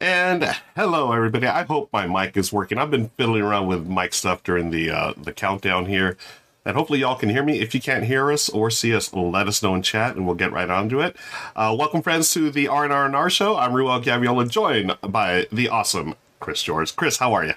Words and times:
And 0.00 0.44
hello, 0.76 1.10
everybody. 1.10 1.48
I 1.48 1.64
hope 1.64 1.88
my 1.92 2.06
mic 2.06 2.36
is 2.36 2.52
working. 2.52 2.78
I've 2.78 2.90
been 2.90 3.08
fiddling 3.16 3.42
around 3.42 3.66
with 3.66 3.88
mic 3.88 4.14
stuff 4.14 4.44
during 4.44 4.70
the 4.70 4.90
uh, 4.90 5.12
the 5.16 5.32
countdown 5.32 5.86
here, 5.86 6.16
and 6.64 6.76
hopefully 6.76 7.00
y'all 7.00 7.16
can 7.16 7.30
hear 7.30 7.42
me. 7.42 7.58
If 7.58 7.74
you 7.74 7.80
can't 7.80 8.04
hear 8.04 8.30
us 8.30 8.48
or 8.48 8.70
see 8.70 8.94
us, 8.94 9.12
let 9.12 9.48
us 9.48 9.60
know 9.60 9.74
in 9.74 9.82
chat, 9.82 10.14
and 10.14 10.24
we'll 10.24 10.36
get 10.36 10.52
right 10.52 10.70
onto 10.70 11.00
it. 11.00 11.16
Uh, 11.56 11.74
welcome, 11.76 12.02
friends, 12.02 12.32
to 12.34 12.48
the 12.48 12.68
R 12.68 12.84
and 12.84 12.92
R 12.92 13.06
and 13.06 13.16
R 13.16 13.28
show. 13.28 13.56
I'm 13.56 13.72
Ruel 13.72 14.00
Gaviola, 14.00 14.48
joined 14.48 14.96
by 15.02 15.48
the 15.50 15.68
awesome 15.68 16.14
Chris 16.38 16.62
George. 16.62 16.94
Chris, 16.94 17.16
how 17.16 17.32
are 17.32 17.44
you? 17.44 17.54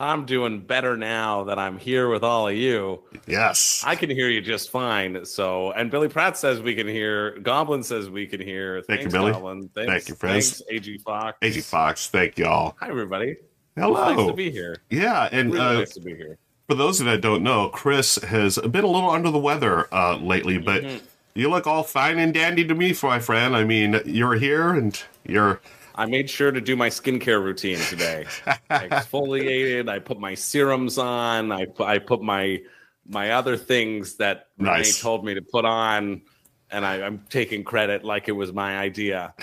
I'm 0.00 0.26
doing 0.26 0.60
better 0.60 0.96
now 0.96 1.42
that 1.44 1.58
I'm 1.58 1.76
here 1.76 2.08
with 2.08 2.22
all 2.22 2.46
of 2.48 2.54
you. 2.54 3.02
Yes. 3.26 3.82
I 3.84 3.96
can 3.96 4.08
hear 4.10 4.28
you 4.28 4.40
just 4.40 4.70
fine. 4.70 5.24
So, 5.24 5.72
and 5.72 5.90
Billy 5.90 6.08
Pratt 6.08 6.36
says 6.36 6.60
we 6.62 6.76
can 6.76 6.86
hear. 6.86 7.36
Goblin 7.40 7.82
says 7.82 8.08
we 8.08 8.24
can 8.26 8.40
hear. 8.40 8.76
Thank 8.82 9.00
thanks, 9.00 9.04
you, 9.14 9.18
Billy. 9.20 9.32
Goblin. 9.32 9.68
Thanks, 9.74 9.90
Thank 9.92 10.08
you, 10.08 10.14
friends. 10.14 10.62
Thanks, 10.68 10.86
AG 10.88 10.98
Fox. 10.98 11.38
AG 11.42 11.60
Fox, 11.62 12.08
thank 12.08 12.38
y'all. 12.38 12.76
Hi, 12.78 12.88
everybody. 12.88 13.36
Hello. 13.76 14.14
Nice 14.14 14.26
to 14.28 14.34
be 14.34 14.50
here. 14.52 14.76
Yeah, 14.90 15.28
and 15.32 15.52
Really 15.52 15.64
uh, 15.66 15.72
nice 15.80 15.94
to 15.94 16.00
be 16.00 16.14
here. 16.14 16.38
for 16.68 16.76
those 16.76 17.00
that 17.00 17.20
don't 17.20 17.42
know, 17.42 17.68
Chris 17.68 18.16
has 18.22 18.56
been 18.58 18.84
a 18.84 18.88
little 18.88 19.10
under 19.10 19.32
the 19.32 19.38
weather 19.38 19.92
uh, 19.92 20.16
lately, 20.16 20.58
but 20.58 20.84
Mm-hmm. 20.84 21.04
you 21.34 21.50
look 21.50 21.66
all 21.66 21.82
fine 21.82 22.20
and 22.20 22.32
dandy 22.32 22.64
to 22.64 22.74
me, 22.74 22.94
my 23.02 23.18
friend. 23.18 23.56
I 23.56 23.64
mean, 23.64 24.00
you're 24.04 24.34
here 24.34 24.70
and 24.74 25.00
you're 25.26 25.60
I 25.98 26.06
made 26.06 26.30
sure 26.30 26.52
to 26.52 26.60
do 26.60 26.76
my 26.76 26.88
skincare 26.88 27.42
routine 27.42 27.78
today. 27.90 28.24
I 28.70 28.86
exfoliated. 28.88 29.88
I 29.88 29.98
put 29.98 30.20
my 30.20 30.34
serums 30.34 30.96
on. 30.96 31.50
I 31.52 31.66
put 31.66 31.86
I 31.88 31.98
put 31.98 32.22
my 32.22 32.60
my 33.06 33.32
other 33.32 33.56
things 33.56 34.14
that 34.16 34.46
Nice. 34.58 34.76
Renee 34.78 34.92
told 35.02 35.24
me 35.24 35.34
to 35.34 35.42
put 35.42 35.64
on, 35.64 36.22
and 36.70 36.86
I, 36.86 37.02
I'm 37.02 37.24
taking 37.28 37.64
credit 37.64 38.04
like 38.04 38.28
it 38.28 38.32
was 38.32 38.52
my 38.52 38.78
idea. 38.78 39.34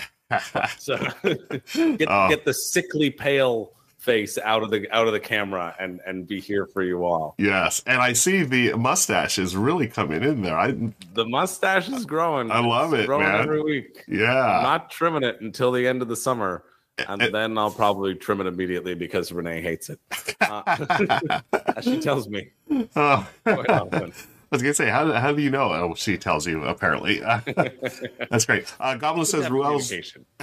So 0.78 0.96
get 1.22 2.08
Oh. 2.08 2.28
get 2.28 2.44
the 2.44 2.54
sickly 2.54 3.10
pale 3.10 3.75
face 4.06 4.38
out 4.38 4.62
of 4.62 4.70
the 4.70 4.88
out 4.90 5.06
of 5.08 5.12
the 5.12 5.20
camera 5.20 5.74
and 5.78 6.00
and 6.06 6.26
be 6.26 6.40
here 6.40 6.66
for 6.66 6.82
you 6.82 7.04
all. 7.04 7.34
yes, 7.38 7.82
and 7.86 8.00
I 8.00 8.14
see 8.14 8.44
the 8.44 8.72
mustache 8.74 9.38
is 9.38 9.54
really 9.56 9.88
coming 9.88 10.22
in 10.22 10.40
there. 10.42 10.56
I 10.56 10.74
The 11.12 11.26
mustache 11.26 11.88
is 11.90 12.06
growing. 12.06 12.50
I 12.50 12.60
love 12.60 12.94
It's 12.94 13.02
it, 13.02 13.06
growing 13.06 13.24
man. 13.24 13.40
every 13.42 13.62
week. 13.62 14.04
I'm 14.08 14.14
yeah, 14.14 14.60
not 14.62 14.90
trimming 14.90 15.24
it 15.24 15.40
until 15.42 15.72
the 15.72 15.86
end 15.86 16.00
of 16.00 16.08
the 16.08 16.16
summer. 16.16 16.62
And 16.98 17.20
And- 17.20 17.34
then 17.34 17.58
I'll 17.58 17.70
probably 17.70 18.14
trim 18.14 18.40
it 18.40 18.46
immediately 18.46 18.94
because 18.94 19.30
Renee 19.30 19.60
hates 19.60 19.90
it. 19.90 20.00
Uh, 20.40 21.80
she 21.82 21.98
tells 22.00 22.28
me. 22.28 22.50
Oh, 22.94 23.26
quite 23.44 23.68
often. 23.68 24.12
Was 24.56 24.62
gonna 24.62 24.74
say, 24.74 24.88
how, 24.90 25.12
how 25.12 25.32
do 25.32 25.40
you 25.42 25.50
know? 25.50 25.70
Oh, 25.72 25.94
she 25.94 26.18
tells 26.18 26.46
you 26.46 26.64
apparently. 26.64 27.20
That's 28.30 28.44
great. 28.46 28.72
Uh, 28.80 28.96
Goblin 28.96 29.24
says 29.26 29.48
Ruel's 29.50 29.92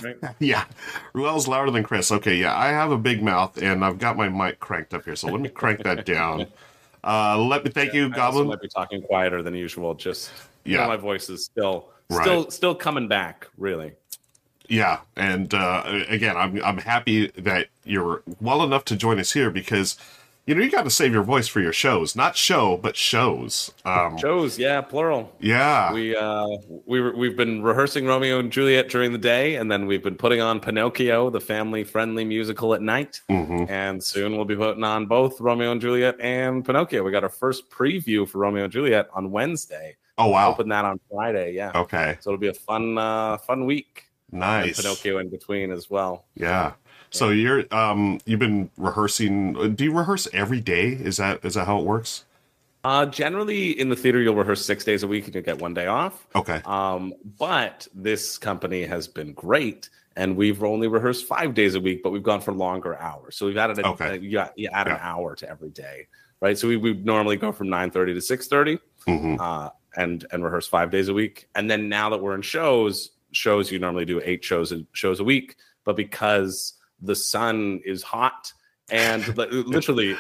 right? 0.02 0.18
yeah, 0.40 0.66
Ruel's 1.14 1.48
louder 1.48 1.72
than 1.72 1.84
Chris. 1.84 2.12
Okay, 2.12 2.36
yeah, 2.36 2.58
I 2.58 2.68
have 2.70 2.92
a 2.92 2.98
big 2.98 3.22
mouth 3.22 3.62
and 3.62 3.84
I've 3.84 4.00
got 4.00 4.18
my 4.18 4.30
mic 4.30 4.60
cranked 4.60 4.94
up 4.94 5.06
here, 5.06 5.16
so 5.16 5.28
let 5.28 5.42
me 5.42 5.50
crank 5.50 5.84
that 5.84 6.06
down. 6.06 6.48
Uh, 7.06 7.38
let 7.38 7.66
me 7.66 7.70
thank 7.70 7.94
you, 7.94 8.06
I 8.06 8.10
Goblin. 8.16 8.48
might 8.48 8.62
be 8.62 8.70
talking 8.70 9.02
quieter 9.02 9.44
than 9.44 9.54
usual. 9.54 9.94
Just 9.94 10.32
Yeah. 10.64 10.88
my 10.88 10.96
voice 10.96 11.30
is 11.30 11.44
still 11.44 11.90
Right. 12.10 12.24
still 12.24 12.50
still 12.50 12.76
coming 12.76 13.10
back. 13.10 13.48
Really. 13.58 13.92
Yeah, 14.70 15.00
and 15.18 15.54
uh, 15.54 15.84
again, 16.08 16.38
I'm 16.38 16.64
I'm 16.64 16.78
happy 16.78 17.28
that 17.40 17.68
you're 17.84 18.24
well 18.40 18.64
enough 18.64 18.86
to 18.86 18.96
join 18.96 19.20
us 19.20 19.34
here 19.34 19.50
because 19.52 19.98
you 20.46 20.56
know 20.56 20.62
you 20.62 20.70
got 20.70 20.84
to 20.84 20.90
save 20.90 21.14
your 21.14 21.24
voice 21.24 21.48
for 21.48 21.62
your 21.62 21.72
shows, 21.74 22.16
not 22.16 22.36
show, 22.36 22.78
but 22.78 22.98
shows. 22.98 23.72
Um, 23.86 24.18
Shows, 24.18 24.60
yeah, 24.60 24.82
plural. 24.82 25.34
yeah, 25.40 25.94
We 25.94 26.16
uh 26.16 26.48
we 26.86 27.02
we've 27.12 27.38
been 27.38 27.64
rehearsing 27.64 28.06
Romeo 28.06 28.40
and 28.40 28.52
Juliet 28.52 28.90
during 28.90 29.12
the 29.14 29.18
day, 29.18 29.56
and 29.56 29.72
then 29.72 29.86
we've 29.86 30.04
been 30.04 30.18
putting 30.18 30.42
on 30.42 30.60
Pinocchio, 30.60 31.30
the 31.30 31.40
family-friendly 31.40 32.26
musical, 32.26 32.74
at 32.74 32.82
night. 32.82 33.22
hmm 33.30 33.66
And 33.70 34.04
soon 34.04 34.36
we'll 34.36 34.46
be 34.46 34.56
putting 34.56 34.84
on 34.84 35.06
both 35.06 35.40
Romeo 35.40 35.72
and 35.72 35.80
Juliet 35.82 36.16
and 36.20 36.66
Pinocchio. 36.66 37.04
We 37.04 37.12
got 37.12 37.24
our 37.24 37.30
first 37.30 37.70
preview 37.70 38.28
for 38.28 38.40
Romeo 38.40 38.66
and 38.66 38.74
Juliet 38.74 39.08
on 39.14 39.32
Wednesday. 39.32 39.96
Oh 40.18 40.28
wow. 40.28 40.52
Open 40.52 40.70
that 40.70 40.86
on 40.86 41.00
Friday. 41.10 41.54
Yeah. 41.54 41.72
Okay. 41.74 42.18
So 42.20 42.30
it'll 42.32 42.40
be 42.40 42.50
a 42.50 42.54
fun, 42.54 42.98
uh, 42.98 43.38
fun 43.38 43.66
week. 43.66 44.06
And 44.32 44.40
Nice. 44.42 44.82
Pinocchio 44.82 45.20
in 45.20 45.30
between 45.30 45.72
as 45.72 45.90
well. 45.90 46.26
Yeah. 46.36 46.74
So 47.14 47.30
you're 47.30 47.64
um 47.72 48.20
you've 48.26 48.40
been 48.40 48.70
rehearsing. 48.78 49.76
Do 49.76 49.84
you 49.84 49.96
rehearse 49.96 50.28
every 50.34 50.60
day? 50.60 50.88
Is 50.90 51.18
that 51.18 51.46
is 51.46 51.54
that 51.54 51.66
how 51.68 51.80
it 51.80 51.86
works? 51.86 52.26
Uh, 52.84 53.06
generally, 53.06 53.80
in 53.80 53.88
the 53.88 53.96
theater, 53.96 54.20
you'll 54.20 54.36
rehearse 54.36 54.66
six 54.66 54.84
days 54.84 55.04
a 55.04 55.08
week 55.08 55.26
and 55.28 55.34
you 55.36 55.42
get 55.42 55.60
one 55.60 55.74
day 55.74 55.86
off. 55.88 56.28
Okay. 56.36 56.62
Um, 56.66 57.14
but 57.40 57.88
this 57.94 58.38
company 58.38 58.84
has 58.84 59.08
been 59.08 59.32
great, 59.32 59.90
and 60.18 60.36
we've 60.36 60.62
only 60.66 60.90
rehearsed 60.90 61.26
five 61.26 61.54
days 61.54 61.76
a 61.76 61.80
week, 61.80 62.04
but 62.04 62.10
we've 62.10 62.24
gone 62.24 62.42
for 62.42 62.52
longer 62.52 63.00
hours. 63.00 63.38
So 63.38 63.46
we've 63.46 63.56
added 63.56 63.80
a, 63.80 63.88
Okay. 63.88 64.10
uh, 64.10 64.14
you, 64.16 64.38
add- 64.38 64.52
you 64.58 64.70
add 64.74 64.88
an 64.90 64.98
hour 65.00 65.34
to 65.36 65.50
every 65.50 65.70
day, 65.70 66.08
right? 66.42 66.58
So 66.58 66.68
we 66.68 66.76
we 66.76 66.94
normally 66.94 67.38
go 67.38 67.54
from 67.54 67.70
nine 67.70 67.90
thirty 67.92 68.14
to 68.16 68.22
six 68.22 68.48
thirty. 68.48 68.80
hmm 69.06 69.38
uh, 69.40 69.70
and 69.96 70.26
and 70.32 70.44
rehearse 70.44 70.68
five 70.68 70.90
days 70.90 71.08
a 71.08 71.14
week. 71.14 71.48
And 71.56 71.70
then 71.70 71.88
now 71.88 72.10
that 72.10 72.18
we're 72.18 72.34
in 72.36 72.42
shows, 72.42 73.12
shows 73.32 73.72
you 73.72 73.78
normally 73.80 74.06
do 74.06 74.20
eight 74.26 74.44
shows 74.44 74.74
shows 74.94 75.20
a 75.22 75.24
week, 75.24 75.56
but 75.86 75.96
because 75.96 76.74
the 77.04 77.16
sun 77.16 77.82
is 77.86 78.02
hot 78.02 78.52
and 78.92 79.26
li- 79.38 79.48
literally, 79.66 80.16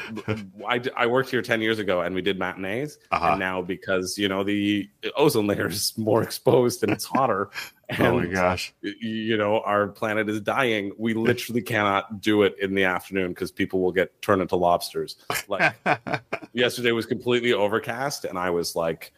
I 0.97 1.05
worked 1.05 1.29
here 1.29 1.41
ten 1.41 1.61
years 1.61 1.79
ago 1.79 1.99
and 2.01 2.15
we 2.15 2.21
did 2.21 2.39
matinees, 2.39 2.97
Uh-huh. 3.11 3.31
and 3.31 3.39
now 3.39 3.61
because 3.61 4.17
you 4.17 4.29
know 4.29 4.43
the 4.43 4.89
ozone 5.17 5.47
layer 5.47 5.67
is 5.67 5.97
more 5.97 6.23
exposed 6.23 6.81
and 6.83 6.91
it's 6.93 7.03
hotter, 7.03 7.49
and 7.89 8.01
Oh 8.07 8.19
my 8.19 8.25
gosh. 8.27 8.73
you 8.81 9.35
know 9.35 9.59
our 9.61 9.87
planet 9.89 10.29
is 10.29 10.39
dying 10.39 10.93
we 10.97 11.13
literally 11.13 11.61
cannot 11.61 12.21
do 12.21 12.43
it 12.43 12.55
in 12.61 12.73
the 12.73 12.85
afternoon 12.85 13.29
because 13.29 13.51
people 13.51 13.81
will 13.81 13.91
get 13.91 14.21
turned 14.21 14.41
into 14.41 14.55
lobsters 14.55 15.17
like 15.49 15.75
yesterday 16.53 16.91
was 16.93 17.05
completely 17.05 17.51
overcast 17.53 18.23
and 18.25 18.37
i 18.39 18.49
was 18.49 18.75
like 18.75 19.11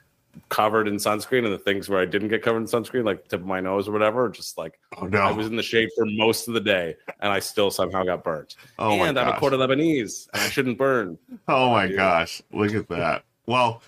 covered 0.49 0.87
in 0.87 0.95
sunscreen 0.95 1.43
and 1.45 1.53
the 1.53 1.57
things 1.57 1.89
where 1.89 1.99
i 1.99 2.05
didn't 2.05 2.27
get 2.27 2.41
covered 2.41 2.59
in 2.59 2.65
sunscreen 2.65 3.05
like 3.05 3.27
tip 3.27 3.41
of 3.41 3.45
my 3.45 3.59
nose 3.59 3.87
or 3.87 3.91
whatever 3.91 4.29
just 4.29 4.57
like 4.57 4.79
oh 4.97 5.05
no. 5.07 5.19
i 5.19 5.31
was 5.31 5.47
in 5.47 5.55
the 5.55 5.63
shade 5.63 5.89
for 5.95 6.05
most 6.05 6.47
of 6.47 6.53
the 6.53 6.59
day 6.59 6.95
and 7.21 7.31
i 7.31 7.39
still 7.39 7.71
somehow 7.71 8.03
got 8.03 8.23
burnt 8.23 8.55
oh 8.79 8.97
my 8.97 9.07
and 9.07 9.19
i'm 9.19 9.29
a 9.29 9.39
quarter 9.39 9.57
lebanese 9.57 10.27
and 10.33 10.41
i 10.43 10.47
shouldn't 10.49 10.77
burn 10.77 11.17
Oh 11.47 11.69
my 11.71 11.87
Dude. 11.87 11.97
gosh, 11.97 12.41
look 12.51 12.73
at 12.73 12.87
that. 12.89 13.23
Well, 13.45 13.81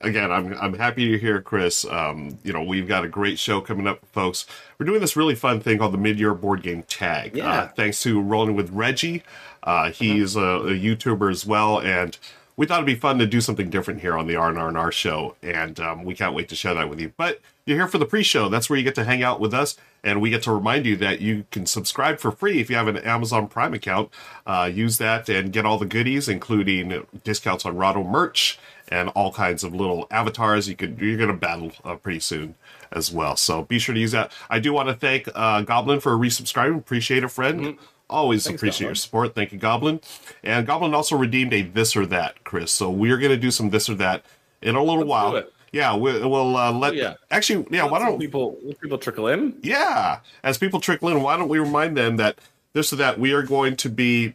again, 0.00 0.30
I'm 0.30 0.54
I'm 0.54 0.74
happy 0.74 1.10
to 1.12 1.18
hear 1.18 1.40
Chris. 1.40 1.84
Um, 1.84 2.38
you 2.44 2.52
know, 2.52 2.62
we've 2.62 2.86
got 2.86 3.04
a 3.04 3.08
great 3.08 3.38
show 3.38 3.60
coming 3.60 3.86
up, 3.86 4.04
folks. 4.12 4.46
We're 4.78 4.86
doing 4.86 5.00
this 5.00 5.16
really 5.16 5.34
fun 5.34 5.60
thing 5.60 5.78
called 5.78 5.92
the 5.94 5.98
mid-year 5.98 6.34
board 6.34 6.62
game 6.62 6.82
tag. 6.84 7.36
Yeah. 7.36 7.48
Uh-huh. 7.48 7.60
Uh, 7.62 7.68
thanks 7.68 8.02
to 8.02 8.20
rolling 8.20 8.54
with 8.54 8.70
Reggie. 8.70 9.22
Uh, 9.62 9.90
he's 9.90 10.36
a, 10.36 10.40
a 10.40 10.72
YouTuber 10.72 11.30
as 11.30 11.44
well, 11.46 11.80
and 11.80 12.16
we 12.60 12.66
thought 12.66 12.74
it'd 12.74 12.84
be 12.84 12.94
fun 12.94 13.18
to 13.18 13.24
do 13.24 13.40
something 13.40 13.70
different 13.70 14.02
here 14.02 14.18
on 14.18 14.26
the 14.26 14.36
R&R 14.36 14.92
show, 14.92 15.34
and 15.42 15.80
um, 15.80 16.04
we 16.04 16.14
can't 16.14 16.34
wait 16.34 16.46
to 16.50 16.54
share 16.54 16.74
that 16.74 16.90
with 16.90 17.00
you. 17.00 17.10
But 17.16 17.40
you're 17.64 17.78
here 17.78 17.88
for 17.88 17.96
the 17.96 18.04
pre-show. 18.04 18.50
That's 18.50 18.68
where 18.68 18.78
you 18.78 18.84
get 18.84 18.94
to 18.96 19.04
hang 19.04 19.22
out 19.22 19.40
with 19.40 19.54
us, 19.54 19.78
and 20.04 20.20
we 20.20 20.28
get 20.28 20.42
to 20.42 20.52
remind 20.52 20.84
you 20.84 20.94
that 20.96 21.22
you 21.22 21.46
can 21.50 21.64
subscribe 21.64 22.18
for 22.18 22.30
free 22.30 22.60
if 22.60 22.68
you 22.68 22.76
have 22.76 22.86
an 22.86 22.98
Amazon 22.98 23.48
Prime 23.48 23.72
account. 23.72 24.10
Uh, 24.46 24.70
use 24.70 24.98
that 24.98 25.26
and 25.30 25.54
get 25.54 25.64
all 25.64 25.78
the 25.78 25.86
goodies, 25.86 26.28
including 26.28 27.06
discounts 27.24 27.64
on 27.64 27.76
Rado 27.76 28.06
merch 28.06 28.58
and 28.88 29.08
all 29.10 29.32
kinds 29.32 29.64
of 29.64 29.74
little 29.74 30.06
avatars. 30.10 30.68
You 30.68 30.76
could 30.76 30.98
you're 31.00 31.16
gonna 31.16 31.32
battle 31.32 31.72
uh, 31.82 31.94
pretty 31.94 32.20
soon 32.20 32.56
as 32.92 33.10
well. 33.10 33.36
So 33.36 33.62
be 33.62 33.78
sure 33.78 33.94
to 33.94 34.00
use 34.02 34.12
that. 34.12 34.32
I 34.50 34.58
do 34.58 34.74
want 34.74 34.90
to 34.90 34.94
thank 34.94 35.30
uh, 35.34 35.62
Goblin 35.62 36.00
for 36.00 36.12
resubscribing. 36.12 36.76
Appreciate 36.76 37.24
it, 37.24 37.28
friend. 37.28 37.78
Always. 38.10 38.44
Thanks, 38.44 38.60
appreciate 38.60 38.80
Goblin. 38.80 38.88
your 38.88 38.94
support. 38.96 39.34
Thank 39.34 39.52
you, 39.52 39.58
Goblin. 39.58 40.00
And 40.42 40.66
Goblin 40.66 40.94
also 40.94 41.16
redeemed 41.16 41.54
a 41.54 41.62
this 41.62 41.96
or 41.96 42.04
that, 42.06 42.44
Chris. 42.44 42.72
So 42.72 42.90
we're 42.90 43.18
gonna 43.18 43.36
do 43.36 43.50
some 43.50 43.70
this 43.70 43.88
or 43.88 43.94
that 43.94 44.24
in 44.60 44.74
a 44.74 44.82
little 44.82 44.98
Let's 44.98 45.08
while. 45.08 45.42
Yeah, 45.72 45.94
we, 45.96 46.12
we'll 46.18 46.56
uh, 46.56 46.72
let. 46.72 46.92
Oh, 46.92 46.96
yeah. 46.96 47.14
Actually, 47.30 47.66
yeah. 47.70 47.84
Why 47.84 48.00
don't 48.00 48.18
people 48.18 48.58
people 48.80 48.98
trickle 48.98 49.28
in 49.28 49.54
yeah, 49.62 50.20
as 50.42 50.58
people 50.58 50.80
trickle 50.80 51.08
in, 51.08 51.22
why 51.22 51.36
don't 51.36 51.48
we 51.48 51.58
remind 51.58 51.96
them 51.96 52.16
that 52.16 52.38
this 52.72 52.92
or 52.92 52.96
that 52.96 53.18
we 53.18 53.32
are 53.32 53.42
going 53.42 53.76
to 53.76 53.88
be 53.88 54.34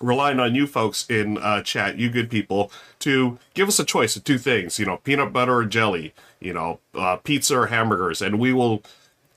relying 0.00 0.38
on 0.38 0.54
you 0.54 0.66
folks 0.66 1.08
in 1.08 1.38
uh, 1.38 1.62
chat, 1.62 1.98
you 1.98 2.10
good 2.10 2.30
people, 2.30 2.70
to 2.98 3.38
give 3.54 3.68
us 3.68 3.78
a 3.78 3.84
choice 3.84 4.16
of 4.16 4.24
two 4.24 4.38
things. 4.38 4.78
You 4.78 4.84
know, 4.84 4.98
peanut 4.98 5.32
butter 5.32 5.56
or 5.56 5.64
jelly. 5.64 6.12
You 6.40 6.52
know, 6.52 6.80
uh, 6.94 7.16
pizza 7.16 7.58
or 7.58 7.66
hamburgers, 7.66 8.20
and 8.20 8.38
we 8.38 8.52
will 8.52 8.82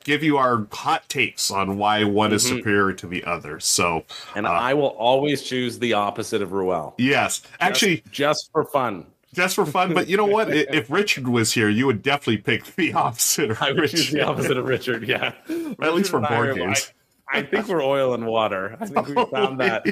give 0.04 0.24
you 0.24 0.38
our 0.38 0.68
hot 0.72 1.08
takes 1.10 1.50
on 1.52 1.78
why 1.78 2.04
one 2.04 2.34
is 2.34 2.46
Mhm. 2.46 2.58
superior 2.58 2.94
to 2.94 3.08
the 3.08 3.24
other. 3.24 3.60
So, 3.60 4.04
and 4.36 4.46
Uh, 4.46 4.52
i 4.52 4.74
will 4.74 4.88
always 4.88 5.42
choose 5.42 5.80
the 5.80 5.94
opposite 5.94 6.42
of 6.42 6.52
ruel 6.52 6.94
yes, 6.98 7.42
actually, 7.60 8.04
just, 8.12 8.50
for 8.52 8.64
fun 8.66 9.06
just 9.34 9.56
for 9.56 9.66
fun. 9.66 9.96
But 9.96 10.08
you 10.08 10.16
know 10.16 10.26
what? 10.26 10.54
If 10.54 10.92
Richard 10.92 11.28
was 11.28 11.54
here, 11.54 11.68
you 11.68 11.88
would 11.88 12.04
definitely 12.04 12.38
pick 12.38 12.76
the 12.76 12.94
opposite 13.06 13.50
of 13.50 13.62
I 13.64 13.72
would 13.72 13.90
choose 13.90 14.12
the 14.12 14.22
opposite 14.22 14.58
of 14.58 14.66
Richard. 14.66 15.08
Yeah, 15.08 15.32
At 15.82 15.96
least 15.96 16.12
for 16.12 16.24
I 16.24 16.30
board 16.30 16.56
games. 16.56 16.92
I, 17.34 17.40
I 17.40 17.42
think 17.42 17.68
we're 17.68 17.84
oil 17.84 18.14
and 18.14 18.28
water. 18.28 18.78
I 18.80 18.86
think 18.86 19.08
we 19.08 19.16
found 19.32 19.60
that 19.60 19.88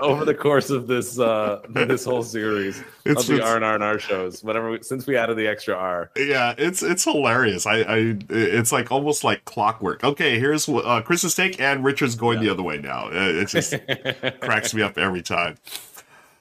over 0.00 0.24
the 0.24 0.34
course 0.34 0.70
of 0.70 0.86
this 0.86 1.18
uh 1.18 1.60
this 1.68 2.04
whole 2.04 2.22
series 2.22 2.82
It's 3.04 3.22
of 3.22 3.26
the 3.36 3.40
R 3.42 3.56
and 3.56 3.64
R 3.64 3.74
and 3.74 3.84
R 3.84 3.98
shows. 3.98 4.42
Whenever 4.42 4.70
we, 4.72 4.82
since 4.82 5.06
we 5.06 5.16
added 5.16 5.36
the 5.36 5.46
extra 5.46 5.74
R, 5.74 6.10
Yeah, 6.16 6.54
it's 6.58 6.82
it's 6.82 7.04
hilarious. 7.04 7.66
I, 7.66 7.76
I 7.80 8.16
it's 8.30 8.72
like 8.72 8.90
almost 8.90 9.24
like 9.24 9.44
clockwork. 9.44 10.02
Okay, 10.04 10.38
here's 10.38 10.68
uh, 10.68 11.02
Chris's 11.04 11.34
take, 11.34 11.60
and 11.60 11.84
Richard's 11.84 12.14
going 12.16 12.40
the 12.40 12.48
other 12.48 12.62
way 12.62 12.78
now. 12.78 13.06
Uh, 13.06 13.42
It 13.42 13.48
just 13.48 13.74
cracks 14.40 14.74
me 14.74 14.82
up 14.82 14.98
every 14.98 15.22
time. 15.22 15.56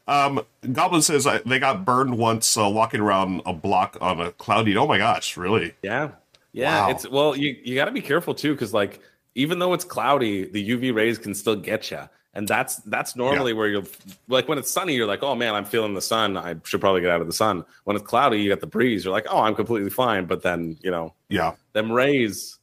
Um, 0.07 0.42
Goblin 0.72 1.02
says 1.02 1.25
uh, 1.25 1.40
they 1.46 1.60
got 1.60 1.84
burned 1.84 2.18
once 2.18 2.57
uh, 2.57 2.69
walking 2.69 3.02
around 3.02 3.42
a 3.46 3.54
block 3.54 3.98
on 4.02 4.19
a 4.19 4.31
cloudy. 4.34 4.78
Oh 4.78 4.88
my 4.88 4.98
gosh, 4.98 5.36
really? 5.38 5.74
yeah, 5.81 6.12
yeah. 6.54 6.86
Wow. 6.86 6.92
It's 6.92 7.10
well, 7.10 7.36
you 7.36 7.56
you 7.63 7.75
got 7.75 7.86
to 7.86 7.92
be 7.92 8.02
careful 8.02 8.34
too, 8.36 8.54
because 8.54 8.74
like 8.74 9.00
even 9.36 9.60
though 9.60 9.74
it's 9.74 9.84
cloudy, 9.84 10.46
the 10.46 10.69
UV 10.69 10.94
rays 10.96 11.18
can 11.18 11.34
still 11.34 11.56
get 11.56 11.92
you. 11.92 12.02
And 12.35 12.47
that's 12.47 12.75
that's 12.77 13.15
normally 13.15 13.53
where 13.53 13.67
you'll 13.69 13.87
like 14.27 14.49
when 14.49 14.57
it's 14.57 14.69
sunny, 14.69 14.93
you're 14.93 15.07
like, 15.07 15.23
oh 15.23 15.35
man, 15.35 15.55
I'm 15.55 15.63
feeling 15.63 15.93
the 15.93 16.01
sun. 16.01 16.35
I 16.35 16.55
should 16.65 16.81
probably 16.81 17.01
get 17.01 17.09
out 17.09 17.21
of 17.21 17.27
the 17.27 17.33
sun. 17.33 17.63
When 17.85 17.95
it's 17.95 18.05
cloudy, 18.05 18.41
you 18.41 18.49
got 18.49 18.59
the 18.59 18.67
breeze. 18.67 19.05
You're 19.05 19.13
like, 19.13 19.27
oh, 19.29 19.39
I'm 19.39 19.55
completely 19.55 19.89
fine. 19.89 20.25
But 20.25 20.43
then 20.43 20.77
you 20.81 20.91
know, 20.91 21.13
Yeah, 21.29 21.53
them 21.71 21.91
rays, 21.91 22.59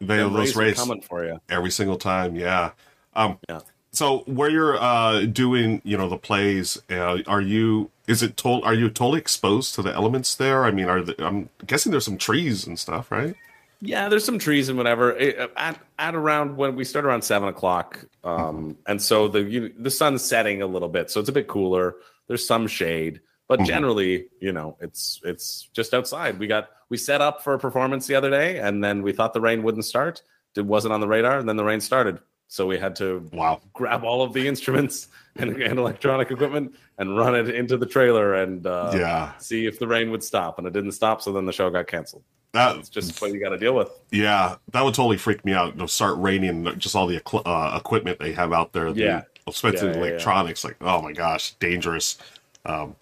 they 0.00 0.16
them 0.16 0.32
those 0.32 0.56
rays 0.56 0.56
rays 0.56 0.76
coming 0.76 1.00
for 1.02 1.24
you. 1.24 1.40
every 1.48 1.70
single 1.70 1.96
time. 1.96 2.34
Yeah. 2.34 2.72
Um, 3.14 3.38
Yeah. 3.48 3.60
So 3.92 4.24
where 4.26 4.50
you're 4.50 4.76
uh, 4.76 5.24
doing, 5.24 5.80
you 5.82 5.96
know, 5.96 6.08
the 6.10 6.18
plays, 6.18 6.76
uh, 6.90 7.22
are 7.26 7.40
you? 7.40 7.90
Is 8.06 8.22
it 8.22 8.36
told? 8.36 8.62
Are 8.64 8.74
you 8.74 8.90
totally 8.90 9.20
exposed 9.20 9.74
to 9.76 9.82
the 9.82 9.94
elements 9.94 10.34
there? 10.34 10.64
I 10.64 10.70
mean, 10.70 10.86
are 10.86 11.00
the, 11.00 11.24
I'm 11.24 11.48
guessing 11.66 11.92
there's 11.92 12.04
some 12.04 12.18
trees 12.18 12.66
and 12.66 12.78
stuff, 12.78 13.10
right? 13.10 13.34
Yeah, 13.80 14.08
there's 14.08 14.24
some 14.24 14.38
trees 14.38 14.68
and 14.68 14.78
whatever. 14.78 15.16
At 15.56 15.78
at 15.98 16.14
around 16.14 16.56
when 16.56 16.76
we 16.76 16.84
start 16.84 17.04
around 17.04 17.22
seven 17.22 17.48
o'clock, 17.48 18.04
um, 18.24 18.78
and 18.86 19.00
so 19.00 19.28
the 19.28 19.42
you, 19.42 19.72
the 19.78 19.90
sun's 19.90 20.22
setting 20.22 20.62
a 20.62 20.66
little 20.66 20.88
bit, 20.88 21.10
so 21.10 21.20
it's 21.20 21.28
a 21.28 21.32
bit 21.32 21.46
cooler. 21.46 21.96
There's 22.26 22.46
some 22.46 22.66
shade, 22.66 23.20
but 23.48 23.60
Mhm. 23.60 23.66
generally, 23.66 24.28
you 24.40 24.52
know, 24.52 24.76
it's 24.80 25.20
it's 25.24 25.68
just 25.74 25.92
outside. 25.94 26.38
We 26.38 26.46
got 26.46 26.68
we 26.88 26.96
set 26.96 27.20
up 27.20 27.42
for 27.44 27.54
a 27.54 27.58
performance 27.58 28.06
the 28.06 28.14
other 28.14 28.30
day, 28.30 28.58
and 28.58 28.82
then 28.82 29.02
we 29.02 29.12
thought 29.12 29.34
the 29.34 29.40
rain 29.40 29.62
wouldn't 29.62 29.84
start. 29.84 30.22
It 30.56 30.64
wasn't 30.64 30.94
on 30.94 31.00
the 31.00 31.08
radar, 31.08 31.38
and 31.38 31.46
then 31.48 31.56
the 31.56 31.64
rain 31.64 31.80
started. 31.80 32.18
So 32.48 32.66
we 32.66 32.78
had 32.78 32.94
to 32.96 33.28
Wow. 33.32 33.60
grab 33.72 34.04
all 34.04 34.22
of 34.22 34.32
the 34.32 34.46
instruments 34.46 35.08
and, 35.36 35.60
and 35.62 35.78
electronic 35.78 36.30
equipment 36.30 36.74
and 36.98 37.16
run 37.16 37.34
it 37.34 37.48
into 37.50 37.76
the 37.76 37.86
trailer 37.86 38.34
and 38.34 38.66
uh, 38.66 38.92
yeah. 38.96 39.36
see 39.38 39.66
if 39.66 39.78
the 39.78 39.86
rain 39.86 40.10
would 40.10 40.22
stop. 40.22 40.58
And 40.58 40.66
it 40.66 40.72
didn't 40.72 40.92
stop, 40.92 41.20
so 41.22 41.32
then 41.32 41.44
the 41.44 41.52
show 41.52 41.68
got 41.70 41.86
canceled. 41.86 42.22
That's 42.52 42.88
just 42.88 43.20
what 43.20 43.32
you 43.32 43.40
got 43.40 43.50
to 43.50 43.58
deal 43.58 43.74
with. 43.74 43.90
Yeah, 44.10 44.56
that 44.72 44.82
would 44.82 44.94
totally 44.94 45.18
freak 45.18 45.44
me 45.44 45.52
out. 45.52 45.76
They'll 45.76 45.88
start 45.88 46.16
raining 46.18 46.64
just 46.78 46.96
all 46.96 47.06
the 47.06 47.20
uh, 47.44 47.76
equipment 47.78 48.18
they 48.18 48.32
have 48.32 48.52
out 48.52 48.72
there. 48.72 48.92
the- 48.92 49.00
Yeah. 49.00 49.22
especially 49.46 49.88
Yeah, 49.88 49.94
yeah, 49.96 50.00
yeah. 50.00 50.08
electronics. 50.12 50.64
Like, 50.64 50.76
oh 50.80 51.02
my 51.02 51.12
gosh, 51.12 51.52
dangerous. 51.54 52.16
Um, 52.64 52.96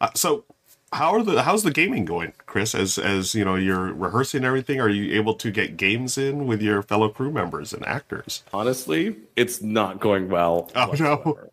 uh, 0.00 0.08
so, 0.14 0.44
how 0.92 1.14
are 1.14 1.22
the 1.22 1.42
how's 1.42 1.62
the 1.62 1.70
gaming 1.70 2.04
going, 2.04 2.32
Chris? 2.46 2.74
As 2.74 2.98
as 2.98 3.34
you 3.34 3.44
know, 3.44 3.54
you're 3.54 3.92
rehearsing 3.94 4.44
everything. 4.44 4.80
Are 4.80 4.88
you 4.88 5.14
able 5.18 5.34
to 5.34 5.50
get 5.50 5.76
games 5.76 6.18
in 6.18 6.46
with 6.46 6.60
your 6.62 6.82
fellow 6.82 7.08
crew 7.08 7.30
members 7.30 7.72
and 7.72 7.86
actors? 7.86 8.42
Honestly, 8.52 9.16
it's 9.36 9.62
not 9.62 10.00
going 10.00 10.28
well. 10.28 10.70
Oh, 10.74 10.92
no. 10.98 11.50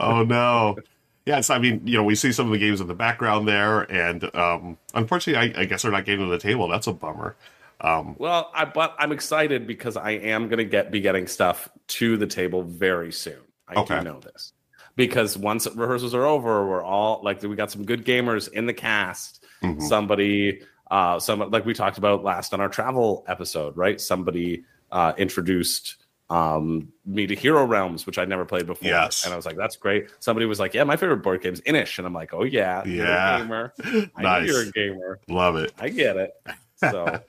oh 0.00 0.22
no. 0.24 0.82
Yes, 1.26 1.50
I 1.50 1.58
mean, 1.58 1.86
you 1.86 1.96
know, 1.96 2.04
we 2.04 2.14
see 2.14 2.32
some 2.32 2.46
of 2.46 2.52
the 2.52 2.58
games 2.58 2.80
in 2.80 2.86
the 2.88 2.94
background 2.94 3.46
there, 3.46 3.82
and 3.92 4.34
um, 4.34 4.78
unfortunately, 4.94 5.54
I, 5.56 5.62
I 5.62 5.64
guess 5.66 5.82
they're 5.82 5.90
not 5.92 6.04
getting 6.04 6.24
to 6.26 6.30
the 6.30 6.38
table. 6.38 6.68
That's 6.68 6.86
a 6.86 6.92
bummer. 6.92 7.36
Um, 7.80 8.18
Well, 8.18 8.50
I 8.54 8.64
but 8.66 8.94
I'm 8.98 9.12
excited 9.12 9.66
because 9.66 9.96
I 9.96 10.12
am 10.12 10.48
going 10.48 10.58
to 10.58 10.64
get 10.64 10.90
be 10.90 11.00
getting 11.00 11.26
stuff 11.26 11.68
to 11.88 12.16
the 12.16 12.26
table 12.26 12.62
very 12.62 13.12
soon. 13.12 13.40
I 13.68 13.76
Okay. 13.76 13.98
do 13.98 14.00
know 14.00 14.20
this 14.20 14.52
because 14.96 15.36
once 15.38 15.66
rehearsals 15.74 16.14
are 16.14 16.24
over, 16.26 16.66
we're 16.66 16.82
all 16.82 17.20
like 17.22 17.42
we 17.42 17.56
got 17.56 17.70
some 17.70 17.84
good 17.84 18.04
gamers 18.04 18.50
in 18.52 18.66
the 18.66 18.74
cast. 18.74 19.44
mhm. 19.62 19.80
Somebody, 19.82 20.62
uh, 20.90 21.18
some 21.18 21.50
like 21.50 21.64
we 21.64 21.74
talked 21.74 21.98
about 21.98 22.24
last 22.24 22.52
on 22.54 22.60
our 22.60 22.68
travel 22.68 23.24
episode, 23.28 23.76
right? 23.76 24.00
Somebody 24.00 24.64
uh, 24.92 25.12
introduced 25.16 25.96
um 26.30 26.92
me 27.04 27.26
to 27.26 27.34
Hero 27.34 27.64
Realms, 27.64 28.06
which 28.06 28.16
I'd 28.18 28.28
never 28.28 28.44
played 28.44 28.64
before. 28.66 28.88
Yes. 28.88 29.24
And 29.24 29.32
I 29.32 29.36
was 29.36 29.44
like, 29.46 29.56
that's 29.56 29.74
great. 29.76 30.10
Somebody 30.20 30.46
was 30.46 30.60
like, 30.60 30.74
Yeah, 30.74 30.84
my 30.84 30.96
favorite 30.96 31.18
board 31.24 31.42
game's 31.42 31.60
Inis. 31.66 31.98
And 31.98 32.06
I'm 32.06 32.12
like, 32.14 32.32
Oh 32.32 32.44
yeah, 32.44 32.84
you're 32.84 33.04
Yeah. 33.06 33.36
a 33.36 33.42
gamer. 33.42 33.72
I 34.14 34.22
Nice. 34.22 34.46
you're 34.48 34.62
a 34.62 34.70
gamer. 34.70 35.18
Love 35.28 35.56
it. 35.56 35.72
I 35.78 35.88
get 35.88 36.16
it. 36.16 36.32
So 36.76 37.20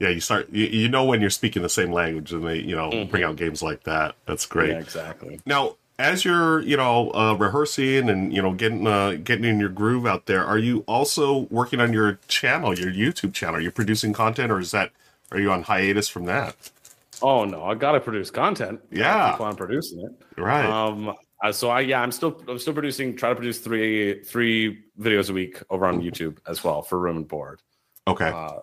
Yeah, 0.00 0.08
you 0.10 0.20
start. 0.20 0.50
You, 0.50 0.66
you 0.66 0.88
know 0.88 1.04
when 1.04 1.20
you're 1.20 1.30
speaking 1.30 1.62
the 1.62 1.68
same 1.70 1.90
language, 1.92 2.32
and 2.32 2.44
they, 2.46 2.58
you 2.58 2.74
know, 2.76 2.90
Mhm. 2.90 3.10
bring 3.10 3.22
out 3.22 3.36
games 3.36 3.62
like 3.62 3.84
that. 3.84 4.16
That's 4.26 4.44
great. 4.44 4.70
yeah, 4.70 4.78
exactly. 4.80 5.40
Now, 5.46 5.76
as 5.98 6.24
you're, 6.24 6.60
you 6.60 6.76
know, 6.76 7.10
uh, 7.12 7.34
rehearsing 7.34 8.08
and 8.08 8.32
you 8.32 8.42
know 8.42 8.52
getting 8.52 8.86
uh, 8.86 9.12
getting 9.22 9.44
in 9.44 9.58
your 9.60 9.68
groove 9.70 10.06
out 10.06 10.26
there, 10.26 10.44
are 10.44 10.58
you 10.58 10.80
also 10.86 11.40
working 11.50 11.80
on 11.80 11.92
your 11.92 12.18
channel, 12.28 12.78
your 12.78 12.92
YouTube 12.92 13.32
channel? 13.34 13.56
Are 13.56 13.60
you 13.60 13.70
producing 13.70 14.12
content, 14.12 14.52
or 14.52 14.58
is 14.58 14.70
that 14.72 14.92
are 15.32 15.40
you 15.40 15.50
on 15.50 15.62
hiatus 15.62 16.08
from 16.08 16.24
that? 16.26 16.56
Oh 17.22 17.44
no, 17.44 17.64
I 17.64 17.74
gotta 17.74 18.00
produce 18.00 18.30
content. 18.30 18.80
I 18.92 18.96
Yeah. 18.96 19.32
keep 19.32 19.40
on 19.40 19.56
producing 19.56 20.00
it. 20.00 20.40
Right. 20.40 20.76
Um, 20.86 21.14
uh, 21.42 21.52
so 21.52 21.70
I 21.70 21.80
yeah, 21.80 22.00
I'm 22.02 22.12
still 22.12 22.42
I'm 22.48 22.58
still 22.58 22.74
producing. 22.74 23.16
Try 23.16 23.30
to 23.30 23.34
produce 23.34 23.58
three 23.60 24.22
three 24.22 24.84
videos 24.98 25.30
a 25.30 25.32
week 25.32 25.62
over 25.70 25.86
on 25.86 26.00
YouTube 26.02 26.38
as 26.46 26.62
well 26.62 26.82
for 26.82 26.98
Room 26.98 27.16
and 27.18 27.28
Board. 27.28 27.62
okay. 28.06 28.30
Uh, 28.34 28.60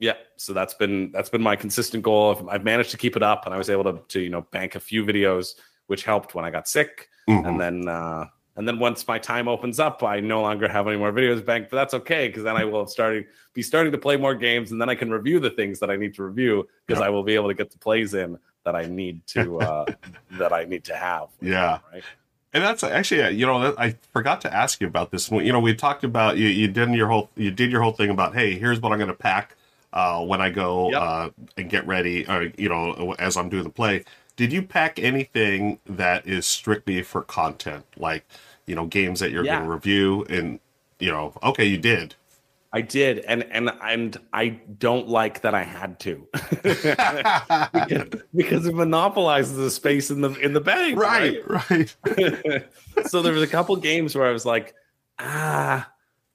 yeah, 0.00 0.14
so 0.36 0.52
that's 0.52 0.74
been 0.74 1.10
that's 1.10 1.28
been 1.28 1.42
my 1.42 1.56
consistent 1.56 2.04
goal. 2.04 2.36
I've, 2.36 2.48
I've 2.48 2.64
managed 2.64 2.92
to 2.92 2.96
keep 2.96 3.16
it 3.16 3.22
up, 3.22 3.46
and 3.46 3.54
I 3.54 3.58
was 3.58 3.68
able 3.68 3.84
to 3.84 4.00
to 4.08 4.20
you 4.20 4.30
know 4.30 4.42
bank 4.42 4.76
a 4.76 4.80
few 4.80 5.04
videos, 5.04 5.54
which 5.88 6.04
helped 6.04 6.34
when 6.34 6.44
I 6.44 6.50
got 6.50 6.68
sick. 6.68 7.08
Mhm. 7.28 7.46
And 7.46 7.60
then 7.60 7.88
uh, 7.88 8.26
and 8.56 8.66
then 8.66 8.78
once 8.78 9.06
my 9.06 9.18
time 9.18 9.46
opens 9.48 9.78
up, 9.78 10.02
I 10.02 10.20
no 10.20 10.40
longer 10.42 10.66
have 10.68 10.88
any 10.88 10.96
more 10.96 11.12
videos 11.12 11.44
banked, 11.44 11.70
but 11.70 11.76
that's 11.76 11.94
okay 11.94 12.28
because 12.28 12.42
then 12.44 12.56
I 12.56 12.64
will 12.64 12.80
have 12.80 12.88
started 12.88 13.26
be 13.52 13.62
starting 13.62 13.92
to 13.92 13.98
play 13.98 14.16
more 14.16 14.34
games, 14.34 14.72
and 14.72 14.80
then 14.80 14.88
I 14.88 14.94
can 14.94 15.10
review 15.10 15.38
the 15.40 15.50
things 15.50 15.78
that 15.80 15.90
I 15.90 15.96
need 15.96 16.14
to 16.14 16.22
review 16.24 16.68
because 16.86 17.00
Yeah. 17.00 17.06
I 17.06 17.10
will 17.10 17.22
be 17.24 17.34
able 17.34 17.48
to 17.48 17.54
get 17.54 17.70
the 17.70 17.78
plays 17.78 18.14
in 18.14 18.38
that 18.64 18.74
I 18.74 18.86
need 18.86 19.26
to 19.28 19.58
uh, 19.68 19.84
that 20.32 20.52
I 20.52 20.64
need 20.64 20.84
to 20.84 20.94
have. 20.96 21.28
Yeah. 21.40 21.78
Right. 21.92 22.02
And 22.54 22.64
that's 22.64 22.82
actually, 22.82 23.22
uh, 23.22 23.28
you 23.28 23.44
know, 23.44 23.74
I 23.76 23.94
forgot 24.12 24.40
to 24.40 24.52
ask 24.54 24.80
you 24.80 24.86
about 24.86 25.10
this. 25.10 25.30
You 25.30 25.52
know, 25.52 25.60
we 25.60 25.74
talked 25.74 26.02
about 26.02 26.38
you. 26.38 26.48
You 26.48 26.66
did 26.66 26.90
your 26.94 27.06
whole, 27.08 27.28
you 27.36 27.50
did 27.50 27.70
your 27.70 27.82
whole 27.82 27.92
thing 27.92 28.08
about, 28.08 28.34
hey, 28.34 28.58
here's 28.58 28.80
what 28.80 28.90
I'm 28.90 28.98
going 28.98 29.10
to 29.10 29.14
pack 29.16 29.54
uh, 29.92 30.24
when 30.24 30.40
I 30.40 30.48
go 30.48 30.90
Yep. 30.90 31.00
uh, 31.02 31.30
and 31.58 31.68
get 31.68 31.86
ready, 31.86 32.26
or 32.26 32.50
you 32.56 32.70
know, 32.70 33.14
as 33.18 33.36
I'm 33.36 33.50
doing 33.50 33.64
the 33.64 33.70
play. 33.70 34.04
Did 34.38 34.52
you 34.52 34.62
pack 34.62 35.00
anything 35.00 35.80
that 35.84 36.24
is 36.24 36.46
strictly 36.46 37.02
for 37.02 37.22
content, 37.22 37.84
like 37.96 38.24
you 38.66 38.76
know, 38.76 38.86
games 38.86 39.18
that 39.18 39.32
you're 39.32 39.44
Yeah. 39.44 39.56
going 39.56 39.64
to 39.68 39.74
review? 39.74 40.24
And 40.30 40.60
you 41.00 41.10
know, 41.10 41.32
okay, 41.42 41.64
you 41.64 41.76
did. 41.76 42.14
I 42.72 42.82
did, 42.82 43.18
and 43.20 43.42
and 43.50 43.72
and 43.82 44.16
I 44.32 44.60
don't 44.78 45.08
like 45.08 45.40
that 45.40 45.54
I 45.56 45.64
had 45.64 45.98
to 46.00 46.28
because, 46.62 46.94
because 48.34 48.66
it 48.66 48.74
monopolizes 48.74 49.56
the 49.56 49.70
space 49.70 50.10
in 50.10 50.20
the 50.20 50.32
in 50.34 50.52
the 50.52 50.60
bank. 50.60 50.96
right, 51.00 51.40
right. 51.48 51.96
so 53.06 53.22
there 53.22 53.32
was 53.32 53.42
a 53.42 53.46
couple 53.48 53.74
games 53.76 54.14
where 54.14 54.26
I 54.28 54.32
was 54.32 54.46
like, 54.46 54.74
ah, 55.18 55.90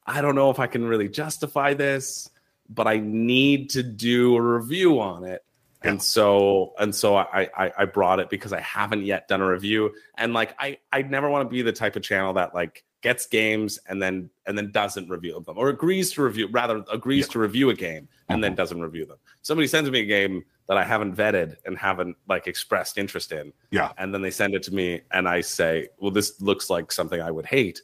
I 0.06 0.22
don't 0.22 0.36
know 0.36 0.50
if 0.50 0.60
I 0.60 0.68
can 0.68 0.84
really 0.84 1.08
justify 1.08 1.74
this, 1.74 2.30
but 2.68 2.86
I 2.88 2.98
need 2.98 3.70
to 3.72 3.84
do 3.84 4.36
a 4.36 4.42
review 4.42 5.00
on 5.00 5.24
it. 5.24 5.44
Yeah. 5.84 5.92
And 5.92 6.02
so 6.02 6.74
and 6.80 6.94
so 6.94 7.16
I, 7.16 7.50
I 7.58 7.72
I 7.80 7.86
brought 7.86 8.20
it 8.20 8.30
because 8.30 8.54
I 8.54 8.62
haven't 8.62 9.04
yet 9.04 9.28
done 9.28 9.42
a 9.42 9.48
review. 9.48 9.94
And 10.18 10.34
like 10.34 10.56
I 10.60 10.78
I 10.92 11.02
never 11.02 11.30
want 11.30 11.46
to 11.46 11.50
be 11.50 11.62
the 11.62 11.74
type 11.74 11.96
of 11.96 12.04
channel 12.04 12.34
that 12.34 12.54
like 12.54 12.84
gets 13.02 13.25
games 13.25 13.80
and 13.88 14.02
then 14.02 14.30
and 14.46 14.58
then 14.58 14.72
doesn't 14.72 15.10
review 15.10 15.44
them 15.46 15.58
or 15.58 15.70
agrees 15.70 16.12
to 16.13 16.24
review 16.24 16.48
rather 16.48 16.84
agrees 16.92 17.28
Yeah. 17.28 17.34
to 17.34 17.40
review 17.40 17.70
a 17.70 17.74
game 17.74 18.08
and 18.30 18.42
then 18.44 18.52
mm-hmm. 18.52 18.58
doesn't 18.58 18.82
review 18.82 19.06
them. 19.06 19.18
Somebody 19.42 19.68
sends 19.68 19.90
me 19.92 20.00
a 20.00 20.06
game 20.06 20.46
that 20.68 20.78
I 20.78 20.84
haven't 20.84 21.16
vetted 21.16 21.58
and 21.66 21.78
haven't 21.78 22.16
like 22.28 22.48
expressed 22.48 22.98
interest 22.98 23.32
in 23.32 23.52
Yeah. 23.72 23.92
and 23.98 24.13
then 24.13 24.22
they 24.22 24.32
send 24.32 24.56
it 24.56 24.63
to 24.63 24.74
me 24.74 25.02
and 25.12 25.28
i 25.28 25.42
say 25.42 25.90
well 25.98 26.12
this 26.12 26.40
looks 26.42 26.70
like 26.70 26.92
something 26.92 27.22
i 27.22 27.30
would 27.30 27.46
hate 27.46 27.82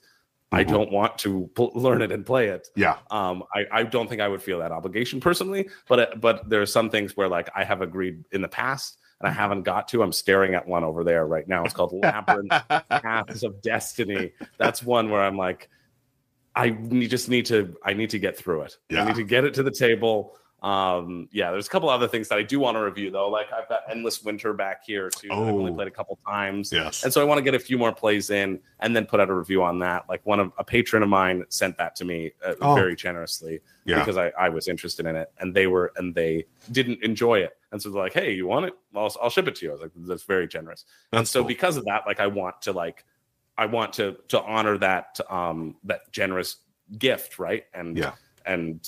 i 0.52 0.64
Mhm. 0.64 0.68
don't 0.70 0.92
want 0.92 1.18
to 1.20 1.50
pl- 1.56 1.72
learn 1.76 2.02
it 2.02 2.12
and 2.12 2.26
play 2.26 2.48
it 2.48 2.68
Yeah. 2.76 2.98
um 3.12 3.44
I, 3.54 3.66
I 3.72 3.84
don't 3.84 4.08
think 4.10 4.22
i 4.22 4.28
would 4.28 4.42
feel 4.42 4.60
that 4.60 4.72
obligation 4.72 5.20
personally 5.20 5.70
but 5.88 6.00
it, 6.00 6.22
but 6.22 6.50
there 6.50 6.62
are 6.62 6.66
some 6.66 6.90
things 6.90 7.16
where 7.16 7.28
like 7.28 7.50
i 7.56 7.64
have 7.64 7.82
agreed 7.82 8.24
in 8.32 8.42
the 8.42 8.48
past 8.48 8.98
and 9.20 9.28
i 9.30 9.32
haven't 9.32 9.64
got 9.64 9.88
to 9.90 10.02
i'm 10.02 10.12
staring 10.12 10.56
at 10.56 10.68
one 10.68 10.84
over 10.84 11.04
there 11.04 11.26
right 11.28 11.48
now 11.48 11.64
it's 11.64 11.74
called 11.74 11.94
labyrinth 11.94 12.50
paths 12.90 13.44
of 13.44 13.62
destiny 13.62 14.32
that's 14.58 14.82
one 14.84 15.10
where 15.10 15.22
i'm 15.22 15.38
like 15.38 15.70
i 16.56 16.70
need, 16.70 17.10
just 17.10 17.30
need 17.30 17.46
to 17.46 17.76
i 17.86 17.94
need 17.94 18.10
to 18.10 18.20
get 18.20 18.36
through 18.38 18.62
it 18.62 18.76
Yeah. 18.90 19.04
i 19.04 19.06
need 19.08 19.16
to 19.18 19.24
get 19.24 19.44
it 19.46 19.54
to 19.56 19.64
the 19.64 19.72
table 19.72 20.36
um 20.62 21.30
yeah 21.32 21.52
there's 21.52 21.68
a 21.68 21.70
couple 21.70 21.90
other 21.90 22.08
things 22.08 22.28
that 22.28 22.38
i 22.38 22.42
do 22.44 22.60
want 22.60 22.76
to 22.76 22.82
review 22.84 23.10
though 23.10 23.30
like 23.30 23.48
i've 23.54 23.70
got 23.70 23.82
endless 23.90 24.22
winter 24.24 24.52
back 24.54 24.84
here 24.86 25.10
too 25.10 25.30
that 25.30 25.34
i've 25.36 25.54
only 25.56 25.72
Oh. 25.72 25.76
played 25.76 25.88
a 25.88 25.92
couple 25.92 26.20
times 26.28 26.72
Yes. 26.72 27.04
and 27.04 27.14
so 27.14 27.22
I 27.22 27.24
want 27.24 27.38
to 27.38 27.42
get 27.44 27.56
a 27.56 27.60
few 27.60 27.78
more 27.78 27.94
plays 27.94 28.30
in 28.30 28.60
and 28.82 28.94
then 28.96 29.06
put 29.06 29.20
out 29.22 29.30
a 29.30 29.34
review 29.34 29.64
on 29.64 29.80
that. 29.80 30.08
Like 30.10 30.26
one 30.26 30.40
of 30.40 30.52
a 30.58 30.64
patron 30.64 31.02
of 31.04 31.10
mine 31.10 31.46
sent 31.50 31.78
that 31.78 31.96
to 31.98 32.06
me 32.06 32.32
uh, 32.46 32.56
Oh. 32.62 32.76
very 32.76 32.96
generously 32.96 33.62
Yeah. 33.86 34.00
because 34.00 34.18
I, 34.18 34.32
I 34.38 34.50
was 34.50 34.68
interested 34.68 35.06
in 35.06 35.16
it 35.16 35.32
and 35.40 35.54
they 35.56 35.68
were 35.68 35.92
and 35.96 36.14
they 36.14 36.46
didn't 36.72 37.04
enjoy 37.04 37.40
it. 37.40 37.58
And 37.72 37.82
so 37.82 37.90
they're 37.90 38.02
like, 38.02 38.14
"Hey, 38.14 38.34
you 38.34 38.48
want 38.48 38.66
it? 38.66 38.74
I'll, 38.96 39.14
I'll 39.22 39.30
ship 39.30 39.48
it 39.48 39.56
to 39.56 39.66
you." 39.66 39.72
I 39.72 39.74
was 39.74 39.82
like, 39.82 39.92
"That's 39.96 40.24
very 40.24 40.48
generous." 40.48 40.86
and 41.14 41.28
so 41.28 41.42
cool. 41.42 41.48
because 41.48 41.78
of 41.78 41.86
that, 41.86 42.04
like 42.08 42.20
I 42.20 42.28
want 42.28 42.62
to 42.64 42.72
like 42.74 43.06
I 43.58 43.66
want 43.66 43.94
to 43.94 44.18
to 44.30 44.42
honor 44.42 44.78
that 44.80 45.20
um 45.30 45.76
that 45.84 46.12
generous 46.12 46.58
gift, 46.98 47.38
right? 47.40 47.66
And 47.74 47.98
Yeah. 47.98 48.14
and 48.46 48.82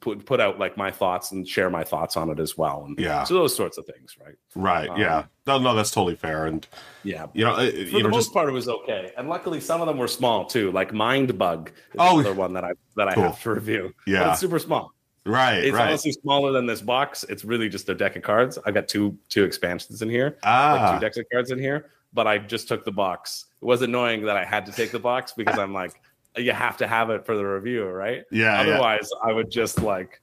put 0.00 0.24
put 0.24 0.40
out 0.40 0.58
like 0.58 0.76
my 0.76 0.90
thoughts 0.90 1.32
and 1.32 1.46
share 1.46 1.70
my 1.70 1.84
thoughts 1.84 2.16
on 2.16 2.30
it 2.30 2.38
as 2.40 2.56
well. 2.56 2.84
And 2.86 2.98
Yeah. 2.98 3.24
so 3.24 3.34
those 3.34 3.54
sorts 3.54 3.78
of 3.78 3.86
things, 3.86 4.16
right? 4.24 4.34
right. 4.54 4.88
um, 4.88 5.00
yeah. 5.00 5.24
No, 5.46 5.58
no, 5.58 5.74
that's 5.74 5.90
totally 5.90 6.16
fair. 6.16 6.46
And 6.46 6.66
Yeah. 7.02 7.26
you 7.34 7.44
know, 7.44 7.52
uh, 7.52 7.70
For 7.70 7.76
you 7.76 7.90
the 7.90 8.02
know, 8.04 8.08
most 8.10 8.24
just 8.26 8.34
part, 8.34 8.48
it 8.48 8.52
was 8.52 8.68
okay, 8.68 9.12
and 9.16 9.28
luckily 9.28 9.60
some 9.60 9.80
of 9.80 9.86
them 9.86 9.98
were 9.98 10.08
small 10.08 10.44
too. 10.46 10.70
Like 10.72 10.92
Mindbug 10.92 11.68
is 11.68 11.72
Oh, 11.98 12.18
another 12.20 12.34
one 12.34 12.52
that 12.54 12.64
I 12.64 12.72
that 12.96 13.08
I 13.08 13.14
have 13.20 13.42
to 13.42 13.50
review. 13.50 13.92
But 14.06 14.10
Yeah. 14.10 14.30
it's 14.30 14.40
super 14.40 14.58
small. 14.58 14.92
right, 15.24 15.58
It's 15.64 15.74
right. 15.74 15.88
honestly 15.88 16.12
smaller 16.12 16.52
than 16.52 16.66
this 16.66 16.80
box. 16.80 17.24
It's 17.28 17.44
really 17.44 17.68
just 17.68 17.88
a 17.88 17.94
deck 17.94 18.14
of 18.16 18.22
cards. 18.22 18.58
I've 18.64 18.74
got 18.74 18.86
two 18.88 19.18
two 19.28 19.44
expansions 19.44 20.00
in 20.02 20.08
here, 20.08 20.38
like 20.42 20.80
ah, 20.80 20.94
two 20.94 21.00
decks 21.00 21.16
of 21.16 21.26
cards 21.32 21.50
in 21.50 21.58
here. 21.58 21.90
But 22.12 22.26
I 22.26 22.38
just 22.38 22.68
took 22.68 22.84
the 22.84 22.92
box. 22.92 23.46
It 23.60 23.64
was 23.64 23.82
annoying 23.82 24.22
that 24.26 24.36
I 24.36 24.44
had 24.44 24.64
to 24.66 24.72
take 24.72 24.90
the 24.92 24.98
box 25.00 25.32
because 25.36 25.58
I'm 25.58 25.74
like, 25.74 26.00
you 26.36 26.52
have 26.52 26.76
to 26.78 26.86
have 26.86 27.10
it 27.10 27.24
for 27.26 27.36
the 27.36 27.44
review, 27.44 27.84
right? 27.86 28.24
yeah, 28.30 28.62
yeah. 28.62 28.72
Otherwise, 28.74 29.10
I 29.22 29.32
would 29.32 29.50
just 29.50 29.82
like. 29.82 30.20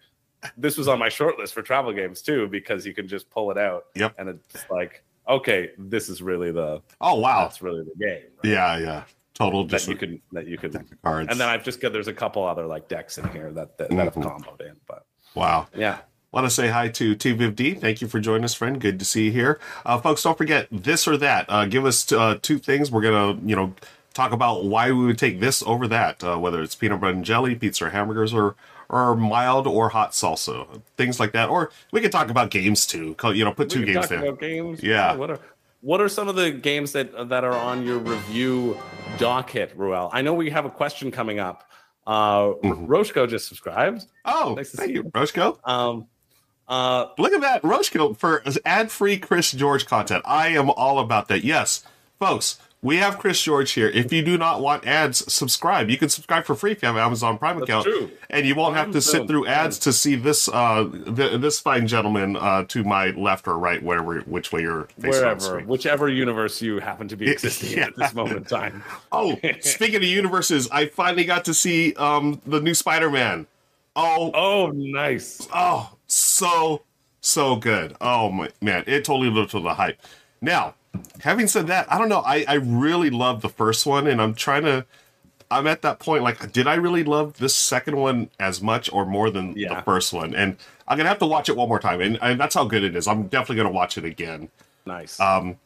This 0.58 0.78
was 0.78 0.90
on 0.90 1.00
my 1.00 1.08
short 1.08 1.40
list 1.40 1.54
for 1.54 1.62
travel 1.62 1.94
games 1.94 2.22
too 2.22 2.48
because 2.50 2.86
you 2.86 2.94
can 2.94 3.08
just 3.08 3.30
pull 3.30 3.50
it 3.52 3.58
out. 3.58 3.86
Yep. 3.96 4.16
And 4.18 4.28
it's 4.28 4.70
like, 4.70 5.02
okay, 5.30 5.72
this 5.78 6.10
is 6.10 6.22
really 6.22 6.52
the 6.52 6.82
Oh 7.00 7.16
wow. 7.20 7.44
that's 7.44 7.62
really 7.62 7.84
the 7.84 7.96
game. 8.06 8.24
right? 8.44 8.52
Yeah, 8.52 8.78
yeah. 8.78 9.04
Total 9.34 9.64
That 9.64 9.72
just 9.72 9.88
you 9.88 9.96
can 9.96 10.22
that 10.34 10.46
you 10.46 10.58
can 10.58 10.74
cards. 11.02 11.30
and 11.32 11.40
then 11.40 11.48
I've 11.48 11.64
just 11.64 11.80
got 11.80 11.94
there's 11.94 12.10
a 12.10 12.14
couple 12.14 12.44
other 12.44 12.66
like 12.66 12.90
decks 12.90 13.18
in 13.18 13.28
here 13.30 13.52
that 13.54 13.78
that, 13.78 13.90
that 13.92 13.98
have 14.04 14.16
Mhm. 14.16 14.24
comboed 14.44 14.60
in. 14.68 14.76
But 14.86 15.06
wow. 15.34 15.68
yeah. 15.74 16.00
Want 16.34 16.46
to 16.46 16.50
say 16.50 16.68
hi 16.68 16.90
to 16.90 17.16
TVivD. 17.16 17.80
Thank 17.80 18.02
you 18.02 18.08
for 18.10 18.20
joining 18.20 18.44
us, 18.44 18.54
friend. 18.54 18.82
Good 18.82 19.00
to 19.00 19.06
see 19.06 19.26
you 19.28 19.32
here, 19.32 19.62
uh, 19.86 19.98
folks. 20.02 20.24
Don't 20.24 20.38
forget 20.38 20.68
this 20.72 21.08
or 21.08 21.16
that. 21.18 21.46
Uh, 21.48 21.66
give 21.68 21.86
us 21.86 22.12
uh, 22.12 22.38
two 22.42 22.58
things. 22.60 22.92
We're 22.92 23.02
gonna, 23.04 23.40
you 23.46 23.56
know, 23.56 23.74
talk 24.14 24.32
about 24.32 24.66
why 24.66 24.92
we 24.92 25.06
would 25.06 25.18
take 25.18 25.40
this 25.40 25.64
over 25.64 25.88
that. 25.88 26.24
Uh, 26.24 26.38
whether 26.38 26.62
it's 26.62 26.76
peanut 26.76 27.02
butter 27.02 27.14
and 27.14 27.26
jelly, 27.26 27.56
pizza 27.56 27.86
or 27.86 27.90
hamburgers, 27.90 28.34
or 28.34 28.56
or 28.90 29.16
mild 29.16 29.66
or 29.66 29.90
hot 29.90 30.12
salsa, 30.12 30.82
things 30.98 31.20
like 31.20 31.32
that. 31.32 31.50
Or 31.50 31.72
we 31.92 32.02
could 32.02 32.12
talk 32.12 32.30
about 32.30 32.52
games 32.52 32.86
too. 32.86 33.16
You 33.24 33.44
know, 33.46 33.54
put 33.54 33.70
two 33.70 33.80
we 33.80 33.86
can 33.86 33.94
games 33.96 34.10
there. 34.10 34.32
games. 34.34 34.84
Yeah. 34.84 35.16
What 35.16 35.32
are 35.32 35.40
what 35.82 36.00
are 36.00 36.08
some 36.10 36.28
of 36.28 36.36
the 36.36 36.52
games 36.52 36.92
that 36.94 37.30
that 37.30 37.44
are 37.44 37.56
on 37.56 37.86
your 37.86 37.98
review 37.98 38.78
docket, 39.18 39.74
Ruel? 39.76 40.10
I 40.14 40.22
know 40.22 40.34
we 40.34 40.50
have 40.52 40.66
a 40.66 40.70
question 40.70 41.12
coming 41.12 41.40
up. 41.40 41.70
Uh 42.06 42.54
Mhm. 42.64 42.88
Roshko 42.88 43.28
just 43.30 43.48
subscribed. 43.48 44.06
Oh, 44.26 44.54
Nice 44.58 44.72
to 44.72 44.78
thank 44.78 44.90
see 44.90 44.94
you, 44.96 45.04
Roshko. 45.06 45.58
Um 45.64 46.08
uh 46.68 47.08
Look 47.18 47.34
at 47.34 47.42
that, 47.42 47.62
Roshko 47.64 48.16
for 48.18 48.44
ad-free 48.66 49.18
Chris 49.18 49.52
George 49.52 49.86
content. 49.86 50.24
I 50.26 50.50
am 50.50 50.70
all 50.70 51.00
about 51.00 51.28
that. 51.30 51.44
Yes, 51.44 51.84
folks, 52.20 52.60
we 52.84 52.98
have 52.98 53.18
Chris 53.18 53.42
George 53.42 53.72
here. 53.72 53.88
If 53.88 54.12
you 54.14 54.22
do 54.24 54.38
not 54.38 54.62
want 54.62 54.86
ads, 54.86 55.34
subscribe. 55.34 55.90
You 55.90 55.98
can 55.98 56.10
subscribe 56.10 56.44
for 56.46 56.54
free 56.54 56.74
if 56.74 56.82
you 56.84 56.86
have 56.88 56.96
an 56.98 57.02
Amazon 57.02 57.38
Prime 57.40 57.58
That's 57.60 57.70
account, 57.70 57.86
true. 57.86 58.12
and 58.30 58.46
you 58.46 58.54
won't 58.54 58.76
have 58.76 58.92
to 58.92 59.02
sit 59.02 59.26
through 59.28 59.48
ads 59.48 59.80
to 59.80 59.94
see 59.94 60.16
this 60.16 60.48
uh 60.50 60.88
th- 61.16 61.40
this 61.42 61.60
fine 61.60 61.88
gentleman 61.88 62.36
uh 62.36 62.66
to 62.66 62.84
my 62.84 63.08
left 63.12 63.48
or 63.48 63.58
right, 63.58 63.82
wherever 63.82 64.20
which 64.22 64.52
way 64.52 64.62
you're 64.62 64.84
facing 65.00 65.24
on 65.24 65.38
the 65.40 65.46
wherever, 65.48 65.60
whichever 65.66 66.10
universe 66.10 66.62
you 66.62 66.80
happen 66.80 67.08
to 67.08 67.16
be 67.16 67.30
existing 67.32 67.72
in 67.78 67.80
at 67.84 67.96
this 67.96 68.14
moment 68.14 68.38
in 68.38 68.44
time. 68.44 68.84
Oh, 69.12 69.40
speaking 69.62 69.96
of 69.96 70.04
universes, 70.04 70.70
I 70.70 70.88
finally 70.88 71.24
got 71.24 71.46
to 71.46 71.54
see 71.54 71.94
um 71.96 72.42
the 72.46 72.60
new 72.60 72.74
Spider-Man. 72.74 73.48
Oh, 73.96 74.32
Oh, 74.34 74.72
nice. 74.74 75.48
Oh, 75.54 75.96
so 76.08 76.84
so 77.22 77.56
good. 77.56 77.96
Oh 78.02 78.30
my 78.30 78.50
man, 78.62 78.84
it 78.88 79.06
totally 79.06 79.30
lived 79.30 79.52
to 79.52 79.62
the 79.62 79.74
hype. 79.74 80.02
Now, 80.42 80.76
having 81.22 81.48
said 81.48 81.68
that, 81.68 81.92
I 81.92 81.98
don't 81.98 82.10
know. 82.10 82.22
I 82.26 82.46
I 82.48 82.56
really 82.56 83.10
love 83.10 83.42
the 83.42 83.50
first 83.50 83.86
one, 83.86 84.08
and 84.08 84.22
I'm 84.22 84.34
trying 84.34 84.64
to. 84.64 84.86
I'm 85.52 85.68
at 85.68 85.84
that 85.84 86.00
point. 86.00 86.24
Like, 86.24 86.52
did 86.52 86.66
I 86.66 86.76
really 86.76 87.04
love 87.04 87.38
this 87.38 87.56
second 87.56 87.96
one 87.98 88.30
as 88.40 88.62
much 88.62 88.92
or 88.92 89.06
more 89.06 89.30
than 89.30 89.54
the 89.54 89.82
first 89.86 90.12
one? 90.12 90.34
And 90.34 90.58
I'm 90.88 90.98
gonna 90.98 91.10
have 91.10 91.20
to 91.20 91.28
watch 91.28 91.48
it 91.48 91.56
one 91.56 91.70
more 91.70 91.80
time, 91.80 92.02
and, 92.02 92.18
and 92.22 92.40
that's 92.40 92.56
how 92.56 92.66
good 92.66 92.84
it 92.84 92.96
is. 92.96 93.08
I'm 93.08 93.28
definitely 93.28 93.58
gonna 93.58 93.72
watch 93.72 93.98
it 93.98 94.06
again. 94.06 94.50
Nice. 94.86 95.20
Um, 95.20 95.58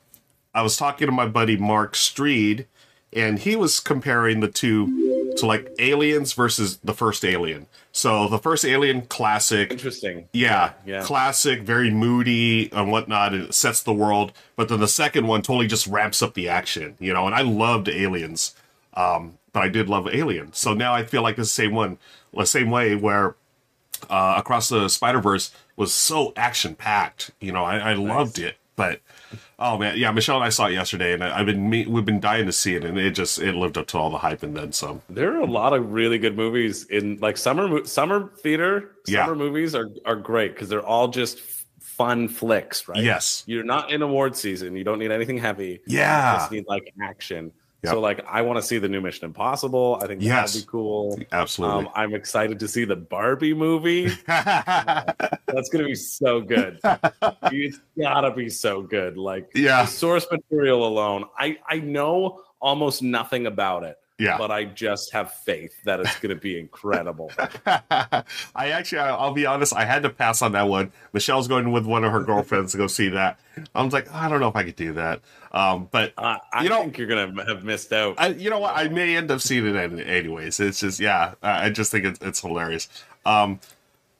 I 0.53 0.62
was 0.62 0.75
talking 0.75 1.07
to 1.07 1.12
my 1.12 1.27
buddy 1.27 1.55
Mark 1.55 1.93
Streed, 1.93 2.65
and 3.14 3.40
he 3.40 3.56
was 3.56 3.80
comparing 3.80 4.40
the 4.42 4.48
two 4.48 5.34
to 5.38 5.46
like 5.46 5.72
Aliens 5.80 6.34
versus 6.34 6.78
the 6.84 6.94
first 6.94 7.24
Alien. 7.24 7.68
So 7.92 8.28
the 8.28 8.38
first 8.40 8.66
Alien 8.66 9.04
classic, 9.04 9.72
Interesting. 9.72 10.28
yeah, 10.34 10.74
yeah. 10.86 11.02
classic, 11.04 11.62
very 11.62 11.90
moody 11.90 12.72
and 12.72 12.92
whatnot, 12.92 13.34
and 13.34 13.46
it 13.46 13.54
sets 13.54 13.82
the 13.82 13.94
world. 13.94 14.34
But 14.56 14.70
then 14.70 14.80
the 14.80 14.88
second 14.88 15.28
one 15.28 15.42
totally 15.42 15.68
just 15.68 15.88
ramps 15.88 16.22
up 16.22 16.34
the 16.34 16.50
action, 16.50 16.96
you 17.00 17.14
know. 17.14 17.26
And 17.26 17.36
I 17.36 17.42
loved 17.42 17.88
Aliens, 17.90 18.56
um, 18.94 19.38
but 19.54 19.64
I 19.64 19.70
did 19.70 19.90
love 19.90 20.08
Alien. 20.12 20.54
So 20.54 20.74
now 20.74 20.94
I 20.94 21.04
feel 21.04 21.22
like 21.22 21.36
the 21.38 21.46
same 21.46 21.74
one, 21.74 21.98
the 22.36 22.46
same 22.46 22.70
way 22.70 22.96
where 22.96 23.36
uh, 24.10 24.36
Across 24.38 24.70
the 24.70 24.90
Spider 24.90 25.20
Verse 25.22 25.52
was 25.76 25.94
so 25.94 26.34
action 26.36 26.76
packed. 26.76 27.32
You 27.40 27.52
know, 27.52 27.64
I, 27.64 27.78
I 27.78 27.94
loved 27.94 28.38
it, 28.40 28.58
but. 28.76 29.02
Oh 29.60 29.78
man, 29.78 29.98
yeah. 29.98 30.12
Michelle 30.12 30.36
and 30.36 30.46
I 30.46 30.50
saw 30.50 30.68
it 30.68 30.74
yesterday, 30.74 31.14
and 31.14 31.24
I, 31.24 31.40
I've 31.40 31.48
been 31.48 31.68
me, 31.68 31.86
we've 31.88 32.06
been 32.06 32.20
dying 32.20 32.46
to 32.46 32.52
see 32.52 32.76
it, 32.76 32.84
and 32.84 32.98
it 32.98 33.12
just 33.12 33.40
it 33.40 33.56
lived 33.56 33.78
up 33.78 33.88
to 33.88 33.98
all 33.98 34.12
the 34.12 34.20
hype 34.20 34.44
and 34.44 34.56
then 34.56 34.72
some. 34.72 35.02
There 35.10 35.36
are 35.36 35.42
a 35.42 35.46
lot 35.46 35.74
of 35.74 35.92
really 35.92 36.20
good 36.20 36.36
movies 36.36 36.86
in 36.86 37.18
like 37.18 37.38
summer 37.38 37.84
summer 37.86 38.32
theater. 38.40 38.92
Yeah. 39.08 39.26
Summer 39.26 39.36
movies 39.36 39.74
are 39.74 39.90
are 40.06 40.16
great 40.16 40.54
because 40.54 40.70
they're 40.70 40.86
all 40.86 41.08
just 41.08 41.40
fun 41.80 42.28
flicks, 42.28 42.88
right? 42.88 43.02
Yes, 43.02 43.44
You're 43.48 43.64
not 43.64 43.92
in 43.92 44.04
award 44.04 44.36
season. 44.36 44.76
You 44.76 44.84
don't 44.84 45.00
need 45.00 45.12
anything 45.12 45.40
heavy. 45.40 45.82
You 45.88 45.98
yeah, 45.98 46.38
just 46.38 46.52
need 46.52 46.66
like 46.68 46.94
action. 47.02 47.52
Yep. 47.88 47.94
So 47.94 48.00
like 48.00 48.25
I 48.27 48.41
want 48.41 48.58
to 48.58 48.62
see 48.63 48.77
the 48.77 48.88
new 48.89 49.01
Mission 49.01 49.25
Impossible. 49.25 50.00
I 50.01 50.08
think 50.08 50.22
Yes. 50.22 50.53
that'd 50.53 50.65
be 50.67 50.72
cool. 50.72 51.20
absolutely. 51.32 51.86
Um, 51.86 51.89
I'm 51.96 52.13
excited 52.13 52.60
to 52.60 52.67
see 52.67 52.86
the 52.86 52.96
Barbie 52.96 53.53
movie. 53.53 54.08
That's 54.27 55.70
gonna 55.72 55.86
be 55.86 55.96
so 55.96 56.41
good. 56.41 56.79
it's 56.84 57.79
gotta 58.00 58.32
be 58.32 58.50
so 58.50 58.82
good. 58.82 59.17
Like 59.17 59.50
yeah, 59.56 59.84
the 59.84 59.88
source 59.88 60.27
material 60.32 60.86
alone, 60.88 61.25
I 61.38 61.58
I 61.67 61.79
know 61.79 62.41
almost 62.60 63.01
nothing 63.01 63.46
about 63.48 63.84
it, 63.84 63.98
yeah. 64.19 64.38
but 64.38 64.51
I 64.51 64.65
just 64.65 65.13
have 65.13 65.31
faith 65.33 65.74
that 65.83 66.00
it's 66.00 66.19
gonna 66.19 66.36
be 66.36 66.59
incredible. 66.59 67.31
I 67.65 68.24
actually, 68.55 69.00
I'll 69.00 69.33
be 69.33 69.45
honest, 69.45 69.74
I 69.75 69.86
had 69.86 70.03
to 70.03 70.09
pass 70.09 70.41
on 70.41 70.53
that 70.53 70.67
one. 70.67 70.91
Michelle's 71.13 71.47
going 71.47 71.71
with 71.71 71.86
one 71.86 72.03
of 72.03 72.12
her 72.12 72.21
girlfriends 72.24 72.71
to 72.74 72.77
go 72.77 72.88
see 72.88 73.09
that. 73.09 73.39
I 73.75 73.83
was 73.83 73.93
like, 73.93 74.12
I 74.13 74.29
don't 74.29 74.39
know 74.39 74.47
if 74.50 74.55
I 74.55 74.63
could 74.63 74.75
do 74.75 74.93
that. 74.93 75.21
Um, 75.51 75.88
but 75.91 76.13
Uh, 76.17 76.38
I 76.53 76.63
You 76.63 76.69
know- 76.69 76.81
think 76.81 76.97
you're 76.97 77.07
gonna 77.07 77.45
have 77.45 77.63
missed 77.63 77.93
out. 77.93 78.15
I, 78.17 78.27
you 78.29 78.50
know 78.50 78.59
what? 78.59 78.75
I 78.75 78.88
may 78.88 79.15
end 79.15 79.31
up 79.31 79.41
seeing 79.41 79.65
it 79.67 79.75
any- 79.75 80.03
anyways. 80.05 80.59
It's 80.59 80.79
just, 80.79 81.00
yeah, 81.00 81.33
I 81.41 81.65
I 81.65 81.69
just 81.69 81.91
think 81.91 82.05
it's, 82.05 82.19
it's 82.21 82.41
hilarious. 82.41 82.88
Um, 83.25 83.59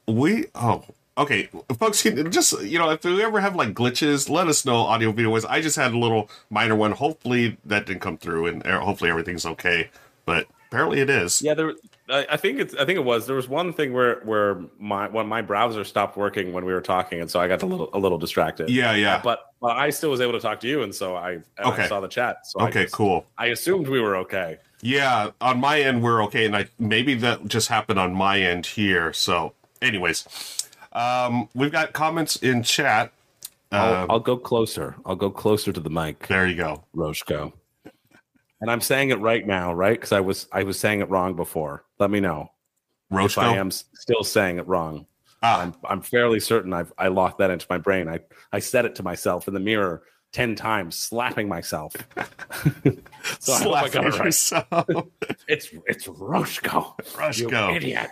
we, 0.07 0.45
oh, 0.55 0.83
okay, 1.17 1.50
folks, 1.79 2.03
just, 2.03 2.62
you 2.62 2.77
know, 2.77 2.89
if 2.91 3.03
we 3.03 3.24
ever 3.24 3.39
have 3.39 3.55
like 3.55 3.74
glitches, 3.74 4.29
let 4.29 4.47
us 4.47 4.65
know, 4.65 4.77
audio, 4.77 5.12
video 5.12 5.31
wise. 5.31 5.45
I 5.45 5.62
just 5.62 5.75
had 5.75 5.93
a 5.93 5.97
little 5.97 6.29
minor 6.50 6.75
one. 6.75 6.91
Hopefully 6.91 7.57
that 7.65 7.86
didn't 7.86 8.01
come 8.01 8.17
through 8.17 8.45
and 8.47 8.65
uh, 8.65 8.79
hopefully 8.79 9.09
everything's 9.09 9.45
okay. 9.45 9.89
But 10.25 10.47
apparently 10.67 11.00
it 11.00 11.09
is. 11.09 11.41
Yeah, 11.41 11.53
there. 11.53 11.74
I, 12.09 12.25
I 12.31 12.38
think 12.38 12.59
it's. 12.59 12.74
I 12.75 12.86
think 12.86 12.97
it 12.97 13.03
was. 13.05 13.27
There 13.27 13.36
was 13.36 13.47
one 13.50 13.74
thing 13.74 13.93
where 13.93 14.19
where 14.21 14.62
my 14.79 15.07
when 15.07 15.27
my 15.27 15.41
browser 15.41 15.83
stopped 15.83 16.17
working 16.17 16.53
when 16.53 16.65
we 16.65 16.74
were 16.74 16.81
talking, 16.81 17.19
and 17.21 17.29
so 17.31 17.39
I 17.39 17.47
got 17.47 17.62
a 17.63 17.65
little 17.65 17.89
a 17.93 18.00
little 18.00 18.17
distracted. 18.17 18.69
Yeah, 18.69 18.93
yeah. 18.93 19.21
But 19.24 19.39
but 19.62 19.77
I 19.77 19.89
still 19.89 20.09
was 20.09 20.21
able 20.21 20.33
to 20.33 20.39
talk 20.39 20.59
to 20.62 20.67
you, 20.67 20.83
and 20.83 20.93
so 20.93 21.15
I 21.15 21.31
and 21.31 21.43
Okay. 21.65 21.83
I 21.83 21.88
saw 21.88 22.00
the 22.01 22.07
chat. 22.07 22.45
So 22.47 22.59
I 22.59 22.67
Okay, 22.69 22.83
just- 22.83 22.93
cool. 22.93 23.25
I 23.38 23.47
assumed 23.47 23.88
we 23.88 24.00
were 24.01 24.17
okay. 24.17 24.57
Yeah, 24.81 25.31
on 25.41 25.59
my 25.59 25.81
end 25.81 26.03
we're 26.03 26.24
okay, 26.25 26.45
and 26.45 26.55
I 26.55 26.67
maybe 26.77 27.13
that 27.15 27.45
just 27.47 27.67
happened 27.69 28.00
on 28.00 28.13
my 28.13 28.39
end 28.39 28.65
here. 28.67 29.12
So, 29.13 29.53
anyways, 29.81 30.66
um, 30.94 31.50
we've 31.53 31.72
got 31.72 31.94
comments 31.94 32.38
in 32.38 32.63
chat. 32.63 33.12
I'll, 33.72 33.96
Um, 34.03 34.12
I'll 34.12 34.20
go 34.20 34.38
closer. 34.38 34.96
I'll 35.06 35.15
go 35.15 35.29
closer 35.29 35.72
to 35.74 35.79
the 35.79 35.89
mic, 35.89 36.27
there 36.27 36.48
you 36.48 36.56
go. 36.56 36.84
Roshko. 36.96 37.53
And 38.62 38.72
I'm 38.72 38.82
saying 38.82 39.10
it 39.12 39.20
right 39.20 39.46
now, 39.46 39.74
right? 39.74 39.98
Because 40.00 40.12
I 40.12 40.20
was 40.20 40.48
I 40.51 40.63
was 40.63 40.79
saying 40.79 41.01
it 41.01 41.10
wrong 41.10 41.36
before. 41.36 41.84
Let 42.00 42.10
me 42.10 42.20
know 42.20 42.51
if 43.12 43.38
I 43.38 43.56
am 43.56 43.70
still 43.72 44.24
saying 44.24 44.58
it 44.58 44.67
wrong. 44.67 45.06
Ah, 45.44 45.62
I'm 45.62 45.75
I'm 45.88 46.01
fairly 46.01 46.39
certain 46.39 46.74
I've 46.74 46.91
I 46.98 47.10
locked 47.10 47.38
that 47.38 47.51
into 47.51 47.67
my 47.70 47.77
brain. 47.77 48.08
I 48.10 48.20
I 48.51 48.60
said 48.60 48.86
it 48.86 48.96
to 48.96 49.03
myself 49.03 49.48
in 49.48 49.53
the 49.53 49.60
mirror 49.60 50.01
ten 50.32 50.56
times, 50.56 50.96
slapping 50.98 51.48
myself. 51.48 51.94
so 53.39 53.53
I 53.53 53.56
I 53.56 53.89
slapping 53.89 54.03
it 54.06 54.20
right. 54.20 55.06
It's 55.48 55.70
it's 55.86 56.08
Roshko. 56.08 56.96
You 57.38 57.50
Roshko. 57.50 57.75
idiot. 57.75 58.10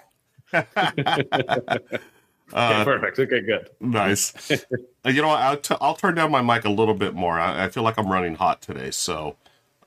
Uh, 2.54 2.72
Okay, 2.76 2.84
perfect. 2.84 3.20
Okay, 3.20 3.42
good. 3.42 3.70
nice. 3.80 4.52
Uh, 5.06 5.10
you 5.10 5.22
know? 5.22 5.30
I'll, 5.30 5.58
t- 5.58 5.76
I'll 5.80 5.94
turn 5.96 6.16
down 6.16 6.32
my 6.32 6.42
mic 6.42 6.66
a 6.66 6.70
little 6.70 6.96
bit 6.96 7.14
more. 7.14 7.40
I, 7.40 7.66
I 7.66 7.70
feel 7.70 7.84
like 7.84 7.96
I'm 8.00 8.12
running 8.12 8.34
hot 8.34 8.60
today. 8.64 8.90
So, 8.90 9.36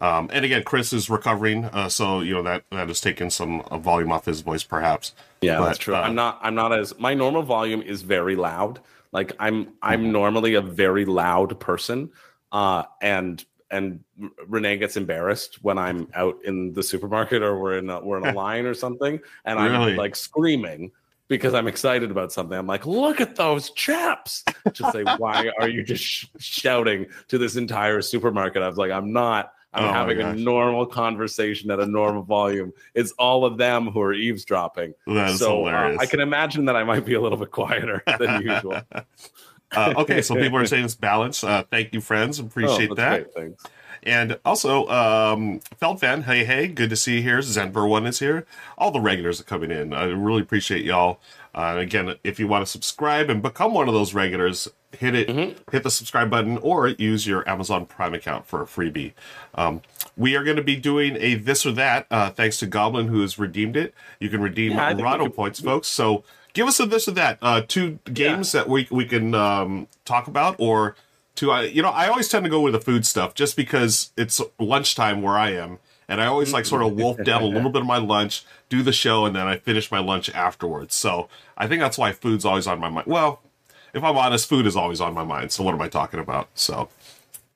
um, 0.00 0.30
and 0.32 0.44
again, 0.44 0.62
Chris 0.62 0.92
is 0.92 1.10
recovering, 1.10 1.64
uh, 1.64 1.88
so 1.88 2.20
you 2.20 2.34
know 2.34 2.42
that 2.44 2.62
that 2.70 2.86
has 2.86 3.00
taken 3.00 3.28
some 3.28 3.62
uh, 3.62 3.78
volume 3.78 4.12
off 4.12 4.26
his 4.26 4.42
voice, 4.42 4.62
perhaps. 4.62 5.14
Yeah, 5.40 5.58
But, 5.58 5.64
that's 5.66 5.78
true. 5.78 5.96
uh, 5.96 6.02
I'm 6.02 6.14
not. 6.14 6.38
I'm 6.40 6.54
not 6.54 6.72
as 6.72 6.96
my 7.00 7.14
normal 7.14 7.42
volume 7.42 7.82
is 7.82 8.02
very 8.02 8.36
loud. 8.36 8.78
Like 9.10 9.32
I'm 9.40 9.72
I'm 9.82 10.12
normally 10.12 10.54
a 10.54 10.60
very 10.60 11.04
loud 11.04 11.58
person, 11.58 12.10
uh, 12.52 12.84
and 13.02 13.44
and 13.72 14.04
Renee 14.46 14.76
gets 14.76 14.96
embarrassed 14.96 15.58
when 15.64 15.78
I'm 15.78 16.06
out 16.14 16.36
in 16.44 16.74
the 16.74 16.82
supermarket 16.84 17.42
or 17.42 17.58
we're 17.60 17.78
in 17.78 17.90
a, 17.90 18.00
we're 18.00 18.18
in 18.18 18.26
a 18.28 18.32
line 18.38 18.66
or 18.66 18.74
something, 18.74 19.18
and 19.44 19.58
Really? 19.60 19.92
I'm 19.92 19.96
like 19.96 20.14
screaming 20.14 20.92
because 21.28 21.54
I'm 21.54 21.68
excited 21.68 22.11
about 22.11 22.32
something. 22.32 22.58
I'm 22.58 22.66
like, 22.66 22.87
look 22.87 23.20
at 23.20 23.37
those 23.37 23.70
chaps. 23.70 24.44
Just 24.73 24.92
say, 24.92 25.04
why 25.18 25.50
are 25.61 25.68
you 25.68 25.82
just 25.82 26.02
sh- 26.02 26.26
shouting 26.38 27.06
to 27.28 27.38
this 27.38 27.56
entire 27.56 28.02
supermarket? 28.02 28.62
I 28.62 28.68
was 28.68 28.78
like, 28.78 28.90
I'm 28.90 29.12
not. 29.12 29.52
I'm 29.75 29.85
Oh 29.85 29.92
having 29.92 30.18
a 30.20 30.35
normal 30.35 30.87
conversation 30.87 31.70
at 31.70 31.78
a 31.78 31.85
normal 31.87 32.23
volume. 32.23 32.73
It's 32.94 33.12
all 33.12 33.44
of 33.44 33.58
them 33.58 33.88
who 33.88 34.00
are 34.00 34.14
eavesdropping. 34.14 34.94
That 35.06 35.30
is 35.32 35.38
so 35.38 35.66
uh. 35.66 35.94
I 36.00 36.06
can 36.06 36.20
imagine 36.20 36.64
that 36.64 36.75
I 36.75 36.85
might 36.85 37.04
be 37.04 37.12
a 37.14 37.20
little 37.20 37.37
bit 37.37 37.50
quieter 37.50 38.02
than 38.18 38.40
usual. 38.42 38.80
uh, 39.73 39.94
okay, 39.99 40.23
so 40.23 40.35
people 40.37 40.56
are 40.58 40.64
saying 40.64 40.87
it's 40.87 40.94
balanced. 40.94 41.44
Uh, 41.44 41.64
thank 41.70 41.92
you, 41.92 42.00
friends. 42.00 42.38
Appreciate 42.38 42.90
Oh, 42.90 42.94
that. 42.94 43.32
great, 43.35 43.35
thanks. 43.35 43.64
And 44.02 44.38
also, 44.44 44.86
um, 44.88 45.60
Feldfan, 45.80 46.24
hey, 46.24 46.44
hey, 46.44 46.68
good 46.68 46.90
to 46.90 46.96
see 46.96 47.16
you 47.16 47.22
here. 47.22 47.38
Zenver 47.38 47.88
One 47.88 48.06
is 48.06 48.18
here. 48.18 48.46
All 48.76 48.90
the 48.90 49.00
regulars 49.00 49.40
are 49.40 49.44
coming 49.44 49.70
in. 49.70 49.92
I 49.92 50.04
really 50.04 50.42
appreciate 50.42 50.84
y'all. 50.84 51.20
Uh, 51.54 51.76
again, 51.78 52.14
if 52.22 52.38
you 52.38 52.46
want 52.46 52.64
to 52.64 52.70
subscribe 52.70 53.28
and 53.28 53.42
become 53.42 53.74
one 53.74 53.88
of 53.88 53.94
those 53.94 54.14
regulars, 54.14 54.68
hit 54.92 55.14
it, 55.14 55.28
hit 55.72 55.82
the 55.82 55.90
subscribe 55.90 56.30
button, 56.30 56.58
or 56.58 56.88
use 56.88 57.26
your 57.26 57.48
Amazon 57.48 57.84
Prime 57.86 58.14
account 58.14 58.46
for 58.46 58.62
a 58.62 58.66
freebie. 58.66 59.12
Um, 59.54 59.82
we 60.16 60.36
are 60.36 60.44
going 60.44 60.56
to 60.56 60.62
be 60.62 60.76
doing 60.76 61.16
a 61.18 61.34
this 61.34 61.66
or 61.66 61.72
that, 61.72 62.06
uh, 62.10 62.30
thanks 62.30 62.58
to 62.58 62.66
Goblin, 62.66 63.08
who 63.08 63.20
has 63.22 63.38
redeemed 63.38 63.76
it. 63.76 63.94
You 64.20 64.28
can 64.28 64.40
redeem 64.40 64.72
Yeah, 64.72 64.92
Rado 64.94 65.34
points, 65.34 65.60
folks. 65.60 65.88
So 65.88 66.22
give 66.52 66.68
us 66.68 66.78
a 66.78 66.86
this 66.86 67.08
or 67.08 67.12
that. 67.12 67.38
Uh, 67.42 67.62
two 67.66 67.98
games 68.12 68.52
that 68.52 68.68
we 68.68 68.86
we 68.90 69.04
can 69.04 69.34
um, 69.34 69.88
talk 70.04 70.28
about, 70.28 70.54
or 70.58 70.94
to 71.38 71.50
I 71.50 71.62
you 71.64 71.83
know 71.83 71.90
I 71.90 72.09
always 72.09 72.28
tend 72.28 72.45
to 72.45 72.50
go 72.50 72.61
with 72.61 72.73
the 72.73 72.80
food 72.80 73.07
stuff 73.07 73.35
just 73.35 73.57
because 73.57 74.12
it's 74.16 74.40
lunchtime 74.59 75.23
where 75.23 75.37
I 75.37 75.50
am, 75.50 75.78
and 76.09 76.21
I 76.21 76.26
always 76.26 76.52
like 76.52 76.66
sort 76.66 76.83
of 76.83 76.92
wolf 76.95 77.23
down 77.25 77.42
a 77.42 77.47
little 77.47 77.71
bit 77.73 77.83
of 77.83 77.87
my 77.87 77.99
lunch, 77.99 78.45
do 78.68 78.83
the 78.83 78.92
show, 78.92 79.25
and 79.25 79.35
then 79.35 79.47
I 79.47 79.57
finish 79.59 79.90
my 79.90 80.00
lunch 80.00 80.30
afterwards. 80.30 80.95
So 80.95 81.28
I 81.57 81.66
think 81.66 81.80
that's 81.80 81.99
why 81.99 82.12
food's 82.12 82.45
always 82.45 82.66
on 82.66 82.80
my 82.80 82.88
mind. 82.88 83.07
Well, 83.07 83.40
if 83.95 84.04
I'm 84.04 84.16
honest, 84.16 84.49
food 84.49 84.66
is 84.66 84.76
always 84.76 85.00
on 85.00 85.14
my 85.14 85.25
mind. 85.25 85.52
So 85.52 85.62
what 85.62 85.75
am 85.75 85.83
I 85.83 85.88
talking 85.88 86.21
about? 86.21 86.49
So. 86.54 86.88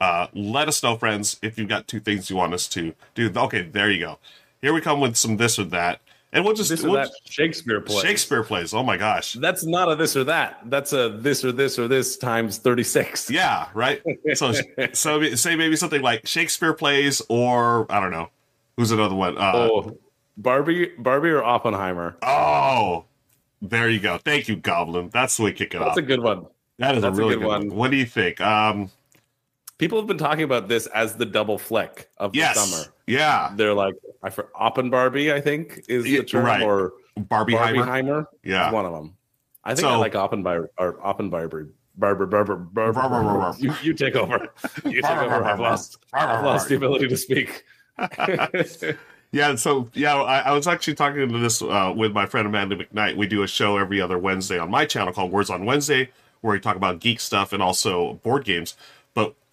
Uh, 0.01 0.27
let 0.35 0.67
us 0.67 0.83
know, 0.83 0.97
friends, 0.97 1.39
if 1.43 1.57
you've 1.57 1.69
got 1.69 1.87
two 1.87 2.01
things 2.01 2.29
you 2.29 2.35
want 2.35 2.53
us 2.53 2.67
to 2.67 2.93
do. 3.15 3.31
Okay, 3.37 3.63
there 3.63 3.89
you 3.89 4.01
go. 4.01 4.19
Here 4.61 4.73
we 4.73 4.81
come 4.81 5.01
with 5.01 5.17
some 5.17 5.37
this 5.37 5.61
or 5.61 5.65
that, 5.67 6.01
and 6.33 6.45
we'll 6.45 6.55
just 6.55 6.71
This 6.71 6.83
we'll- 6.83 6.95
that 6.95 7.11
Shakespeare 7.25 7.81
plays. 7.81 8.01
Shakespeare 8.03 8.43
plays. 8.43 8.73
Oh 8.75 8.83
my 8.83 8.97
gosh. 8.97 9.35
That's 9.35 9.65
not 9.65 9.91
a 9.91 9.97
this 9.97 10.17
or 10.17 10.25
that. 10.25 10.61
That's 10.67 10.93
a 10.93 11.11
this 11.11 11.45
or 11.45 11.53
this 11.53 11.79
or 11.79 11.89
this 11.89 12.17
times 12.17 12.59
36. 12.59 13.31
Yeah, 13.31 13.69
right. 13.75 14.03
So, 14.35 14.53
so 14.93 15.35
say 15.35 15.57
maybe 15.57 15.77
something 15.77 16.03
like 16.03 16.27
Shakespeare 16.27 16.73
plays, 16.75 17.21
or 17.29 17.91
I 17.93 18.01
don't 18.01 18.11
know, 18.13 18.31
who's 18.77 18.91
another 18.91 19.15
one? 19.15 19.37
Uh, 19.39 19.53
oh. 19.55 19.99
Barbie, 20.39 20.93
Barbie 20.99 21.29
or 21.31 21.43
Oppenheimer? 21.45 22.17
Oh. 22.23 23.05
There 23.61 23.89
you 23.89 24.01
go. 24.01 24.19
Thank 24.19 24.49
you, 24.49 24.57
Goblin. 24.57 25.11
That's 25.13 25.37
the 25.37 25.45
way 25.45 25.53
to 25.53 25.57
kick 25.57 25.75
it 25.75 25.77
off. 25.77 25.89
That's 25.95 25.99
off. 25.99 26.05
a 26.05 26.07
good 26.07 26.21
one. 26.21 26.47
that 26.79 26.97
is 26.97 27.03
that's 27.03 27.17
a 27.17 27.21
a 27.21 27.25
really 27.25 27.35
good 27.37 27.43
good 27.43 27.47
one. 27.49 27.69
one. 27.69 27.77
What 27.77 27.91
do 27.93 27.97
you 27.97 28.07
think? 28.07 28.41
Um, 28.41 28.91
People 29.79 29.99
have 29.99 30.07
been 30.07 30.19
talking 30.19 30.43
about 30.45 30.69
this 30.69 30.87
as 30.89 31.17
the 31.17 31.27
double 31.27 31.59
flick 31.59 32.09
of 32.19 32.33
the 32.33 32.53
summer. 32.55 32.85
yeah, 33.07 33.53
They're 33.57 33.75
like, 33.75 33.95
I 34.23 34.31
for 34.31 34.49
Oppen 34.59 34.91
Barbie, 34.91 35.33
I 35.33 35.41
think 35.41 35.83
is 35.89 36.05
the 36.05 36.23
term, 36.23 36.45
right. 36.45 36.63
or 36.63 36.93
Barbieheimer. 37.19 37.85
Barbieheimer. 37.85 38.27
Yeah. 38.45 38.71
one 38.71 38.87
of 38.87 38.93
them. 38.93 39.17
I 39.65 39.71
think 39.75 39.81
So- 39.81 39.91
I 39.91 39.97
like 39.97 40.13
Oppenbar 40.13 40.69
or 40.79 40.95
Oppenbarber. 40.95 41.71
Barber, 41.95 42.25
Barber, 42.25 42.57
Barber, 42.57 43.03
Barber. 43.03 43.55
You, 43.59 43.75
you 43.83 43.93
take 43.93 44.17
over. 44.17 44.49
You 44.85 45.03
take 45.03 45.11
over. 45.11 45.45
I've 45.45 45.61
lost, 45.61 45.99
I've 46.15 46.43
lost 46.43 46.69
the 46.69 46.77
ability 46.77 47.07
to 47.09 47.17
speak. 47.19 47.65
Yeah, 49.33 49.55
so 49.55 49.89
yeah, 49.95 50.15
I, 50.17 50.41
I 50.41 50.53
was 50.53 50.67
actually 50.67 50.95
talking 50.95 51.27
to 51.27 51.39
this 51.39 51.63
uh, 51.63 51.91
with 51.97 52.13
my 52.13 52.27
friend 52.27 52.47
Amanda 52.47 52.77
McKnight. 52.77 53.17
We 53.17 53.27
do 53.27 53.43
a 53.43 53.49
show 53.49 53.79
every 53.79 53.99
other 53.99 54.19
Wednesday 54.19 54.59
on 54.59 54.71
my 54.71 54.85
channel 54.85 55.11
called 55.11 55.33
Words 55.33 55.49
on 55.49 55.65
Wednesday, 55.65 56.11
where 56.43 56.53
we 56.53 56.61
talk 56.61 56.77
about 56.77 57.01
geek 57.01 57.19
stuff 57.19 57.55
and 57.55 57.63
also 57.63 58.15
board 58.23 58.45
games. 58.45 58.77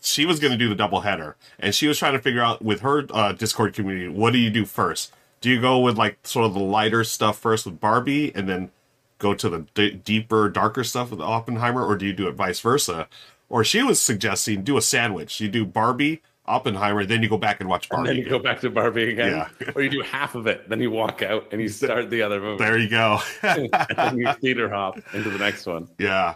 She 0.01 0.25
was 0.25 0.39
going 0.39 0.51
to 0.51 0.58
do 0.58 0.70
the 0.70 0.75
double 0.75 1.01
header, 1.01 1.36
and 1.60 1.75
she 1.75 1.88
was 1.88 1.98
trying 2.00 2.13
to 2.13 2.20
figure 2.20 2.41
out 2.41 2.62
with 2.62 2.82
her 2.82 3.06
uh, 3.12 3.34
Discord 3.34 3.74
community, 3.74 4.08
what 4.08 4.32
do 4.34 4.39
you 4.39 4.50
do 4.50 4.65
first? 4.65 5.13
Do 5.41 5.50
you 5.50 5.60
go 5.60 5.80
with 5.80 5.97
like 5.97 6.17
sort 6.24 6.45
of 6.45 6.54
the 6.54 6.60
lighter 6.60 7.04
stuff 7.04 7.38
first 7.38 7.65
with 7.65 7.80
Barbie, 7.80 8.34
and 8.36 8.47
then 8.47 8.71
go 9.17 9.34
to 9.34 9.50
the 9.50 9.65
d- 9.74 9.91
deeper, 9.91 10.47
darker 10.50 10.84
stuff 10.86 11.12
with 11.12 11.19
Oppenheimer, 11.19 11.86
or 11.86 11.97
do 11.97 12.06
you 12.06 12.13
do 12.13 12.28
it 12.28 12.34
vice 12.34 12.60
versa? 12.62 13.08
Or 13.50 13.63
she 13.63 13.82
was 13.84 14.00
suggesting 14.00 14.63
do 14.63 14.78
a 14.78 14.82
sandwich. 14.82 15.41
You 15.41 15.50
do 15.50 15.65
Barbie, 15.65 16.21
Oppenheimer, 16.45 17.04
then 17.06 17.21
you 17.21 17.28
go 17.30 17.38
back 17.38 17.60
and 17.60 17.67
watch 17.69 17.88
And 17.91 17.97
Barbie. 17.97 18.08
then 18.10 18.17
you 18.17 18.30
go 18.30 18.39
back 18.39 18.60
to 18.62 18.69
Barbie 18.69 19.12
again. 19.12 19.45
Yeah. 19.60 19.71
or 19.76 19.82
you 19.82 19.89
do 19.89 20.02
half 20.02 20.36
of 20.36 20.47
it, 20.47 20.69
then 20.69 20.80
you 20.80 20.91
walk 20.91 21.21
out 21.21 21.47
and 21.52 21.62
you 21.62 21.67
start 21.67 22.10
the 22.10 22.21
other 22.21 22.39
movie. 22.41 22.63
There 22.63 22.78
you 22.78 22.89
go. 22.89 23.19
and 23.43 23.69
then 23.97 24.17
you 24.17 24.32
theater 24.34 24.69
hop 24.69 25.00
into 25.13 25.30
the 25.30 25.39
next 25.39 25.65
one. 25.65 25.89
Yeah, 25.97 26.36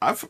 I've 0.00 0.24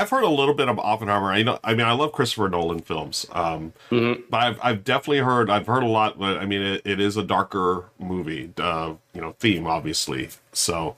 I've 0.00 0.10
heard 0.10 0.24
a 0.24 0.28
little 0.28 0.54
bit 0.54 0.68
of 0.68 0.78
Oppenheimer. 0.78 1.32
I 1.32 1.42
know. 1.42 1.58
I 1.64 1.74
mean, 1.74 1.86
I 1.86 1.92
love 1.92 2.12
Christopher 2.12 2.48
Nolan 2.48 2.80
films, 2.80 3.26
um, 3.32 3.72
Mm-hmm. 3.90 4.22
but 4.30 4.38
I've 4.42 4.58
I've 4.62 4.84
definitely 4.84 5.18
heard. 5.18 5.50
I've 5.50 5.66
heard 5.66 5.82
a 5.82 5.86
lot. 5.86 6.18
But 6.18 6.38
I 6.38 6.46
mean, 6.46 6.62
it, 6.62 6.82
it 6.84 7.00
is 7.00 7.16
a 7.16 7.22
darker 7.24 7.84
movie. 7.98 8.52
Uh, 8.56 8.94
you 9.14 9.20
know, 9.20 9.34
theme 9.38 9.66
obviously. 9.66 10.28
So 10.52 10.96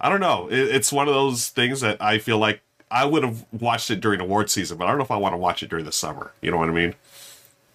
I 0.00 0.08
don't 0.08 0.20
know. 0.20 0.48
It, 0.48 0.74
it's 0.74 0.92
one 0.92 1.08
of 1.08 1.14
those 1.14 1.48
things 1.48 1.80
that 1.82 2.00
I 2.00 2.18
feel 2.18 2.38
like 2.38 2.60
I 2.90 3.04
would 3.04 3.22
have 3.22 3.44
watched 3.52 3.90
it 3.90 4.00
during 4.00 4.20
award 4.20 4.50
season, 4.50 4.78
but 4.78 4.86
I 4.86 4.88
don't 4.88 4.98
know 4.98 5.04
if 5.04 5.10
I 5.10 5.16
want 5.16 5.32
to 5.34 5.36
watch 5.38 5.62
it 5.62 5.70
during 5.70 5.84
the 5.84 5.92
summer. 5.92 6.32
You 6.40 6.50
know 6.50 6.56
what 6.56 6.68
I 6.68 6.72
mean? 6.72 6.94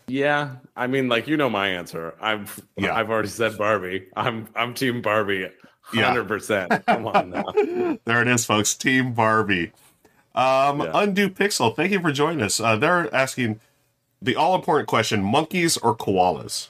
Yeah, 0.07 0.57
I 0.75 0.87
mean, 0.87 1.07
like 1.09 1.27
you 1.27 1.35
know 1.37 1.49
my 1.49 1.67
answer. 1.69 2.13
I've 2.21 2.59
Yeah. 2.77 2.93
I've 2.95 3.09
already 3.09 3.27
said 3.29 3.57
Barbie. 3.57 4.07
I'm 4.15 4.47
I'm 4.55 4.73
Team 4.73 5.01
Barbie, 5.01 5.49
Yeah. 5.93 6.05
hundred 6.07 6.27
percent. 6.27 6.71
Come 6.85 7.07
on 7.07 7.29
now. 7.31 7.97
There 8.05 8.21
it 8.21 8.27
is, 8.27 8.45
folks. 8.45 8.75
Team 8.75 9.13
Barbie. 9.13 9.71
Um, 10.35 10.81
Yeah. 10.81 10.91
Undo 10.93 11.29
Pixel, 11.29 11.75
thank 11.75 11.91
you 11.91 11.99
for 11.99 12.11
joining 12.11 12.41
us. 12.43 12.59
Uh, 12.59 12.75
they're 12.75 13.13
asking 13.15 13.59
the 14.21 14.35
all 14.35 14.55
important 14.55 14.87
question: 14.87 15.23
monkeys 15.23 15.77
or 15.77 15.95
koalas? 15.95 16.69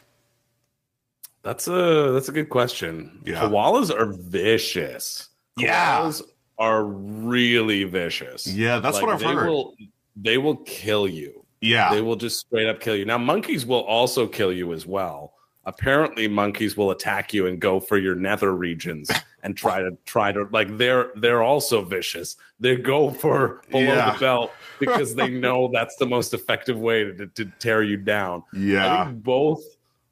That's 1.41 1.67
a 1.67 2.12
that's 2.13 2.30
a 2.30 2.32
good 2.32 2.49
question. 2.49 3.21
Yeah. 3.25 3.41
Koalas 3.41 3.91
are 3.91 4.13
vicious. 4.13 5.30
Yeah. 5.58 5.99
Koalas 5.99 6.21
are 6.58 6.84
really 6.86 7.84
vicious. 7.84 8.47
Yeah, 8.47 8.80
that's 8.80 9.01
what 9.01 9.10
I've 9.10 9.19
they 9.19 9.25
heard. 9.28 9.49
Will, 9.49 9.75
they 10.15 10.38
will 10.38 10.58
kill 10.58 11.08
you. 11.08 11.45
Yeah, 11.62 11.93
They 11.93 12.01
will 12.01 12.15
just 12.15 12.39
straight 12.39 12.67
up 12.67 12.80
kill 12.80 12.95
you. 12.95 13.06
Now, 13.06 13.17
monkeys 13.17 13.65
will 13.65 13.84
also 13.84 14.28
kill 14.28 14.54
you 14.54 14.71
as 14.71 14.86
well. 14.86 15.34
Apparently, 15.65 16.28
monkeys 16.28 16.78
will 16.78 16.91
attack 16.91 17.34
you 17.34 17.47
and 17.47 17.60
go 17.60 17.80
for 17.80 17.97
your 17.97 18.13
nether 18.13 18.54
regions 18.54 19.10
and 19.45 19.55
try 19.55 19.79
to 19.81 19.95
try 20.05 20.31
to 20.31 20.47
like 20.51 20.77
they're 20.77 21.12
they're 21.15 21.43
also 21.43 21.84
vicious. 21.84 22.36
They 22.60 22.75
go 22.75 23.12
for 23.12 23.62
below 23.71 23.84
Yeah. 23.84 24.12
the 24.13 24.19
belt 24.19 24.51
because 24.79 25.15
they 25.15 25.29
know 25.29 25.69
that's 25.71 25.95
the 25.97 26.05
most 26.08 26.34
effective 26.34 26.77
way 26.77 27.03
to, 27.13 27.27
to 27.27 27.45
tear 27.60 27.84
you 27.84 27.95
down. 27.97 28.43
I 28.53 28.58
yeah, 28.58 29.05
think 29.05 29.23
both 29.23 29.63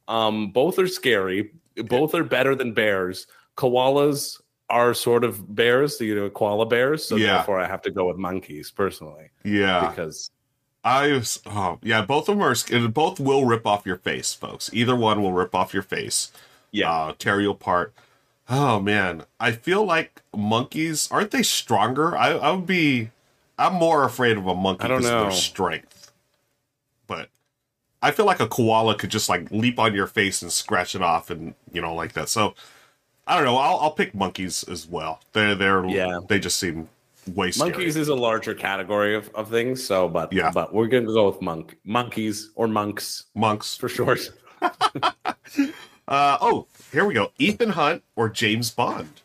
um 0.07 0.51
both 0.51 0.79
are 0.79 0.87
scary. 0.87 1.51
Both 1.75 2.13
are 2.13 2.23
better 2.23 2.55
than 2.55 2.73
bears. 2.73 3.25
Koalas 3.57 4.39
are 4.69 4.93
sort 4.93 5.23
of 5.23 5.55
bears, 5.55 5.99
you 5.99 6.15
know, 6.15 6.29
koala 6.29 6.65
bears. 6.65 7.03
So 7.05 7.15
Yeah. 7.15 7.33
therefore, 7.37 7.59
I 7.59 7.67
have 7.67 7.81
to 7.83 7.91
go 7.91 8.07
with 8.07 8.17
monkeys 8.17 8.71
personally 8.71 9.29
yeah. 9.43 9.89
because 9.89 10.31
I 10.83 11.13
was, 11.13 11.39
oh, 11.45 11.79
yeah, 11.81 12.01
both 12.03 12.27
of 12.29 12.37
them 12.37 12.43
are. 12.43 12.89
Both 12.89 13.19
will 13.19 13.45
rip 13.45 13.65
off 13.65 13.85
your 13.85 13.97
face, 13.97 14.33
folks. 14.33 14.69
Either 14.73 14.95
one 14.95 15.21
will 15.21 15.31
rip 15.33 15.55
off 15.55 15.73
your 15.73 15.83
face. 15.83 16.31
yeah, 16.71 16.91
uh, 16.91 17.13
tear 17.17 17.39
you 17.39 17.51
apart. 17.51 17.93
Oh 18.49 18.79
man, 18.79 19.23
I 19.39 19.51
feel 19.53 19.85
like 19.85 20.21
monkeys 20.35 21.07
aren't 21.11 21.31
they 21.31 21.43
stronger? 21.43 22.15
I, 22.17 22.31
I 22.31 22.51
would 22.51 22.67
be. 22.67 23.11
I'm 23.57 23.75
more 23.75 24.03
afraid 24.03 24.37
of 24.37 24.47
a 24.47 24.55
monkey 24.55 24.85
I 24.85 24.87
don't 24.87 24.97
because 24.99 25.11
of 25.11 25.21
their 25.21 25.31
strength. 25.31 26.11
But 27.07 27.29
I 28.01 28.11
feel 28.11 28.25
like 28.25 28.39
a 28.39 28.47
koala 28.47 28.95
could 28.97 29.11
just 29.11 29.29
like 29.29 29.49
leap 29.51 29.79
on 29.79 29.93
your 29.93 30.07
face 30.07 30.41
and 30.41 30.51
scratch 30.51 30.95
it 30.95 31.01
off, 31.01 31.29
and 31.29 31.53
you 31.71 31.81
know 31.81 31.93
like 31.93 32.13
that. 32.13 32.29
So 32.29 32.55
I 33.25 33.35
don't 33.35 33.45
know. 33.45 33.57
I'll, 33.57 33.77
I'll 33.79 33.91
pick 33.91 34.13
monkeys 34.13 34.63
as 34.63 34.87
well. 34.87 35.21
They're 35.31 35.55
they're 35.55 35.85
Yeah. 35.85 36.19
They 36.27 36.39
just 36.39 36.57
seem 36.59 36.89
way 37.33 37.51
monkeys 37.57 37.95
is 37.95 38.09
a 38.09 38.15
larger 38.15 38.53
category 38.53 39.15
of, 39.15 39.29
of 39.33 39.49
things. 39.49 39.85
So, 39.85 40.09
but 40.09 40.33
Yeah. 40.33 40.51
but 40.51 40.73
we're 40.73 40.87
gonna 40.87 41.05
go 41.05 41.27
with 41.27 41.41
monk 41.41 41.77
monkeys 41.85 42.49
or 42.55 42.67
monks 42.67 43.25
monks. 43.35 43.77
for 43.77 43.87
short. 43.87 44.29
Uh, 46.07 46.37
oh, 46.41 46.67
here 46.91 47.05
we 47.05 47.13
go. 47.13 47.31
Ethan 47.37 47.69
Hunt 47.69 48.03
or 48.15 48.29
James 48.29 48.69
Bond. 48.71 49.21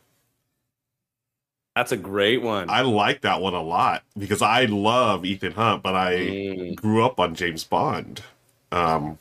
That's 1.74 1.92
a 1.92 1.96
great 1.96 2.42
one. 2.42 2.68
I 2.70 2.80
like 2.82 3.20
that 3.22 3.40
one 3.40 3.54
a 3.54 3.62
lot 3.62 4.02
because 4.16 4.42
I 4.42 4.64
love 4.64 5.24
Ethan 5.24 5.52
Hunt, 5.52 5.82
but 5.82 5.94
I 5.94 6.14
Mm. 6.16 6.76
grew 6.76 7.04
up 7.04 7.20
on 7.20 7.34
James 7.36 7.62
Bond. 7.64 8.22
Um, 8.72 9.18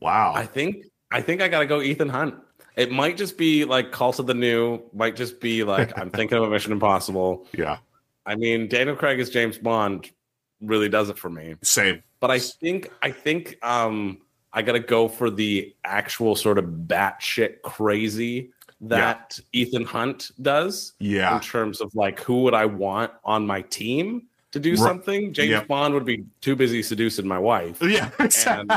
wow. 0.00 0.32
I 0.34 0.46
think 0.46 0.86
I 1.10 1.20
think 1.20 1.42
I 1.42 1.48
gotta 1.48 1.66
go 1.66 1.82
Ethan 1.82 2.08
Hunt. 2.08 2.34
It 2.76 2.90
might 2.90 3.18
just 3.18 3.36
be 3.36 3.64
like 3.66 3.92
Cult 3.92 4.18
of 4.18 4.26
the 4.26 4.32
New. 4.34 4.80
Might 4.94 5.14
just 5.16 5.40
be 5.40 5.62
like 5.64 5.96
I'm 5.98 6.10
thinking 6.10 6.38
of 6.38 6.44
a 6.44 6.50
Mission 6.50 6.72
Impossible. 6.72 7.46
yeah. 7.52 7.78
I 8.24 8.34
mean, 8.36 8.68
Daniel 8.68 8.96
Craig 8.96 9.18
as 9.20 9.28
James 9.30 9.58
Bond 9.58 10.10
really 10.60 10.88
does 10.88 11.10
it 11.10 11.18
for 11.18 11.28
me. 11.28 11.56
Same. 11.62 12.02
But 12.20 12.30
I 12.30 12.38
think 12.38 12.90
I 13.02 13.10
think 13.10 13.58
um 13.62 14.18
I 14.52 14.62
gotta 14.62 14.80
go 14.80 15.08
for 15.08 15.30
the 15.30 15.74
actual 15.84 16.36
sort 16.36 16.58
of 16.58 16.64
batshit 16.66 17.62
crazy 17.62 18.50
that 18.82 19.38
Ethan 19.52 19.84
Hunt 19.84 20.32
does 20.42 20.92
Yeah. 20.98 21.36
in 21.36 21.40
terms 21.40 21.80
of 21.80 21.94
like 21.94 22.20
who 22.20 22.42
would 22.42 22.54
I 22.54 22.66
want 22.66 23.12
on 23.24 23.46
my 23.46 23.62
team 23.62 24.26
to 24.50 24.60
do 24.60 24.70
Right. 24.72 24.78
something. 24.78 25.32
James 25.32 25.50
Yep. 25.50 25.68
Bond 25.68 25.94
would 25.94 26.04
be 26.04 26.24
too 26.42 26.54
busy 26.56 26.82
seducing 26.82 27.26
my 27.26 27.38
wife 27.38 27.80
Yeah. 27.80 28.10
and 28.46 28.70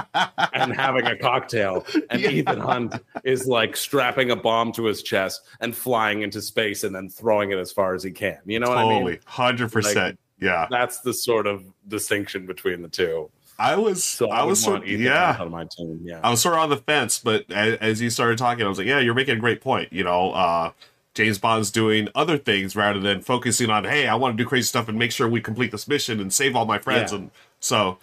and 0.54 0.74
having 0.74 1.06
a 1.08 1.18
cocktail. 1.18 1.86
And 2.10 2.22
Yeah. 2.22 2.30
Ethan 2.30 2.60
Hunt 2.60 2.94
is 3.26 3.46
like 3.48 3.76
strapping 3.76 4.32
a 4.32 4.36
bomb 4.36 4.72
to 4.74 4.86
his 4.86 5.04
chest 5.04 5.42
and 5.60 5.76
flying 5.76 6.22
into 6.22 6.42
space 6.42 6.84
and 6.86 6.96
then 6.96 7.10
throwing 7.10 7.52
it 7.52 7.58
as 7.58 7.72
far 7.74 7.94
as 7.96 8.04
he 8.04 8.12
can. 8.12 8.38
You 8.46 8.60
know 8.60 8.70
what 8.70 8.78
I 8.78 8.84
mean? 8.84 8.94
totally. 9.00 9.20
Hundred 9.26 9.72
percent. 9.72 10.20
Yeah. 10.40 10.68
That's 10.70 11.00
the 11.02 11.14
sort 11.14 11.48
of 11.48 11.64
distinction 11.88 12.46
between 12.46 12.82
the 12.82 12.90
two. 12.90 13.30
I 13.58 13.76
was. 13.78 14.04
So 14.04 14.30
I, 14.30 14.40
I, 14.40 14.44
was. 14.44 14.62
Sort, 14.62 14.86
yeah. 14.86 15.38
On 15.40 15.52
my 15.52 15.66
team. 15.66 16.02
Yeah. 16.04 16.20
I 16.24 16.30
was 16.30 16.42
sort 16.42 16.56
of 16.56 16.62
on 16.62 16.70
the 16.70 16.78
fence, 16.78 17.20
but 17.20 17.50
as, 17.52 17.78
as 17.80 18.02
you 18.02 18.10
started 18.10 18.38
talking, 18.38 18.66
I 18.66 18.68
was 18.70 18.78
like, 18.78 18.88
"Yeah, 18.88 19.00
you're 19.00 19.14
making 19.14 19.38
a 19.38 19.40
great 19.40 19.62
point." 19.62 19.94
You 19.94 20.04
know, 20.04 20.32
uh, 20.32 20.72
James 21.14 21.38
Bond's 21.38 21.72
doing 21.72 22.10
other 22.16 22.38
things 22.38 22.76
rather 22.76 23.00
than 23.00 23.22
focusing 23.22 23.70
on, 23.70 23.86
"Hey, 23.86 24.08
I 24.08 24.16
want 24.16 24.38
to 24.38 24.44
do 24.44 24.48
crazy 24.48 24.66
stuff 24.66 24.90
and 24.90 25.00
make 25.00 25.12
sure 25.12 25.28
we 25.28 25.40
complete 25.42 25.72
this 25.72 25.88
mission 25.88 26.20
and 26.20 26.34
save 26.34 26.56
all 26.56 26.66
my 26.66 26.80
friends." 26.80 27.12
Yeah. 27.12 27.20
And 27.20 27.32
so, 27.60 27.98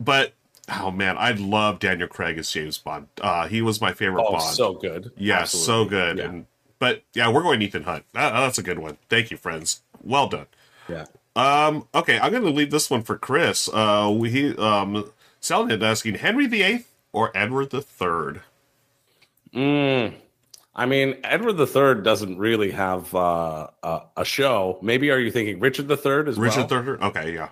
but 0.00 0.32
oh 0.80 0.90
man, 0.90 1.16
I 1.18 1.32
love 1.32 1.78
Daniel 1.78 2.08
Craig 2.08 2.38
as 2.38 2.50
James 2.50 2.78
Bond. 2.78 3.06
Uh, 3.20 3.46
he 3.46 3.62
was 3.62 3.80
my 3.80 3.92
favorite 3.92 4.24
Oh, 4.26 4.32
Bond. 4.32 4.54
so 4.54 4.74
good. 4.74 5.12
yeah, 5.16 5.44
so 5.44 5.84
good. 5.84 6.18
Yeah. 6.18 6.24
And 6.24 6.46
but 6.80 7.02
yeah, 7.14 7.30
we're 7.30 7.42
going 7.42 7.62
Ethan 7.62 7.84
Hunt. 7.84 8.04
That, 8.14 8.30
that's 8.32 8.58
a 8.58 8.62
good 8.62 8.78
one. 8.80 8.96
Thank 9.08 9.30
you, 9.30 9.36
friends. 9.36 9.82
Well 10.02 10.28
done. 10.28 10.46
yeah. 10.88 11.04
Um, 11.36 11.86
okay, 11.94 12.18
I'm 12.18 12.32
going 12.32 12.44
to 12.44 12.50
leave 12.50 12.70
this 12.70 12.90
one 12.90 13.02
for 13.02 13.16
Chris. 13.16 13.68
Uh, 13.72 14.12
we 14.14 14.56
um, 14.56 15.10
Selnit 15.40 15.82
asking 15.82 16.16
Henry 16.16 16.46
VIII 16.46 16.84
or 17.12 17.30
Edward 17.34 17.72
III? 17.72 18.40
Mm. 19.54 20.14
I 20.74 20.86
mean, 20.86 21.16
Edward 21.24 21.58
III 21.58 22.02
doesn't 22.02 22.38
really 22.38 22.70
have 22.70 23.14
uh, 23.14 23.68
a, 23.82 24.02
a 24.18 24.24
show. 24.24 24.78
Maybe 24.82 25.10
are 25.10 25.18
you 25.18 25.30
thinking 25.30 25.60
Richard 25.60 25.90
III 25.90 26.28
as 26.28 26.38
Richard 26.38 26.58
well? 26.58 26.68
Third. 26.68 27.02
Okay, 27.02 27.34
yeah. 27.34 27.48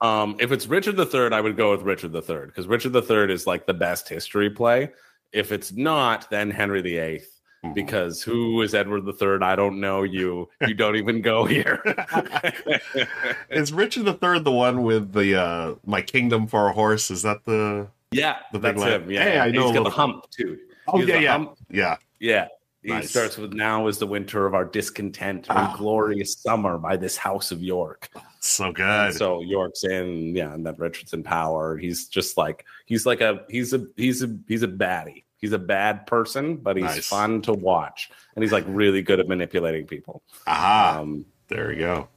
Um, 0.00 0.36
if 0.40 0.50
it's 0.50 0.66
Richard 0.66 0.98
III, 0.98 1.32
I 1.32 1.40
would 1.40 1.56
go 1.56 1.72
with 1.72 1.82
Richard 1.82 2.14
III 2.14 2.46
because 2.46 2.66
Richard 2.66 2.94
III 2.94 3.32
is 3.32 3.46
like 3.46 3.66
the 3.66 3.74
best 3.74 4.08
history 4.08 4.48
play. 4.48 4.90
If 5.32 5.52
it's 5.52 5.72
not, 5.72 6.30
then 6.30 6.50
Henry 6.50 6.80
VIII. 6.80 7.22
Mhm. 7.64 7.74
Because 7.74 8.22
who 8.22 8.62
is 8.62 8.74
Edward 8.74 9.06
III? 9.06 9.38
I 9.42 9.54
don't 9.54 9.80
know 9.80 10.02
you. 10.02 10.48
You 10.66 10.72
don't 10.74 10.96
even 10.96 11.20
go 11.20 11.44
here. 11.44 11.82
Is 13.50 13.72
Richard 13.72 14.04
the 14.04 14.14
Third 14.14 14.44
the 14.44 14.52
one 14.52 14.82
with 14.82 15.12
the 15.12 15.34
uh, 15.40 15.74
"My 15.84 16.00
Kingdom 16.02 16.46
for 16.46 16.68
a 16.68 16.72
Horse"? 16.72 17.10
Is 17.10 17.22
that 17.22 17.44
the? 17.44 17.88
yeah, 18.12 18.36
The 18.52 18.58
big 18.58 18.76
that's 18.76 18.88
him. 19.04 19.10
Yeah, 19.10 19.22
Hey, 19.24 19.38
I 19.38 19.50
know 19.50 19.66
He's 19.66 19.74
got 19.76 19.84
the 19.84 19.90
hump 19.90 20.24
too. 20.30 20.58
Oh 20.88 21.00
yeah, 21.02 21.18
yeah, 21.18 21.32
hump. 21.32 21.58
yeah. 21.70 21.96
Yeah. 22.18 22.48
He 22.82 22.88
Nice. 22.88 23.10
starts 23.10 23.36
with 23.36 23.52
now 23.52 23.88
is 23.88 23.98
the 23.98 24.06
winter 24.06 24.46
of 24.46 24.54
our 24.54 24.64
discontent 24.64 25.46
and 25.50 25.58
Ah. 25.58 25.74
glorious 25.76 26.38
summer 26.38 26.78
by 26.78 26.96
this 26.96 27.14
house 27.18 27.52
of 27.52 27.62
York. 27.62 28.08
So 28.40 28.64
And 28.66 28.74
good. 28.74 29.14
so 29.14 29.42
York's 29.42 29.84
in, 29.84 30.34
yeah, 30.34 30.54
and 30.54 30.64
then 30.64 30.74
Richard's 30.78 31.12
in 31.12 31.22
power. 31.22 31.76
He's 31.76 32.08
just 32.08 32.38
like 32.38 32.64
he's 32.86 33.04
like 33.04 33.20
a 33.20 33.42
he's 33.50 33.74
a 33.74 33.86
he's 33.98 34.22
a 34.22 34.34
he's 34.48 34.62
a 34.62 34.68
baddie. 34.68 35.24
He's 35.40 35.52
a 35.52 35.58
bad 35.58 36.06
person, 36.06 36.56
but 36.56 36.76
he's 36.76 36.84
Nice. 36.84 37.08
fun 37.08 37.40
to 37.42 37.52
watch, 37.52 38.10
and 38.34 38.42
he's 38.44 38.52
like 38.52 38.64
really 38.68 39.02
good 39.02 39.20
at 39.20 39.28
manipulating 39.28 39.86
people. 39.86 40.22
Aha! 40.46 40.98
Um, 41.00 41.24
there 41.48 41.68
we 41.68 41.76
go. 41.76 42.08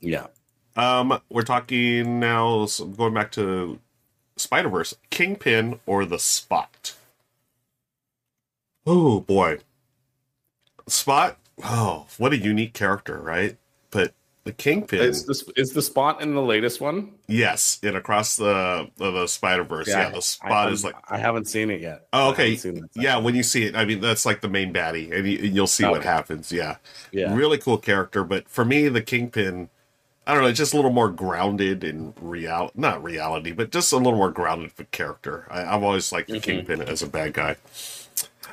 yeah, 0.00 0.26
Um, 0.76 1.20
we're 1.30 1.42
talking 1.42 2.20
now. 2.20 2.66
So 2.66 2.86
going 2.86 3.12
back 3.14 3.32
to 3.32 3.78
Spider 4.36 4.68
Verse, 4.68 4.94
Kingpin 5.10 5.80
or 5.86 6.04
the 6.04 6.18
Spot. 6.18 6.94
Oh 8.86 9.20
boy, 9.20 9.58
Spot. 10.86 11.36
Oh, 11.64 12.06
what 12.18 12.32
a 12.32 12.36
unique 12.36 12.74
character, 12.74 13.18
right? 13.20 13.56
But 13.90 14.12
the 14.44 14.52
Kingpin, 14.52 15.00
is 15.00 15.24
this 15.26 15.42
is 15.56 15.72
the 15.72 15.80
spot 15.82 16.20
in 16.22 16.34
the 16.34 16.42
latest 16.42 16.80
one? 16.80 17.12
yes, 17.28 17.78
in 17.82 17.96
across 17.96 18.36
the 18.36 18.88
the, 18.96 19.10
the 19.10 19.26
Spider 19.26 19.64
Verse. 19.64 19.88
Yeah, 19.88 20.10
the 20.10 20.20
Spot 20.20 20.70
is 20.72 20.84
like. 20.84 20.94
I 21.08 21.16
haven't 21.18 21.46
seen 21.46 21.70
it 21.70 21.80
yet. 21.80 22.06
Oh, 22.12 22.30
okay. 22.30 22.50
haven't 22.54 22.58
seen 22.60 22.74
that 22.74 22.90
Yeah, 22.94 23.16
when 23.18 23.34
you 23.34 23.42
see 23.42 23.64
it, 23.64 23.74
I 23.74 23.84
mean 23.84 24.00
that's 24.00 24.26
like 24.26 24.40
the 24.42 24.48
main 24.48 24.72
baddie, 24.72 25.10
and 25.16 25.26
you, 25.26 25.38
you'll 25.38 25.66
see 25.66 25.84
what 25.84 26.00
Okay. 26.00 26.08
happens. 26.08 26.52
Yeah, 26.52 26.76
yeah. 27.10 27.34
really 27.34 27.58
cool 27.58 27.78
character. 27.78 28.22
But 28.22 28.48
for 28.48 28.64
me, 28.64 28.88
the 28.88 29.00
Kingpin, 29.02 29.70
I 30.26 30.34
don't 30.34 30.42
know, 30.42 30.52
just 30.52 30.74
a 30.74 30.76
little 30.76 30.92
more 30.92 31.10
grounded 31.10 31.82
in 31.82 32.12
real, 32.20 32.70
not 32.74 33.02
reality, 33.02 33.52
but 33.52 33.70
just 33.70 33.92
a 33.92 33.96
little 33.96 34.16
more 34.16 34.30
grounded 34.30 34.72
for 34.72 34.84
character. 34.84 35.46
I, 35.50 35.64
I've 35.64 35.82
always 35.82 36.12
liked 36.12 36.28
the 36.28 36.36
Mhm. 36.38 36.42
Kingpin 36.42 36.82
as 36.82 37.02
a 37.02 37.06
bad 37.06 37.32
guy. 37.32 37.56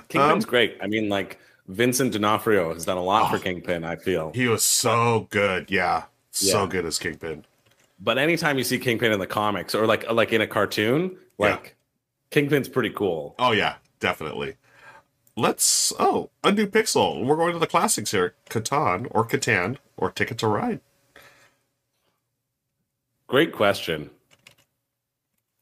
Kingpin's 0.07 0.45
Um, 0.45 0.49
great. 0.49 0.77
I 0.81 0.87
mean, 0.87 1.09
like 1.09 1.37
Vincent 1.67 2.11
D'Onofrio 2.13 2.73
has 2.73 2.85
done 2.85 2.97
a 2.97 3.03
lot 3.03 3.23
Oh. 3.31 3.37
for 3.37 3.43
Kingpin. 3.43 3.83
I 3.83 3.95
feel, 3.95 4.31
He 4.33 4.47
was 4.47 4.63
so 4.63 5.27
good. 5.29 5.69
Yeah, 5.71 6.03
so 6.31 6.63
Yeah. 6.63 6.69
good 6.69 6.85
as 6.85 6.99
Kingpin. 6.99 7.45
but 7.99 8.17
anytime 8.17 8.57
you 8.57 8.63
see 8.63 8.79
Kingpin 8.79 9.11
in 9.11 9.19
the 9.19 9.27
comics 9.27 9.73
or 9.75 9.85
like 9.85 10.09
like 10.11 10.33
in 10.33 10.41
a 10.41 10.47
cartoon, 10.47 11.17
Yeah. 11.37 11.51
like 11.51 11.75
Kingpin's 12.31 12.67
pretty 12.69 12.89
cool. 12.89 13.35
Oh 13.39 13.51
yeah, 13.51 13.75
definitely. 13.99 14.55
Let's 15.37 15.93
oh 15.99 16.29
undo 16.43 16.67
pixel. 16.67 17.23
We're 17.25 17.37
going 17.37 17.53
to 17.53 17.59
the 17.59 17.67
classics 17.67 18.11
here: 18.11 18.35
Catan 18.49 19.07
or 19.11 19.25
Catan 19.25 19.77
or 19.97 20.11
Ticket 20.11 20.37
to 20.39 20.47
Ride. 20.47 20.81
Great 23.27 23.53
question. 23.53 24.09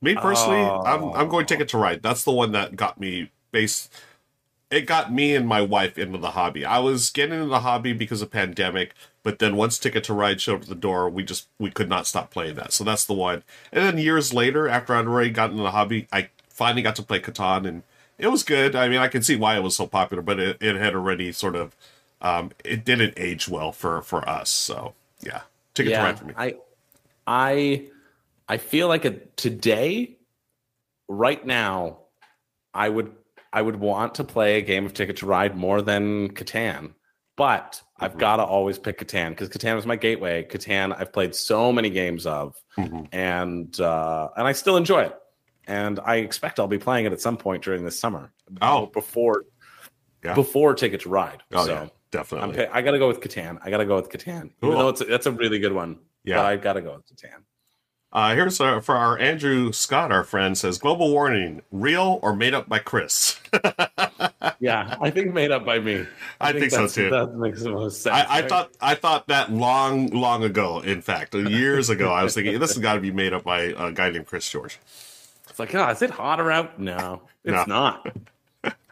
Me 0.02 0.16
personally, 0.16 0.62
I'm 0.62 1.04
Oh. 1.04 1.14
I'm 1.14 1.28
going 1.30 1.46
Ticket 1.46 1.68
to 1.70 1.78
Ride. 1.78 2.02
That's 2.02 2.24
the 2.24 2.32
one 2.32 2.52
that 2.54 2.76
got 2.76 3.00
me 3.00 3.32
base. 3.52 3.90
It 4.72 4.82
got 4.82 5.12
me 5.12 5.36
and 5.36 5.48
my 5.48 5.62
wife 5.62 5.98
into 5.98 6.20
the 6.20 6.32
hobby. 6.32 6.64
I 6.64 6.78
was 6.78 7.10
getting 7.10 7.36
into 7.36 7.48
the 7.48 7.62
hobby 7.62 7.92
because 7.92 8.22
of 8.22 8.30
pandemic, 8.30 8.94
but 9.24 9.40
then 9.40 9.56
once 9.56 9.80
Ticket 9.80 10.04
to 10.06 10.14
Ride 10.14 10.40
showed 10.40 10.56
up 10.58 10.62
at 10.64 10.68
the 10.68 10.76
door, 10.76 11.10
we 11.10 11.24
just 11.24 11.48
we 11.58 11.72
could 11.72 11.90
not 11.90 12.06
stop 12.06 12.30
playing 12.30 12.56
that. 12.56 12.72
So 12.72 12.84
that's 12.84 13.06
the 13.06 13.14
one. 13.14 13.44
And 13.72 13.84
then 13.84 13.98
years 13.98 14.34
later, 14.34 14.68
after 14.68 14.94
I'd 14.94 15.08
already 15.08 15.32
gotten 15.32 15.54
into 15.54 15.64
the 15.64 15.72
hobby, 15.72 16.08
I 16.12 16.30
finally 16.50 16.84
got 16.84 16.96
to 16.98 17.04
play 17.04 17.20
Catan, 17.20 17.68
and 17.68 17.84
it 18.20 18.28
was 18.28 18.44
good. 18.44 18.76
I 18.76 18.90
mean, 18.90 19.00
I 19.00 19.08
can 19.08 19.24
see 19.24 19.36
why 19.36 19.56
it 19.58 19.64
was 19.64 19.76
so 19.76 19.88
popular, 19.88 20.22
but 20.22 20.40
it, 20.40 20.58
it 20.62 20.76
had 20.76 20.94
already 20.94 21.32
sort 21.32 21.56
of 21.56 21.76
um, 22.22 22.52
it 22.64 22.86
didn't 22.86 23.14
age 23.18 23.50
well 23.50 23.72
for 23.72 24.02
for 24.04 24.28
us. 24.28 24.50
So 24.50 24.94
yeah, 25.22 25.42
Ticket 25.74 25.94
to 25.94 26.00
Ride 26.00 26.20
for 26.20 26.26
me. 26.26 26.34
I, 26.38 26.56
I, 27.26 27.86
I 28.48 28.58
feel 28.58 28.88
like 28.88 29.06
a, 29.06 29.12
today, 29.36 30.18
right 31.08 31.44
now, 31.46 32.00
I 32.74 32.90
would 32.90 33.14
I 33.52 33.62
would 33.62 33.78
want 33.78 34.16
to 34.16 34.24
play 34.24 34.58
a 34.58 34.62
game 34.62 34.86
of 34.86 34.94
Ticket 34.94 35.18
to 35.18 35.26
Ride 35.26 35.58
more 35.58 35.82
than 35.82 36.30
Catan, 36.34 36.94
but 37.36 37.82
I've 38.00 38.16
Mhm. 38.16 38.20
got 38.20 38.36
to 38.38 38.44
always 38.44 38.78
pick 38.78 39.00
Catan 39.00 39.30
because 39.30 39.50
Catan 39.50 39.76
was 39.76 39.86
my 39.86 39.96
gateway. 39.96 40.44
Catan 40.44 40.96
I've 40.98 41.12
played 41.12 41.34
so 41.36 41.72
many 41.74 41.90
games 41.90 42.26
of, 42.26 42.56
Mhm. 42.78 43.08
and 43.12 43.80
uh, 43.80 44.30
and 44.38 44.48
I 44.48 44.52
still 44.52 44.78
enjoy 44.78 45.04
it, 45.04 45.18
and 45.68 46.00
I 46.04 46.18
expect 46.18 46.60
I'll 46.60 46.68
be 46.68 46.78
playing 46.78 47.06
it 47.06 47.12
at 47.14 47.22
some 47.22 47.38
point 47.38 47.64
during 47.64 47.84
this 47.84 48.00
summer. 48.00 48.32
Oh. 48.62 48.88
before. 48.88 49.44
Yeah. 50.24 50.34
Before 50.36 50.74
Ticket 50.74 51.02
to 51.02 51.10
Ride. 51.10 51.42
Oh 51.54 51.66
so 51.66 51.72
yeah, 51.74 51.82
I'm 51.82 51.92
definitely. 52.12 52.68
I 52.68 52.82
got 52.82 52.92
to 52.92 53.00
go 53.00 53.08
with 53.08 53.22
Catan. 53.22 53.58
I 53.64 53.70
got 53.70 53.78
to 53.78 53.86
go 53.86 53.96
with 53.96 54.10
Catan, 54.10 54.52
Cool. 54.60 54.70
even 54.72 54.80
though 54.80 54.90
it's 54.90 55.02
a, 55.02 55.06
that's 55.06 55.26
a 55.28 55.32
really 55.32 55.60
good 55.60 55.72
one. 55.74 56.00
Yeah. 56.26 56.38
but 56.38 56.46
I 56.46 56.58
got 56.58 56.74
to 56.74 56.82
go 56.82 56.96
with 56.96 57.06
Catan. 57.08 57.44
Uh, 58.12 58.34
here's 58.34 58.60
uh, 58.60 58.80
for 58.80 58.96
our 58.96 59.20
Andrew 59.20 59.72
Scott, 59.72 60.12
our 60.12 60.24
friend, 60.24 60.58
says 60.58 60.80
global 60.80 61.12
warning, 61.12 61.62
real 61.72 62.20
or 62.24 62.36
made 62.36 62.54
up 62.54 62.68
by 62.68 62.80
Chris. 62.80 63.40
Yeah, 64.62 64.98
I 65.02 65.10
think 65.10 65.34
made 65.34 65.52
up 65.52 65.66
by 65.66 65.80
me. 65.80 66.06
I 66.42 66.52
think 66.52 66.72
so, 66.72 66.88
too. 66.88 67.10
That 67.10 67.34
makes 67.36 67.64
the 67.64 67.72
most 67.72 68.02
sense. 68.04 68.14
I, 68.14 68.22
I 68.24 68.40
right? 68.42 68.50
thought 68.50 68.72
I 68.82 68.96
thought 68.96 69.28
that 69.28 69.52
long, 69.52 70.08
long 70.08 70.44
ago. 70.44 70.82
In 70.82 71.02
fact, 71.02 71.34
years 71.34 71.90
ago, 71.90 72.12
I 72.12 72.24
was 72.24 72.36
thinking 72.36 72.60
this 72.60 72.74
has 72.74 72.82
got 72.82 72.96
to 72.96 73.00
be 73.00 73.12
made 73.12 73.32
up 73.34 73.44
by 73.44 73.62
a 73.62 73.92
guy 73.92 74.10
named 74.10 74.28
Chris 74.28 74.50
George. 74.50 74.78
it's 75.50 75.60
like, 75.60 75.74
oh, 75.76 75.88
is 75.90 76.02
it 76.02 76.10
hotter 76.10 76.52
out? 76.52 76.78
No, 76.78 77.22
it's 77.46 77.68
not. 77.68 78.14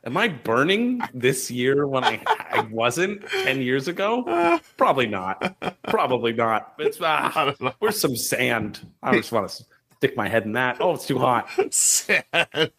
Am 0.07 0.15
I 0.15 0.29
burning 0.29 1.01
this 1.13 1.51
year 1.51 1.85
when 1.85 2.05
I, 2.05 2.21
I 2.25 2.61
wasn't 2.71 3.27
ten 3.27 3.61
years 3.61 3.89
ago? 3.89 4.61
Probably 4.77 5.05
not. 5.05 5.53
Probably 5.83 6.31
not. 6.31 6.75
It's 6.79 6.97
ah, 7.01 7.53
where's 7.79 7.99
some 7.99 8.15
sand? 8.15 8.87
I 9.03 9.17
just 9.17 9.33
want 9.33 9.49
to 9.49 9.65
stick 9.97 10.15
my 10.15 10.29
head 10.29 10.45
in 10.45 10.53
that. 10.53 10.77
Oh, 10.79 10.93
it's 10.93 11.05
too 11.05 11.19
hot. 11.19 11.49
Sad. 11.73 12.71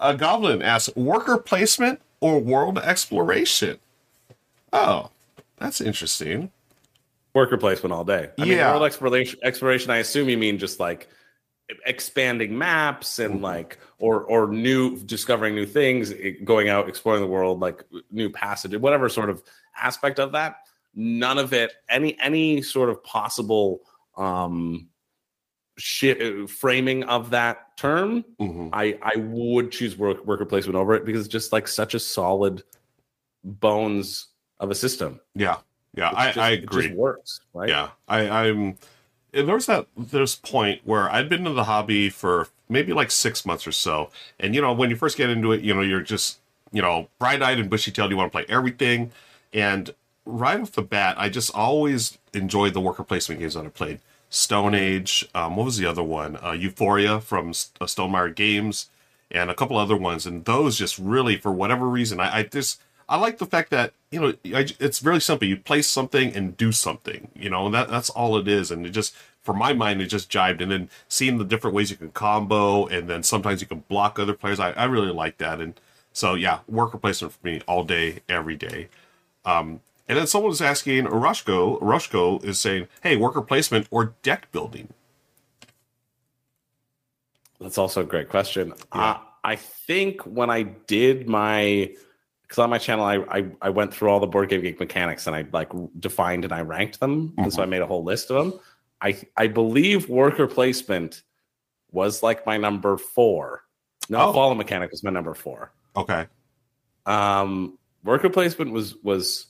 A 0.00 0.16
goblin 0.16 0.62
asks, 0.62 0.96
worker 0.96 1.36
placement 1.36 2.00
or 2.20 2.40
world 2.40 2.78
exploration? 2.78 3.78
Oh, 4.72 5.10
that's 5.58 5.82
interesting. 5.82 6.50
Worker 7.34 7.58
placement 7.58 7.92
all 7.92 8.04
day. 8.04 8.30
I 8.38 8.44
mean, 8.44 8.52
Yeah. 8.56 8.70
world 8.70 8.84
exploration. 8.84 9.38
Exploration. 9.42 9.90
I 9.90 9.98
assume 9.98 10.30
you 10.30 10.38
mean 10.38 10.56
just 10.56 10.80
like 10.80 11.08
expanding 11.84 12.56
maps 12.56 13.18
and 13.18 13.40
Mhm. 13.40 13.42
like 13.42 13.78
or 13.98 14.22
or 14.22 14.46
new 14.48 14.96
discovering 14.98 15.54
new 15.54 15.66
things, 15.66 16.12
going 16.44 16.68
out 16.68 16.88
exploring 16.88 17.20
the 17.22 17.26
world, 17.28 17.60
like 17.60 17.84
new 18.10 18.30
passage, 18.30 18.74
whatever 18.76 19.08
sort 19.08 19.30
of 19.30 19.42
aspect 19.76 20.18
of 20.18 20.32
that. 20.32 20.56
none 20.98 21.36
of 21.36 21.52
it 21.52 21.74
any 21.90 22.18
any 22.20 22.62
sort 22.62 22.88
of 22.88 23.04
possible 23.04 23.80
um 24.16 24.88
shi 25.76 26.46
framing 26.46 27.04
of 27.04 27.28
that 27.28 27.76
term 27.76 28.24
Mhm. 28.40 28.70
i 28.72 28.98
i 29.02 29.14
would 29.16 29.70
choose 29.70 29.94
work, 29.98 30.24
worker 30.24 30.46
placement 30.46 30.74
over 30.74 30.94
it 30.94 31.04
because 31.04 31.26
it's 31.26 31.32
just 31.32 31.52
like 31.52 31.68
such 31.68 31.92
a 31.94 31.98
solid 31.98 32.62
bones 33.44 34.28
of 34.58 34.70
a 34.70 34.74
system 34.74 35.20
Yeah, 35.34 35.58
yeah, 35.94 36.12
I, 36.14 36.26
just- 36.28 36.38
I 36.38 36.50
it 36.52 36.56
just 36.62 36.72
agree. 36.72 36.94
works 36.94 37.40
right 37.52 37.68
Yeah, 37.68 37.90
I, 38.08 38.20
I'm. 38.48 38.78
There 39.44 39.54
was 39.54 39.66
that 39.66 39.86
this 39.96 40.34
point 40.34 40.80
where 40.84 41.10
I'd 41.10 41.28
been 41.28 41.46
in 41.46 41.54
the 41.54 41.64
hobby 41.64 42.08
for 42.08 42.48
maybe 42.68 42.92
like 42.92 43.10
six 43.10 43.44
months 43.44 43.66
or 43.66 43.72
so, 43.72 44.10
and 44.40 44.54
you 44.54 44.60
know 44.60 44.72
when 44.72 44.90
you 44.90 44.96
first 44.96 45.16
get 45.16 45.30
into 45.30 45.52
it, 45.52 45.60
you 45.62 45.74
know 45.74 45.82
you're 45.82 46.00
just 46.00 46.38
you 46.72 46.82
know 46.82 47.08
bright 47.18 47.42
eyed 47.42 47.58
and 47.58 47.70
bushy 47.70 47.90
tailed. 47.90 48.10
You 48.10 48.16
want 48.16 48.32
to 48.32 48.36
play 48.38 48.46
everything, 48.48 49.12
and 49.52 49.94
right 50.24 50.60
off 50.60 50.72
the 50.72 50.82
bat, 50.82 51.16
I 51.18 51.28
just 51.28 51.54
always 51.54 52.18
enjoyed 52.34 52.74
the 52.74 52.80
worker 52.80 53.04
placement 53.04 53.40
games 53.40 53.54
that 53.54 53.64
I 53.64 53.68
played. 53.68 54.00
Stone 54.28 54.74
Age. 54.74 55.28
Um, 55.34 55.56
what 55.56 55.64
was 55.64 55.78
the 55.78 55.86
other 55.86 56.02
one? 56.02 56.38
Uh, 56.42 56.52
Euphoria 56.52 57.20
from 57.20 57.50
S- 57.50 57.70
uh, 57.80 58.26
Games, 58.28 58.90
and 59.30 59.50
a 59.50 59.54
couple 59.54 59.78
other 59.78 59.96
ones. 59.96 60.26
And 60.26 60.44
those 60.44 60.78
just 60.78 60.98
really, 60.98 61.36
for 61.36 61.52
whatever 61.52 61.86
reason, 61.88 62.20
I, 62.20 62.38
I 62.38 62.42
just 62.42 62.80
I 63.08 63.16
like 63.18 63.38
the 63.38 63.46
fact 63.46 63.70
that 63.70 63.92
you 64.10 64.20
know 64.20 64.34
I, 64.56 64.66
it's 64.80 65.02
really 65.02 65.20
simple. 65.20 65.46
You 65.48 65.56
place 65.56 65.88
something 65.88 66.34
and 66.34 66.56
do 66.56 66.72
something. 66.72 67.28
You 67.34 67.50
know, 67.50 67.66
and 67.66 67.74
that 67.74 67.88
that's 67.88 68.10
all 68.10 68.36
it 68.36 68.48
is. 68.48 68.70
And 68.70 68.86
it 68.86 68.90
just 68.90 69.14
for 69.42 69.54
my 69.54 69.72
mind, 69.72 70.02
it 70.02 70.06
just 70.06 70.30
jived. 70.30 70.60
And 70.60 70.70
then 70.70 70.90
seeing 71.08 71.38
the 71.38 71.44
different 71.44 71.74
ways 71.74 71.90
you 71.90 71.96
can 71.96 72.10
combo, 72.10 72.86
and 72.86 73.08
then 73.08 73.22
sometimes 73.22 73.60
you 73.60 73.66
can 73.66 73.84
block 73.88 74.18
other 74.18 74.34
players. 74.34 74.58
I, 74.58 74.72
I 74.72 74.84
really 74.84 75.12
like 75.12 75.38
that. 75.38 75.60
And 75.60 75.80
so 76.12 76.34
yeah, 76.34 76.60
worker 76.66 76.98
placement 76.98 77.34
for 77.34 77.46
me 77.46 77.62
all 77.68 77.84
day, 77.84 78.20
every 78.28 78.56
day. 78.56 78.88
Um, 79.44 79.80
and 80.08 80.18
then 80.18 80.26
someone 80.26 80.50
was 80.50 80.62
asking, 80.62 81.06
Roshko, 81.06 81.80
Roshko 81.80 82.42
is 82.44 82.60
saying, 82.60 82.88
hey, 83.02 83.16
worker 83.16 83.42
placement 83.42 83.88
or 83.90 84.14
deck 84.22 84.50
building? 84.52 84.88
That's 87.60 87.78
also 87.78 88.02
a 88.02 88.04
great 88.04 88.28
question. 88.28 88.72
Uh, 88.92 89.16
I 89.42 89.56
think 89.56 90.22
when 90.22 90.50
I 90.50 90.62
did 90.62 91.28
my, 91.28 91.92
because 92.46 92.58
on 92.58 92.70
my 92.70 92.78
channel 92.78 93.04
I, 93.04 93.16
I 93.30 93.46
I 93.62 93.70
went 93.70 93.92
through 93.92 94.08
all 94.10 94.20
the 94.20 94.26
board 94.26 94.48
game 94.48 94.62
geek 94.62 94.78
mechanics 94.78 95.26
and 95.26 95.34
I 95.34 95.46
like 95.52 95.70
defined 95.98 96.44
and 96.44 96.52
I 96.52 96.60
ranked 96.62 97.00
them, 97.00 97.34
and 97.38 97.52
so 97.52 97.60
I 97.60 97.62
uh-huh. 97.62 97.70
made 97.70 97.82
a 97.82 97.86
whole 97.86 98.04
list 98.04 98.30
of 98.30 98.36
them. 98.36 98.60
I 99.00 99.20
I 99.36 99.46
believe 99.48 100.08
worker 100.08 100.46
placement 100.46 101.22
was 101.90 102.22
like 102.22 102.46
my 102.46 102.56
number 102.56 102.96
four. 102.96 103.64
No, 104.08 104.18
Oh. 104.18 104.32
follow 104.32 104.54
mechanic 104.54 104.90
was 104.90 105.02
my 105.02 105.10
number 105.10 105.34
four. 105.34 105.72
Okay. 105.96 106.26
Um, 107.06 107.78
worker 108.04 108.30
placement 108.30 108.72
was 108.72 108.96
was 109.02 109.46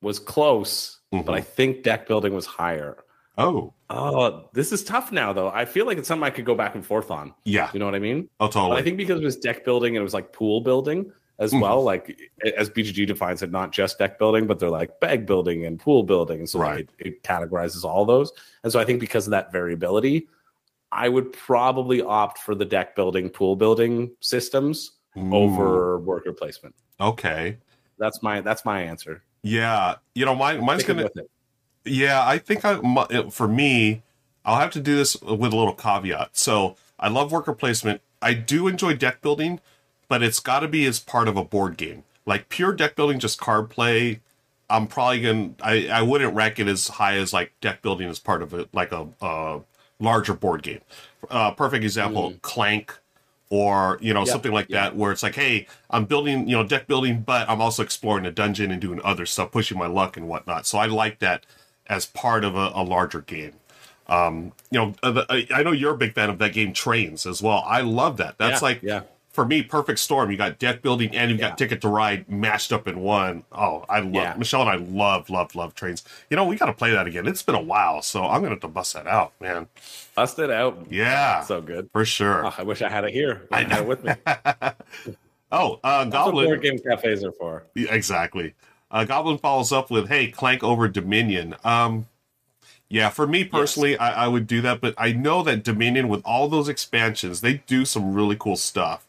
was 0.00 0.18
close, 0.18 0.98
but 1.10 1.30
I 1.30 1.40
mm-hmm. 1.40 1.50
think 1.50 1.82
deck 1.82 2.06
building 2.06 2.34
was 2.34 2.46
higher. 2.46 2.96
Oh, 3.36 3.74
Oh, 3.90 4.50
this 4.52 4.72
is 4.72 4.84
tough 4.84 5.12
now 5.12 5.32
though. 5.32 5.48
I 5.48 5.64
feel 5.64 5.86
like 5.86 5.96
it's 5.98 6.08
something 6.08 6.24
I 6.24 6.30
could 6.30 6.44
go 6.44 6.54
back 6.54 6.74
and 6.74 6.84
forth 6.84 7.10
on. 7.10 7.34
yeah. 7.44 7.70
You 7.72 7.78
know 7.78 7.86
what 7.86 7.94
I 7.94 8.00
mean? 8.00 8.28
Oh, 8.38 8.46
But 8.46 8.52
totally. 8.52 8.80
I 8.80 8.82
think 8.82 8.96
because 8.96 9.20
it 9.20 9.24
was 9.24 9.36
deck 9.36 9.64
building 9.64 9.96
and 9.96 10.00
it 10.00 10.04
was 10.04 10.14
like 10.14 10.32
pool 10.32 10.60
building 10.60 11.10
as 11.38 11.52
Mhm. 11.52 11.60
well, 11.60 11.82
like 11.82 12.18
as 12.56 12.68
BGG 12.68 13.06
defines 13.06 13.42
it, 13.42 13.50
not 13.50 13.70
just 13.72 13.98
deck 13.98 14.18
building, 14.18 14.46
but 14.46 14.58
they're 14.58 14.70
like 14.70 14.98
bag 15.00 15.24
building 15.26 15.64
and 15.66 15.78
pool 15.78 16.02
building. 16.02 16.40
And 16.40 16.48
so 16.50 16.58
like, 16.58 16.88
it, 16.98 17.06
it 17.06 17.22
categorizes 17.22 17.84
all 17.84 18.04
those. 18.04 18.32
And 18.64 18.72
so 18.72 18.80
I 18.80 18.84
think 18.84 18.98
because 19.00 19.26
of 19.26 19.30
that 19.32 19.52
variability, 19.52 20.28
I 20.90 21.08
would 21.08 21.32
probably 21.32 22.02
opt 22.02 22.38
for 22.38 22.54
the 22.54 22.64
deck 22.64 22.96
building, 22.96 23.28
pool 23.28 23.56
building 23.56 24.10
systems 24.20 24.92
over 25.32 25.98
worker 25.98 26.32
placement. 26.32 26.74
Okay. 27.00 27.56
That's 27.98 28.22
my 28.22 28.40
that's 28.40 28.64
my 28.64 28.82
answer. 28.82 29.22
Yeah. 29.42 29.96
You 30.14 30.24
know, 30.24 30.34
mine, 30.34 30.64
mine's 30.64 30.84
to, 30.84 31.10
yeah, 31.84 32.26
I 32.26 32.38
think 32.38 32.64
I, 32.64 32.76
my, 32.76 33.06
for 33.30 33.48
me, 33.48 34.02
I'll 34.44 34.58
have 34.60 34.70
to 34.72 34.80
do 34.80 34.96
this 34.96 35.20
with 35.20 35.52
a 35.52 35.56
little 35.56 35.74
caveat. 35.74 36.36
So 36.36 36.76
I 36.98 37.08
love 37.08 37.32
worker 37.32 37.52
placement. 37.52 38.00
I 38.22 38.34
do 38.34 38.66
enjoy 38.66 38.94
deck 38.94 39.20
building, 39.20 39.60
but 40.08 40.22
it's 40.22 40.40
got 40.40 40.60
to 40.60 40.68
be 40.68 40.86
as 40.86 41.00
part 41.00 41.28
of 41.28 41.36
a 41.36 41.44
board 41.44 41.76
game. 41.76 42.04
Like 42.26 42.48
pure 42.48 42.72
deck 42.72 42.96
building, 42.96 43.18
just 43.18 43.40
card 43.40 43.70
play. 43.70 44.20
I'm 44.70 44.86
probably 44.86 45.22
gonna. 45.22 45.50
I 45.62 45.88
I 45.88 46.02
wouldn't 46.02 46.34
rank 46.34 46.58
it 46.58 46.68
as 46.68 46.88
high 46.88 47.16
as 47.16 47.32
like 47.32 47.52
deck 47.60 47.80
building 47.80 48.08
as 48.08 48.18
part 48.18 48.42
of 48.42 48.52
it, 48.52 48.68
like 48.74 48.92
a, 48.92 49.08
a 49.22 49.60
larger 49.98 50.34
board 50.34 50.62
game. 50.62 50.80
Uh, 51.30 51.50
perfect 51.52 51.84
example: 51.84 52.34
Clank, 52.42 52.98
or 53.50 53.98
you 54.02 54.12
know 54.12 54.24
Yeah, 54.24 54.32
something 54.32 54.52
like 54.52 54.68
that, 54.68 54.94
where 54.94 55.10
it's 55.10 55.22
like, 55.22 55.36
hey, 55.36 55.66
I'm 55.90 56.04
building, 56.04 56.48
you 56.48 56.56
know, 56.56 56.64
deck 56.64 56.86
building, 56.86 57.22
but 57.22 57.48
I'm 57.48 57.60
also 57.62 57.82
exploring 57.82 58.26
a 58.26 58.30
dungeon 58.30 58.70
and 58.70 58.80
doing 58.80 59.00
other 59.02 59.24
stuff, 59.24 59.52
pushing 59.52 59.78
my 59.78 59.86
luck 59.86 60.16
and 60.16 60.28
whatnot. 60.28 60.66
So 60.66 60.78
I 60.78 60.86
like 60.86 61.18
that 61.20 61.46
as 61.86 62.04
part 62.04 62.44
of 62.44 62.54
a, 62.54 62.72
a 62.74 62.82
larger 62.82 63.22
game. 63.22 63.54
Um, 64.06 64.52
you 64.70 64.78
know, 64.78 64.94
uh, 65.02 65.24
I 65.28 65.62
know 65.62 65.72
you're 65.72 65.94
a 65.94 65.96
big 65.96 66.14
fan 66.14 66.30
of 66.30 66.38
that 66.38 66.52
game, 66.52 66.72
Trains, 66.72 67.26
as 67.26 67.42
well. 67.42 67.62
I 67.66 67.80
love 67.82 68.16
that. 68.18 68.38
That's 68.38 68.62
Yeah, 68.62 68.68
like 68.68 68.82
yeah. 68.82 69.00
For 69.38 69.44
me, 69.44 69.62
perfect 69.62 70.00
storm. 70.00 70.32
You 70.32 70.36
got 70.36 70.58
deck 70.58 70.82
building 70.82 71.14
and 71.14 71.30
you've 71.30 71.38
Yeah. 71.38 71.50
got 71.50 71.58
Ticket 71.58 71.80
to 71.82 71.88
Ride 71.88 72.28
mashed 72.28 72.72
up 72.72 72.88
in 72.88 72.98
one. 72.98 73.44
Oh, 73.52 73.84
I 73.88 74.00
love 74.00 74.12
Yeah. 74.12 74.34
Michelle 74.36 74.62
and 74.62 74.70
I 74.70 74.74
love, 74.74 75.30
love, 75.30 75.54
love 75.54 75.76
trains. 75.76 76.02
You 76.28 76.36
know, 76.36 76.44
we 76.44 76.56
got 76.56 76.66
to 76.66 76.72
play 76.72 76.90
that 76.90 77.06
again. 77.06 77.24
It's 77.28 77.44
been 77.44 77.54
a 77.54 77.60
while, 77.60 78.02
so 78.02 78.24
I'm 78.24 78.40
gonna 78.40 78.54
have 78.56 78.60
to 78.62 78.66
bust 78.68 78.94
that 78.94 79.06
out, 79.06 79.32
man. 79.40 79.68
Bust 80.16 80.40
it 80.40 80.50
out. 80.50 80.88
Yeah, 80.90 81.42
So 81.42 81.60
good. 81.60 81.88
for 81.92 82.04
sure. 82.04 82.46
Oh, 82.46 82.54
I 82.58 82.64
wish 82.64 82.82
I 82.82 82.88
had 82.88 83.04
it 83.04 83.12
here. 83.12 83.42
I 83.52 83.62
had 83.62 83.82
it 83.82 83.86
with 83.86 84.02
me. 84.02 84.10
oh, 85.52 85.78
uh, 85.84 86.04
That's 86.04 86.06
what 86.06 86.10
Goblin. 86.10 86.46
board 86.46 86.62
game 86.62 86.78
cafes 86.80 87.22
are 87.22 87.30
for. 87.30 87.62
Yeah, 87.76 87.94
exactly. 87.94 88.54
Uh, 88.90 89.04
Goblin 89.04 89.38
follows 89.38 89.70
up 89.70 89.88
with, 89.88 90.08
"Hey, 90.08 90.28
Clank 90.32 90.64
over 90.64 90.88
Dominion." 90.88 91.54
Um, 91.62 92.06
yeah, 92.88 93.08
for 93.10 93.26
me 93.26 93.44
personally, 93.44 93.96
I, 93.98 94.24
I 94.24 94.28
would 94.28 94.46
do 94.48 94.60
that, 94.62 94.80
but 94.80 94.94
I 94.98 95.12
know 95.12 95.42
that 95.44 95.62
Dominion, 95.62 96.08
with 96.08 96.22
all 96.24 96.48
those 96.48 96.68
expansions, 96.68 97.40
they 97.42 97.62
do 97.68 97.84
some 97.84 98.14
really 98.14 98.34
cool 98.36 98.56
stuff, 98.56 99.06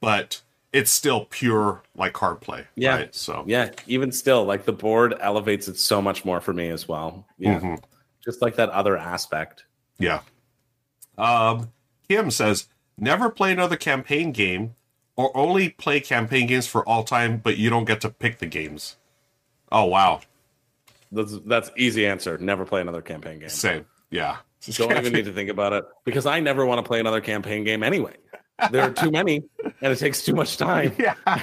but 0.00 0.40
it's 0.72 0.90
still 0.90 1.24
pure 1.26 1.82
like 1.96 2.12
card 2.12 2.40
play. 2.40 2.64
Yeah. 2.74 2.96
right? 2.96 3.14
So 3.14 3.44
Yeah, 3.46 3.70
even 3.86 4.12
still, 4.12 4.44
like 4.44 4.64
the 4.64 4.72
board 4.72 5.14
elevates 5.20 5.68
it 5.68 5.78
so 5.78 6.02
much 6.02 6.24
more 6.24 6.40
for 6.40 6.52
me 6.52 6.68
as 6.68 6.86
well. 6.86 7.24
Yeah, 7.38 7.60
Mhm. 7.60 7.82
just 8.24 8.42
like 8.42 8.56
that 8.56 8.68
other 8.70 8.96
aspect. 8.96 9.64
Yeah. 9.98 10.20
Um, 11.16 11.72
Kim 12.08 12.30
says, 12.30 12.68
never 12.98 13.30
play 13.30 13.52
another 13.52 13.76
campaign 13.76 14.32
game 14.32 14.74
or 15.16 15.34
only 15.36 15.70
play 15.70 16.00
campaign 16.00 16.46
games 16.46 16.66
for 16.66 16.86
all 16.86 17.04
time, 17.04 17.38
but 17.38 17.56
you 17.56 17.70
don't 17.70 17.86
get 17.86 18.00
to 18.02 18.10
pick 18.10 18.38
the 18.38 18.46
games. 18.46 18.96
Oh, 19.72 19.84
wow. 19.86 20.20
That's 21.10 21.38
that's 21.46 21.70
easy 21.76 22.06
answer. 22.06 22.36
Never 22.36 22.64
play 22.64 22.80
another 22.80 23.00
campaign 23.00 23.38
game. 23.38 23.48
Same. 23.48 23.86
Yeah. 24.10 24.38
Don't 24.72 24.92
even 24.96 25.12
need 25.12 25.24
to 25.26 25.32
think 25.32 25.48
about 25.48 25.72
it 25.72 25.84
because 26.04 26.26
I 26.26 26.40
never 26.40 26.66
want 26.66 26.78
to 26.84 26.86
play 26.86 26.98
another 26.98 27.20
campaign 27.20 27.62
game 27.64 27.82
anyway. 27.84 28.14
There 28.70 28.82
are 28.82 28.90
too 28.90 29.10
many, 29.10 29.44
and 29.82 29.92
it 29.92 29.96
takes 29.98 30.24
too 30.24 30.34
much 30.34 30.56
time. 30.56 30.92
Yeah. 30.98 31.14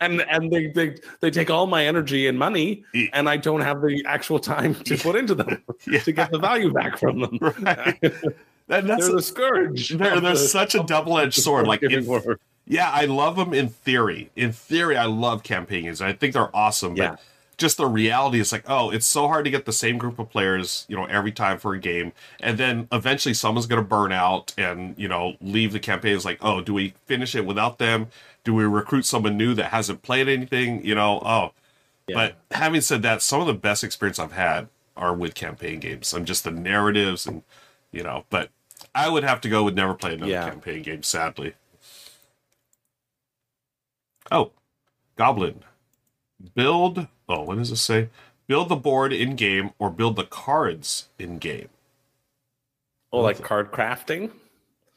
and 0.00 0.20
and 0.22 0.50
they, 0.50 0.68
they 0.68 0.96
they 1.20 1.30
take 1.30 1.50
all 1.50 1.66
my 1.66 1.86
energy 1.86 2.26
and 2.26 2.38
money, 2.38 2.84
and 3.12 3.28
I 3.28 3.36
don't 3.36 3.60
have 3.60 3.80
the 3.80 4.02
actual 4.06 4.38
time 4.38 4.74
to 4.74 4.96
put 4.96 5.16
into 5.16 5.34
them 5.34 5.62
Yeah. 5.86 6.00
to 6.00 6.12
get 6.12 6.30
the 6.30 6.38
value 6.38 6.72
back 6.72 6.98
from 6.98 7.20
them. 7.20 7.38
Right. 7.40 8.00
That- 8.00 8.86
that's 8.86 9.06
They're 9.06 9.16
the 9.16 9.22
scourge. 9.22 9.90
they're, 9.90 10.20
they're 10.20 10.32
the- 10.32 10.36
such 10.36 10.74
a 10.74 10.82
double 10.82 11.18
edged 11.18 11.42
sword. 11.42 11.66
Like, 11.66 11.82
in, 11.82 12.06
yeah, 12.66 12.90
I 12.90 13.04
love 13.04 13.36
them 13.36 13.52
in 13.52 13.68
theory. 13.68 14.30
In 14.36 14.52
theory, 14.52 14.96
I 14.96 15.04
love 15.04 15.42
campaign 15.42 15.84
games. 15.84 16.00
I 16.00 16.14
think 16.14 16.32
they're 16.32 16.54
awesome. 16.56 16.96
Yeah. 16.96 17.10
But 17.10 17.20
just 17.56 17.76
the 17.76 17.86
reality 17.86 18.40
is 18.40 18.52
like, 18.52 18.64
oh, 18.68 18.90
it's 18.90 19.06
so 19.06 19.28
hard 19.28 19.44
to 19.44 19.50
get 19.50 19.64
the 19.64 19.72
same 19.72 19.98
group 19.98 20.18
of 20.18 20.30
players, 20.30 20.84
you 20.88 20.96
know, 20.96 21.04
every 21.06 21.32
time 21.32 21.58
for 21.58 21.74
a 21.74 21.78
game. 21.78 22.12
And 22.40 22.58
then 22.58 22.88
eventually 22.92 23.34
someone's 23.34 23.66
going 23.66 23.82
to 23.82 23.88
burn 23.88 24.12
out 24.12 24.52
and, 24.58 24.94
you 24.98 25.08
know, 25.08 25.36
leave 25.40 25.72
the 25.72 25.80
campaign. 25.80 26.14
It's 26.16 26.24
like, 26.24 26.38
oh, 26.40 26.60
do 26.60 26.74
we 26.74 26.94
finish 27.06 27.34
it 27.34 27.46
without 27.46 27.78
them? 27.78 28.08
Do 28.44 28.54
we 28.54 28.64
recruit 28.64 29.06
someone 29.06 29.36
new 29.36 29.54
that 29.54 29.70
hasn't 29.70 30.02
played 30.02 30.28
anything? 30.28 30.84
You 30.84 30.94
know, 30.94 31.20
oh. 31.24 31.52
Yeah. 32.06 32.14
But 32.16 32.36
having 32.56 32.82
said 32.82 33.02
that, 33.02 33.22
some 33.22 33.40
of 33.40 33.46
the 33.46 33.54
best 33.54 33.82
experience 33.82 34.18
I've 34.18 34.32
had 34.32 34.68
are 34.96 35.14
with 35.14 35.34
campaign 35.34 35.80
games. 35.80 36.12
I'm 36.12 36.24
just 36.26 36.44
the 36.44 36.50
narratives 36.50 37.26
and, 37.26 37.42
you 37.92 38.02
know, 38.02 38.24
but 38.30 38.50
I 38.94 39.08
would 39.08 39.24
have 39.24 39.40
to 39.42 39.48
go 39.48 39.64
with 39.64 39.74
never 39.74 39.94
play 39.94 40.14
another 40.14 40.30
Yeah. 40.30 40.50
campaign 40.50 40.82
game, 40.82 41.02
sadly. 41.02 41.54
Oh, 44.30 44.52
Goblin. 45.16 45.62
Build. 46.54 47.06
Oh, 47.28 47.42
what 47.42 47.58
does 47.58 47.70
it 47.70 47.76
say? 47.76 48.08
Build 48.46 48.68
the 48.68 48.76
board 48.76 49.12
in 49.12 49.36
game 49.36 49.70
or 49.78 49.90
build 49.90 50.16
the 50.16 50.24
cards 50.24 51.08
in 51.18 51.38
game. 51.38 51.68
Oh, 53.12 53.20
like 53.20 53.40
card 53.42 53.70
crafting, 53.70 54.32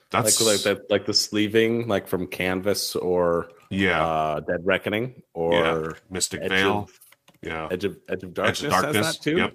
That's 0.09 0.41
like 0.41 0.53
like 0.55 0.63
that, 0.63 0.89
like 0.89 1.05
the 1.05 1.13
sleeving, 1.13 1.87
like 1.87 2.07
from 2.07 2.27
Canvas 2.27 2.95
or 2.95 3.49
yeah, 3.69 4.05
uh, 4.05 4.39
Dead 4.39 4.65
Reckoning 4.65 5.21
or 5.33 5.53
yeah. 5.53 5.91
Mystic 6.09 6.41
Edge 6.41 6.49
Vale. 6.49 6.79
of, 6.79 6.99
yeah, 7.43 7.67
Edge 7.71 7.85
of 7.85 7.97
Edge 8.09 8.23
of 8.23 8.29
Edge 8.29 8.35
Darkness, 8.35 8.63
of 8.63 8.71
has 8.71 8.81
Darkness. 8.81 9.17
that 9.17 9.23
too. 9.23 9.37
Yep. 9.37 9.53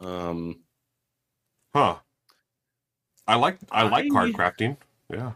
Um, 0.00 0.60
Huh. 1.76 1.96
I 3.26 3.34
like 3.34 3.58
I 3.70 3.82
like 3.82 4.10
card 4.10 4.32
crafting. 4.32 4.78
Yeah. 5.12 5.32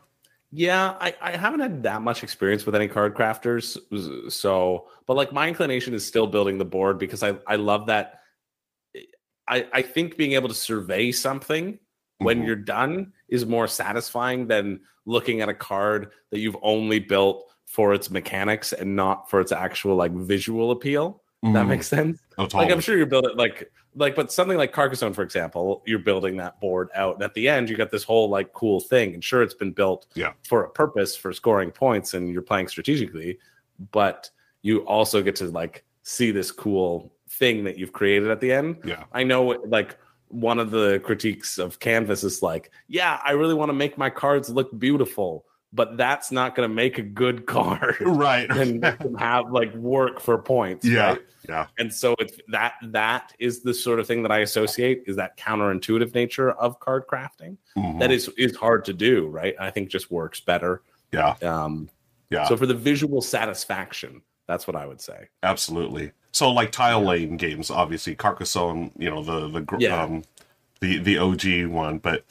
Yeah, 0.52 0.96
I, 1.00 1.14
I 1.20 1.36
haven't 1.36 1.60
had 1.60 1.82
that 1.84 2.02
much 2.02 2.22
experience 2.24 2.66
with 2.66 2.74
any 2.74 2.88
card 2.88 3.14
crafters. 3.14 3.78
So, 4.32 4.88
but 5.06 5.14
like 5.16 5.32
my 5.32 5.46
inclination 5.48 5.94
is 5.94 6.04
still 6.04 6.26
building 6.26 6.58
the 6.58 6.64
board 6.64 6.98
because 6.98 7.22
I, 7.22 7.36
I 7.46 7.56
love 7.56 7.86
that. 7.86 8.20
I, 9.48 9.66
I 9.72 9.82
think 9.82 10.16
being 10.16 10.32
able 10.32 10.48
to 10.48 10.54
survey 10.54 11.12
something 11.12 11.78
when 12.18 12.42
Mhm. 12.42 12.46
you're 12.46 12.56
done 12.56 13.12
is 13.28 13.46
more 13.46 13.66
satisfying 13.66 14.46
than 14.46 14.80
looking 15.06 15.40
at 15.40 15.48
a 15.48 15.54
card 15.54 16.12
that 16.30 16.38
you've 16.40 16.56
only 16.62 16.98
built 16.98 17.50
for 17.66 17.94
its 17.94 18.10
mechanics 18.10 18.72
and 18.72 18.94
not 18.96 19.30
for 19.30 19.40
its 19.40 19.52
actual 19.52 19.94
like 19.96 20.12
visual 20.12 20.72
appeal. 20.72 21.22
That 21.42 21.64
Mhm. 21.64 21.68
makes 21.68 21.88
sense. 21.88 22.20
oh, 22.38 22.44
totally. 22.44 22.64
Like 22.64 22.72
I'm 22.74 22.80
sure 22.80 22.96
you're 22.96 23.06
building 23.06 23.36
like 23.36 23.72
like, 23.94 24.14
but 24.14 24.30
something 24.30 24.56
like 24.56 24.72
Carcassonne, 24.72 25.12
for 25.14 25.22
example, 25.22 25.82
you're 25.86 25.98
building 25.98 26.36
that 26.36 26.60
board 26.60 26.88
out, 26.94 27.14
and 27.16 27.22
at 27.24 27.34
the 27.34 27.48
end, 27.48 27.68
you 27.68 27.76
got 27.76 27.90
this 27.90 28.04
whole 28.04 28.28
like 28.28 28.52
cool 28.52 28.80
thing. 28.80 29.14
And 29.14 29.22
sure, 29.24 29.42
it's 29.42 29.54
been 29.54 29.72
built 29.72 30.06
Yeah. 30.14 30.32
for 30.48 30.64
a 30.64 30.70
purpose 30.70 31.16
for 31.16 31.32
scoring 31.32 31.70
points, 31.70 32.14
and 32.14 32.28
you're 32.30 32.42
playing 32.42 32.68
strategically, 32.68 33.38
but 33.90 34.30
you 34.62 34.80
also 34.86 35.22
get 35.22 35.36
to 35.36 35.46
like 35.46 35.84
see 36.02 36.30
this 36.30 36.50
cool 36.52 37.12
thing 37.28 37.64
that 37.64 37.78
you've 37.78 37.92
created 37.92 38.30
at 38.30 38.40
the 38.40 38.52
end. 38.52 38.78
yeah. 38.84 39.04
I 39.12 39.22
know 39.24 39.42
like 39.66 39.96
one 40.28 40.58
of 40.60 40.70
the 40.70 41.00
critiques 41.04 41.58
of 41.58 41.78
Canvas 41.80 42.22
is 42.22 42.42
like, 42.42 42.70
yeah, 42.88 43.20
I 43.24 43.32
really 43.32 43.54
want 43.54 43.70
to 43.70 43.72
make 43.74 43.98
my 43.98 44.10
cards 44.10 44.48
look 44.50 44.76
beautiful, 44.78 45.44
but 45.72 45.96
that's 45.96 46.32
not 46.32 46.54
going 46.56 46.68
to 46.68 46.74
make 46.74 46.98
a 46.98 47.02
good 47.02 47.46
card 47.56 47.96
Right. 48.00 48.50
and 48.56 48.84
have 49.18 49.50
like 49.52 49.72
work 49.74 50.20
for 50.20 50.36
points. 50.38 50.84
yeah. 50.86 51.06
right? 51.10 51.18
Yeah. 51.48 51.66
and 51.78 51.92
so 51.92 52.14
it's 52.18 52.38
that 52.48 52.74
that 52.82 53.32
is 53.38 53.62
the 53.62 53.72
sort 53.72 53.98
of 53.98 54.06
thing 54.06 54.22
that 54.24 54.30
I 54.32 54.38
associate 54.40 55.04
is 55.06 55.16
that 55.16 55.36
counterintuitive 55.38 56.14
nature 56.14 56.50
of 56.52 56.78
card 56.80 57.04
crafting 57.10 57.56
Mhm. 57.76 57.98
that 58.00 58.10
is 58.10 58.28
is 58.36 58.54
hard 58.56 58.84
to 58.86 58.92
do, 58.92 59.26
right? 59.28 59.54
I 59.58 59.70
think 59.70 59.88
just 59.88 60.10
works 60.10 60.40
better. 60.40 60.82
yeah. 61.12 61.34
Um, 61.42 61.88
Yeah. 62.30 62.46
So 62.46 62.56
for 62.56 62.66
the 62.66 62.74
visual 62.74 63.22
satisfaction, 63.22 64.22
that's 64.46 64.66
what 64.66 64.76
I 64.76 64.86
would 64.86 65.00
say. 65.00 65.28
Absolutely. 65.42 66.12
So 66.32 66.50
like 66.52 66.70
tile 66.72 67.02
lane 67.02 67.36
games, 67.36 67.70
obviously 67.70 68.14
Carcassonne, 68.14 68.92
you 68.98 69.10
know, 69.10 69.22
the 69.22 69.48
the 69.48 69.76
Yeah. 69.78 70.02
um 70.02 70.22
the 70.80 70.98
the 70.98 71.18
OG 71.18 71.66
one, 71.66 71.98
but 71.98 72.24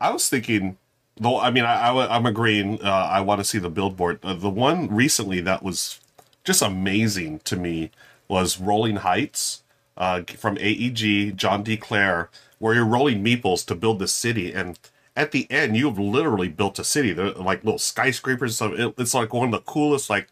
I 0.00 0.10
was 0.10 0.28
thinking 0.28 0.76
though 1.18 1.38
I 1.40 1.50
mean 1.50 1.64
I, 1.64 1.88
I 1.90 2.16
am 2.16 2.26
agreeing 2.26 2.80
uh, 2.82 2.88
I 3.10 3.20
want 3.20 3.40
to 3.40 3.44
see 3.44 3.58
the 3.58 3.70
billboard. 3.70 4.18
Uh, 4.22 4.34
the 4.34 4.50
one 4.50 4.88
recently 4.94 5.40
that 5.40 5.62
was 5.62 6.00
just 6.44 6.62
amazing 6.62 7.40
to 7.40 7.56
me 7.56 7.90
was 8.28 8.60
Rolling 8.60 8.96
Heights 8.96 9.62
uh 9.96 10.22
from 10.36 10.58
AEG 10.58 11.36
John 11.36 11.62
D 11.62 11.76
Clair 11.76 12.28
where 12.58 12.74
you're 12.74 12.84
rolling 12.86 13.22
meeples 13.24 13.64
to 13.66 13.74
build 13.74 13.98
the 13.98 14.08
city 14.08 14.52
and 14.52 14.78
at 15.14 15.32
the 15.32 15.46
end 15.50 15.76
you've 15.76 15.98
literally 15.98 16.48
built 16.48 16.78
a 16.78 16.84
city. 16.84 17.12
They're 17.12 17.32
like 17.32 17.64
little 17.64 17.78
skyscrapers 17.78 18.56
stuff. 18.56 18.72
It- 18.72 18.94
It's 18.98 19.14
like 19.14 19.32
one 19.32 19.46
of 19.46 19.52
the 19.52 19.60
coolest 19.72 20.10
like 20.10 20.28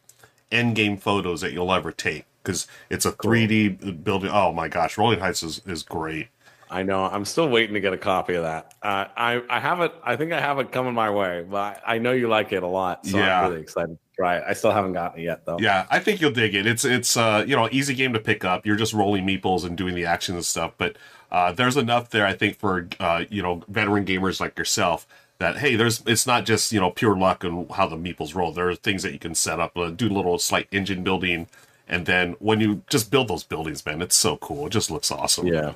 end 0.53 0.77
game 0.77 0.97
photos 0.99 1.41
that 1.41 1.53
you'll 1.53 1.73
ever 1.73 1.91
take 1.93 2.25
because 2.43 2.67
it's 2.91 3.07
a 3.07 3.13
3D 3.13 4.05
building. 4.05 4.31
Oh 4.33 4.53
my 4.53 4.69
gosh, 4.69 4.99
Rolling 4.99 5.21
Heights 5.21 5.43
is, 5.43 5.63
is 5.67 5.83
great. 5.83 6.29
I 6.71 6.83
know. 6.83 7.05
I'm 7.05 7.25
still 7.25 7.49
waiting 7.49 7.75
to 7.75 7.81
get 7.81 7.93
a 7.93 7.99
copy 7.99 8.35
of 8.35 8.43
that. 8.43 8.75
Uh, 8.83 9.07
I 9.17 9.43
I 9.49 9.61
have 9.61 9.81
it. 9.81 9.93
I 10.03 10.17
think 10.17 10.33
I 10.33 10.41
have 10.41 10.59
it 10.59 10.73
coming 10.73 10.95
my 10.95 11.11
way, 11.11 11.45
but 11.49 11.83
I, 11.87 11.95
I 11.95 11.99
know 11.99 12.13
you 12.13 12.29
like 12.29 12.53
it 12.53 12.63
a 12.63 12.67
lot, 12.67 13.07
so 13.07 13.19
Yeah. 13.19 13.43
I'm 13.43 13.51
really 13.51 13.63
excited 13.63 13.91
to 13.91 14.17
try 14.17 14.39
it. 14.39 14.45
I 14.47 14.53
still 14.55 14.73
haven't 14.73 14.95
gotten 14.95 15.21
it 15.21 15.25
yet, 15.25 15.45
though. 15.45 15.59
Yeah, 15.61 15.87
I 15.91 16.01
think 16.01 16.21
you'll 16.21 16.33
dig 16.33 16.55
it. 16.55 16.67
It's 16.67 16.85
it's 16.85 17.17
uh 17.17 17.45
you 17.47 17.55
know 17.57 17.69
easy 17.71 17.95
game 17.95 18.13
to 18.15 18.21
pick 18.21 18.45
up. 18.45 18.67
You're 18.67 18.77
just 18.77 18.93
rolling 18.93 19.27
meeples 19.27 19.65
and 19.65 19.77
doing 19.77 19.95
the 19.95 20.07
actions 20.07 20.37
and 20.37 20.45
stuff, 20.45 20.73
but 20.79 20.97
uh, 21.31 21.53
there's 21.53 21.77
enough 21.77 22.11
there 22.11 22.27
I 22.27 22.33
think 22.33 22.59
for 22.59 22.89
uh 23.01 23.25
you 23.29 23.43
know 23.43 23.63
veteran 23.69 24.05
gamers 24.05 24.41
like 24.41 24.59
yourself 24.59 25.07
that 25.39 25.57
hey 25.59 25.75
there's 25.75 26.03
it's 26.07 26.27
not 26.27 26.45
just 26.45 26.73
you 26.73 26.81
know 26.81 26.91
pure 26.91 27.17
luck 27.17 27.45
and 27.45 27.71
how 27.73 27.87
the 27.87 27.97
meeples 27.97 28.35
roll. 28.35 28.53
There 28.53 28.69
are 28.69 28.75
things 28.75 29.03
that 29.03 29.13
you 29.13 29.19
can 29.19 29.35
set 29.35 29.61
up, 29.61 29.77
uh, 29.77 29.91
do 29.91 30.09
a 30.09 30.15
little 30.15 30.39
slight 30.39 30.69
engine 30.73 31.03
building. 31.03 31.49
And 31.87 32.07
then 32.07 32.35
when 32.39 32.61
you 32.61 32.83
just 32.89 33.11
build 33.11 33.29
those 33.29 33.45
buildings, 33.45 33.85
man, 33.85 34.01
it's 34.01 34.17
so 34.17 34.39
cool. 34.39 34.69
It 34.69 34.71
just 34.71 34.91
looks 34.91 35.11
awesome. 35.11 35.49
Yeah. 35.49 35.75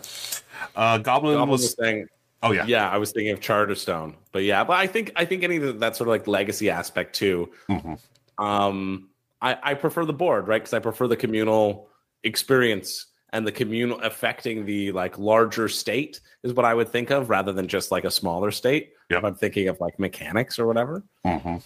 Uh, 0.77 0.99
Goblin, 0.99 1.35
Goblin 1.35 1.49
was 1.49 1.63
was 1.63 1.75
saying, 1.79 2.07
oh 2.43 2.53
yeah, 2.53 2.65
yeah, 2.67 2.89
I 2.91 2.99
was 2.99 3.13
thinking 3.13 3.33
of 3.33 3.41
Charterstone, 3.41 4.15
but 4.33 4.45
yeah, 4.45 4.65
but 4.65 4.75
I 4.75 4.87
think 4.87 5.13
I 5.17 5.25
think 5.25 5.43
any 5.45 5.57
of 5.57 5.81
that 5.81 5.97
sort 5.97 6.09
of 6.09 6.13
like 6.13 6.27
legacy 6.27 6.71
aspect 6.71 7.15
too. 7.15 7.51
Mhm. 7.69 7.99
Um, 8.39 9.09
I 9.43 9.57
I 9.63 9.75
prefer 9.75 10.05
the 10.05 10.13
board, 10.13 10.49
right? 10.49 10.61
Because 10.61 10.75
I 10.75 10.79
prefer 10.79 11.07
the 11.09 11.17
communal 11.17 11.89
experience 12.25 13.07
and 13.33 13.47
the 13.47 13.53
communal 13.53 14.01
affecting 14.01 14.65
the 14.65 14.91
like 14.93 15.19
larger 15.19 15.69
state 15.69 16.21
is 16.43 16.53
what 16.53 16.65
I 16.65 16.75
would 16.75 16.89
think 16.89 17.11
of 17.11 17.29
rather 17.31 17.53
than 17.53 17.69
just 17.69 17.91
like 17.91 18.05
a 18.05 18.11
smaller 18.11 18.51
state. 18.51 18.93
Yep. 19.11 19.19
If 19.19 19.25
I'm 19.25 19.35
thinking 19.35 19.69
of 19.69 19.81
like 19.81 19.99
mechanics 19.99 20.59
or 20.59 20.67
whatever. 20.67 21.03
Mm-hmm. 21.27 21.57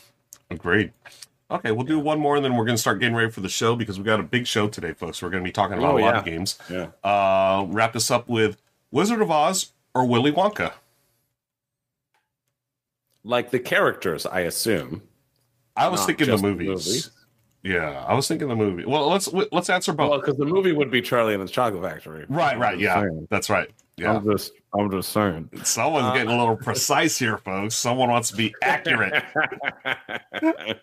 Agreed. 0.50 0.92
Okay, 1.50 1.70
we'll 1.70 1.84
do 1.84 1.98
one 1.98 2.18
more 2.18 2.36
and 2.36 2.44
then 2.44 2.56
we're 2.56 2.64
going 2.64 2.76
to 2.76 2.80
start 2.80 2.98
getting 2.98 3.14
ready 3.14 3.30
for 3.30 3.40
the 3.42 3.48
show 3.48 3.76
because 3.76 3.98
we 3.98 4.04
got 4.04 4.18
a 4.20 4.22
big 4.24 4.46
show 4.46 4.68
today, 4.68 4.92
folks. 4.92 5.22
We're 5.22 5.30
going 5.30 5.42
to 5.44 5.48
be 5.48 5.52
talking 5.52 5.76
about 5.78 5.94
Oh, 5.94 5.98
a 5.98 6.00
lot 6.00 6.14
yeah. 6.14 6.18
of 6.18 6.24
games. 6.24 6.58
Yeah. 6.70 6.86
Uh, 7.04 7.66
wrap 7.68 7.92
this 7.92 8.10
up 8.10 8.28
with 8.28 8.56
Wizard 8.92 9.20
of 9.22 9.30
Oz 9.30 9.72
or 9.94 10.06
Willy 10.06 10.30
Wonka. 10.30 10.72
Like 13.24 13.50
the 13.50 13.58
characters, 13.58 14.26
I 14.26 14.40
assume. 14.40 15.02
I 15.76 15.88
was 15.88 16.00
Not 16.00 16.06
thinking 16.06 16.26
the 16.26 16.32
just 16.32 16.42
the 16.42 16.48
movies. 16.48 17.10
Yeah, 17.62 18.04
I 18.06 18.14
was 18.14 18.26
thinking 18.26 18.48
the 18.48 18.56
movie. 18.56 18.84
Well, 18.84 19.08
let's 19.08 19.32
let's 19.32 19.70
answer 19.70 19.92
both. 19.92 20.10
Well, 20.10 20.20
because 20.20 20.36
the 20.36 20.44
movie 20.44 20.72
would 20.72 20.90
be 20.90 21.00
Charlie 21.00 21.34
and 21.34 21.42
the 21.42 21.48
Chocolate 21.48 21.82
Factory. 21.82 22.26
right, 22.28 22.58
right. 22.58 22.78
Yeah, 22.78 23.00
saying. 23.00 23.28
that's 23.30 23.48
right. 23.48 23.70
Yeah, 23.96 24.16
I'm 24.16 24.24
just, 24.24 24.52
I'm 24.74 24.90
just 24.90 25.10
saying. 25.12 25.48
someone's 25.62 26.06
Uh, 26.06 26.12
getting 26.14 26.30
a 26.30 26.38
little 26.38 26.56
precise 26.56 27.16
here, 27.18 27.38
folks. 27.38 27.74
Someone 27.76 28.10
wants 28.10 28.30
to 28.30 28.36
be 28.36 28.52
accurate. 28.62 29.22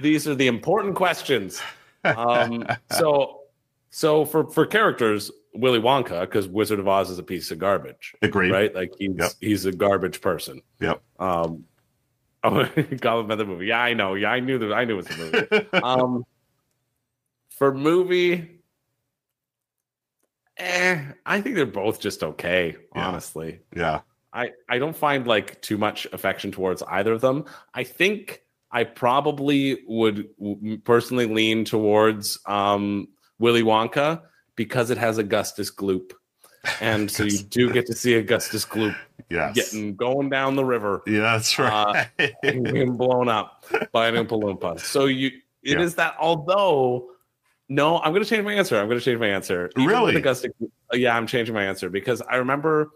These 0.00 0.28
are 0.28 0.34
the 0.34 0.46
important 0.46 0.94
questions. 0.94 1.60
Um, 2.04 2.66
so, 2.90 3.40
so 3.88 4.26
for 4.26 4.44
for 4.50 4.66
characters, 4.66 5.30
Willy 5.54 5.80
Wonka, 5.80 6.20
because 6.22 6.48
Wizard 6.48 6.78
of 6.80 6.88
Oz 6.88 7.10
is 7.10 7.18
a 7.18 7.22
piece 7.22 7.50
of 7.50 7.58
garbage, 7.58 8.14
Agreed. 8.22 8.50
right? 8.50 8.74
Like 8.74 8.92
he's 8.98 9.12
Yep. 9.16 9.30
he's 9.40 9.66
a 9.66 9.72
garbage 9.72 10.20
person. 10.20 10.62
Yep. 10.80 11.00
Um, 11.18 11.64
oh, 12.44 12.64
the 12.64 13.44
movie. 13.46 13.66
Yeah, 13.66 13.80
I 13.80 13.94
know. 13.94 14.14
Yeah, 14.14 14.30
I 14.30 14.40
knew 14.40 14.58
that. 14.58 14.72
I 14.72 14.84
knew 14.84 14.98
it 14.98 15.08
was 15.08 15.10
a 15.10 15.18
movie. 15.18 15.68
um, 15.82 16.24
for 17.50 17.72
movie, 17.72 18.60
eh, 20.56 21.02
I 21.24 21.40
think 21.40 21.56
they're 21.56 21.66
both 21.66 22.00
just 22.00 22.22
okay. 22.22 22.76
Yeah. 22.94 23.08
Honestly, 23.08 23.60
yeah. 23.74 24.00
I 24.32 24.50
I 24.68 24.78
don't 24.78 24.96
find 24.96 25.26
like 25.26 25.60
too 25.62 25.78
much 25.78 26.06
affection 26.12 26.50
towards 26.52 26.82
either 26.82 27.12
of 27.12 27.20
them. 27.20 27.44
I 27.72 27.84
think 27.84 28.42
I 28.70 28.84
probably 28.84 29.78
would 29.86 30.28
personally 30.84 31.26
lean 31.26 31.64
towards 31.64 32.38
um, 32.44 33.08
Willy 33.38 33.62
Wonka 33.62 34.22
because 34.56 34.90
it 34.90 34.98
has 34.98 35.18
Augustus 35.18 35.70
Gloop, 35.70 36.12
and 36.80 37.10
so 37.10 37.24
you 37.24 37.38
do 37.38 37.72
get 37.72 37.86
to 37.86 37.94
see 37.94 38.14
Augustus 38.14 38.64
Gloop 38.64 38.96
Yes. 39.30 39.54
getting 39.54 39.96
going 39.96 40.28
down 40.28 40.56
the 40.56 40.64
river 40.64 41.02
yeah, 41.06 41.20
that's 41.20 41.58
right. 41.58 42.08
and 42.42 42.64
being 42.64 42.96
blown 42.96 43.28
up 43.28 43.64
by 43.92 44.08
an 44.08 44.14
Oompa 44.14 44.40
Loompa. 44.40 44.78
So 44.80 45.06
you 45.06 45.30
it 45.62 45.80
is 45.80 45.92
Yeah. 45.92 45.96
that 45.96 46.16
although. 46.20 47.10
No, 47.70 47.98
I'm 47.98 48.12
going 48.12 48.22
to 48.22 48.28
change 48.28 48.44
my 48.44 48.52
answer. 48.52 48.78
I'm 48.78 48.88
going 48.88 48.98
to 48.98 49.04
change 49.04 49.18
my 49.18 49.28
answer. 49.28 49.70
Even 49.78 49.88
Really? 49.88 50.16
Augustus, 50.16 50.52
yeah, 50.92 51.16
I'm 51.16 51.26
changing 51.26 51.54
my 51.54 51.64
answer 51.64 51.88
because 51.88 52.20
I 52.20 52.36
remember 52.36 52.90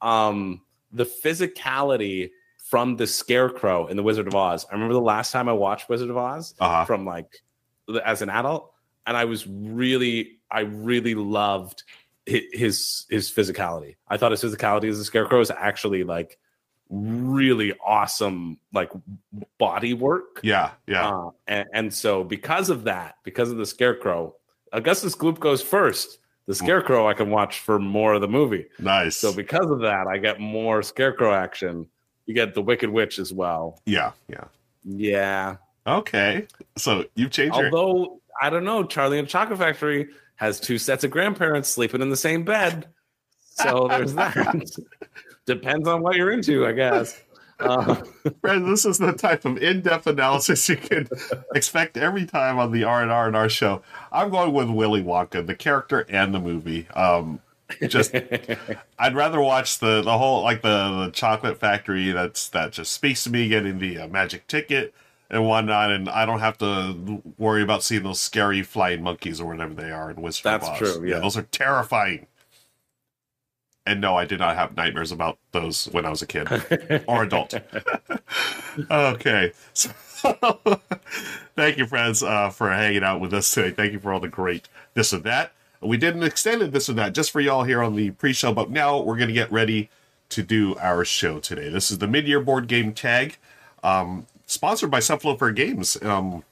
um, 0.00 0.62
the 0.92 1.04
physicality 1.04 2.30
from 2.56 2.96
the 2.96 3.06
Scarecrow 3.06 3.86
in 3.86 3.98
the 3.98 4.02
Wizard 4.02 4.26
of 4.26 4.34
Oz. 4.34 4.64
I 4.70 4.72
remember 4.72 4.94
the 4.94 5.00
last 5.02 5.30
time 5.30 5.46
I 5.46 5.52
watched 5.52 5.90
Wizard 5.90 6.08
of 6.08 6.16
Oz 6.16 6.54
uh-huh. 6.58 6.86
from 6.86 7.04
like 7.04 7.42
as 8.02 8.22
an 8.22 8.30
adult, 8.30 8.72
and 9.06 9.14
I 9.14 9.26
was 9.26 9.46
really, 9.46 10.38
I 10.54 10.60
really 10.60 11.14
loved 11.14 11.82
his 12.26 13.06
his 13.10 13.30
physicality. 13.30 13.96
I 14.08 14.16
thought 14.16 14.30
his 14.30 14.42
physicality 14.42 14.88
as 14.88 14.98
a 14.98 15.04
Scarecrow 15.04 15.40
is 15.40 15.50
actually 15.50 16.04
like 16.04 16.38
really 16.88 17.74
awesome, 17.84 18.58
like 18.72 18.90
body 19.58 19.94
work. 19.94 20.40
Yeah, 20.42 20.70
yeah. 20.86 21.08
Uh, 21.08 21.30
and, 21.46 21.68
and 21.74 21.94
so 21.94 22.24
because 22.24 22.70
of 22.70 22.84
that, 22.84 23.16
because 23.24 23.50
of 23.50 23.56
the 23.56 23.66
Scarecrow, 23.66 24.36
Augustus 24.72 25.14
Gloop 25.16 25.40
goes 25.40 25.62
first. 25.62 26.18
The 26.46 26.54
Scarecrow 26.54 27.08
I 27.08 27.14
can 27.14 27.30
watch 27.30 27.60
for 27.60 27.78
more 27.78 28.12
of 28.12 28.20
the 28.20 28.28
movie. 28.28 28.66
nice. 28.78 29.16
So 29.16 29.32
because 29.32 29.70
of 29.70 29.80
that, 29.80 30.06
I 30.06 30.18
get 30.18 30.40
more 30.40 30.82
Scarecrow 30.82 31.32
action. 31.32 31.86
You 32.26 32.34
get 32.34 32.54
the 32.54 32.62
Wicked 32.62 32.90
Witch 32.90 33.18
as 33.18 33.32
well. 33.32 33.80
yeah, 33.86 34.12
yeah. 34.28 34.44
Yeah. 34.84 35.56
Okay. 35.86 36.46
So 36.76 37.04
you've 37.14 37.30
changed 37.30 37.56
your 37.56 37.70
Although 37.70 38.20
I 38.40 38.50
don't 38.50 38.64
know, 38.64 38.84
Charlie 38.84 39.18
and 39.18 39.28
Chocolate 39.28 39.58
Factory 39.58 40.08
has 40.44 40.60
two 40.60 40.76
sets 40.76 41.04
of 41.04 41.10
grandparents 41.10 41.70
sleeping 41.70 42.02
in 42.02 42.10
the 42.10 42.16
same 42.16 42.44
bed. 42.44 42.88
So 43.40 43.86
there's 43.88 44.14
that. 44.14 44.70
Depends 45.46 45.88
on 45.88 46.02
what 46.02 46.16
you're 46.16 46.30
into, 46.30 46.66
I 46.66 46.72
guess. 46.72 47.20
Uh, 47.60 47.94
Friends, 48.40 48.68
this 48.68 48.84
is 48.84 48.98
the 48.98 49.12
type 49.12 49.44
of 49.44 49.58
in-depth 49.58 50.06
analysis 50.06 50.68
you 50.68 50.76
can 50.76 51.08
expect 51.54 51.96
every 51.96 52.26
time 52.26 52.58
on 52.58 52.72
the 52.72 52.84
R 52.84 53.02
and 53.02 53.10
R 53.10 53.26
and 53.26 53.36
R 53.36 53.48
show. 53.48 53.82
I'm 54.12 54.30
going 54.30 54.52
with 54.52 54.68
Willy 54.68 55.02
Wonka, 55.02 55.46
the 55.46 55.54
character 55.54 56.04
and 56.08 56.34
the 56.34 56.40
movie. 56.40 56.88
Um, 56.94 57.40
just 57.88 58.14
I'd 58.98 59.14
rather 59.14 59.40
watch 59.40 59.78
the 59.78 60.02
the 60.02 60.18
whole 60.18 60.42
like 60.42 60.62
the, 60.62 61.04
the 61.06 61.10
chocolate 61.12 61.58
factory 61.58 62.10
that's 62.10 62.48
that 62.50 62.72
just 62.72 62.92
speaks 62.92 63.24
to 63.24 63.30
me 63.30 63.48
getting 63.48 63.78
the 63.78 63.98
uh, 63.98 64.08
magic 64.08 64.46
ticket 64.46 64.92
and 65.30 65.46
whatnot, 65.46 65.90
and 65.90 66.08
I 66.08 66.26
don't 66.26 66.40
have 66.40 66.58
to 66.58 67.22
worry 67.38 67.62
about 67.62 67.82
seeing 67.82 68.02
those 68.02 68.20
scary 68.20 68.62
flying 68.62 69.02
monkeys 69.02 69.40
or 69.40 69.46
whatever 69.46 69.74
they 69.74 69.90
are 69.90 70.10
in 70.10 70.20
Wizard 70.20 70.44
That's 70.44 70.66
of 70.66 70.74
Oz. 70.74 70.78
true, 70.78 71.08
yeah. 71.08 71.18
those 71.18 71.36
are 71.36 71.42
terrifying. 71.42 72.26
And 73.86 74.00
no, 74.00 74.16
I 74.16 74.24
did 74.24 74.38
not 74.38 74.56
have 74.56 74.76
nightmares 74.76 75.12
about 75.12 75.38
those 75.52 75.86
when 75.86 76.06
I 76.06 76.10
was 76.10 76.22
a 76.22 76.26
kid 76.26 76.48
or 77.06 77.24
adult. 77.24 77.54
okay. 78.90 79.52
So, 79.74 79.90
thank 81.54 81.76
you, 81.76 81.86
friends, 81.86 82.22
uh, 82.22 82.48
for 82.48 82.70
hanging 82.70 83.04
out 83.04 83.20
with 83.20 83.34
us 83.34 83.52
today. 83.52 83.70
Thank 83.70 83.92
you 83.92 83.98
for 83.98 84.12
all 84.12 84.20
the 84.20 84.28
great 84.28 84.68
this 84.94 85.12
and 85.12 85.22
that. 85.24 85.52
We 85.82 85.98
did 85.98 86.14
an 86.14 86.22
extended 86.22 86.72
this 86.72 86.88
and 86.88 86.98
that 86.98 87.12
just 87.12 87.30
for 87.30 87.40
y'all 87.40 87.64
here 87.64 87.82
on 87.82 87.94
the 87.94 88.12
pre 88.12 88.32
show, 88.32 88.54
but 88.54 88.70
now 88.70 89.00
we're 89.00 89.16
going 89.16 89.28
to 89.28 89.34
get 89.34 89.52
ready 89.52 89.90
to 90.30 90.42
do 90.42 90.76
our 90.76 91.04
show 91.04 91.38
today. 91.38 91.68
This 91.68 91.90
is 91.90 91.98
the 91.98 92.08
mid 92.08 92.26
year 92.26 92.40
board 92.40 92.68
game 92.68 92.94
tag, 92.94 93.36
um, 93.82 94.26
sponsored 94.46 94.90
by 94.90 95.00
Cephalofair 95.00 95.54
Games. 95.54 96.00
Um, 96.02 96.44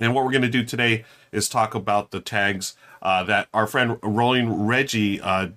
and 0.00 0.14
what 0.14 0.24
we're 0.24 0.32
going 0.32 0.42
to 0.42 0.48
do 0.48 0.64
today 0.64 1.04
is 1.32 1.48
talk 1.48 1.74
about 1.74 2.10
the 2.10 2.20
tags 2.20 2.76
uh, 3.02 3.22
that 3.24 3.48
our 3.54 3.66
friend 3.66 3.98
Rolling 4.02 4.66
Reggie 4.66 5.20
uh, 5.20 5.48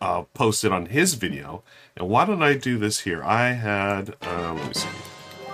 uh, 0.00 0.22
posted 0.34 0.72
on 0.72 0.86
his 0.86 1.14
video. 1.14 1.62
And 1.96 2.08
why 2.08 2.24
don't 2.24 2.42
I 2.42 2.54
do 2.54 2.78
this 2.78 3.00
here? 3.00 3.22
I 3.24 3.52
had, 3.52 4.16
um, 4.22 4.58
let 4.58 4.68
me 4.68 4.74
see, 4.74 4.88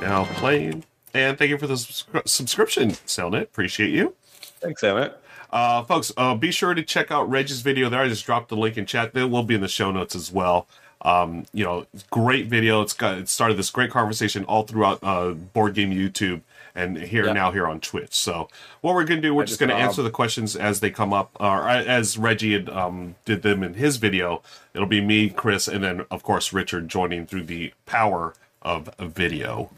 now 0.00 0.24
playing. 0.24 0.84
And 1.14 1.38
thank 1.38 1.50
you 1.50 1.58
for 1.58 1.66
the 1.66 1.74
subscri- 1.74 2.28
subscription, 2.28 2.90
Cellnet. 2.90 3.42
Appreciate 3.42 3.90
you. 3.90 4.14
Thanks, 4.60 4.82
Emmett. 4.82 5.18
Uh, 5.50 5.82
folks, 5.84 6.10
uh, 6.16 6.34
be 6.34 6.50
sure 6.50 6.72
to 6.72 6.82
check 6.82 7.10
out 7.10 7.28
Reggie's 7.28 7.60
video 7.60 7.90
there. 7.90 8.00
I 8.00 8.08
just 8.08 8.24
dropped 8.24 8.48
the 8.48 8.56
link 8.56 8.78
in 8.78 8.86
chat. 8.86 9.14
It 9.14 9.24
will 9.24 9.42
be 9.42 9.54
in 9.54 9.60
the 9.60 9.68
show 9.68 9.90
notes 9.92 10.16
as 10.16 10.32
well. 10.32 10.66
Um, 11.02 11.46
you 11.52 11.64
know, 11.64 11.86
great 12.10 12.46
video. 12.46 12.80
It's 12.82 12.92
got 12.92 13.18
it 13.18 13.28
started 13.28 13.56
this 13.56 13.70
great 13.70 13.90
conversation 13.90 14.44
all 14.44 14.62
throughout 14.62 15.00
uh, 15.02 15.30
board 15.32 15.74
game 15.74 15.90
YouTube 15.90 16.42
and 16.74 16.96
here 16.96 17.26
Yeah. 17.26 17.32
now 17.32 17.50
here 17.50 17.66
on 17.66 17.80
Twitch. 17.80 18.14
So 18.14 18.48
what 18.80 18.94
we're 18.94 19.04
gonna 19.04 19.20
do, 19.20 19.34
we're 19.34 19.42
I 19.42 19.46
just, 19.46 19.58
just, 19.58 19.60
gonna 19.60 19.74
um, 19.74 19.82
answer 19.82 20.02
the 20.02 20.10
questions 20.10 20.56
as 20.56 20.80
they 20.80 20.90
come 20.90 21.12
up, 21.12 21.30
or 21.40 21.68
as 21.68 22.16
Reggie 22.16 22.52
had, 22.54 22.68
um, 22.70 23.16
did 23.24 23.42
them 23.42 23.62
in 23.62 23.74
his 23.74 23.96
video. 23.96 24.42
It'll 24.74 24.86
be 24.86 25.00
me, 25.00 25.28
Chris, 25.28 25.68
and 25.68 25.82
then 25.84 26.06
of 26.10 26.22
course 26.22 26.52
Richard 26.52 26.88
joining 26.88 27.26
through 27.26 27.44
the 27.44 27.72
power 27.84 28.34
of 28.62 28.88
video. 28.98 29.70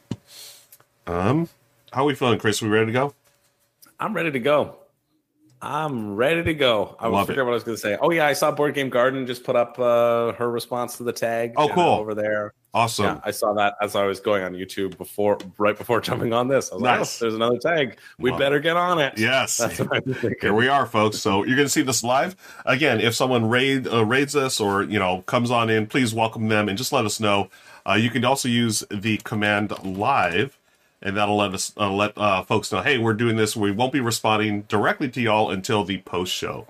Um, 1.07 1.49
how 1.93 2.03
are 2.03 2.07
we 2.07 2.15
feeling, 2.15 2.39
Chris? 2.39 2.61
We 2.63 2.69
ready 2.69 2.87
to 2.87 2.93
go? 2.93 3.15
I'm 3.99 4.15
ready 4.15 4.31
to 4.31 4.39
go. 4.41 4.77
I'm 5.65 6.15
ready 6.15 6.45
to 6.45 6.55
go. 6.55 6.97
I 6.99 7.09
was 7.09 7.27
figuring 7.27 7.47
what 7.47 7.53
I 7.53 7.55
was 7.55 7.65
going 7.65 7.77
to 7.77 7.81
say. 7.81 7.97
Oh 8.01 8.11
yeah, 8.11 8.27
I 8.27 8.35
saw 8.35 8.51
Board 8.51 8.75
Game 8.75 8.91
Garden 8.91 9.27
just 9.27 9.45
put 9.45 9.57
up 9.57 9.79
uh, 9.79 10.33
her 10.33 10.51
response 10.51 10.99
to 10.99 11.05
the 11.05 11.13
tag. 11.13 11.55
Oh, 11.57 11.69
cool. 11.69 11.83
over 11.83 12.15
there. 12.15 12.53
Awesome. 12.75 13.05
Yeah, 13.05 13.21
I 13.25 13.31
saw 13.31 13.55
that 13.55 13.77
as 13.81 13.95
I 13.95 14.05
was 14.05 14.21
going 14.21 14.43
on 14.43 14.53
YouTube 14.53 14.99
before, 14.99 15.39
right 15.59 15.79
before 15.79 16.01
jumping 16.03 16.33
on 16.33 16.49
this. 16.49 16.71
I 16.71 16.75
was 16.75 16.83
like, 16.83 16.99
Nice. 16.99 17.23
oh, 17.23 17.25
there's 17.25 17.35
another 17.35 17.59
tag. 17.59 17.99
We 18.19 18.31
Love 18.31 18.41
better 18.41 18.59
get 18.61 18.77
on 18.77 18.99
it. 19.01 19.15
Yes. 19.25 19.57
That's 19.57 19.79
what 19.79 19.97
I 19.97 20.01
was. 20.05 20.35
Here 20.41 20.53
we 20.53 20.69
are, 20.69 20.85
folks. 20.85 21.19
So 21.21 21.45
you're 21.45 21.57
going 21.57 21.67
to 21.67 21.73
see 21.73 21.83
this 21.83 22.03
live 22.05 22.37
again. 22.67 23.01
If 23.01 23.15
someone 23.15 23.49
raid 23.49 23.87
uh, 23.87 24.05
raids 24.05 24.37
us 24.37 24.61
or 24.61 24.83
you 24.83 24.99
know 24.99 25.23
comes 25.23 25.51
on 25.51 25.71
in, 25.71 25.87
please 25.87 26.13
welcome 26.13 26.49
them 26.49 26.69
and 26.69 26.77
just 26.77 26.93
let 26.93 27.05
us 27.07 27.21
know. 27.21 27.49
Uh, 27.89 27.95
you 27.95 28.11
can 28.11 28.25
also 28.25 28.49
use 28.49 28.83
the 28.91 29.19
command 29.19 29.73
live, 29.85 30.59
and 31.05 31.17
that'll 31.17 31.37
let 31.37 31.55
us 31.55 31.73
uh, 31.77 31.91
let 31.93 32.17
uh, 32.17 32.43
folks 32.43 32.73
know. 32.73 32.81
Hey, 32.81 32.99
we're 32.99 33.15
doing 33.15 33.37
this. 33.37 33.55
We 33.55 33.71
won't 33.71 33.93
be 33.93 34.01
responding 34.01 34.63
directly 34.63 35.09
to 35.11 35.21
y'all 35.21 35.51
until 35.51 35.85
the 35.85 35.99
post 35.99 36.35
show. 36.35 36.67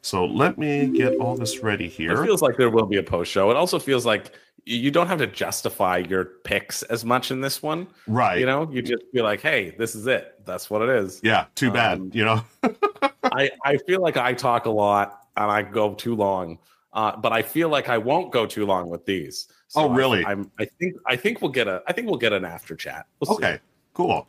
So 0.00 0.24
let 0.24 0.56
me 0.56 0.86
get 0.86 1.16
all 1.16 1.36
this 1.36 1.58
ready 1.58 1.88
here. 1.88 2.12
It 2.12 2.26
feels 2.26 2.42
like 2.42 2.56
there 2.56 2.70
will 2.70 2.86
be 2.86 2.96
a 2.96 3.02
post 3.02 3.30
show. 3.30 3.50
It 3.50 3.56
also 3.56 3.78
feels 3.78 4.06
like 4.06 4.32
you 4.64 4.90
don't 4.90 5.08
have 5.08 5.18
to 5.18 5.26
justify 5.26 5.98
your 5.98 6.24
picks 6.24 6.82
as 6.84 7.04
much 7.04 7.30
in 7.30 7.40
this 7.40 7.62
one. 7.62 7.86
Right. 8.06 8.38
You 8.38 8.46
know, 8.46 8.68
you 8.70 8.82
just 8.82 9.02
be 9.12 9.22
like, 9.22 9.40
hey, 9.40 9.74
this 9.78 9.94
is 9.94 10.06
it. 10.06 10.40
That's 10.44 10.70
what 10.70 10.82
it 10.82 10.88
is. 10.88 11.20
Yeah. 11.22 11.46
Too 11.54 11.70
bad. 11.70 11.98
Um, 11.98 12.10
you 12.14 12.24
know. 12.24 12.44
I, 13.24 13.50
I 13.64 13.76
feel 13.78 14.00
like 14.00 14.16
I 14.16 14.34
talk 14.34 14.66
a 14.66 14.70
lot 14.70 15.26
and 15.36 15.50
I 15.50 15.62
go 15.62 15.94
too 15.94 16.14
long. 16.14 16.58
Uh, 16.92 17.16
but 17.16 17.32
I 17.32 17.42
feel 17.42 17.68
like 17.68 17.88
I 17.88 17.98
won't 17.98 18.32
go 18.32 18.44
too 18.44 18.66
long 18.66 18.90
with 18.90 19.06
these. 19.06 19.48
Oh, 19.74 19.88
really? 19.88 20.24
I'm, 20.26 20.50
I 20.58 20.66
think 20.66 20.96
I 21.06 21.16
think 21.16 21.40
we'll 21.40 21.50
get 21.50 21.66
a 21.66 21.82
I 21.86 21.92
think 21.94 22.06
we'll 22.06 22.18
get 22.18 22.34
an 22.34 22.44
after 22.44 22.76
chat. 22.76 23.06
We'll 23.20 23.38
see. 23.38 23.56
Cool. 23.94 24.26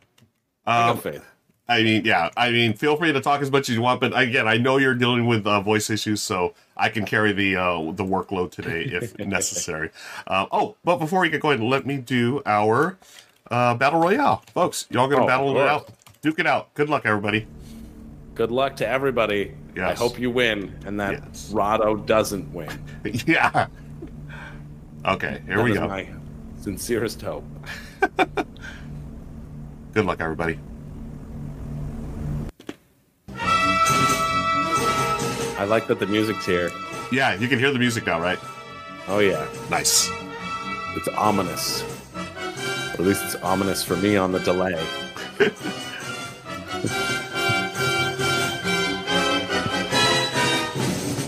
I 0.66 0.90
Um, 0.90 0.98
faith. 0.98 1.24
I 1.66 1.82
mean, 1.82 2.04
yeah. 2.04 2.28
I 2.36 2.50
mean, 2.50 2.74
feel 2.74 2.96
free 2.96 3.12
to 3.12 3.20
talk 3.22 3.40
as 3.40 3.50
much 3.50 3.70
as 3.70 3.74
you 3.74 3.80
want, 3.80 3.98
but 4.00 4.12
again, 4.18 4.46
I 4.46 4.58
know 4.58 4.76
you're 4.76 4.94
dealing 4.94 5.26
with 5.26 5.46
uh, 5.46 5.60
voice 5.60 5.88
issues, 5.88 6.20
so 6.22 6.52
I 6.76 6.90
can 6.90 7.06
carry 7.06 7.32
the 7.32 7.56
uh, 7.56 7.92
the 7.92 8.04
workload 8.04 8.50
today 8.50 8.82
if 8.84 9.18
necessary. 9.26 9.90
Uh, 10.26 10.44
oh, 10.52 10.76
but 10.84 10.98
before 10.98 11.20
we 11.20 11.30
get 11.30 11.40
going, 11.40 11.66
let 11.70 11.86
me 11.86 11.96
do 11.96 12.42
our 12.44 12.98
uh, 13.50 13.74
battle 13.76 14.00
royale, 14.00 14.42
folks. 14.52 14.86
Y'all 14.90 15.08
gonna 15.08 15.24
Oh, 15.24 15.26
battle 15.26 15.56
it 15.56 15.66
out, 15.66 15.88
duke 16.20 16.38
it 16.38 16.46
out. 16.46 16.72
Good 16.74 16.90
luck, 16.90 17.06
everybody. 17.06 17.46
Good 18.34 18.50
luck 18.50 18.76
to 18.76 18.86
everybody. 18.86 19.54
I 19.80 19.94
hope 19.94 20.18
you 20.18 20.30
win 20.30 20.74
and 20.84 21.00
that 21.00 21.12
Yes. 21.12 21.50
Rado 21.52 22.04
doesn't 22.04 22.52
win. 22.52 22.68
yeah. 23.26 23.68
Okay, 25.06 25.40
here 25.46 25.56
That 25.56 25.64
we 25.64 25.72
go. 25.74 25.88
My 25.88 26.08
sincerest 26.60 27.22
hope. 27.22 27.44
Good 29.94 30.06
luck, 30.06 30.20
everybody. 30.20 30.58
I 35.56 35.64
like 35.68 35.86
that 35.86 36.00
the 36.00 36.06
music's 36.06 36.44
here. 36.44 36.70
Yeah, 37.12 37.34
you 37.34 37.46
can 37.48 37.58
hear 37.58 37.72
the 37.72 37.78
music 37.78 38.06
now, 38.06 38.20
right? 38.20 38.38
Oh 39.06 39.20
yeah, 39.20 39.46
Nice. 39.70 40.10
it's 40.96 41.08
ominous. 41.08 41.82
Or 42.14 42.94
at 42.94 43.00
least 43.00 43.22
it's 43.24 43.36
ominous 43.36 43.82
for 43.84 43.96
me 43.96 44.16
on 44.16 44.32
the 44.32 44.40
delay. 44.40 44.82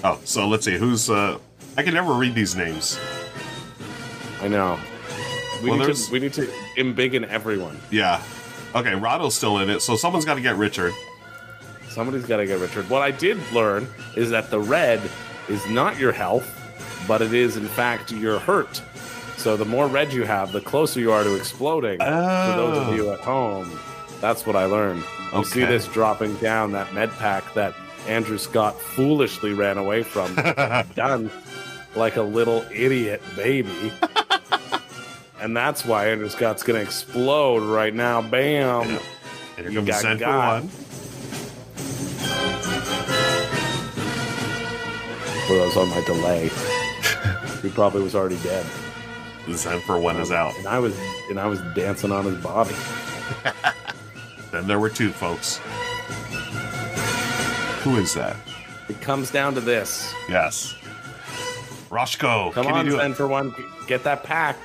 Oh, 0.09 0.21
so 0.25 0.47
let's 0.47 0.65
see 0.65 0.77
who's. 0.77 1.11
uh 1.11 1.39
I 1.77 1.83
can 1.83 1.93
never 1.95 2.13
read 2.15 2.35
these 2.35 2.55
names. 2.55 2.99
I 4.41 4.49
know. 4.49 4.79
We 5.63 5.71
Well, 5.71 5.79
need 5.81 5.97
to 5.97 6.13
we 6.13 6.19
need 6.21 6.33
to 6.35 6.47
embiggen 6.77 7.27
everyone. 7.29 7.79
Yeah. 7.91 8.23
Okay, 8.75 8.91
Rado's 8.93 9.35
still 9.35 9.59
in 9.59 9.71
it, 9.71 9.81
so 9.81 9.97
someone's 9.97 10.25
got 10.25 10.35
to 10.35 10.41
get 10.41 10.57
Richard. 10.57 10.93
Somebody's 11.89 12.27
got 12.27 12.39
to 12.39 12.47
get 12.47 12.59
Richard. 12.59 12.91
What 12.91 13.01
I 13.03 13.11
did 13.11 13.39
learn 13.53 13.89
is 14.17 14.31
that 14.31 14.51
the 14.51 14.61
red 14.61 15.01
is 15.49 15.67
not 15.71 15.99
your 15.99 16.13
health, 16.13 16.47
but 17.09 17.23
it 17.23 17.33
is 17.33 17.57
in 17.57 17.67
fact 17.67 18.13
your 18.13 18.39
hurt. 18.39 18.83
So 19.39 19.57
the 19.57 19.65
more 19.65 19.87
red 19.87 20.13
you 20.13 20.25
have, 20.25 20.53
the 20.53 20.61
closer 20.61 21.01
you 21.01 21.11
are 21.13 21.25
to 21.25 21.35
exploding. 21.35 21.99
For 21.99 22.05
those 22.05 22.77
Oh. 22.79 22.91
of 22.91 22.97
you 22.97 23.09
oh. 23.09 23.13
at 23.15 23.21
home, 23.21 23.79
that's 24.21 24.45
what 24.47 24.57
I 24.57 24.67
learned. 24.67 25.05
You 25.35 25.45
see 25.45 25.65
this 25.65 25.87
dropping 25.89 26.37
down 26.37 26.73
that 26.73 26.93
med 26.93 27.11
pack 27.13 27.55
that 27.55 27.75
Andrew 28.07 28.39
Scott 28.39 28.79
foolishly 28.81 29.53
ran 29.55 29.79
away 29.79 30.03
from, 30.03 30.35
done 30.95 31.31
like 31.95 32.17
a 32.17 32.23
little 32.23 32.65
idiot 32.73 33.23
baby. 33.37 33.93
and 35.47 35.57
that's 35.57 35.85
why 35.85 36.09
Andrew 36.09 36.29
Scott's 36.29 36.65
going 36.65 36.77
to 36.79 36.83
explode 36.85 37.63
right 37.63 37.95
now. 37.95 38.21
Bam. 38.21 38.83
And 38.83 39.01
here 39.57 39.71
You 39.71 39.77
comes 39.79 39.89
got 39.89 40.03
Zen 40.03 40.19
for 40.19 40.25
got. 40.25 40.63
one. 40.63 40.69
For 45.47 45.55
those 45.55 45.77
on 45.77 45.89
my 45.91 46.01
delay, 46.05 46.49
he 47.63 47.69
probably 47.71 48.03
was 48.03 48.17
already 48.17 48.39
dead. 48.43 48.67
Zen 49.53 49.81
for 49.83 49.97
one 50.01 50.17
is 50.17 50.33
out. 50.33 50.57
and 50.59 50.67
I 50.67 50.81
was 50.81 50.99
and 51.31 51.39
I 51.39 51.47
was 51.47 51.61
dancing 51.77 52.11
on 52.11 52.25
his 52.25 52.37
body. 52.43 52.75
Then 54.53 54.69
there 54.69 54.79
were 54.79 54.89
two 54.89 55.11
folks. 55.11 55.59
Who 57.83 57.97
is 57.97 58.15
that? 58.15 58.37
It 58.89 59.01
comes 59.01 59.31
down 59.31 59.55
to 59.55 59.61
this. 59.61 60.15
Yes. 60.29 60.75
Roshko, 61.91 62.53
Come 62.53 62.65
can 62.67 62.75
on, 62.75 62.85
you 62.87 62.93
do 62.93 62.97
Zen 62.99 63.11
it? 63.11 63.15
for 63.17 63.27
one. 63.27 63.53
Get 63.89 64.05
that 64.05 64.23
pack. 64.23 64.57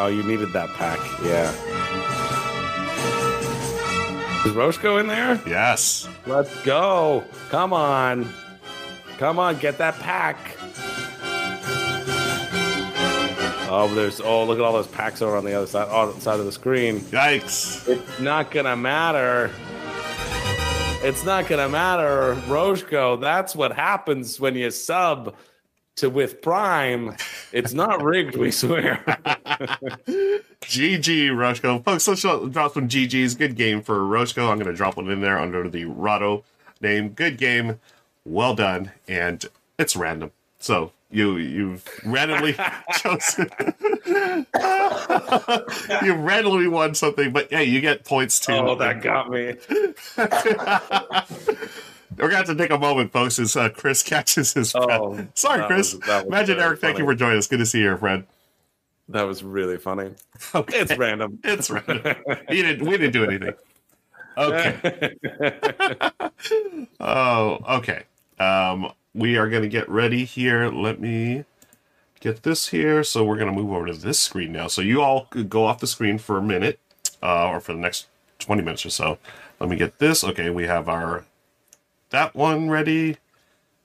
Oh, 0.00 0.06
you 0.06 0.22
needed 0.22 0.52
that 0.52 0.68
pack. 0.74 1.00
Yeah. 1.24 1.50
Is 4.46 4.52
Roshko 4.52 5.00
in 5.00 5.08
there? 5.08 5.40
Yes. 5.44 6.08
Let's 6.24 6.54
go. 6.62 7.24
Come 7.48 7.72
on. 7.72 8.32
Come 9.18 9.40
on, 9.40 9.58
get 9.58 9.76
that 9.78 9.98
pack. 9.98 10.38
Oh, 13.70 13.90
there's 13.92 14.20
oh 14.20 14.44
look 14.44 14.60
at 14.60 14.64
all 14.64 14.72
those 14.72 14.86
packs 14.86 15.20
over 15.20 15.36
on 15.36 15.44
the 15.44 15.52
other 15.52 15.66
side, 15.66 15.88
other 15.88 16.18
side 16.20 16.38
of 16.38 16.46
the 16.46 16.52
screen. 16.52 17.00
Yikes. 17.00 17.88
It's 17.88 18.20
not 18.20 18.52
gonna 18.52 18.76
matter. 18.76 19.50
It's 21.02 21.24
not 21.24 21.48
gonna 21.48 21.68
matter, 21.68 22.36
Roshko. 22.46 23.20
That's 23.20 23.56
what 23.56 23.72
happens 23.72 24.38
when 24.38 24.54
you 24.54 24.70
sub 24.70 25.34
to 25.98 26.08
with 26.10 26.42
Prime. 26.42 27.16
It's 27.52 27.72
not 27.72 28.02
rigged, 28.02 28.36
we 28.36 28.50
swear. 28.50 29.02
GG, 30.62 31.30
Roshko. 31.30 31.84
Folks, 31.84 32.08
let's 32.08 32.22
drop 32.22 32.74
some 32.74 32.88
GGs. 32.88 33.38
Good 33.38 33.56
game 33.56 33.82
for 33.82 33.98
Roshko. 34.00 34.50
I'm 34.50 34.58
going 34.58 34.70
to 34.70 34.74
drop 34.74 34.96
one 34.96 35.10
in 35.10 35.20
there 35.20 35.38
under 35.38 35.68
the 35.68 35.84
Rado 35.84 36.42
name. 36.80 37.10
Good 37.10 37.38
game. 37.38 37.80
Well 38.24 38.54
done. 38.54 38.92
And 39.06 39.44
it's 39.78 39.96
random. 39.96 40.32
So 40.58 40.92
you 41.10 41.36
you've 41.36 41.88
randomly 42.04 42.54
chosen 42.96 43.48
you 46.04 46.14
randomly 46.14 46.68
won 46.68 46.94
something, 46.94 47.32
but 47.32 47.50
hey, 47.50 47.64
you 47.64 47.80
get 47.80 48.04
points 48.04 48.38
too. 48.40 48.52
Oh, 48.52 48.74
that 48.74 49.00
got 49.00 49.30
me. 49.30 49.54
We're 52.18 52.28
gonna 52.28 52.36
have 52.36 52.46
to 52.46 52.54
take 52.54 52.70
a 52.70 52.78
moment, 52.78 53.12
folks, 53.12 53.38
as 53.38 53.56
uh, 53.56 53.68
Chris 53.70 54.02
catches 54.04 54.52
his 54.54 54.72
breath. 54.72 55.00
Oh, 55.00 55.26
Sorry, 55.34 55.64
Chris. 55.66 55.94
was- 55.94 56.06
was 56.06 56.24
Imagine 56.24 56.58
Eric. 56.58 56.80
Thank 56.80 56.98
you 56.98 57.04
for 57.04 57.14
joining 57.14 57.38
us. 57.38 57.46
Good 57.46 57.58
to 57.58 57.66
see 57.66 57.80
you, 57.80 57.96
friend. 57.96 58.24
That 59.10 59.22
was 59.22 59.42
really 59.42 59.78
funny. 59.78 60.10
Okay. 60.54 60.80
It's 60.80 60.96
random. 60.98 61.38
It's 61.44 61.70
random. 61.70 62.02
You 62.50 62.62
didn't. 62.62 62.86
We 62.86 62.98
didn't 62.98 63.12
do 63.12 63.24
anything. 63.24 63.54
Okay. 64.36 65.14
Oh, 67.00 67.58
okay. 67.78 68.02
Um, 68.38 68.92
we 69.14 69.36
are 69.36 69.48
going 69.48 69.62
to 69.62 69.68
get 69.68 69.88
ready 69.88 70.24
here. 70.24 70.68
Let 70.70 71.00
me 71.00 71.44
get 72.20 72.42
this 72.42 72.68
here. 72.68 73.02
So 73.04 73.24
we're 73.24 73.36
going 73.36 73.52
to 73.52 73.60
move 73.60 73.72
over 73.72 73.86
to 73.86 73.94
this 73.94 74.18
screen 74.18 74.52
now. 74.52 74.66
So 74.68 74.82
you 74.82 75.00
all 75.02 75.26
could 75.30 75.48
go 75.48 75.64
off 75.64 75.80
the 75.80 75.86
screen 75.86 76.18
for 76.18 76.38
a 76.38 76.42
minute, 76.42 76.78
uh, 77.22 77.48
or 77.48 77.60
for 77.60 77.72
the 77.72 77.78
next 77.80 78.06
twenty 78.38 78.62
minutes 78.62 78.84
or 78.86 78.90
so. 78.90 79.18
Let 79.60 79.68
me 79.70 79.76
get 79.76 79.98
this. 79.98 80.22
Okay, 80.22 80.50
we 80.50 80.66
have 80.66 80.88
our 80.88 81.24
that 82.10 82.34
one 82.34 82.68
ready, 82.70 83.16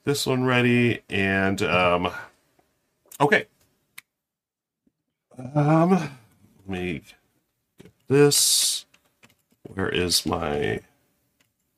this 0.04 0.26
one 0.26 0.44
ready, 0.44 1.02
and 1.08 1.62
um, 1.62 2.10
okay. 3.20 3.46
Um, 5.54 5.90
let 5.90 6.10
me 6.68 7.02
get 7.82 7.92
this. 8.08 8.86
Where 9.74 9.88
is 9.88 10.24
my? 10.26 10.80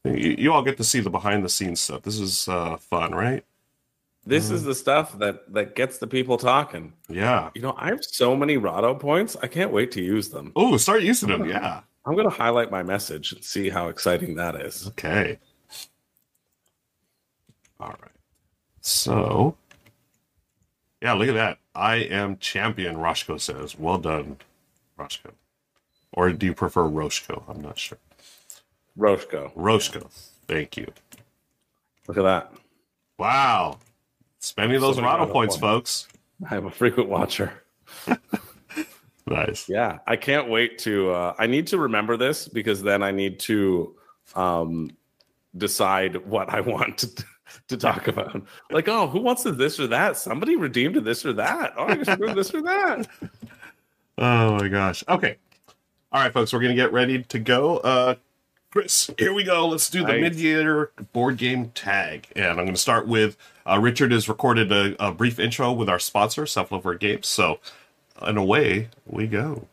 You, 0.05 0.37
you 0.39 0.53
all 0.53 0.63
get 0.63 0.77
to 0.77 0.85
see 0.85 1.01
the 1.01 1.11
behind 1.11 1.45
the 1.45 1.49
scenes 1.49 1.81
stuff. 1.81 2.03
This 2.03 2.19
is 2.19 2.49
uh, 2.49 2.77
fun, 2.77 3.13
right? 3.13 3.45
this 4.27 4.51
is 4.51 4.65
the 4.65 4.75
stuff 4.75 5.19
that 5.19 5.53
that 5.55 5.75
gets 5.77 5.99
the 5.99 6.07
people 6.07 6.37
talking. 6.37 6.93
Yeah. 7.09 7.51
You 7.55 7.63
know, 7.63 7.75
I 7.79 7.89
have 7.89 8.05
so 8.05 8.37
many 8.37 8.59
Rado 8.59 8.99
points. 8.99 9.37
I 9.43 9.47
can't 9.47 9.71
wait 9.71 9.93
to 9.93 10.03
use 10.03 10.29
them. 10.29 10.53
Oh, 10.57 10.77
start 10.77 11.03
using 11.03 11.29
them. 11.29 11.49
Yeah. 11.49 11.81
I'm 12.05 12.15
going 12.15 12.29
to 12.29 12.35
highlight 12.37 12.71
my 12.71 12.83
message 12.83 13.33
and 13.33 13.43
see 13.43 13.69
how 13.69 13.89
exciting 13.89 14.35
that 14.37 14.57
is. 14.57 14.87
Okay. 14.89 15.39
All 17.81 17.89
right. 17.89 18.11
So, 18.81 19.57
yeah, 21.03 21.13
look 21.15 21.29
at 21.29 21.35
that. 21.35 21.59
I 21.75 21.97
am 21.97 22.39
champion, 22.39 22.97
Roshko 22.97 23.41
says. 23.41 23.79
Well 23.79 23.99
done, 23.99 24.39
Roshko. 24.99 25.33
Or 26.13 26.33
do 26.33 26.47
you 26.47 26.55
prefer 26.55 26.83
Roshko? 26.85 27.43
I'm 27.49 27.61
not 27.61 27.79
sure. 27.79 27.99
Roshko. 28.99 29.53
Roshko. 29.55 30.11
Thank 30.49 30.77
you. 30.77 30.91
Look 32.09 32.17
at 32.17 32.23
that. 32.23 32.53
Wow. 33.19 33.79
Spending 34.39 34.81
those 34.81 34.97
Rado 34.97 35.31
points, 35.31 35.57
points. 35.57 35.57
folks. 35.57 36.09
I 36.51 36.57
am 36.57 36.67
a 36.67 36.71
frequent 36.71 37.09
watcher. 37.09 37.53
Nice. 39.29 39.69
Yeah, 39.69 39.99
I 40.07 40.17
can't 40.17 40.49
wait 40.49 40.79
to. 40.81 41.11
Uh, 41.11 41.35
I 41.39 41.47
need 41.47 41.67
to 41.69 41.79
remember 41.79 42.17
this 42.17 42.47
because 42.47 42.83
then 42.83 43.03
I 43.03 43.11
need 43.11 43.41
to 43.41 43.97
um, 44.37 44.91
decide 45.57 46.25
what 46.27 46.49
I 46.49 46.61
want 46.73 46.99
to, 46.99 47.25
to 47.69 47.77
talk 47.77 48.09
about. 48.09 48.43
Like, 48.71 48.89
oh, 48.89 49.07
who 49.09 49.21
wants 49.21 49.43
to 49.45 49.53
this 49.53 49.79
or 49.81 49.87
that? 49.89 50.17
Somebody 50.17 50.57
redeemed 50.57 50.95
to 50.95 51.01
this 51.01 51.25
or 51.25 51.33
that. 51.35 51.75
Oh, 51.77 51.85
I 51.85 51.97
guess 51.97 52.19
this 52.35 52.55
or 52.55 52.63
that. 52.63 53.09
Oh 54.19 54.57
my 54.59 54.69
gosh. 54.69 55.05
Okay. 55.09 55.37
All 56.11 56.23
right, 56.23 56.33
folks, 56.33 56.51
we're 56.53 56.61
gonna 56.61 56.75
get 56.75 56.91
ready 56.93 57.23
to 57.25 57.39
go. 57.39 57.77
Uh 57.79 58.15
Chris, 58.71 59.11
here 59.19 59.33
we 59.33 59.45
go. 59.45 59.69
Let's 59.69 59.89
do 59.91 60.01
the 60.01 60.13
Nice. 60.13 60.21
mid-year 60.21 60.91
board 61.13 61.37
game 61.39 61.71
tag, 61.71 62.27
and 62.37 62.59
I'm 62.59 62.65
gonna 62.67 62.77
start 62.77 63.07
with 63.07 63.37
uh, 63.67 63.79
Richard 63.81 64.13
has 64.13 64.29
recorded 64.29 64.71
a, 64.73 64.97
a 65.05 65.13
brief 65.13 65.39
intro 65.39 65.73
with 65.73 65.89
our 65.89 65.99
sponsor, 65.99 66.45
Cephalofair 66.45 66.99
Games. 66.99 67.27
So, 67.27 67.59
and 68.23 68.39
away 68.39 68.89
we 69.07 69.27
go. 69.27 69.67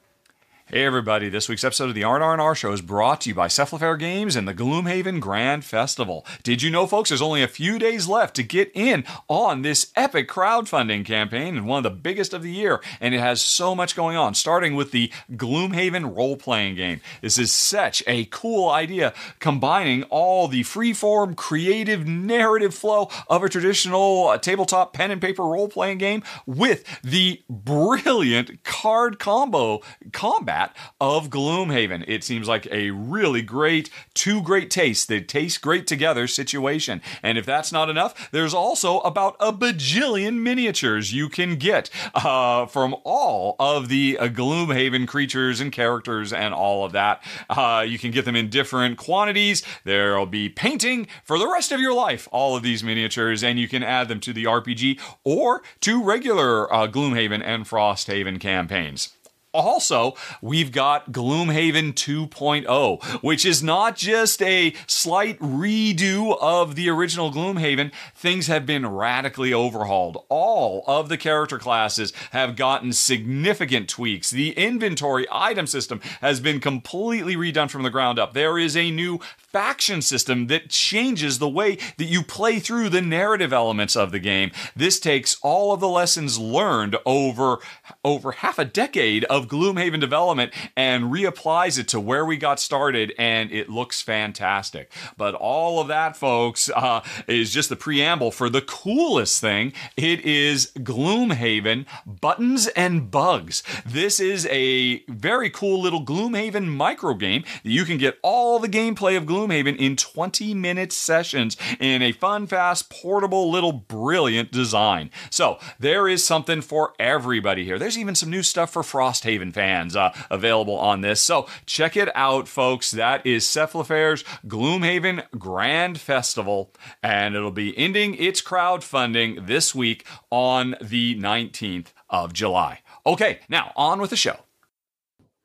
Hey 0.73 0.85
everybody, 0.85 1.29
this 1.29 1.47
week's 1.47 1.63
episode 1.63 1.89
of 1.89 1.93
the 1.93 2.03
R&R 2.03 2.55
Show 2.55 2.71
is 2.71 2.81
brought 2.81 3.21
to 3.21 3.29
you 3.29 3.35
by 3.35 3.47
Cephalofair 3.47 3.99
Games 3.99 4.35
and 4.35 4.47
the 4.47 4.55
Gloomhaven 4.55 5.19
Grand 5.19 5.63
Festival. 5.63 6.25
Did 6.41 6.63
you 6.63 6.71
know, 6.71 6.87
folks, 6.87 7.09
there's 7.09 7.21
only 7.21 7.43
a 7.43 7.47
few 7.47 7.77
days 7.77 8.07
left 8.07 8.35
to 8.37 8.41
get 8.41 8.71
in 8.73 9.05
on 9.27 9.61
this 9.61 9.91
epic 9.95 10.27
crowdfunding 10.27 11.05
campaign 11.05 11.57
and 11.57 11.67
one 11.67 11.77
of 11.77 11.83
the 11.83 11.95
biggest 11.95 12.33
of 12.33 12.41
the 12.41 12.49
year, 12.49 12.81
and 12.99 13.13
it 13.13 13.19
has 13.19 13.39
so 13.39 13.75
much 13.75 13.95
going 13.95 14.17
on, 14.17 14.33
starting 14.33 14.73
with 14.73 14.89
the 14.89 15.11
Gloomhaven 15.33 16.17
role-playing 16.17 16.73
game. 16.73 17.01
This 17.21 17.37
is 17.37 17.51
such 17.51 18.01
a 18.07 18.25
cool 18.25 18.67
idea, 18.67 19.13
combining 19.37 20.01
all 20.05 20.47
the 20.47 20.61
freeform, 20.61 21.35
creative, 21.35 22.07
narrative 22.07 22.73
flow 22.73 23.11
of 23.27 23.43
a 23.43 23.47
traditional 23.47 24.29
uh, 24.29 24.39
tabletop 24.39 24.93
pen 24.93 25.11
and 25.11 25.21
paper 25.21 25.43
role-playing 25.43 25.99
game 25.99 26.23
with 26.47 26.83
the 27.03 27.43
brilliant 27.47 28.63
card 28.63 29.19
combo 29.19 29.79
combat 30.11 30.62
of 31.01 31.29
Gloomhaven. 31.29 32.03
It 32.07 32.23
seems 32.23 32.47
like 32.47 32.67
a 32.71 32.91
really 32.91 33.41
great, 33.41 33.89
two 34.13 34.41
great 34.41 34.69
tastes 34.69 35.05
that 35.07 35.27
taste 35.27 35.61
great 35.61 35.87
together 35.87 36.27
situation. 36.27 37.01
And 37.21 37.37
if 37.37 37.45
that's 37.45 37.71
not 37.71 37.89
enough, 37.89 38.31
there's 38.31 38.53
also 38.53 38.99
about 38.99 39.35
a 39.39 39.51
bajillion 39.51 40.41
miniatures 40.41 41.13
you 41.13 41.29
can 41.29 41.55
get 41.55 41.89
uh, 42.13 42.65
from 42.65 42.95
all 43.03 43.55
of 43.59 43.89
the 43.89 44.17
uh, 44.19 44.27
Gloomhaven 44.27 45.07
creatures 45.07 45.59
and 45.59 45.71
characters 45.71 46.31
and 46.33 46.53
all 46.53 46.85
of 46.85 46.91
that. 46.91 47.23
Uh, 47.49 47.85
you 47.87 47.97
can 47.97 48.11
get 48.11 48.25
them 48.25 48.35
in 48.35 48.49
different 48.49 48.97
quantities. 48.97 49.63
There'll 49.83 50.25
be 50.25 50.49
painting 50.49 51.07
for 51.23 51.37
the 51.37 51.47
rest 51.47 51.71
of 51.71 51.79
your 51.79 51.93
life, 51.93 52.27
all 52.31 52.55
of 52.55 52.63
these 52.63 52.83
miniatures, 52.83 53.43
and 53.43 53.59
you 53.59 53.67
can 53.67 53.83
add 53.83 54.07
them 54.07 54.19
to 54.21 54.33
the 54.33 54.45
RPG 54.45 54.99
or 55.23 55.61
to 55.81 56.03
regular 56.03 56.71
uh, 56.73 56.87
Gloomhaven 56.87 57.41
and 57.43 57.65
Frosthaven 57.65 58.39
campaigns. 58.39 59.09
Also, 59.53 60.15
we've 60.41 60.71
got 60.71 61.11
Gloomhaven 61.11 61.93
2.0, 61.93 63.03
which 63.21 63.45
is 63.45 63.61
not 63.61 63.95
just 63.95 64.41
a 64.41 64.73
slight 64.87 65.37
redo 65.39 66.35
of 66.41 66.75
the 66.75 66.89
original 66.89 67.31
Gloomhaven. 67.31 67.91
Things 68.15 68.47
have 68.47 68.65
been 68.65 68.87
radically 68.87 69.53
overhauled. 69.53 70.25
All 70.27 70.83
of 70.87 71.07
the 71.07 71.17
character 71.17 71.59
classes 71.59 72.13
have 72.31 72.55
gotten 72.55 72.93
significant 72.93 73.87
tweaks. 73.87 74.31
The 74.31 74.51
inventory 74.53 75.27
item 75.31 75.67
system 75.67 76.01
has 76.21 76.39
been 76.39 76.59
completely 76.59 77.35
redone 77.35 77.69
from 77.69 77.83
the 77.83 77.91
ground 77.91 78.17
up. 78.17 78.33
There 78.33 78.57
is 78.57 78.75
a 78.75 78.89
new 78.89 79.19
faction 79.37 80.01
system 80.01 80.47
that 80.47 80.69
changes 80.69 81.37
the 81.37 81.47
way 81.47 81.77
that 81.97 82.05
you 82.05 82.23
play 82.23 82.57
through 82.59 82.89
the 82.89 83.01
narrative 83.01 83.53
elements 83.53 83.95
of 83.95 84.11
the 84.11 84.19
game. 84.19 84.51
This 84.75 84.99
takes 84.99 85.37
all 85.43 85.73
of 85.73 85.79
the 85.79 85.87
lessons 85.87 86.39
learned 86.39 86.97
over 87.05 87.59
over 88.03 88.31
half 88.31 88.57
a 88.57 88.65
decade 88.65 89.25
of 89.25 89.42
Gloomhaven 89.47 89.99
development 89.99 90.53
and 90.75 91.05
reapplies 91.05 91.79
it 91.79 91.87
to 91.89 91.99
where 91.99 92.25
we 92.25 92.37
got 92.37 92.59
started, 92.59 93.13
and 93.17 93.51
it 93.51 93.69
looks 93.69 94.01
fantastic. 94.01 94.91
But 95.17 95.35
all 95.35 95.79
of 95.79 95.87
that, 95.87 96.15
folks, 96.15 96.69
uh, 96.75 97.01
is 97.27 97.53
just 97.53 97.69
the 97.69 97.75
preamble 97.75 98.31
for 98.31 98.49
the 98.49 98.61
coolest 98.61 99.41
thing. 99.41 99.73
It 99.97 100.21
is 100.21 100.71
Gloomhaven 100.77 101.85
Buttons 102.05 102.67
and 102.67 103.09
Bugs. 103.11 103.63
This 103.85 104.19
is 104.19 104.47
a 104.47 105.03
very 105.07 105.49
cool 105.49 105.81
little 105.81 106.05
Gloomhaven 106.05 106.67
micro 106.67 107.13
game 107.13 107.43
that 107.63 107.69
you 107.69 107.85
can 107.85 107.97
get 107.97 108.17
all 108.21 108.59
the 108.59 108.69
gameplay 108.69 109.17
of 109.17 109.25
Gloomhaven 109.25 109.77
in 109.77 109.95
20 109.95 110.53
minute 110.53 110.91
sessions 110.91 111.57
in 111.79 112.01
a 112.01 112.11
fun, 112.11 112.47
fast, 112.47 112.89
portable, 112.89 113.51
little 113.51 113.73
brilliant 113.73 114.51
design. 114.51 115.09
So 115.29 115.59
there 115.79 116.07
is 116.07 116.23
something 116.23 116.61
for 116.61 116.93
everybody 116.99 117.65
here. 117.65 117.79
There's 117.79 117.97
even 117.97 118.15
some 118.15 118.29
new 118.29 118.43
stuff 118.43 118.71
for 118.71 118.83
Frosthaven 118.83 119.32
fans 119.41 119.95
uh, 119.95 120.13
available 120.29 120.77
on 120.77 121.01
this. 121.01 121.21
So 121.21 121.47
check 121.65 121.97
it 121.97 122.09
out, 122.15 122.47
folks. 122.47 122.91
That 122.91 123.25
is 123.25 123.45
Cephalofair's 123.45 124.23
Gloomhaven 124.45 125.23
Grand 125.37 125.99
Festival, 125.99 126.71
and 127.01 127.35
it'll 127.35 127.51
be 127.51 127.77
ending 127.77 128.15
its 128.15 128.41
crowdfunding 128.41 129.47
this 129.47 129.73
week 129.73 130.05
on 130.29 130.75
the 130.81 131.15
19th 131.19 131.87
of 132.09 132.33
July. 132.33 132.79
Okay, 133.05 133.39
now 133.49 133.71
on 133.75 133.99
with 133.99 134.09
the 134.09 134.15
show. 134.15 134.37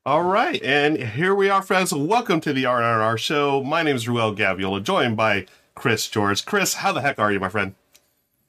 All 0.07 0.23
right, 0.23 0.63
and 0.63 0.97
here 0.97 1.35
we 1.35 1.51
are, 1.51 1.61
friends. 1.61 1.93
Welcome 1.93 2.41
to 2.41 2.53
the 2.53 2.65
RNR 2.65 3.19
show. 3.19 3.63
My 3.63 3.83
name 3.83 3.97
is 3.97 4.09
Ruel 4.09 4.35
Gaviola, 4.35 4.83
joined 4.83 5.17
by 5.17 5.47
Chris 5.75 6.09
George. 6.09 6.47
Chris, 6.47 6.75
how 6.75 6.93
the 6.93 7.03
heck 7.03 7.19
are 7.19 7.31
you, 7.31 7.41
my 7.41 7.49
friend? 7.49 7.75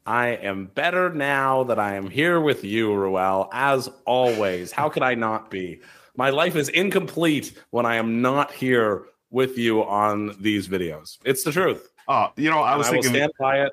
I 0.10 0.30
am 0.30 0.66
better 0.66 1.14
now 1.14 1.64
that 1.66 1.78
I 1.78 1.94
am 1.94 2.10
here 2.10 2.42
with 2.42 2.64
you, 2.64 2.92
Ruel, 2.96 3.48
as 3.54 3.88
always. 4.06 4.72
How 4.72 4.90
could 4.90 5.04
I 5.04 5.14
not 5.14 5.52
be? 5.52 5.82
My 6.18 6.32
life 6.32 6.56
is 6.56 6.68
incomplete 6.70 7.54
when 7.70 7.86
I 7.86 7.98
am 7.98 8.20
not 8.20 8.52
here 8.52 9.06
with 9.30 9.56
you 9.60 9.84
on 9.84 10.36
these 10.40 10.68
videos. 10.68 11.20
It's 11.26 11.44
the 11.44 11.52
truth. 11.52 11.92
Oh, 12.08 12.32
you 12.38 12.50
know, 12.50 12.58
I 12.58 12.74
I, 12.74 12.76
was 12.76 12.88
I 12.88 12.90
will 12.90 13.04
thinking. 13.04 13.20
stand 13.20 13.32
by 13.40 13.62
it. 13.62 13.72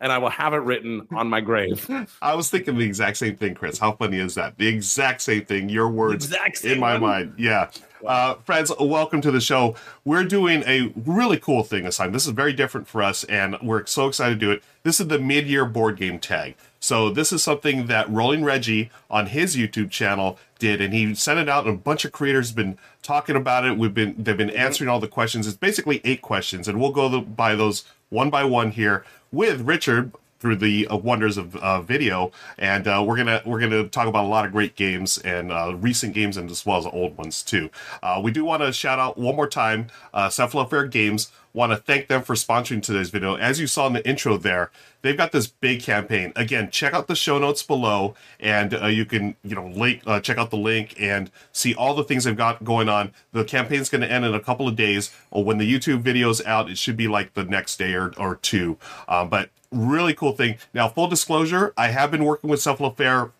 And 0.00 0.12
I 0.12 0.18
will 0.18 0.30
have 0.30 0.52
it 0.52 0.58
written 0.58 1.06
on 1.14 1.28
my 1.28 1.40
grave. 1.40 1.88
I 2.22 2.34
was 2.34 2.50
thinking 2.50 2.76
the 2.76 2.84
exact 2.84 3.16
same 3.16 3.36
thing, 3.36 3.54
Chris. 3.54 3.78
How 3.78 3.92
funny 3.92 4.18
is 4.18 4.34
that? 4.34 4.58
The 4.58 4.66
exact 4.66 5.22
same 5.22 5.44
thing. 5.44 5.68
Your 5.68 5.88
words 5.88 6.32
in 6.64 6.80
my 6.80 6.94
one? 6.94 7.00
mind. 7.00 7.34
Yeah. 7.38 7.70
Uh, 8.06 8.34
friends, 8.44 8.70
welcome 8.78 9.20
to 9.22 9.30
the 9.30 9.40
show. 9.40 9.74
We're 10.04 10.24
doing 10.24 10.62
a 10.66 10.92
really 10.94 11.38
cool 11.38 11.62
thing 11.62 11.84
this 11.84 11.96
time. 11.96 12.12
This 12.12 12.26
is 12.26 12.32
very 12.32 12.52
different 12.52 12.86
for 12.86 13.02
us, 13.02 13.24
and 13.24 13.56
we're 13.62 13.86
so 13.86 14.06
excited 14.06 14.38
to 14.38 14.46
do 14.46 14.52
it. 14.52 14.62
This 14.82 15.00
is 15.00 15.08
the 15.08 15.18
mid-year 15.18 15.64
board 15.64 15.96
game 15.96 16.18
tag. 16.18 16.56
So 16.78 17.10
this 17.10 17.32
is 17.32 17.42
something 17.42 17.86
that 17.86 18.08
Rolling 18.08 18.44
Reggie 18.44 18.90
on 19.10 19.26
his 19.26 19.56
YouTube 19.56 19.90
channel 19.90 20.38
did, 20.58 20.80
and 20.80 20.92
he 20.92 21.14
sent 21.14 21.40
it 21.40 21.48
out, 21.48 21.66
and 21.66 21.74
a 21.74 21.78
bunch 21.78 22.04
of 22.04 22.12
creators 22.12 22.50
have 22.50 22.56
been 22.56 22.78
talking 23.02 23.34
about 23.34 23.64
it. 23.64 23.78
We've 23.78 23.94
been 23.94 24.14
they've 24.18 24.36
been 24.36 24.50
answering 24.50 24.88
all 24.88 25.00
the 25.00 25.08
questions. 25.08 25.46
It's 25.46 25.56
basically 25.56 26.00
eight 26.04 26.22
questions, 26.22 26.68
and 26.68 26.78
we'll 26.78 26.92
go 26.92 27.20
by 27.22 27.54
those 27.54 27.84
one 28.10 28.30
by 28.30 28.44
one 28.44 28.70
here 28.70 29.04
with 29.36 29.60
Richard 29.60 30.12
through 30.40 30.56
the 30.56 30.86
uh, 30.88 30.96
wonders 30.96 31.36
of 31.36 31.54
uh, 31.56 31.80
video, 31.82 32.32
and 32.58 32.88
uh, 32.88 33.04
we're 33.06 33.16
gonna 33.16 33.42
we're 33.44 33.60
gonna 33.60 33.86
talk 33.88 34.06
about 34.06 34.24
a 34.24 34.28
lot 34.28 34.46
of 34.46 34.52
great 34.52 34.76
games 34.76 35.18
and 35.18 35.52
uh, 35.52 35.74
recent 35.76 36.14
games 36.14 36.36
and 36.36 36.50
as 36.50 36.64
well 36.64 36.78
as 36.78 36.86
old 36.86 37.16
ones 37.18 37.42
too. 37.42 37.70
Uh, 38.02 38.20
we 38.22 38.30
do 38.30 38.44
want 38.44 38.62
to 38.62 38.72
shout 38.72 38.98
out 38.98 39.18
one 39.18 39.36
more 39.36 39.48
time, 39.48 39.88
uh, 40.14 40.28
Cephalofair 40.28 40.90
Games. 40.90 41.30
Want 41.56 41.72
to 41.72 41.78
thank 41.78 42.08
them 42.08 42.20
for 42.20 42.34
sponsoring 42.34 42.82
today's 42.82 43.08
video. 43.08 43.34
As 43.34 43.58
you 43.58 43.66
saw 43.66 43.86
in 43.86 43.94
the 43.94 44.06
intro, 44.06 44.36
there 44.36 44.70
they've 45.00 45.16
got 45.16 45.32
this 45.32 45.46
big 45.46 45.80
campaign. 45.80 46.34
Again, 46.36 46.70
check 46.70 46.92
out 46.92 47.06
the 47.06 47.16
show 47.16 47.38
notes 47.38 47.62
below, 47.62 48.14
and 48.38 48.74
uh, 48.74 48.88
you 48.88 49.06
can 49.06 49.36
you 49.42 49.54
know 49.54 49.66
link 49.66 50.02
uh, 50.06 50.20
check 50.20 50.36
out 50.36 50.50
the 50.50 50.58
link 50.58 50.94
and 51.00 51.30
see 51.52 51.74
all 51.74 51.94
the 51.94 52.04
things 52.04 52.24
they've 52.24 52.36
got 52.36 52.62
going 52.62 52.90
on. 52.90 53.10
The 53.32 53.42
campaign's 53.42 53.88
going 53.88 54.02
to 54.02 54.12
end 54.12 54.26
in 54.26 54.34
a 54.34 54.40
couple 54.40 54.68
of 54.68 54.76
days, 54.76 55.16
or 55.30 55.44
when 55.44 55.56
the 55.56 55.64
YouTube 55.64 56.02
video's 56.02 56.44
out, 56.44 56.68
it 56.68 56.76
should 56.76 56.98
be 56.98 57.08
like 57.08 57.32
the 57.32 57.44
next 57.44 57.78
day 57.78 57.94
or, 57.94 58.12
or 58.18 58.36
two. 58.36 58.76
Um, 59.08 59.30
but 59.30 59.48
really 59.72 60.12
cool 60.12 60.32
thing. 60.32 60.58
Now, 60.74 60.88
full 60.88 61.08
disclosure, 61.08 61.72
I 61.74 61.88
have 61.88 62.10
been 62.10 62.26
working 62.26 62.50
with 62.50 62.60
Cephalofair 62.60 63.30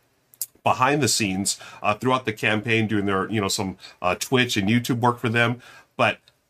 behind 0.66 1.00
the 1.00 1.06
scenes 1.06 1.60
uh, 1.80 1.94
throughout 1.94 2.24
the 2.24 2.32
campaign, 2.32 2.86
doing 2.86 3.04
their 3.04 3.30
you 3.30 3.42
know 3.42 3.48
some 3.48 3.76
uh, 4.00 4.14
Twitch 4.14 4.56
and 4.56 4.70
YouTube 4.70 5.00
work 5.00 5.18
for 5.18 5.28
them. 5.28 5.60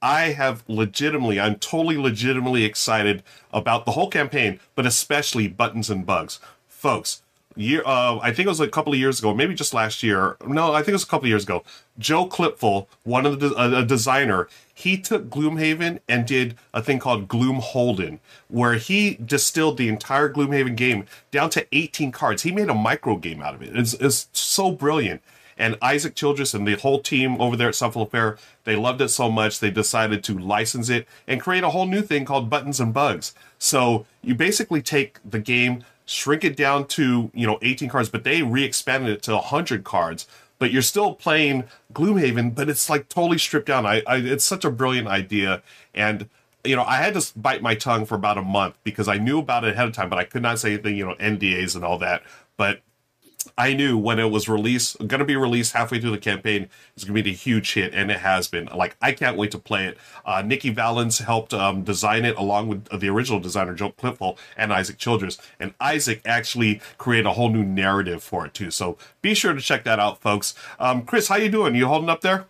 I 0.07 0.35
have 0.35 0.63
legitimately, 0.69 1.41
I'm 1.41 1.57
totally 1.57 1.97
legitimately 1.97 2.63
excited 2.63 3.25
about 3.53 3.87
the 3.87 3.91
whole 3.91 4.09
campaign, 4.09 4.61
but 4.77 4.87
especially 4.87 5.49
buttons 5.49 5.91
and 5.91 6.07
bugs, 6.07 6.39
folks. 6.69 7.23
Year, 7.57 7.83
uh, 7.85 8.19
I 8.19 8.33
think 8.33 8.47
it 8.47 8.51
was 8.51 8.61
a 8.61 8.69
couple 8.69 8.93
of 8.93 8.99
years 9.01 9.19
ago, 9.19 9.35
maybe 9.35 9.55
just 9.55 9.75
last 9.75 10.05
year. 10.05 10.37
No, 10.47 10.73
I 10.75 10.81
think 10.81 10.91
it 10.91 10.93
was 10.93 11.03
a 11.03 11.09
couple 11.09 11.25
of 11.25 11.31
years 11.31 11.43
ago. 11.43 11.65
Joe 11.99 12.29
Klipfel, 12.29 12.87
one 13.03 13.27
of 13.27 13.41
the 13.41 13.53
a, 13.57 13.83
designer, 13.85 14.47
he 14.73 14.97
took 14.97 15.29
Gloomhaven 15.29 15.99
and 16.09 16.25
did 16.25 16.57
a 16.73 16.83
thing 16.83 17.01
called 17.01 17.27
Gloomholdin, 17.27 18.21
where 18.49 18.75
he 18.75 19.15
distilled 19.15 19.77
the 19.77 19.89
entire 19.89 20.29
Gloomhaven 20.33 20.77
game 20.77 21.07
down 21.33 21.51
to 21.51 21.67
18 21.73 22.13
cards. 22.13 22.43
He 22.43 22.53
made 22.53 22.69
a 22.69 22.75
micro 22.75 23.17
game 23.17 23.43
out 23.43 23.55
of 23.55 23.63
it. 23.63 23.75
It's, 23.75 23.95
it's 23.95 24.29
so 24.33 24.71
brilliant. 24.71 25.21
And 25.57 25.77
Isaac 25.81 26.15
Childres 26.15 26.55
and 26.55 26.67
the 26.67 26.75
whole 26.75 27.01
team 27.01 27.41
over 27.41 27.57
there 27.57 27.69
at 27.69 27.75
Cephalo 27.75 28.11
Fair, 28.11 28.37
they 28.65 28.77
loved 28.77 29.01
it 29.01 29.09
so 29.09 29.31
much 29.31 29.59
they 29.59 29.71
decided 29.71 30.23
to 30.25 30.39
license 30.39 30.89
it 30.89 31.07
and 31.27 31.41
create 31.41 31.65
a 31.65 31.71
whole 31.71 31.87
new 31.87 32.03
thing 32.03 32.25
called 32.25 32.51
Buttons 32.51 32.81
and 32.81 32.93
Bugs. 32.93 33.35
So 33.59 34.07
you 34.23 34.35
basically 34.35 34.83
take 34.83 35.19
the 35.29 35.39
game, 35.39 35.85
shrink 36.05 36.45
it 36.45 36.57
down 36.57 36.87
to 36.89 37.31
you 37.33 37.47
know 37.47 37.59
18 37.63 37.89
cards, 37.89 38.09
but 38.09 38.25
they 38.25 38.43
re-expanded 38.43 39.11
it 39.11 39.23
to 39.23 39.35
100 39.35 39.85
cards. 39.85 40.27
But 40.59 40.71
you're 40.71 40.83
still 40.83 41.15
playing 41.15 41.65
Gloomhaven, 41.93 42.55
but 42.55 42.71
it's 42.71 42.89
like 42.89 43.09
totally 43.09 43.37
stripped 43.39 43.67
down. 43.67 43.85
I, 43.85 44.03
I 44.07 44.17
it's 44.17 44.45
such 44.45 44.65
a 44.65 44.71
brilliant 44.71 45.09
idea, 45.09 45.63
and 45.95 46.29
you 46.67 46.77
know, 46.77 46.83
I 46.83 46.97
had 46.97 47.15
to 47.15 47.39
bite 47.39 47.63
my 47.63 47.75
tongue 47.75 48.07
for 48.07 48.15
about 48.15 48.39
a 48.39 48.43
month 48.43 48.77
because 48.83 49.09
I 49.09 49.19
knew 49.19 49.39
about 49.39 49.65
it 49.65 49.75
ahead 49.75 49.89
of 49.89 49.95
time, 49.95 50.09
but 50.09 50.19
I 50.19 50.25
could 50.25 50.43
not 50.43 50.59
say 50.59 50.75
anything, 50.75 50.97
you 50.97 51.07
know, 51.07 51.15
NDAs 51.15 51.75
and 51.77 51.85
all 51.85 51.99
that. 51.99 52.23
But 52.57 52.81
I 53.57 53.75
knew 53.75 53.97
when 53.97 54.19
it 54.19 54.31
was 54.31 54.49
released, 54.49 54.99
going 54.99 55.21
to 55.21 55.25
be 55.25 55.37
released 55.37 55.73
halfway 55.73 56.01
through 56.01 56.13
the 56.13 56.19
campaign, 56.19 56.69
it's 56.95 57.05
going 57.05 57.17
to 57.17 57.23
be 57.23 57.31
a 57.31 57.35
huge 57.35 57.73
hit, 57.75 57.95
and 57.95 58.11
it 58.11 58.19
has 58.19 58.49
been. 58.49 58.67
Like, 58.67 58.97
I 59.01 59.13
can't 59.13 59.37
wait 59.37 59.51
to 59.53 59.59
play 59.59 59.87
it. 59.87 59.99
Uh, 60.25 60.43
Nikki 60.43 60.71
Valens 60.71 61.19
helped 61.19 61.55
um, 61.55 61.83
design 61.83 62.25
it 62.25 62.37
along 62.37 62.69
with 62.69 63.01
the 63.01 63.09
original 63.09 63.41
designer, 63.41 63.75
Joe 63.75 63.93
Klipfel, 63.93 64.37
and 64.57 64.73
Isaac 64.73 64.99
Childres. 64.99 65.39
And 65.61 65.75
Isaac 65.81 66.23
actually 66.25 66.81
created 66.99 67.27
a 67.27 67.33
whole 67.33 67.51
new 67.51 67.65
narrative 67.65 68.23
for 68.23 68.47
it, 68.47 68.55
too. 68.55 68.71
So 68.71 68.99
be 69.23 69.35
sure 69.35 69.53
to 69.53 69.61
check 69.61 69.85
that 69.85 69.99
out, 69.99 70.21
folks. 70.21 70.55
Um, 70.79 71.03
Chris, 71.03 71.29
how 71.29 71.37
you 71.37 71.51
doing? 71.51 71.75
You 71.75 71.87
holding 71.87 72.11
up 72.11 72.21
there? 72.21 72.47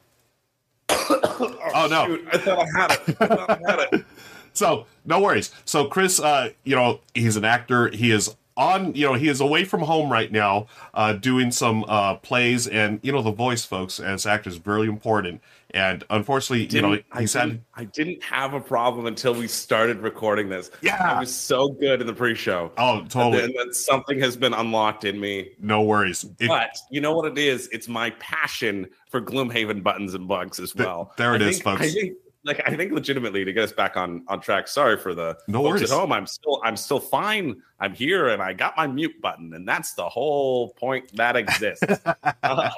oh, 0.88 1.88
no. 1.90 2.06
Shoot, 2.06 2.28
I 2.32 2.38
thought 2.38 2.58
I 2.58 2.80
had 2.80 2.90
it. 2.92 3.16
I 3.20 3.26
thought 3.26 3.50
I 3.50 3.70
had 3.70 3.88
it. 3.92 4.04
So 4.56 4.86
no 5.04 5.20
worries. 5.20 5.52
So 5.66 5.84
Chris, 5.84 6.18
uh, 6.18 6.50
you 6.64 6.74
know, 6.74 7.00
he's 7.14 7.36
an 7.36 7.44
actor. 7.44 7.88
He 7.88 8.10
is 8.10 8.34
on, 8.56 8.94
you 8.94 9.06
know, 9.06 9.14
he 9.14 9.28
is 9.28 9.40
away 9.40 9.64
from 9.64 9.80
home 9.80 10.10
right 10.10 10.30
now, 10.32 10.66
uh, 10.94 11.12
doing 11.12 11.50
some 11.50 11.84
uh, 11.88 12.14
plays, 12.16 12.66
and 12.66 13.00
you 13.02 13.12
know, 13.12 13.22
the 13.22 13.32
voice, 13.32 13.64
folks, 13.64 14.00
as 14.00 14.26
actors, 14.26 14.54
is 14.54 14.58
very 14.58 14.88
important. 14.88 15.40
And 15.70 16.04
unfortunately, 16.08 16.66
you 16.74 16.80
know, 16.80 16.98
I 17.12 17.20
had. 17.20 17.28
didn't, 17.28 17.62
I 17.74 17.84
didn't 17.84 18.22
have 18.22 18.54
a 18.54 18.60
problem 18.60 19.04
until 19.06 19.34
we 19.34 19.46
started 19.46 19.98
recording 19.98 20.48
this. 20.48 20.70
Yeah. 20.80 20.96
I 21.16 21.20
was 21.20 21.34
so 21.34 21.68
good 21.68 22.00
in 22.00 22.06
the 22.06 22.14
pre-show. 22.14 22.72
Oh, 22.78 23.04
totally. 23.08 23.44
And 23.44 23.54
then 23.58 23.74
something 23.74 24.18
has 24.20 24.36
been 24.36 24.54
unlocked 24.54 25.04
in 25.04 25.20
me. 25.20 25.50
No 25.60 25.82
worries. 25.82 26.24
If- 26.38 26.48
But 26.48 26.70
you 26.90 27.00
know 27.02 27.14
what 27.14 27.30
it 27.30 27.36
is? 27.36 27.68
It's 27.72 27.88
my 27.88 28.10
passion 28.10 28.86
for 29.10 29.20
Gloomhaven 29.20 29.82
buttons 29.82 30.14
and 30.14 30.26
bugs 30.26 30.58
as 30.60 30.74
well. 30.74 31.12
there 31.18 31.34
it 31.34 31.42
it 31.42 31.48
is, 31.48 31.56
is, 31.56 31.62
folks. 31.62 31.82
I 31.82 31.90
think, 31.90 32.16
like, 32.46 32.62
I 32.66 32.74
think 32.76 32.92
legitimately 32.92 33.44
to 33.44 33.52
get 33.52 33.64
us 33.64 33.72
back 33.72 33.96
on 33.96 34.24
on 34.28 34.40
track. 34.40 34.68
Sorry 34.68 34.96
for 34.96 35.14
the 35.14 35.36
No 35.48 35.62
folks 35.62 35.80
worries. 35.80 35.92
at 35.92 35.98
home. 35.98 36.12
I'm 36.12 36.26
still 36.26 36.60
I'm 36.64 36.76
still 36.76 37.00
fine. 37.00 37.60
I'm 37.80 37.92
here 37.94 38.28
and 38.28 38.40
I 38.40 38.52
got 38.54 38.76
my 38.76 38.86
mute 38.86 39.20
button, 39.20 39.52
and 39.54 39.66
that's 39.68 39.92
the 39.94 40.08
whole 40.08 40.70
point 40.74 41.14
that 41.16 41.36
exists. 41.36 41.84
Uh, 42.42 42.70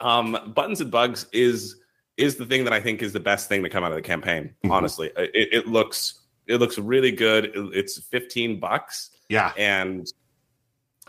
um, 0.00 0.52
buttons 0.54 0.80
and 0.80 0.90
bugs 0.90 1.26
is 1.32 1.76
is 2.16 2.36
the 2.36 2.44
thing 2.44 2.64
that 2.64 2.72
I 2.72 2.80
think 2.80 3.02
is 3.02 3.12
the 3.12 3.20
best 3.20 3.48
thing 3.48 3.62
to 3.62 3.70
come 3.70 3.84
out 3.84 3.92
of 3.92 3.96
the 3.96 4.02
campaign. 4.02 4.54
Mhm. 4.64 4.70
Honestly, 4.70 5.10
it, 5.16 5.48
it 5.52 5.66
looks 5.68 6.20
it 6.46 6.56
looks 6.56 6.78
really 6.78 7.12
good. 7.12 7.46
It- 7.46 7.76
it's 7.76 7.98
15 7.98 8.58
bucks 8.60 9.10
yeah, 9.28 9.52
and 9.56 10.06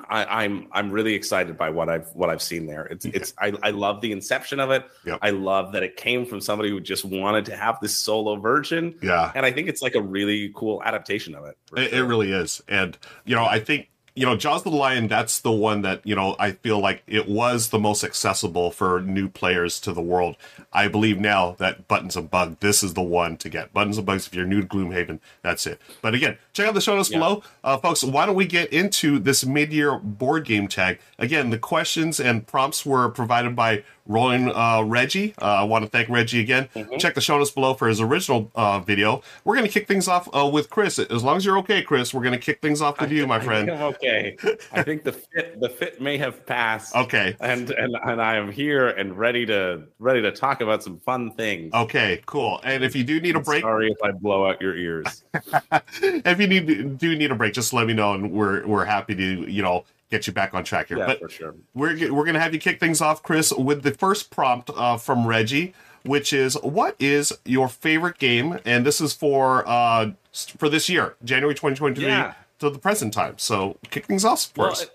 I, 0.09 0.43
I'm 0.43 0.67
I'm 0.71 0.89
really 0.91 1.13
excited 1.13 1.55
by 1.55 1.69
what 1.69 1.87
I've 1.87 2.07
what 2.15 2.29
I've 2.29 2.41
seen 2.41 2.65
there. 2.65 2.85
It's 2.85 3.05
it's 3.05 3.33
I, 3.37 3.53
I 3.61 3.69
love 3.69 4.01
the 4.01 4.11
inception 4.11 4.59
of 4.59 4.71
it. 4.71 4.85
Yep. 5.05 5.19
I 5.21 5.29
love 5.29 5.71
that 5.73 5.83
it 5.83 5.97
came 5.97 6.25
from 6.25 6.41
somebody 6.41 6.71
who 6.71 6.79
just 6.81 7.05
wanted 7.05 7.45
to 7.45 7.55
have 7.55 7.79
this 7.79 7.95
solo 7.95 8.35
version, 8.37 8.95
yeah. 9.03 9.31
and 9.35 9.45
I 9.45 9.51
think 9.51 9.67
it's 9.67 9.83
like 9.83 9.93
a 9.93 10.01
really 10.01 10.51
cool 10.55 10.81
adaptation 10.83 11.35
of 11.35 11.45
it. 11.45 11.57
It, 11.77 11.93
it 11.93 12.03
really 12.05 12.31
is. 12.31 12.59
And, 12.67 12.97
you 13.25 13.35
know, 13.35 13.45
I 13.45 13.59
think, 13.59 13.89
you 14.15 14.25
know, 14.25 14.35
Jaws 14.35 14.65
of 14.65 14.71
the 14.71 14.77
Lion, 14.77 15.07
that's 15.07 15.39
the 15.39 15.51
one 15.51 15.81
that, 15.81 16.05
you 16.05 16.15
know, 16.15 16.35
I 16.37 16.51
feel 16.51 16.79
like 16.79 17.01
it 17.07 17.27
was 17.27 17.69
the 17.69 17.79
most 17.79 18.03
accessible 18.03 18.69
for 18.69 19.01
new 19.01 19.27
players 19.27 19.79
to 19.81 19.91
the 19.91 20.01
world. 20.01 20.37
I 20.71 20.87
believe 20.87 21.19
now 21.19 21.55
that 21.57 21.87
Buttons 21.87 22.15
and 22.15 22.29
Bug, 22.29 22.59
this 22.59 22.83
is 22.83 22.93
the 22.93 23.01
one 23.01 23.37
to 23.37 23.49
get. 23.49 23.73
Buttons 23.73 23.97
and 23.97 24.05
Bugs, 24.05 24.27
if 24.27 24.35
you're 24.35 24.45
new 24.45 24.61
to 24.61 24.67
Gloomhaven, 24.67 25.19
that's 25.41 25.65
it. 25.65 25.81
But 26.01 26.13
again, 26.13 26.37
check 26.53 26.67
out 26.67 26.73
the 26.75 26.81
show 26.81 26.95
notes 26.95 27.09
Yeah. 27.09 27.17
below. 27.17 27.43
Uh, 27.63 27.77
folks, 27.77 28.03
why 28.03 28.25
don't 28.25 28.35
we 28.35 28.45
get 28.45 28.71
into 28.71 29.17
this 29.19 29.45
mid 29.45 29.73
year 29.73 29.97
board 29.97 30.45
game 30.45 30.67
tag? 30.67 30.99
Again, 31.17 31.49
the 31.49 31.57
questions 31.57 32.19
and 32.19 32.45
prompts 32.45 32.85
were 32.85 33.09
provided 33.09 33.55
by 33.55 33.83
Rolling 34.05 34.51
uh, 34.51 34.83
Reggie. 34.83 35.33
Uh, 35.41 35.45
I 35.45 35.63
want 35.63 35.85
to 35.85 35.89
thank 35.89 36.09
Reggie 36.09 36.41
again. 36.41 36.67
Mhm. 36.75 36.99
Check 36.99 37.15
the 37.15 37.21
show 37.21 37.37
notes 37.37 37.51
below 37.51 37.73
for 37.73 37.87
his 37.87 38.01
original 38.01 38.51
uh, 38.53 38.79
video. 38.79 39.21
We're 39.45 39.55
going 39.55 39.65
to 39.65 39.71
kick 39.71 39.87
things 39.87 40.09
off 40.09 40.27
uh, 40.35 40.45
with 40.45 40.69
Chris. 40.69 40.99
As 40.99 41.23
long 41.23 41.37
as 41.37 41.45
you're 41.45 41.57
okay, 41.59 41.81
Chris, 41.81 42.13
we're 42.13 42.21
going 42.21 42.33
to 42.33 42.39
kick 42.39 42.61
things 42.61 42.81
off 42.81 42.99
with 42.99 43.11
you, 43.11 43.25
my 43.25 43.37
I 43.37 43.39
friend. 43.39 43.67
think 43.69 43.79
I'm 43.79 43.85
okay. 43.93 44.37
I 44.73 44.83
think 44.83 45.03
the 45.03 45.13
fit 45.13 45.59
the 45.61 45.69
fit 45.69 46.01
may 46.01 46.17
have 46.17 46.45
passed. 46.45 46.95
Okay. 46.95 47.35
And, 47.39 47.71
and 47.71 47.95
and 48.03 48.21
I 48.21 48.35
am 48.35 48.51
here 48.51 48.89
and 48.89 49.17
ready 49.17 49.45
to 49.45 49.83
ready 49.99 50.21
to 50.21 50.31
talk 50.31 50.59
about 50.59 50.83
some 50.83 50.99
fun 50.99 51.31
things. 51.31 51.73
Okay, 51.73 52.21
cool. 52.25 52.59
And 52.63 52.83
if 52.83 52.95
you 52.95 53.05
do 53.05 53.21
need 53.21 53.37
a 53.37 53.39
break, 53.39 53.61
Sorry 53.61 53.89
if 53.89 53.97
I 54.03 54.11
blow 54.11 54.45
out 54.45 54.61
your 54.61 54.75
ears. 54.75 55.23
if 56.01 56.39
you 56.39 56.47
need 56.47 56.97
do 56.97 57.15
need 57.15 57.31
a 57.31 57.35
break, 57.35 57.53
just 57.53 57.71
let 57.71 57.87
me 57.87 57.93
know, 57.93 58.13
and 58.13 58.31
we're 58.31 58.67
we're 58.67 58.85
happy 58.85 59.15
to 59.15 59.49
you 59.49 59.61
know 59.61 59.85
get 60.13 60.27
you 60.27 60.33
back 60.33 60.53
on 60.53 60.63
track 60.63 60.87
here. 60.89 60.97
yeah, 60.99 61.07
but 61.07 61.19
for 61.19 61.29
sure. 61.29 61.55
we're 61.73 62.13
we're 62.13 62.25
gonna 62.25 62.39
have 62.39 62.53
you 62.53 62.59
kick 62.59 62.79
things 62.79 63.01
off, 63.01 63.23
Chris, 63.23 63.51
with 63.51 63.81
the 63.83 63.91
first 63.91 64.29
prompt 64.29 64.69
uh, 64.75 64.97
from 64.97 65.25
Reggie, 65.27 65.73
which 66.03 66.31
is 66.33 66.53
what 66.61 66.95
is 66.99 67.33
your 67.45 67.67
favorite 67.67 68.17
game? 68.19 68.59
And 68.65 68.85
this 68.85 69.01
is 69.01 69.13
for 69.13 69.67
uh 69.67 70.11
for 70.57 70.69
this 70.69 70.87
year, 70.89 71.15
January 71.23 71.55
2023 71.55 72.05
Yeah. 72.05 72.33
to 72.59 72.69
the 72.69 72.79
present 72.79 73.13
time. 73.13 73.35
So 73.37 73.77
kick 73.89 74.05
things 74.05 74.23
off 74.25 74.45
for 74.53 74.61
Well, 74.63 74.71
us. 74.71 74.83
it- 74.83 74.91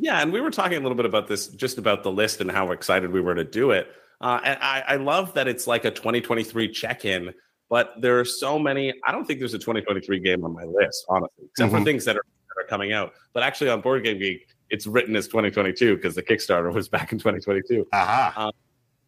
yeah, 0.00 0.22
and 0.22 0.32
we 0.32 0.40
were 0.40 0.50
talking 0.52 0.78
a 0.78 0.80
little 0.80 0.94
bit 0.96 1.06
about 1.06 1.26
this, 1.26 1.48
just 1.48 1.76
about 1.78 2.04
the 2.04 2.12
list 2.12 2.40
and 2.40 2.48
how 2.50 2.70
excited 2.70 3.10
we 3.10 3.20
were 3.20 3.34
to 3.34 3.42
do 3.44 3.72
it. 3.72 3.88
Uh, 4.20 4.38
and 4.44 4.58
I, 4.62 4.84
I 4.86 4.96
love 4.96 5.34
that 5.34 5.48
it's 5.48 5.66
like 5.66 5.84
a 5.84 5.90
2023 5.90 6.68
check-in, 6.70 7.34
but 7.68 7.94
there 8.00 8.20
are 8.20 8.24
so 8.24 8.60
many. 8.60 8.92
I 9.04 9.10
don't 9.10 9.24
think 9.26 9.40
there's 9.40 9.54
a 9.54 9.58
2023 9.58 10.20
game 10.20 10.44
on 10.44 10.52
my 10.54 10.62
list, 10.64 11.04
honestly, 11.08 11.46
except 11.50 11.72
Mhm. 11.72 11.78
for 11.78 11.84
things 11.84 12.04
that 12.04 12.16
are 12.16 12.22
that 12.48 12.62
are 12.64 12.66
coming 12.68 12.92
out. 12.92 13.12
But 13.32 13.42
actually, 13.42 13.70
on 13.70 13.80
Board 13.80 14.04
Game 14.04 14.18
Geek, 14.20 14.46
it's 14.70 14.86
written 14.86 15.16
as 15.16 15.26
2022 15.26 15.96
because 15.96 16.14
the 16.14 16.22
Kickstarter 16.22 16.72
was 16.72 16.88
back 16.88 17.12
in 17.12 17.18
2022. 17.18 17.86
Aha. 17.92 18.50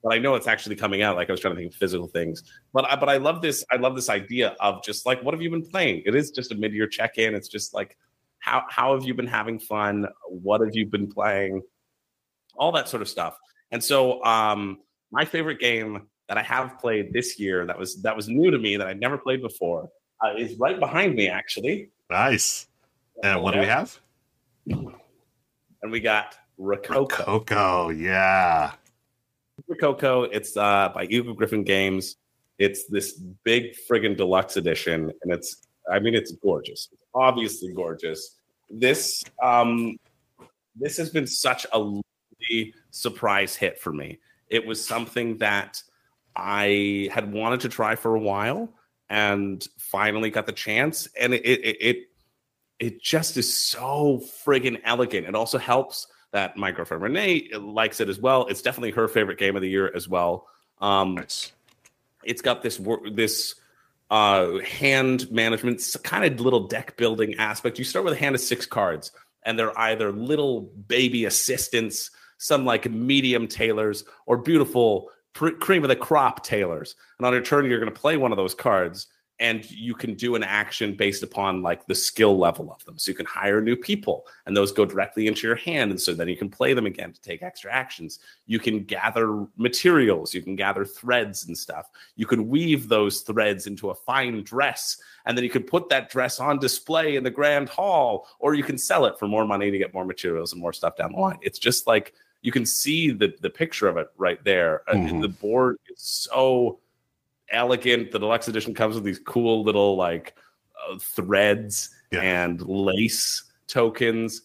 but 0.03 0.13
I 0.13 0.19
know 0.19 0.35
it's 0.35 0.47
actually 0.47 0.77
coming 0.77 1.03
out. 1.03 1.17
Like 1.17 1.29
I 1.29 1.33
was 1.33 1.41
trying 1.41 1.55
to 1.55 1.61
think 1.61 1.73
of 1.73 1.79
physical 1.79 2.07
things, 2.07 2.43
but 2.73 2.91
I, 2.91 2.97
but 2.97 3.09
I 3.09 3.19
love 3.19 3.43
this. 3.43 3.65
I 3.71 3.77
love 3.77 3.95
this 3.95 4.09
idea 4.09 4.57
of 4.61 4.83
just 4.83 5.07
like, 5.07 5.23
what 5.23 5.35
have 5.35 5.43
you 5.43 5.51
been 5.51 5.67
playing? 5.67 6.03
It 6.07 6.15
is 6.15 6.31
just 6.31 6.53
a 6.53 6.55
mid 6.55 6.73
year 6.73 6.87
check 6.87 7.19
in. 7.19 7.35
It's 7.35 7.49
just 7.49 7.75
like, 7.75 7.97
how 8.39 8.65
how 8.69 8.95
have 8.95 9.05
you 9.05 9.15
been 9.15 9.27
having 9.27 9.59
fun? 9.59 10.07
What 10.29 10.61
have 10.63 10.75
you 10.75 10.87
been 10.87 11.11
playing? 11.11 11.63
All 12.57 12.73
that 12.73 12.89
sort 12.89 13.03
of 13.03 13.09
stuff. 13.09 13.37
And 13.71 13.83
so, 13.83 14.25
um, 14.25 14.79
my 15.13 15.25
favorite 15.25 15.61
game 15.61 16.09
that 16.29 16.39
I 16.39 16.43
have 16.43 16.79
played 16.79 17.13
this 17.13 17.39
year 17.39 17.67
that 17.67 17.79
was 17.79 18.01
that 18.03 18.17
was 18.17 18.29
new 18.29 18.51
to 18.51 18.59
me 18.59 18.77
that 18.77 18.87
I'd 18.87 19.01
never 19.01 19.19
played 19.19 19.43
before 19.43 19.91
uh, 20.25 20.35
is 20.37 20.57
right 20.59 20.79
behind 20.79 21.15
me 21.15 21.29
actually. 21.29 21.91
Nice. 22.09 22.69
And 23.23 23.43
what 23.43 23.53
do 23.53 23.61
we 23.61 23.67
have? 23.67 24.01
And 25.83 25.91
we 25.91 26.01
got 26.01 26.37
Rococo. 26.59 27.07
Coco, 27.09 27.89
yeah. 27.91 28.73
Rococo. 29.67 30.25
It's 30.25 30.57
uh, 30.57 30.91
by 30.95 31.05
Eagle-Gryphon 31.05 31.65
Games. 31.65 32.17
It's 32.59 32.87
this 32.87 33.13
big 33.45 33.75
friggin' 33.89 34.17
deluxe 34.17 34.57
edition, 34.59 35.11
and 35.23 35.33
it's 35.33 35.67
I 35.91 35.99
mean 35.99 36.15
it's 36.15 36.33
gorgeous. 36.33 36.89
It's 36.93 37.03
obviously 37.15 37.73
gorgeous. 37.73 38.37
This 38.69 39.25
um, 39.43 39.97
this 40.77 40.99
has 40.99 41.09
been 41.09 41.27
such 41.27 41.67
a 41.73 41.79
lovely 41.79 42.75
surprise 42.91 43.57
hit 43.57 43.79
for 43.79 43.93
me. 43.93 44.19
It 44.49 44.67
was 44.67 44.85
something 44.85 45.39
that 45.39 45.83
I 46.37 47.09
had 47.11 47.33
wanted 47.33 47.61
to 47.61 47.71
try 47.71 47.95
for 47.97 48.15
a 48.15 48.21
while, 48.21 48.69
and 49.09 49.67
finally 49.79 50.29
got 50.29 50.45
the 50.45 50.53
chance. 50.53 51.09
And 51.19 51.33
it 51.33 51.45
it 51.45 51.77
it, 51.81 52.10
it 52.81 53.01
just 53.03 53.37
is 53.37 53.53
so 53.53 54.21
friggin' 54.45 54.81
elegant. 54.85 55.29
It 55.29 55.35
also 55.35 55.59
helps 55.59 56.07
that 56.33 56.57
my 56.57 56.73
girlfriend 56.73 57.03
Renee 57.03 57.51
likes 57.53 58.01
it 58.01 58.09
as 58.09 58.19
well. 58.19 58.47
It's 58.47 58.63
definitely 58.63 58.93
her 58.93 59.07
favorite 59.07 59.39
game 59.39 59.55
of 59.55 59.63
the 59.63 59.69
year 59.69 59.93
as 59.95 60.09
well. 60.09 60.49
Um, 60.81 61.15
Nice. 61.17 61.53
it's 62.25 62.41
got 62.41 62.63
this 62.63 62.81
this 63.13 63.55
uh, 64.11 64.59
hand 64.59 65.31
management 65.31 65.83
kind 66.03 66.25
of 66.25 66.41
little 66.41 66.67
deck 66.67 66.97
building 66.97 67.35
aspect. 67.37 67.79
You 67.79 67.85
start 67.85 68.05
with 68.05 68.15
a 68.15 68.17
hand 68.17 68.35
of 68.35 68.41
six 68.41 68.67
cards, 68.67 69.13
and 69.45 69.59
they're 69.59 69.79
either 69.79 70.11
little 70.11 70.63
baby 70.89 71.27
assistants, 71.27 72.11
some 72.39 72.65
like 72.65 72.91
medium 72.91 73.47
tailors, 73.47 74.05
or 74.27 74.39
beautiful 74.39 75.11
pr- 75.35 75.51
cream 75.51 75.85
of 75.85 75.89
the 75.89 75.97
crop 75.97 76.43
tailors. 76.45 76.97
And 77.19 77.27
on 77.27 77.33
your 77.33 77.43
turn, 77.43 77.67
you're 77.67 77.79
going 77.79 77.93
to 77.93 78.01
play 78.01 78.17
one 78.17 78.33
of 78.33 78.37
those 78.39 78.55
cards, 78.55 79.07
and 79.41 79.69
you 79.71 79.95
can 79.95 80.15
do 80.15 80.35
an 80.35 80.43
action 80.43 80.95
based 80.95 81.23
upon 81.23 81.63
like 81.63 81.87
the 81.87 81.95
skill 81.95 82.39
level 82.39 82.71
of 82.71 82.85
them. 82.85 82.99
So 82.99 83.11
you 83.11 83.17
can 83.17 83.25
hire 83.27 83.63
new 83.63 83.75
people, 83.75 84.27
and 84.45 84.55
those 84.55 84.71
go 84.71 84.85
directly 84.85 85.27
into 85.27 85.47
your 85.47 85.57
hand, 85.57 85.91
and 85.91 86.01
so 86.01 86.13
then 86.13 86.29
you 86.29 86.37
can 86.37 86.51
play 86.51 86.75
them 86.75 86.85
again 86.85 87.13
to 87.13 87.21
take 87.21 87.43
extra 87.43 87.73
actions. 87.73 88.21
You 88.47 88.59
can 88.59 88.85
gather 88.85 89.47
materials, 89.57 90.35
you 90.35 90.43
can 90.43 90.57
gather 90.57 90.85
threads 90.85 91.47
and 91.47 91.57
stuff. 91.57 91.89
You 92.17 92.27
can 92.27 92.49
weave 92.49 92.89
those 92.89 93.23
threads 93.23 93.67
into 93.67 93.91
a 93.91 93.95
fine 93.95 94.45
dress, 94.45 94.99
and 95.25 95.37
then 95.37 95.43
you 95.43 95.51
can 95.51 95.63
put 95.63 95.89
that 95.89 96.11
dress 96.11 96.39
on 96.39 96.59
display 96.59 97.17
in 97.17 97.25
the 97.25 97.31
grand 97.31 97.71
hall, 97.71 98.29
or 98.39 98.55
you 98.55 98.63
can 98.63 98.77
sell 98.77 99.07
it 99.07 99.19
for 99.19 99.27
more 99.27 99.47
money 99.47 99.71
to 99.71 99.79
get 99.79 99.95
more 99.95 100.05
materials 100.05 100.53
and 100.53 100.61
more 100.61 100.75
stuff 100.75 100.97
down 100.97 101.13
the 101.13 101.19
line. 101.19 101.39
It's 101.41 101.59
just 101.59 101.87
like 101.87 102.13
you 102.43 102.53
can 102.53 102.67
see 102.67 103.11
the 103.11 103.35
the 103.41 103.51
picture 103.51 103.89
of 103.89 103.97
it 103.97 104.09
right 104.19 104.43
there. 104.45 104.83
Uh, 104.89 104.95
Mhm. 104.95 105.23
The 105.23 105.29
board 105.29 105.79
is 105.89 106.03
so 106.03 106.81
elegant. 107.51 108.11
The 108.11 108.19
deluxe 108.19 108.49
edition 108.49 108.75
comes 108.75 108.95
with 108.95 109.05
these 109.05 109.19
cool 109.19 109.63
little 109.63 109.97
like 109.97 110.35
uh, 110.91 110.99
threads 110.99 111.91
Yeah. 112.11 112.21
and 112.23 112.61
lace 112.63 113.45
tokens. 113.67 114.43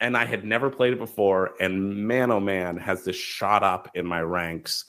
And 0.00 0.16
I 0.16 0.24
had 0.24 0.44
never 0.44 0.70
played 0.70 0.92
it 0.92 0.98
before. 0.98 1.54
And 1.60 2.06
man, 2.06 2.30
oh 2.30 2.40
man, 2.40 2.76
has 2.76 3.04
this 3.04 3.16
shot 3.16 3.62
up 3.62 3.90
in 3.94 4.06
my 4.06 4.20
ranks. 4.22 4.84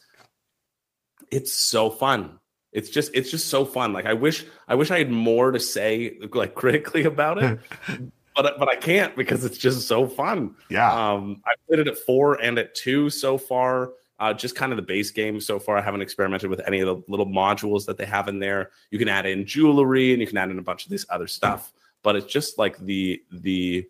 It's 1.32 1.54
so 1.54 1.90
fun. 1.90 2.40
It's 2.72 2.90
just, 2.90 3.12
it's 3.16 3.32
just 3.32 3.48
so 3.48 3.66
fun. 3.66 3.94
Like 3.94 4.06
I 4.06 4.14
wish, 4.14 4.46
I 4.68 4.76
wish 4.76 4.92
I 4.92 5.00
had 5.00 5.10
more 5.10 5.52
to 5.52 5.60
say, 5.60 6.18
like 6.34 6.54
critically 6.54 7.04
about 7.06 7.42
it, 7.42 7.60
but 8.36 8.60
but 8.60 8.70
I 8.70 8.76
can't 8.76 9.16
because 9.16 9.44
it's 9.44 9.58
just 9.58 9.88
so 9.88 10.08
fun. 10.08 10.56
Yeah. 10.70 10.92
Um, 11.14 11.42
I 11.46 11.54
played 11.68 11.80
it 11.80 11.88
at 11.88 11.98
four 11.98 12.36
and 12.36 12.60
at 12.60 12.76
two 12.76 13.10
so 13.10 13.40
far. 13.40 13.92
Uh, 14.20 14.34
just 14.34 14.56
kind 14.56 14.72
of 14.74 14.76
the 14.76 14.84
base 14.84 15.12
game 15.12 15.40
so 15.40 15.60
far. 15.60 15.78
I 15.78 15.82
haven't 15.82 16.02
experimented 16.02 16.50
with 16.50 16.62
any 16.68 16.82
of 16.82 16.88
the 16.88 17.02
little 17.08 17.26
modules 17.26 17.86
that 17.86 17.98
they 17.98 18.06
have 18.06 18.28
in 18.28 18.40
there. 18.40 18.72
You 18.92 19.00
can 19.00 19.08
add 19.08 19.26
in 19.26 19.46
jewelry 19.46 20.12
and 20.12 20.20
you 20.20 20.28
can 20.28 20.38
add 20.38 20.50
in 20.50 20.60
a 20.60 20.64
bunch 20.64 20.84
of 20.84 20.90
this 20.90 21.06
other 21.10 21.28
stuff. 21.28 21.72
But 22.04 22.16
it's 22.16 22.32
just 22.32 22.58
like 22.58 22.78
the 22.80 23.22
the 23.32 23.88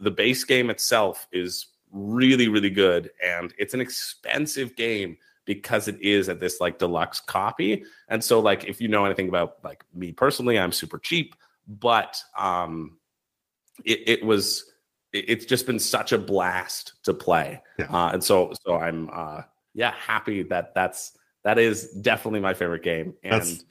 the 0.00 0.10
base 0.10 0.44
game 0.44 0.70
itself 0.70 1.26
is 1.32 1.66
really 1.92 2.48
really 2.48 2.70
good, 2.70 3.10
and 3.22 3.52
it's 3.58 3.74
an 3.74 3.80
expensive 3.80 4.76
game 4.76 5.18
because 5.44 5.88
it 5.88 6.00
is 6.00 6.28
at 6.28 6.40
this 6.40 6.60
like 6.60 6.78
deluxe 6.78 7.20
copy. 7.20 7.84
And 8.08 8.22
so 8.22 8.40
like 8.40 8.64
if 8.64 8.80
you 8.80 8.88
know 8.88 9.04
anything 9.04 9.28
about 9.28 9.56
like 9.62 9.84
me 9.94 10.12
personally, 10.12 10.58
I'm 10.58 10.72
super 10.72 10.98
cheap, 10.98 11.34
but 11.68 12.22
um, 12.38 12.98
it, 13.84 14.00
it 14.06 14.24
was 14.24 14.64
it's 15.14 15.44
just 15.46 15.64
been 15.66 15.78
such 15.78 16.12
a 16.12 16.18
blast 16.18 16.94
to 17.04 17.14
play 17.14 17.62
Yeah. 17.78 17.86
uh, 17.86 18.10
and 18.12 18.22
so 18.22 18.52
so 18.66 18.76
i'm 18.76 19.08
uh 19.12 19.42
yeah 19.74 19.92
happy 19.92 20.42
that 20.44 20.74
that's 20.74 21.12
that 21.44 21.58
is 21.58 21.90
definitely 21.92 22.40
my 22.40 22.54
favorite 22.54 22.82
game 22.82 23.14
and 23.22 23.32
That's- 23.32 23.64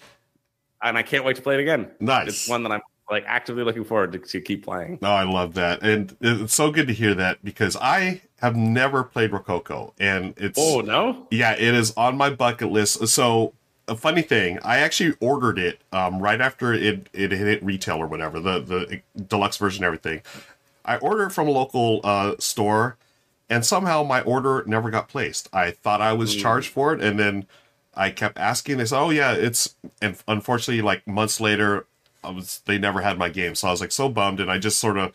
and 0.82 0.98
i 0.98 1.04
can't 1.04 1.26
wait 1.26 1.36
to 1.36 1.42
play 1.42 1.56
it 1.56 1.60
again 1.62 1.92
Nice. 2.00 2.28
it's 2.30 2.50
one 2.50 2.64
that 2.64 2.72
i'm 2.72 2.82
like 3.12 3.26
actively 3.28 3.64
looking 3.64 3.84
forward 3.84 4.14
to, 4.14 4.20
to 4.20 4.40
keep 4.42 4.64
playing 4.64 4.98
No, 5.02 5.10
I 5.10 5.24
love 5.24 5.54
that, 5.56 5.84
and 5.84 6.16
it's 6.22 6.54
so 6.54 6.72
good 6.72 6.88
to 6.88 6.94
hear 6.94 7.14
that 7.16 7.44
because 7.44 7.76
I 7.76 8.22
have 8.40 8.56
never 8.56 9.04
played 9.04 9.34
Rococo, 9.34 9.94
and 10.00 10.34
it's 10.38 10.58
oh 10.58 10.80
no 10.80 11.28
yeah, 11.30 11.52
it 11.52 11.76
is 11.76 11.94
on 11.98 12.16
my 12.18 12.30
bucket 12.30 12.72
list. 12.72 13.06
So 13.10 13.54
a 13.90 13.96
funny 13.98 14.22
thing, 14.22 14.58
I 14.64 14.78
actually 14.78 15.16
ordered 15.20 15.60
it 15.60 15.82
um, 15.92 16.20
right 16.20 16.40
after 16.40 16.74
it 16.74 17.10
it 17.12 17.32
hit 17.32 17.62
retail 17.62 17.98
or 17.98 18.08
whatever, 18.08 18.40
the 18.40 18.62
the 18.62 19.02
deluxe 19.28 19.58
version, 19.58 19.84
and 19.84 19.88
everything. 19.88 20.22
I 20.86 20.98
ordered 20.98 21.32
from 21.34 21.48
a 21.48 21.52
local 21.52 22.02
uh, 22.04 22.36
store, 22.40 22.98
and 23.50 23.66
somehow 23.66 24.04
my 24.04 24.22
order 24.22 24.64
never 24.66 24.90
got 24.90 25.08
placed. 25.10 25.50
I 25.54 25.72
thought 25.72 26.02
I 26.02 26.14
was 26.14 26.36
Mm. 26.36 26.42
charged 26.42 26.70
for 26.70 26.94
it, 26.94 27.02
and 27.02 27.20
then 27.20 27.46
I 27.96 28.10
kept 28.10 28.38
asking. 28.38 28.78
They 28.78 28.86
said, 28.86 29.00
"Oh 29.00 29.10
yeah, 29.10 29.34
it's," 29.34 29.76
and 30.02 30.18
unfortunately, 30.28 30.82
like 30.82 31.08
months 31.08 31.40
later, 31.40 31.86
I 32.24 32.32
was 32.32 32.62
they 32.66 32.78
never 32.78 33.02
had 33.02 33.18
my 33.18 33.30
game, 33.30 33.56
so 33.56 33.68
I 33.68 33.72
was 33.72 33.82
like 33.82 33.92
so 33.92 34.10
bummed, 34.10 34.40
and 34.40 34.52
I 34.52 34.58
just 34.58 34.80
sort 34.80 34.98
of 34.98 35.14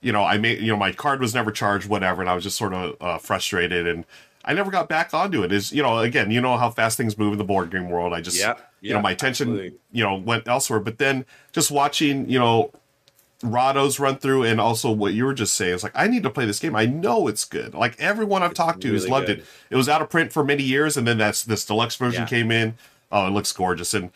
you 0.00 0.10
know, 0.10 0.24
I 0.24 0.36
made, 0.36 0.60
you 0.60 0.66
know, 0.66 0.76
my 0.76 0.90
card 0.90 1.20
was 1.20 1.32
never 1.32 1.52
charged, 1.52 1.88
whatever, 1.88 2.22
and 2.22 2.28
I 2.28 2.34
was 2.34 2.42
just 2.42 2.58
sort 2.58 2.74
of 2.74 2.96
uh, 3.00 3.18
frustrated, 3.18 3.86
and 3.86 4.04
I 4.44 4.52
never 4.52 4.68
got 4.68 4.88
back 4.88 5.14
onto 5.14 5.44
it. 5.44 5.52
Is 5.52 5.72
you 5.72 5.80
know, 5.82 5.98
again, 6.00 6.30
you 6.32 6.40
know 6.40 6.56
how 6.56 6.70
fast 6.70 6.96
things 6.96 7.16
move 7.16 7.32
in 7.32 7.38
the 7.38 7.44
board 7.44 7.70
game 7.70 7.88
world. 7.88 8.12
I 8.12 8.20
just, 8.20 8.36
Yeah, 8.36 8.54
you 8.80 8.92
know, 8.94 9.00
my 9.00 9.12
attention, 9.12 9.50
absolutely. 9.50 9.78
you 9.92 10.02
know, 10.02 10.16
went 10.16 10.48
elsewhere. 10.48 10.80
But 10.80 10.98
then 10.98 11.24
just 11.52 11.70
watching, 11.70 12.28
you 12.28 12.40
know, 12.40 12.72
Rado's 13.42 13.98
run 13.98 14.16
through, 14.16 14.44
and 14.44 14.60
also 14.60 14.90
what 14.90 15.14
you 15.14 15.24
were 15.24 15.34
just 15.34 15.54
saying, 15.54 15.74
it's 15.74 15.82
like 15.82 15.92
I 15.94 16.06
need 16.06 16.22
to 16.22 16.30
play 16.30 16.46
this 16.46 16.58
game. 16.60 16.76
I 16.76 16.86
know 16.86 17.26
it's 17.28 17.44
good. 17.44 17.74
Like 17.74 18.00
everyone 18.00 18.42
I've 18.42 18.54
talked 18.54 18.80
to 18.82 18.92
has 18.92 19.08
loved 19.08 19.26
good. 19.26 19.38
it. 19.40 19.44
It 19.70 19.76
was 19.76 19.88
out 19.88 20.00
of 20.02 20.08
print 20.10 20.32
for 20.32 20.44
many 20.44 20.62
years, 20.62 20.96
and 20.96 21.06
then 21.06 21.18
that's 21.18 21.42
this 21.44 21.64
deluxe 21.64 21.96
version 21.96 22.22
Yeah. 22.22 22.28
came 22.28 22.50
in. 22.50 22.74
Oh, 23.10 23.26
it 23.26 23.30
looks 23.30 23.52
gorgeous, 23.52 23.92
and 23.94 24.10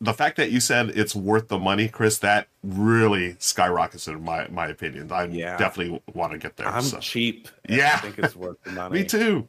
the 0.00 0.12
fact 0.14 0.36
that 0.36 0.52
you 0.52 0.60
said 0.60 0.90
it's 0.90 1.14
worth 1.16 1.48
the 1.48 1.58
money, 1.58 1.88
Chris, 1.88 2.18
that 2.18 2.46
really 2.62 3.34
skyrockets 3.40 4.06
in 4.06 4.22
my 4.22 4.46
my 4.48 4.68
opinion. 4.68 5.10
I 5.10 5.24
Yeah. 5.24 5.56
definitely 5.56 6.00
want 6.14 6.32
to 6.32 6.38
get 6.38 6.56
there. 6.56 6.68
i'm 6.68 6.82
so. 6.82 6.98
cheap 6.98 7.48
Yeah. 7.68 7.94
i 7.94 7.98
think 7.98 8.18
it's 8.18 8.36
worth 8.36 8.62
the 8.62 8.70
money 8.80 9.00
Me 9.00 9.04
too. 9.04 9.48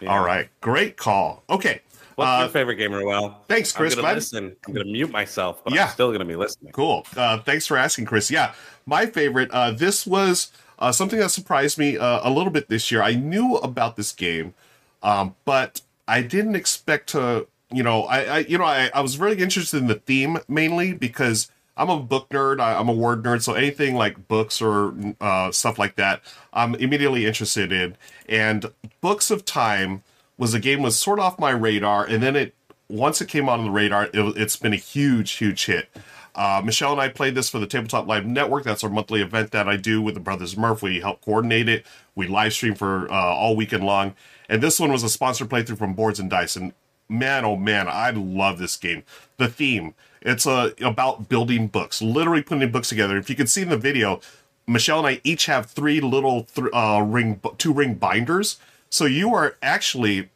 Yeah. 0.00 0.10
All 0.10 0.24
right, 0.24 0.48
great 0.60 0.96
call. 0.96 1.42
Okay, 1.48 1.80
what's 2.16 2.28
Uh, 2.28 2.38
your 2.42 2.48
favorite 2.50 2.76
game 2.76 2.92
well 2.92 3.42
thanks, 3.48 3.72
Chris. 3.72 3.94
i'm 3.96 4.02
gonna 4.02 4.14
listen 4.14 4.56
i'm 4.66 4.72
gonna 4.74 4.84
mute 4.84 5.10
myself 5.10 5.62
but 5.64 5.72
Yeah. 5.74 5.84
i'm 5.84 5.90
still 5.90 6.12
gonna 6.12 6.24
be 6.24 6.36
listening 6.36 6.72
Cool. 6.72 7.06
Uh, 7.16 7.38
thanks 7.38 7.66
for 7.66 7.76
asking, 7.76 8.06
Chris. 8.06 8.30
Yeah, 8.30 8.52
my 8.86 9.06
favorite. 9.06 9.50
Uh, 9.50 9.70
this 9.70 10.06
was 10.06 10.50
uh, 10.78 10.90
something 10.92 11.18
that 11.20 11.30
surprised 11.30 11.78
me 11.78 11.96
uh, 11.98 12.20
a 12.28 12.30
little 12.30 12.50
bit 12.50 12.68
this 12.68 12.90
year. 12.90 13.00
I 13.02 13.14
knew 13.14 13.56
about 13.56 13.96
this 13.96 14.10
game, 14.12 14.54
um, 15.02 15.34
but 15.44 15.80
I 16.08 16.22
didn't 16.22 16.56
expect 16.56 17.10
to. 17.10 17.46
You 17.72 17.82
know, 17.82 18.04
I, 18.04 18.18
I 18.24 18.38
you 18.40 18.58
know, 18.58 18.64
I, 18.64 18.90
I 18.94 19.00
was 19.00 19.18
really 19.18 19.42
interested 19.42 19.78
in 19.78 19.86
the 19.88 19.94
theme 19.96 20.38
mainly 20.48 20.92
because 20.92 21.50
I'm 21.76 21.90
a 21.90 21.98
book 21.98 22.28
nerd. 22.30 22.60
I, 22.60 22.74
I'm 22.78 22.88
a 22.88 22.92
word 22.92 23.22
nerd, 23.24 23.42
so 23.42 23.54
anything 23.54 23.94
like 23.96 24.28
books 24.28 24.60
or 24.62 24.94
uh, 25.20 25.50
stuff 25.50 25.78
like 25.78 25.96
that, 25.96 26.20
I'm 26.52 26.74
immediately 26.76 27.26
interested 27.26 27.72
in. 27.72 27.96
And 28.28 28.70
Books 29.00 29.30
of 29.30 29.44
Time 29.44 30.02
was 30.38 30.54
a 30.54 30.60
game 30.60 30.82
was 30.82 30.98
sort 30.98 31.18
of 31.18 31.24
off 31.24 31.38
my 31.38 31.50
radar, 31.50 32.04
and 32.04 32.22
then 32.22 32.36
it 32.36 32.54
once 32.88 33.20
it 33.20 33.28
came 33.28 33.48
on 33.48 33.64
the 33.64 33.70
radar, 33.70 34.04
it, 34.04 34.36
it's 34.36 34.56
been 34.56 34.72
a 34.72 34.76
huge, 34.76 35.32
huge 35.32 35.66
hit. 35.66 35.88
Uh, 36.34 36.60
Michelle 36.64 36.92
and 36.92 37.00
I 37.00 37.08
played 37.08 37.34
this 37.34 37.48
for 37.48 37.58
the 37.58 37.66
Tabletop 37.66 38.08
Live 38.08 38.26
Network. 38.26 38.64
That's 38.64 38.82
our 38.82 38.90
monthly 38.90 39.22
event 39.22 39.52
that 39.52 39.68
I 39.68 39.76
do 39.76 40.02
with 40.02 40.14
the 40.14 40.20
Brothers 40.20 40.56
Murph. 40.56 40.82
We 40.82 41.00
help 41.00 41.24
coordinate 41.24 41.68
it. 41.68 41.86
We 42.14 42.26
live 42.26 42.52
stream 42.52 42.74
for 42.74 43.10
uh, 43.10 43.14
all 43.14 43.54
weekend 43.54 43.84
long. 43.84 44.14
And 44.48 44.62
this 44.62 44.80
one 44.80 44.90
was 44.90 45.04
a 45.04 45.08
sponsored 45.08 45.48
playthrough 45.48 45.78
from 45.78 45.94
Boards 45.94 46.18
and 46.18 46.28
Dice. 46.28 46.56
And 46.56 46.72
man, 47.08 47.44
oh 47.44 47.56
man, 47.56 47.86
I 47.88 48.10
love 48.10 48.58
this 48.58 48.76
game. 48.76 49.04
The 49.36 49.48
theme, 49.48 49.94
it's 50.22 50.46
uh, 50.46 50.70
about 50.80 51.28
building 51.28 51.68
books, 51.68 52.02
literally 52.02 52.42
putting 52.42 52.70
books 52.70 52.88
together. 52.88 53.16
If 53.16 53.30
you 53.30 53.36
can 53.36 53.46
see 53.46 53.62
in 53.62 53.68
the 53.68 53.76
video, 53.76 54.20
Michelle 54.66 54.98
and 54.98 55.06
I 55.06 55.20
each 55.22 55.46
have 55.46 55.66
three 55.66 56.00
little 56.00 56.44
th- 56.44 56.68
uh, 56.72 57.04
ring, 57.06 57.40
two 57.58 57.72
ring 57.72 57.94
binders. 57.94 58.58
So 58.94 59.06
you 59.06 59.34
are 59.34 59.56
actually 59.60 60.28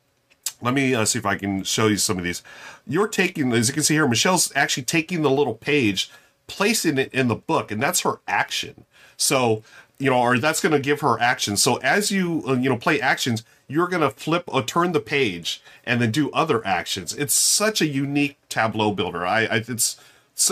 let 0.60 0.74
me 0.74 0.92
uh, 0.92 1.04
see 1.04 1.20
if 1.20 1.26
I 1.26 1.36
can 1.36 1.62
show 1.62 1.86
you 1.86 1.96
some 1.96 2.18
of 2.18 2.24
these. 2.24 2.42
You're 2.84 3.06
taking, 3.06 3.52
as 3.52 3.68
you 3.68 3.74
can 3.74 3.84
see 3.84 3.94
here, 3.94 4.08
Michelle's 4.08 4.52
actually 4.56 4.82
taking 4.82 5.22
the 5.22 5.30
little 5.30 5.54
page, 5.54 6.10
placing 6.48 6.98
it 6.98 7.14
in 7.14 7.28
the 7.28 7.36
book, 7.36 7.70
and 7.70 7.80
that's 7.80 8.00
her 8.00 8.18
action. 8.26 8.84
So, 9.16 9.62
you 9.98 10.10
know, 10.10 10.20
or 10.20 10.38
that's 10.38 10.60
going 10.60 10.72
to 10.72 10.80
give 10.80 11.00
her 11.02 11.20
action. 11.20 11.56
So 11.56 11.76
as 11.76 12.10
you, 12.10 12.42
uh, 12.48 12.54
you 12.54 12.68
know, 12.68 12.76
play 12.76 13.00
actions, 13.00 13.44
you're 13.68 13.86
going 13.86 14.02
to 14.02 14.10
flip 14.10 14.42
or 14.48 14.62
turn 14.62 14.90
the 14.90 14.98
page 14.98 15.62
and 15.84 16.02
then 16.02 16.10
do 16.10 16.28
other 16.32 16.66
actions. 16.66 17.14
It's 17.14 17.34
such 17.34 17.80
a 17.80 17.86
unique 17.86 18.38
tableau 18.48 18.90
builder. 18.90 19.24
I, 19.24 19.42
I 19.44 19.56
it's, 19.68 20.00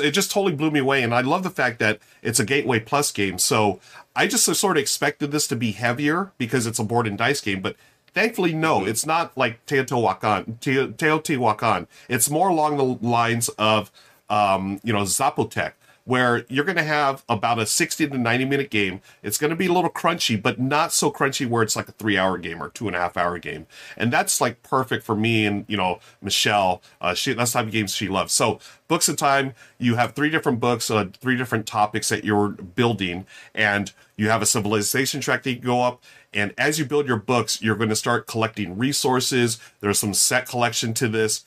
it 0.01 0.13
just 0.13 0.31
totally 0.31 0.55
blew 0.55 0.71
me 0.71 0.79
away. 0.79 1.03
And 1.03 1.13
I 1.13 1.23
love 1.23 1.43
the 1.43 1.51
fact 1.51 1.81
that 1.81 1.99
it's 2.23 2.39
a 2.39 2.45
Gateway 2.45 2.79
Plus 2.79 3.11
game. 3.11 3.39
So 3.41 3.81
I 4.15 4.29
just 4.29 4.45
sort 4.45 4.77
of 4.77 4.81
expected 4.81 5.33
this 5.33 5.49
to 5.49 5.57
be 5.57 5.73
heavier 5.73 6.31
because 6.39 6.67
it's 6.67 6.79
a 6.79 6.85
board 6.85 7.09
and 7.09 7.19
dice 7.19 7.41
game, 7.41 7.61
but 7.61 7.75
thankfully, 8.17 8.55
no, 8.55 8.87
it's 8.87 9.05
not 9.05 9.37
like 9.37 9.65
Teotihuacan. 9.67 10.59
Teotihuacan. 10.59 11.87
It's 12.09 12.31
more 12.31 12.49
along 12.49 12.79
the 12.79 13.07
lines 13.07 13.51
of, 13.51 13.93
um, 14.31 14.81
you 14.83 14.91
know, 14.91 15.03
Zapotec, 15.03 15.73
where 16.07 16.47
you're 16.49 16.65
going 16.65 16.79
to 16.79 16.83
have 16.83 17.25
about 17.29 17.59
a 17.59 17.67
60 17.67 18.09
to 18.09 18.17
90 18.17 18.45
minute 18.47 18.71
game. 18.71 19.03
It's 19.23 19.37
going 19.37 19.51
to 19.51 19.57
be 19.57 19.67
a 19.67 19.73
little 19.73 19.91
crunchy, 19.91 20.41
but 20.41 20.59
not 20.59 20.95
so 20.95 21.11
crunchy 21.11 21.47
where 21.47 21.63
it's 21.63 21.77
like 21.77 21.91
a 21.91 21.93
three 21.93 22.17
hour 22.17 22.39
game 22.39 22.63
or 22.63 22.71
two 22.71 22.87
and 22.87 22.97
a 22.97 22.99
half 22.99 23.19
hour 23.19 23.39
game. 23.39 23.67
And 23.99 24.11
that's 24.11 24.41
like 24.41 24.63
perfect 24.63 25.05
for 25.05 25.15
me 25.15 25.45
and, 25.45 25.67
you 25.69 25.77
know, 25.77 26.01
Michelle. 26.23 26.81
Uh, 27.03 27.13
she, 27.13 27.35
that's 27.35 27.53
the 27.53 27.59
type 27.59 27.67
of 27.67 27.73
games 27.73 27.95
she 27.95 28.09
loves. 28.09 28.33
So, 28.33 28.61
Books 28.89 29.09
of 29.09 29.17
Time, 29.17 29.53
you 29.79 29.97
have 29.97 30.15
three 30.15 30.31
different 30.31 30.61
books, 30.61 30.91
uh, 30.91 31.07
three 31.21 31.37
different 31.37 31.67
topics 31.67 32.09
that 32.09 32.25
you're 32.25 32.51
building, 32.51 33.27
and 33.55 33.93
you 34.17 34.31
have 34.31 34.41
a 34.41 34.47
civilization 34.47 35.21
track 35.21 35.43
that 35.43 35.51
you 35.51 35.59
go 35.59 35.83
up. 35.83 36.03
And 36.37 36.53
as 36.59 36.79
you 36.79 36.85
build 36.85 37.09
your 37.09 37.17
books, 37.17 37.63
you're 37.63 37.77
going 37.77 37.89
to 37.89 37.97
start 37.97 38.27
collecting 38.27 38.77
resources. 38.77 39.59
There's 39.81 39.99
some 39.99 40.13
set 40.13 40.47
collection 40.47 40.93
to 40.95 41.09
this. 41.09 41.45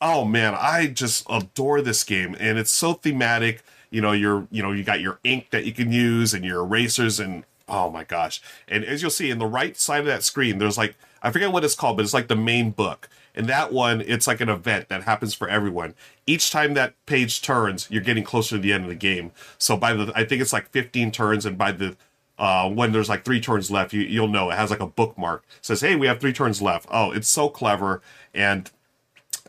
Oh 0.00 0.24
man, 0.24 0.56
I 0.58 0.86
just 0.86 1.26
adore 1.28 1.82
this 1.82 2.04
game, 2.04 2.34
and 2.40 2.58
it's 2.58 2.70
so 2.70 2.94
thematic. 2.94 3.62
You 3.90 4.00
know 4.00 4.12
your 4.12 4.48
you 4.50 4.62
know 4.62 4.72
you 4.72 4.82
got 4.82 5.00
your 5.00 5.18
ink 5.24 5.50
that 5.50 5.66
you 5.66 5.72
can 5.72 5.92
use 5.92 6.32
and 6.32 6.42
your 6.42 6.60
erasers 6.60 7.20
and 7.20 7.44
oh 7.68 7.90
my 7.90 8.02
gosh. 8.04 8.40
And 8.66 8.82
as 8.82 9.02
you'll 9.02 9.10
see 9.10 9.30
in 9.30 9.38
the 9.38 9.46
right 9.46 9.76
side 9.76 10.00
of 10.00 10.06
that 10.06 10.22
screen 10.22 10.58
there's 10.58 10.78
like 10.78 10.94
i 11.22 11.30
forget 11.30 11.52
what 11.52 11.64
it's 11.64 11.74
called 11.74 11.96
but 11.96 12.04
it's 12.04 12.14
like 12.14 12.28
the 12.28 12.36
main 12.36 12.70
book. 12.70 13.10
And 13.34 13.46
that 13.48 13.72
one 13.72 14.00
it's 14.00 14.26
like 14.26 14.40
an 14.40 14.48
event 14.48 14.88
that 14.88 15.02
happens 15.02 15.34
for 15.34 15.48
everyone. 15.48 15.94
Each 16.26 16.50
time 16.50 16.72
that 16.74 16.94
page 17.04 17.42
turns 17.42 17.88
you're 17.90 18.02
getting 18.02 18.24
closer 18.24 18.56
to 18.56 18.62
the 18.62 18.72
end 18.72 18.84
of 18.84 18.88
the 18.88 18.94
game. 18.96 19.32
So 19.58 19.76
by 19.76 19.92
the 19.92 20.12
i 20.14 20.24
think 20.24 20.40
it's 20.40 20.52
like 20.52 20.70
15 20.70 21.10
turns 21.10 21.44
and 21.44 21.58
by 21.58 21.72
the 21.72 21.96
uh, 22.40 22.68
when 22.70 22.90
there's 22.90 23.10
like 23.10 23.22
three 23.22 23.38
turns 23.38 23.70
left, 23.70 23.92
you, 23.92 24.00
you'll 24.00 24.26
know 24.26 24.50
it 24.50 24.56
has 24.56 24.70
like 24.70 24.80
a 24.80 24.86
bookmark. 24.86 25.44
It 25.58 25.64
says, 25.66 25.82
"Hey, 25.82 25.94
we 25.94 26.06
have 26.06 26.18
three 26.18 26.32
turns 26.32 26.62
left." 26.62 26.88
Oh, 26.90 27.12
it's 27.12 27.28
so 27.28 27.50
clever 27.50 28.00
and 28.34 28.70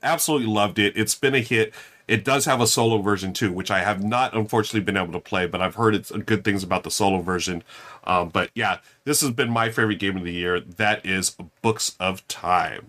absolutely 0.04 0.48
loved 0.48 0.78
it. 0.78 0.98
It's 0.98 1.16
been 1.16 1.34
a 1.34 1.40
hit. 1.40 1.74
It 2.10 2.26
does 2.26 2.44
have 2.44 2.60
a 2.60 2.68
solo 2.68 3.02
version 3.02 3.32
too, 3.32 3.54
which 3.54 3.72
I 3.72 3.80
have 3.80 4.04
not 4.04 4.36
unfortunately 4.36 4.82
been 4.82 4.98
able 4.98 5.14
to 5.14 5.22
play, 5.22 5.48
but 5.48 5.62
I've 5.62 5.76
heard 5.76 5.96
it's 5.96 6.12
good 6.12 6.44
things 6.44 6.64
about 6.64 6.84
the 6.84 6.92
solo 6.92 7.22
version. 7.22 7.64
Um, 8.04 8.28
but 8.28 8.52
yeah, 8.54 8.80
this 9.06 9.22
has 9.22 9.32
been 9.32 9.50
my 9.50 9.70
favorite 9.70 10.00
game 10.00 10.18
of 10.18 10.26
the 10.26 10.34
year. 10.34 10.60
That 10.60 11.06
is 11.06 11.38
Books 11.62 11.96
of 11.98 12.28
Time. 12.28 12.88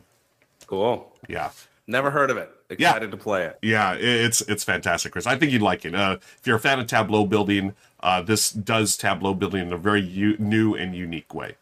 Cool. 0.67 1.13
Yeah. 1.29 1.53
Never 1.87 2.11
heard 2.11 2.31
of 2.31 2.37
it. 2.37 2.51
Excited 2.73 3.07
yeah. 3.07 3.11
to 3.11 3.17
play 3.17 3.45
it. 3.45 3.59
Yeah, 3.63 3.95
it's 3.95 4.41
it's 4.43 4.65
fantastic, 4.65 5.13
Chris. 5.13 5.27
I 5.27 5.37
think 5.37 5.53
you'd 5.53 5.63
like 5.63 5.85
it. 5.85 5.95
Uh, 5.95 6.19
if 6.21 6.47
you're 6.47 6.57
a 6.57 6.61
fan 6.61 6.81
of 6.81 6.87
tableau 6.87 7.25
building, 7.27 7.75
uh, 8.01 8.23
this 8.23 8.51
does 8.51 8.97
tableau 8.97 9.35
building 9.35 9.67
in 9.67 9.73
a 9.73 9.79
very 9.79 10.01
u- 10.03 10.37
new 10.39 10.75
and 10.75 10.95
unique 10.95 11.35
way. 11.35 11.57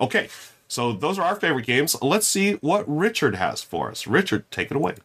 Okay, 0.00 0.28
so 0.68 0.92
those 0.92 1.18
are 1.18 1.22
our 1.22 1.36
favorite 1.36 1.66
games. 1.66 2.00
Let's 2.02 2.26
see 2.26 2.54
what 2.54 2.84
Richard 2.88 3.36
has 3.36 3.62
for 3.62 3.90
us. 3.90 4.06
Richard, 4.06 4.50
take 4.50 4.70
it 4.70 4.76
away. 4.76 4.96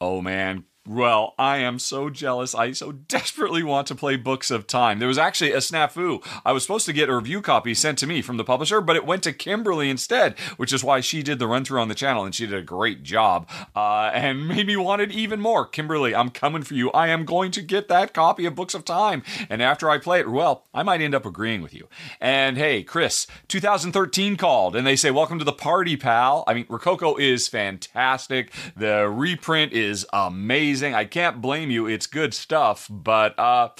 Oh 0.00 0.20
man, 0.20 0.64
well, 0.86 1.34
I 1.38 1.58
am 1.58 1.78
so 1.78 2.10
jealous. 2.10 2.54
I 2.54 2.72
so 2.72 2.92
desperately 2.92 3.62
want 3.62 3.86
to 3.86 3.94
play 3.94 4.16
Books 4.16 4.50
of 4.50 4.66
Time. 4.66 4.98
There 4.98 5.08
was 5.08 5.16
actually 5.16 5.52
a 5.52 5.58
snafu. 5.58 6.22
I 6.44 6.52
was 6.52 6.62
supposed 6.62 6.84
to 6.84 6.92
get 6.92 7.08
a 7.08 7.16
review 7.16 7.40
copy 7.40 7.72
sent 7.72 7.96
to 7.98 8.06
me 8.06 8.20
from 8.20 8.36
the 8.36 8.44
publisher, 8.44 8.82
but 8.82 8.94
it 8.94 9.06
went 9.06 9.22
to 9.22 9.32
Kimberly 9.32 9.88
instead, 9.88 10.38
which 10.58 10.74
is 10.74 10.84
why 10.84 11.00
she 11.00 11.22
did 11.22 11.38
the 11.38 11.46
run 11.46 11.64
through 11.64 11.80
on 11.80 11.88
the 11.88 11.94
channel 11.94 12.22
and 12.22 12.34
she 12.34 12.46
did 12.46 12.58
a 12.58 12.62
great 12.62 13.02
job 13.02 13.48
uh, 13.74 14.10
and 14.12 14.46
made 14.54 14.66
me 14.66 14.76
want 14.76 15.00
it 15.00 15.10
even 15.10 15.40
more. 15.40 15.64
Kimberly, 15.64 16.14
I'm 16.14 16.28
coming 16.28 16.62
for 16.62 16.74
you. 16.74 16.90
I 16.90 17.08
am 17.08 17.24
going 17.24 17.50
to 17.52 17.62
get 17.62 17.88
that 17.88 18.12
copy 18.12 18.44
of 18.44 18.54
Books 18.54 18.74
of 18.74 18.84
Time. 18.84 19.22
And 19.48 19.62
after 19.62 19.88
I 19.88 19.96
play 19.96 20.20
it, 20.20 20.28
well, 20.28 20.66
I 20.74 20.82
might 20.82 21.00
end 21.00 21.14
up 21.14 21.24
agreeing 21.24 21.62
with 21.62 21.72
you. 21.72 21.88
And 22.20 22.58
hey, 22.58 22.82
Chris, 22.82 23.26
2013 23.48 24.36
called 24.36 24.76
and 24.76 24.86
they 24.86 24.96
say, 24.96 25.10
Welcome 25.10 25.38
to 25.38 25.46
the 25.46 25.52
party, 25.52 25.96
pal. 25.96 26.44
I 26.46 26.52
mean, 26.52 26.66
Rococo 26.68 27.16
is 27.16 27.48
fantastic. 27.48 28.52
The 28.76 29.08
reprint 29.08 29.72
is 29.72 30.06
amazing 30.12 30.73
amazing. 30.74 30.94
I 30.94 31.04
can't 31.04 31.40
blame 31.40 31.70
you. 31.70 31.86
It's 31.86 32.06
good 32.06 32.34
stuff. 32.34 32.88
But 32.90 33.38
uh, 33.38 33.70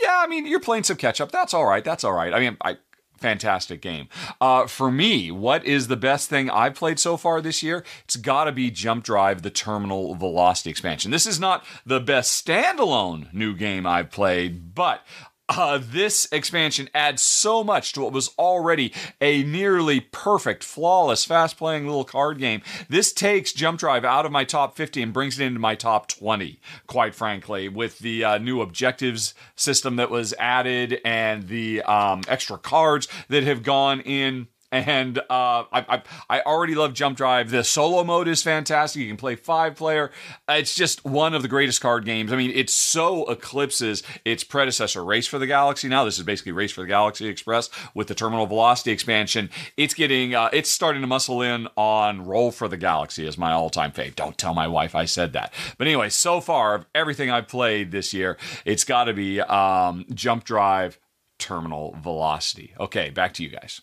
yeah, 0.00 0.18
I 0.18 0.26
mean, 0.26 0.46
you're 0.46 0.60
playing 0.60 0.84
some 0.84 0.96
catch 0.96 1.20
up. 1.20 1.32
That's 1.32 1.52
all 1.52 1.66
right. 1.66 1.84
That's 1.84 2.04
all 2.04 2.12
right. 2.12 2.32
I 2.32 2.38
mean, 2.38 2.56
I 2.60 2.78
fantastic 3.18 3.80
game. 3.80 4.08
Uh, 4.40 4.66
for 4.66 4.90
me, 4.90 5.30
what 5.30 5.64
is 5.64 5.88
the 5.88 5.96
best 5.96 6.28
thing 6.28 6.50
I've 6.50 6.74
played 6.74 7.00
so 7.00 7.16
far 7.16 7.40
this 7.40 7.62
year? 7.62 7.82
It's 8.04 8.16
got 8.16 8.44
to 8.44 8.52
be 8.52 8.70
Jump 8.70 9.04
Drive, 9.04 9.42
the 9.42 9.50
Terminal 9.50 10.14
Velocity 10.14 10.70
expansion. 10.70 11.10
This 11.10 11.26
is 11.26 11.40
not 11.40 11.64
the 11.84 11.98
best 11.98 12.44
standalone 12.44 13.32
new 13.32 13.54
game 13.54 13.86
I've 13.86 14.10
played, 14.10 14.74
but 14.74 15.04
uh, 15.48 15.78
this 15.80 16.28
expansion 16.32 16.88
adds 16.94 17.22
so 17.22 17.62
much 17.62 17.92
to 17.92 18.00
what 18.00 18.12
was 18.12 18.30
already 18.38 18.92
a 19.20 19.42
nearly 19.44 20.00
perfect, 20.00 20.64
flawless, 20.64 21.24
fast 21.24 21.56
playing 21.56 21.86
little 21.86 22.04
card 22.04 22.38
game. 22.38 22.62
This 22.88 23.12
takes 23.12 23.52
Jump 23.52 23.78
Drive 23.78 24.04
out 24.04 24.26
of 24.26 24.32
my 24.32 24.44
top 24.44 24.76
50 24.76 25.02
and 25.02 25.12
brings 25.12 25.38
it 25.38 25.44
into 25.44 25.60
my 25.60 25.74
top 25.74 26.08
20, 26.08 26.60
quite 26.86 27.14
frankly, 27.14 27.68
with 27.68 27.98
the 28.00 28.24
uh, 28.24 28.38
new 28.38 28.60
objectives 28.60 29.34
system 29.54 29.96
that 29.96 30.10
was 30.10 30.34
added 30.38 31.00
and 31.04 31.48
the 31.48 31.82
um, 31.82 32.22
extra 32.28 32.58
cards 32.58 33.06
that 33.28 33.44
have 33.44 33.62
gone 33.62 34.00
in 34.00 34.48
and 34.84 35.18
uh, 35.18 35.22
I, 35.30 35.66
I, 35.72 36.02
I 36.28 36.40
already 36.42 36.74
love 36.74 36.94
Jump 36.94 37.16
Drive. 37.16 37.50
The 37.50 37.64
solo 37.64 38.04
mode 38.04 38.28
is 38.28 38.42
fantastic. 38.42 39.00
You 39.00 39.08
can 39.08 39.16
play 39.16 39.36
five 39.36 39.76
player. 39.76 40.10
It's 40.48 40.74
just 40.74 41.04
one 41.04 41.34
of 41.34 41.42
the 41.42 41.48
greatest 41.48 41.80
card 41.80 42.04
games. 42.04 42.32
I 42.32 42.36
mean, 42.36 42.50
it 42.50 42.70
so 42.70 43.24
eclipses 43.30 44.02
its 44.24 44.44
predecessor, 44.44 45.04
Race 45.04 45.26
for 45.26 45.38
the 45.38 45.46
Galaxy. 45.46 45.88
Now 45.88 46.04
this 46.04 46.18
is 46.18 46.24
basically 46.24 46.52
Race 46.52 46.72
for 46.72 46.82
the 46.82 46.86
Galaxy 46.86 47.26
Express 47.26 47.70
with 47.94 48.08
the 48.08 48.14
Terminal 48.14 48.46
Velocity 48.46 48.90
expansion. 48.90 49.50
It's 49.76 49.94
getting 49.94 50.34
uh, 50.34 50.50
it's 50.52 50.70
starting 50.70 51.02
to 51.02 51.08
muscle 51.08 51.42
in 51.42 51.68
on 51.76 52.24
Roll 52.24 52.50
for 52.50 52.68
the 52.68 52.76
Galaxy 52.76 53.26
as 53.26 53.38
my 53.38 53.52
all 53.52 53.70
time 53.70 53.92
fave. 53.92 54.14
Don't 54.14 54.38
tell 54.38 54.54
my 54.54 54.66
wife 54.66 54.94
I 54.94 55.04
said 55.04 55.32
that. 55.32 55.52
But 55.78 55.86
anyway, 55.86 56.08
so 56.08 56.40
far 56.40 56.74
of 56.74 56.86
everything 56.94 57.30
I've 57.30 57.48
played 57.48 57.90
this 57.90 58.12
year, 58.12 58.36
it's 58.64 58.84
got 58.84 59.04
to 59.04 59.14
be 59.14 59.40
um, 59.40 60.06
Jump 60.14 60.44
Drive, 60.44 60.98
Terminal 61.38 61.96
Velocity. 62.02 62.74
Okay, 62.78 63.10
back 63.10 63.34
to 63.34 63.42
you 63.42 63.50
guys. 63.50 63.80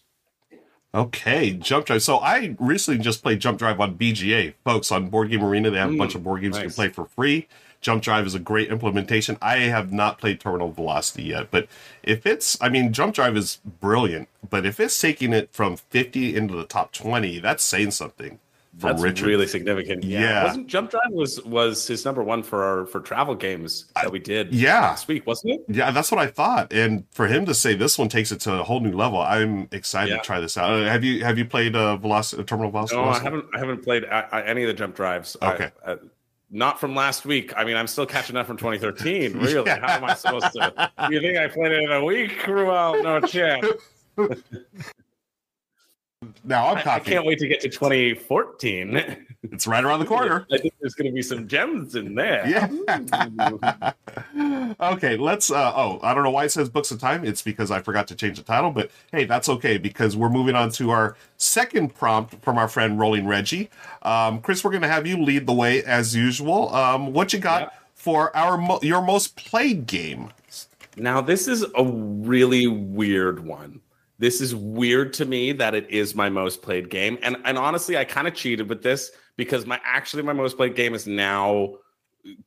Okay, 0.96 1.54
Jump 1.54 1.88
Drive. 1.88 2.04
So 2.04 2.18
I 2.18 2.56
recently 2.60 3.04
just 3.04 3.24
played 3.24 3.40
Jump 3.40 3.58
Drive 3.58 3.80
on 3.80 3.98
BGA, 3.98 4.54
folks. 4.64 4.92
On 4.92 5.10
Board 5.10 5.32
Game 5.32 5.44
Arena, 5.44 5.72
they 5.72 5.80
have 5.80 5.90
mm, 5.90 5.96
a 5.96 5.98
bunch 5.98 6.14
of 6.14 6.24
board 6.24 6.42
games 6.42 6.56
nice. 6.56 6.64
you 6.64 6.70
can 6.70 6.76
play 6.76 6.90
for 6.90 7.06
free. 7.06 7.48
Jump 7.82 8.04
Drive 8.04 8.28
is 8.28 8.36
a 8.36 8.40
great 8.40 8.70
implementation. 8.70 9.38
I 9.42 9.58
have 9.58 9.92
not 9.92 10.20
played 10.20 10.40
Terminal 10.40 10.72
Velocity 10.72 11.24
yet, 11.24 11.50
but 11.52 11.68
if 12.04 12.26
it's, 12.26 12.58
I 12.62 12.70
mean, 12.70 12.94
Jump 12.94 13.16
Drive 13.16 13.36
is 13.36 13.60
brilliant, 13.82 14.30
but 14.48 14.66
if 14.66 14.80
it's 14.80 15.00
taking 15.00 15.34
it 15.34 15.50
from 15.52 15.78
50 15.78 16.36
into 16.36 16.56
the 16.56 16.64
top 16.64 16.94
20, 16.94 17.40
that's 17.40 17.64
saying 17.64 17.92
something 17.92 18.40
for 18.78 18.88
That's 18.88 19.04
Richard. 19.04 19.28
really 19.28 19.48
significant. 19.48 20.04
Yeah. 20.04 20.20
yeah. 20.20 20.44
Wasn't 20.46 20.68
Jump 20.68 20.92
Drive 20.92 21.12
was 21.12 21.44
was 21.44 21.86
his 21.86 22.06
number 22.06 22.24
one 22.24 22.42
for 22.42 22.64
our 22.64 22.86
for 22.88 23.00
travel 23.02 23.36
games 23.36 23.86
that 23.96 24.12
we 24.12 24.20
did 24.20 24.54
yeah. 24.54 24.82
last 24.82 25.08
week, 25.08 25.28
wasn't 25.28 25.54
it? 25.54 25.66
Yeah, 25.68 25.92
that's 25.92 26.12
what 26.12 26.20
I 26.20 26.28
thought. 26.28 26.74
And 26.74 27.06
for 27.12 27.28
him 27.28 27.46
to 27.46 27.54
say 27.54 27.76
this 27.76 28.00
one 28.00 28.10
takes 28.10 28.32
it 28.32 28.40
to 28.42 28.60
a 28.60 28.64
whole 28.64 28.80
new 28.80 28.92
level, 28.92 29.22
I'm 29.22 29.68
excited 29.72 30.12
yeah. 30.12 30.18
to 30.18 30.24
try 30.24 30.40
this 30.40 30.58
out. 30.58 30.72
Uh, 30.72 30.86
have 30.86 31.04
you 31.04 31.24
have 31.24 31.38
you 31.38 31.46
played 31.46 31.76
uh, 31.76 31.98
Velocity 31.98 32.44
Terminal 32.44 32.72
Velocity? 32.72 33.00
No, 33.00 33.10
I 33.10 33.20
haven't. 33.20 33.46
I 33.54 33.60
haven't 33.60 33.84
played 33.84 34.06
uh, 34.06 34.26
uh 34.32 34.42
any 34.46 34.64
of 34.64 34.68
the 34.68 34.74
Jump 34.74 34.96
Drives. 34.96 35.38
Okay. 35.42 35.70
I, 35.86 35.92
uh, 35.92 35.98
not 36.50 36.80
from 36.80 36.96
last 36.96 37.26
week. 37.26 37.52
I 37.58 37.64
mean, 37.64 37.76
I'm 37.76 37.88
still 37.88 38.06
catching 38.06 38.38
up 38.38 38.46
from 38.46 38.58
2013. 38.58 39.40
Really? 39.44 39.66
yeah. 39.66 39.80
How 39.80 39.98
am 39.98 40.04
I 40.04 40.14
supposed 40.14 40.52
to? 40.54 40.92
you 41.10 41.20
think 41.20 41.38
I 41.38 41.48
played 41.48 41.72
it 41.72 41.84
in 41.84 41.92
a 41.92 42.04
week? 42.04 42.44
Well, 42.48 43.02
no 43.02 43.20
chance. 43.22 43.66
Now 46.44 46.70
I'm 46.70 46.88
I, 46.88 46.96
I 46.96 47.00
can't 47.00 47.26
wait 47.26 47.40
to 47.40 47.48
get 47.48 47.62
to 47.62 47.70
2014. 47.70 49.26
It's 49.52 49.68
right 49.68 49.84
around 49.84 50.00
the 50.00 50.06
corner. 50.06 50.46
I 50.52 50.58
think 50.58 50.74
there's 50.80 50.94
going 50.94 51.10
to 51.10 51.14
be 51.14 51.22
some 51.22 51.48
gems 51.48 51.96
in 51.96 52.16
there. 52.16 52.48
Yeah. 52.48 53.94
okay, 54.82 55.18
let's. 55.18 55.52
Uh, 55.52 55.74
oh, 55.76 56.00
I 56.02 56.14
don't 56.14 56.24
know 56.24 56.32
why 56.32 56.46
it 56.46 56.52
says 56.52 56.70
Books 56.70 56.92
of 56.92 57.00
Time. 57.00 57.26
It's 57.26 57.42
because 57.42 57.70
I 57.70 57.82
forgot 57.82 58.08
to 58.10 58.16
change 58.16 58.38
the 58.38 58.44
title, 58.44 58.72
but 58.72 58.90
hey, 59.12 59.26
that's 59.26 59.50
okay 59.50 59.78
because 59.78 60.16
we're 60.16 60.30
moving 60.30 60.56
on 60.56 60.70
to 60.72 60.92
our 60.92 61.18
second 61.38 61.94
prompt 61.94 62.42
from 62.42 62.58
our 62.58 62.68
friend 62.68 63.00
Rolling 63.00 63.28
Reggie. 63.28 63.70
Um, 64.02 64.40
Chris, 64.42 64.64
we're 64.64 64.72
going 64.72 64.84
to 64.84 64.88
have 64.88 65.06
you 65.06 65.22
lead 65.22 65.46
the 65.46 65.54
way 65.54 65.84
as 65.84 66.16
usual. 66.16 66.74
Um, 66.74 67.14
what 67.14 67.34
you 67.34 67.40
got 67.40 67.74
for 67.96 68.36
our 68.36 68.58
mo- 68.58 68.80
your 68.82 69.02
most 69.02 69.36
played 69.36 69.88
game? 69.88 70.30
Now, 70.96 71.22
this 71.22 71.48
is 71.48 71.66
a 71.76 71.84
really 71.84 72.68
weird 72.68 73.46
one 73.46 73.82
this 74.24 74.40
is 74.40 74.56
weird 74.56 75.12
to 75.12 75.26
me 75.26 75.52
that 75.52 75.76
it 75.76 75.90
is 75.90 76.16
my 76.16 76.30
most 76.30 76.62
played 76.62 76.90
game. 76.90 77.18
And 77.22 77.36
and 77.44 77.58
honestly, 77.58 77.98
I 77.98 78.06
kind 78.06 78.26
of 78.26 78.34
cheated 78.34 78.70
with 78.70 78.82
this 78.82 79.12
because 79.36 79.66
my 79.66 79.82
actually 79.84 80.24
my 80.24 80.32
most 80.32 80.56
played 80.56 80.76
game 80.76 80.96
is 80.96 81.06
now 81.06 81.74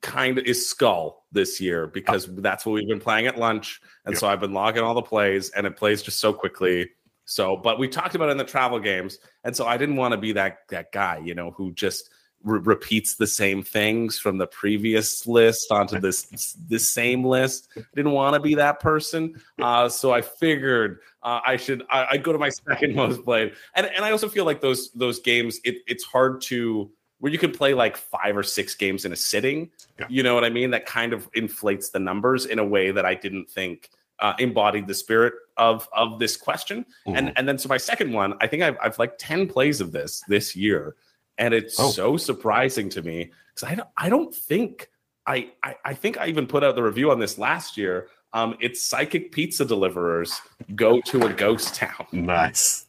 kind 0.01 0.39
of 0.39 0.47
is 0.47 0.67
Skull 0.67 1.27
this 1.33 1.61
year 1.61 1.87
because 1.87 2.35
that's 2.37 2.65
what 2.65 2.73
we've 2.73 2.89
been 2.89 2.99
playing 2.99 3.27
at 3.27 3.39
lunch, 3.39 3.83
and 4.07 4.15
Yeah. 4.15 4.21
so 4.21 4.27
I've 4.27 4.41
been 4.41 4.55
logging 4.55 4.83
all 4.85 4.95
the 4.95 5.03
plays, 5.03 5.51
and 5.51 5.67
it 5.67 5.77
plays 5.77 6.01
just 6.01 6.19
so 6.19 6.33
quickly. 6.33 6.89
So, 7.27 7.59
but 7.59 7.79
we 7.79 7.89
talked 7.89 8.15
about 8.15 8.31
it 8.31 8.33
in 8.33 8.39
the 8.39 8.45
travel 8.45 8.81
games, 8.81 9.19
and 9.45 9.55
so 9.55 9.67
I 9.67 9.77
didn't 9.77 9.97
want 9.97 10.13
to 10.13 10.19
be 10.19 10.33
that 10.33 10.61
that 10.71 10.93
guy, 10.93 11.21
you 11.23 11.35
know, 11.35 11.51
who 11.51 11.73
just 11.73 12.09
re- 12.47 12.61
repeats 12.61 13.17
the 13.17 13.27
same 13.27 13.63
things 13.63 14.19
from 14.19 14.39
the 14.39 14.47
previous 14.47 15.27
list 15.27 15.71
onto 15.71 16.01
this 16.01 16.57
this 16.69 16.89
same 16.89 17.25
list. 17.25 17.69
Didn't 17.95 18.13
want 18.13 18.35
to 18.35 18.41
be 18.41 18.55
that 18.55 18.81
person, 18.81 19.41
uh, 19.61 19.89
so 19.89 20.13
I 20.13 20.23
figured 20.23 21.01
uh, 21.23 21.41
I 21.45 21.57
should 21.57 21.85
I, 21.91 22.07
I'd 22.13 22.23
go 22.23 22.33
to 22.33 22.39
my 22.39 22.49
second 22.69 22.95
most 22.95 23.23
played, 23.25 23.53
and 23.75 23.87
and 23.87 24.05
I 24.05 24.13
also 24.13 24.29
feel 24.29 24.47
like 24.47 24.61
those 24.61 24.91
those 24.93 25.19
games 25.21 25.61
it, 25.65 25.77
it's 25.87 26.05
hard 26.05 26.41
to 26.43 26.91
where 27.19 27.33
you 27.33 27.39
can 27.39 27.51
play 27.51 27.75
like 27.75 27.97
five 27.97 28.37
or 28.37 28.43
six 28.43 28.75
games 28.75 29.05
in 29.05 29.13
a 29.13 29.17
sitting. 29.17 29.71
Yeah. 29.99 30.07
You 30.09 30.23
know 30.23 30.35
what 30.35 30.45
I 30.45 30.51
mean? 30.51 30.71
That 30.71 30.87
kind 30.87 31.13
of 31.13 31.29
inflates 31.35 31.91
the 31.91 31.99
numbers 31.99 32.47
in 32.47 32.59
a 32.59 32.65
way 32.65 32.91
that 32.91 33.07
I 33.07 33.15
didn't 33.15 33.49
think 33.49 33.91
uh, 34.21 34.35
embodied 34.39 34.87
the 34.87 34.95
spirit 34.95 35.35
of 35.57 35.89
of 35.93 36.19
this 36.19 36.37
question. 36.37 36.87
And 37.07 37.33
and 37.37 37.49
then 37.49 37.59
so 37.59 37.69
my 37.69 37.77
second 37.77 38.13
one, 38.13 38.35
I 38.41 38.47
think 38.47 38.63
I've 38.63 38.77
I've 38.83 38.99
like 38.99 39.15
ten 39.19 39.47
plays 39.47 39.81
of 39.81 39.93
this 39.93 40.23
this 40.29 40.55
year, 40.55 40.97
and 41.39 41.53
it's 41.55 41.79
Oh. 41.79 41.91
so 41.91 42.17
surprising 42.17 42.89
to 42.91 43.03
me 43.03 43.31
because 43.55 43.69
I 43.71 43.75
don't 43.75 43.89
I 43.97 44.09
don't 44.09 44.35
think 44.35 44.89
I, 45.27 45.51
I 45.63 45.75
I 45.85 45.95
think 45.95 46.19
I 46.19 46.27
even 46.29 46.47
put 46.47 46.63
out 46.65 46.75
the 46.77 46.83
review 46.83 47.11
on 47.11 47.19
this 47.19 47.39
last 47.39 47.77
year. 47.77 48.09
Um, 48.33 48.57
it's 48.61 48.83
psychic 48.85 49.33
pizza 49.33 49.65
deliverers 49.65 50.41
go 50.75 51.01
to 51.03 51.27
a 51.27 51.33
ghost 51.33 51.75
town. 51.75 52.07
Nice. 52.13 52.87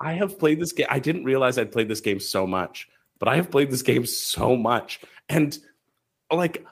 I 0.00 0.12
have 0.14 0.38
played 0.38 0.60
this 0.60 0.72
game. 0.72 0.86
I 0.90 0.98
didn't 0.98 1.24
realize 1.24 1.56
I'd 1.58 1.72
played 1.72 1.88
this 1.88 2.00
game 2.00 2.20
so 2.20 2.46
much, 2.46 2.88
but 3.18 3.28
I 3.28 3.36
have 3.36 3.50
played 3.50 3.70
this 3.70 3.80
game 3.82 4.04
so 4.04 4.56
much. 4.56 5.00
And 5.30 5.56
like, 6.30 6.66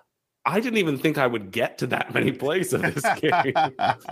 I 0.44 0.60
didn't 0.60 0.78
even 0.78 0.98
think 0.98 1.16
I 1.18 1.26
would 1.26 1.52
get 1.52 1.78
to 1.78 1.86
that 1.86 2.12
many 2.12 2.32
plays 2.32 2.72
of 2.74 2.82
this 2.82 3.04
game 3.20 3.54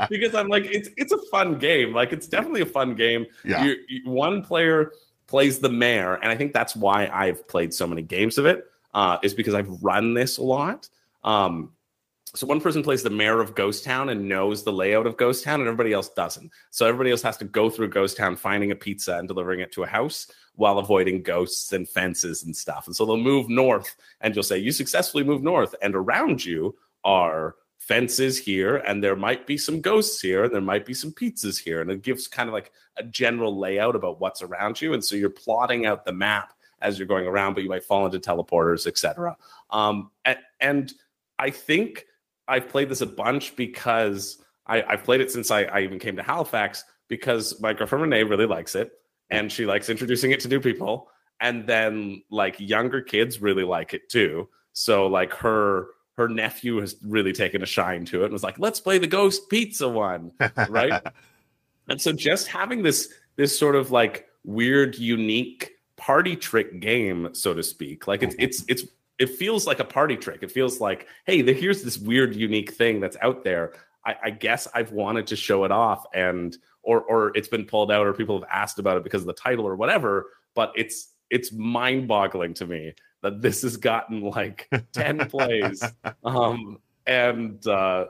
because 0.08 0.34
I'm 0.34 0.48
like, 0.48 0.64
it's 0.66 0.88
it's 0.96 1.12
a 1.12 1.18
fun 1.30 1.58
game. 1.58 1.92
Like, 1.92 2.12
it's 2.12 2.28
definitely 2.28 2.62
a 2.62 2.66
fun 2.66 2.94
game. 2.94 3.26
Yeah. 3.44 3.64
You, 3.64 3.76
you- 3.88 4.10
one 4.10 4.42
player 4.42 4.92
plays 5.30 5.60
the 5.60 5.70
mayor, 5.70 6.14
and 6.14 6.30
I 6.30 6.36
think 6.36 6.52
that's 6.52 6.76
why 6.76 7.08
I've 7.12 7.46
played 7.48 7.72
so 7.72 7.86
many 7.86 8.02
games 8.02 8.36
of 8.36 8.46
it. 8.46 8.66
Uh, 8.92 9.18
is 9.22 9.34
because 9.34 9.54
I've 9.54 9.70
run 9.84 10.14
this 10.14 10.38
a 10.38 10.42
lot. 10.42 10.88
Um, 11.22 11.70
so 12.34 12.44
one 12.44 12.60
person 12.60 12.82
plays 12.82 13.04
the 13.04 13.10
mayor 13.10 13.40
of 13.40 13.54
Ghost 13.54 13.84
Town 13.84 14.08
and 14.08 14.28
knows 14.28 14.64
the 14.64 14.72
layout 14.72 15.06
of 15.06 15.16
Ghost 15.16 15.44
Town, 15.44 15.60
and 15.60 15.68
everybody 15.68 15.92
else 15.92 16.08
doesn't. 16.08 16.50
So 16.70 16.86
everybody 16.86 17.12
else 17.12 17.22
has 17.22 17.36
to 17.36 17.44
go 17.44 17.70
through 17.70 17.90
Ghost 17.90 18.16
Town, 18.16 18.34
finding 18.34 18.72
a 18.72 18.74
pizza 18.74 19.16
and 19.16 19.28
delivering 19.28 19.60
it 19.60 19.70
to 19.72 19.84
a 19.84 19.86
house 19.86 20.26
while 20.56 20.78
avoiding 20.78 21.22
ghosts 21.22 21.72
and 21.72 21.88
fences 21.88 22.42
and 22.42 22.54
stuff. 22.54 22.88
And 22.88 22.96
so 22.96 23.06
they'll 23.06 23.16
move 23.16 23.48
north, 23.48 23.94
and 24.20 24.34
you'll 24.34 24.42
say 24.42 24.58
you 24.58 24.72
successfully 24.72 25.22
moved 25.22 25.44
north, 25.44 25.74
and 25.82 25.94
around 25.94 26.44
you 26.44 26.74
are 27.04 27.54
fences 27.80 28.38
here, 28.38 28.76
and 28.76 29.02
there 29.02 29.16
might 29.16 29.46
be 29.46 29.58
some 29.58 29.80
ghosts 29.80 30.20
here, 30.20 30.44
and 30.44 30.54
there 30.54 30.60
might 30.60 30.86
be 30.86 30.94
some 30.94 31.10
pizzas 31.10 31.58
here, 31.58 31.80
and 31.80 31.90
it 31.90 32.02
gives 32.02 32.28
kind 32.28 32.48
of 32.48 32.52
like 32.52 32.70
a 32.98 33.02
general 33.02 33.58
layout 33.58 33.96
about 33.96 34.20
what's 34.20 34.42
around 34.42 34.80
you. 34.80 34.92
And 34.92 35.04
so 35.04 35.16
you're 35.16 35.30
plotting 35.30 35.86
out 35.86 36.04
the 36.04 36.12
map 36.12 36.52
as 36.82 36.98
you're 36.98 37.08
going 37.08 37.26
around, 37.26 37.54
but 37.54 37.62
you 37.62 37.68
might 37.68 37.84
fall 37.84 38.06
into 38.06 38.20
teleporters, 38.20 38.86
etc. 38.86 39.36
Um, 39.70 40.10
and, 40.24 40.38
and 40.60 40.92
I 41.38 41.50
think 41.50 42.06
I've 42.46 42.68
played 42.68 42.90
this 42.90 43.00
a 43.00 43.06
bunch 43.06 43.56
because 43.56 44.42
I, 44.66 44.82
I've 44.82 45.04
played 45.04 45.20
it 45.20 45.30
since 45.30 45.50
I, 45.50 45.64
I 45.64 45.80
even 45.80 45.98
came 45.98 46.16
to 46.16 46.22
Halifax 46.22 46.84
because 47.08 47.60
my 47.60 47.72
girlfriend 47.72 48.02
Renee 48.02 48.24
really 48.24 48.46
likes 48.46 48.74
it 48.74 48.92
and 49.30 49.50
she 49.50 49.66
likes 49.66 49.88
introducing 49.88 50.30
it 50.30 50.40
to 50.40 50.48
new 50.48 50.60
people. 50.60 51.08
And 51.40 51.66
then 51.66 52.22
like 52.30 52.60
younger 52.60 53.00
kids 53.00 53.40
really 53.40 53.64
like 53.64 53.94
it 53.94 54.08
too. 54.08 54.48
So 54.72 55.06
like 55.06 55.32
her 55.34 55.88
her 56.20 56.28
nephew 56.28 56.76
has 56.80 56.96
really 57.02 57.32
taken 57.32 57.62
a 57.62 57.66
shine 57.66 58.04
to 58.04 58.20
it 58.20 58.24
and 58.24 58.32
was 58.34 58.42
like, 58.42 58.58
let's 58.58 58.78
play 58.78 58.98
the 58.98 59.06
ghost 59.06 59.48
pizza 59.48 59.88
one. 59.88 60.32
Right. 60.68 61.02
and 61.88 61.98
so 61.98 62.12
just 62.12 62.46
having 62.46 62.82
this 62.82 63.10
this 63.36 63.58
sort 63.58 63.74
of 63.74 63.90
like 63.90 64.26
weird, 64.44 64.98
unique 64.98 65.72
party 65.96 66.36
trick 66.36 66.78
game, 66.78 67.30
so 67.32 67.54
to 67.54 67.62
speak. 67.62 68.06
Like 68.06 68.22
it's 68.22 68.34
it's 68.38 68.64
it's 68.68 68.84
it 69.18 69.30
feels 69.30 69.66
like 69.66 69.80
a 69.80 69.84
party 69.84 70.18
trick. 70.18 70.42
It 70.42 70.52
feels 70.52 70.78
like, 70.78 71.06
hey, 71.24 71.42
here's 71.54 71.82
this 71.82 71.96
weird, 71.96 72.36
unique 72.36 72.72
thing 72.74 73.00
that's 73.00 73.16
out 73.22 73.42
there. 73.42 73.72
I, 74.04 74.16
I 74.24 74.30
guess 74.30 74.68
I've 74.74 74.92
wanted 74.92 75.26
to 75.28 75.36
show 75.36 75.64
it 75.64 75.72
off, 75.72 76.04
and 76.12 76.54
or 76.82 77.00
or 77.00 77.34
it's 77.34 77.48
been 77.48 77.64
pulled 77.64 77.90
out, 77.90 78.06
or 78.06 78.12
people 78.12 78.38
have 78.38 78.48
asked 78.52 78.78
about 78.78 78.98
it 78.98 79.04
because 79.04 79.22
of 79.22 79.26
the 79.26 79.32
title 79.32 79.66
or 79.66 79.74
whatever. 79.74 80.26
But 80.54 80.72
it's 80.76 81.14
it's 81.30 81.50
mind 81.50 82.08
boggling 82.08 82.52
to 82.54 82.66
me 82.66 82.92
that 83.22 83.42
this 83.42 83.62
has 83.62 83.76
gotten 83.76 84.22
like 84.22 84.68
ten 84.92 85.28
plays, 85.28 85.82
um, 86.24 86.78
and 87.06 87.66
uh, 87.66 88.06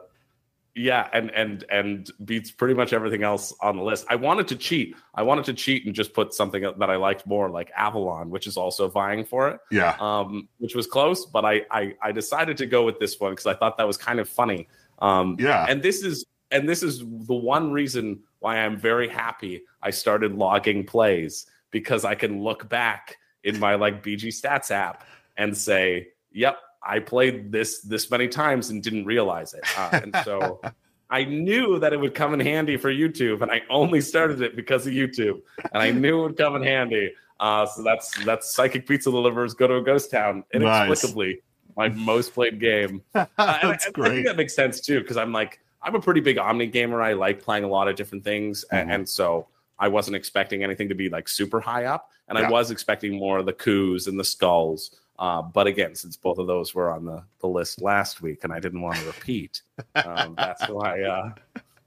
yeah, 0.75 1.09
and 1.13 1.31
and 1.33 1.65
and 1.71 2.11
beats 2.25 2.51
pretty 2.51 2.75
much 2.75 2.93
everything 2.93 3.23
else 3.23 3.53
on 3.61 3.77
the 3.77 3.83
list. 3.83 4.07
I 4.09 4.17
wanted 4.17 4.47
to 4.49 4.57
cheat. 4.57 4.95
I 5.15 5.23
wanted 5.23 5.45
to 5.47 5.55
cheat 5.55 5.85
and 5.87 5.95
just 5.95 6.15
put 6.15 6.33
something 6.33 6.63
that 6.63 6.91
I 6.91 6.97
liked 6.97 7.27
more, 7.27 7.51
like 7.51 7.71
Avalon, 7.77 8.31
which 8.31 8.47
is 8.47 8.57
also 8.57 8.89
vying 8.89 9.25
for 9.25 9.49
it 9.49 9.61
yeah. 9.71 9.97
um, 10.01 10.49
which 10.59 10.75
was 10.75 10.87
close, 10.87 11.27
but 11.27 11.45
I, 11.45 11.63
I 11.71 11.95
I 12.03 12.13
decided 12.13 12.57
to 12.59 12.67
go 12.67 12.85
with 12.85 12.99
this 12.99 13.19
one 13.19 13.33
because 13.33 13.47
I 13.47 13.55
thought 13.55 13.79
that 13.79 13.87
was 13.87 13.97
kind 13.97 14.21
of 14.21 14.29
funny. 14.29 14.69
Um, 15.01 15.37
Yeah. 15.39 15.67
and 15.69 15.83
this 15.83 16.03
is 16.03 16.25
and 16.51 16.69
this 16.69 16.83
is 16.83 16.99
the 17.01 17.35
one 17.35 17.73
reason 17.73 18.21
why 18.39 18.59
I'm 18.59 18.77
very 18.79 19.09
happy 19.09 19.63
I 19.83 19.91
started 19.91 20.35
logging 20.35 20.85
plays 20.85 21.47
because 21.71 22.05
I 22.05 22.15
can 22.15 22.43
look 22.43 22.69
back 22.69 23.17
in 23.45 23.59
my 23.59 23.75
like 23.75 24.03
BG 24.03 24.29
Stats 24.29 24.71
app 24.71 25.05
and 25.37 25.57
say, 25.57 26.09
"Yep, 26.33 26.59
I 26.83 26.99
played 26.99 27.53
this 27.53 27.81
this 27.81 28.11
many 28.11 28.29
times 28.29 28.71
and 28.71 28.83
didn't 28.83 29.05
realize 29.05 29.55
it." 29.55 29.65
Uh, 29.79 30.01
and 30.03 30.17
so. 30.25 30.61
I 31.13 31.25
knew 31.25 31.81
that 31.81 31.93
it 31.93 31.99
would 31.99 32.15
come 32.15 32.35
in 32.35 32.39
handy 32.39 32.77
for 32.77 32.89
YouTube, 32.89 33.43
and 33.43 33.51
I 33.51 33.63
only 33.69 34.01
started 34.01 34.43
it 34.43 34.55
because 34.55 34.87
of 34.87 34.93
YouTube, 34.93 35.41
and 35.73 35.83
I 35.83 35.91
knew 35.91 36.21
it 36.21 36.23
would 36.23 36.37
come 36.37 36.55
in 36.55 36.63
handy. 36.63 37.13
Uh, 37.41 37.67
so 37.67 37.83
that's 37.83 38.17
that's 38.25 38.55
Psychic 38.55 38.87
Pizza 38.87 39.11
Delivers 39.11 39.53
Go 39.55 39.67
to 39.67 39.75
a 39.79 39.83
Ghost 39.83 40.13
Town 40.13 40.45
inexplicably 40.55 41.41
my 41.77 41.89
most 41.89 42.33
played 42.33 42.61
game. 42.61 43.03
Uh, 43.17 43.27
and 43.39 43.49
I- 43.49 43.61
That's 43.73 43.87
I, 43.89 44.09
think 44.09 44.27
that 44.27 44.37
makes 44.37 44.55
sense 44.55 44.81
too 44.81 45.01
because 45.01 45.17
I'm 45.17 45.33
like 45.33 45.59
I'm 45.83 45.97
a 45.97 46.01
pretty 46.01 46.21
big 46.21 46.39
Omni 46.39 46.69
gamer. 46.69 47.03
I 47.03 47.15
like 47.15 47.43
playing 47.43 47.65
a 47.65 47.69
lot 47.69 47.89
of 47.89 47.97
different 47.97 48.23
things, 48.23 48.65
a- 48.71 48.77
Mhm. 48.77 48.95
and, 48.95 49.09
so 49.09 49.49
I 49.81 49.89
wasn't 49.89 50.15
expecting 50.17 50.63
anything 50.63 50.89
to 50.91 50.95
be 50.95 51.09
like 51.09 51.29
super 51.29 51.61
high 51.61 51.87
up, 51.87 52.11
and 52.29 52.39
Yeah. 52.39 52.47
I 52.47 52.51
was 52.51 52.71
expecting 52.71 53.19
more 53.19 53.39
of 53.39 53.47
the 53.47 53.53
coups 53.53 54.07
and 54.07 54.19
the 54.21 54.25
skulls. 54.25 55.01
Uh, 55.19 55.43
but 55.43 55.67
again, 55.67 55.95
since 55.95 56.17
both 56.17 56.39
of 56.39 56.47
those 56.47 56.75
were 56.75 56.91
on 56.91 57.05
the, 57.05 57.23
the 57.41 57.47
list 57.47 57.83
last 57.83 58.23
week, 58.23 58.45
and 58.45 58.53
I 58.53 58.59
didn't 58.61 58.81
want 58.81 58.97
to 58.99 59.07
repeat, 59.07 59.61
um, 59.97 60.35
that's 60.37 60.67
why 60.69 61.03
uh, 61.03 61.33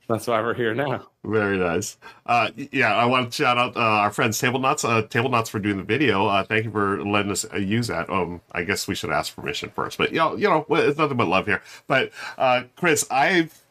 that's 0.08 0.28
why 0.28 0.42
we're 0.42 0.54
here 0.54 0.76
now. 0.76 1.08
Very 1.24 1.58
nice. 1.58 1.98
Uh, 2.26 2.50
yeah, 2.72 2.94
I 2.94 3.06
want 3.06 3.32
to 3.32 3.36
shout 3.36 3.58
out 3.58 3.76
uh, 3.78 3.80
our 3.80 4.12
friends 4.12 4.38
Table 4.38 4.60
Knots. 4.60 4.84
Uh, 4.84 5.02
Table 5.04 5.30
Nuts 5.30 5.50
for 5.50 5.60
doing 5.60 5.78
the 5.78 5.84
video. 5.84 6.28
Uh, 6.28 6.44
thank 6.44 6.66
you 6.66 6.72
for 6.72 7.04
letting 7.04 7.32
us 7.32 7.46
uh, 7.52 7.58
use 7.58 7.88
that. 7.88 8.10
Um, 8.10 8.42
I 8.52 8.64
guess 8.64 8.88
we 8.88 8.96
should 8.96 9.10
ask 9.10 9.34
permission 9.36 9.72
first, 9.74 9.98
but 9.98 10.12
you 10.12 10.18
know, 10.18 10.36
you 10.36 10.48
know, 10.50 10.66
it's 10.70 10.98
nothing 11.00 11.18
but 11.18 11.28
love 11.28 11.46
here. 11.48 11.62
But 11.88 12.12
uh, 12.38 12.64
Chris, 12.76 13.06
I've 13.10 13.63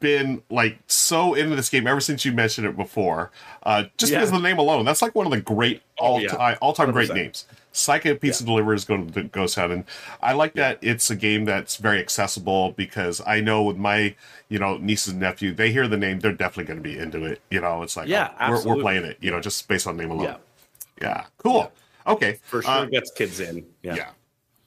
been 0.00 0.42
like 0.50 0.78
so 0.86 1.34
into 1.34 1.56
this 1.56 1.68
game 1.68 1.86
ever 1.86 2.00
since 2.00 2.24
you 2.24 2.32
mentioned 2.32 2.66
it 2.66 2.76
before. 2.76 3.30
Uh, 3.62 3.84
just 3.96 4.12
Yeah. 4.12 4.18
because 4.18 4.30
of 4.30 4.36
the 4.42 4.48
name 4.48 4.58
alone, 4.58 4.84
that's 4.84 5.02
like 5.02 5.14
one 5.14 5.26
of 5.26 5.32
the 5.32 5.40
great 5.40 5.82
Oh, 5.98 6.04
all 6.04 6.20
yeah. 6.20 6.28
time 6.28 6.58
all 6.60 6.72
time 6.72 6.90
great 6.92 7.10
100%. 7.10 7.14
names. 7.14 7.46
Psychic 7.72 8.20
Pizza 8.20 8.44
Deliverers 8.44 8.84
going 8.84 9.10
to 9.12 9.22
Ghost 9.24 9.56
and 9.56 9.84
I 10.20 10.32
like 10.32 10.54
that 10.54 10.78
it's 10.82 11.08
a 11.10 11.14
game 11.16 11.44
that's 11.44 11.76
very 11.76 12.00
accessible 12.00 12.72
because 12.72 13.20
I 13.26 13.40
know 13.40 13.62
with 13.62 13.76
my 13.76 14.14
you 14.48 14.58
know 14.58 14.76
nieces 14.78 15.08
and 15.12 15.20
nephew, 15.20 15.52
they 15.54 15.70
hear 15.70 15.86
the 15.86 15.96
name, 15.96 16.18
they're 16.20 16.32
definitely 16.32 16.64
going 16.64 16.82
to 16.82 16.88
be 16.88 16.98
into 16.98 17.24
it. 17.24 17.40
You 17.50 17.60
know, 17.60 17.82
it's 17.82 17.96
like 17.96 18.08
Yeah, 18.08 18.30
oh, 18.40 18.50
we're, 18.50 18.74
we're 18.76 18.82
playing 18.82 19.04
it. 19.04 19.18
You 19.20 19.30
know, 19.30 19.40
just 19.40 19.68
based 19.68 19.86
on 19.86 19.96
name 19.96 20.10
alone. 20.10 20.24
Yeah. 20.24 20.36
Yeah, 21.00 21.24
cool. 21.38 21.70
Okay, 22.06 22.38
For 22.42 22.60
sure, 22.62 22.70
Uh, 22.70 22.84
gets 22.86 23.10
kids 23.12 23.40
in. 23.40 23.64
Yeah. 23.82 24.10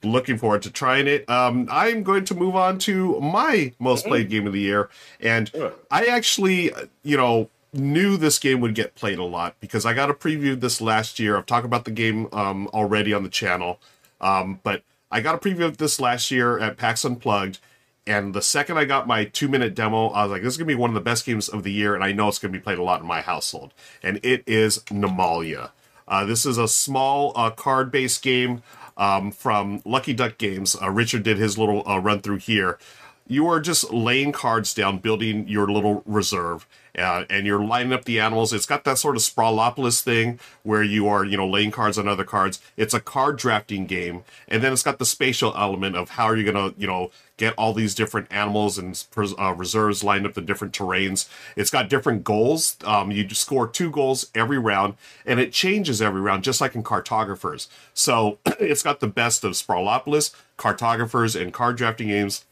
Looking 0.04 0.38
forward 0.38 0.62
to 0.62 0.70
trying 0.70 1.06
it. 1.06 1.28
Um, 1.28 1.68
I'm 1.70 2.02
going 2.02 2.24
to 2.26 2.34
move 2.34 2.56
on 2.56 2.78
to 2.80 3.20
my 3.20 3.72
most 3.78 4.06
played 4.06 4.28
game 4.28 4.46
of 4.46 4.52
the 4.52 4.60
year, 4.60 4.90
and 5.20 5.50
I 5.90 6.06
actually, 6.06 6.72
you 7.02 7.16
know, 7.16 7.48
knew 7.72 8.16
this 8.16 8.38
game 8.38 8.60
would 8.60 8.74
get 8.74 8.94
played 8.94 9.18
a 9.18 9.24
lot 9.24 9.56
because 9.60 9.84
I 9.84 9.94
got 9.94 10.10
a 10.10 10.14
preview 10.14 10.52
of 10.52 10.60
this 10.60 10.80
last 10.80 11.18
year. 11.18 11.36
I've 11.36 11.46
talked 11.46 11.66
about 11.66 11.84
the 11.84 11.90
game 11.90 12.28
um, 12.32 12.68
already 12.68 13.12
on 13.12 13.22
the 13.22 13.28
channel, 13.28 13.80
um, 14.20 14.60
but 14.62 14.82
I 15.10 15.20
got 15.20 15.34
a 15.34 15.38
preview 15.38 15.64
of 15.64 15.78
this 15.78 16.00
last 16.00 16.30
year 16.30 16.58
at 16.58 16.76
PAX 16.76 17.04
Unplugged. 17.04 17.58
And 18.06 18.34
the 18.34 18.42
second 18.42 18.76
I 18.76 18.84
got 18.84 19.06
my 19.06 19.24
two 19.24 19.48
minute 19.48 19.74
demo, 19.74 20.08
I 20.08 20.24
was 20.24 20.32
like, 20.32 20.42
this 20.42 20.52
is 20.52 20.56
going 20.58 20.68
to 20.68 20.74
be 20.74 20.78
one 20.78 20.90
of 20.90 20.94
the 20.94 21.00
best 21.00 21.24
games 21.24 21.48
of 21.48 21.62
the 21.62 21.72
year. 21.72 21.94
And 21.94 22.04
I 22.04 22.12
know 22.12 22.28
it's 22.28 22.38
going 22.38 22.52
to 22.52 22.58
be 22.58 22.62
played 22.62 22.78
a 22.78 22.82
lot 22.82 23.00
in 23.00 23.06
my 23.06 23.22
household. 23.22 23.72
And 24.02 24.20
it 24.22 24.42
is 24.46 24.80
Namalia. 24.90 25.70
Uh, 26.06 26.24
this 26.24 26.44
is 26.44 26.58
a 26.58 26.68
small 26.68 27.32
uh, 27.34 27.50
card 27.50 27.90
based 27.90 28.22
game 28.22 28.62
um, 28.96 29.30
from 29.30 29.82
Lucky 29.84 30.12
Duck 30.12 30.38
Games. 30.38 30.76
Uh, 30.80 30.90
Richard 30.90 31.22
did 31.22 31.38
his 31.38 31.58
little 31.58 31.88
uh, 31.88 31.98
run 31.98 32.20
through 32.20 32.38
here. 32.38 32.78
You 33.26 33.46
are 33.48 33.60
just 33.60 33.92
laying 33.92 34.32
cards 34.32 34.74
down, 34.74 34.98
building 34.98 35.48
your 35.48 35.66
little 35.68 36.02
reserve. 36.04 36.66
Uh, 36.98 37.24
and 37.28 37.46
you're 37.46 37.64
lining 37.64 37.92
up 37.92 38.04
the 38.04 38.20
animals. 38.20 38.52
It's 38.52 38.66
got 38.66 38.84
that 38.84 38.98
sort 38.98 39.16
of 39.16 39.22
Sprawlopolis 39.22 40.02
thing 40.02 40.38
where 40.62 40.82
you 40.82 41.08
are, 41.08 41.24
you 41.24 41.36
know, 41.36 41.48
laying 41.48 41.70
cards 41.70 41.98
on 41.98 42.06
other 42.06 42.24
cards. 42.24 42.60
It's 42.76 42.94
a 42.94 43.00
card 43.00 43.36
drafting 43.36 43.86
game, 43.86 44.24
and 44.48 44.62
then 44.62 44.72
it's 44.72 44.82
got 44.82 44.98
the 44.98 45.06
spatial 45.06 45.54
element 45.56 45.96
of 45.96 46.10
how 46.10 46.24
are 46.24 46.36
you 46.36 46.50
to, 46.52 46.74
you 46.78 46.86
know, 46.86 47.10
get 47.36 47.54
all 47.58 47.72
these 47.72 47.94
different 47.94 48.30
animals 48.30 48.78
and 48.78 49.04
uh, 49.38 49.52
reserves 49.54 50.04
lined 50.04 50.24
up 50.24 50.38
in 50.38 50.46
different 50.46 50.72
terrains. 50.72 51.28
It's 51.56 51.70
got 51.70 51.88
different 51.88 52.22
goals. 52.22 52.76
Um, 52.84 53.10
you 53.10 53.28
score 53.30 53.66
two 53.66 53.90
goals 53.90 54.30
every 54.34 54.58
round, 54.58 54.94
and 55.26 55.40
it 55.40 55.52
changes 55.52 56.00
every 56.00 56.20
round, 56.20 56.44
just 56.44 56.60
like 56.60 56.74
in 56.74 56.84
cartographers. 56.84 57.68
So 57.92 58.38
it's 58.60 58.82
got 58.82 59.00
the 59.00 59.08
best 59.08 59.42
of 59.42 59.52
Sprawlopolis, 59.52 60.32
cartographers, 60.56 61.34
and 61.34 61.52
card 61.52 61.76
drafting 61.76 62.08
games 62.08 62.44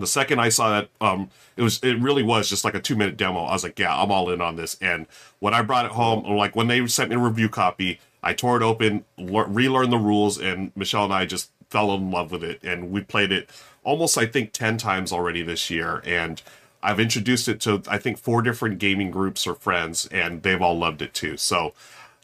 the 0.00 0.06
second 0.06 0.40
I 0.40 0.48
saw 0.48 0.70
that, 0.70 0.88
um, 1.00 1.30
it 1.56 1.62
was 1.62 1.80
it 1.82 2.00
really 2.00 2.22
was 2.22 2.48
just 2.48 2.64
like 2.64 2.74
a 2.74 2.80
two 2.80 2.96
minute 2.96 3.16
demo. 3.16 3.44
I 3.44 3.52
was 3.52 3.62
like, 3.62 3.78
yeah, 3.78 4.00
I'm 4.00 4.10
all 4.10 4.30
in 4.30 4.40
on 4.40 4.56
this. 4.56 4.76
And 4.80 5.06
when 5.38 5.54
I 5.54 5.62
brought 5.62 5.86
it 5.86 5.92
home, 5.92 6.24
like 6.36 6.56
when 6.56 6.68
they 6.68 6.86
sent 6.86 7.10
me 7.10 7.16
a 7.16 7.18
review 7.18 7.48
copy, 7.48 8.00
I 8.22 8.34
tore 8.34 8.56
it 8.56 8.62
open, 8.62 9.04
le- 9.16 9.46
relearned 9.46 9.92
the 9.92 9.98
rules, 9.98 10.38
and 10.38 10.72
Michelle 10.76 11.04
and 11.04 11.12
I 11.12 11.26
just 11.26 11.50
fell 11.68 11.94
in 11.94 12.10
love 12.10 12.32
with 12.32 12.44
it. 12.44 12.62
And 12.62 12.90
we 12.90 13.02
played 13.02 13.32
it 13.32 13.50
almost, 13.84 14.18
I 14.18 14.26
think, 14.26 14.52
ten 14.52 14.76
times 14.76 15.12
already 15.12 15.42
this 15.42 15.70
year. 15.70 16.02
And 16.04 16.42
I've 16.82 17.00
introduced 17.00 17.48
it 17.48 17.60
to 17.62 17.82
I 17.88 17.98
think 17.98 18.18
four 18.18 18.42
different 18.42 18.78
gaming 18.78 19.10
groups 19.10 19.46
or 19.46 19.54
friends, 19.54 20.06
and 20.10 20.42
they've 20.42 20.62
all 20.62 20.78
loved 20.78 21.02
it 21.02 21.14
too. 21.14 21.36
So 21.36 21.74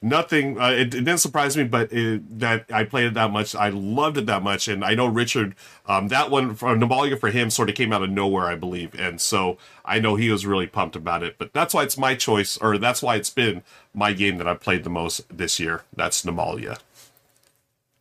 nothing. 0.02 0.60
Uh, 0.60 0.70
it, 0.70 0.80
it, 0.80 0.90
didn't 0.90 1.18
surprise 1.18 1.56
me, 1.56 1.64
but 1.64 1.92
it, 1.92 2.38
that 2.38 2.66
I 2.72 2.84
played 2.84 3.06
it 3.06 3.14
that 3.14 3.30
much, 3.30 3.54
I 3.54 3.70
loved 3.70 4.18
it 4.18 4.26
that 4.26 4.42
much, 4.42 4.68
and 4.68 4.84
I 4.84 4.94
know 4.94 5.06
Richard. 5.06 5.54
Um, 5.86 6.08
that 6.08 6.30
one 6.30 6.54
from 6.54 6.80
Namalia 6.80 7.18
for 7.18 7.30
him 7.30 7.50
sort 7.50 7.68
of 7.68 7.74
came 7.74 7.92
out 7.92 8.02
of 8.02 8.10
nowhere, 8.10 8.46
I 8.46 8.56
believe, 8.56 8.94
and 8.98 9.20
so 9.20 9.58
I 9.84 9.98
know 9.98 10.16
he 10.16 10.30
was 10.30 10.46
really 10.46 10.66
pumped 10.66 10.96
about 10.96 11.22
it. 11.22 11.36
But 11.38 11.52
that's 11.52 11.74
why 11.74 11.82
it's 11.82 11.98
my 11.98 12.14
choice, 12.14 12.56
or 12.58 12.78
that's 12.78 13.02
why 13.02 13.16
it's 13.16 13.30
been 13.30 13.62
my 13.94 14.12
game 14.12 14.38
that 14.38 14.48
I've 14.48 14.60
played 14.60 14.84
the 14.84 14.90
most 14.90 15.24
this 15.34 15.58
year. 15.58 15.84
That's 15.94 16.24
Namalia. 16.24 16.78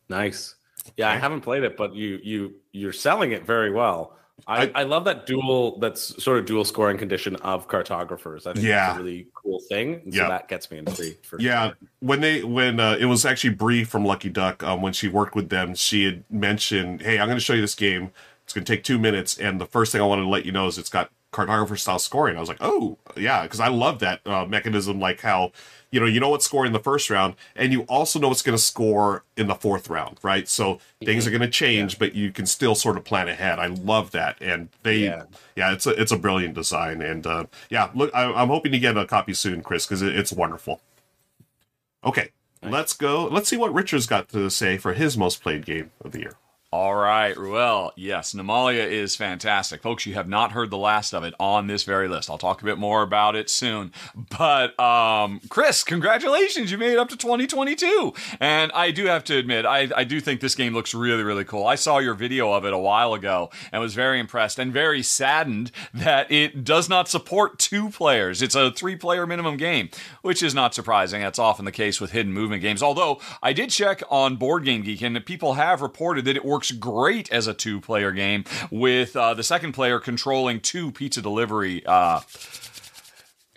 Nice. 0.10 0.56
Yeah, 0.98 1.10
I 1.10 1.18
haven't 1.18 1.41
played 1.41 1.64
it, 1.64 1.78
but 1.78 1.96
you 1.96 2.20
you 2.24 2.56
you're 2.72 2.93
selling 2.93 3.32
it 3.32 3.46
very 3.46 3.72
well. 3.72 4.16
I, 4.47 4.71
I, 4.75 4.83
love 4.83 5.05
that 5.05 5.25
dual 5.25 5.79
that's 5.79 6.21
sort 6.23 6.38
of 6.38 6.45
dual 6.45 6.65
scoring 6.65 6.97
condition 6.97 7.36
of 7.38 7.67
cartographers. 7.67 8.45
I 8.45 8.53
think 8.53 8.65
yeah. 8.65 8.91
it's 8.91 8.99
a 8.99 9.03
really 9.03 9.27
cool 9.33 9.59
thing. 9.69 10.01
So 10.11 10.21
yeah. 10.21 10.27
that 10.27 10.47
gets 10.47 10.69
me 10.69 10.77
intrigued 10.77 11.25
for 11.25 11.39
Yeah. 11.39 11.67
Sure. 11.67 11.77
When 12.01 12.21
they 12.21 12.43
when 12.43 12.79
uh, 12.79 12.97
it 12.99 13.05
was 13.05 13.25
actually 13.25 13.51
Bree 13.51 13.83
from 13.83 14.05
Lucky 14.05 14.29
Duck, 14.29 14.61
um, 14.61 14.81
when 14.81 14.93
she 14.93 15.07
worked 15.07 15.36
with 15.36 15.49
them, 15.49 15.73
she 15.73 16.05
had 16.05 16.23
mentioned, 16.29 17.01
Hey, 17.01 17.17
I'm 17.17 17.27
gonna 17.27 17.39
show 17.39 17.53
you 17.53 17.61
this 17.61 17.75
game. 17.75 18.11
It's 18.43 18.53
gonna 18.53 18.65
take 18.65 18.83
two 18.83 18.99
minutes, 18.99 19.38
and 19.38 19.59
the 19.59 19.65
first 19.65 19.91
thing 19.91 20.01
I 20.01 20.05
wanted 20.05 20.23
to 20.23 20.29
let 20.29 20.45
you 20.45 20.51
know 20.51 20.67
is 20.67 20.77
it's 20.77 20.89
got 20.89 21.09
cartographer 21.36 21.77
style 21.77 21.99
scoring. 21.99 22.38
I 22.38 22.39
was 22.39 22.47
like, 22.47 22.59
oh 22.61 22.97
yeah, 23.17 23.43
because 23.43 23.59
I 23.59 23.67
love 23.67 23.99
that 23.99 24.25
uh, 24.25 24.45
mechanism, 24.45 24.99
like 24.99 25.19
how 25.21 25.51
you 25.91 25.99
know 25.99 26.05
you 26.05 26.21
know 26.21 26.29
what's 26.29 26.45
scoring 26.45 26.67
in 26.67 26.73
the 26.73 26.79
first 26.79 27.09
round, 27.09 27.36
and 27.55 27.73
you 27.73 27.81
also 27.83 28.19
know 28.19 28.29
what's 28.29 28.41
going 28.41 28.57
to 28.57 28.63
score 28.63 29.25
in 29.36 29.47
the 29.47 29.55
fourth 29.55 29.89
round, 29.89 30.17
right? 30.23 30.47
So 30.47 30.79
things 31.03 31.27
are 31.27 31.31
going 31.31 31.41
to 31.41 31.49
change, 31.49 31.93
yeah. 31.93 31.99
but 31.99 32.15
you 32.15 32.31
can 32.31 32.45
still 32.45 32.73
sort 32.73 32.95
of 32.95 33.03
plan 33.03 33.27
ahead. 33.27 33.59
I 33.59 33.67
love 33.67 34.11
that, 34.11 34.38
and 34.41 34.69
they 34.83 34.99
yeah, 34.99 35.23
yeah 35.55 35.73
it's 35.73 35.86
a 35.86 35.89
it's 36.01 36.13
a 36.13 36.17
brilliant 36.17 36.53
design, 36.53 37.01
and 37.01 37.27
uh, 37.27 37.45
yeah, 37.69 37.89
look, 37.93 38.15
I, 38.15 38.41
am 38.41 38.47
hoping 38.47 38.71
to 38.71 38.79
get 38.79 38.97
a 38.97 39.05
copy 39.05 39.33
soon, 39.33 39.61
Chris, 39.61 39.86
because 39.86 40.01
it, 40.01 40.15
it's 40.15 40.31
wonderful. 40.31 40.79
Okay, 42.05 42.29
nice. 42.63 42.71
let's 42.71 42.93
go. 42.93 43.25
Let's 43.25 43.49
see 43.49 43.57
what 43.57 43.73
Richard's 43.73 44.07
got 44.07 44.29
to 44.29 44.49
say 44.49 44.77
for 44.77 44.93
his 44.93 45.17
most 45.17 45.41
played 45.41 45.65
game 45.65 45.91
of 46.01 46.13
the 46.13 46.19
year. 46.19 46.38
All 46.76 46.93
right, 46.93 47.38
Ruel. 47.38 47.93
Yes, 47.95 48.34
Namalia 48.34 48.86
is 48.86 49.15
fantastic. 49.15 49.82
Folks, 49.82 50.05
you 50.05 50.15
have 50.15 50.28
not 50.28 50.51
heard 50.51 50.69
the 50.69 50.78
last 50.78 51.13
of 51.13 51.23
it 51.23 51.34
on 51.39 51.67
this 51.67 51.84
very 51.84 52.09
list. 52.09 52.30
I'll 52.30 52.38
talk 52.38 52.61
a 52.61 52.65
bit 52.65 52.78
more 52.78 53.01
about 53.01 53.34
it 53.34 53.49
soon. 53.49 53.93
But, 54.38 54.78
um, 54.78 55.39
Chris, 55.47 55.86
congratulations. 55.86 56.71
You 56.71 56.78
made 56.78 56.91
it 56.91 56.99
up 56.99 57.07
to 57.07 57.15
2022. 57.15 58.13
And 58.41 58.73
I 58.73 58.91
do 58.91 59.05
have 59.05 59.23
to 59.23 59.38
admit, 59.38 59.65
I, 59.65 59.88
I 59.95 60.03
do 60.03 60.19
think 60.19 60.41
this 60.41 60.53
game 60.53 60.73
looks 60.73 60.93
really, 60.93 61.23
really 61.23 61.45
cool. 61.45 61.65
I 61.65 61.76
saw 61.76 61.99
your 61.99 62.13
video 62.13 62.51
of 62.51 62.65
it 62.65 62.73
a 62.73 62.78
while 62.78 63.13
ago 63.13 63.51
and 63.71 63.82
was 63.82 63.93
very 63.93 64.19
impressed 64.19 64.59
and 64.59 64.73
very 64.73 65.01
saddened 65.01 65.71
that 65.93 66.30
it 66.30 66.65
does 66.65 66.89
not 66.89 67.07
support 67.07 67.57
two 67.57 67.89
players. 67.89 68.41
It's 68.41 68.53
a 68.53 68.69
three 68.69 68.97
player 68.97 69.26
minimum 69.26 69.55
game, 69.55 69.91
which 70.23 70.43
is 70.43 70.53
not 70.53 70.76
surprising. 70.76 71.21
That's 71.21 71.39
often 71.39 71.63
the 71.63 71.71
case 71.71 72.01
with 72.01 72.11
hidden 72.11 72.34
movement 72.34 72.61
games. 72.61 72.84
Although 72.84 73.21
I 73.41 73.53
did 73.53 73.69
check 73.69 74.03
on 74.09 74.36
Board 74.36 74.65
Game 74.65 74.82
Geek 74.82 75.01
and 75.01 75.26
people 75.26 75.53
have 75.53 75.82
reported 75.82 76.26
that 76.26 76.36
it 76.36 76.43
works 76.43 76.64
works 76.72 76.80
great 76.80 77.32
as 77.32 77.47
a 77.47 77.53
two 77.53 77.82
player 77.82 78.11
game 78.11 78.43
with 78.72 79.16
uh, 79.16 79.34
the 79.34 79.43
second 79.43 79.74
player 79.74 79.99
controlling 79.99 80.59
two 80.59 80.91
pizza 80.91 81.22
delivery 81.22 81.86
uh, 81.86 82.22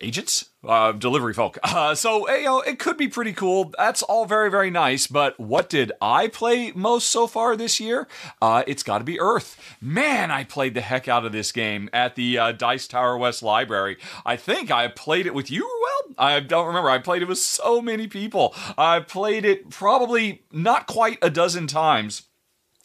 agents? 0.01 0.51
Uh, 0.67 0.91
delivery 0.91 1.33
folk. 1.33 1.57
Uh, 1.69 1.95
so 1.95 2.29
you 2.31 2.45
know 2.45 2.61
it 2.61 2.79
could 2.79 2.97
be 2.97 3.09
pretty 3.09 3.33
cool. 3.33 3.73
That's 3.79 4.03
all 4.03 4.27
very 4.27 4.51
very 4.51 4.71
nice 4.71 5.07
but 5.07 5.39
what 5.39 5.69
did 5.69 5.93
i 6.01 6.29
play 6.29 6.73
most 6.73 7.09
so 7.09 7.27
far 7.27 7.57
this 7.57 7.79
year? 7.79 8.09
Uh, 8.43 8.65
it's 8.67 8.83
got 8.83 8.99
to 8.99 9.05
be 9.05 9.21
earth. 9.21 9.77
Man 9.81 10.31
i 10.31 10.45
played 10.45 10.75
the 10.75 10.81
heck 10.81 11.07
out 11.07 11.25
of 11.25 11.33
this 11.33 11.53
game 11.53 11.89
at 11.93 12.17
the 12.17 12.39
uh, 12.39 12.53
dice 12.53 12.89
tower 12.89 13.17
west 13.17 13.43
library. 13.43 13.97
I 14.27 14.37
think 14.37 14.71
i 14.71 14.89
played 14.89 15.27
it 15.27 15.35
with 15.35 15.51
you 15.51 15.63
well 15.63 16.15
i 16.19 16.41
don't 16.41 16.67
remember. 16.67 16.91
I 16.91 16.99
played 16.99 17.23
it 17.23 17.29
with 17.29 17.39
so 17.39 17.81
many 17.81 18.09
people. 18.09 18.55
I 18.77 19.01
played 19.01 19.45
it 19.45 19.71
probably 19.71 20.43
not 20.51 20.87
quite 20.87 21.19
a 21.23 21.31
dozen 21.31 21.67
times 21.67 22.28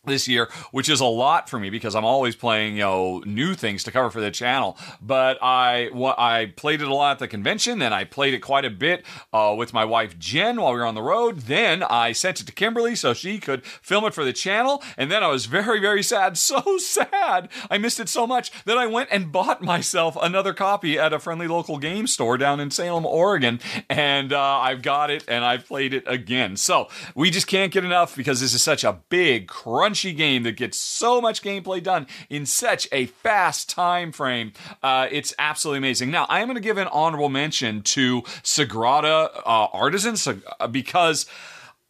this 0.06 0.28
year, 0.28 0.50
which 0.72 0.90
is 0.90 1.00
a 1.00 1.06
lot 1.06 1.50
for 1.50 1.58
me 1.58 1.70
because 1.70 1.96
I'm 1.96 2.04
always 2.04 2.36
playing, 2.36 2.76
you 2.76 2.82
know, 2.82 3.24
new 3.26 3.54
things 3.54 3.84
to 3.86 3.92
cover 3.92 4.10
for 4.10 4.20
the 4.20 4.32
channel. 4.32 4.78
But 5.02 5.38
I 5.42 5.90
I 6.18 6.52
played 6.58 6.82
it 6.82 6.88
a 6.88 6.94
lot 6.94 7.14
at 7.14 7.20
the 7.20 7.28
convention, 7.28 7.82
and 7.82 7.94
I 7.94 8.04
played 8.04 8.34
it 8.34 8.40
quite 8.40 8.66
a 8.66 8.70
bit 8.70 9.06
uh, 9.32 9.56
with 9.58 9.74
my 9.74 9.86
wife 9.86 10.20
Jen 10.20 10.60
while 10.60 10.74
we 10.74 10.80
were 10.80 10.86
on 10.86 10.96
the 10.96 11.02
road. 11.02 11.42
Then 11.42 11.84
I 11.84 12.12
sent 12.12 12.42
it 12.42 12.48
to 12.48 12.52
Kimberly 12.52 12.96
so 12.96 13.14
she 13.14 13.40
could 13.40 13.66
film 13.66 14.04
it 14.04 14.14
for 14.14 14.26
the 14.26 14.34
channel, 14.34 14.84
and 14.98 15.10
then 15.10 15.24
I 15.24 15.28
was 15.28 15.46
very 15.46 15.80
very 15.80 16.04
sad, 16.04 16.38
so 16.44 16.78
sad. 16.78 17.48
I 17.72 17.78
missed 17.78 18.00
it 18.00 18.10
so 18.10 18.28
much 18.28 18.52
that 18.66 18.78
I 18.78 18.88
went 18.88 19.10
and 19.10 19.32
bought 19.32 19.62
myself 19.62 20.18
another 20.22 20.54
copy 20.54 21.00
at 21.00 21.14
a 21.14 21.20
friendly 21.20 21.48
local 21.48 21.78
game 21.78 22.08
store 22.08 22.38
down 22.38 22.60
in 22.60 22.72
Salem, 22.72 23.06
Oregon, 23.06 23.62
and 23.90 24.34
uh, 24.34 24.42
I've 24.60 24.82
got 24.82 25.10
it 25.12 25.24
and 25.30 25.46
I've 25.46 25.66
played 25.66 25.94
it 25.94 26.04
again. 26.08 26.58
So 26.58 26.90
we 27.16 27.32
just 27.32 27.48
can't 27.48 27.72
get 27.72 27.86
enough 27.86 28.18
because 28.18 28.42
this 28.42 28.54
is 28.54 28.62
such 28.62 28.84
a 28.84 29.00
big 29.08 29.48
crunch 29.48 29.93
crunchy 29.94 30.16
game 30.16 30.44
that 30.44 30.54
gets 30.54 30.78
so 30.78 31.22
much 31.22 31.42
gameplay 31.42 31.82
done 31.82 32.08
in 32.30 32.46
such 32.46 32.88
a 32.92 33.06
fast 33.08 33.70
time 33.70 34.12
frame. 34.12 34.54
Uh, 34.82 35.08
it's 35.12 35.34
absolutely 35.38 35.80
amazing. 35.80 36.12
Now, 36.12 36.26
I 36.30 36.42
am 36.42 36.48
going 36.48 36.56
to 36.56 36.62
give 36.62 36.78
an 36.78 36.88
honorable 36.88 37.30
mention 37.30 37.82
to 37.84 38.22
Sagrada 38.44 39.30
uh, 39.46 39.68
Artisans 39.74 40.28
uh, 40.28 40.68
because 40.68 41.26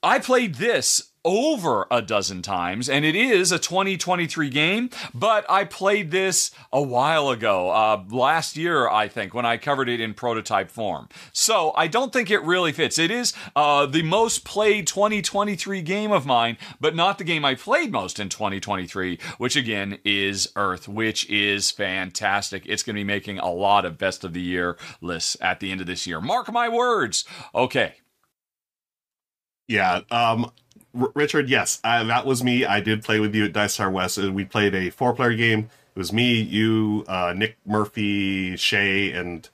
I 0.02 0.20
played 0.20 0.56
this 0.56 1.12
over 1.26 1.88
a 1.90 2.02
dozen 2.02 2.42
times, 2.42 2.90
and 2.90 3.06
it 3.06 3.16
is 3.16 3.52
a 3.52 3.60
2023 3.60 4.50
game. 4.50 4.90
But 5.14 5.46
I 5.50 5.66
played 5.66 6.12
this 6.12 6.52
a 6.72 6.82
while 6.82 7.30
ago, 7.30 7.70
uh, 7.70 8.04
last 8.10 8.58
year, 8.58 8.90
I 8.90 9.08
think, 9.08 9.34
when 9.34 9.46
I 9.46 9.58
covered 9.58 9.90
it 9.90 10.00
in 10.00 10.14
prototype 10.14 10.70
form. 10.70 11.10
So 11.32 11.72
I 11.76 11.88
don't 11.88 12.12
think 12.12 12.30
it 12.30 12.42
really 12.44 12.72
fits. 12.72 13.00
It 13.00 13.12
is 13.12 13.34
uh, 13.56 13.86
the 13.86 14.04
most 14.04 14.44
played 14.44 14.88
2023 14.88 15.82
game 15.82 16.12
of 16.12 16.26
mine, 16.26 16.58
but 16.80 16.96
not 16.96 17.18
the 17.18 17.24
game 17.24 17.46
I 17.46 17.56
played 17.56 17.92
most 17.92 18.20
in 18.20 18.30
2023, 18.30 19.20
which 19.38 19.56
again 19.56 20.00
is 20.04 20.50
Earth, 20.56 20.88
which 20.88 21.30
is 21.30 21.72
fantastic. 21.72 22.64
It's 22.66 22.84
going 22.84 22.96
to 22.96 23.00
be 23.00 23.04
making 23.04 23.40
a 23.40 23.52
lot 23.52 23.86
of 23.86 23.98
best 23.98 24.24
of 24.24 24.34
the 24.34 24.42
year 24.42 24.78
lists 25.02 25.38
at 25.42 25.60
the 25.60 25.72
end 25.72 25.82
of 25.82 25.88
this 25.88 26.06
year. 26.06 26.20
Mark 26.22 26.52
my 26.52 26.70
words. 26.70 27.26
Okay. 27.56 27.96
Yeah, 29.68 30.02
um, 30.12 30.52
Richard, 30.94 31.50
yes, 31.50 31.80
uh, 31.84 32.04
that 32.04 32.26
was 32.26 32.44
me. 32.44 32.66
I 32.66 32.80
did 32.80 33.04
play 33.04 33.20
with 33.20 33.34
you 33.34 33.46
at 33.46 33.54
Dice 33.54 33.78
Tower 33.78 33.90
West. 33.90 34.18
We 34.18 34.46
played 34.46 34.76
a 34.76 34.92
four 34.92 35.14
player 35.14 35.34
game. 35.34 35.70
It 35.96 36.00
was 36.00 36.14
me, 36.14 36.40
you, 36.42 37.04
uh, 37.08 37.34
Nick 37.36 37.58
Murphy, 37.66 38.56
Shay, 38.56 39.12
and 39.12 39.48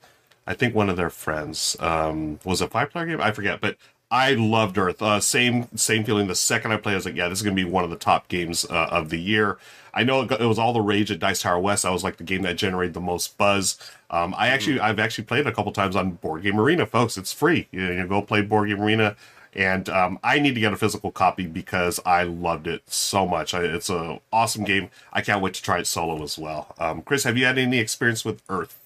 I 0.45 0.53
think 0.53 0.75
one 0.75 0.89
of 0.89 0.97
their 0.97 1.09
friends. 1.09 1.77
Um, 1.79 2.39
was 2.43 2.61
a 2.61 2.67
five 2.67 2.91
player 2.91 3.05
game? 3.05 3.21
I 3.21 3.31
forget, 3.31 3.61
but 3.61 3.77
I 4.11 4.33
loved 4.33 4.77
Earth. 4.77 5.01
Uh, 5.01 5.19
same 5.21 5.68
same 5.76 6.03
feeling. 6.03 6.27
The 6.27 6.35
second 6.35 6.72
I 6.72 6.77
played, 6.77 6.93
I 6.93 6.95
was 6.95 7.05
like, 7.05 7.15
yeah, 7.15 7.30
this 7.30 7.39
is 7.39 7.43
going 7.43 7.55
to 7.55 7.64
be 7.64 7.69
one 7.69 7.84
of 7.84 7.89
the 7.89 7.95
top 7.95 8.27
games 8.27 8.65
uh, 8.69 8.88
of 8.89 9.09
the 9.09 9.19
year. 9.19 9.57
I 9.93 10.03
know 10.03 10.22
it, 10.22 10.39
was 10.41 10.59
all 10.59 10.73
the 10.73 10.81
rage 10.81 11.09
at 11.11 11.19
Dice 11.19 11.41
Tower 11.41 11.59
West. 11.59 11.85
I 11.85 11.89
was 11.89 12.03
like 12.03 12.18
the 12.18 12.23
game 12.23 12.41
that 12.43 12.57
generated 12.57 12.93
the 12.93 13.01
most 13.01 13.38
buzz. 13.38 13.77
Um, 14.09 14.35
I 14.38 14.49
actually. 14.49 14.80
I've 14.80 14.99
actually 14.99 15.26
played 15.26 15.41
it 15.41 15.47
a 15.47 15.51
couple 15.51 15.72
times 15.72 15.95
on 15.95 16.11
Board 16.11 16.43
Game 16.43 16.59
Arena, 16.59 16.85
folks. 16.85 17.18
It's 17.18 17.31
free. 17.31 17.68
You, 17.72 17.85
you 17.91 18.07
go 18.07 18.22
play 18.22 18.41
Board 18.41 18.69
Game 18.69 18.81
Arena 18.81 19.15
and 19.53 19.89
um, 19.89 20.19
I 20.23 20.39
need 20.39 20.55
to 20.55 20.61
get 20.61 20.73
a 20.73 20.77
physical 20.77 21.11
copy 21.11 21.47
because 21.47 21.99
I 22.05 22.23
loved 22.23 22.67
it 22.67 22.84
so 22.88 23.27
much. 23.27 23.53
I, 23.53 23.63
it's 23.63 23.89
an 23.89 24.19
awesome 24.31 24.63
game. 24.63 24.89
I 25.11 25.21
can't 25.21 25.41
wait 25.41 25.53
to 25.55 25.63
try 25.63 25.80
it 25.80 25.88
solo 25.88 26.21
as 26.23 26.38
well. 26.38 26.76
Um, 26.80 27.01
Chris, 27.01 27.23
have 27.23 27.38
you 27.38 27.45
had 27.45 27.57
any 27.57 27.80
experience 27.80 28.23
with 28.23 28.41
Earth? 28.49 28.77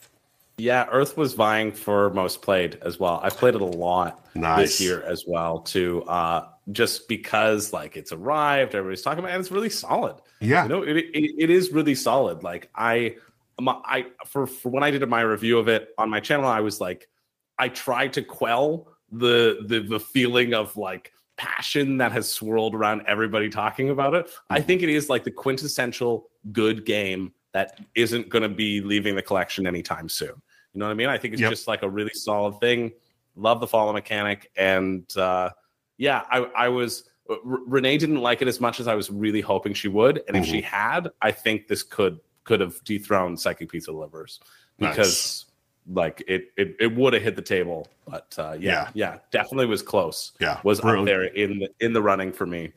Yeah, 0.57 0.85
Earth 0.91 1.18
was 1.18 1.34
vying 1.34 1.72
for 1.72 2.11
most 2.11 2.41
played 2.41 2.77
as 2.84 2.99
well. 2.99 3.19
I've 3.23 3.35
played 3.35 3.56
it 3.56 3.61
a 3.61 3.65
lot 3.65 4.23
nice. 4.35 4.77
this 4.77 4.81
year 4.81 5.02
as 5.02 5.26
well 5.26 5.60
too. 5.60 6.03
Uh, 6.03 6.48
just 6.72 7.07
because 7.07 7.73
like 7.73 7.98
it's 7.98 8.11
arrived, 8.11 8.76
everybody's 8.76 9.02
talking 9.02 9.19
about, 9.19 9.31
it, 9.31 9.35
and 9.35 9.41
it's 9.41 9.52
really 9.52 9.69
solid. 9.69 10.15
Yeah, 10.40 10.64
you 10.64 10.69
know, 10.69 10.84
it, 10.84 10.95
it, 10.95 11.35
it 11.38 11.49
is 11.49 11.72
really 11.72 11.95
solid. 11.95 12.44
Like 12.44 12.69
I 12.76 13.15
my, 13.60 13.80
I 13.84 14.06
for 14.27 14.48
for 14.48 14.69
when 14.69 14.84
I 14.84 14.91
did 14.91 15.07
my 15.10 15.22
review 15.22 15.57
of 15.57 15.68
it 15.68 15.94
on 15.98 16.10
my 16.10 16.19
channel, 16.19 16.45
I 16.45 16.61
was 16.61 16.80
like, 16.80 17.10
I 17.57 17.69
tried 17.69 18.14
to 18.14 18.22
quell 18.22 18.93
the 19.14 19.65
the 19.68 19.80
the 19.81 19.99
feeling 19.99 20.53
of 20.53 20.76
like 20.76 21.14
passion 21.38 21.98
that 21.98 22.11
has 22.11 22.30
swirled 22.30 22.76
around 22.76 23.03
everybody 23.07 23.49
talking 23.49 23.90
about 23.90 24.14
it. 24.14 24.30
I 24.49 24.57
mm-hmm. 24.57 24.68
think 24.68 24.81
it 24.84 24.90
is 24.90 25.10
like 25.10 25.23
the 25.23 25.31
quintessential 25.31 26.30
good 26.52 26.85
game 26.85 27.34
that 27.53 27.80
isn't 27.95 28.30
going 28.30 28.44
to 28.44 28.49
be 28.49 28.81
leaving 28.81 29.15
the 29.15 29.22
collection 29.22 29.68
anytime 29.68 30.10
soon. 30.10 30.41
You 30.73 30.80
know 30.80 30.85
what 30.85 30.91
I 30.91 30.95
mean? 30.95 31.10
I 31.10 31.18
think 31.18 31.34
it's 31.34 31.41
Yep. 31.41 31.52
just 31.52 31.68
like 31.68 31.84
a 31.84 31.90
really 31.90 32.14
solid 32.14 32.60
thing. 32.60 32.91
Love 33.35 33.60
the 33.60 33.68
follow 33.68 33.94
mechanic, 33.94 34.52
and 34.56 35.06
uh, 35.18 35.49
yeah, 35.98 36.23
I, 36.30 36.40
I 36.56 36.68
was. 36.69 37.10
Uh, 37.30 37.35
R- 37.45 37.60
Renee 37.65 37.98
didn't 37.98 38.22
like 38.22 38.41
it 38.41 38.48
as 38.48 38.60
much 38.60 38.80
as 38.80 38.88
I 38.88 38.95
was 38.95 39.10
really 39.10 39.41
hoping 39.41 39.73
she 39.73 39.88
would, 39.88 40.22
and 40.27 40.38
if 40.38 40.45
she 40.45 40.61
mm-hmm. 40.61 40.76
had, 40.76 41.10
I 41.22 41.31
think 41.31 41.68
this 41.68 41.81
could 41.81 42.19
could 42.44 42.60
have 42.60 42.84
dethroned 42.84 43.40
Psychic 43.40 43.72
Pizza 43.72 43.91
Delivers 43.91 44.40
because 44.77 45.45
like 45.91 46.23
it 46.27 46.51
it, 46.57 46.76
it 46.80 46.95
would 46.95 47.14
have 47.14 47.23
hit 47.23 47.35
the 47.35 47.41
table. 47.41 47.88
But 48.07 48.35
uh, 48.38 48.55
yeah, 48.60 48.89
yeah, 48.93 49.19
definitely 49.31 49.65
was 49.68 49.81
close. 49.81 50.31
Yeah, 50.39 50.60
was 50.64 50.80
up 50.81 51.05
there 51.05 51.23
in 51.23 51.60
the 51.60 51.69
in 51.80 51.93
the 51.93 52.01
running 52.01 52.31
for 52.31 52.45
me. 52.45 52.73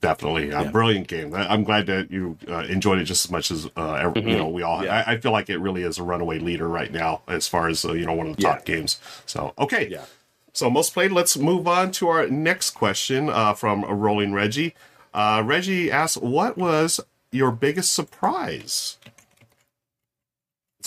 Definitely, 0.00 0.50
a 0.50 0.62
Yeah. 0.62 0.70
brilliant 0.70 1.06
game. 1.06 1.32
I'm 1.32 1.62
glad 1.62 1.86
that 1.86 2.10
you 2.10 2.36
uh, 2.48 2.64
enjoyed 2.68 2.98
it 2.98 3.04
just 3.04 3.24
as 3.24 3.30
much 3.30 3.52
as 3.52 3.66
uh, 3.76 3.92
ever, 3.94 4.18
you 4.18 4.26
Mhm. 4.26 4.36
know 4.38 4.48
we 4.48 4.62
all. 4.62 4.84
Yeah. 4.84 5.04
I, 5.06 5.12
I 5.12 5.18
feel 5.18 5.30
like 5.30 5.48
it 5.48 5.58
really 5.58 5.84
is 5.84 5.96
a 5.98 6.02
runaway 6.02 6.40
leader 6.40 6.66
right 6.68 6.90
now 6.92 7.22
as 7.28 7.46
far 7.46 7.68
as 7.68 7.84
uh, 7.84 7.92
you 7.92 8.04
know 8.04 8.12
one 8.12 8.26
of 8.26 8.36
the 8.36 8.42
Yeah. 8.42 8.54
top 8.54 8.64
games. 8.64 8.98
So 9.26 9.54
okay, 9.60 9.86
Yeah. 9.88 10.04
so 10.52 10.68
most 10.68 10.92
played. 10.92 11.12
Let's 11.12 11.36
move 11.36 11.68
on 11.68 11.92
to 11.92 12.08
our 12.08 12.26
next 12.26 12.70
question 12.70 13.28
uh, 13.30 13.54
from 13.54 13.84
rolling 13.84 14.32
Reggie. 14.32 14.74
Uh, 15.14 15.42
Reggie 15.46 15.88
asks, 15.92 16.16
"What 16.16 16.58
was 16.58 16.98
your 17.30 17.52
biggest 17.52 17.94
surprise?" 17.94 18.96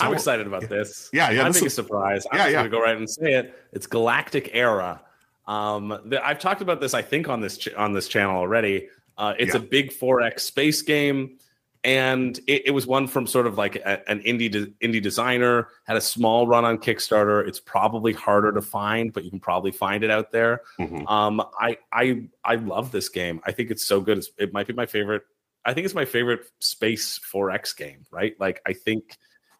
I'm 0.00 0.12
excited 0.14 0.46
about 0.46 0.68
this. 0.68 1.08
Yeah, 1.12 1.30
yeah, 1.30 1.42
My 1.42 1.48
this 1.48 1.58
biggest 1.60 1.76
surprise. 1.76 2.26
I'm 2.30 2.38
Yeah, 2.38 2.46
yeah. 2.48 2.52
gonna 2.58 2.68
go 2.68 2.80
right 2.80 2.96
and 2.96 3.08
say 3.08 3.34
it. 3.34 3.54
It's 3.72 3.86
Galactic 3.86 4.50
Era. 4.52 5.00
Um, 5.46 5.98
the, 6.04 6.24
I've 6.26 6.38
talked 6.38 6.60
about 6.60 6.80
this, 6.80 6.92
I 6.94 7.02
think, 7.02 7.28
on 7.28 7.40
this 7.40 7.58
ch- 7.58 7.74
on 7.74 7.92
this 7.92 8.08
channel 8.08 8.36
already. 8.36 8.88
Uh, 9.16 9.34
it's 9.38 9.54
Yeah. 9.54 9.60
a 9.60 9.64
big 9.64 9.92
4X 9.92 10.40
space 10.40 10.82
game, 10.82 11.38
and 11.84 12.36
it, 12.48 12.66
it 12.66 12.70
was 12.72 12.86
one 12.86 13.06
from 13.06 13.26
sort 13.26 13.46
of 13.46 13.56
like 13.56 13.76
a- 13.76 14.08
an 14.10 14.20
indie 14.22 14.50
de- 14.50 14.66
indie 14.86 15.00
designer. 15.00 15.68
Had 15.84 15.96
a 15.96 16.00
small 16.00 16.46
run 16.46 16.64
on 16.64 16.78
Kickstarter. 16.78 17.46
It's 17.46 17.60
probably 17.60 18.12
harder 18.12 18.52
to 18.52 18.60
find, 18.60 19.12
but 19.12 19.24
you 19.24 19.30
can 19.30 19.40
probably 19.40 19.70
find 19.70 20.02
it 20.02 20.10
out 20.10 20.32
there. 20.32 20.62
Mhm. 20.80 21.08
Um, 21.08 21.40
I 21.60 21.78
I 21.92 22.28
I 22.44 22.56
love 22.56 22.90
this 22.92 23.08
game. 23.08 23.40
I 23.44 23.52
think 23.52 23.70
it's 23.70 23.84
so 23.86 24.00
good. 24.00 24.18
It's, 24.18 24.30
it 24.38 24.52
might 24.52 24.66
be 24.66 24.72
my 24.74 24.86
favorite. 24.86 25.22
I 25.64 25.74
think 25.74 25.84
it's 25.84 25.94
my 25.94 26.04
favorite 26.04 26.40
space 26.60 27.18
4X 27.20 27.76
game. 27.76 28.04
Right? 28.10 28.34
Like 28.40 28.60
I 28.66 28.72
think 28.72 29.16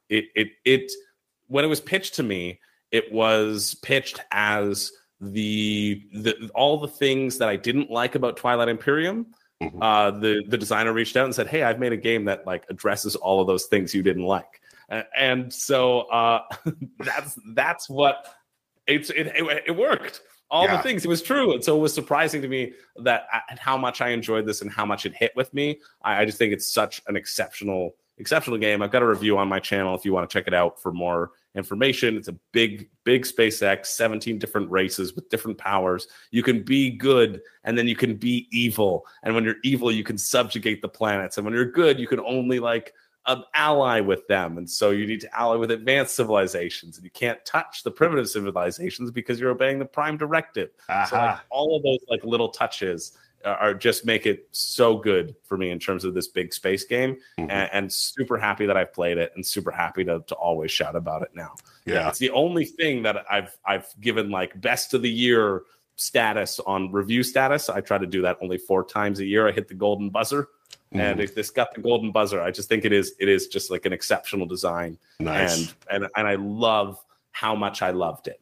it 0.08 0.26
it 0.34 0.48
it 0.64 0.92
when 1.48 1.64
it 1.64 1.68
was 1.68 1.80
pitched 1.80 2.14
to 2.14 2.22
me, 2.22 2.60
it 2.90 3.12
was 3.12 3.74
pitched 3.82 4.20
as 4.30 4.92
the 5.20 6.02
the 6.12 6.50
all 6.54 6.78
the 6.78 6.88
things 6.88 7.38
that 7.38 7.48
I 7.48 7.56
didn't 7.56 7.90
like 7.90 8.14
about 8.14 8.36
Twilight 8.36 8.68
Imperium. 8.68 9.26
Mhm. 9.62 9.78
Uh, 9.80 10.10
the 10.18 10.44
the 10.48 10.58
designer 10.58 10.92
reached 10.92 11.16
out 11.16 11.24
and 11.24 11.34
said, 11.34 11.46
"Hey, 11.46 11.62
I've 11.62 11.78
made 11.78 11.92
a 11.92 11.96
game 11.96 12.26
that 12.26 12.46
like 12.46 12.64
addresses 12.68 13.16
all 13.16 13.40
of 13.40 13.46
those 13.46 13.66
things 13.66 13.94
you 13.94 14.02
didn't 14.02 14.24
like," 14.24 14.60
and 15.16 15.50
so 15.52 16.00
uh, 16.10 16.42
that's 16.98 17.38
that's 17.54 17.88
what 17.88 18.26
it's 18.86 19.08
it, 19.10 19.28
it, 19.28 19.64
it 19.68 19.76
worked 19.76 20.20
all 20.48 20.64
Yeah. 20.64 20.76
the 20.76 20.82
things 20.84 21.04
it 21.04 21.08
was 21.08 21.22
true 21.22 21.54
and 21.54 21.64
so 21.64 21.76
it 21.76 21.80
was 21.80 21.92
surprising 21.92 22.40
to 22.40 22.46
me 22.46 22.72
that 23.02 23.26
I, 23.32 23.40
how 23.58 23.76
much 23.76 24.00
i 24.00 24.10
enjoyed 24.10 24.46
this 24.46 24.62
and 24.62 24.70
how 24.70 24.86
much 24.86 25.04
it 25.04 25.12
hit 25.12 25.32
with 25.34 25.52
me 25.52 25.80
I, 26.02 26.20
I 26.22 26.24
just 26.24 26.38
think 26.38 26.52
it's 26.52 26.72
such 26.72 27.02
an 27.08 27.16
exceptional 27.16 27.96
exceptional 28.18 28.58
game. 28.58 28.82
I've 28.82 28.90
got 28.90 29.02
a 29.02 29.06
review 29.06 29.38
on 29.38 29.48
my 29.48 29.60
channel 29.60 29.94
if 29.94 30.04
you 30.04 30.12
want 30.12 30.28
to 30.28 30.32
check 30.32 30.46
it 30.46 30.54
out 30.54 30.80
for 30.80 30.92
more 30.92 31.32
information. 31.54 32.16
It's 32.16 32.28
a 32.28 32.36
big 32.52 32.88
big 33.04 33.22
spacex 33.22 33.86
17 33.86 34.38
different 34.38 34.70
races 34.70 35.14
with 35.14 35.28
different 35.28 35.58
powers. 35.58 36.08
You 36.30 36.42
can 36.42 36.62
be 36.62 36.90
good 36.90 37.40
and 37.64 37.76
then 37.76 37.86
you 37.86 37.96
can 37.96 38.16
be 38.16 38.48
evil. 38.50 39.06
And 39.22 39.34
when 39.34 39.44
you're 39.44 39.56
evil 39.64 39.90
you 39.90 40.04
can 40.04 40.18
subjugate 40.18 40.82
the 40.82 40.88
planets. 40.88 41.36
And 41.36 41.44
when 41.44 41.54
you're 41.54 41.70
good 41.70 41.98
you 41.98 42.06
can 42.06 42.20
only 42.20 42.58
like 42.58 42.92
um, 43.26 43.44
ally 43.54 44.00
with 44.00 44.26
them. 44.28 44.56
And 44.56 44.70
so 44.70 44.90
you 44.90 45.06
need 45.06 45.20
to 45.22 45.38
ally 45.38 45.56
with 45.56 45.72
advanced 45.72 46.14
civilizations. 46.14 46.96
And 46.96 47.04
you 47.04 47.10
can't 47.10 47.44
touch 47.44 47.82
the 47.82 47.90
primitive 47.90 48.28
civilizations 48.28 49.10
because 49.10 49.40
you're 49.40 49.50
obeying 49.50 49.78
the 49.78 49.84
prime 49.84 50.16
directive. 50.16 50.70
So 51.08 51.16
like, 51.16 51.40
all 51.50 51.76
of 51.76 51.82
those 51.82 51.98
like 52.08 52.22
little 52.24 52.48
touches 52.48 53.18
are, 53.46 53.56
are 53.56 53.74
just 53.74 54.04
make 54.04 54.26
it 54.26 54.48
so 54.50 54.98
good 54.98 55.34
for 55.44 55.56
me 55.56 55.70
in 55.70 55.78
terms 55.78 56.04
of 56.04 56.12
this 56.12 56.28
big 56.28 56.52
space 56.52 56.84
game 56.84 57.16
Mhm. 57.38 57.50
and, 57.50 57.70
and 57.72 57.92
super 57.92 58.36
happy 58.36 58.66
that 58.66 58.76
I've 58.76 58.92
played 58.92 59.16
it 59.16 59.32
and 59.36 59.46
super 59.46 59.70
happy 59.70 60.04
to, 60.04 60.22
to 60.26 60.34
always 60.34 60.70
shout 60.70 60.96
about 60.96 61.22
it 61.22 61.30
now. 61.34 61.54
Yeah. 61.86 62.08
It's 62.08 62.18
the 62.18 62.30
only 62.30 62.64
thing 62.64 63.02
that 63.04 63.24
I've 63.30 63.56
I've 63.64 63.88
given 64.00 64.30
like 64.30 64.60
best 64.60 64.92
of 64.92 65.02
the 65.02 65.10
year 65.10 65.62
status 65.94 66.60
on 66.60 66.92
review 66.92 67.22
status. 67.22 67.70
I 67.70 67.80
try 67.80 67.96
to 67.98 68.06
do 68.06 68.20
that 68.22 68.36
only 68.42 68.58
four 68.58 68.84
times 68.84 69.20
a 69.20 69.24
year. 69.24 69.48
I 69.48 69.52
hit 69.52 69.68
the 69.68 69.74
golden 69.74 70.10
buzzer. 70.10 70.48
Mm-hmm. 70.92 71.00
And 71.00 71.20
if 71.20 71.34
this 71.34 71.50
got 71.50 71.74
the 71.74 71.80
golden 71.80 72.12
buzzer, 72.12 72.40
I 72.40 72.50
just 72.50 72.68
think 72.68 72.84
it 72.84 72.92
is 72.92 73.14
it 73.18 73.28
is 73.28 73.46
just 73.48 73.70
like 73.70 73.86
an 73.86 73.92
exceptional 73.92 74.46
design. 74.46 74.98
Nice. 75.20 75.58
And 75.88 76.02
and 76.04 76.10
and 76.16 76.26
I 76.28 76.34
love 76.34 77.02
how 77.32 77.54
much 77.54 77.82
I 77.82 77.90
loved 77.90 78.28
it. 78.28 78.40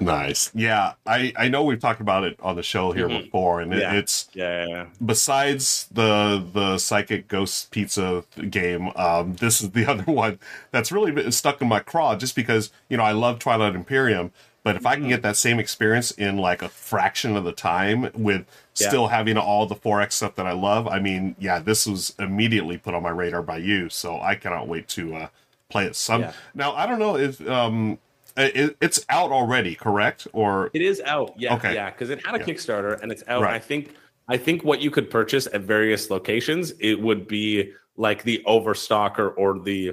Nice. 0.00 0.50
Yeah, 0.54 0.92
I 1.06 1.32
I 1.36 1.48
know 1.48 1.64
we've 1.64 1.80
talked 1.80 2.00
about 2.00 2.22
it 2.24 2.38
on 2.40 2.54
the 2.56 2.62
show 2.62 2.92
here 2.92 3.08
Mhm. 3.08 3.24
before, 3.24 3.60
and 3.60 3.72
it, 3.74 3.80
Yeah. 3.80 3.92
it's 3.94 4.28
Yeah, 4.32 4.66
yeah, 4.66 4.68
yeah. 4.68 4.84
besides 5.04 5.88
the 5.90 6.44
the 6.52 6.78
psychic 6.78 7.26
ghost 7.28 7.70
pizza 7.72 8.24
game. 8.48 8.92
Um, 8.94 9.34
this 9.34 9.60
is 9.60 9.70
the 9.70 9.86
other 9.90 10.04
one 10.04 10.38
that's 10.70 10.92
really 10.92 11.10
been 11.10 11.32
stuck 11.32 11.60
in 11.60 11.68
my 11.68 11.80
craw, 11.80 12.14
just 12.16 12.36
because 12.36 12.70
you 12.88 12.96
know 12.96 13.02
I 13.02 13.12
love 13.12 13.40
Twilight 13.40 13.74
Imperium, 13.74 14.30
but 14.62 14.76
if 14.76 14.86
I 14.86 14.92
Mm-hmm. 14.94 15.02
can 15.02 15.08
get 15.08 15.22
that 15.22 15.36
same 15.36 15.58
experience 15.58 16.12
in 16.12 16.36
like 16.38 16.62
a 16.62 16.68
fraction 16.68 17.36
of 17.36 17.42
the 17.42 17.52
time 17.52 18.10
with 18.14 18.46
Yeah. 18.76 18.88
still 18.88 19.08
having 19.08 19.36
all 19.36 19.66
the 19.66 19.74
4x 19.74 20.12
stuff 20.16 20.36
that 20.36 20.46
I 20.46 20.52
love, 20.52 20.86
I 20.86 21.00
mean, 21.00 21.34
yeah, 21.40 21.58
this 21.58 21.86
was 21.86 22.14
immediately 22.20 22.78
put 22.78 22.94
on 22.94 23.02
my 23.02 23.10
radar 23.10 23.42
by 23.42 23.56
you, 23.56 23.88
so 23.88 24.20
I 24.20 24.36
cannot 24.36 24.68
wait 24.68 24.86
to 24.90 25.16
uh, 25.16 25.26
play 25.68 25.86
it. 25.86 25.96
Some 25.96 26.20
Yeah. 26.22 26.32
now 26.54 26.72
I 26.72 26.86
don't 26.86 27.00
know 27.00 27.16
if 27.16 27.44
um, 27.48 27.98
Uh, 28.36 28.48
it, 28.54 28.76
it's 28.80 29.04
out 29.08 29.30
already, 29.30 29.74
correct? 29.74 30.26
Or 30.32 30.70
It 30.72 30.82
is 30.82 31.00
out. 31.02 31.34
Yeah, 31.36 31.54
Okay. 31.56 31.74
yeah, 31.74 31.90
because 31.90 32.10
it 32.10 32.24
had 32.24 32.34
a 32.34 32.38
Yeah. 32.38 32.44
Kickstarter 32.44 33.00
and 33.02 33.12
it's 33.12 33.22
out. 33.28 33.42
Right. 33.42 33.54
I 33.54 33.58
think 33.58 33.94
I 34.28 34.36
think 34.36 34.62
what 34.64 34.80
you 34.80 34.90
could 34.90 35.10
purchase 35.10 35.46
at 35.52 35.62
various 35.62 36.08
locations, 36.10 36.72
it 36.80 36.94
would 37.00 37.26
be 37.28 37.72
like 37.96 38.22
the 38.22 38.42
overstocker 38.46 39.34
or 39.36 39.58
the 39.58 39.92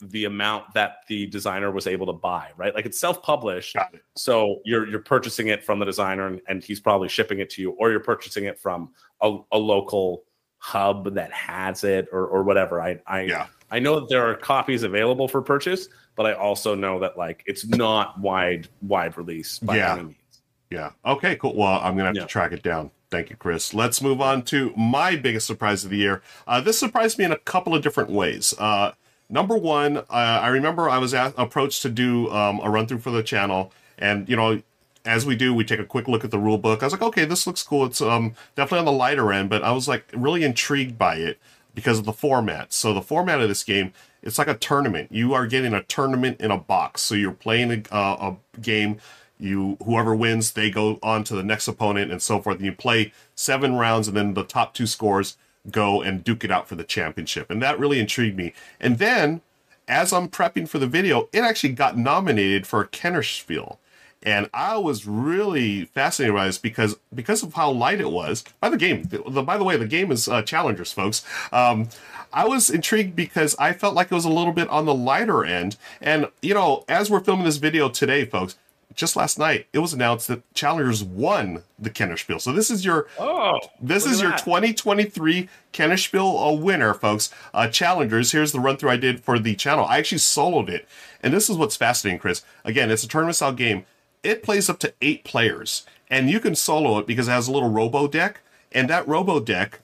the 0.00 0.26
amount 0.26 0.72
that 0.74 0.98
the 1.08 1.26
designer 1.26 1.70
was 1.72 1.86
able 1.88 2.06
to 2.06 2.12
buy, 2.12 2.50
right? 2.56 2.72
Like 2.74 2.86
it's 2.86 3.00
self-published. 3.00 3.74
it. 3.76 4.00
So 4.16 4.60
you're 4.64 4.86
you're 4.88 5.00
purchasing 5.00 5.48
it 5.48 5.64
from 5.64 5.78
the 5.78 5.84
designer 5.84 6.26
and, 6.26 6.40
and 6.48 6.62
he's 6.62 6.78
probably 6.80 7.08
shipping 7.08 7.40
it 7.40 7.50
to 7.50 7.62
you, 7.62 7.70
or 7.72 7.90
you're 7.90 7.98
purchasing 8.00 8.44
it 8.44 8.58
from 8.60 8.90
a, 9.22 9.38
a 9.52 9.58
local 9.58 10.24
hub 10.58 11.14
that 11.14 11.32
has 11.32 11.84
it 11.84 12.08
or 12.12 12.26
or 12.26 12.42
whatever. 12.42 12.80
I 12.80 13.00
I 13.06 13.22
Yeah. 13.22 13.46
I 13.70 13.78
know 13.78 14.00
that 14.00 14.08
there 14.08 14.26
are 14.28 14.34
copies 14.34 14.82
available 14.82 15.28
for 15.28 15.42
purchase, 15.42 15.88
but 16.16 16.26
I 16.26 16.32
also 16.32 16.74
know 16.74 16.98
that 17.00 17.18
like 17.18 17.42
it's 17.46 17.66
not 17.66 18.18
wide 18.20 18.68
wide 18.82 19.16
release 19.16 19.58
by 19.58 19.76
Yeah. 19.76 19.92
any 19.94 20.02
means. 20.04 20.14
Yeah. 20.70 20.90
Okay, 21.04 21.36
cool. 21.36 21.54
Well, 21.56 21.74
I'm 21.82 21.94
going 21.96 21.98
to 21.98 22.04
have 22.06 22.16
Yeah. 22.16 22.22
to 22.22 22.28
track 22.28 22.52
it 22.52 22.62
down. 22.62 22.90
Thank 23.10 23.30
you, 23.30 23.36
Chris. 23.36 23.72
Let's 23.72 24.02
move 24.02 24.20
on 24.20 24.42
to 24.42 24.72
my 24.76 25.16
biggest 25.16 25.46
surprise 25.46 25.82
of 25.84 25.90
the 25.90 25.96
year. 25.96 26.20
Uh, 26.46 26.60
this 26.60 26.78
surprised 26.78 27.18
me 27.18 27.24
in 27.24 27.32
a 27.32 27.38
couple 27.38 27.74
of 27.74 27.82
different 27.82 28.10
ways. 28.10 28.52
Uh, 28.58 28.92
number 29.30 29.56
one, 29.56 29.98
uh, 29.98 30.02
I 30.10 30.48
remember 30.48 30.90
I 30.90 30.98
was 30.98 31.14
a- 31.14 31.32
approached 31.38 31.80
to 31.82 31.88
do 31.88 32.30
um, 32.30 32.60
a 32.62 32.68
run 32.68 32.86
through 32.86 32.98
for 32.98 33.10
the 33.10 33.22
channel, 33.22 33.72
and 33.98 34.28
you 34.28 34.36
know, 34.36 34.60
as 35.06 35.24
we 35.24 35.36
do, 35.36 35.54
we 35.54 35.64
take 35.64 35.80
a 35.80 35.86
quick 35.86 36.06
look 36.06 36.22
at 36.22 36.30
the 36.30 36.38
rule 36.38 36.58
book. 36.58 36.82
I 36.82 36.86
was 36.86 36.92
like, 36.92 37.00
okay, 37.00 37.24
this 37.24 37.46
looks 37.46 37.62
cool. 37.62 37.86
It's 37.86 38.02
um, 38.02 38.34
definitely 38.56 38.80
on 38.80 38.84
the 38.84 38.92
lighter 38.92 39.32
end, 39.32 39.48
but 39.48 39.62
I 39.64 39.72
was 39.72 39.88
like 39.88 40.04
really 40.14 40.44
intrigued 40.44 40.98
by 40.98 41.14
it 41.14 41.38
because 41.78 42.00
of 42.00 42.04
the 42.04 42.12
format. 42.12 42.72
So 42.72 42.92
the 42.92 43.00
format 43.00 43.40
of 43.40 43.48
this 43.48 43.62
game, 43.62 43.92
it's 44.20 44.36
like 44.36 44.48
a 44.48 44.56
tournament. 44.56 45.12
You 45.12 45.32
are 45.32 45.46
getting 45.46 45.72
a 45.72 45.84
tournament 45.84 46.40
in 46.40 46.50
a 46.50 46.58
box. 46.58 47.02
So 47.02 47.14
you're 47.14 47.30
playing 47.30 47.86
a, 47.92 47.96
a 47.96 48.36
game. 48.60 48.98
You 49.38 49.76
whoever 49.84 50.12
wins, 50.12 50.54
they 50.54 50.72
go 50.72 50.98
on 51.04 51.22
to 51.22 51.36
the 51.36 51.44
next 51.44 51.68
opponent 51.68 52.10
and 52.10 52.20
so 52.20 52.42
forth. 52.42 52.56
And 52.56 52.66
you 52.66 52.72
play 52.72 53.12
seven 53.36 53.76
rounds, 53.76 54.08
and 54.08 54.16
then 54.16 54.34
the 54.34 54.42
top 54.42 54.74
two 54.74 54.88
scores 54.88 55.36
go 55.70 56.02
and 56.02 56.24
duke 56.24 56.42
it 56.42 56.50
out 56.50 56.66
for 56.66 56.74
the 56.74 56.82
championship. 56.82 57.48
And 57.48 57.62
that 57.62 57.78
really 57.78 58.00
intrigued 58.00 58.36
me. 58.36 58.54
And 58.80 58.98
then, 58.98 59.40
as 59.86 60.12
I'm 60.12 60.26
prepping 60.26 60.68
for 60.68 60.80
the 60.80 60.88
video, 60.88 61.28
it 61.32 61.42
actually 61.42 61.74
got 61.74 61.96
nominated 61.96 62.66
for 62.66 62.80
a 62.80 62.88
Kennerspiel 62.88 63.76
and 64.22 64.48
I 64.52 64.76
was 64.78 65.06
really 65.06 65.84
fascinated 65.86 66.34
by 66.34 66.46
this 66.46 66.58
because 66.58 66.96
because 67.14 67.42
of 67.42 67.54
how 67.54 67.70
light 67.70 68.00
it 68.00 68.10
was. 68.10 68.44
By 68.60 68.68
the 68.68 68.76
game, 68.76 69.04
the, 69.04 69.42
by 69.42 69.56
the 69.56 69.64
way, 69.64 69.76
the 69.76 69.86
game 69.86 70.10
is 70.10 70.28
uh, 70.28 70.42
challengers, 70.42 70.92
folks. 70.92 71.24
Um, 71.52 71.88
I 72.32 72.46
was 72.46 72.68
intrigued 72.68 73.16
because 73.16 73.56
I 73.58 73.72
felt 73.72 73.94
like 73.94 74.10
it 74.10 74.14
was 74.14 74.24
a 74.24 74.30
little 74.30 74.52
bit 74.52 74.68
on 74.68 74.84
the 74.86 74.94
lighter 74.94 75.44
end, 75.44 75.76
and 76.00 76.28
you 76.42 76.54
know, 76.54 76.84
as 76.88 77.10
we're 77.10 77.20
filming 77.20 77.44
this 77.44 77.56
video 77.56 77.88
today, 77.88 78.24
folks, 78.24 78.56
just 78.94 79.14
last 79.16 79.38
night, 79.38 79.66
it 79.72 79.78
was 79.78 79.92
announced 79.92 80.26
that 80.28 80.42
Challengers 80.54 81.04
won 81.04 81.62
the 81.78 81.88
Kennerspiel. 81.88 82.40
So 82.40 82.52
this 82.52 82.70
is 82.70 82.84
your 82.84 83.06
Oh, 83.18 83.60
this 83.80 84.04
is 84.04 84.20
your 84.20 84.30
that. 84.32 84.40
2023 84.40 85.48
Kennerspiel 85.72 86.50
uh, 86.50 86.52
winner, 86.54 86.92
folks. 86.94 87.32
Uh, 87.54 87.68
Challengers. 87.68 88.32
Here's 88.32 88.50
the 88.52 88.60
run 88.60 88.76
through 88.76 88.90
I 88.90 88.96
did 88.96 89.20
for 89.22 89.38
the 89.38 89.54
channel. 89.54 89.84
I 89.84 89.98
actually 89.98 90.18
soloed 90.18 90.68
it, 90.68 90.88
and 91.22 91.32
this 91.32 91.48
is 91.48 91.56
what's 91.56 91.76
fascinating, 91.76 92.18
Chris. 92.18 92.42
Again, 92.64 92.90
it's 92.90 93.04
a 93.04 93.08
tournament 93.08 93.36
style 93.36 93.52
game. 93.52 93.86
It 94.22 94.42
plays 94.42 94.68
up 94.68 94.78
to 94.80 94.92
eight 95.00 95.24
players, 95.24 95.86
and 96.10 96.30
you 96.30 96.40
can 96.40 96.54
solo 96.54 96.98
it 96.98 97.06
because 97.06 97.28
it 97.28 97.32
has 97.32 97.48
a 97.48 97.52
little 97.52 97.70
robo 97.70 98.08
deck, 98.08 98.40
and 98.72 98.88
that 98.90 99.06
robo 99.06 99.40
deck 99.40 99.80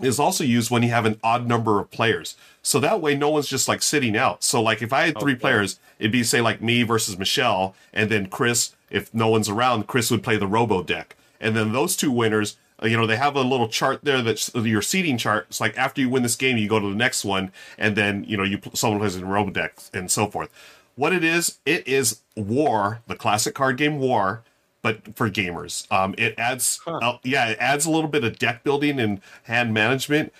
is 0.00 0.18
also 0.18 0.44
used 0.44 0.70
when 0.70 0.82
you 0.82 0.90
have 0.90 1.06
an 1.06 1.20
odd 1.22 1.46
number 1.46 1.80
of 1.80 1.90
players. 1.90 2.36
So 2.62 2.80
that 2.80 3.00
way, 3.00 3.14
no 3.14 3.30
one's 3.30 3.48
just 3.48 3.68
like 3.68 3.82
sitting 3.82 4.16
out. 4.16 4.42
So, 4.42 4.60
like, 4.60 4.82
if 4.82 4.92
I 4.92 5.06
had 5.06 5.18
three 5.20 5.34
players, 5.34 5.78
it'd 5.98 6.12
be 6.12 6.24
say 6.24 6.40
like 6.40 6.60
me 6.60 6.82
versus 6.82 7.18
Michelle, 7.18 7.74
and 7.92 8.10
then 8.10 8.26
Chris. 8.26 8.72
If 8.90 9.12
no 9.12 9.28
one's 9.28 9.48
around, 9.48 9.86
Chris 9.86 10.10
would 10.10 10.22
play 10.22 10.36
the 10.36 10.46
Robo 10.46 10.82
deck, 10.82 11.16
and 11.40 11.56
then 11.56 11.72
those 11.72 11.96
two 11.96 12.10
winners. 12.12 12.56
uh, 12.82 12.86
You 12.86 12.96
know, 12.96 13.06
they 13.06 13.16
have 13.16 13.34
a 13.34 13.42
little 13.42 13.68
chart 13.68 14.00
there 14.04 14.22
that's 14.22 14.54
your 14.54 14.82
seating 14.82 15.18
chart. 15.18 15.46
It's 15.48 15.60
like 15.60 15.76
after 15.76 16.00
you 16.00 16.08
win 16.08 16.22
this 16.22 16.36
game, 16.36 16.58
you 16.58 16.68
go 16.68 16.78
to 16.80 16.88
the 16.88 16.94
next 16.94 17.24
one, 17.24 17.50
and 17.76 17.96
then 17.96 18.24
you 18.24 18.36
know 18.36 18.44
you 18.44 18.60
someone 18.74 19.00
plays 19.00 19.16
in 19.16 19.26
Robo 19.26 19.50
deck 19.50 19.74
and 19.92 20.10
so 20.10 20.26
forth. 20.26 20.50
What 20.96 21.12
it 21.12 21.24
is, 21.24 21.58
it 21.66 21.86
is 21.88 22.20
War, 22.36 23.00
the 23.06 23.16
classic 23.16 23.54
card 23.54 23.76
game 23.76 23.98
War, 23.98 24.42
but 24.82 25.16
for 25.16 25.30
gamers. 25.30 25.90
Um, 25.90 26.14
it 26.18 26.34
adds, 26.38 26.80
uh, 26.86 27.16
yeah, 27.22 27.48
it 27.48 27.58
adds 27.58 27.86
a 27.86 27.90
little 27.90 28.10
bit 28.10 28.22
of 28.22 28.38
deck 28.38 28.62
building 28.62 29.00
and 29.00 29.20
hand 29.44 29.72
management. 29.72 30.32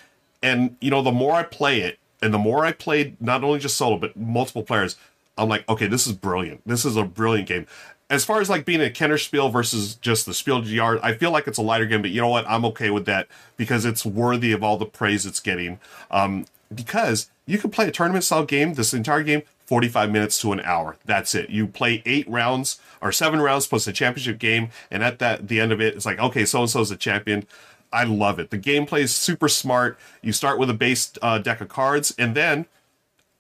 And 0.43 0.77
you 0.81 0.91
know, 0.91 1.03
the 1.03 1.13
more 1.13 1.33
I 1.33 1.43
play 1.43 1.81
it, 1.81 1.99
and 2.21 2.33
the 2.33 2.39
more 2.39 2.65
I 2.65 2.73
played, 2.73 3.21
not 3.21 3.43
only 3.43 3.59
just 3.59 3.77
solo 3.77 3.97
but 3.97 4.17
multiple 4.17 4.63
players, 4.63 4.97
I'm 5.37 5.49
like, 5.49 5.69
okay, 5.69 5.87
this 5.87 6.07
is 6.07 6.13
brilliant. 6.13 6.61
This 6.67 6.85
is 6.85 6.97
a 6.97 7.05
brilliant 7.05 7.49
game. 7.49 7.67
As 8.11 8.25
far 8.25 8.41
as 8.41 8.51
like 8.51 8.65
being 8.65 8.83
a 8.83 8.91
Kenner 8.91 9.19
Spiel 9.19 9.49
versus 9.49 9.95
just 9.97 10.27
the 10.27 10.35
Spiel 10.35 10.61
GR, 10.63 10.99
I 11.03 11.15
feel 11.15 11.31
like 11.31 11.47
it's 11.47 11.59
a 11.59 11.63
lighter 11.63 11.87
game, 11.87 12.03
but 12.03 12.11
you 12.11 12.21
know 12.21 12.29
what? 12.29 12.45
I'm 12.47 12.65
okay 12.67 12.91
with 12.91 13.07
that 13.07 13.29
because 13.57 13.85
it's 13.85 14.05
worthy 14.05 14.53
of 14.53 14.63
all 14.63 14.77
the 14.77 14.87
praise 14.87 15.27
it's 15.27 15.41
getting. 15.41 15.81
Um, 16.11 16.45
because 16.73 17.31
you 17.47 17.59
can 17.59 17.71
play 17.71 17.89
a 17.89 17.91
tournament 17.91 18.25
style 18.25 18.45
game, 18.45 18.75
this 18.75 18.93
entire 18.93 19.23
game, 19.23 19.43
45 19.67 20.11
minutes 20.11 20.41
to 20.41 20.53
an 20.53 20.61
hour. 20.61 20.97
That's 21.05 21.35
it. 21.35 21.51
You 21.51 21.67
play 21.67 22.03
eight 22.05 22.29
rounds 22.29 22.81
or 23.01 23.13
seven 23.13 23.41
rounds 23.41 23.67
plus 23.67 23.87
a 23.87 23.93
championship 23.93 24.39
game, 24.39 24.71
and 24.91 25.03
at 25.03 25.19
that 25.19 25.49
the 25.49 25.61
end 25.61 25.73
of 25.73 25.81
it, 25.81 25.95
it's 25.95 26.07
like, 26.07 26.19
okay, 26.19 26.45
so 26.45 26.61
and 26.61 26.71
so's 26.71 26.91
a 26.91 26.97
champion. 26.97 27.47
I 27.93 28.05
love 28.05 28.39
it. 28.39 28.51
The 28.51 28.59
gameplay 28.59 29.01
is 29.01 29.15
super 29.15 29.49
smart. 29.49 29.99
You 30.21 30.33
start 30.33 30.59
with 30.59 30.69
a 30.69 30.75
base 30.75 31.13
uh, 31.23 31.39
deck 31.39 31.61
of 31.61 31.69
cards, 31.69 32.15
and 32.19 32.35
then 32.35 32.67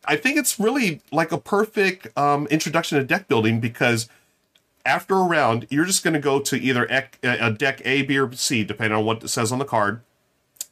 I 0.07 0.17
think 0.17 0.37
it's 0.37 0.61
really 0.61 1.01
like 1.11 1.33
a 1.33 1.39
perfect 1.39 2.17
um, 2.17 2.47
introduction 2.49 2.99
to 2.99 3.05
deck 3.05 3.27
building 3.27 3.61
because 3.61 4.09
after 4.87 5.17
a 5.17 5.23
round, 5.23 5.67
you're 5.71 5.87
just 5.87 6.05
going 6.05 6.15
to 6.15 6.21
go 6.21 6.41
to 6.41 6.57
either 6.57 6.85
a 7.23 7.51
deck 7.51 7.81
A, 7.85 8.03
B, 8.03 8.19
or 8.19 8.33
C, 8.33 8.65
depending 8.65 8.97
on 8.99 9.05
what 9.05 9.25
it 9.25 9.29
says 9.29 9.51
on 9.51 9.59
the 9.59 9.65
card. 9.65 10.03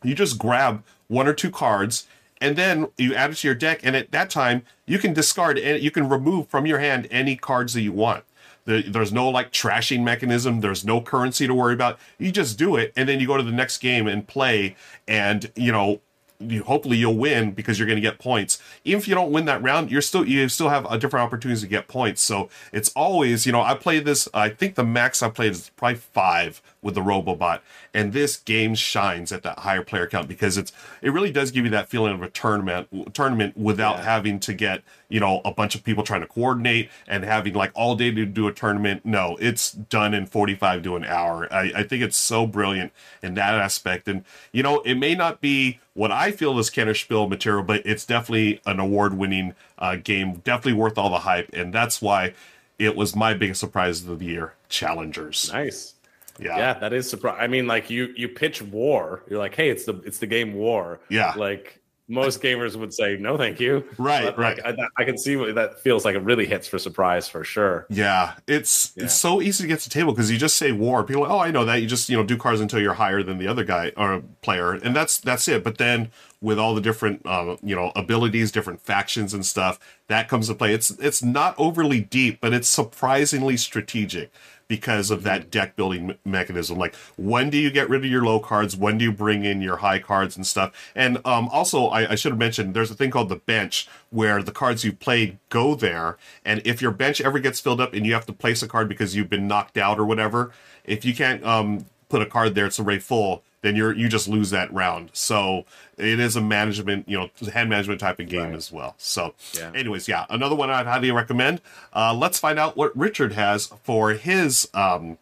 You 0.03 0.15
just 0.15 0.39
grab 0.39 0.85
one 1.09 1.27
or 1.27 1.35
two 1.35 1.51
cards, 1.51 2.07
and 2.43 2.57
then 2.57 2.89
you 2.99 3.15
add 3.15 3.31
it 3.31 3.37
to 3.37 3.49
your 3.49 3.55
deck. 3.55 3.81
And 3.83 3.97
at 3.97 4.11
that 4.13 4.29
time, 4.29 4.63
you 4.87 4.99
can 4.99 5.15
discard 5.15 5.59
and 5.59 5.83
you 5.83 5.91
can 5.91 6.09
remove 6.09 6.49
from 6.49 6.67
your 6.67 6.81
hand 6.81 7.09
any 7.11 7.37
cards 7.37 7.73
that 7.75 7.81
you 7.83 7.93
want. 7.93 8.25
There- 8.65 8.83
There's 8.83 9.13
no 9.13 9.29
like 9.31 9.51
trashing 9.53 10.03
mechanism. 10.03 10.61
There's 10.61 10.85
no 10.85 11.01
currency 11.01 11.47
to 11.47 11.55
worry 11.55 11.75
about. 11.75 11.99
You 12.19 12.31
just 12.31 12.59
do 12.59 12.77
it, 12.77 12.93
and 12.97 13.09
then 13.09 13.19
you 13.21 13.27
go 13.27 13.37
to 13.37 13.43
the 13.43 13.51
next 13.53 13.79
game 13.79 14.07
and 14.07 14.27
play. 14.27 14.77
And 15.09 15.51
you 15.57 15.73
know, 15.73 16.01
you, 16.39 16.65
hopefully 16.65 16.97
you'll 16.97 17.17
win 17.17 17.53
because 17.53 17.79
you're 17.79 17.87
going 17.87 17.97
to 18.03 18.09
get 18.11 18.19
points. 18.19 18.61
Even 18.85 19.01
if 19.01 19.07
you 19.09 19.15
don't 19.15 19.31
win 19.31 19.45
that 19.47 19.63
round, 19.63 19.91
you're 19.91 20.01
still 20.03 20.27
you 20.29 20.49
still 20.49 20.69
have 20.71 20.85
a 20.91 20.99
different 20.99 21.25
opportunities 21.25 21.63
to 21.63 21.69
get 21.69 21.87
points. 21.89 22.21
So 22.23 22.49
it's 22.73 22.91
always 22.91 23.47
you 23.47 23.53
know 23.53 23.63
I 23.63 23.75
play 23.75 24.01
this. 24.01 24.29
I 24.35 24.49
think 24.49 24.75
the 24.75 24.85
max 24.85 25.23
I 25.23 25.29
played 25.29 25.53
is 25.53 25.71
probably 25.77 25.97
five 25.97 26.61
with 26.83 26.95
the 26.97 27.01
Robobot, 27.01 27.61
and 27.95 28.13
this 28.13 28.37
game 28.37 28.75
shines 28.75 29.31
at 29.33 29.43
that 29.45 29.61
higher 29.61 29.83
player 29.83 30.07
count 30.07 30.27
because 30.29 30.59
it's 30.59 30.73
it 31.01 31.11
really 31.13 31.31
does 31.31 31.51
give 31.53 31.65
you 31.65 31.71
that 31.71 31.89
feeling 31.89 32.13
of 32.13 32.23
a 32.23 32.29
tournament 32.29 33.15
tournament 33.15 33.57
without 33.57 33.99
Yeah. 33.99 34.05
having 34.05 34.41
to 34.41 34.53
get 34.53 34.83
you 35.09 35.21
know 35.21 35.41
a 35.45 35.53
bunch 35.53 35.75
of 35.75 35.85
people 35.85 36.03
trying 36.03 36.23
to 36.23 36.27
coordinate 36.27 36.91
and 37.07 37.25
having 37.25 37.55
like 37.55 37.71
all 37.75 37.95
day 37.95 38.11
to 38.11 38.27
do 38.27 38.49
a 38.49 38.53
tournament. 38.53 39.07
No, 39.07 39.37
it's 39.41 39.71
done 39.73 40.13
in 40.13 40.27
45 40.27 40.83
to 40.83 40.97
an 40.97 41.05
hour. 41.05 41.47
I, 41.53 41.73
I 41.77 41.83
think 41.85 42.03
it's 42.03 42.17
so 42.17 42.47
brilliant 42.47 42.93
in 43.23 43.35
that 43.35 43.55
aspect, 43.55 44.09
and 44.09 44.25
you 44.51 44.63
know 44.63 44.81
it 44.81 44.97
may 44.97 45.15
not 45.15 45.41
be 45.41 45.79
what 45.95 46.11
I 46.11 46.33
feel 46.33 46.59
is 46.59 46.69
Kenner 46.71 46.95
Spiel 46.95 47.29
material, 47.29 47.63
but 47.63 47.83
it's 47.87 48.05
definitely 48.05 48.61
an 48.67 48.81
award 48.81 49.15
winning 49.15 49.55
uh, 49.79 49.97
game, 49.97 50.37
definitely 50.45 50.73
worth 50.73 50.99
all 50.99 51.11
the 51.11 51.21
hype, 51.21 51.51
and 51.53 51.73
that's 51.73 52.01
why 52.03 52.33
it 52.79 52.97
was 52.97 53.15
my 53.15 53.35
biggest 53.35 53.61
surprise 53.61 54.03
of 54.09 54.19
the 54.19 54.25
year. 54.25 54.55
Challengers, 54.69 55.51
Nice. 55.53 55.95
Yeah, 56.39 56.57
Yeah, 56.57 56.79
that 56.79 56.93
is 56.93 57.09
surprise. 57.09 57.39
I 57.41 57.47
mean, 57.47 57.67
like 57.67 57.91
you 57.91 58.13
you 58.17 58.29
pitch 58.29 58.63
war. 58.63 59.23
You're 59.29 59.39
like, 59.39 59.55
hey, 59.55 59.71
it's 59.71 59.85
the 59.85 59.95
it's 60.05 60.19
the 60.19 60.27
game 60.27 60.55
war. 60.55 61.01
Yeah. 61.09 61.35
Like 61.37 61.79
most 62.09 62.43
gamers 62.43 62.77
would 62.77 62.93
say, 62.93 63.17
no, 63.17 63.39
thank 63.39 63.59
you. 63.59 63.85
Right, 63.97 64.25
But, 64.25 64.39
like, 64.39 64.59
right. 64.65 64.77
I, 64.79 65.03
I 65.03 65.05
can 65.05 65.17
see 65.17 65.37
what 65.37 65.55
that 65.55 65.81
feels 65.81 66.05
like. 66.05 66.15
It 66.15 66.23
really 66.23 66.45
hits 66.45 66.69
for 66.69 66.79
surprise 66.79 67.27
for 67.29 67.43
sure. 67.43 67.87
Yeah, 67.89 68.35
it's 68.47 68.93
Yeah. 68.97 69.05
it's 69.05 69.15
so 69.15 69.41
easy 69.41 69.65
to 69.65 69.69
get 69.69 69.79
to 69.81 69.89
the 69.89 69.95
table 69.95 70.13
because 70.13 70.31
you 70.31 70.37
just 70.37 70.57
say 70.57 70.73
war. 70.73 71.05
People, 71.05 71.23
are 71.25 71.29
like, 71.29 71.35
oh, 71.35 71.41
I 71.41 71.51
know 71.51 71.65
that. 71.65 71.77
You 71.81 71.87
just 71.87 72.09
you 72.09 72.17
know 72.17 72.25
do 72.25 72.37
cards 72.37 72.61
until 72.61 72.81
you're 72.81 72.95
higher 72.95 73.23
than 73.23 73.39
the 73.39 73.47
other 73.49 73.65
guy 73.65 73.93
or 73.97 74.23
player, 74.43 74.73
and 74.73 74.95
that's 74.95 75.19
that's 75.19 75.49
it. 75.49 75.65
But 75.65 75.79
then 75.79 76.11
with 76.41 76.59
all 76.59 76.75
the 76.75 76.81
different 76.81 77.23
uh, 77.25 77.57
you 77.63 77.75
know 77.75 77.93
abilities, 77.97 78.53
different 78.53 78.83
factions 78.83 79.33
and 79.33 79.47
stuff, 79.47 79.79
that 80.09 80.29
comes 80.29 80.49
to 80.49 80.55
play. 80.55 80.75
It's 80.75 80.91
it's 80.91 81.23
not 81.23 81.55
overly 81.57 82.01
deep, 82.01 82.41
but 82.41 82.53
it's 82.53 82.69
surprisingly 82.69 83.57
strategic 83.57 84.33
because 84.73 85.11
of 85.11 85.23
that 85.23 85.51
deck 85.51 85.77
building 85.77 86.15
mechanism. 86.25 86.79
Like 86.79 86.95
when 87.19 87.51
do 87.51 87.59
you 87.59 87.71
get 87.71 87.91
rid 87.91 88.07
of 88.07 88.11
your 88.11 88.25
low 88.25 88.41
cards? 88.41 88.75
When 88.75 88.97
do 88.97 89.05
you 89.05 89.13
bring 89.13 89.45
in 89.45 89.61
your 89.61 89.77
high 89.77 89.99
cards 89.99 90.35
and 90.35 90.47
stuff? 90.47 90.91
And 90.95 91.19
um, 91.27 91.51
also, 91.51 91.89
I, 91.89 92.13
I 92.13 92.15
should 92.15 92.33
have 92.33 92.39
mentioned 92.39 92.73
there's 92.73 92.91
a 92.91 92.95
thing 92.95 93.11
called 93.11 93.29
the 93.29 93.37
bench 93.37 93.87
where 94.09 94.43
the 94.43 94.51
cards 94.51 94.83
you 94.83 94.95
played 94.95 95.37
go 95.51 95.75
there, 95.75 96.17
and 96.43 96.63
if 96.65 96.81
your 96.81 96.91
bench 96.91 97.21
ever 97.21 97.39
gets 97.39 97.61
filled 97.61 97.83
up 97.83 97.93
and 97.93 98.07
you 98.07 98.15
have 98.15 98.25
to 98.25 98.33
place 98.33 98.63
a 98.63 98.67
card 98.67 98.89
because 98.89 99.15
you've 99.15 99.29
been 99.29 99.47
knocked 99.47 99.77
out 99.77 100.01
or 100.01 100.07
whatever, 100.07 100.53
if 100.85 101.05
you 101.05 101.15
can't 101.15 101.45
um, 101.45 101.85
put 102.09 102.23
a 102.23 102.27
card 102.27 102.55
there, 102.55 102.65
it's 102.65 102.81
already 102.81 102.99
full. 102.99 103.43
Then 103.63 103.77
you're 103.77 103.93
you 103.95 104.09
just 104.09 104.29
lose 104.29 104.51
that 104.51 104.73
round. 104.73 105.11
So 105.13 105.65
it 105.97 106.21
is 106.21 106.37
a 106.37 106.41
management, 106.41 107.09
you 107.09 107.19
know, 107.19 107.31
hand 107.53 107.71
management 107.71 108.01
type 108.01 108.19
of 108.21 108.29
game 108.29 108.47
Right. 108.51 108.55
as 108.55 108.71
well. 108.73 108.95
So, 108.99 109.35
Yeah. 109.55 109.71
anyways, 109.75 110.09
yeah, 110.09 110.27
another 110.29 110.55
one 110.57 110.69
I'd 110.71 110.87
highly 110.87 111.11
recommend. 111.13 111.61
Uh, 111.95 112.13
let's 112.13 112.39
find 112.39 112.59
out 112.59 112.77
what 112.77 112.97
Richard 112.97 113.33
has 113.35 113.69
for 113.85 114.11
his. 114.11 114.69
Um, 114.75 115.19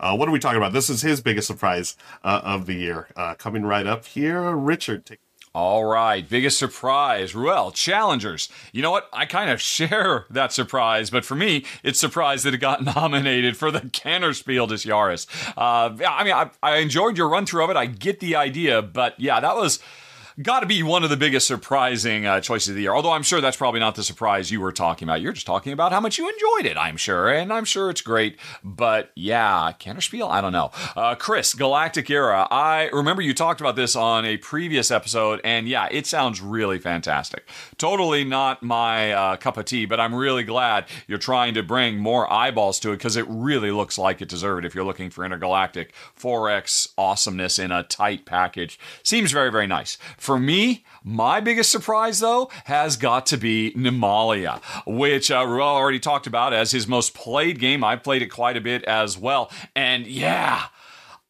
uh, 0.00 0.14
what 0.16 0.28
are 0.28 0.32
we 0.32 0.40
talking 0.40 0.58
about? 0.58 0.72
This 0.72 0.90
is 0.90 1.02
his 1.02 1.20
biggest 1.20 1.46
surprise 1.46 1.96
uh, 2.24 2.40
of 2.44 2.66
the 2.66 2.74
year. 2.74 3.08
Uh, 3.16 3.34
coming 3.34 3.64
right 3.64 3.86
up 3.86 4.04
here, 4.06 4.54
Richard. 4.56 5.06
Take- 5.06 5.20
All 5.54 5.84
right, 5.84 6.28
biggest 6.28 6.58
surprise. 6.58 7.32
Ruel, 7.32 7.70
challengers. 7.70 8.48
You 8.72 8.82
know 8.82 8.90
what? 8.90 9.08
I 9.12 9.24
kind 9.24 9.50
of 9.50 9.60
share 9.60 10.26
that 10.28 10.52
surprise, 10.52 11.10
but 11.10 11.24
for 11.24 11.36
me, 11.36 11.64
it's 11.84 12.00
surprise 12.00 12.42
that 12.42 12.54
it 12.54 12.58
got 12.58 12.82
nominated 12.96 13.56
for 13.56 13.70
the 13.70 13.80
Kennerspiel 13.80 14.66
des 14.66 14.88
Jahres. 14.88 15.28
Uh, 15.56 15.96
I 16.04 16.24
mean, 16.24 16.32
I, 16.32 16.50
I 16.60 16.78
enjoyed 16.78 17.16
your 17.16 17.28
run 17.28 17.46
through 17.46 17.62
of 17.62 17.70
it. 17.70 17.76
I 17.76 17.86
get 17.86 18.18
the 18.18 18.34
idea, 18.34 18.82
but 18.82 19.18
yeah, 19.20 19.38
that 19.38 19.54
was 19.54 19.78
got 20.42 20.60
to 20.60 20.66
be 20.66 20.82
one 20.82 21.04
of 21.04 21.10
the 21.10 21.16
biggest 21.16 21.46
surprising 21.46 22.26
uh, 22.26 22.40
choices 22.40 22.70
of 22.70 22.74
the 22.74 22.82
year. 22.82 22.94
Although 22.94 23.12
I'm 23.12 23.22
sure 23.22 23.40
that's 23.40 23.56
probably 23.56 23.80
not 23.80 23.94
the 23.94 24.02
surprise 24.02 24.50
you 24.50 24.60
were 24.60 24.72
talking 24.72 25.06
about. 25.06 25.20
You're 25.20 25.32
just 25.32 25.46
talking 25.46 25.72
about 25.72 25.92
how 25.92 26.00
much 26.00 26.18
you 26.18 26.28
enjoyed 26.28 26.70
it, 26.70 26.76
I'm 26.76 26.96
sure. 26.96 27.32
And 27.32 27.52
I'm 27.52 27.64
sure 27.64 27.90
it's 27.90 28.00
great. 28.00 28.38
But 28.62 29.12
yeah, 29.14 29.72
Kennerspiel, 29.78 30.28
I 30.28 30.40
don't 30.40 30.52
know. 30.52 30.70
Uh, 30.96 31.14
Chris, 31.14 31.54
Galactic 31.54 32.10
Era. 32.10 32.48
I 32.50 32.88
remember 32.92 33.22
you 33.22 33.32
talked 33.34 33.60
about 33.60 33.76
this 33.76 33.94
on 33.94 34.24
a 34.24 34.36
previous 34.38 34.90
episode. 34.90 35.40
And 35.44 35.68
yeah, 35.68 35.88
it 35.90 36.06
sounds 36.06 36.40
really 36.40 36.78
fantastic. 36.78 37.48
Totally 37.78 38.24
not 38.24 38.62
my 38.62 39.12
uh, 39.12 39.36
cup 39.36 39.56
of 39.56 39.66
tea, 39.66 39.86
but 39.86 40.00
I'm 40.00 40.14
really 40.14 40.42
glad 40.42 40.86
you're 41.06 41.18
trying 41.18 41.54
to 41.54 41.62
bring 41.62 41.98
more 41.98 42.30
eyeballs 42.32 42.80
to 42.80 42.90
it 42.90 42.96
because 42.96 43.16
it 43.16 43.26
really 43.28 43.70
looks 43.70 43.98
like 43.98 44.20
it 44.20 44.28
deserved 44.28 44.64
if 44.64 44.74
you're 44.74 44.84
looking 44.84 45.10
for 45.10 45.24
intergalactic 45.24 45.94
4X 46.18 46.88
awesomeness 46.98 47.58
in 47.58 47.70
a 47.70 47.84
tight 47.84 48.24
package. 48.24 48.78
Seems 49.02 49.30
very, 49.30 49.50
very 49.50 49.66
nice. 49.66 49.96
For 50.24 50.40
me, 50.40 50.86
my 51.02 51.40
biggest 51.40 51.70
surprise, 51.70 52.20
though, 52.20 52.50
has 52.64 52.96
got 52.96 53.26
to 53.26 53.36
be 53.36 53.74
Nemalia, 53.76 54.62
which 54.86 55.30
uh, 55.30 55.46
Ruel 55.46 55.68
already 55.68 56.00
talked 56.00 56.26
about 56.26 56.54
as 56.54 56.70
his 56.70 56.88
most 56.88 57.12
played 57.12 57.58
game. 57.58 57.84
I 57.84 57.96
played 57.96 58.22
it 58.22 58.28
quite 58.28 58.56
a 58.56 58.62
bit 58.62 58.84
as 58.84 59.18
well. 59.18 59.52
And 59.76 60.06
yeah, 60.06 60.68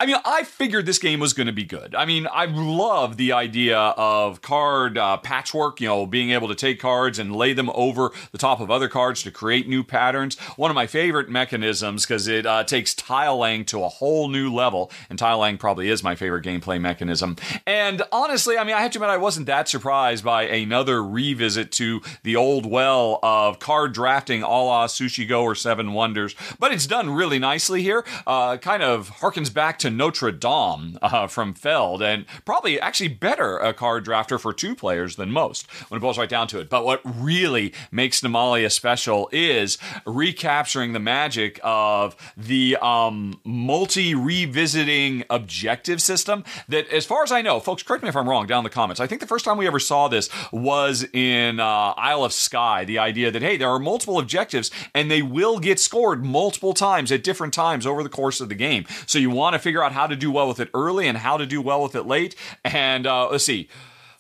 I 0.05 0.07
mean, 0.07 0.17
I 0.23 0.45
figured 0.45 0.85
this 0.85 0.99
game 0.99 1.19
was 1.19 1.33
going 1.33 1.47
to 1.47 1.53
be 1.55 1.65
good. 1.65 1.95
I 1.95 2.05
mean, 2.05 2.29
I 2.31 2.45
love 2.45 3.17
the 3.17 3.33
idea 3.33 3.79
of 3.79 4.43
card 4.43 4.99
uh, 4.99 5.17
patchwork, 5.17 5.81
you 5.81 5.89
know, 5.89 6.05
being 6.05 6.33
able 6.33 6.49
to 6.49 6.55
take 6.55 6.79
cards 6.79 7.19
and 7.19 7.35
lay 7.35 7.55
them 7.55 7.71
over 7.73 8.11
the 8.31 8.37
top 8.37 8.61
of 8.61 8.71
other 8.71 8.87
cards 8.87 9.23
to 9.23 9.31
create 9.31 9.67
new 9.67 9.83
patterns. 9.83 10.39
One 10.57 10.71
of 10.71 10.75
my 10.75 10.87
favorite 10.87 11.31
mechanisms 11.31 12.05
because 12.05 12.29
it 12.29 12.45
uh, 12.45 12.65
takes 12.65 12.93
tile 12.93 13.39
laying 13.39 13.65
to 13.65 13.83
a 13.83 13.89
whole 13.89 14.29
new 14.29 14.53
level, 14.53 14.91
and 15.09 15.19
tile 15.19 15.39
laying 15.39 15.57
probably 15.57 15.89
is 15.89 16.03
my 16.03 16.15
favorite 16.15 16.45
gameplay 16.45 16.79
mechanism. 16.79 17.37
And 17.67 18.03
honestly, 18.13 18.59
I 18.59 18.65
mean, 18.65 18.75
I 18.75 18.83
have 18.83 18.91
to 18.91 18.99
admit, 18.99 19.09
I 19.09 19.17
wasn't 19.17 19.47
that 19.47 19.71
surprised 19.71 20.23
by 20.23 20.43
another 20.43 21.03
revisit 21.03 21.73
to 21.73 22.03
the 22.25 22.37
old 22.37 22.67
well 22.67 23.21
of 23.23 23.59
card 23.59 23.95
drafting 23.95 24.43
a 24.43 24.49
la 24.49 24.87
Sushi 24.87 25.27
Go 25.27 25.45
or 25.45 25.55
Seven 25.55 25.95
Wonders, 25.95 26.35
but 26.59 26.75
it's 26.75 26.87
done 26.87 27.09
really 27.09 27.39
nicely 27.39 27.81
here. 27.81 28.05
Uh, 28.27 28.59
kind 28.59 28.83
of 28.83 29.09
harkens 29.09 29.51
back 29.51 29.79
to 29.79 29.94
Notre 29.97 30.33
Dame 30.33 30.99
uh, 31.03 31.27
from 31.27 31.55
Feld, 31.55 32.03
and 32.03 32.27
probably 32.45 32.81
actually 32.81 33.09
better 33.09 33.59
a 33.59 33.73
card 33.73 34.05
drafter 34.05 34.39
for 34.39 34.53
two 34.53 34.75
players 34.75 35.17
than 35.17 35.31
most 35.31 35.67
when 35.91 35.99
it 35.99 36.01
boils 36.01 36.19
right 36.19 36.29
down 36.29 36.49
to 36.49 36.61
it. 36.61 36.69
But 36.69 36.85
what 36.85 37.01
really 37.05 37.73
makes 37.91 38.21
Nemalia 38.21 38.71
special 38.71 39.29
is 39.33 39.79
recapturing 40.07 40.93
the 40.93 41.01
magic 41.01 41.61
of 41.63 42.17
the 42.37 42.77
um, 42.81 43.41
multi 43.45 44.15
revisiting 44.15 45.25
objective 45.31 46.01
system 46.01 46.45
that, 46.69 46.89
as 46.89 47.07
far 47.07 47.23
as 47.23 47.33
I 47.33 47.43
know, 47.43 47.61
folks, 47.61 47.83
correct 47.83 48.03
me 48.03 48.09
if 48.09 48.17
I'm 48.17 48.29
wrong 48.29 48.47
down 48.47 48.59
in 48.59 48.65
the 48.65 48.71
comments. 48.71 49.01
I 49.01 49.07
think 49.07 49.21
the 49.21 49.27
first 49.27 49.45
time 49.45 49.57
we 49.57 49.67
ever 49.67 49.81
saw 49.81 50.09
this 50.09 50.29
was 50.53 51.07
in 51.13 51.61
uh, 51.61 51.95
Isle 51.97 52.25
of 52.25 52.33
Skye 52.33 52.85
The 52.85 52.99
idea 52.99 53.31
that, 53.31 53.43
hey, 53.43 53.57
there 53.57 53.69
are 53.69 53.79
multiple 53.79 54.19
objectives 54.19 54.71
and 54.95 55.11
they 55.11 55.23
will 55.23 55.59
get 55.59 55.79
scored 55.81 56.25
multiple 56.25 56.75
times 56.75 57.11
at 57.13 57.23
different 57.23 57.55
times 57.55 57.87
over 57.87 58.03
the 58.03 58.09
course 58.09 58.41
of 58.41 58.49
the 58.49 58.55
game. 58.55 58.85
So 59.07 59.19
you 59.19 59.31
want 59.31 59.55
to 59.55 59.59
figure 59.59 59.74
out 59.83 59.93
how 59.93 60.07
to 60.07 60.17
do 60.17 60.31
well 60.31 60.49
with 60.49 60.61
it 60.61 60.71
early 60.75 61.09
and 61.09 61.19
how 61.19 61.37
to 61.37 61.47
do 61.47 61.61
well 61.61 61.83
with 61.83 61.95
it 61.95 62.05
late. 62.07 62.35
And 62.65 63.07
uh, 63.07 63.29
let's 63.31 63.45
see. 63.45 63.69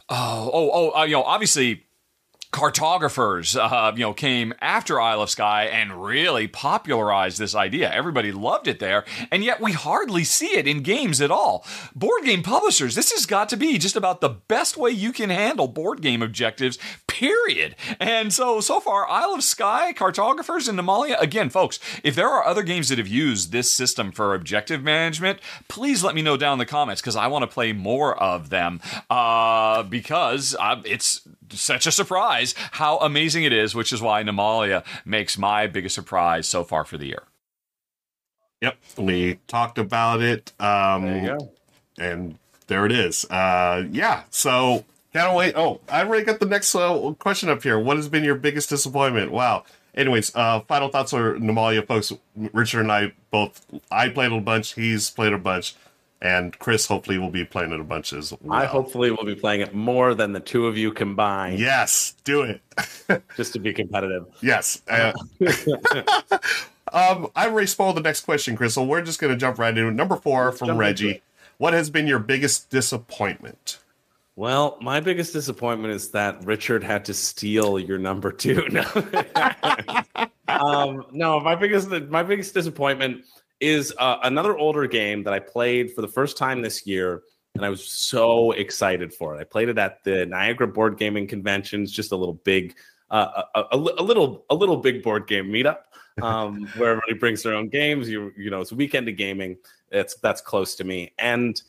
Oh, 0.08 0.50
oh, 0.52 0.70
oh, 0.72 1.00
uh, 1.00 1.04
you 1.04 1.12
know, 1.12 1.22
obviously 1.22 1.84
cartographers, 2.54 3.56
uh, 3.56 3.90
you 3.96 4.02
know, 4.02 4.14
came 4.14 4.54
after 4.60 5.00
Isle 5.00 5.22
of 5.22 5.30
Skye 5.30 5.64
and 5.64 6.04
really 6.04 6.46
popularized 6.46 7.36
this 7.36 7.52
idea. 7.52 7.92
Everybody 7.92 8.30
loved 8.30 8.68
it 8.68 8.78
there, 8.78 9.04
and 9.32 9.42
yet 9.42 9.60
we 9.60 9.72
hardly 9.72 10.22
see 10.22 10.56
it 10.56 10.68
in 10.68 10.84
games 10.84 11.20
at 11.20 11.32
all. 11.32 11.66
Board 11.96 12.24
game 12.24 12.44
publishers, 12.44 12.94
this 12.94 13.10
has 13.10 13.26
got 13.26 13.48
to 13.48 13.56
be 13.56 13.76
just 13.76 13.96
about 13.96 14.20
the 14.20 14.28
best 14.28 14.76
way 14.76 14.92
you 14.92 15.12
can 15.12 15.30
handle 15.30 15.66
board 15.66 16.00
game 16.00 16.22
objectives, 16.22 16.78
period. 17.08 17.74
And 17.98 18.32
so, 18.32 18.60
so 18.60 18.78
far, 18.78 19.08
Isle 19.10 19.34
of 19.34 19.42
Skye, 19.42 19.92
cartographers, 19.92 20.68
and 20.68 20.78
Nemalia, 20.78 21.20
again, 21.20 21.50
folks, 21.50 21.80
if 22.04 22.14
there 22.14 22.28
are 22.28 22.46
other 22.46 22.62
games 22.62 22.88
that 22.88 22.98
have 22.98 23.08
used 23.08 23.50
this 23.50 23.72
system 23.72 24.12
for 24.12 24.32
objective 24.32 24.80
management, 24.80 25.40
please 25.66 26.04
let 26.04 26.14
me 26.14 26.22
know 26.22 26.36
down 26.36 26.52
in 26.52 26.58
the 26.60 26.66
comments 26.66 27.00
because 27.00 27.16
I 27.16 27.26
want 27.26 27.42
to 27.42 27.52
play 27.52 27.72
more 27.72 28.16
of 28.16 28.50
them 28.50 28.80
uh, 29.10 29.82
because 29.82 30.54
uh, 30.60 30.80
it's 30.84 31.22
such 31.54 31.86
a 31.86 31.92
surprise 31.92 32.54
how 32.72 32.98
amazing 32.98 33.44
it 33.44 33.52
is, 33.52 33.74
which 33.74 33.92
is 33.92 34.00
why 34.02 34.22
Namalia 34.22 34.84
makes 35.04 35.36
my 35.38 35.66
biggest 35.66 35.94
surprise 35.94 36.46
so 36.48 36.64
far 36.64 36.84
for 36.84 36.98
the 36.98 37.06
year. 37.06 37.22
Yep, 38.60 38.76
we 38.98 39.38
talked 39.46 39.78
about 39.78 40.22
it. 40.22 40.52
Um, 40.58 41.04
There 41.04 41.18
you 41.22 41.26
go. 41.38 41.52
and 41.98 42.38
there 42.66 42.86
it 42.86 42.92
is. 42.92 43.24
Uh, 43.26 43.84
yeah, 43.90 44.22
so 44.30 44.84
can't 45.12 45.34
wait. 45.36 45.54
Oh, 45.56 45.80
I 45.88 46.02
already 46.02 46.24
got 46.24 46.40
the 46.40 46.46
next 46.46 46.74
uh, 46.74 47.12
question 47.18 47.48
up 47.50 47.62
here. 47.62 47.78
What 47.78 47.96
has 47.98 48.08
been 48.08 48.24
your 48.24 48.36
biggest 48.36 48.70
disappointment? 48.70 49.30
Wow. 49.32 49.64
Anyways, 49.94 50.34
uh, 50.34 50.60
final 50.60 50.88
thoughts 50.88 51.12
are 51.12 51.34
Namalia, 51.34 51.86
folks. 51.86 52.12
Richard 52.52 52.80
and 52.80 52.90
I 52.90 53.12
both. 53.30 53.64
I 53.90 54.08
played 54.08 54.32
a 54.32 54.40
bunch. 54.40 54.74
He's 54.74 55.10
played 55.10 55.32
a 55.32 55.38
bunch, 55.38 55.76
and 56.24 56.58
Chris 56.58 56.86
hopefully 56.86 57.18
will 57.18 57.30
be 57.30 57.44
playing 57.44 57.70
it 57.70 57.78
a 57.78 57.84
bunch 57.84 58.14
as 58.14 58.32
well. 58.40 58.58
I 58.58 58.64
hopefully 58.64 59.10
will 59.10 59.26
be 59.26 59.34
playing 59.34 59.60
it 59.60 59.74
more 59.74 60.14
than 60.14 60.32
the 60.32 60.40
two 60.40 60.66
of 60.66 60.76
you 60.76 60.90
combined, 60.90 61.60
Yes, 61.60 62.16
do 62.24 62.42
it. 62.42 62.62
just 63.36 63.52
to 63.52 63.58
be 63.58 63.74
competitive. 63.74 64.24
Yes. 64.40 64.80
Uh, 64.88 65.12
um, 66.92 67.28
I 67.36 67.46
already 67.46 67.66
spoiled 67.66 67.98
the 67.98 68.00
next 68.00 68.22
question, 68.22 68.56
Chris. 68.56 68.72
So 68.72 68.82
we're 68.82 69.02
just 69.02 69.20
going 69.20 69.34
to 69.34 69.38
jump 69.38 69.58
right 69.58 69.76
into. 69.76 69.90
Number 69.90 70.16
four 70.16 70.50
from 70.50 70.68
jump 70.68 70.76
into 70.76 70.80
Reggie. 70.80 71.22
What 71.58 71.74
has 71.74 71.90
been 71.90 72.06
your 72.06 72.18
biggest 72.18 72.70
disappointment? 72.70 73.80
Well, 74.34 74.78
my 74.80 75.00
biggest 75.00 75.34
disappointment 75.34 75.92
is 75.92 76.10
that 76.12 76.42
Richard 76.44 76.82
had 76.82 77.04
to 77.04 77.14
steal 77.14 77.78
your 77.78 77.98
number 77.98 78.32
two. 78.32 78.66
No, 80.46 80.60
um, 80.60 81.06
no 81.10 81.40
my 81.40 81.54
biggest 81.54 81.88
my 81.88 82.22
biggest 82.22 82.54
disappointment 82.54 83.24
is 83.64 83.94
uh, 83.98 84.18
another 84.22 84.56
older 84.56 84.86
game 84.86 85.22
that 85.24 85.32
I 85.32 85.38
played 85.38 85.92
for 85.92 86.02
the 86.02 86.08
first 86.08 86.36
time 86.36 86.62
this 86.62 86.86
year, 86.86 87.22
and 87.54 87.64
I 87.64 87.70
was 87.70 87.84
so 87.84 88.52
excited 88.52 89.12
for 89.12 89.34
it. 89.34 89.40
I 89.40 89.44
played 89.44 89.68
it 89.68 89.78
at 89.78 90.04
the 90.04 90.26
Niagara 90.26 90.68
Board 90.68 90.98
Gaming 90.98 91.26
Conventions, 91.26 91.90
just 91.90 92.12
a 92.12 92.16
little 92.16 92.34
big, 92.34 92.76
uh, 93.10 93.42
a, 93.54 93.60
a, 93.60 93.76
a 93.76 94.02
little 94.02 94.44
a 94.50 94.54
little 94.54 94.76
big 94.76 95.02
board 95.02 95.26
game 95.26 95.46
meetup 95.46 95.78
um, 96.22 96.66
where 96.76 96.90
everybody 96.90 97.14
brings 97.14 97.42
their 97.42 97.54
own 97.54 97.68
games. 97.68 98.08
You 98.08 98.32
you 98.36 98.50
know, 98.50 98.60
it's 98.60 98.72
a 98.72 98.76
weekend 98.76 99.08
of 99.08 99.16
gaming. 99.16 99.56
It's 99.90 100.16
that's 100.16 100.40
close 100.40 100.74
to 100.76 100.84
me, 100.84 101.12
and 101.18 101.60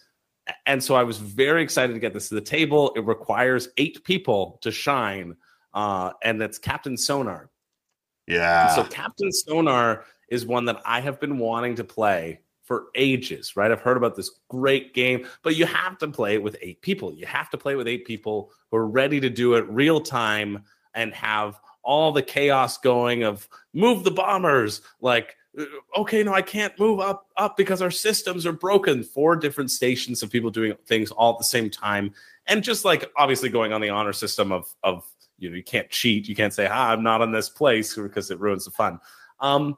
and 0.65 0.83
so 0.83 0.95
I 0.95 1.03
was 1.03 1.17
very 1.17 1.63
excited 1.63 1.93
to 1.93 1.99
get 1.99 2.13
this 2.13 2.29
to 2.29 2.35
the 2.35 2.41
table. 2.41 2.91
It 2.95 3.05
requires 3.05 3.69
eight 3.77 4.03
people 4.03 4.59
to 4.61 4.71
shine, 4.71 5.35
uh, 5.73 6.11
and 6.23 6.39
that's 6.39 6.57
Captain 6.57 6.97
Sonar. 6.97 7.49
Yeah. 8.27 8.73
So 8.75 8.83
Captain 8.83 9.31
Sonar 9.31 10.05
is 10.29 10.45
one 10.45 10.65
that 10.65 10.81
I 10.85 11.01
have 11.01 11.19
been 11.19 11.37
wanting 11.37 11.75
to 11.75 11.83
play 11.83 12.39
for 12.63 12.85
ages, 12.95 13.55
right? 13.55 13.71
I've 13.71 13.81
heard 13.81 13.97
about 13.97 14.15
this 14.15 14.31
great 14.49 14.93
game, 14.93 15.27
but 15.43 15.55
you 15.55 15.65
have 15.67 15.99
to 15.99 16.07
play 16.07 16.33
it 16.33 16.43
with 16.43 16.57
eight 16.61 16.81
people. 16.81 17.13
You 17.13 17.27
have 17.27 17.49
to 17.51 17.57
play 17.57 17.75
with 17.75 17.87
eight 17.87 18.05
people 18.05 18.51
who 18.71 18.77
are 18.77 18.87
ready 18.87 19.19
to 19.19 19.29
do 19.29 19.53
it 19.53 19.69
real 19.69 20.01
time 20.01 20.63
and 20.95 21.13
have 21.13 21.59
all 21.83 22.11
the 22.11 22.23
chaos 22.23 22.77
going 22.79 23.23
of 23.23 23.47
move 23.73 24.03
the 24.03 24.11
bombers, 24.11 24.81
like 24.99 25.37
uh, 25.57 25.65
okay, 25.97 26.23
no, 26.23 26.33
I 26.33 26.41
can't 26.41 26.77
move 26.79 26.99
up 26.99 27.27
up 27.37 27.55
because 27.55 27.81
our 27.81 27.91
systems 27.91 28.45
are 28.45 28.51
broken. 28.51 29.03
Four 29.03 29.35
different 29.35 29.69
stations 29.71 30.23
of 30.23 30.31
people 30.31 30.49
doing 30.49 30.73
things 30.87 31.11
all 31.11 31.33
at 31.33 31.37
the 31.37 31.45
same 31.45 31.69
time, 31.69 32.11
and 32.47 32.63
just 32.63 32.83
like 32.83 33.09
obviously 33.15 33.49
going 33.49 33.71
on 33.71 33.81
the 33.81 33.89
honor 33.89 34.13
system 34.13 34.51
of 34.51 34.73
of 34.83 35.05
you 35.37 35.49
know 35.49 35.55
you 35.55 35.63
can't 35.63 35.89
cheat, 35.89 36.27
you 36.27 36.35
can't 36.35 36.53
say 36.53 36.67
ah 36.67 36.91
I'm 36.91 37.03
not 37.03 37.21
on 37.21 37.31
this 37.31 37.49
place 37.49 37.93
because 37.95 38.31
it 38.31 38.39
ruins 38.39 38.65
the 38.65 38.71
fun. 38.71 38.99
Um, 39.39 39.77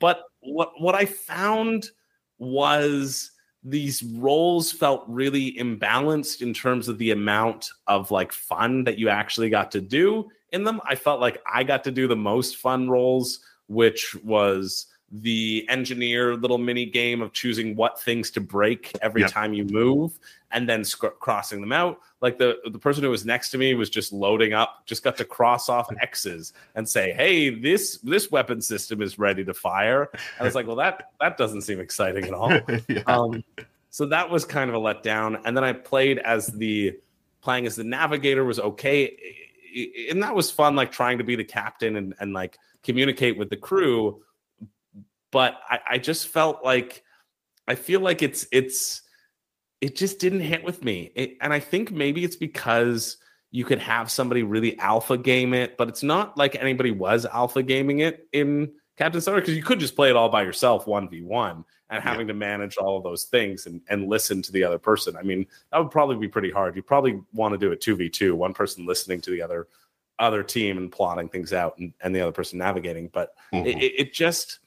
but 0.00 0.24
what 0.40 0.72
what 0.78 0.94
I 0.94 1.04
found 1.04 1.90
was 2.38 3.30
these 3.64 4.02
roles 4.02 4.70
felt 4.70 5.04
really 5.08 5.52
imbalanced 5.54 6.42
in 6.42 6.54
terms 6.54 6.88
of 6.88 6.98
the 6.98 7.10
amount 7.10 7.68
of 7.86 8.10
like 8.10 8.32
fun 8.32 8.84
that 8.84 8.98
you 8.98 9.08
actually 9.08 9.50
got 9.50 9.70
to 9.72 9.80
do 9.80 10.28
in 10.52 10.64
them. 10.64 10.80
I 10.84 10.94
felt 10.94 11.20
like 11.20 11.42
I 11.52 11.64
got 11.64 11.84
to 11.84 11.90
do 11.90 12.06
the 12.06 12.16
most 12.16 12.56
fun 12.56 12.88
roles, 12.88 13.40
which 13.66 14.14
was 14.24 14.86
the 15.10 15.66
engineer 15.70 16.36
little 16.36 16.58
mini 16.58 16.84
game 16.84 17.22
of 17.22 17.32
choosing 17.32 17.74
what 17.74 18.00
things 18.00 18.30
to 18.30 18.40
break 18.40 18.92
every 19.00 19.22
Yep. 19.22 19.30
time 19.30 19.54
you 19.54 19.64
move 19.64 20.18
and 20.50 20.68
then 20.68 20.84
sc- 20.84 21.18
crossing 21.18 21.60
them 21.62 21.72
out 21.72 22.00
like 22.20 22.36
the 22.36 22.58
the 22.70 22.78
person 22.78 23.02
who 23.02 23.08
was 23.08 23.24
next 23.24 23.50
to 23.50 23.58
me 23.58 23.74
was 23.74 23.88
just 23.88 24.12
loading 24.12 24.52
up 24.52 24.82
just 24.84 25.02
got 25.02 25.16
to 25.16 25.24
cross 25.24 25.70
off 25.70 25.88
x's 26.02 26.52
and 26.74 26.86
say 26.86 27.12
hey 27.14 27.48
this 27.48 27.96
this 27.98 28.30
weapon 28.30 28.60
system 28.60 29.00
is 29.00 29.18
ready 29.18 29.42
to 29.44 29.54
fire 29.54 30.10
i 30.38 30.44
was 30.44 30.54
like 30.54 30.66
well 30.66 30.76
that 30.76 31.10
that 31.20 31.38
doesn't 31.38 31.62
seem 31.62 31.80
exciting 31.80 32.24
at 32.26 32.34
all 32.34 32.52
yeah. 32.88 33.02
um, 33.06 33.42
so 33.90 34.06
that 34.06 34.30
was 34.30 34.44
kind 34.44 34.70
of 34.70 34.76
a 34.76 34.78
letdown. 34.78 35.40
And 35.44 35.56
then 35.56 35.64
I 35.64 35.72
played 35.72 36.18
as 36.18 36.46
the 36.46 36.98
playing 37.40 37.66
as 37.66 37.76
the 37.76 37.84
navigator 37.84 38.44
was 38.44 38.60
okay, 38.60 39.16
and 40.10 40.22
that 40.22 40.34
was 40.34 40.50
fun, 40.50 40.76
like 40.76 40.92
trying 40.92 41.18
to 41.18 41.24
be 41.24 41.36
the 41.36 41.44
captain 41.44 41.96
and, 41.96 42.14
and 42.20 42.32
like 42.32 42.58
communicate 42.82 43.38
with 43.38 43.50
the 43.50 43.56
crew. 43.56 44.22
But 45.30 45.58
I, 45.68 45.80
I 45.90 45.98
just 45.98 46.28
felt 46.28 46.64
like 46.64 47.04
I 47.66 47.74
feel 47.74 48.00
like 48.00 48.22
it's 48.22 48.46
it's 48.52 49.02
it 49.80 49.94
just 49.94 50.18
didn't 50.18 50.40
hit 50.40 50.64
with 50.64 50.82
me, 50.82 51.12
it, 51.14 51.36
and 51.40 51.52
I 51.52 51.60
think 51.60 51.92
maybe 51.92 52.24
it's 52.24 52.36
because 52.36 53.18
you 53.50 53.64
could 53.64 53.78
have 53.78 54.10
somebody 54.10 54.42
really 54.42 54.78
alpha 54.78 55.16
game 55.16 55.54
it, 55.54 55.76
but 55.76 55.88
it's 55.88 56.02
not 56.02 56.36
like 56.36 56.56
anybody 56.56 56.90
was 56.90 57.24
alpha 57.26 57.62
gaming 57.62 58.00
it 58.00 58.26
in 58.32 58.70
Captain 58.96 59.20
Sonar 59.20 59.40
because 59.40 59.54
you 59.56 59.62
could 59.62 59.78
just 59.80 59.94
play 59.94 60.10
it 60.10 60.16
all 60.16 60.28
by 60.28 60.42
yourself, 60.42 60.86
one 60.86 61.08
v 61.08 61.22
one, 61.22 61.64
and 61.90 62.02
having 62.02 62.26
to 62.26 62.34
manage 62.34 62.76
all 62.76 62.96
of 62.96 63.04
those 63.04 63.24
things 63.24 63.66
and, 63.66 63.80
and 63.88 64.08
listen 64.08 64.42
to 64.42 64.52
the 64.52 64.64
other 64.64 64.78
person. 64.78 65.16
I 65.16 65.22
mean, 65.22 65.46
that 65.70 65.78
would 65.78 65.90
probably 65.90 66.16
be 66.16 66.28
pretty 66.28 66.50
hard. 66.50 66.74
You 66.74 66.82
probably 66.82 67.20
want 67.32 67.52
to 67.52 67.58
do 67.58 67.70
it 67.70 67.80
two 67.80 67.94
v 67.94 68.08
two, 68.10 68.34
one 68.34 68.52
person 68.54 68.84
listening 68.86 69.20
to 69.22 69.30
the 69.30 69.40
other 69.40 69.68
other 70.18 70.42
team 70.42 70.76
and 70.78 70.90
plotting 70.90 71.28
things 71.28 71.52
out, 71.52 71.78
and, 71.78 71.92
and 72.00 72.14
the 72.14 72.20
other 72.20 72.32
person 72.32 72.58
navigating. 72.58 73.08
But 73.12 73.34
Mhm. 73.52 73.66
it, 73.66 73.82
it, 73.82 73.92
it 74.00 74.12
just, 74.12 74.58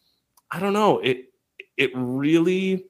I 0.52 0.60
don't 0.60 0.74
know, 0.74 1.00
it 1.00 1.30
it 1.78 1.92
really. 1.96 2.86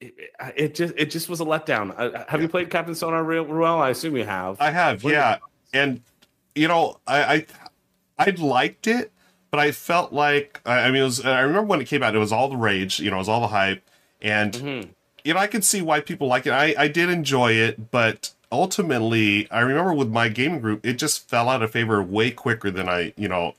It, 0.00 0.14
it 0.56 0.74
just 0.74 0.94
it 0.96 1.10
just 1.10 1.28
was 1.28 1.40
a 1.40 1.44
letdown. 1.44 1.94
Uh, 1.96 2.24
have 2.28 2.42
you 2.42 2.48
played 2.48 2.68
Captain 2.70 2.94
Sonar 2.94 3.24
real 3.24 3.44
well? 3.44 3.80
I 3.80 3.90
assume 3.90 4.16
you 4.16 4.24
have. 4.24 4.60
I 4.60 4.70
have, 4.70 5.02
What 5.02 5.12
yeah. 5.14 5.38
And 5.72 6.02
you 6.54 6.68
know, 6.68 7.00
I, 7.06 7.46
I 8.18 8.26
I 8.26 8.30
liked 8.30 8.86
it, 8.86 9.10
but 9.50 9.58
I 9.60 9.70
felt 9.72 10.12
like 10.12 10.60
I 10.66 10.80
I 10.80 10.90
mean, 10.90 11.00
it 11.00 11.04
was. 11.04 11.24
I 11.24 11.40
remember 11.40 11.62
when 11.68 11.80
it 11.80 11.86
came 11.86 12.02
out, 12.02 12.14
it 12.14 12.18
was 12.18 12.32
all 12.32 12.48
the 12.48 12.56
rage. 12.56 13.00
You 13.00 13.10
know, 13.10 13.16
it 13.16 13.20
was 13.20 13.28
all 13.28 13.40
the 13.40 13.46
hype, 13.48 13.82
and 14.20 14.52
Mhm. 14.52 14.88
you 15.24 15.32
know, 15.34 15.40
I 15.40 15.46
could 15.46 15.64
see 15.64 15.80
why 15.80 16.00
people 16.00 16.26
like 16.28 16.46
it. 16.46 16.52
I, 16.52 16.74
I 16.76 16.88
did 16.88 17.08
enjoy 17.08 17.52
it, 17.52 17.90
but 17.90 18.32
ultimately, 18.52 19.50
I 19.50 19.60
remember 19.60 19.94
with 19.94 20.08
my 20.10 20.28
gaming 20.28 20.60
group, 20.60 20.84
it 20.84 20.94
just 20.94 21.28
fell 21.28 21.48
out 21.48 21.62
of 21.62 21.70
favor 21.70 22.02
way 22.02 22.30
quicker 22.32 22.70
than 22.70 22.86
I, 22.88 23.12
you 23.16 23.28
know, 23.28 23.54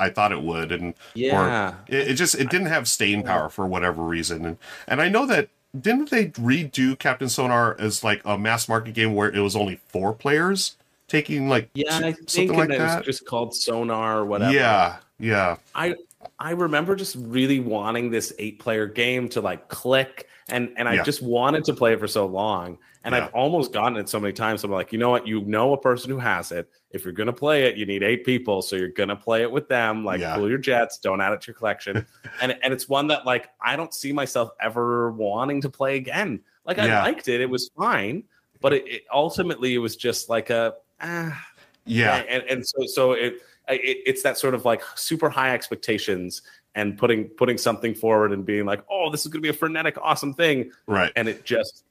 I 0.00 0.10
thought 0.10 0.32
it 0.32 0.42
would, 0.42 0.72
and 0.72 0.94
Yeah. 1.14 1.74
it, 1.86 2.08
it 2.08 2.14
just 2.14 2.34
it 2.34 2.48
didn't 2.50 2.66
have 2.68 2.88
staying 2.88 3.22
power 3.24 3.48
for 3.48 3.66
whatever 3.66 4.02
reason, 4.02 4.44
and 4.44 4.56
and 4.88 5.00
I 5.00 5.08
know 5.08 5.26
that 5.26 5.48
didn't 5.80 6.10
they 6.10 6.26
redo 6.30 6.98
Captain 6.98 7.28
Sonar 7.28 7.76
as 7.78 8.02
like 8.02 8.22
a 8.24 8.36
mass 8.36 8.68
market 8.68 8.94
game 8.94 9.14
where 9.14 9.30
it 9.30 9.38
was 9.40 9.54
only 9.54 9.78
four 9.88 10.12
players 10.12 10.76
taking 11.06 11.48
like 11.48 11.70
Yeah, 11.74 11.96
I 11.98 12.12
think 12.12 12.28
something 12.28 12.56
like 12.56 12.70
it 12.70 12.78
that. 12.78 12.98
was 12.98 13.06
just 13.06 13.26
called 13.26 13.54
Sonar 13.54 14.18
or 14.18 14.24
whatever. 14.24 14.52
Yeah, 14.52 14.96
yeah, 15.18 15.56
I 15.74 15.94
I 16.38 16.52
remember 16.52 16.96
just 16.96 17.16
really 17.16 17.60
wanting 17.60 18.10
this 18.10 18.32
eight 18.38 18.58
player 18.58 18.86
game 18.86 19.28
to 19.30 19.40
like 19.40 19.68
click 19.68 20.28
and 20.48 20.72
and 20.76 20.88
I 20.88 20.94
Yeah. 20.96 21.02
just 21.04 21.22
wanted 21.22 21.64
to 21.66 21.74
play 21.74 21.92
it 21.92 22.00
for 22.00 22.08
so 22.08 22.26
long 22.26 22.78
and 23.04 23.14
Yeah. 23.14 23.24
I've 23.24 23.34
almost 23.34 23.72
gotten 23.72 23.96
it 23.98 24.08
so 24.08 24.20
many 24.20 24.32
times. 24.32 24.62
I'm 24.64 24.70
like 24.70 24.92
you 24.92 24.98
know 24.98 25.10
what? 25.10 25.26
You 25.26 25.40
know 25.42 25.72
a 25.72 25.78
person 25.78 26.10
who 26.10 26.18
has 26.18 26.52
it. 26.52 26.68
If 26.90 27.04
you're 27.04 27.12
going 27.12 27.28
to 27.28 27.32
play 27.32 27.64
it 27.64 27.76
you 27.76 27.86
need 27.86 28.02
eight 28.02 28.24
people 28.24 28.62
so 28.62 28.76
you're 28.76 28.88
going 28.88 29.08
to 29.08 29.16
play 29.16 29.42
it 29.42 29.50
with 29.50 29.68
them. 29.68 30.04
Like 30.04 30.20
Yeah. 30.20 30.34
pull 30.36 30.48
your 30.48 30.58
jets. 30.58 30.98
Don't 30.98 31.20
add 31.20 31.32
it 31.32 31.40
to 31.42 31.46
your 31.48 31.54
collection. 31.54 32.06
And 32.42 32.56
and 32.62 32.72
it's 32.72 32.88
one 32.88 33.06
that 33.08 33.26
like 33.26 33.50
I 33.60 33.76
don't 33.76 33.92
see 33.94 34.12
myself 34.12 34.50
ever 34.60 35.10
wanting 35.12 35.60
to 35.62 35.70
play 35.70 35.96
again. 35.96 36.40
Like 36.64 36.78
I 36.78 36.86
Yeah. 36.86 37.02
liked 37.02 37.28
it. 37.28 37.40
It 37.40 37.50
was 37.50 37.70
fine 37.76 38.24
but 38.62 38.74
it, 38.74 38.86
it 38.86 39.02
ultimately 39.12 39.74
it 39.74 39.78
was 39.78 39.96
just 39.96 40.28
like 40.28 40.50
a 40.50 40.74
ah. 41.00 41.46
Yeah, 41.86 42.16
and, 42.28 42.42
and 42.44 42.66
so 42.66 42.86
so 42.86 43.12
it, 43.12 43.36
it 43.68 43.98
it's 44.06 44.22
that 44.22 44.36
sort 44.36 44.52
of 44.54 44.66
like 44.66 44.82
super 44.96 45.30
high 45.30 45.54
expectations 45.54 46.42
and 46.74 46.96
putting 46.98 47.24
putting 47.30 47.56
something 47.56 47.94
forward 47.94 48.32
and 48.32 48.44
being 48.44 48.66
like 48.66 48.84
oh 48.90 49.10
this 49.10 49.22
is 49.22 49.28
going 49.28 49.40
to 49.40 49.42
be 49.42 49.48
a 49.48 49.52
frenetic 49.54 49.96
awesome 50.02 50.34
thing. 50.34 50.70
Right, 50.86 51.10
and 51.16 51.26
it 51.26 51.42
just 51.44 51.84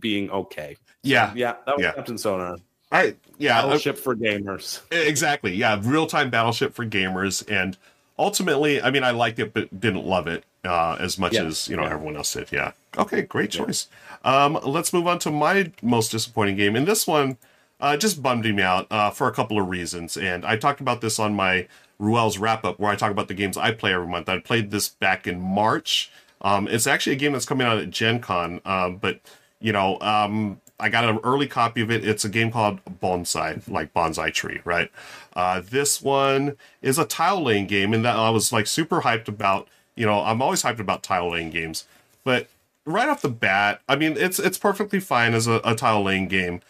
being 0.00 0.30
okay 0.30 0.76
yeah. 1.02 1.32
yeah 1.34 1.56
that 1.66 1.76
was 1.76 1.82
Yeah. 1.84 1.92
captain 1.92 2.18
sonar 2.18 2.52
All 2.52 2.58
right, 2.92 3.16
yeah, 3.38 3.60
battleship 3.62 3.98
for 3.98 4.14
gamers 4.14 4.80
exactly. 4.90 5.54
Yeah, 5.54 5.80
real 5.82 6.06
time 6.06 6.30
battleship 6.30 6.72
for 6.74 6.86
gamers, 6.86 7.44
and 7.50 7.76
ultimately, 8.18 8.80
I 8.80 8.90
mean, 8.90 9.02
I 9.04 9.10
liked 9.10 9.38
it, 9.38 9.52
but 9.52 9.80
didn't 9.80 10.06
love 10.06 10.26
it 10.28 10.44
uh, 10.64 10.96
as 11.00 11.18
much 11.18 11.34
Yeah, 11.34 11.44
as 11.44 11.68
you 11.68 11.76
know 11.76 11.82
yeah. 11.82 11.92
everyone 11.92 12.16
else 12.16 12.32
did. 12.32 12.50
Yeah. 12.52 12.72
Okay, 12.96 13.22
great 13.22 13.50
choice. 13.50 13.88
Um, 14.24 14.58
let's 14.64 14.92
move 14.92 15.06
on 15.06 15.18
to 15.20 15.30
my 15.30 15.70
most 15.82 16.10
disappointing 16.12 16.56
game, 16.56 16.76
and 16.76 16.86
this 16.86 17.06
one 17.06 17.36
uh, 17.80 17.96
just 17.96 18.22
bummed 18.22 18.44
me 18.44 18.62
out 18.62 18.86
uh, 18.90 19.10
for 19.10 19.28
a 19.28 19.32
couple 19.32 19.60
of 19.60 19.68
reasons. 19.68 20.16
And 20.16 20.44
I 20.46 20.56
talked 20.56 20.80
about 20.80 21.00
this 21.00 21.18
on 21.18 21.34
my 21.34 21.66
Ruel's 21.98 22.38
wrap 22.38 22.64
up, 22.64 22.78
where 22.78 22.90
I 22.90 22.96
talk 22.96 23.10
about 23.10 23.28
the 23.28 23.34
games 23.34 23.56
I 23.56 23.72
play 23.72 23.92
every 23.94 24.06
month. 24.06 24.28
I 24.28 24.38
played 24.38 24.70
this 24.70 24.88
back 24.88 25.26
in 25.26 25.40
March. 25.40 26.10
Um, 26.40 26.68
it's 26.68 26.86
actually 26.86 27.14
a 27.14 27.18
game 27.18 27.32
that's 27.32 27.46
coming 27.46 27.66
out 27.66 27.78
at 27.78 27.90
Gen 27.90 28.20
Con, 28.20 28.60
um, 28.64 28.96
but 28.98 29.20
you 29.60 29.72
know, 29.72 29.98
um, 30.00 30.60
I 30.78 30.88
got 30.88 31.08
an 31.08 31.18
early 31.24 31.46
copy 31.46 31.80
of 31.80 31.90
it. 31.90 32.06
It's 32.06 32.24
a 32.24 32.28
game 32.28 32.50
called 32.50 32.80
Bonsai, 32.84 33.68
like 33.68 33.94
Bonsai 33.94 34.32
Tree, 34.32 34.60
right? 34.64 34.90
Uh, 35.34 35.60
this 35.60 36.02
one 36.02 36.56
is 36.82 36.98
a 36.98 37.06
tile 37.06 37.42
laying 37.42 37.66
game, 37.66 37.94
and 37.94 38.04
that 38.04 38.16
I 38.16 38.30
was 38.30 38.52
like 38.52 38.66
super 38.66 39.00
hyped 39.02 39.28
about. 39.28 39.68
You 39.94 40.04
know, 40.04 40.22
I'm 40.22 40.42
always 40.42 40.62
hyped 40.62 40.78
about 40.78 41.02
tile 41.02 41.30
laying 41.30 41.50
games, 41.50 41.86
but 42.24 42.48
right 42.84 43.08
off 43.08 43.22
the 43.22 43.30
bat, 43.30 43.80
I 43.88 43.96
mean, 43.96 44.16
it's 44.18 44.38
it's 44.38 44.58
perfectly 44.58 45.00
fine 45.00 45.32
as 45.32 45.46
a, 45.46 45.60
a 45.64 45.74
tile 45.74 46.02
laying 46.02 46.28
game, 46.28 46.60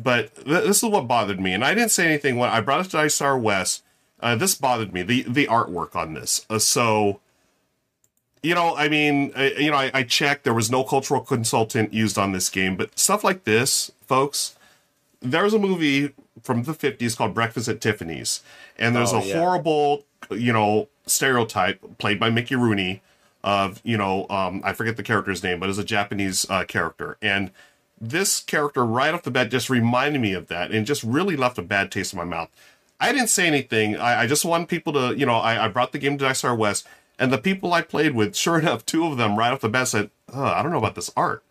but 0.00 0.34
th- 0.34 0.64
this 0.64 0.82
is 0.82 0.88
what 0.88 1.08
bothered 1.08 1.40
me, 1.40 1.54
and 1.54 1.64
I 1.64 1.74
didn't 1.74 1.90
say 1.90 2.06
anything 2.06 2.36
when 2.36 2.50
I 2.50 2.60
brought 2.60 2.84
it 2.86 2.90
to 2.90 3.10
Star 3.10 3.38
West. 3.38 3.82
Uh, 4.20 4.36
this 4.36 4.54
bothered 4.54 4.92
me 4.92 5.02
the 5.02 5.22
the 5.22 5.46
artwork 5.46 5.96
on 5.96 6.12
this. 6.12 6.44
Uh, 6.50 6.58
so 6.58 7.20
you 8.44 8.54
know, 8.54 8.76
I 8.76 8.88
mean, 8.90 9.32
I, 9.34 9.52
you 9.52 9.70
know, 9.70 9.76
I, 9.78 9.90
I 9.94 10.02
checked. 10.02 10.44
There 10.44 10.52
was 10.54 10.70
no 10.70 10.84
cultural 10.84 11.22
consultant 11.22 11.94
used 11.94 12.18
on 12.18 12.32
this 12.32 12.50
game, 12.50 12.76
but 12.76 12.98
stuff 12.98 13.24
like 13.24 13.44
this, 13.44 13.90
folks. 14.06 14.54
There's 15.22 15.54
a 15.54 15.58
movie 15.58 16.12
from 16.42 16.64
the 16.64 16.72
50s 16.72 17.16
called 17.16 17.32
Breakfast 17.32 17.66
at 17.68 17.80
Tiffany's, 17.80 18.42
and 18.78 18.94
there's 18.94 19.14
Oh, 19.14 19.20
a 19.20 19.24
yeah. 19.24 19.38
horrible, 19.38 20.04
you 20.30 20.52
know, 20.52 20.88
stereotype 21.06 21.80
played 21.98 22.20
by 22.20 22.28
Mickey 22.28 22.54
Rooney 22.54 23.00
of, 23.42 23.80
you 23.84 23.96
know, 23.96 24.26
um, 24.28 24.60
I 24.62 24.74
forget 24.74 24.98
the 24.98 25.02
character's 25.02 25.42
name, 25.42 25.58
but 25.60 25.70
it's 25.70 25.78
a 25.78 25.84
Japanese 25.84 26.44
uh, 26.50 26.64
character, 26.64 27.16
and 27.22 27.50
this 27.98 28.40
character 28.40 28.84
right 28.84 29.14
off 29.14 29.22
the 29.22 29.30
bat 29.30 29.50
just 29.50 29.70
reminded 29.70 30.20
me 30.20 30.34
of 30.34 30.48
that, 30.48 30.70
and 30.70 30.84
just 30.86 31.02
really 31.02 31.36
left 31.36 31.56
a 31.56 31.62
bad 31.62 31.90
taste 31.90 32.12
in 32.12 32.18
my 32.18 32.24
mouth. 32.24 32.50
I 33.00 33.12
didn't 33.12 33.28
say 33.28 33.46
anything. 33.46 33.96
I, 33.96 34.22
I 34.22 34.26
just 34.26 34.44
want 34.44 34.68
people 34.68 34.92
to, 34.92 35.14
you 35.16 35.24
know, 35.24 35.36
I, 35.36 35.64
I 35.64 35.68
brought 35.68 35.92
the 35.92 35.98
game 35.98 36.18
to 36.18 36.24
Dice 36.24 36.42
West, 36.42 36.86
and 37.18 37.32
the 37.32 37.38
people 37.38 37.72
I 37.72 37.82
played 37.82 38.14
with, 38.14 38.34
sure 38.36 38.58
enough, 38.58 38.84
two 38.84 39.06
of 39.06 39.16
them 39.16 39.38
right 39.38 39.52
off 39.52 39.60
the 39.60 39.68
bat 39.68 39.88
said, 39.88 40.10
I 40.32 40.62
don't 40.62 40.72
know 40.72 40.78
about 40.78 40.94
this 40.94 41.10
art. 41.16 41.42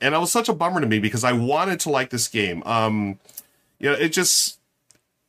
And 0.00 0.14
it 0.14 0.18
was 0.18 0.30
such 0.30 0.48
a 0.48 0.52
bummer 0.52 0.80
to 0.80 0.86
me 0.86 0.98
because 0.98 1.24
I 1.24 1.32
wanted 1.32 1.80
to 1.80 1.90
like 1.90 2.10
this 2.10 2.28
game. 2.28 2.62
Um, 2.66 3.18
you 3.78 3.90
know, 3.90 3.96
it 3.96 4.10
just, 4.10 4.58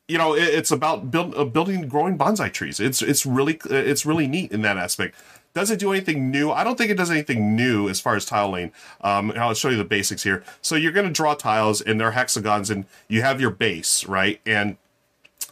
you 0.08 0.18
know, 0.18 0.36
it, 0.36 0.44
it's 0.44 0.72
about 0.72 1.10
build, 1.10 1.36
uh, 1.36 1.46
building, 1.46 1.88
growing 1.88 2.18
bonsai 2.18 2.52
trees. 2.52 2.80
It's 2.80 3.02
it's 3.02 3.26
really 3.26 3.60
it's 3.70 4.06
really 4.06 4.28
neat 4.28 4.52
in 4.52 4.62
that 4.64 4.76
aspect. 4.76 5.16
Does 5.54 5.72
it 5.72 5.80
do 5.80 5.92
anything 5.92 6.30
new? 6.30 6.52
I 6.52 6.66
don't 6.66 6.78
think 6.78 6.92
it 6.92 6.98
does 6.98 7.10
anything 7.10 7.56
new 7.56 7.88
as 7.88 8.02
far 8.02 8.16
as 8.16 8.26
tiling. 8.26 8.74
Um, 9.02 9.32
I'll 9.38 9.54
show 9.54 9.70
you 9.70 9.78
the 9.78 9.86
basics 9.86 10.24
here. 10.24 10.44
So 10.62 10.76
you're 10.76 10.92
going 10.92 11.08
to 11.08 11.14
draw 11.14 11.34
tiles, 11.34 11.82
and 11.82 12.00
they're 12.00 12.12
hexagons, 12.12 12.70
and 12.70 12.86
you 13.08 13.22
have 13.22 13.40
your 13.40 13.50
base, 13.50 14.06
right? 14.06 14.42
And 14.46 14.78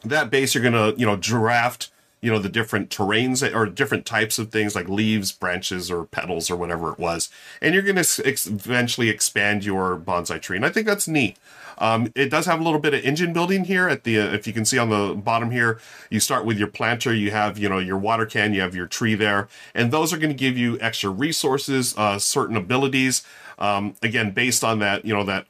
that 0.03 0.29
base 0.29 0.53
you're 0.53 0.63
gonna 0.63 0.93
you 0.97 1.05
know 1.05 1.15
draft 1.15 1.89
you 2.25 2.31
know 2.31 2.39
the 2.39 2.49
different 2.49 2.89
terrains 2.89 3.47
or 3.53 3.67
different 3.67 4.05
types 4.05 4.39
of 4.39 4.51
things 4.51 4.73
like 4.73 4.89
leaves 4.89 5.31
branches 5.31 5.91
or 5.91 6.05
petals 6.05 6.49
or 6.49 6.55
whatever 6.55 6.91
it 6.91 6.97
was. 6.97 7.29
And 7.61 7.73
you're 7.73 7.83
gonna 7.83 7.99
ex- 7.99 8.47
eventually 8.47 9.09
expand 9.09 9.63
your 9.63 9.95
bonsai 9.97 10.41
tree 10.41 10.55
and 10.57 10.65
i 10.65 10.69
think 10.69 10.87
that's 10.87 11.07
neat. 11.07 11.37
Um, 11.77 12.11
it 12.15 12.29
does 12.29 12.45
have 12.45 12.59
a 12.59 12.63
little 12.63 12.79
bit 12.79 12.93
of 12.93 13.03
engine 13.03 13.33
building 13.33 13.65
here 13.65 13.87
at 13.87 14.05
the 14.05 14.19
uh, 14.19 14.27
if 14.27 14.47
you 14.47 14.53
can 14.53 14.65
see 14.65 14.77
on 14.77 14.89
the 14.89 15.13
bottom 15.13 15.51
here 15.51 15.79
you 16.09 16.19
start 16.19 16.45
with 16.45 16.57
your 16.57 16.67
planter 16.67 17.13
you 17.13 17.31
have 17.31 17.57
you 17.57 17.69
know 17.69 17.79
your 17.79 17.97
water 17.97 18.25
can 18.25 18.53
you 18.53 18.61
have 18.61 18.73
your 18.73 18.87
tree 18.87 19.13
there 19.13 19.47
and 19.73 19.91
those 19.91 20.13
are 20.13 20.17
going 20.17 20.29
to 20.29 20.35
give 20.35 20.57
you 20.57 20.79
extra 20.79 21.09
resources 21.09 21.93
uh, 21.97 22.17
certain 22.17 22.55
abilities 22.55 23.23
um, 23.59 23.93
again 24.01 24.31
based 24.31 24.63
on 24.63 24.79
that 24.79 25.05
you 25.05 25.13
know 25.13 25.23
that 25.23 25.45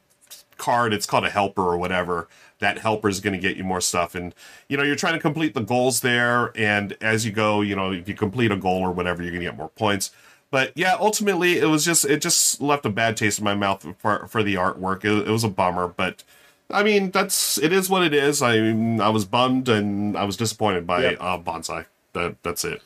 card 0.58 0.94
it's 0.94 1.06
called 1.06 1.26
a 1.26 1.30
helper 1.30 1.62
or 1.62 1.78
whatever 1.78 2.28
that 2.60 2.78
helper 2.80 3.10
is 3.10 3.20
going 3.20 3.34
to 3.34 3.40
get 3.40 3.58
you 3.58 3.64
more 3.64 3.82
stuff. 3.82 4.16
And 4.16 4.34
you 4.70 4.78
know 4.78 4.84
you're 4.84 4.96
trying 4.96 5.14
to 5.14 5.20
complete 5.20 5.54
the 5.54 5.62
goals 5.62 6.02
there 6.02 6.52
and 6.58 6.96
as 7.02 7.26
you 7.26 7.32
go 7.32 7.62
you 7.62 7.76
know 7.76 7.92
if 7.92 8.08
you 8.08 8.16
complete 8.16 8.52
a 8.52 8.56
goal 8.58 8.82
or 8.82 8.92
whatever 8.92 9.22
you're 9.22 9.32
going 9.32 9.42
to 9.44 9.48
get 9.50 9.58
more 9.58 9.70
points. 9.70 10.12
But 10.52 10.72
yeah 10.76 10.96
ultimately 11.00 11.58
it 11.60 11.66
was 11.66 11.84
just 11.84 12.06
it 12.06 12.22
just 12.22 12.62
left 12.62 12.86
a 12.86 12.90
bad 12.90 13.18
taste 13.18 13.40
in 13.40 13.46
my 13.46 13.56
mouth 13.56 13.86
for 13.98 14.28
for 14.28 14.42
the 14.44 14.56
artwork. 14.56 15.04
It, 15.04 15.28
it 15.28 15.32
was 15.32 15.44
a 15.44 15.50
bummer 15.50 15.88
but 15.88 16.24
i 16.72 16.82
mean 16.82 17.12
that's 17.12 17.58
it 17.60 17.72
is 17.72 17.90
what 17.90 18.04
it 18.04 18.14
is. 18.14 18.42
I 18.42 18.56
i 19.04 19.10
was 19.10 19.26
bummed 19.26 19.70
and 19.70 20.18
i 20.18 20.24
was 20.24 20.38
disappointed 20.38 20.88
by 20.88 21.02
Yep. 21.04 21.18
uh 21.20 21.38
bonsai. 21.40 21.86
That 22.14 22.38
that's 22.44 22.64
it. 22.64 22.82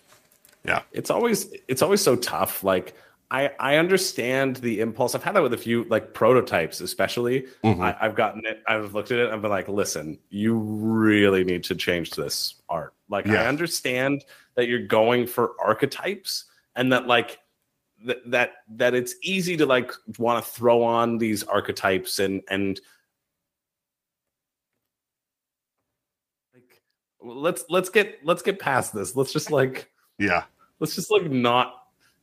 Yeah. 0.65 0.81
It's 0.91 1.09
always 1.09 1.53
it's 1.67 1.81
always 1.81 2.01
so 2.01 2.15
tough. 2.15 2.63
Like 2.63 2.93
I, 3.31 3.51
I 3.59 3.75
understand 3.75 4.55
the 4.57 4.79
impulse. 4.79 5.13
I've 5.13 5.23
had 5.23 5.35
that 5.35 5.43
with 5.43 5.53
a 5.53 5.57
few 5.57 5.83
like 5.83 6.13
prototypes, 6.15 6.81
especially. 6.81 7.45
Mhm. 7.63 7.79
I, 7.81 7.95
I've 8.01 8.15
gotten 8.15 8.43
it. 8.45 8.63
I've 8.67 8.95
looked 8.95 9.11
at 9.11 9.19
it. 9.19 9.31
I've 9.31 9.41
been 9.41 9.51
like, 9.51 9.67
listen, 9.67 10.17
you 10.29 10.57
really 10.57 11.43
need 11.43 11.63
to 11.65 11.75
change 11.75 12.11
this 12.11 12.55
art. 12.69 12.95
Like, 13.07 13.27
I 13.27 13.47
understand 13.47 14.25
that 14.55 14.67
you're 14.67 14.85
going 14.85 15.27
for 15.27 15.51
archetypes, 15.63 16.45
and 16.75 16.91
that 16.91 17.05
like 17.07 17.39
that 18.05 18.17
that 18.31 18.51
that 18.69 18.93
it's 18.95 19.15
easy 19.21 19.57
to 19.57 19.65
like 19.65 19.91
want 20.17 20.43
to 20.43 20.51
throw 20.51 20.81
on 20.83 21.17
these 21.17 21.43
archetypes 21.43 22.19
and 22.19 22.41
and 22.49 22.79
like 26.53 26.81
let's 27.21 27.65
let's 27.69 27.89
get 27.89 28.19
let's 28.23 28.41
get 28.41 28.59
past 28.59 28.93
this. 28.93 29.15
Let's 29.15 29.33
just 29.33 29.51
like 29.51 29.89
yeah 30.17 30.43
let's 30.79 30.95
just 30.95 31.11
like 31.11 31.29
not 31.29 31.78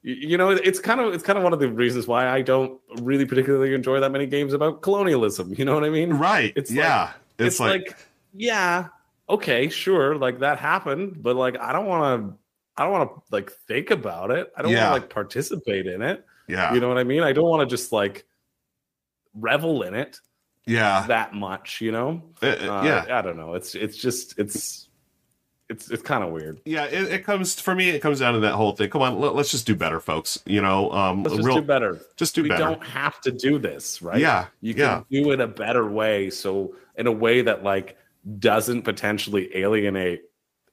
you 0.08 0.38
know 0.38 0.50
it's 0.50 0.78
kind 0.78 1.00
of 1.00 1.12
it's 1.12 1.24
kind 1.24 1.36
of 1.36 1.42
one 1.42 1.52
of 1.52 1.58
the 1.58 1.68
reasons 1.68 2.06
why 2.06 2.28
i 2.28 2.40
don't 2.40 2.80
really 3.02 3.26
particularly 3.26 3.74
enjoy 3.74 3.98
that 3.98 4.12
many 4.12 4.24
games 4.24 4.52
about 4.52 4.80
colonialism 4.80 5.52
you 5.58 5.64
know 5.64 5.74
what 5.74 5.82
i 5.82 5.90
mean? 5.90 6.12
Right 6.12 6.52
It's 6.54 6.70
like- 6.70 6.76
yeah. 6.76 7.12
It's, 7.38 7.58
like, 7.60 7.96
yeah 8.32 8.88
okay 9.28 9.68
sure 9.68 10.14
like 10.14 10.38
that 10.38 10.58
happened 10.60 11.22
but 11.22 11.34
like 11.34 11.58
i 11.58 11.72
don't 11.72 11.86
want 11.86 12.02
to 12.30 12.38
i 12.76 12.84
don't 12.84 12.92
want 12.92 13.10
to 13.10 13.22
like 13.32 13.50
think 13.66 13.90
about 13.90 14.30
it. 14.30 14.52
I 14.56 14.62
don't 14.62 14.70
Yeah. 14.70 14.90
want 14.90 15.00
to 15.00 15.06
like 15.06 15.10
participate 15.12 15.86
in 15.86 16.02
it. 16.02 16.24
Yeah. 16.46 16.72
You 16.74 16.80
know 16.80 16.88
what 16.88 16.98
i 16.98 17.04
mean? 17.04 17.22
I 17.22 17.32
don't 17.32 17.48
want 17.48 17.68
to 17.68 17.74
just 17.76 17.90
like 17.90 18.24
revel 19.34 19.82
in 19.82 19.94
it 19.94 20.20
yeah. 20.66 21.04
that 21.08 21.34
much 21.34 21.80
you 21.80 21.90
know? 21.90 22.22
Uh, 22.42 22.46
uh, 22.46 22.82
yeah. 22.84 23.06
I 23.10 23.22
don't 23.22 23.36
know. 23.36 23.54
It's 23.54 23.74
it's 23.74 23.96
just 23.96 24.38
it's 24.38 24.88
it's 25.68 25.90
it's 25.90 26.02
kind 26.02 26.22
of 26.22 26.30
weird 26.30 26.60
yeah 26.64 26.84
it, 26.84 27.10
it 27.10 27.24
comes 27.24 27.60
for 27.60 27.74
me 27.74 27.88
it 27.88 28.00
comes 28.00 28.20
down 28.20 28.34
to 28.34 28.40
that 28.40 28.52
whole 28.54 28.72
thing 28.72 28.88
come 28.88 29.02
on 29.02 29.18
let, 29.18 29.34
us 29.34 29.50
just 29.50 29.66
do 29.66 29.74
better 29.74 29.98
folks 29.98 30.38
you 30.46 30.60
know 30.60 30.90
um 30.92 31.24
let's 31.24 31.36
just 31.36 31.46
real, 31.46 31.56
do 31.56 31.62
better 31.62 32.00
just 32.16 32.36
do 32.36 32.42
we 32.42 32.48
better 32.48 32.70
We 32.70 32.74
don't 32.74 32.86
have 32.86 33.20
to 33.22 33.32
do 33.32 33.58
this, 33.58 34.02
right? 34.02 34.20
Yeah, 34.20 34.46
You 34.60 34.74
can 34.74 34.82
yeah. 34.82 35.22
do 35.22 35.32
it 35.32 35.40
a 35.40 35.46
better 35.46 35.88
way. 35.88 36.30
So 36.30 36.74
in 36.96 37.06
a 37.06 37.12
way 37.12 37.42
that 37.42 37.62
like 37.62 37.96
doesn't 38.38 38.82
potentially 38.82 39.54
alienate 39.56 40.22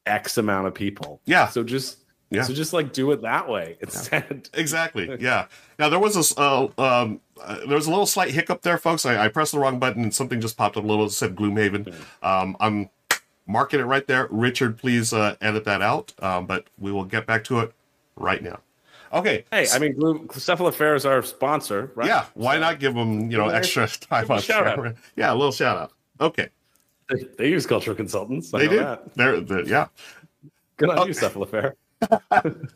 X 0.05 0.37
amount 0.37 0.67
of 0.67 0.73
people. 0.73 1.21
Yeah. 1.25 1.47
So 1.47 1.63
just 1.63 1.99
Yeah. 2.29 2.43
so 2.43 2.53
just 2.53 2.73
like 2.73 2.93
do 2.93 3.11
it 3.11 3.21
that 3.21 3.47
way 3.49 3.77
instead. 3.81 4.49
exactly 4.53 5.17
yeah 5.19 5.47
now 5.79 5.89
there 5.89 5.99
was 5.99 6.15
this 6.15 6.37
uh, 6.37 6.67
um 6.77 7.19
uh, 7.41 7.59
there 7.65 7.75
was 7.75 7.87
a 7.87 7.89
little 7.89 8.05
slight 8.05 8.29
hiccup 8.29 8.61
there, 8.61 8.77
folks. 8.77 9.05
I, 9.05 9.25
I, 9.25 9.27
pressed 9.27 9.51
the 9.51 9.59
wrong 9.59 9.79
button 9.79 10.03
and 10.03 10.13
something 10.13 10.39
just 10.39 10.55
popped 10.55 10.77
up 10.77 10.83
a 10.83 10.87
little. 10.87 11.05
It 11.05 11.09
said 11.09 11.35
Gloomhaven. 11.35 11.93
Um, 12.21 12.55
I'm 12.59 12.89
marking 13.45 13.79
it 13.79 13.83
right 13.83 14.05
there. 14.07 14.27
Richard, 14.29 14.77
please 14.77 15.13
uh, 15.13 15.35
edit 15.41 15.65
that 15.65 15.81
out. 15.81 16.13
Um, 16.19 16.45
but 16.45 16.67
we 16.77 16.91
will 16.91 17.05
get 17.05 17.25
back 17.25 17.43
to 17.45 17.59
it 17.59 17.73
right 18.15 18.41
now. 18.41 18.59
Okay. 19.11 19.45
Hey, 19.51 19.67
I 19.71 19.79
mean, 19.79 19.95
Cephalofair 19.95 20.95
is 20.95 21.05
our 21.05 21.21
sponsor, 21.21 21.91
right? 21.95 22.07
Yeah. 22.07 22.25
Why 22.33 22.57
not 22.57 22.79
give 22.79 22.95
them, 22.95 23.29
you 23.29 23.37
know, 23.37 23.49
extra 23.49 23.87
time 24.09 24.29
on 24.31 24.41
shout 24.41 24.67
out. 24.67 24.95
Yeah, 25.15 25.31
a 25.31 25.35
little 25.35 25.51
shout 25.51 25.77
out. 25.77 25.91
Okay. 26.19 26.49
They, 27.09 27.23
they 27.37 27.49
use 27.49 27.65
cultural 27.65 27.95
consultants. 27.95 28.53
I 28.53 28.59
they 28.59 28.67
do. 28.69 28.79
That. 28.79 29.13
They're, 29.15 29.39
they're, 29.41 29.67
yeah. 29.67 29.87
Good 30.77 30.89
on 30.89 30.99
okay. 30.99 31.09
you, 31.09 31.13
Cephalofair. 31.13 31.73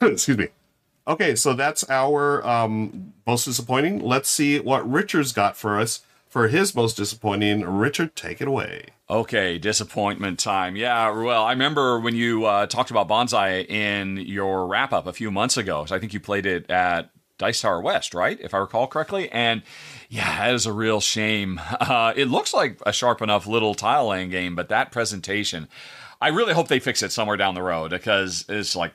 Excuse 0.00 0.38
me. 0.38 0.48
Okay, 1.06 1.34
so 1.34 1.52
that's 1.52 1.88
our 1.90 2.46
um, 2.46 3.12
most 3.26 3.44
disappointing. 3.44 4.00
Let's 4.00 4.28
see 4.28 4.60
what 4.60 4.88
Richard's 4.88 5.32
got 5.32 5.56
for 5.56 5.78
us 5.78 6.02
for 6.28 6.48
his 6.48 6.74
most 6.74 6.96
disappointing. 6.96 7.62
Richard, 7.62 8.14
take 8.14 8.40
it 8.40 8.48
away. 8.48 8.86
Okay, 9.12 9.58
disappointment 9.58 10.38
time. 10.38 10.74
Yeah, 10.74 11.10
well, 11.10 11.44
I 11.44 11.52
remember 11.52 12.00
when 12.00 12.16
you 12.16 12.46
uh, 12.46 12.64
talked 12.64 12.90
about 12.90 13.10
Bonsai 13.10 13.68
in 13.68 14.16
your 14.16 14.66
wrap 14.66 14.90
up 14.94 15.06
a 15.06 15.12
few 15.12 15.30
months 15.30 15.58
ago. 15.58 15.84
So 15.84 15.94
I 15.94 15.98
think 15.98 16.14
you 16.14 16.20
played 16.20 16.46
it 16.46 16.70
at 16.70 17.10
Dice 17.36 17.60
Tower 17.60 17.82
West, 17.82 18.14
right? 18.14 18.40
If 18.40 18.54
I 18.54 18.58
recall 18.58 18.86
correctly. 18.86 19.30
And 19.30 19.64
yeah, 20.08 20.38
that 20.38 20.54
is 20.54 20.64
a 20.64 20.72
real 20.72 21.02
shame. 21.02 21.60
Uh, 21.78 22.14
it 22.16 22.28
looks 22.28 22.54
like 22.54 22.80
a 22.86 22.92
sharp 22.92 23.20
enough 23.20 23.46
little 23.46 23.74
tile 23.74 24.08
laying 24.08 24.30
game, 24.30 24.54
but 24.54 24.70
that 24.70 24.92
presentation, 24.92 25.68
I 26.22 26.28
really 26.28 26.54
hope 26.54 26.68
they 26.68 26.80
fix 26.80 27.02
it 27.02 27.12
somewhere 27.12 27.36
down 27.36 27.54
the 27.54 27.62
road 27.62 27.90
because 27.90 28.46
it's 28.48 28.74
like 28.74 28.94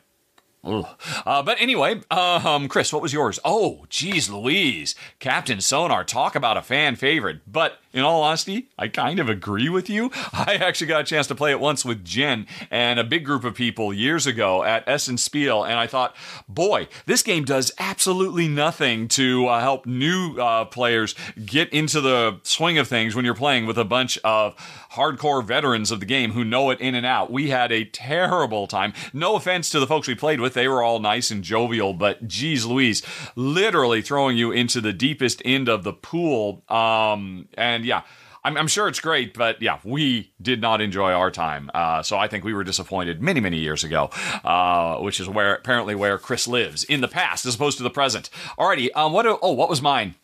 uh, 0.64 1.44
but 1.44 1.60
anyway, 1.62 2.02
um, 2.12 2.68
Chris, 2.68 2.92
what 2.92 3.02
was 3.02 3.14
yours? 3.14 3.40
Oh, 3.46 3.86
geez, 3.90 4.30
Louise, 4.30 4.96
Captain 5.20 5.62
Sonar, 5.62 6.04
talk 6.04 6.36
about 6.36 6.58
a 6.58 6.62
fan 6.62 6.96
favorite. 6.96 7.42
But 7.48 7.80
in 7.94 8.04
all 8.04 8.22
honesty, 8.22 8.70
I 8.78 8.90
kind 8.90 9.20
of 9.20 9.30
agree 9.30 9.70
with 9.70 9.90
you. 9.90 10.12
I 10.34 10.58
actually 10.62 10.88
got 10.88 11.02
a 11.02 11.06
chance 11.06 11.28
to 11.28 11.36
play 11.36 11.52
it 11.52 11.60
once 11.60 11.86
with 11.86 12.04
Jen 12.04 12.48
and 12.70 13.00
a 13.00 13.04
big 13.04 13.24
group 13.24 13.44
of 13.44 13.56
people 13.56 13.94
years 13.94 14.28
ago 14.28 14.64
at 14.64 14.88
Essen 14.88 15.18
Spiel, 15.18 15.64
and 15.64 15.80
I 15.80 15.88
thought, 15.88 16.16
boy, 16.48 16.88
this 17.06 17.24
game 17.24 17.46
does 17.46 17.72
absolutely 17.80 18.48
nothing 18.48 19.08
to 19.10 19.48
uh, 19.48 19.62
help 19.62 19.86
new 19.86 20.38
uh, 20.38 20.66
players 20.66 21.16
get 21.46 21.72
into 21.72 22.02
the 22.02 22.40
swing 22.44 22.78
of 22.78 22.88
things 22.88 23.16
when 23.16 23.26
you're 23.26 23.34
playing 23.34 23.66
with 23.66 23.78
a 23.78 23.86
bunch 23.86 24.18
of 24.24 24.56
hardcore 24.98 25.44
veterans 25.44 25.92
of 25.92 26.00
the 26.00 26.06
game 26.06 26.32
who 26.32 26.44
know 26.44 26.70
it 26.72 26.82
in 26.82 26.96
and 26.96 27.06
out. 27.06 27.32
We 27.32 27.50
had 27.50 27.72
a 27.72 27.86
terrible 27.86 28.68
time. 28.68 28.94
No 29.14 29.36
offense 29.36 29.70
to 29.70 29.80
the 29.80 29.88
folks 29.88 30.08
we 30.08 30.16
played 30.16 30.42
with, 30.42 30.54
they 30.54 30.68
were 30.68 30.84
all 30.84 31.00
nice 31.00 31.32
and 31.32 31.44
jovial, 31.44 31.94
but 31.94 32.28
geez 32.28 32.66
Louise, 32.66 33.04
literally 33.36 34.02
throwing 34.02 34.36
you 34.36 34.52
into 34.52 34.82
the 34.82 34.94
deepest 34.94 35.42
end 35.46 35.70
of 35.70 35.84
the 35.84 35.94
pool. 35.94 36.64
Um, 36.68 37.48
and 37.54 37.86
yeah. 37.86 38.02
I'm, 38.44 38.68
sure 38.68 38.88
it's 38.88 39.02
great, 39.02 39.34
but 39.34 39.62
yeah, 39.62 39.80
we 39.84 40.32
did 40.42 40.62
not 40.62 40.80
enjoy 40.80 41.12
our 41.12 41.30
time. 41.32 41.70
Uh, 41.74 42.02
so 42.02 42.18
I 42.18 42.30
think 42.30 42.46
we 42.46 42.54
were 42.54 42.64
disappointed 42.64 43.22
many, 43.22 43.42
many 43.42 43.58
years 43.58 43.84
ago, 43.84 44.10
uh, 44.46 45.00
which 45.00 45.20
is 45.20 45.28
where 45.28 45.56
apparently 45.56 45.96
where 45.96 46.18
Chris 46.18 46.48
lives 46.48 46.86
in 46.86 47.02
the 47.02 47.10
past 47.10 47.46
as 47.46 47.56
opposed 47.56 47.76
to 47.78 47.84
the 47.84 47.90
present. 47.90 48.30
Alrighty, 48.58 48.88
um, 48.96 49.12
what? 49.12 49.26
Oh, 49.26 49.52
what 49.52 49.70
was 49.70 49.82
mine? 49.82 50.16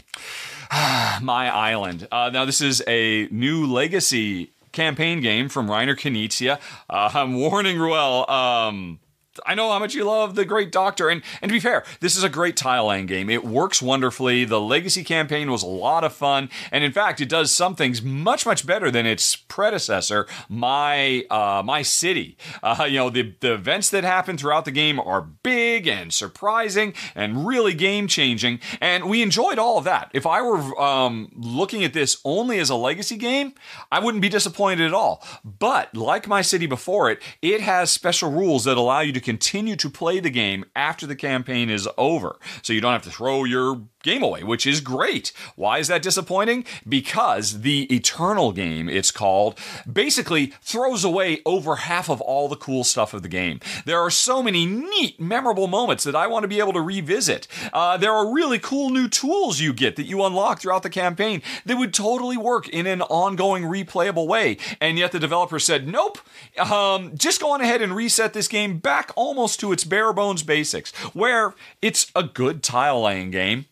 My 1.22 1.50
Island. 1.54 2.08
Uh, 2.12 2.30
now, 2.32 2.45
this 2.45 2.62
is 2.62 2.82
a 2.88 3.28
new 3.30 3.66
legacy 3.66 4.53
campaign 4.74 5.22
game 5.22 5.48
from 5.48 5.68
Reiner 5.68 5.95
Knizia. 5.95 6.60
Uh, 6.90 7.10
I'm 7.14 7.36
warning 7.36 7.80
Ruel. 7.80 8.30
Um, 8.30 9.00
I 9.45 9.55
know 9.55 9.72
how 9.72 9.80
much 9.80 9.95
you 9.95 10.03
love 10.03 10.35
the 10.35 10.45
Great 10.45 10.72
Doctor, 10.72 11.10
and 11.10 11.22
and 11.41 11.49
to 11.49 11.53
be 11.53 11.60
fair, 11.60 11.84
this 11.99 12.15
is 12.15 12.23
a 12.23 12.30
great 12.30 12.55
tile 12.55 12.88
laying 12.88 13.05
game. 13.05 13.30
It 13.30 13.43
works 13.43 13.81
wonderfully. 13.81 14.45
The 14.45 14.61
Legacy 14.61 15.03
campaign 15.03 15.49
was 15.49 15.64
a 15.64 15.68
lot 15.68 16.03
of 16.03 16.14
fun, 16.14 16.49
and 16.72 16.84
in 16.84 16.91
fact, 16.91 17.19
it 17.19 17.30
does 17.30 17.51
some 17.51 17.76
things 17.76 18.01
much 18.01 18.45
much 18.45 18.65
better 18.65 18.91
than 18.91 19.05
its 19.05 19.35
predecessor, 19.35 20.27
My 20.49 21.26
uh, 21.30 21.64
My 21.65 21.81
City. 21.81 22.38
Uh, 22.61 22.85
you 22.88 22.97
know, 22.97 23.10
the 23.10 23.34
the 23.39 23.53
events 23.53 23.89
that 23.89 24.03
happen 24.03 24.38
throughout 24.38 24.65
the 24.65 24.72
game 24.72 24.99
are 24.99 25.22
big 25.22 25.88
and 25.88 26.14
surprising 26.14 26.93
and 27.15 27.47
really 27.47 27.73
game 27.73 28.07
changing, 28.07 28.60
and 28.81 29.10
we 29.10 29.22
enjoyed 29.22 29.57
all 29.57 29.77
of 29.77 29.84
that. 29.85 30.11
If 30.14 30.27
I 30.27 30.41
were 30.41 30.80
um, 30.80 31.31
looking 31.35 31.84
at 31.84 31.93
this 31.93 32.18
only 32.23 32.60
as 32.60 32.69
a 32.69 32.76
Legacy 32.76 33.18
game, 33.18 33.53
I 33.91 33.99
wouldn't 33.99 34.22
be 34.22 34.30
disappointed 34.30 34.85
at 34.85 34.93
all. 34.93 35.26
But 35.43 35.95
like 35.95 36.27
My 36.27 36.41
City 36.41 36.68
before 36.68 37.10
it, 37.10 37.22
it 37.41 37.61
has 37.61 37.89
special 37.89 38.31
rules 38.31 38.65
that 38.65 38.77
allow 38.77 38.99
you 38.99 39.11
to 39.14 39.23
continue 39.24 39.76
to 39.78 39.90
play 39.90 40.20
the 40.20 40.30
game 40.30 40.66
after 40.76 41.08
the 41.08 41.16
campaign 41.16 41.70
is 41.70 41.88
over. 41.98 42.38
So 42.62 42.74
you 42.74 42.82
don't 42.82 42.94
have 42.94 43.04
to 43.04 43.12
throw 43.12 43.44
your 43.44 43.82
game 44.04 44.22
away, 44.22 44.44
which 44.44 44.68
is 44.68 44.82
great. 44.82 45.32
Why 45.56 45.78
is 45.80 45.88
that 45.88 46.02
disappointing? 46.02 46.66
Because 46.88 47.62
the 47.62 47.84
Eternal 47.94 48.52
game, 48.52 48.90
it's 48.90 49.12
called, 49.12 49.58
basically 49.91 50.54
throws 50.62 51.06
away 51.06 51.41
over 51.45 51.78
half 51.78 52.10
of 52.10 52.20
all 52.20 52.50
the 52.50 52.58
cool 52.58 52.84
stuff 52.84 53.14
of 53.14 53.22
the 53.22 53.30
game. 53.30 53.62
There 53.86 54.00
are 54.00 54.12
so 54.12 54.44
many 54.44 54.66
neat, 54.66 55.20
memorable 55.22 55.68
moments 55.68 56.04
that 56.04 56.16
I 56.16 56.28
want 56.28 56.44
to 56.44 56.50
be 56.50 56.60
able 56.60 56.74
to 56.74 56.82
revisit. 56.82 57.48
Uh, 57.72 57.95
there 57.95 58.12
are 58.12 58.34
really 58.34 58.60
cool 58.60 58.90
new 58.90 59.08
tools 59.08 59.62
you 59.62 59.74
get 59.74 59.95
that 59.95 60.06
you 60.06 60.24
unlock 60.26 60.60
throughout 60.60 60.84
the 60.84 60.90
campaign 60.90 61.41
that 61.66 61.78
would 61.78 61.94
totally 61.94 62.36
work 62.36 62.68
in 62.68 62.86
an 62.86 63.02
ongoing 63.04 63.64
replayable 63.64 64.28
way. 64.28 64.58
And 64.82 64.98
yet 64.98 65.14
the 65.14 65.20
developer 65.20 65.60
said, 65.60 65.88
nope, 65.88 66.20
um, 66.60 67.16
just 67.16 67.40
go 67.40 67.52
on 67.52 67.62
ahead 67.62 67.82
and 67.82 67.95
reset 67.95 68.34
this 68.34 68.50
game 68.50 68.80
back 68.80 69.12
almost 69.15 69.60
to 69.60 69.72
its 69.72 69.84
bare 69.84 70.14
bones 70.14 70.44
basics, 70.44 70.91
where 71.14 71.53
it's 71.81 72.11
a 72.15 72.23
good 72.23 72.64
tile 72.64 73.02
laying 73.02 73.31
game 73.31 73.65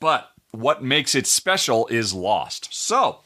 but 0.00 0.32
what 0.50 0.82
makes 0.82 1.14
it 1.14 1.26
special 1.26 1.86
is 1.88 2.14
lost. 2.14 2.72
So, 2.72 3.20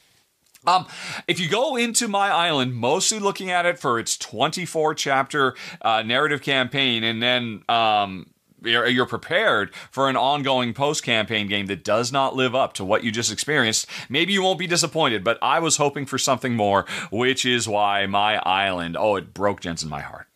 um, 0.67 0.87
if 1.27 1.41
you 1.41 1.49
go 1.49 1.77
into 1.77 2.09
My 2.09 2.31
Island, 2.31 2.75
mostly 2.75 3.19
looking 3.19 3.51
at 3.51 3.67
it 3.67 3.79
for 3.79 3.99
its 3.99 4.17
24 4.17 4.95
chapter 4.95 5.55
uh, 5.81 6.03
narrative 6.03 6.43
campaign, 6.43 7.03
and 7.03 7.21
then 7.21 7.63
um, 7.69 8.31
you're, 8.63 8.87
you're, 8.87 9.07
prepared 9.07 9.75
for 9.91 10.09
an 10.09 10.17
ongoing 10.17 10.73
post 10.73 11.03
campaign 11.03 11.49
game 11.49 11.67
that 11.67 11.83
does 11.83 12.13
not 12.13 12.37
live 12.37 12.55
up 12.55 12.75
to 12.75 12.85
what 12.85 13.03
you 13.03 13.11
just 13.11 13.33
experienced, 13.33 13.89
maybe 14.09 14.33
you 14.33 14.43
won't 14.43 14.59
be 14.59 14.69
disappointed. 14.69 15.25
But 15.25 15.39
I 15.43 15.59
was 15.59 15.79
hoping 15.79 16.07
for 16.07 16.19
something 16.19 16.55
more, 16.55 16.87
which 17.11 17.45
is 17.45 17.67
why 17.67 18.07
My 18.07 18.37
Island, 18.37 18.97
oh, 18.97 19.17
it 19.17 19.35
broke 19.35 19.61
Jensen 19.61 19.89
my 19.89 20.01
heart. 20.01 20.29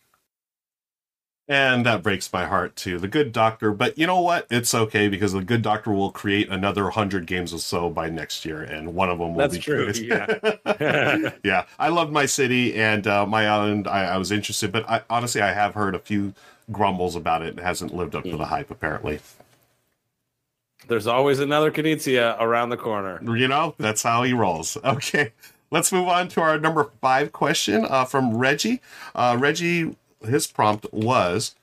And 1.49 1.85
that 1.85 2.03
breaks 2.03 2.31
my 2.33 2.45
heart 2.45 2.75
too. 2.75 2.99
The 2.99 3.07
Good 3.07 3.31
Doctor, 3.31 3.71
but 3.71 3.97
you 3.97 4.05
know 4.05 4.19
what? 4.19 4.47
It's 4.49 4.75
okay 4.75 5.07
because 5.07 5.31
the 5.31 5.41
Good 5.41 5.61
Doctor 5.61 5.91
will 5.91 6.11
create 6.11 6.49
another 6.49 6.89
hundred 6.89 7.25
games 7.25 7.53
or 7.53 7.59
so 7.59 7.89
by 7.89 8.09
next 8.09 8.43
year, 8.43 8.61
and 8.61 8.93
one 8.93 9.09
of 9.09 9.19
them 9.19 9.33
will 9.33 9.47
That's 9.47 9.55
be 9.55 9.61
true. 9.61 9.89
Yeah, 9.95 11.31
yeah. 11.45 11.65
I 11.79 11.87
loved 11.87 12.11
my 12.11 12.25
city 12.25 12.75
and 12.75 13.07
uh, 13.07 13.25
my 13.25 13.47
island. 13.47 13.87
I, 13.87 14.05
I, 14.05 14.17
was 14.17 14.29
interested, 14.29 14.73
but 14.73 14.89
I, 14.89 15.03
honestly, 15.09 15.39
I 15.41 15.53
have 15.53 15.73
heard 15.73 15.95
a 15.95 15.99
few 15.99 16.33
grumbles 16.69 17.15
about 17.15 17.41
it. 17.43 17.57
It 17.57 17.63
hasn't 17.63 17.95
lived 17.95 18.13
up 18.13 18.25
mm. 18.25 18.31
to 18.31 18.37
the 18.37 18.43
hmm. 18.43 18.49
hype, 18.49 18.69
apparently. 18.69 19.21
There's 20.87 21.07
always 21.07 21.39
another 21.39 21.71
Knizia 21.71 22.39
around 22.39 22.69
the 22.69 22.77
corner. 22.77 23.19
You 23.21 23.47
know, 23.47 23.75
that's 23.77 24.03
how 24.03 24.23
he 24.23 24.33
rolls. 24.33 24.77
Okay. 24.87 25.33
Let's 25.69 25.91
move 25.91 26.07
on 26.07 26.29
to 26.29 26.41
our 26.41 26.57
number 26.57 26.91
five 27.01 27.33
question 27.33 27.85
uh, 27.89 28.05
from 28.05 28.37
Reggie. 28.37 28.79
Uh, 29.13 29.35
Reggie 29.37 29.97
his 30.25 30.47
prompt 30.47 30.91
was 30.91 31.55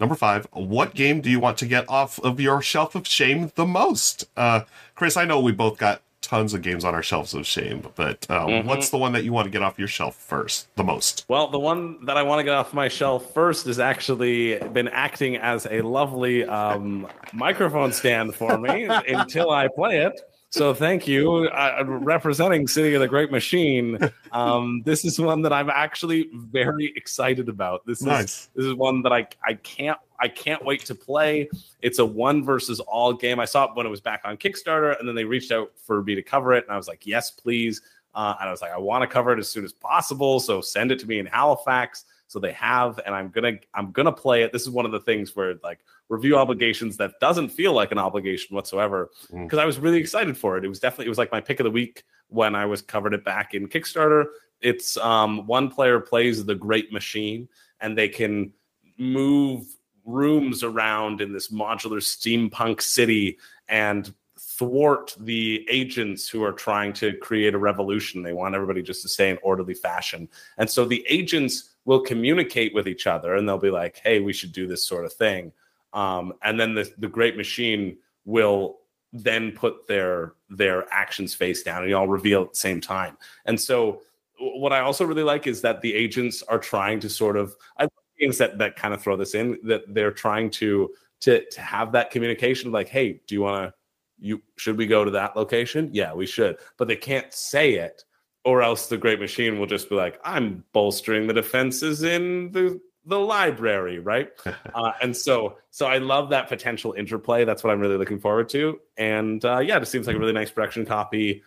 number 0.00 0.14
five. 0.14 0.46
What 0.52 0.94
game 0.94 1.20
do 1.20 1.30
you 1.30 1.40
want 1.40 1.58
to 1.58 1.66
get 1.66 1.88
off 1.88 2.18
of 2.20 2.40
your 2.40 2.60
shelf 2.60 2.94
of 2.94 3.06
shame 3.06 3.52
the 3.54 3.66
most? 3.66 4.28
Uh, 4.36 4.62
Chris, 4.94 5.16
I 5.16 5.24
know 5.24 5.40
we 5.40 5.52
both 5.52 5.78
got 5.78 6.02
tons 6.26 6.52
of 6.54 6.62
games 6.62 6.84
on 6.84 6.94
our 6.94 7.02
shelves 7.02 7.34
of 7.34 7.46
shame, 7.46 7.86
but 7.94 8.26
uh, 8.28 8.46
mm-hmm. 8.46 8.66
what's 8.66 8.90
the 8.90 8.98
one 8.98 9.12
that 9.12 9.22
you 9.22 9.32
want 9.32 9.46
to 9.46 9.50
get 9.50 9.62
off 9.62 9.78
your 9.78 9.88
shelf 9.88 10.16
first, 10.16 10.66
the 10.74 10.82
most? 10.82 11.24
Well, 11.28 11.48
the 11.48 11.58
one 11.58 12.04
that 12.06 12.16
I 12.16 12.22
want 12.22 12.40
to 12.40 12.44
get 12.44 12.54
off 12.54 12.74
my 12.74 12.88
shelf 12.88 13.32
first 13.32 13.66
has 13.66 13.78
actually 13.78 14.58
been 14.72 14.88
acting 14.88 15.36
as 15.36 15.66
a 15.70 15.82
lovely 15.82 16.44
um, 16.44 17.06
microphone 17.32 17.92
stand 17.92 18.34
for 18.34 18.58
me 18.58 18.84
until 19.08 19.50
I 19.50 19.68
play 19.68 19.98
it. 19.98 20.20
So 20.56 20.72
thank 20.72 21.06
you, 21.06 21.48
uh, 21.48 21.84
representing 21.86 22.66
City 22.66 22.94
of 22.94 23.02
the 23.02 23.08
Great 23.08 23.30
Machine. 23.30 23.98
Um, 24.32 24.82
this 24.84 25.06
is 25.06 25.18
one 25.18 25.40
that 25.42 25.52
I'm 25.52 25.70
actually 25.70 26.28
very 26.34 26.92
excited 26.94 27.48
about. 27.48 27.86
This 27.86 28.02
nice. 28.02 28.24
is 28.24 28.50
this 28.54 28.66
is 28.66 28.74
one 28.74 29.00
that 29.02 29.12
I 29.12 29.26
I 29.42 29.54
can't 29.54 29.98
I 30.20 30.28
can't 30.28 30.62
wait 30.62 30.84
to 30.86 30.94
play. 30.94 31.48
It's 31.80 32.00
a 32.00 32.04
one 32.04 32.44
versus 32.44 32.78
all 32.80 33.14
game. 33.14 33.40
I 33.40 33.46
saw 33.46 33.64
it 33.64 33.70
when 33.72 33.86
it 33.86 33.88
was 33.88 34.02
back 34.02 34.22
on 34.24 34.36
Kickstarter, 34.36 34.98
and 34.98 35.08
then 35.08 35.14
they 35.14 35.24
reached 35.24 35.52
out 35.52 35.70
for 35.82 36.02
me 36.02 36.14
to 36.16 36.22
cover 36.22 36.52
it, 36.52 36.64
and 36.64 36.74
I 36.74 36.76
was 36.76 36.86
like, 36.86 37.06
yes, 37.06 37.30
please. 37.30 37.80
Uh, 38.14 38.34
and 38.38 38.48
I 38.48 38.50
was 38.50 38.60
like, 38.60 38.72
I 38.72 38.78
want 38.78 39.02
to 39.02 39.06
cover 39.06 39.32
it 39.32 39.38
as 39.38 39.48
soon 39.48 39.64
as 39.64 39.72
possible. 39.72 40.38
So 40.38 40.60
send 40.60 40.92
it 40.92 40.98
to 40.98 41.06
me 41.06 41.18
in 41.18 41.24
Halifax. 41.24 42.04
So 42.28 42.40
they 42.40 42.52
have, 42.52 43.00
and 43.06 43.14
I'm 43.14 43.28
gonna 43.28 43.52
I'm 43.74 43.92
gonna 43.92 44.12
play 44.12 44.42
it. 44.42 44.52
This 44.52 44.62
is 44.62 44.70
one 44.70 44.84
of 44.84 44.92
the 44.92 45.00
things 45.00 45.36
where 45.36 45.54
like 45.62 45.80
review 46.08 46.36
obligations 46.36 46.96
that 46.96 47.12
doesn't 47.20 47.50
feel 47.50 47.72
like 47.72 47.92
an 47.92 47.98
obligation 47.98 48.54
whatsoever 48.54 49.10
because 49.30 49.58
mm. 49.58 49.62
I 49.62 49.64
was 49.64 49.78
really 49.78 49.98
excited 49.98 50.36
for 50.36 50.56
it. 50.56 50.64
It 50.64 50.68
was 50.68 50.80
definitely 50.80 51.06
it 51.06 51.10
was 51.10 51.18
like 51.18 51.32
my 51.32 51.40
pick 51.40 51.60
of 51.60 51.64
the 51.64 51.70
week 51.70 52.04
when 52.28 52.54
I 52.54 52.66
was 52.66 52.82
covered 52.82 53.14
it 53.14 53.24
back 53.24 53.54
in 53.54 53.68
Kickstarter. 53.68 54.26
It's 54.60 54.96
um, 54.96 55.46
one 55.46 55.70
player 55.70 56.00
plays 56.00 56.44
the 56.44 56.54
Great 56.54 56.92
Machine 56.92 57.48
and 57.80 57.96
they 57.96 58.08
can 58.08 58.52
move 58.98 59.66
rooms 60.04 60.62
around 60.62 61.20
in 61.20 61.32
this 61.32 61.48
modular 61.52 62.00
steampunk 62.00 62.80
city 62.80 63.38
and 63.68 64.14
thwart 64.38 65.14
the 65.20 65.66
agents 65.68 66.28
who 66.28 66.42
are 66.42 66.52
trying 66.52 66.92
to 66.92 67.14
create 67.18 67.54
a 67.54 67.58
revolution. 67.58 68.22
They 68.22 68.32
want 68.32 68.54
everybody 68.54 68.82
just 68.82 69.02
to 69.02 69.08
stay 69.08 69.30
in 69.30 69.38
orderly 69.42 69.74
fashion. 69.74 70.28
And 70.58 70.68
so 70.68 70.84
the 70.84 71.04
agents 71.08 71.75
will 71.86 72.00
communicate 72.00 72.74
with 72.74 72.86
each 72.86 73.06
other 73.06 73.36
and 73.36 73.48
they'll 73.48 73.56
be 73.56 73.70
like, 73.70 73.98
hey, 74.04 74.20
we 74.20 74.32
should 74.32 74.52
do 74.52 74.66
this 74.66 74.84
sort 74.84 75.06
of 75.06 75.12
thing. 75.12 75.52
Um, 75.94 76.34
and 76.42 76.60
then 76.60 76.74
the, 76.74 76.92
the 76.98 77.08
great 77.08 77.36
machine 77.36 77.96
will 78.26 78.80
then 79.12 79.52
put 79.52 79.86
their 79.86 80.34
their 80.50 80.92
actions 80.92 81.32
face 81.32 81.62
down 81.62 81.80
and 81.80 81.88
you 81.88 81.96
all 81.96 82.08
reveal 82.08 82.42
at 82.42 82.50
the 82.50 82.58
same 82.58 82.80
time. 82.80 83.16
And 83.46 83.58
so 83.58 84.02
what 84.38 84.72
I 84.72 84.80
also 84.80 85.06
really 85.06 85.22
like 85.22 85.46
is 85.46 85.62
that 85.62 85.80
the 85.80 85.94
agents 85.94 86.42
are 86.42 86.58
trying 86.58 87.00
to 87.00 87.08
sort 87.08 87.36
of 87.36 87.56
I 87.78 87.88
games 88.18 88.38
that 88.38 88.58
that 88.58 88.76
kind 88.76 88.92
of 88.92 89.02
throw 89.02 89.16
this 89.16 89.34
in 89.34 89.58
that 89.64 89.82
they're 89.94 90.10
trying 90.10 90.50
to 90.50 90.90
to 91.20 91.44
to 91.50 91.60
have 91.60 91.92
that 91.92 92.10
communication 92.10 92.72
like, 92.72 92.88
hey, 92.88 93.20
do 93.26 93.34
you 93.34 93.42
want 93.42 93.70
to 93.70 93.74
you 94.18 94.42
should 94.56 94.76
we 94.76 94.86
go 94.86 95.04
to 95.04 95.10
that 95.12 95.36
location? 95.36 95.88
Yeah, 95.92 96.12
we 96.12 96.26
should. 96.26 96.56
But 96.76 96.88
they 96.88 96.96
can't 96.96 97.32
say 97.32 97.74
it 97.74 98.04
or 98.46 98.62
else 98.62 98.86
the 98.86 98.96
great 98.96 99.18
machine 99.18 99.58
will 99.58 99.66
just 99.66 99.90
be 99.90 99.96
like, 99.96 100.20
I'm 100.24 100.62
bolstering 100.72 101.26
the 101.26 101.34
defenses 101.34 102.04
in 102.04 102.52
the 102.52 102.80
the 103.04 103.18
library, 103.18 103.98
right? 103.98 104.30
uh, 104.74 104.92
and 105.02 105.16
so, 105.16 105.58
so 105.70 105.86
I 105.86 105.98
love 105.98 106.30
that 106.30 106.48
potential 106.48 106.92
interplay. 106.92 107.44
That's 107.44 107.62
what 107.62 107.72
I'm 107.72 107.80
really 107.80 107.96
looking 107.96 108.20
forward 108.20 108.48
to. 108.50 108.80
And 108.96 109.44
uh, 109.44 109.58
yeah, 109.58 109.78
it 109.78 109.86
seems 109.86 110.06
like 110.06 110.16
a 110.16 110.18
really 110.18 110.32
nice 110.32 110.50
production 110.50 110.86
copy, 110.86 111.42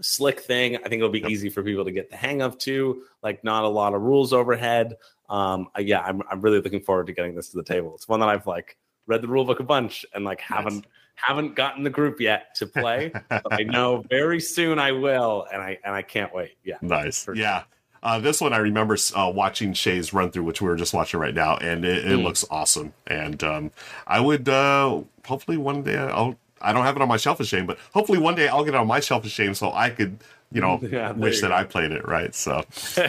slick 0.00 0.40
thing. 0.40 0.76
I 0.76 0.80
think 0.88 0.94
it'll 0.94 1.08
be 1.08 1.20
yep. 1.20 1.30
easy 1.30 1.50
for 1.50 1.62
people 1.62 1.84
to 1.84 1.92
get 1.92 2.10
the 2.10 2.16
hang 2.16 2.42
of 2.42 2.58
too. 2.58 3.04
Like 3.22 3.44
not 3.44 3.62
a 3.62 3.68
lot 3.68 3.94
of 3.94 4.02
rules 4.02 4.32
overhead. 4.32 4.96
Um, 5.28 5.68
yeah, 5.78 6.00
I'm 6.00 6.20
I'm 6.28 6.40
really 6.40 6.60
looking 6.60 6.82
forward 6.82 7.06
to 7.06 7.12
getting 7.12 7.36
this 7.36 7.50
to 7.50 7.56
the 7.56 7.64
table. 7.64 7.94
It's 7.94 8.08
one 8.08 8.20
that 8.20 8.28
I've 8.28 8.46
like 8.48 8.76
read 9.06 9.22
the 9.22 9.28
rule 9.28 9.44
book 9.44 9.60
a 9.60 9.64
bunch 9.64 10.04
and 10.14 10.24
like 10.24 10.40
haven't 10.40 10.74
nice. 10.74 10.84
Haven't 11.14 11.54
gotten 11.54 11.84
the 11.84 11.90
group 11.90 12.20
yet 12.20 12.54
to 12.56 12.66
play. 12.66 13.12
but 13.28 13.52
I 13.52 13.62
know 13.62 14.04
very 14.10 14.40
soon 14.40 14.78
I 14.78 14.92
will, 14.92 15.46
and 15.52 15.62
I 15.62 15.78
and 15.84 15.94
I 15.94 16.02
can't 16.02 16.34
wait. 16.34 16.56
Yeah, 16.64 16.76
nice. 16.82 17.26
Yeah. 17.34 17.60
Sure. 17.60 17.66
Uh, 18.02 18.18
this 18.18 18.40
one 18.40 18.52
I 18.52 18.58
remember 18.58 18.96
uh, 19.14 19.30
watching 19.32 19.72
Shay's 19.74 20.12
run 20.12 20.32
through, 20.32 20.42
which 20.42 20.60
we 20.60 20.66
were 20.68 20.74
just 20.74 20.92
watching 20.92 21.20
right 21.20 21.34
now, 21.34 21.56
and 21.58 21.84
it, 21.84 22.04
it 22.04 22.18
mm. 22.18 22.24
looks 22.24 22.44
awesome. 22.50 22.92
And 23.06 23.42
um, 23.44 23.70
I 24.08 24.18
would 24.18 24.48
uh, 24.48 25.02
hopefully 25.26 25.56
one 25.56 25.82
day 25.82 25.96
I'll. 25.96 26.36
I 26.64 26.72
don't 26.72 26.84
have 26.84 26.94
it 26.94 27.02
on 27.02 27.08
my 27.08 27.16
shelf 27.16 27.40
of 27.40 27.48
shame, 27.48 27.66
but 27.66 27.76
hopefully 27.92 28.18
one 28.18 28.36
day 28.36 28.46
I'll 28.46 28.62
get 28.64 28.74
it 28.74 28.76
on 28.76 28.86
my 28.86 29.00
shelf 29.00 29.24
of 29.24 29.32
shame 29.32 29.52
so 29.52 29.72
I 29.72 29.90
could, 29.90 30.18
you 30.52 30.60
know, 30.60 30.78
yeah, 30.92 31.10
wish 31.10 31.40
that 31.40 31.48
go. 31.48 31.54
I 31.54 31.64
played 31.64 31.90
it 31.90 32.06
right. 32.06 32.32
So, 32.36 32.52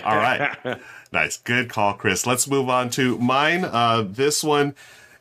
all 0.04 0.18
right, 0.18 0.80
nice, 1.12 1.38
good 1.38 1.70
call, 1.70 1.94
Chris. 1.94 2.26
Let's 2.26 2.48
move 2.48 2.68
on 2.68 2.90
to 2.92 3.16
mine. 3.20 3.64
Uh, 3.64 4.08
this 4.08 4.44
one 4.44 4.74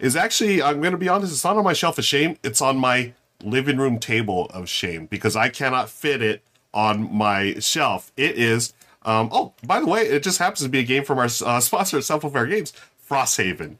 is 0.02 0.14
actually, 0.14 0.62
I'm 0.62 0.80
going 0.80 0.92
to 0.92 0.98
be 0.98 1.08
honest, 1.08 1.32
it's 1.32 1.44
not 1.44 1.56
on 1.56 1.64
my 1.64 1.72
shelf 1.72 1.96
of 1.96 2.04
shame. 2.04 2.36
It's 2.42 2.60
on 2.60 2.76
my 2.76 3.14
living 3.42 3.78
room 3.78 3.98
table 3.98 4.46
of 4.52 4.68
shame 4.68 5.06
because 5.06 5.34
I 5.36 5.48
cannot 5.48 5.88
fit 5.88 6.20
it 6.20 6.42
on 6.74 7.14
my 7.14 7.54
shelf. 7.54 8.12
It 8.18 8.36
is 8.36 8.74
um, 9.04 9.28
oh, 9.32 9.52
by 9.66 9.80
the 9.80 9.86
way, 9.86 10.02
it 10.02 10.22
just 10.22 10.38
happens 10.38 10.62
to 10.62 10.68
be 10.68 10.80
a 10.80 10.84
game 10.84 11.04
from 11.04 11.18
our 11.18 11.24
uh, 11.24 11.60
sponsor 11.60 11.98
at 11.98 12.04
Fair 12.04 12.46
Games, 12.46 12.72
Frosthaven. 13.08 13.76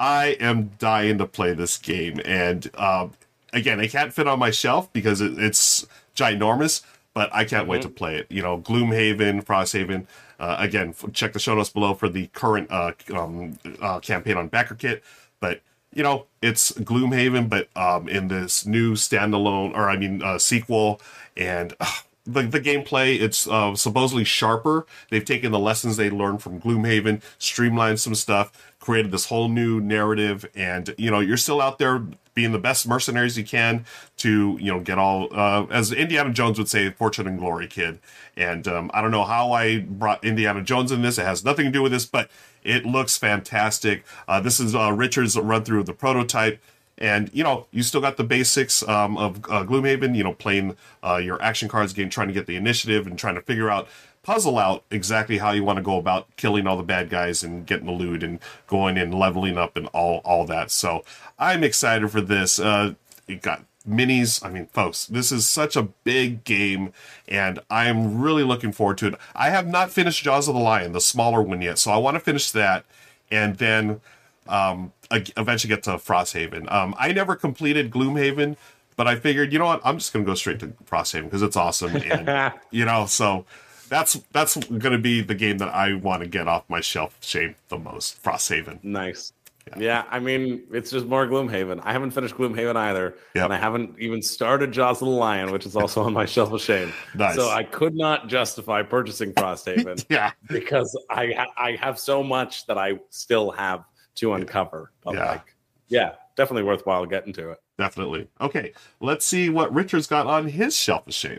I 0.00 0.36
am 0.40 0.70
dying 0.78 1.18
to 1.18 1.26
play 1.26 1.54
this 1.54 1.76
game, 1.76 2.20
and 2.24 2.70
uh, 2.74 3.08
again, 3.52 3.80
it 3.80 3.90
can't 3.90 4.12
fit 4.12 4.28
on 4.28 4.38
my 4.38 4.50
shelf 4.50 4.92
because 4.92 5.20
it, 5.20 5.38
it's 5.38 5.86
ginormous. 6.14 6.82
But 7.14 7.30
I 7.32 7.44
can't 7.44 7.62
mm-hmm. 7.62 7.70
wait 7.70 7.82
to 7.82 7.88
play 7.88 8.16
it. 8.16 8.26
You 8.30 8.42
know, 8.42 8.58
Gloomhaven, 8.58 9.44
Frosthaven. 9.44 10.06
Uh, 10.38 10.56
again, 10.60 10.94
check 11.12 11.32
the 11.32 11.40
show 11.40 11.56
notes 11.56 11.70
below 11.70 11.94
for 11.94 12.08
the 12.08 12.28
current 12.28 12.70
uh, 12.70 12.92
um, 13.12 13.58
uh, 13.80 13.98
campaign 13.98 14.36
on 14.36 14.48
BackerKit. 14.48 15.00
But 15.40 15.60
you 15.94 16.02
know, 16.02 16.26
it's 16.42 16.72
Gloomhaven, 16.72 17.48
but 17.48 17.68
um, 17.74 18.08
in 18.08 18.28
this 18.28 18.66
new 18.66 18.92
standalone, 18.92 19.74
or 19.74 19.88
I 19.88 19.96
mean, 19.96 20.22
uh, 20.22 20.38
sequel, 20.38 21.00
and 21.36 21.74
uh, 21.80 21.90
the, 22.28 22.42
the 22.42 22.60
gameplay 22.60 23.18
it's 23.20 23.48
uh, 23.48 23.74
supposedly 23.74 24.24
sharper. 24.24 24.86
They've 25.10 25.24
taken 25.24 25.50
the 25.50 25.58
lessons 25.58 25.96
they 25.96 26.10
learned 26.10 26.42
from 26.42 26.60
gloomhaven 26.60 27.22
streamlined 27.38 28.00
some 28.00 28.14
stuff 28.14 28.74
created 28.78 29.10
this 29.10 29.26
whole 29.26 29.48
new 29.48 29.80
narrative 29.80 30.46
and 30.54 30.94
you 30.98 31.10
know 31.10 31.20
you're 31.20 31.36
still 31.36 31.60
out 31.60 31.78
there 31.78 32.02
being 32.34 32.52
the 32.52 32.58
best 32.58 32.86
mercenaries 32.86 33.36
you 33.36 33.44
can 33.44 33.84
to 34.16 34.56
you 34.60 34.70
know 34.70 34.80
get 34.80 34.98
all 34.98 35.28
uh, 35.32 35.66
as 35.70 35.90
indiana 35.92 36.32
jones 36.32 36.58
would 36.58 36.68
say 36.68 36.90
fortune 36.90 37.26
and 37.26 37.38
glory 37.38 37.66
kid. 37.66 37.98
And 38.36 38.68
um, 38.68 38.90
i 38.94 39.00
don't 39.00 39.10
know 39.10 39.24
how 39.24 39.52
i 39.52 39.78
brought 39.80 40.24
indiana 40.24 40.62
jones 40.62 40.92
in 40.92 41.02
this. 41.02 41.18
It 41.18 41.24
has 41.24 41.44
nothing 41.44 41.66
to 41.66 41.72
do 41.72 41.82
with 41.82 41.92
this 41.92 42.04
but 42.04 42.30
it 42.64 42.84
looks 42.84 43.16
fantastic 43.16 44.04
uh, 44.26 44.40
this 44.40 44.60
is 44.60 44.74
uh, 44.74 44.92
richard's 44.92 45.36
run 45.36 45.64
through 45.64 45.80
of 45.80 45.86
the 45.86 45.92
prototype 45.92 46.60
and 46.98 47.30
you 47.32 47.44
know, 47.44 47.66
you 47.70 47.82
still 47.82 48.00
got 48.00 48.16
the 48.16 48.24
basics 48.24 48.86
um, 48.88 49.16
of 49.16 49.36
uh, 49.44 49.64
Gloomhaven. 49.64 50.16
You 50.16 50.24
know, 50.24 50.34
playing 50.34 50.76
uh, 51.02 51.16
your 51.16 51.40
action 51.40 51.68
cards 51.68 51.92
game, 51.92 52.10
trying 52.10 52.28
to 52.28 52.34
get 52.34 52.46
the 52.46 52.56
initiative, 52.56 53.06
and 53.06 53.18
trying 53.18 53.36
to 53.36 53.42
figure 53.42 53.70
out, 53.70 53.88
puzzle 54.22 54.58
out 54.58 54.84
exactly 54.90 55.38
how 55.38 55.52
you 55.52 55.64
want 55.64 55.76
to 55.76 55.82
go 55.82 55.96
about 55.96 56.34
killing 56.36 56.66
all 56.66 56.76
the 56.76 56.82
bad 56.82 57.08
guys 57.08 57.42
and 57.42 57.66
getting 57.66 57.86
the 57.86 57.92
loot 57.92 58.22
and 58.22 58.40
going 58.66 58.98
and 58.98 59.14
leveling 59.14 59.56
up 59.56 59.76
and 59.76 59.86
all 59.88 60.20
all 60.24 60.44
that. 60.46 60.70
So 60.70 61.04
I'm 61.38 61.62
excited 61.62 62.10
for 62.10 62.20
this. 62.20 62.58
Uh, 62.58 62.94
it 63.28 63.42
got 63.42 63.64
minis. 63.88 64.44
I 64.44 64.50
mean, 64.50 64.66
folks, 64.66 65.06
this 65.06 65.32
is 65.32 65.46
such 65.48 65.76
a 65.76 65.82
big 65.82 66.44
game, 66.44 66.92
and 67.26 67.58
I'm 67.70 68.20
really 68.20 68.42
looking 68.44 68.72
forward 68.72 68.98
to 68.98 69.08
it. 69.08 69.14
I 69.34 69.50
have 69.50 69.66
not 69.66 69.90
finished 69.90 70.24
Jaws 70.24 70.48
of 70.48 70.54
the 70.54 70.60
Lion, 70.60 70.92
the 70.92 71.00
smaller 71.00 71.42
one 71.42 71.62
yet, 71.62 71.78
so 71.78 71.90
I 71.90 71.96
want 71.96 72.14
to 72.16 72.20
finish 72.20 72.50
that, 72.52 72.84
and 73.30 73.56
then 73.56 74.00
um, 74.48 74.92
eventually 75.10 75.68
get 75.68 75.82
to 75.84 75.92
Frosthaven. 75.92 76.70
Um, 76.70 76.94
I 76.98 77.12
never 77.12 77.36
completed 77.36 77.90
Gloomhaven, 77.90 78.56
but 78.96 79.06
I 79.06 79.16
figured, 79.16 79.52
you 79.52 79.58
know 79.58 79.66
what, 79.66 79.80
I'm 79.84 79.98
just 79.98 80.12
going 80.12 80.24
to 80.24 80.30
go 80.30 80.34
straight 80.34 80.60
to 80.60 80.68
Frosthaven 80.84 81.24
because 81.24 81.42
it's 81.42 81.56
awesome, 81.56 81.96
and 81.96 82.52
you 82.70 82.84
know, 82.84 83.06
so 83.06 83.44
that's 83.88 84.20
that's 84.32 84.56
going 84.56 84.92
to 84.92 84.98
be 84.98 85.20
the 85.20 85.34
game 85.34 85.58
that 85.58 85.68
I 85.68 85.94
want 85.94 86.22
to 86.22 86.28
get 86.28 86.48
off 86.48 86.64
my 86.68 86.80
shelf 86.80 87.16
shame 87.20 87.54
the 87.68 87.78
most. 87.78 88.22
Frosthaven. 88.22 88.82
Nice. 88.82 89.32
Yeah. 89.76 89.82
yeah. 89.82 90.04
I 90.10 90.18
mean, 90.18 90.64
it's 90.72 90.90
just 90.90 91.06
more 91.06 91.26
Gloomhaven. 91.26 91.80
I 91.84 91.92
haven't 91.92 92.12
finished 92.12 92.34
Gloomhaven 92.34 92.76
either, 92.76 93.16
yep. 93.34 93.44
and 93.44 93.52
I 93.52 93.58
haven't 93.58 93.98
even 93.98 94.22
started 94.22 94.72
Jaws 94.72 95.02
of 95.02 95.08
the 95.08 95.14
Lion, 95.14 95.50
which 95.52 95.66
is 95.66 95.76
also 95.76 96.02
on 96.02 96.12
my 96.12 96.24
shelf 96.26 96.52
of 96.52 96.60
shame. 96.60 96.92
Nice. 97.14 97.36
So 97.36 97.48
I 97.50 97.64
could 97.64 97.94
not 97.94 98.28
justify 98.28 98.82
purchasing 98.82 99.32
Frosthaven, 99.32 100.04
yeah, 100.10 100.32
because 100.48 100.98
I 101.10 101.32
ha- 101.36 101.52
I 101.56 101.72
have 101.76 101.98
so 101.98 102.22
much 102.22 102.66
that 102.66 102.78
I 102.78 102.98
still 103.10 103.50
have 103.50 103.84
to 104.16 104.34
uncover. 104.34 104.92
But 105.02 105.14
yeah. 105.14 105.30
like, 105.30 105.56
yeah, 105.88 106.12
definitely 106.36 106.64
worthwhile 106.64 107.06
getting 107.06 107.32
to 107.34 107.50
it. 107.50 107.58
Definitely. 107.78 108.28
Okay, 108.40 108.72
let's 109.00 109.24
see 109.24 109.50
what 109.50 109.72
Richard's 109.72 110.06
got 110.06 110.26
on 110.26 110.48
his 110.48 110.76
shelf 110.76 111.06
of 111.06 111.14
shame. 111.14 111.38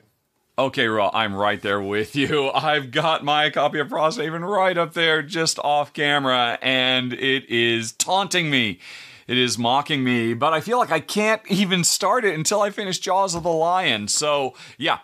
Okay, 0.59 0.87
Raw, 0.89 1.09
I'm 1.13 1.37
right 1.37 1.61
there 1.61 1.81
with 1.81 2.17
you. 2.17 2.51
I've 2.53 2.91
got 2.91 3.23
my 3.23 3.49
copy 3.49 3.79
of 3.79 3.87
Frosthaven 3.87 4.45
right 4.45 4.77
up 4.77 4.93
there, 4.93 5.21
just 5.21 5.57
off 5.59 5.93
camera, 5.93 6.59
and 6.61 7.13
it 7.13 7.49
is 7.49 7.93
taunting 7.93 8.49
me. 8.49 8.79
It 9.25 9.37
is 9.37 9.57
mocking 9.57 10.03
me, 10.03 10.33
but 10.33 10.51
I 10.51 10.59
feel 10.59 10.77
like 10.77 10.91
I 10.91 10.99
can't 10.99 11.41
even 11.47 11.85
start 11.85 12.25
it 12.25 12.35
until 12.35 12.59
I 12.59 12.71
finish 12.71 12.99
Jaws 12.99 13.35
of 13.35 13.43
the 13.43 13.49
Lion. 13.49 14.09
So, 14.09 14.53
yeah, 14.77 14.97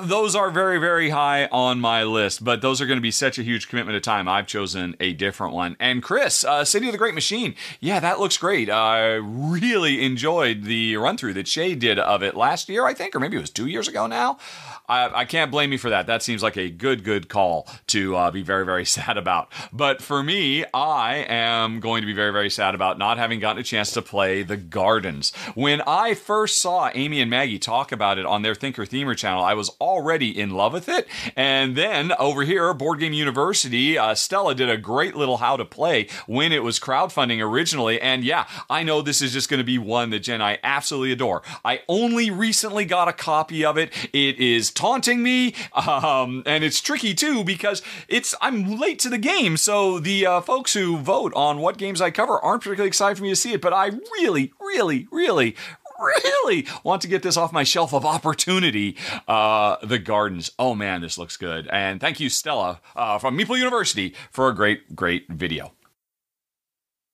those 0.00 0.34
are 0.34 0.50
very, 0.50 0.78
very 0.78 1.10
high 1.10 1.46
on 1.46 1.80
my 1.80 2.02
list, 2.02 2.44
but 2.44 2.60
those 2.62 2.80
are 2.80 2.86
going 2.86 2.96
to 2.96 3.02
be 3.02 3.10
such 3.10 3.38
a 3.38 3.42
huge 3.42 3.68
commitment 3.68 3.96
of 3.96 4.02
time. 4.02 4.28
I've 4.28 4.46
chosen 4.46 4.96
a 5.00 5.12
different 5.12 5.54
one. 5.54 5.76
And 5.78 6.02
Chris, 6.02 6.44
uh, 6.44 6.64
City 6.64 6.86
of 6.86 6.92
the 6.92 6.98
Great 6.98 7.14
Machine, 7.14 7.54
yeah, 7.80 8.00
that 8.00 8.18
looks 8.18 8.36
great. 8.36 8.70
I 8.70 9.14
really 9.14 10.04
enjoyed 10.04 10.64
the 10.64 10.96
run 10.96 11.16
through 11.16 11.34
that 11.34 11.48
Shay 11.48 11.74
did 11.74 11.98
of 11.98 12.22
it 12.22 12.36
last 12.36 12.68
year, 12.68 12.84
I 12.86 12.94
think, 12.94 13.14
or 13.14 13.20
maybe 13.20 13.36
it 13.36 13.40
was 13.40 13.50
two 13.50 13.66
years 13.66 13.88
ago 13.88 14.06
now. 14.06 14.38
I, 14.86 15.20
I 15.20 15.24
can't 15.24 15.50
blame 15.50 15.72
you 15.72 15.78
for 15.78 15.90
that. 15.90 16.06
That 16.06 16.22
seems 16.22 16.42
like 16.42 16.56
a 16.56 16.68
good, 16.68 17.04
good 17.04 17.28
call 17.28 17.66
to 17.88 18.16
uh, 18.16 18.30
be 18.30 18.42
very, 18.42 18.64
very 18.64 18.84
sad 18.94 19.16
about. 19.16 19.50
But 19.72 20.02
for 20.02 20.22
me, 20.22 20.64
I 20.74 21.24
am 21.28 21.80
going 21.80 22.02
to 22.02 22.06
be 22.06 22.12
very, 22.12 22.32
very 22.32 22.50
sad 22.50 22.74
about 22.74 22.98
not 22.98 23.16
having 23.16 23.40
gotten 23.40 23.60
a 23.60 23.64
chance 23.64 23.92
to 23.92 24.02
play 24.02 24.42
The 24.42 24.56
Gardens. 24.56 25.34
When 25.54 25.80
I 25.86 26.14
first 26.14 26.60
saw 26.60 26.90
Amy 26.94 27.20
and 27.20 27.30
Maggie 27.30 27.58
talk 27.58 27.92
about 27.92 28.18
it 28.18 28.26
on 28.26 28.42
their 28.42 28.54
Thinker 28.54 28.84
Themer 28.84 29.16
channel, 29.16 29.42
I 29.42 29.54
was 29.54 29.70
already 29.80 30.38
in 30.38 30.50
love 30.50 30.72
with 30.72 30.88
it. 30.88 31.08
And 31.34 31.76
then 31.76 32.12
over 32.18 32.42
here, 32.42 32.72
Board 32.74 33.00
Game 33.00 33.14
University, 33.14 33.96
uh, 33.96 34.14
Stella 34.14 34.54
did 34.54 34.68
a 34.68 34.76
great 34.76 35.16
little 35.16 35.38
how 35.38 35.56
to 35.56 35.64
play 35.64 36.08
when 36.26 36.52
it 36.52 36.62
was 36.62 36.78
crowdfunding 36.78 37.40
originally. 37.40 38.00
And 38.00 38.22
yeah, 38.22 38.46
I 38.68 38.82
know 38.82 39.00
this 39.00 39.22
is 39.22 39.32
just 39.32 39.48
going 39.48 39.58
to 39.58 39.64
be 39.64 39.78
one 39.78 40.10
that 40.10 40.20
Jen 40.20 40.42
I 40.42 40.58
absolutely 40.62 41.12
adore. 41.12 41.42
I 41.64 41.80
only 41.88 42.30
recently 42.30 42.84
got 42.84 43.08
a 43.08 43.12
copy 43.12 43.64
of 43.64 43.78
it. 43.78 43.92
It 44.12 44.38
is 44.38 44.73
taunting 44.74 45.22
me, 45.22 45.54
um, 45.74 46.42
and 46.46 46.64
it's 46.64 46.80
tricky 46.80 47.14
too 47.14 47.44
because 47.44 47.82
it's 48.08 48.34
I'm 48.40 48.78
late 48.78 48.98
to 49.00 49.08
the 49.08 49.18
game, 49.18 49.56
so 49.56 49.98
the 49.98 50.26
uh, 50.26 50.40
folks 50.40 50.74
who 50.74 50.98
vote 50.98 51.32
on 51.34 51.58
what 51.58 51.78
games 51.78 52.00
I 52.00 52.10
cover 52.10 52.38
aren't 52.38 52.62
particularly 52.62 52.88
excited 52.88 53.16
for 53.16 53.22
me 53.22 53.30
to 53.30 53.36
see 53.36 53.52
it. 53.52 53.60
But 53.60 53.72
I 53.72 53.92
really, 54.20 54.52
really, 54.60 55.08
really, 55.10 55.56
really 56.00 56.66
want 56.82 57.02
to 57.02 57.08
get 57.08 57.22
this 57.22 57.36
off 57.36 57.52
my 57.52 57.64
shelf 57.64 57.92
of 57.92 58.04
opportunity. 58.04 58.96
Uh, 59.26 59.76
the 59.82 59.98
Gardens. 59.98 60.50
Oh 60.58 60.74
man, 60.74 61.00
this 61.00 61.18
looks 61.18 61.36
good. 61.36 61.68
And 61.68 62.00
thank 62.00 62.20
you, 62.20 62.28
Stella 62.28 62.80
uh, 62.96 63.18
from 63.18 63.38
Meeple 63.38 63.58
University, 63.58 64.14
for 64.30 64.48
a 64.48 64.54
great, 64.54 64.94
great 64.94 65.28
video. 65.28 65.72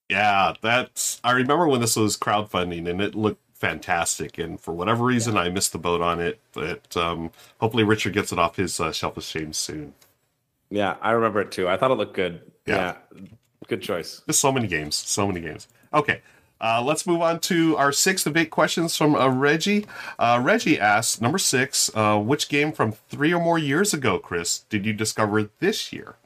Yeah, 0.09 0.55
that's. 0.61 1.21
I 1.23 1.31
remember 1.33 1.69
when 1.69 1.81
this 1.81 1.95
was 1.95 2.17
crowdfunding, 2.17 2.91
and 2.91 3.01
it 3.01 3.15
looked 3.15 3.41
fantastic. 3.61 4.39
And 4.39 4.59
for 4.59 4.73
whatever 4.73 5.05
reason, 5.05 5.37
I 5.37 5.51
missed 5.51 5.73
the 5.73 5.79
boat 5.79 6.01
on 6.01 6.19
it. 6.21 6.41
But 6.53 6.97
um, 6.97 7.31
hopefully, 7.61 7.85
Richard 7.85 8.15
gets 8.15 8.33
it 8.33 8.39
off 8.39 8.57
his 8.57 8.81
uh, 8.81 8.91
shelf 8.91 9.17
of 9.17 9.23
shame 9.23 9.53
soon. 9.53 9.95
Yeah, 10.71 10.97
I 11.01 11.13
remember 11.13 11.41
it 11.41 11.53
too. 11.53 11.69
I 11.69 11.77
thought 11.77 11.91
it 11.91 11.95
looked 11.95 12.15
good. 12.15 12.41
Yeah. 12.67 12.97
Yeah, 13.15 13.27
good 13.69 13.83
choice. 13.83 14.23
Just 14.27 14.41
so 14.41 14.51
many 14.51 14.67
games, 14.67 14.97
so 14.97 15.27
many 15.27 15.41
games. 15.41 15.69
Okay, 15.93 16.23
uh, 16.61 16.83
let's 16.85 17.07
move 17.07 17.21
on 17.23 17.41
to 17.41 17.77
our 17.77 17.91
sixth 17.91 18.27
of 18.27 18.37
eight 18.37 18.51
questions 18.51 18.97
from 18.97 19.15
uh, 19.15 19.29
Reggie. 19.29 19.87
Uh, 20.19 20.41
Reggie 20.43 20.79
asks, 20.79 21.21
number 21.21 21.39
six, 21.39 21.91
uh, 21.95 22.19
which 22.19 22.49
game 22.49 22.71
from 22.71 22.93
three 22.93 23.33
or 23.33 23.41
more 23.41 23.59
years 23.59 23.93
ago, 23.93 24.19
Chris, 24.19 24.61
did 24.69 24.87
you 24.87 24.93
discover 24.93 25.51
this 25.59 25.93
year? 25.93 26.17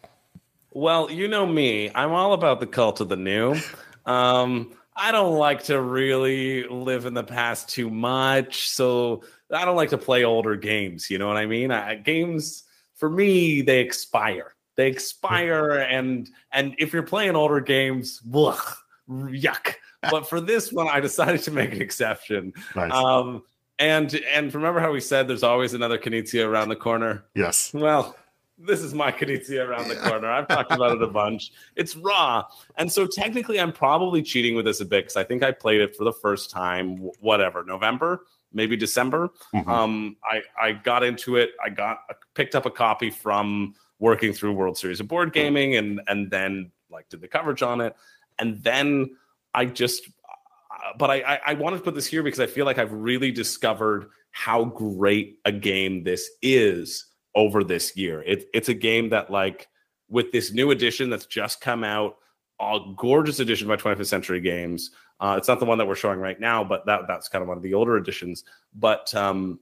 Well, 0.72 1.10
you 1.10 1.28
know 1.28 1.46
me. 1.46 1.90
I'm 1.94 2.10
all 2.12 2.32
about 2.32 2.60
the 2.60 2.66
cult 2.66 3.00
of 3.00 3.08
the 3.08 3.16
new. 3.16 3.56
Um, 4.06 4.74
I 4.96 5.12
don't 5.12 5.36
like 5.36 5.64
to 5.64 5.80
really 5.80 6.64
live 6.68 7.06
in 7.06 7.14
the 7.14 7.24
past 7.24 7.68
too 7.68 7.90
much, 7.90 8.68
so 8.70 9.22
I 9.52 9.64
don't 9.64 9.76
like 9.76 9.90
to 9.90 9.98
play 9.98 10.24
older 10.24 10.56
games. 10.56 11.10
You 11.10 11.18
know 11.18 11.26
what 11.26 11.36
I 11.36 11.46
mean? 11.46 11.70
I, 11.70 11.96
games 11.96 12.64
for 12.94 13.10
me 13.10 13.62
they 13.62 13.80
expire. 13.80 14.54
They 14.76 14.88
expire, 14.88 15.70
and 15.90 16.28
and 16.52 16.74
if 16.78 16.92
you're 16.92 17.02
playing 17.02 17.36
older 17.36 17.60
games, 17.60 18.20
yuck. 18.24 18.76
But 20.10 20.28
for 20.28 20.38
this 20.38 20.70
one, 20.70 20.86
I 20.86 21.00
decided 21.00 21.44
to 21.44 21.50
make 21.50 21.72
an 21.72 21.80
exception. 21.80 22.52
Nice. 22.76 22.92
Um, 22.92 23.42
and 23.78 24.14
and 24.14 24.54
remember 24.54 24.78
how 24.78 24.92
we 24.92 25.00
said 25.00 25.28
there's 25.28 25.42
always 25.42 25.72
another 25.72 25.96
Knizia 25.96 26.46
around 26.46 26.68
the 26.68 26.76
corner. 26.76 27.24
yes. 27.34 27.72
Well, 27.72 28.14
this 28.58 28.80
is 28.80 28.94
my 28.94 29.10
Knizia 29.10 29.66
around 29.66 29.88
the 29.88 29.96
corner. 29.96 30.30
I've 30.30 30.48
talked 30.48 30.72
about 30.72 30.96
it 30.96 31.02
a 31.02 31.06
bunch. 31.22 31.52
It's 31.76 31.96
Ra. 31.96 32.44
And 32.76 32.90
so 32.90 33.06
technically, 33.06 33.58
I'm 33.60 33.72
probably 33.72 34.22
cheating 34.22 34.54
with 34.54 34.64
this 34.64 34.80
a 34.80 34.84
bit 34.84 35.04
because 35.04 35.16
I 35.16 35.24
think 35.24 35.42
I 35.42 35.50
played 35.52 35.80
it 35.80 35.96
for 35.96 36.04
the 36.04 36.12
first 36.12 36.50
time, 36.50 37.10
whatever, 37.20 37.64
November, 37.64 38.26
maybe 38.52 38.76
December. 38.76 39.30
Mhm. 39.54 39.66
Um, 39.66 40.16
I, 40.24 40.42
I 40.60 40.72
got 40.72 41.02
into 41.02 41.36
it. 41.36 41.50
I 41.64 41.70
got 41.70 41.98
picked 42.34 42.54
up 42.54 42.66
a 42.66 42.70
copy 42.70 43.10
from 43.10 43.74
working 43.98 44.32
through 44.32 44.52
World 44.52 44.78
Series 44.78 45.00
of 45.00 45.08
Board 45.08 45.32
Gaming 45.32 45.76
and, 45.76 46.00
and 46.06 46.30
then 46.30 46.70
like 46.90 47.08
did 47.08 47.20
the 47.20 47.28
coverage 47.28 47.62
on 47.62 47.80
it. 47.80 47.96
And 48.38 48.62
then 48.62 49.16
I 49.52 49.66
just, 49.66 50.08
uh, 50.08 50.92
but 50.98 51.10
I, 51.10 51.20
I, 51.22 51.40
I 51.46 51.54
wanted 51.54 51.78
to 51.78 51.82
put 51.82 51.94
this 51.94 52.06
here 52.06 52.22
because 52.22 52.40
I 52.40 52.46
feel 52.46 52.66
like 52.66 52.78
I've 52.78 52.92
really 52.92 53.30
discovered 53.32 54.10
how 54.30 54.64
great 54.64 55.38
a 55.44 55.52
game 55.52 56.02
this 56.02 56.28
is 56.42 57.06
over 57.34 57.64
this 57.64 57.96
year. 57.96 58.22
It, 58.22 58.48
it's 58.54 58.68
a 58.68 58.74
game 58.74 59.10
that, 59.10 59.30
like, 59.30 59.68
with 60.08 60.32
this 60.32 60.52
new 60.52 60.70
edition 60.70 61.10
that's 61.10 61.26
just 61.26 61.60
come 61.60 61.84
out, 61.84 62.16
a 62.60 62.78
gorgeous 62.96 63.40
edition 63.40 63.68
by 63.68 63.76
25th 63.76 64.06
Century 64.06 64.40
Games. 64.40 64.90
Uh, 65.20 65.36
it's 65.38 65.48
not 65.48 65.60
the 65.60 65.66
one 65.66 65.78
that 65.78 65.86
we're 65.86 65.94
showing 65.94 66.18
right 66.18 66.38
now, 66.38 66.62
but 66.64 66.86
that 66.86 67.02
that's 67.08 67.28
kind 67.28 67.42
of 67.42 67.48
one 67.48 67.56
of 67.56 67.62
the 67.62 67.74
older 67.74 67.96
editions. 67.96 68.44
But 68.74 69.14
um, 69.14 69.60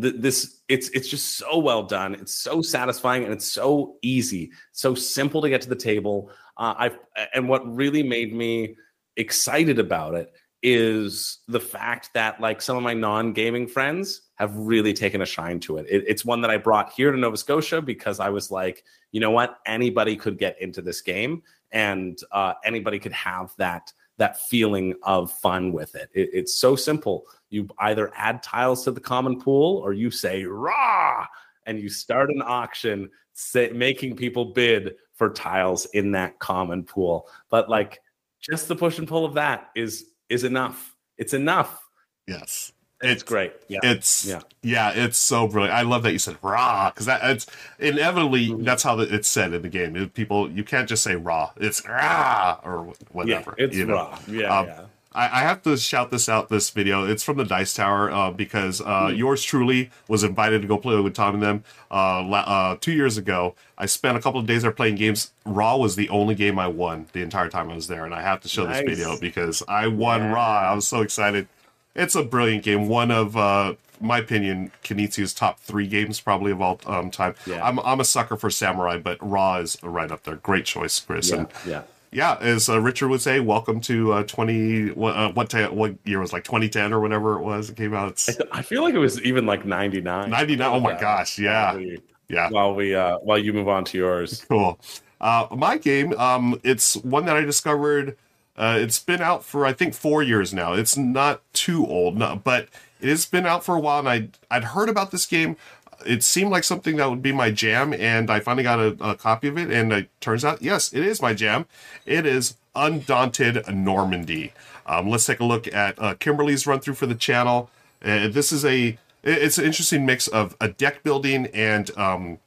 th- 0.00 0.14
this 0.18 0.60
it's 0.68 0.88
it's 0.90 1.08
just 1.08 1.36
so 1.36 1.58
well 1.58 1.82
done. 1.82 2.14
It's 2.14 2.34
so 2.34 2.62
satisfying 2.62 3.24
and 3.24 3.32
it's 3.32 3.46
so 3.46 3.96
easy, 4.02 4.52
so 4.72 4.94
simple 4.94 5.42
to 5.42 5.48
get 5.48 5.62
to 5.62 5.68
the 5.68 5.76
table. 5.76 6.30
Uh, 6.56 6.74
I've 6.78 6.98
and 7.34 7.48
what 7.48 7.66
really 7.74 8.02
made 8.02 8.32
me 8.32 8.76
excited 9.16 9.78
about 9.78 10.14
it 10.14 10.32
is 10.66 11.40
the 11.46 11.60
fact 11.60 12.08
that 12.14 12.40
like 12.40 12.62
some 12.62 12.74
of 12.74 12.82
my 12.82 12.94
non-gaming 12.94 13.66
friends 13.66 14.22
have 14.36 14.56
really 14.56 14.94
taken 14.94 15.20
a 15.20 15.26
shine 15.26 15.60
to 15.60 15.76
it. 15.76 15.86
it. 15.90 16.04
It's 16.08 16.24
one 16.24 16.40
that 16.40 16.50
I 16.50 16.56
brought 16.56 16.90
here 16.90 17.12
to 17.12 17.18
Nova 17.18 17.36
Scotia 17.36 17.82
because 17.82 18.18
I 18.18 18.30
was 18.30 18.50
like, 18.50 18.82
you 19.12 19.20
know 19.20 19.30
what, 19.30 19.58
anybody 19.66 20.16
could 20.16 20.38
get 20.38 20.60
into 20.62 20.80
this 20.80 21.02
game, 21.02 21.42
and 21.70 22.18
uh, 22.32 22.54
anybody 22.64 22.98
could 22.98 23.12
have 23.12 23.54
that 23.58 23.92
that 24.16 24.40
feeling 24.40 24.94
of 25.02 25.30
fun 25.30 25.70
with 25.72 25.94
it. 25.94 26.08
it. 26.14 26.30
It's 26.32 26.54
so 26.54 26.76
simple. 26.76 27.26
You 27.50 27.68
either 27.80 28.10
add 28.16 28.42
tiles 28.42 28.84
to 28.84 28.90
the 28.90 29.00
common 29.00 29.38
pool, 29.38 29.78
or 29.84 29.92
you 29.92 30.10
say 30.10 30.44
"Ra," 30.44 31.26
and 31.66 31.78
you 31.78 31.90
start 31.90 32.30
an 32.30 32.40
auction, 32.42 33.10
say, 33.34 33.68
making 33.68 34.16
people 34.16 34.46
bid 34.46 34.94
for 35.12 35.28
tiles 35.28 35.84
in 35.92 36.12
that 36.12 36.38
common 36.38 36.84
pool. 36.84 37.28
But 37.50 37.68
like, 37.68 38.00
just 38.40 38.66
the 38.66 38.76
push 38.76 38.98
and 38.98 39.06
pull 39.06 39.26
of 39.26 39.34
that 39.34 39.70
is 39.76 40.06
is 40.28 40.44
enough. 40.44 40.94
It's 41.18 41.34
enough. 41.34 41.80
Yes. 42.26 42.72
It's 43.00 43.22
great. 43.22 43.52
Yeah. 43.68 43.80
It's 43.82 44.24
yeah. 44.24 44.40
Yeah. 44.62 44.90
it's 44.90 45.18
so 45.18 45.46
brilliant. 45.46 45.76
I 45.76 45.82
love 45.82 46.04
that 46.04 46.12
you 46.12 46.18
said 46.18 46.38
Ra 46.40 46.90
because 46.90 47.06
that 47.06 47.20
it's 47.28 47.46
inevitably 47.78 48.48
Mhm. 48.48 48.64
that's 48.64 48.82
how 48.82 48.98
it's 49.00 49.28
said 49.28 49.52
in 49.52 49.60
the 49.62 49.68
game. 49.68 50.08
People 50.10 50.50
you 50.50 50.64
can't 50.64 50.88
just 50.88 51.02
say 51.02 51.14
Ra. 51.16 51.50
It's 51.56 51.86
Ra 51.86 52.60
or 52.64 52.92
whatever. 53.12 53.54
Yeah, 53.58 53.64
it's 53.66 53.76
you 53.76 53.84
know? 53.86 53.94
Ra. 53.94 54.18
Yeah, 54.26 54.58
Um, 54.58 54.66
yeah. 54.66 54.80
I, 55.14 55.26
I 55.26 55.40
have 55.42 55.62
to 55.62 55.76
shout 55.76 56.10
this 56.10 56.28
out. 56.28 56.48
This 56.48 56.70
video, 56.70 57.06
it's 57.06 57.22
from 57.22 57.36
the 57.36 57.44
Dice 57.44 57.72
Tower 57.74 58.10
uh, 58.10 58.30
because 58.30 58.80
uh, 58.80 59.08
Hmm. 59.10 59.14
yours 59.14 59.42
truly 59.42 59.90
was 60.08 60.24
invited 60.24 60.62
to 60.62 60.68
go 60.68 60.76
play 60.78 60.98
with 61.00 61.14
Tom 61.14 61.34
and 61.34 61.42
them 61.42 61.64
uh, 61.90 62.22
la- 62.22 62.38
uh, 62.40 62.76
two 62.80 62.92
years 62.92 63.16
ago. 63.16 63.54
I 63.78 63.86
spent 63.86 64.16
a 64.16 64.20
couple 64.20 64.40
of 64.40 64.46
days 64.46 64.62
there 64.62 64.72
playing 64.72 64.96
games. 64.96 65.32
Ra 65.44 65.76
was 65.76 65.96
the 65.96 66.08
only 66.08 66.34
game 66.34 66.58
I 66.58 66.66
won 66.68 67.06
the 67.12 67.22
entire 67.22 67.48
time 67.48 67.70
I 67.70 67.74
was 67.74 67.86
there, 67.86 68.04
and 68.04 68.14
I 68.14 68.22
have 68.22 68.40
to 68.40 68.48
show 68.48 68.64
Nice. 68.66 68.84
this 68.84 68.98
video 68.98 69.18
because 69.20 69.62
I 69.68 69.86
won 69.86 70.20
Yeah. 70.22 70.32
Ra. 70.32 70.70
I 70.70 70.74
was 70.74 70.86
so 70.88 71.00
excited. 71.02 71.48
It's 71.94 72.14
a 72.16 72.24
brilliant 72.24 72.64
game. 72.64 72.88
One 72.88 73.10
of, 73.12 73.36
uh, 73.36 73.74
my 74.00 74.18
opinion, 74.18 74.72
Knizia's 74.82 75.32
top 75.32 75.60
three 75.60 75.86
games 75.86 76.18
probably 76.20 76.50
of 76.50 76.60
all 76.60 76.80
um, 76.86 77.12
time. 77.12 77.36
Yeah. 77.46 77.64
I'm, 77.64 77.78
I'm 77.78 78.00
a 78.00 78.04
sucker 78.04 78.36
for 78.36 78.50
Samurai, 78.50 78.98
but 78.98 79.16
Ra 79.20 79.58
is 79.58 79.78
right 79.84 80.10
up 80.10 80.24
there. 80.24 80.34
Great 80.34 80.64
choice, 80.64 80.98
Chris. 80.98 81.30
Yeah, 81.30 81.36
And 81.36 81.48
yeah. 81.64 81.82
Yeah, 82.14 82.38
as 82.40 82.68
uh, 82.68 82.80
Richard 82.80 83.08
would 83.08 83.20
say, 83.20 83.40
welcome 83.40 83.80
to 83.82 84.12
uh, 84.12 84.22
20, 84.22 84.90
what, 84.92 85.16
uh, 85.16 85.32
what, 85.32 85.50
ta- 85.50 85.70
what 85.70 85.96
year 86.04 86.20
was 86.20 86.32
like 86.32 86.44
2010 86.44 86.92
or 86.92 87.00
whenever 87.00 87.36
it 87.38 87.42
was 87.42 87.70
it 87.70 87.76
came 87.76 87.92
out. 87.92 88.08
It's 88.12 88.38
I, 88.52 88.62
feel 88.62 88.82
like 88.82 88.94
it 88.94 88.98
was 88.98 89.20
even 89.22 89.46
like 89.46 89.64
99. 89.66 90.30
99. 90.30 90.66
Oh 90.72 90.78
my 90.80 90.98
gosh. 90.98 91.38
Yeah. 91.38 91.72
While 91.72 91.78
we, 91.78 91.98
Yeah. 92.28 92.50
while 92.50 92.74
we 92.74 92.94
uh 92.94 93.18
while 93.18 93.38
you 93.38 93.52
move 93.52 93.68
on 93.68 93.84
to 93.86 93.98
yours. 93.98 94.44
Cool. 94.48 94.78
Uh, 95.20 95.46
my 95.56 95.76
game, 95.76 96.12
um, 96.18 96.60
it's 96.62 96.96
one 96.98 97.24
that 97.26 97.36
I 97.36 97.40
discovered. 97.40 98.16
Uh, 98.56 98.78
it's 98.80 99.00
been 99.00 99.20
out 99.20 99.44
for 99.44 99.66
I 99.66 99.72
think 99.72 99.94
four 99.94 100.22
years 100.22 100.54
now. 100.54 100.72
It's 100.74 100.96
not 100.96 101.42
too 101.52 101.84
old, 101.86 102.16
no, 102.16 102.40
but 102.44 102.68
it 103.00 103.08
has 103.08 103.26
been 103.26 103.44
out 103.44 103.64
for 103.64 103.74
a 103.74 103.80
while, 103.80 103.98
and 103.98 104.08
I 104.08 104.28
I'd 104.54 104.64
heard 104.64 104.88
about 104.88 105.10
this 105.10 105.26
game. 105.26 105.56
It 106.06 106.22
seemed 106.22 106.50
like 106.50 106.64
something 106.64 106.96
that 106.96 107.10
would 107.10 107.22
be 107.22 107.32
my 107.32 107.50
jam, 107.50 107.92
and 107.92 108.30
I 108.30 108.40
finally 108.40 108.62
got 108.62 108.78
a, 108.78 108.96
a 109.00 109.14
copy 109.14 109.48
of 109.48 109.58
it, 109.58 109.70
and 109.70 109.92
it 109.92 110.08
turns 110.20 110.44
out 110.44 110.62
yes, 110.62 110.92
it 110.92 111.04
is 111.04 111.22
my 111.22 111.34
jam. 111.34 111.66
It 112.06 112.26
is 112.26 112.56
Undaunted 112.74 113.66
Normandy. 113.68 114.52
Um, 114.86 115.08
let's 115.08 115.26
take 115.26 115.40
a 115.40 115.44
look 115.44 115.72
at 115.72 115.98
uh, 115.98 116.14
Kimberly's 116.14 116.66
run 116.66 116.80
through 116.80 116.94
for 116.94 117.06
the 117.06 117.14
channel. 117.14 117.70
Uh, 118.04 118.28
this 118.28 118.52
is 118.52 118.64
a 118.64 118.98
it's 119.22 119.56
an 119.56 119.64
interesting 119.64 120.04
mix 120.04 120.28
of 120.28 120.54
a 120.60 120.68
deck 120.68 121.02
building 121.02 121.46
and 121.54 121.96
um, 121.96 122.38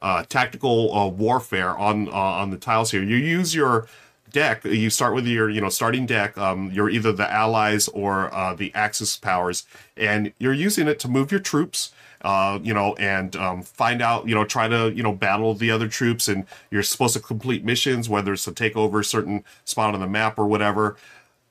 uh, 0.00 0.24
tactical 0.28 0.94
uh, 0.94 1.06
warfare 1.06 1.76
on 1.76 2.08
uh, 2.08 2.12
on 2.12 2.50
the 2.50 2.56
tiles 2.56 2.90
here. 2.90 3.02
You 3.02 3.16
use 3.16 3.54
your 3.54 3.86
deck. 4.32 4.64
You 4.64 4.90
start 4.90 5.14
with 5.14 5.26
your 5.26 5.50
you 5.50 5.60
know 5.60 5.68
starting 5.68 6.06
deck. 6.06 6.36
Um, 6.38 6.70
you're 6.72 6.88
either 6.88 7.12
the 7.12 7.30
allies 7.30 7.88
or 7.88 8.34
uh, 8.34 8.54
the 8.54 8.74
Axis 8.74 9.16
powers, 9.16 9.66
and 9.96 10.32
you're 10.38 10.54
using 10.54 10.88
it 10.88 10.98
to 11.00 11.08
move 11.08 11.30
your 11.30 11.40
troops. 11.40 11.92
Uh, 12.22 12.58
you 12.62 12.72
know, 12.72 12.94
and 12.94 13.34
um, 13.36 13.62
find 13.62 14.00
out, 14.00 14.28
you 14.28 14.34
know, 14.34 14.44
try 14.44 14.68
to, 14.68 14.92
you 14.94 15.02
know, 15.02 15.12
battle 15.12 15.54
the 15.54 15.70
other 15.70 15.88
troops, 15.88 16.28
and 16.28 16.46
you're 16.70 16.82
supposed 16.82 17.14
to 17.14 17.20
complete 17.20 17.64
missions, 17.64 18.08
whether 18.08 18.32
it's 18.32 18.44
to 18.44 18.52
take 18.52 18.76
over 18.76 19.00
a 19.00 19.04
certain 19.04 19.44
spot 19.64 19.94
on 19.94 20.00
the 20.00 20.06
map 20.06 20.38
or 20.38 20.46
whatever. 20.46 20.96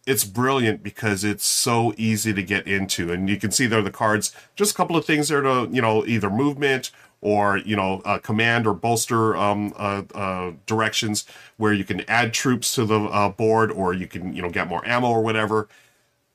It's 0.07 0.23
brilliant 0.23 0.81
because 0.81 1.23
it's 1.23 1.45
so 1.45 1.93
easy 1.95 2.33
to 2.33 2.41
get 2.41 2.65
into 2.67 3.11
and 3.11 3.29
you 3.29 3.37
can 3.37 3.51
see 3.51 3.67
there 3.67 3.81
the 3.83 3.91
cards. 3.91 4.35
Just 4.55 4.71
a 4.71 4.75
couple 4.75 4.95
of 4.97 5.05
things 5.05 5.27
there 5.27 5.41
to 5.41 5.69
you 5.71 5.81
know 5.81 6.05
either 6.05 6.29
movement 6.29 6.91
or 7.21 7.57
you 7.57 7.75
know 7.75 8.01
uh, 8.03 8.17
command 8.17 8.65
or 8.65 8.73
bolster 8.73 9.35
um, 9.35 9.73
uh, 9.77 10.01
uh, 10.15 10.51
directions 10.65 11.25
where 11.57 11.71
you 11.71 11.83
can 11.83 12.01
add 12.09 12.33
troops 12.33 12.73
to 12.75 12.85
the 12.85 12.99
uh, 12.99 13.29
board 13.29 13.71
or 13.71 13.93
you 13.93 14.07
can 14.07 14.33
you 14.33 14.41
know 14.41 14.49
get 14.49 14.67
more 14.67 14.85
ammo 14.87 15.07
or 15.09 15.21
whatever. 15.21 15.67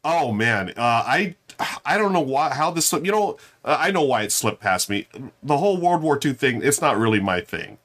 Oh 0.04 0.30
man 0.32 0.70
uh, 0.76 1.02
i 1.04 1.34
i 1.84 1.96
don't 1.98 2.12
know 2.12 2.20
why 2.20 2.52
how 2.54 2.70
this 2.70 2.86
slipped 2.86 3.06
you 3.06 3.12
know 3.12 3.36
uh, 3.64 3.76
i 3.78 3.90
know 3.90 4.02
why 4.02 4.22
it 4.22 4.32
slipped 4.32 4.60
past 4.60 4.88
me 4.90 5.06
the 5.42 5.58
whole 5.58 5.76
world 5.78 6.02
war 6.02 6.18
ii 6.24 6.32
thing 6.32 6.60
it's 6.62 6.80
not 6.80 6.96
really 6.98 7.20
my 7.20 7.40
thing 7.40 7.78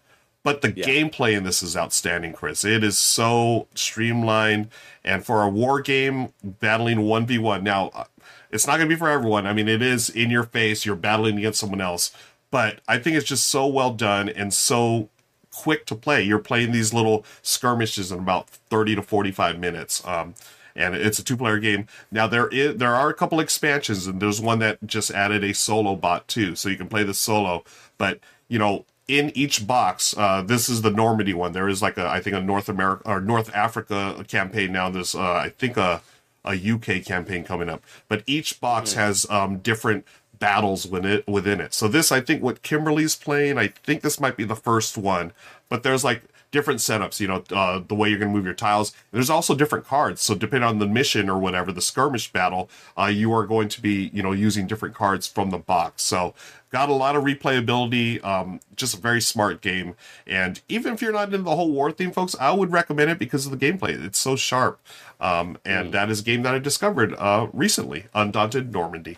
but 0.43 0.61
the 0.61 0.72
Yeah. 0.76 0.85
gameplay 0.88 1.38
in 1.38 1.43
this 1.43 1.61
is 1.61 1.77
outstanding, 1.77 2.34
Chris. 2.34 2.65
It 2.65 2.84
is 2.84 2.98
so 2.98 3.68
streamlined, 3.76 4.69
and 5.03 5.23
for 5.23 5.43
a 5.43 5.48
war 5.48 5.81
game, 5.81 6.34
battling 6.43 7.02
one 7.02 7.27
v 7.27 7.38
one. 7.38 7.64
Now, 7.64 7.91
uh, 7.93 8.06
it's 8.49 8.65
not 8.65 8.77
going 8.77 8.89
to 8.89 8.95
be 8.95 8.98
for 8.98 9.07
everyone. 9.07 9.45
I 9.45 9.53
mean, 9.53 9.68
it 9.68 9.84
is 9.84 10.10
in 10.10 10.31
your 10.31 10.41
face. 10.43 10.84
You're 10.84 10.95
battling 10.95 11.38
against 11.38 11.60
someone 11.60 11.80
else, 11.80 12.11
but 12.49 12.81
I 12.88 12.98
think 12.98 13.18
it's 13.18 13.27
just 13.27 13.48
so 13.49 13.68
well 13.68 13.91
done 13.93 14.30
and 14.30 14.52
so 14.52 15.10
quick 15.52 15.85
to 15.85 15.95
play. 15.95 16.23
You're 16.23 16.39
playing 16.39 16.72
these 16.72 16.91
little 16.91 17.23
skirmishes 17.43 18.11
in 18.11 18.18
about 18.18 18.49
thirty 18.49 18.95
to 18.95 19.03
forty-five 19.03 19.60
minutes. 19.60 20.02
Um, 20.07 20.34
and 20.76 20.95
it's 20.95 21.19
a 21.19 21.23
two-player 21.23 21.60
game. 21.60 21.88
Now 22.11 22.27
there 22.27 22.48
is 22.48 22.77
there 22.77 22.95
are 22.95 23.10
a 23.10 23.14
couple 23.14 23.39
expansions, 23.39 24.07
and 24.07 24.22
there's 24.22 24.41
one 24.41 24.60
that 24.60 24.85
just 24.85 25.11
added 25.11 25.43
a 25.43 25.53
solo 25.53 25.95
bot 25.95 26.27
too, 26.27 26.56
so 26.56 26.69
you 26.69 26.77
can 26.77 26.88
play 26.88 27.03
this 27.03 27.19
solo. 27.19 27.64
But 27.98 28.19
you 28.48 28.60
know, 28.60 28.85
in 29.07 29.31
each 29.35 29.68
box, 29.68 30.15
uh, 30.18 30.41
this 30.41 30.69
is 30.69 30.81
the 30.81 30.89
Normandy 30.89 31.34
one. 31.34 31.52
There 31.52 31.68
is 31.68 31.81
like 31.81 31.98
a, 31.98 32.07
I 32.07 32.22
think 32.22 32.35
a 32.35 32.41
North 32.41 32.69
America 32.69 33.03
or 33.06 33.19
North 33.19 33.53
Africa 33.53 34.23
campaign 34.27 34.72
now. 34.72 34.89
There's, 34.89 35.15
uh, 35.15 35.34
I 35.34 35.49
think 35.49 35.77
a, 35.77 36.02
a 36.45 36.53
UK 36.53 37.03
campaign 37.03 37.43
coming 37.43 37.69
up, 37.69 37.84
but 38.07 38.23
each 38.26 38.60
box 38.61 38.93
has 38.93 39.30
um, 39.30 39.57
different 39.60 40.06
battles 40.39 40.88
within 40.88 41.11
it, 41.11 41.27
within 41.27 41.61
it. 41.61 41.73
So 41.73 41.88
this, 41.88 42.11
I 42.11 42.22
think, 42.22 42.41
what 42.41 42.64
Kimberly's 42.64 43.15
playing, 43.15 43.57
I 43.57 43.68
think 43.68 44.02
this 44.02 44.19
might 44.19 44.38
be 44.38 44.43
the 44.43 44.56
first 44.56 44.98
one, 44.98 45.34
but 45.69 45.84
there's 45.84 46.03
like 46.03 46.23
different 46.52 46.80
setups. 46.80 47.19
You 47.19 47.28
know, 47.28 47.44
uh, 47.52 47.82
the 47.86 47.95
way 47.95 48.10
you're 48.10 48.19
going 48.19 48.32
to 48.32 48.36
move 48.36 48.45
your 48.45 48.53
tiles. 48.53 48.94
There's 49.11 49.30
also 49.30 49.56
different 49.56 49.86
cards. 49.86 50.22
So 50.22 50.36
depending 50.36 50.68
on 50.68 50.80
the 50.80 50.88
mission 50.88 51.30
or 51.30 51.38
whatever, 51.38 51.72
the 51.72 51.82
skirmish 51.82 52.32
battle, 52.32 52.69
uh, 52.98 53.06
you 53.06 53.34
are 53.34 53.45
going 53.45 53.69
to 53.69 53.82
be, 53.82 54.11
you 54.14 54.22
know, 54.22 54.32
using 54.32 54.68
different 54.68 54.95
cards 54.95 55.28
from 55.28 55.49
the 55.49 55.57
box. 55.57 56.03
So 56.03 56.34
got 56.72 56.90
a 56.90 56.94
lot 56.94 57.15
of 57.15 57.23
replayability. 57.23 58.23
Um, 58.23 58.60
just 58.76 58.94
a 58.94 58.99
very 58.99 59.22
smart 59.22 59.61
game. 59.61 59.95
And 60.28 60.61
even 60.69 60.94
if 60.94 61.02
you're 61.02 61.11
not 61.11 61.26
into 61.26 61.40
the 61.40 61.56
whole 61.56 61.72
war 61.72 61.91
theme, 61.91 62.11
folks, 62.11 62.36
I 62.40 62.52
would 62.52 62.72
recommend 62.72 63.11
it 63.11 63.19
because 63.19 63.45
of 63.45 63.57
the 63.57 63.57
gameplay. 63.57 64.03
It's 64.03 64.19
so 64.19 64.36
sharp. 64.36 64.80
Um, 65.19 65.57
and 65.65 65.94
that 65.94 66.10
is 66.10 66.22
a 66.22 66.23
game 66.23 66.44
that 66.44 66.53
I 66.53 66.60
discovered 66.60 67.14
uh, 67.18 67.48
recently, 67.53 68.06
Undaunted 68.14 68.72
Normandy. 68.72 69.18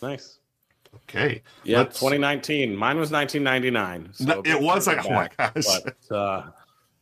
Nice. 0.00 0.39
Okay. 1.10 1.42
Yeah, 1.64 1.78
let's- 1.78 1.98
2019. 1.98 2.74
Mine 2.76 2.98
was 2.98 3.10
1999. 3.10 4.10
So 4.14 4.42
it 4.44 4.60
was 4.60 4.86
like, 4.86 5.04
oh 5.04 5.10
my 5.10 5.28
gosh. 5.36 5.66
But, 6.08 6.16
uh, 6.16 6.50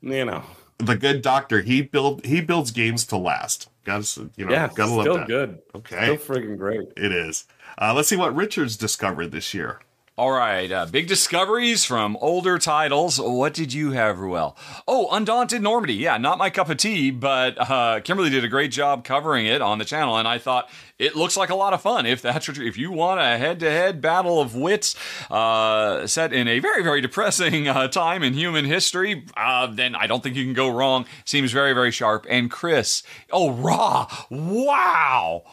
you 0.01 0.25
know, 0.25 0.43
the 0.79 0.97
good 0.97 1.23
doctor 1.23 1.61
he 1.61 1.83
build 1.83 2.25
he 2.25 2.41
builds 2.41 2.71
games 2.71 3.05
to 3.07 3.17
last 3.17 3.69
gotta 3.85 4.31
you 4.37 4.45
know 4.47 4.53
yeah, 4.53 4.69
gotta 4.75 4.93
love 4.93 5.03
still 5.03 5.17
that 5.17 5.27
good. 5.27 5.59
okay 5.75 6.17
Still 6.17 6.37
freaking 6.37 6.57
great. 6.57 6.83
it 6.97 7.11
is 7.11 7.47
uh, 7.83 7.93
let's 7.93 8.09
see 8.09 8.15
what 8.15 8.33
richard's 8.37 8.77
discovered 8.77 9.33
this 9.33 9.53
year 9.53 9.81
All 10.19 10.33
right, 10.33 10.73
uh, 10.73 10.85
big 10.87 11.07
discoveries 11.07 11.85
from 11.85 12.19
older 12.21 12.59
titles. 12.59 13.21
What 13.21 13.55
did 13.55 13.73
you 13.73 13.93
have, 13.93 14.19
Ruel? 14.19 14.57
Oh, 14.89 15.07
Undaunted 15.13 15.63
Normandy. 15.63 15.95
Yeah, 15.95 16.19
not 16.19 16.39
my 16.39 16.51
cup 16.51 16.69
of 16.69 16.79
tea, 16.79 17.13
but 17.13 17.55
uh, 17.57 18.01
Kimberly 18.01 18.29
did 18.29 18.43
a 18.43 18.49
great 18.49 18.73
job 18.73 19.05
covering 19.05 19.47
it 19.47 19.63
on 19.63 19.79
the 19.79 19.85
channel, 19.85 20.17
and 20.17 20.27
I 20.27 20.39
thought 20.39 20.69
it 20.99 21.15
looks 21.15 21.37
like 21.37 21.51
a 21.51 21.55
lot 21.55 21.73
of 21.73 21.83
fun. 21.83 22.05
If 22.05 22.21
that's 22.21 22.49
if 22.49 22.77
you 22.77 22.91
want 22.91 23.21
a 23.21 23.39
head-to-head 23.39 24.01
battle 24.01 24.41
of 24.41 24.57
wits 24.57 24.97
uh, 25.31 26.05
set 26.09 26.33
in 26.33 26.49
a 26.49 26.59
very 26.59 26.83
very 26.83 27.01
depressing 27.01 27.69
uh, 27.69 27.87
time 27.87 28.25
in 28.25 28.35
human 28.35 28.65
history, 28.65 29.25
uh, 29.37 29.69
then 29.69 29.95
I 29.95 30.09
don't 30.09 30.21
think 30.21 30.35
you 30.35 30.43
can 30.43 30.53
go 30.53 30.69
wrong. 30.69 31.07
Seems 31.27 31.53
very 31.53 31.75
very 31.75 31.93
sharp. 31.93 32.27
And 32.29 32.51
Chris, 32.51 33.05
oh 33.31 33.53
Ra, 33.53 34.09
wow. 34.31 35.45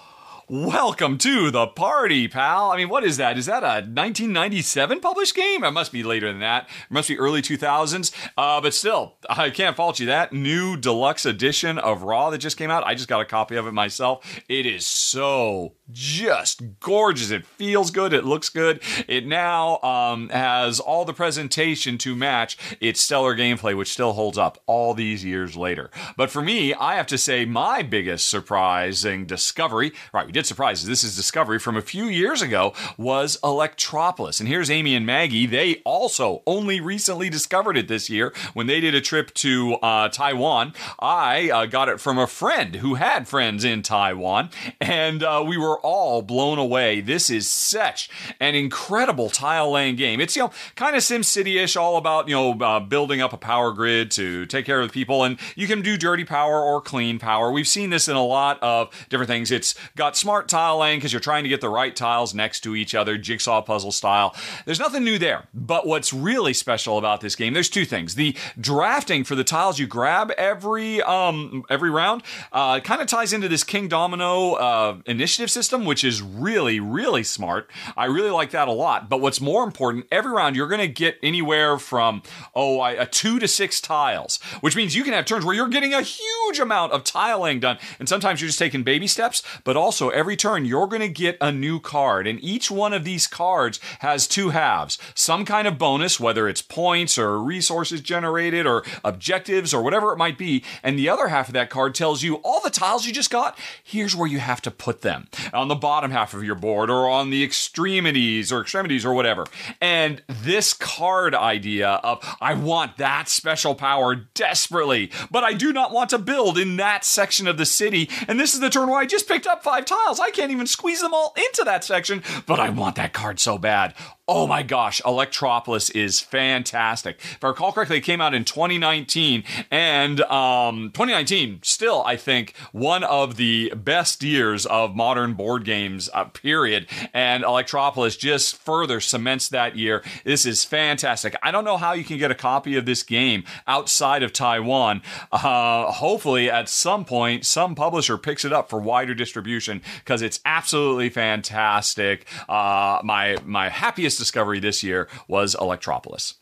Welcome 0.48 1.18
to 1.20 1.50
the 1.50 1.66
party, 1.66 2.28
pal. 2.28 2.70
I 2.70 2.78
mean, 2.78 2.88
what 2.88 3.04
is 3.04 3.18
that? 3.18 3.36
Is 3.36 3.48
that 3.48 3.64
a 3.64 3.82
1997 3.82 5.00
published 5.00 5.34
game? 5.34 5.64
It 5.64 5.72
must 5.72 5.92
be 5.92 6.04
later 6.04 6.28
than 6.28 6.40
that. 6.42 6.66
It 6.66 6.94
must 6.94 7.10
be 7.10 7.18
early 7.18 7.42
2000s. 7.42 8.12
Uh, 8.38 8.62
but 8.62 8.76
still, 8.76 9.16
I 9.28 9.50
can't 9.50 9.76
fault 9.76 10.00
you. 10.00 10.06
That 10.06 10.34
new 10.34 10.78
deluxe 10.78 11.26
edition 11.26 11.80
of 11.80 12.04
Ra 12.04 12.30
that 12.30 12.38
just 12.38 12.58
came 12.58 12.70
out, 12.70 12.86
I 12.86 12.94
just 12.94 13.08
got 13.08 13.22
a 13.22 13.26
copy 13.26 13.56
of 13.56 13.66
it 13.66 13.72
myself. 13.72 14.40
It 14.48 14.68
is 14.68 14.86
so 14.86 15.74
just 15.92 16.80
gorgeous. 16.80 17.32
It 17.32 17.46
feels 17.46 17.92
good. 17.92 18.14
It 18.14 18.26
looks 18.26 18.50
good. 18.50 18.82
It 19.08 19.26
now 19.26 19.80
um, 19.82 20.30
has 20.30 20.80
all 20.80 21.06
the 21.06 21.14
presentation 21.14 21.98
to 22.00 22.16
match 22.16 22.58
its 22.80 23.02
stellar 23.02 23.36
gameplay, 23.36 23.78
which 23.78 23.92
still 23.92 24.14
holds 24.14 24.38
up 24.38 24.62
all 24.66 24.94
these 24.94 25.24
years 25.24 25.56
later. 25.56 25.90
But 26.18 26.32
for 26.32 26.42
me, 26.42 26.74
I 26.74 26.96
have 26.96 27.08
to 27.08 27.18
say 27.18 27.46
my 27.46 27.82
biggest 27.82 28.28
surprising 28.30 29.26
discovery, 29.26 29.94
right, 30.14 30.26
we 30.26 30.32
did 30.32 30.46
surprises. 30.46 30.88
This 30.88 31.04
is 31.04 31.16
discovery 31.16 31.60
from 31.60 31.78
a 31.78 31.82
few 31.82 32.06
years 32.06 32.42
ago, 32.42 32.74
was 32.98 33.38
Electropolis. 33.44 34.40
And 34.40 34.50
here's 34.50 34.72
Amy 34.72 34.96
and 34.96 35.06
Maggie. 35.06 35.46
They 35.46 35.82
also 35.86 36.42
only 36.48 36.80
recently 36.80 37.30
discovered 37.30 37.78
it 37.78 37.88
this 37.88 38.10
year 38.10 38.34
when 38.54 38.68
they 38.68 38.80
did 38.80 38.96
a 38.96 39.02
trip 39.02 39.34
to 39.36 39.76
uh, 39.76 40.10
Taiwan. 40.10 40.74
I 41.00 41.50
uh, 41.50 41.66
got 41.66 41.90
it 41.90 42.00
from 42.00 42.18
a 42.18 42.28
friend 42.28 42.78
who 42.78 42.96
had 42.96 43.28
friends 43.28 43.64
in 43.64 43.82
Taiwan, 43.82 44.50
and 44.82 45.24
uh, 45.24 45.44
we 45.46 45.58
were 45.58 45.75
all 45.80 46.22
blown 46.22 46.58
away. 46.58 47.02
This 47.02 47.30
is 47.30 47.48
such 47.48 48.10
an 48.40 48.56
incredible 48.56 49.30
tile 49.30 49.72
laying 49.72 49.96
game. 49.96 50.20
It's 50.22 50.36
you 50.36 50.44
know 50.44 50.52
kind 50.76 50.96
of 50.96 51.02
SimCity-ish, 51.02 51.76
all 51.76 51.98
about 51.98 52.28
you 52.28 52.36
know 52.36 52.54
uh, 52.54 52.80
building 52.80 53.22
up 53.22 53.34
a 53.34 53.38
power 53.38 53.72
grid 53.72 54.12
to 54.12 54.46
take 54.46 54.66
care 54.66 54.82
of 54.82 54.88
the 54.88 54.94
people, 54.94 55.24
and 55.24 55.40
you 55.56 55.68
can 55.68 55.82
do 55.82 55.98
dirty 55.98 56.24
power 56.24 56.62
or 56.62 56.82
clean 56.82 57.20
power. 57.20 57.52
We've 57.52 57.68
seen 57.68 57.90
this 57.90 58.08
in 58.08 58.16
a 58.16 58.26
lot 58.26 58.62
of 58.62 58.90
different 59.10 59.30
things. 59.30 59.52
It's 59.52 59.76
got 59.96 60.18
smart 60.18 60.48
tile 60.48 60.78
laying 60.78 61.00
because 61.00 61.14
you're 61.14 61.20
trying 61.20 61.44
to 61.44 61.50
get 61.50 61.62
the 61.62 61.70
right 61.70 61.96
tiles 61.96 62.34
next 62.34 62.62
to 62.62 62.76
each 62.76 62.96
other, 62.96 63.18
jigsaw 63.18 63.62
puzzle 63.62 63.92
style. 63.92 64.36
There's 64.66 64.80
nothing 64.80 65.04
new 65.04 65.18
there, 65.18 65.48
but 65.54 65.88
what's 65.88 66.14
really 66.14 66.54
special 66.54 66.98
about 66.98 67.22
this 67.22 67.36
game, 67.36 67.54
there's 67.54 67.70
two 67.70 67.86
things: 67.86 68.16
the 68.16 68.36
drafting 68.60 69.24
for 69.24 69.36
the 69.36 69.44
tiles 69.44 69.80
you 69.80 69.88
grab 69.88 70.32
every 70.32 71.02
um 71.02 71.64
every 71.70 71.90
round 71.90 72.24
uh, 72.52 72.80
kind 72.80 73.02
of 73.02 73.08
ties 73.08 73.34
into 73.34 73.48
this 73.48 73.64
Kingdomino 73.64 74.60
uh, 74.60 74.98
initiative 75.06 75.52
system, 75.52 75.65
which 75.74 76.04
is 76.04 76.22
really 76.22 76.80
really 76.80 77.24
smart. 77.24 77.70
I 77.98 78.06
really 78.06 78.30
like 78.30 78.52
that 78.52 78.68
a 78.68 78.72
lot. 78.72 79.10
But 79.10 79.22
what's 79.22 79.42
more 79.42 79.64
important, 79.64 80.08
every 80.12 80.32
round 80.32 80.56
you're 80.56 80.68
going 80.68 80.82
to 80.82 80.88
get 80.88 81.18
anywhere 81.22 81.78
from 81.78 82.24
oh 82.54 82.84
a 82.84 83.06
two 83.06 83.40
to 83.40 83.48
six 83.48 83.82
tiles, 83.82 84.40
which 84.62 84.76
means 84.76 84.96
you 84.96 85.04
can 85.04 85.14
have 85.14 85.26
turns 85.26 85.46
where 85.46 85.56
you're 85.56 85.68
getting 85.68 85.94
a 85.94 86.02
huge 86.02 86.60
amount 86.60 86.94
of 86.94 87.04
tiling 87.04 87.60
done, 87.60 87.78
and 88.00 88.08
sometimes 88.08 88.42
you're 88.42 88.48
just 88.48 88.60
taking 88.60 88.84
baby 88.84 89.08
steps. 89.08 89.44
But 89.64 89.78
also 89.78 90.10
every 90.10 90.36
turn 90.36 90.66
you're 90.66 90.88
going 90.88 91.02
to 91.02 91.10
get 91.10 91.38
a 91.42 91.52
new 91.52 91.80
card, 91.80 92.28
and 92.28 92.44
each 92.44 92.70
one 92.70 92.94
of 92.94 93.04
these 93.04 93.28
cards 93.28 93.80
has 94.00 94.28
two 94.28 94.50
halves, 94.50 94.98
some 95.14 95.46
kind 95.46 95.68
of 95.68 95.78
bonus, 95.78 96.20
whether 96.20 96.48
it's 96.48 96.62
points 96.62 97.18
or 97.18 97.42
resources 97.42 98.02
generated 98.02 98.66
or 98.66 98.84
objectives 99.04 99.74
or 99.74 99.82
whatever 99.82 100.14
it 100.14 100.18
might 100.18 100.38
be, 100.38 100.64
and 100.84 100.98
the 100.98 101.10
other 101.10 101.28
half 101.28 101.48
of 101.48 101.54
that 101.54 101.70
card 101.70 101.96
tells 101.96 102.24
you 102.24 102.36
all 102.36 102.62
the 102.62 102.70
tiles 102.70 103.06
you 103.06 103.14
just 103.14 103.32
got. 103.32 103.58
Here's 103.84 104.16
where 104.16 104.28
you 104.28 104.40
have 104.40 104.62
to 104.62 104.72
put 104.72 105.02
them 105.02 105.28
on 105.56 105.68
the 105.68 105.76
bottom 105.76 106.12
half 106.12 106.34
of 106.34 106.44
your 106.44 106.56
board 106.56 106.90
or 106.90 107.10
on 107.10 107.30
the 107.30 107.44
extremities 107.44 108.52
or 108.52 108.62
extremities 108.62 109.06
or 109.06 109.14
whatever. 109.14 109.46
And 109.82 110.22
this 110.28 110.74
card 110.74 111.34
idea 111.34 111.90
of 112.04 112.24
I 112.42 112.54
want 112.54 112.98
that 112.98 113.30
special 113.30 113.76
power 113.76 114.16
desperately, 114.16 115.12
but 115.32 115.44
I 115.44 115.54
do 115.54 115.74
not 115.74 115.92
want 115.92 116.10
to 116.12 116.18
build 116.18 116.58
in 116.58 116.78
that 116.78 117.06
section 117.06 117.48
of 117.48 117.58
the 117.58 117.66
city. 117.66 118.10
And 118.28 118.40
this 118.40 118.54
is 118.54 118.60
the 118.60 118.70
turn 118.70 118.90
where 118.90 119.00
I 119.00 119.06
just 119.06 119.28
picked 119.28 119.48
up 119.48 119.64
five 119.64 119.86
tiles. 119.86 120.20
I 120.20 120.32
can't 120.32 120.52
even 120.52 120.68
squeeze 120.68 121.02
them 121.02 121.14
all 121.14 121.34
into 121.38 121.64
that 121.64 121.84
section, 121.84 122.24
but 122.46 122.60
I 122.60 122.70
want 122.70 122.96
that 122.96 123.14
card 123.14 123.40
so 123.40 123.58
bad. 123.58 123.94
Oh 124.28 124.48
my 124.48 124.64
gosh, 124.64 125.04
Electropolis 125.06 125.92
is 125.92 126.20
fantastic. 126.20 127.20
If 127.20 127.44
I 127.44 127.50
recall 127.50 127.72
correctly, 127.72 127.98
it 127.98 128.02
came 128.02 128.22
out 128.22 128.34
in 128.34 128.44
2019, 128.44 129.44
and 129.70 130.20
um, 130.22 130.90
2019 130.96 131.60
still, 131.62 132.02
I 132.04 132.16
think, 132.16 132.56
one 132.72 133.04
of 133.04 133.36
the 133.36 133.72
best 133.76 134.24
years 134.24 134.66
of 134.66 134.96
modern 134.96 135.34
board 135.34 135.64
games. 135.64 136.10
Uh, 136.12 136.24
period. 136.24 136.88
And 137.14 137.44
Electropolis 137.44 138.18
just 138.18 138.56
further 138.56 139.00
cements 139.00 139.48
that 139.50 139.76
year. 139.76 140.04
This 140.24 140.48
is 140.48 140.66
fantastic. 140.66 141.36
I 141.44 141.52
don't 141.52 141.64
know 141.64 141.78
how 141.78 141.94
you 141.94 142.04
can 142.04 142.18
get 142.18 142.32
a 142.32 142.36
copy 142.36 142.76
of 142.78 142.88
this 142.88 143.04
game 143.04 143.44
outside 143.68 144.24
of 144.24 144.34
Taiwan. 144.34 145.04
Uh, 145.32 145.92
hopefully, 145.92 146.50
at 146.50 146.68
some 146.68 147.06
point, 147.06 147.46
some 147.46 147.76
publisher 147.76 148.18
picks 148.18 148.44
it 148.44 148.52
up 148.52 148.72
for 148.72 148.80
wider 148.80 149.14
distribution 149.14 149.84
because 150.00 150.24
it's 150.24 150.40
absolutely 150.46 151.10
fantastic. 151.10 152.26
Uh, 152.50 153.00
my 153.04 153.38
my 153.46 153.70
happiest 153.70 154.15
discovery 154.18 154.60
this 154.60 154.84
year 154.84 155.08
was 155.28 155.56
Electropolis. 155.56 156.36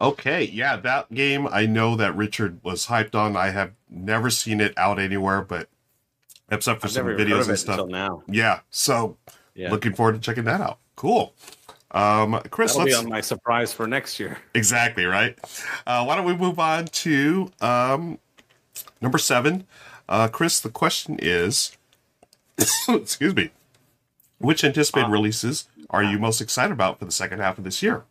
okay 0.00 0.44
yeah 0.44 0.76
that 0.76 1.12
game 1.14 1.46
i 1.52 1.64
know 1.66 1.94
that 1.96 2.16
richard 2.16 2.58
was 2.64 2.86
hyped 2.86 3.14
on 3.14 3.36
i 3.36 3.50
have 3.50 3.72
never 3.88 4.30
seen 4.30 4.60
it 4.60 4.72
out 4.76 4.98
anywhere 4.98 5.42
but 5.42 5.68
except 6.50 6.80
for 6.80 6.86
I've 6.88 6.92
some 6.92 7.06
never 7.06 7.18
even 7.20 7.28
heard 7.32 7.44
videos 7.44 7.48
and 7.48 7.58
stuff 7.58 7.88
now. 7.88 8.22
yeah 8.28 8.60
so 8.70 9.16
Yeah. 9.54 9.70
looking 9.70 9.94
forward 9.94 10.12
to 10.14 10.18
checking 10.20 10.44
that 10.44 10.60
out 10.60 10.78
cool 10.96 11.34
um 11.92 12.40
chris 12.50 12.72
That'll 12.72 12.86
be 12.86 12.92
let's 12.92 13.04
on 13.04 13.10
my 13.10 13.20
surprise 13.20 13.72
for 13.72 13.86
next 13.86 14.18
year. 14.18 14.38
Exactly 14.54 15.04
right. 15.04 15.38
Uh, 15.86 16.04
why 16.04 16.16
don't 16.16 16.24
we 16.24 16.34
move 16.34 16.58
on 16.58 16.86
to 16.86 17.50
um, 17.60 18.18
number 19.02 19.18
seven? 19.18 19.66
Uh, 20.08 20.28
Chris, 20.28 20.58
the 20.60 20.70
question 20.70 21.18
is, 21.20 21.76
excuse 22.88 23.34
me, 23.36 23.50
which 24.38 24.64
anticipated 24.64 25.08
Uh, 25.08 25.10
releases 25.10 25.68
are 25.92 26.02
you 26.02 26.18
most 26.18 26.40
excited 26.40 26.72
about 26.72 26.98
for 26.98 27.04
the 27.04 27.12
second 27.12 27.40
half 27.40 27.58
of 27.58 27.64
this 27.64 27.82
year? 27.82 28.04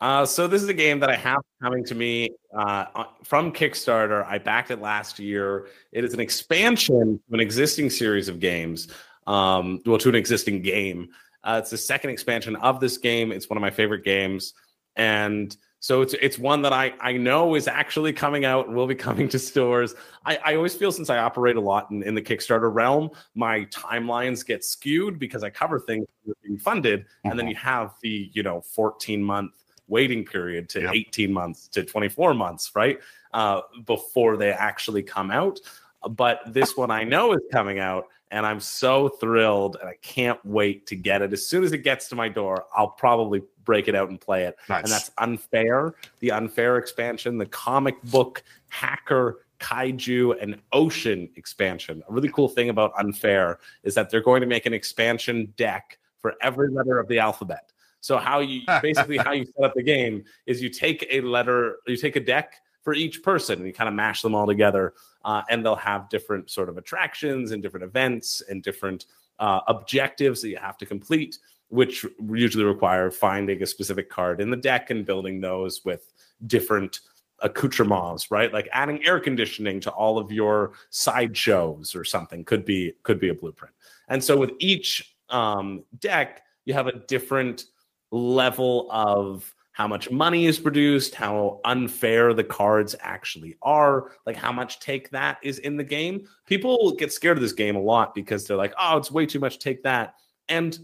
Uh, 0.00 0.26
so 0.26 0.46
this 0.46 0.62
is 0.62 0.68
a 0.68 0.74
game 0.74 1.00
that 1.00 1.08
I 1.08 1.16
have 1.16 1.40
coming 1.62 1.84
to 1.86 1.94
me 1.94 2.30
uh, 2.54 3.04
from 3.24 3.52
Kickstarter. 3.52 4.26
I 4.26 4.38
backed 4.38 4.70
it 4.70 4.80
last 4.80 5.18
year. 5.18 5.68
It 5.92 6.04
is 6.04 6.12
an 6.12 6.20
expansion 6.20 7.18
to 7.28 7.34
an 7.34 7.40
existing 7.40 7.88
series 7.90 8.28
of 8.28 8.38
games. 8.38 8.88
Um, 9.26 9.80
well, 9.86 9.98
to 9.98 10.08
an 10.08 10.14
existing 10.14 10.62
game. 10.62 11.08
Uh, 11.42 11.60
it's 11.62 11.70
the 11.70 11.78
second 11.78 12.10
expansion 12.10 12.56
of 12.56 12.80
this 12.80 12.98
game. 12.98 13.32
It's 13.32 13.48
one 13.48 13.56
of 13.56 13.60
my 13.60 13.70
favorite 13.70 14.04
games, 14.04 14.52
and 14.96 15.56
So 15.80 16.02
it's 16.02 16.14
it's 16.14 16.38
one 16.38 16.62
that 16.62 16.72
I 16.72 16.94
I 17.00 17.12
know 17.12 17.54
is 17.54 17.68
actually 17.68 18.12
coming 18.12 18.44
out 18.44 18.66
and 18.66 18.76
will 18.76 18.86
be 18.86 18.94
coming 19.08 19.28
to 19.28 19.38
stores. 19.38 19.94
I, 20.24 20.38
I 20.44 20.54
always 20.56 20.74
feel 20.74 20.92
since 20.92 21.10
I 21.10 21.18
operate 21.18 21.56
a 21.56 21.60
lot 21.60 21.90
in, 21.90 22.02
in 22.02 22.14
the 22.14 22.22
Kickstarter 22.22 22.72
realm, 22.72 23.10
my 23.34 23.66
timelines 23.66 24.44
get 24.44 24.64
skewed 24.64 25.18
because 25.18 25.42
I 25.42 25.50
cover 25.50 25.78
things 25.78 26.06
that 26.24 26.32
are 26.32 26.36
being 26.42 26.58
funded, 26.58 27.00
mm-hmm. 27.00 27.30
and 27.30 27.38
then 27.38 27.46
mm-hmm. 27.46 27.50
you 27.50 27.56
have 27.56 27.94
the 28.02 28.30
you 28.32 28.42
know 28.42 28.60
14 28.60 29.22
month 29.22 29.52
waiting 29.88 30.24
period 30.24 30.68
to 30.68 30.82
yep. 30.82 30.94
18 30.94 31.32
months 31.32 31.68
to 31.68 31.84
24 31.84 32.34
months, 32.34 32.72
right? 32.74 32.98
Uh, 33.32 33.60
before 33.84 34.36
they 34.36 34.50
actually 34.50 35.02
come 35.02 35.30
out. 35.30 35.60
But 36.08 36.40
this 36.46 36.76
one 36.76 36.90
I 36.90 37.04
know 37.04 37.32
is 37.32 37.40
coming 37.52 37.78
out, 37.78 38.06
and 38.30 38.44
I'm 38.44 38.60
so 38.60 39.08
thrilled, 39.08 39.76
and 39.80 39.88
I 39.88 39.94
can't 40.02 40.44
wait 40.44 40.86
to 40.88 40.96
get 40.96 41.22
it. 41.22 41.32
As 41.32 41.46
soon 41.46 41.64
as 41.64 41.72
it 41.72 41.78
gets 41.78 42.08
to 42.08 42.16
my 42.16 42.28
door, 42.28 42.64
I'll 42.74 42.88
probably 42.88 43.42
break 43.64 43.88
it 43.88 43.94
out 43.94 44.08
and 44.08 44.20
play 44.20 44.44
it. 44.44 44.56
Nice. 44.68 44.84
And 44.84 44.92
that's 44.92 45.10
Unfair, 45.18 45.94
the 46.20 46.32
Unfair 46.32 46.76
expansion, 46.76 47.38
the 47.38 47.46
comic 47.46 48.00
book 48.04 48.42
hacker 48.68 49.40
kaiju 49.60 50.40
and 50.42 50.60
ocean 50.72 51.28
expansion. 51.36 52.02
A 52.08 52.12
really 52.12 52.28
cool 52.28 52.48
thing 52.48 52.68
about 52.68 52.92
Unfair 52.98 53.58
is 53.82 53.94
that 53.94 54.10
they're 54.10 54.20
going 54.20 54.40
to 54.40 54.46
make 54.46 54.66
an 54.66 54.74
expansion 54.74 55.52
deck 55.56 55.98
for 56.20 56.34
every 56.42 56.70
letter 56.70 56.98
of 56.98 57.08
the 57.08 57.18
alphabet. 57.18 57.72
So 58.00 58.18
how 58.18 58.40
you 58.40 58.62
basically 58.82 59.16
how 59.16 59.32
you 59.32 59.46
set 59.46 59.64
up 59.64 59.74
the 59.74 59.82
game 59.82 60.24
is 60.46 60.62
you 60.62 60.68
take 60.68 61.06
a 61.10 61.20
letter, 61.20 61.76
you 61.86 61.96
take 61.96 62.16
a 62.16 62.20
deck 62.20 62.54
for 62.86 62.94
each 62.94 63.20
person 63.24 63.58
and 63.58 63.66
you 63.66 63.72
kind 63.72 63.88
of 63.88 63.94
mash 63.94 64.22
them 64.22 64.32
all 64.32 64.46
together 64.46 64.94
uh, 65.24 65.42
and 65.50 65.66
they'll 65.66 65.74
have 65.74 66.08
different 66.08 66.48
sort 66.48 66.68
of 66.68 66.78
attractions 66.78 67.50
and 67.50 67.60
different 67.60 67.82
events 67.82 68.44
and 68.48 68.62
different 68.62 69.06
uh, 69.40 69.58
objectives 69.66 70.40
that 70.40 70.50
you 70.50 70.56
have 70.56 70.78
to 70.78 70.86
complete 70.86 71.40
which 71.68 72.06
usually 72.32 72.62
require 72.62 73.10
finding 73.10 73.60
a 73.60 73.66
specific 73.66 74.08
card 74.08 74.40
in 74.40 74.50
the 74.50 74.56
deck 74.56 74.90
and 74.90 75.04
building 75.04 75.40
those 75.40 75.84
with 75.84 76.12
different 76.46 77.00
accoutrements 77.40 78.30
right? 78.30 78.52
Like 78.52 78.68
adding 78.70 79.04
air 79.04 79.18
conditioning 79.18 79.80
to 79.80 79.90
all 79.90 80.16
of 80.16 80.30
your 80.30 80.74
sideshows 80.90 81.96
or 81.96 82.04
something 82.04 82.44
could 82.44 82.64
be 82.64 82.92
could 83.02 83.18
be 83.18 83.30
a 83.30 83.34
blueprint. 83.34 83.74
And 84.06 84.22
so 84.22 84.36
with 84.36 84.52
each 84.60 85.16
um, 85.28 85.82
deck 85.98 86.42
you 86.66 86.74
have 86.74 86.86
a 86.86 87.00
different 87.08 87.64
level 88.12 88.86
of 88.92 89.52
how 89.76 89.86
much 89.86 90.10
money 90.10 90.46
is 90.46 90.58
produced, 90.58 91.14
how 91.14 91.60
unfair 91.66 92.32
the 92.32 92.42
cards 92.42 92.96
actually 93.00 93.58
are, 93.60 94.12
like 94.24 94.34
how 94.34 94.50
much 94.50 94.80
take 94.80 95.10
that 95.10 95.36
is 95.42 95.58
in 95.58 95.76
the 95.76 95.84
game. 95.84 96.26
People 96.46 96.92
get 96.92 97.12
scared 97.12 97.36
of 97.36 97.42
this 97.42 97.52
game 97.52 97.76
a 97.76 97.80
lot 97.80 98.14
because 98.14 98.46
they're 98.46 98.56
like, 98.56 98.72
oh, 98.80 98.96
it's 98.96 99.10
way 99.10 99.26
too 99.26 99.38
much 99.38 99.58
take 99.58 99.82
that. 99.82 100.14
And 100.48 100.78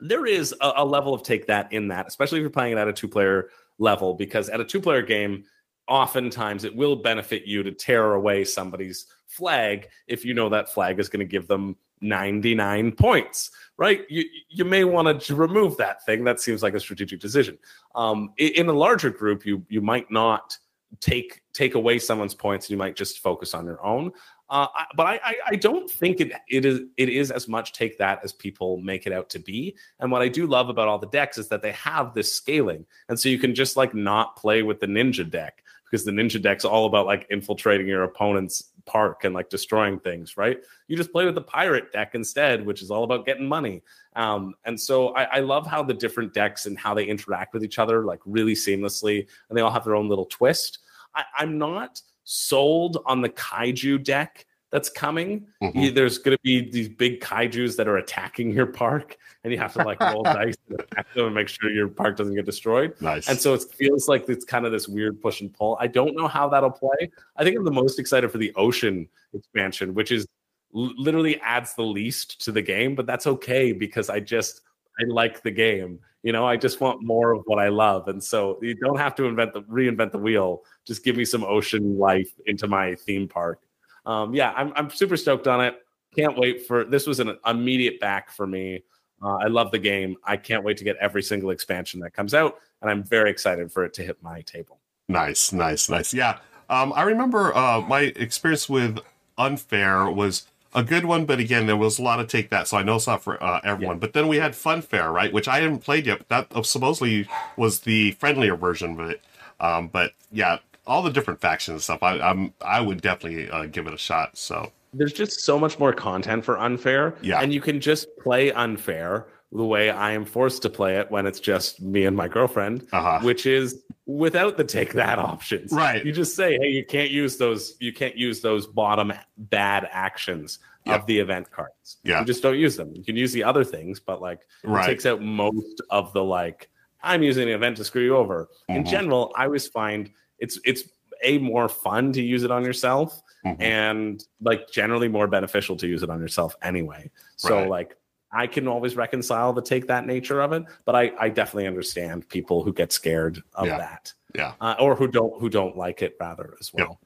there 0.00 0.24
is 0.24 0.54
a, 0.62 0.72
a 0.76 0.84
level 0.86 1.12
of 1.12 1.22
take 1.22 1.48
that 1.48 1.70
in 1.70 1.88
that, 1.88 2.06
especially 2.06 2.38
if 2.38 2.40
you're 2.40 2.50
playing 2.50 2.72
it 2.72 2.78
at 2.78 2.88
a 2.88 2.94
two 2.94 3.08
player 3.08 3.50
level, 3.76 4.14
because 4.14 4.48
at 4.48 4.58
a 4.58 4.64
two 4.64 4.80
player 4.80 5.02
game, 5.02 5.44
oftentimes 5.86 6.64
it 6.64 6.74
will 6.74 6.96
benefit 6.96 7.44
you 7.44 7.62
to 7.62 7.72
tear 7.72 8.14
away 8.14 8.42
somebody's 8.42 9.04
flag 9.26 9.86
if 10.06 10.24
you 10.24 10.32
know 10.32 10.48
that 10.48 10.70
flag 10.70 10.98
is 10.98 11.10
going 11.10 11.20
to 11.20 11.30
give 11.30 11.46
them 11.46 11.76
99 12.00 12.92
points 12.92 13.50
right? 13.78 14.04
You 14.10 14.24
you 14.50 14.64
may 14.64 14.84
want 14.84 15.22
to 15.22 15.34
remove 15.34 15.76
that 15.78 16.04
thing. 16.04 16.24
That 16.24 16.40
seems 16.40 16.62
like 16.62 16.74
a 16.74 16.80
strategic 16.80 17.20
decision. 17.20 17.58
Um, 17.94 18.32
in 18.36 18.68
a 18.68 18.72
larger 18.72 19.08
group 19.08 19.46
you 19.46 19.64
you 19.70 19.80
might 19.80 20.10
not 20.10 20.58
take 21.00 21.42
take 21.52 21.74
away 21.74 21.98
someone's 21.98 22.34
points 22.34 22.66
and 22.66 22.70
you 22.72 22.76
might 22.76 22.96
just 22.96 23.20
focus 23.20 23.54
on 23.54 23.64
your 23.64 23.84
own. 23.84 24.12
Uh, 24.50 24.66
but 24.96 25.06
I, 25.06 25.20
I, 25.22 25.34
I 25.48 25.56
don't 25.56 25.90
think 25.90 26.20
it 26.20 26.32
it 26.48 26.64
is 26.64 26.80
it 26.96 27.08
is 27.08 27.30
as 27.30 27.48
much 27.48 27.72
take 27.72 27.98
that 27.98 28.20
as 28.24 28.32
people 28.32 28.78
make 28.78 29.06
it 29.06 29.12
out 29.12 29.28
to 29.30 29.38
be. 29.38 29.76
And 30.00 30.10
what 30.10 30.22
I 30.22 30.28
do 30.28 30.46
love 30.46 30.70
about 30.70 30.88
all 30.88 30.98
the 30.98 31.06
decks 31.08 31.38
is 31.38 31.48
that 31.48 31.62
they 31.62 31.72
have 31.72 32.14
this 32.14 32.32
scaling, 32.32 32.86
and 33.08 33.20
so 33.20 33.28
you 33.28 33.38
can 33.38 33.54
just 33.54 33.76
like 33.76 33.94
not 33.94 34.36
play 34.36 34.62
with 34.62 34.80
the 34.80 34.86
ninja 34.86 35.28
deck 35.28 35.62
because 35.90 36.04
the 36.04 36.10
ninja 36.10 36.40
deck's 36.40 36.64
all 36.64 36.86
about 36.86 37.06
like 37.06 37.26
infiltrating 37.30 37.86
your 37.86 38.04
opponent's 38.04 38.70
park 38.84 39.24
and 39.24 39.34
like 39.34 39.48
destroying 39.50 39.98
things, 40.00 40.36
right? 40.36 40.58
You 40.88 40.96
just 40.96 41.12
play 41.12 41.24
with 41.24 41.34
the 41.34 41.42
pirate 41.42 41.92
deck 41.92 42.14
instead, 42.14 42.64
which 42.64 42.82
is 42.82 42.90
all 42.90 43.04
about 43.04 43.26
getting 43.26 43.46
money. 43.46 43.82
Um, 44.16 44.54
and 44.64 44.78
so 44.80 45.08
I, 45.10 45.24
I, 45.24 45.40
love 45.40 45.66
how 45.66 45.82
the 45.82 45.94
different 45.94 46.34
decks 46.34 46.66
and 46.66 46.76
how 46.76 46.94
they 46.94 47.04
interact 47.04 47.54
with 47.54 47.62
each 47.62 47.78
other 47.78 48.04
like 48.04 48.20
really 48.24 48.54
seamlessly, 48.54 49.26
and 49.48 49.56
they 49.56 49.62
all 49.62 49.70
have 49.70 49.84
their 49.84 49.94
own 49.94 50.08
little 50.08 50.24
twist. 50.26 50.78
I, 51.14 51.24
I'm 51.38 51.58
not 51.58 52.02
sold 52.24 52.98
on 53.06 53.20
the 53.20 53.28
kaiju 53.28 54.02
deck 54.02 54.46
that's 54.70 54.90
coming. 54.90 55.46
Mm-hmm. 55.62 55.94
There's 55.94 56.18
going 56.18 56.36
to 56.36 56.42
be 56.42 56.70
these 56.70 56.88
big 56.88 57.20
kaiju's 57.20 57.76
that 57.76 57.88
are 57.88 57.96
attacking 57.96 58.50
your 58.50 58.66
park, 58.66 59.16
and 59.44 59.52
you 59.52 59.58
have 59.58 59.72
to 59.74 59.82
like 59.82 60.00
roll 60.00 60.22
dice 60.24 60.56
and 60.68 60.80
attack 60.80 61.12
them 61.14 61.26
and 61.26 61.34
make 61.34 61.48
sure 61.48 61.70
your 61.70 61.88
park 61.88 62.16
doesn't 62.16 62.34
get 62.34 62.44
destroyed. 62.44 62.94
Nice. 63.00 63.28
And 63.28 63.38
so 63.38 63.54
it 63.54 63.62
feels 63.76 64.08
like 64.08 64.28
it's 64.28 64.44
kind 64.44 64.66
of 64.66 64.72
this 64.72 64.86
weird 64.86 65.20
push 65.20 65.40
and 65.40 65.52
pull. 65.52 65.76
I 65.80 65.86
don't 65.86 66.14
know 66.14 66.28
how 66.28 66.48
that'll 66.48 66.70
play. 66.70 67.10
I 67.36 67.44
think 67.44 67.56
I'm 67.56 67.64
the 67.64 67.70
most 67.70 67.98
excited 67.98 68.30
for 68.30 68.38
the 68.38 68.52
ocean 68.56 69.08
expansion, 69.32 69.94
which 69.94 70.12
is 70.12 70.26
literally 70.72 71.40
adds 71.40 71.74
the 71.74 71.82
least 71.82 72.44
to 72.44 72.52
the 72.52 72.62
game, 72.62 72.94
but 72.94 73.06
that's 73.06 73.26
okay 73.26 73.72
because 73.72 74.10
I 74.10 74.20
just 74.20 74.60
I 75.00 75.04
like 75.06 75.42
the 75.42 75.50
game. 75.50 76.00
You 76.22 76.32
know, 76.32 76.44
I 76.44 76.56
just 76.56 76.80
want 76.80 77.02
more 77.02 77.32
of 77.32 77.42
what 77.46 77.58
I 77.58 77.68
love, 77.68 78.08
and 78.08 78.22
so 78.22 78.58
you 78.60 78.74
don't 78.74 78.98
have 78.98 79.14
to 79.14 79.24
invent 79.24 79.54
the 79.54 79.62
reinvent 79.62 80.10
the 80.10 80.18
wheel. 80.18 80.62
Just 80.84 81.04
give 81.04 81.16
me 81.16 81.24
some 81.24 81.44
ocean 81.44 81.96
life 81.96 82.32
into 82.44 82.66
my 82.66 82.96
theme 82.96 83.28
park 83.28 83.60
um, 84.08 84.34
yeah, 84.34 84.52
I'm, 84.56 84.72
I'm 84.74 84.90
super 84.90 85.16
stoked 85.16 85.46
on 85.46 85.64
it. 85.64 85.76
Can't 86.16 86.36
wait 86.36 86.66
for 86.66 86.84
this 86.84 87.06
was 87.06 87.20
an 87.20 87.36
immediate 87.46 88.00
back 88.00 88.30
for 88.30 88.46
me. 88.46 88.82
Uh, 89.22 89.36
I 89.36 89.46
love 89.48 89.70
the 89.70 89.78
game. 89.78 90.16
I 90.24 90.36
can't 90.36 90.64
wait 90.64 90.78
to 90.78 90.84
get 90.84 90.96
every 90.96 91.22
single 91.22 91.50
expansion 91.50 92.00
that 92.00 92.14
comes 92.14 92.34
out, 92.34 92.58
and 92.80 92.90
I'm 92.90 93.04
very 93.04 93.30
excited 93.30 93.70
for 93.70 93.84
it 93.84 93.92
to 93.94 94.02
hit 94.02 94.20
my 94.22 94.40
table. 94.40 94.78
Nice, 95.08 95.52
nice, 95.52 95.88
nice. 95.88 96.14
Yeah, 96.14 96.38
um, 96.70 96.92
I 96.96 97.02
remember 97.02 97.54
uh, 97.54 97.82
my 97.82 98.12
experience 98.16 98.68
with 98.68 98.98
Unfair 99.36 100.10
was 100.10 100.46
a 100.74 100.82
good 100.82 101.04
one, 101.04 101.24
but 101.24 101.38
again, 101.38 101.66
there 101.66 101.76
was 101.76 101.98
a 101.98 102.02
lot 102.02 102.20
of 102.20 102.28
take 102.28 102.50
that, 102.50 102.68
so 102.68 102.76
I 102.76 102.82
know 102.82 102.96
it's 102.96 103.06
not 103.06 103.22
for 103.22 103.42
uh, 103.42 103.60
everyone. 103.64 103.96
Yeah. 103.96 104.00
But 104.00 104.12
then 104.14 104.28
we 104.28 104.36
had 104.36 104.52
Funfair, 104.52 105.12
right, 105.12 105.32
which 105.32 105.48
I 105.48 105.60
haven't 105.60 105.80
played 105.80 106.06
yet. 106.06 106.24
But 106.26 106.52
that 106.52 106.64
supposedly 106.64 107.28
was 107.56 107.80
the 107.80 108.12
friendlier 108.12 108.56
version 108.56 108.98
of 108.98 109.10
it. 109.10 109.22
Um, 109.60 109.88
but 109.88 110.12
yeah, 110.30 110.58
all 110.88 111.02
the 111.02 111.10
different 111.10 111.40
factions 111.40 111.74
and 111.74 111.82
stuff. 111.82 112.02
I, 112.02 112.18
I'm 112.20 112.52
I 112.62 112.80
would 112.80 113.00
definitely 113.00 113.50
uh, 113.50 113.66
give 113.66 113.86
it 113.86 113.94
a 113.94 113.98
shot. 113.98 114.36
So 114.36 114.72
there's 114.92 115.12
just 115.12 115.40
so 115.40 115.58
much 115.58 115.78
more 115.78 115.92
content 115.92 116.44
for 116.44 116.58
unfair. 116.58 117.14
Yeah, 117.22 117.40
and 117.40 117.52
you 117.52 117.60
can 117.60 117.80
just 117.80 118.08
play 118.18 118.50
unfair 118.52 119.26
the 119.52 119.64
way 119.64 119.90
I 119.90 120.12
am 120.12 120.24
forced 120.24 120.62
to 120.62 120.70
play 120.70 120.96
it 120.96 121.10
when 121.10 121.26
it's 121.26 121.40
just 121.40 121.80
me 121.80 122.04
and 122.04 122.16
my 122.16 122.28
girlfriend, 122.28 122.86
uh-huh. 122.92 123.20
which 123.22 123.46
is 123.46 123.82
without 124.04 124.56
the 124.56 124.64
take 124.64 124.92
that 124.92 125.18
options. 125.18 125.72
Right. 125.72 126.04
You 126.04 126.12
just 126.12 126.36
say, 126.36 126.58
hey, 126.58 126.68
you 126.68 126.84
can't 126.84 127.10
use 127.10 127.38
those. 127.38 127.76
You 127.80 127.92
can't 127.92 128.16
use 128.16 128.40
those 128.40 128.66
bottom 128.66 129.12
bad 129.36 129.88
actions 129.90 130.58
of 130.86 131.04
the 131.06 131.18
event 131.18 131.50
cards. 131.50 131.98
Yeah. 132.02 132.20
You 132.20 132.26
just 132.26 132.42
don't 132.42 132.58
use 132.58 132.76
them. 132.76 132.92
You 132.94 133.04
can 133.04 133.16
use 133.16 133.32
the 133.32 133.44
other 133.44 133.62
things, 133.62 134.00
but 134.00 134.22
like 134.22 134.40
right. 134.64 134.84
it 134.84 134.86
takes 134.92 135.06
out 135.06 135.22
most 135.22 135.82
of 135.90 136.12
the 136.12 136.24
like. 136.24 136.70
I'm 137.02 137.22
using 137.22 137.44
an 137.44 137.54
event 137.54 137.76
to 137.76 137.84
screw 137.84 138.02
you 138.02 138.16
over. 138.16 138.48
Mm-hmm. 138.68 138.80
In 138.80 138.84
general, 138.86 139.32
I 139.36 139.44
always 139.44 139.68
find 139.68 140.10
it's 140.38 140.58
it's 140.64 140.84
a 141.22 141.38
more 141.38 141.68
fun 141.68 142.12
to 142.12 142.22
use 142.22 142.44
it 142.44 142.50
on 142.50 142.64
yourself 142.64 143.22
mm-hmm. 143.44 143.60
and 143.60 144.24
like 144.40 144.70
generally 144.70 145.08
more 145.08 145.26
beneficial 145.26 145.76
to 145.76 145.86
use 145.86 146.02
it 146.02 146.10
on 146.10 146.20
yourself 146.20 146.54
anyway. 146.62 147.10
So 147.36 147.56
right. 147.56 147.68
like 147.68 147.96
I 148.32 148.46
can 148.46 148.68
always 148.68 148.96
reconcile 148.96 149.52
the 149.52 149.62
take 149.62 149.86
that 149.88 150.06
nature 150.06 150.40
of 150.40 150.52
it, 150.52 150.64
but 150.84 150.94
I, 150.94 151.12
I 151.18 151.28
definitely 151.28 151.66
understand 151.66 152.28
people 152.28 152.62
who 152.62 152.72
get 152.72 152.92
scared 152.92 153.42
of 153.54 153.66
yeah. 153.66 153.78
that. 153.78 154.12
Yeah. 154.34 154.52
Uh, 154.60 154.74
or 154.78 154.94
who 154.94 155.08
don't 155.08 155.40
who 155.40 155.48
don't 155.48 155.76
like 155.76 156.02
it 156.02 156.16
rather 156.20 156.56
as 156.60 156.72
well. 156.72 156.88
Yep. 156.88 156.98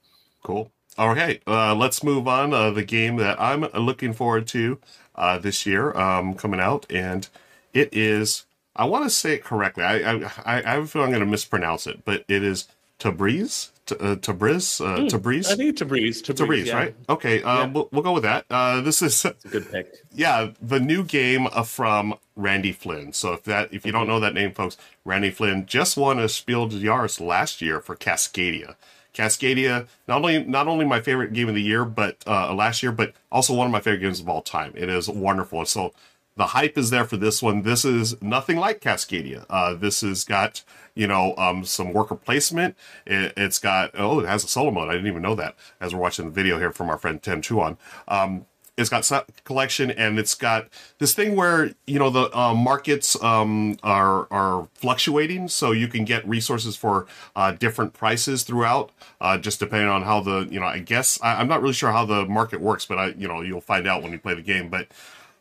Cool. 0.43 0.73
All 0.99 1.15
right, 1.15 1.41
uh, 1.47 1.75
let's 1.75 2.03
move 2.03 2.29
on. 2.29 2.53
Uh, 2.53 2.71
the 2.71 2.85
game 2.85 3.17
that 3.17 3.41
I'm 3.41 3.63
looking 3.73 4.13
forward 4.13 4.47
to 4.49 4.79
uh, 5.15 5.39
this 5.39 5.65
year 5.65 5.97
um, 5.97 6.35
coming 6.35 6.61
out, 6.61 6.85
and 6.91 7.27
it 7.73 7.89
is. 7.93 8.45
I 8.77 8.85
want 8.85 9.05
to 9.05 9.11
say 9.11 9.35
it 9.35 9.45
correctly. 9.45 9.85
I 9.85 9.99
I, 10.01 10.15
I, 10.45 10.59
I 10.59 10.71
have 10.73 10.85
a 10.85 10.87
feeling 10.87 11.07
I'm 11.07 11.13
going 11.13 11.25
to 11.25 11.31
mispronounce 11.31 11.87
it, 11.87 12.05
but 12.05 12.25
it 12.29 12.43
is 12.43 12.69
Tabriz? 13.03 13.71
T- 13.85 13.97
uh, 13.97 14.15
Tabriz? 14.15 14.81
Uh, 14.81 14.99
mm, 14.99 15.09
Tabriz? 15.11 15.51
I 15.51 15.57
think 15.57 15.77
Tabriz. 15.77 16.23
Tabriz, 16.23 16.37
Tabriz 16.37 16.67
yeah. 16.67 16.77
right? 16.77 16.95
Okay, 17.09 17.43
uh, 17.43 17.59
yeah. 17.59 17.67
we'll, 17.67 17.89
we'll, 17.91 18.03
go 18.03 18.13
with 18.13 18.23
that. 18.23 18.47
Uh, 18.49 18.81
this 18.81 19.03
is 19.03 19.25
a 19.25 19.35
good 19.51 19.71
pick. 19.71 19.93
Yeah, 20.15 20.51
the 20.61 20.79
new 20.79 21.03
game 21.03 21.49
from 21.65 22.15
Randy 22.37 22.71
Flynn. 22.71 23.13
So 23.13 23.33
if 23.33 23.45
that 23.45 23.73
if 23.73 23.85
you 23.85 23.91
don't 23.91 24.07
know 24.07 24.21
that 24.21 24.35
name, 24.35 24.53
folks, 24.53 24.77
Randy 25.05 25.31
Flynn 25.31 25.67
just 25.67 25.97
won 25.97 26.19
a 26.19 26.29
Spiel 26.29 26.69
des 26.69 26.77
Jahres 26.77 27.21
last 27.21 27.61
year 27.61 27.81
for 27.81 27.97
Cascadia. 27.97 28.77
Cascadia, 29.15 29.89
not 30.07 30.19
only 30.19 30.45
not 30.45 30.69
only 30.69 30.85
my 30.85 31.01
favorite 31.01 31.33
game 31.33 31.49
of 31.49 31.55
the 31.55 31.63
year, 31.63 31.85
but 31.85 32.19
uh, 32.27 32.55
last 32.55 32.83
year, 32.83 32.93
but 32.93 33.15
also 33.33 33.55
one 33.55 33.67
of 33.67 33.73
my 33.73 33.81
favorite 33.81 34.01
games 34.01 34.21
of 34.21 34.29
all 34.29 34.43
time. 34.43 34.73
It 34.77 34.89
is 34.89 35.09
wonderful. 35.09 35.65
So 35.65 35.93
the 36.37 36.47
hype 36.47 36.79
is 36.79 36.91
there 36.91 37.05
for 37.05 37.17
this 37.17 37.43
one. 37.43 37.63
This 37.63 37.85
is 37.85 38.21
nothing 38.23 38.59
like 38.59 38.81
Cascadia. 38.81 39.45
Uh, 39.51 39.75
this 39.75 40.03
has 40.03 40.25
got 40.25 40.63
you 40.95 41.07
know 41.07 41.35
um, 41.37 41.65
some 41.65 41.93
worker 41.93 42.15
placement. 42.15 42.77
It, 43.07 43.37
has 43.39 43.59
got 43.59 43.91
oh, 43.95 44.21
it 44.21 44.27
has 44.27 44.45
a 44.45 44.49
solo 44.49 44.71
mode. 44.71 44.89
I 44.89 44.93
didn't 44.93 45.09
even 45.09 45.23
know 45.23 45.35
that 45.37 45.55
as 45.81 45.95
we're 45.95 46.01
watching 46.01 46.27
the 46.27 46.31
video 46.33 46.59
here 46.59 46.73
from 46.73 46.89
our 46.91 46.99
friend 46.99 47.23
Tim 47.23 47.43
Chuang. 47.43 47.77
Um, 48.09 48.47
It's 48.79 48.89
got 48.89 49.05
collection, 49.45 49.91
and 49.91 50.19
it's 50.19 50.35
got 50.35 50.69
this 50.99 51.15
thing 51.15 51.37
where 51.37 51.73
you 51.87 51.99
know 51.99 52.09
the 52.09 52.35
uh, 52.37 52.55
markets 52.55 53.23
um, 53.23 53.77
are 53.83 54.27
are 54.31 54.67
fluctuating, 54.75 55.49
so 55.49 55.73
you 55.73 55.89
can 55.89 56.05
get 56.07 56.27
resources 56.27 56.75
for 56.75 57.07
uh, 57.37 57.53
different 57.53 57.93
prices 57.93 58.45
throughout, 58.45 58.91
uh, 59.21 59.37
just 59.37 59.61
depending 59.61 59.91
on 59.91 60.03
how 60.05 60.21
the 60.23 60.49
you 60.51 60.59
know. 60.59 60.67
I 60.67 60.79
guess 60.79 61.19
I, 61.23 61.41
I'm 61.41 61.49
not 61.49 61.61
really 61.61 61.75
sure 61.75 61.93
how 61.93 62.07
the 62.07 62.25
market 62.25 62.61
works, 62.63 62.87
but 62.87 62.97
I 62.99 63.07
you 63.09 63.29
know 63.29 63.43
you'll 63.43 63.61
find 63.61 63.87
out 63.87 64.03
when 64.03 64.11
you 64.11 64.19
play 64.19 64.35
the 64.35 64.43
game. 64.43 64.71
But 64.71 64.89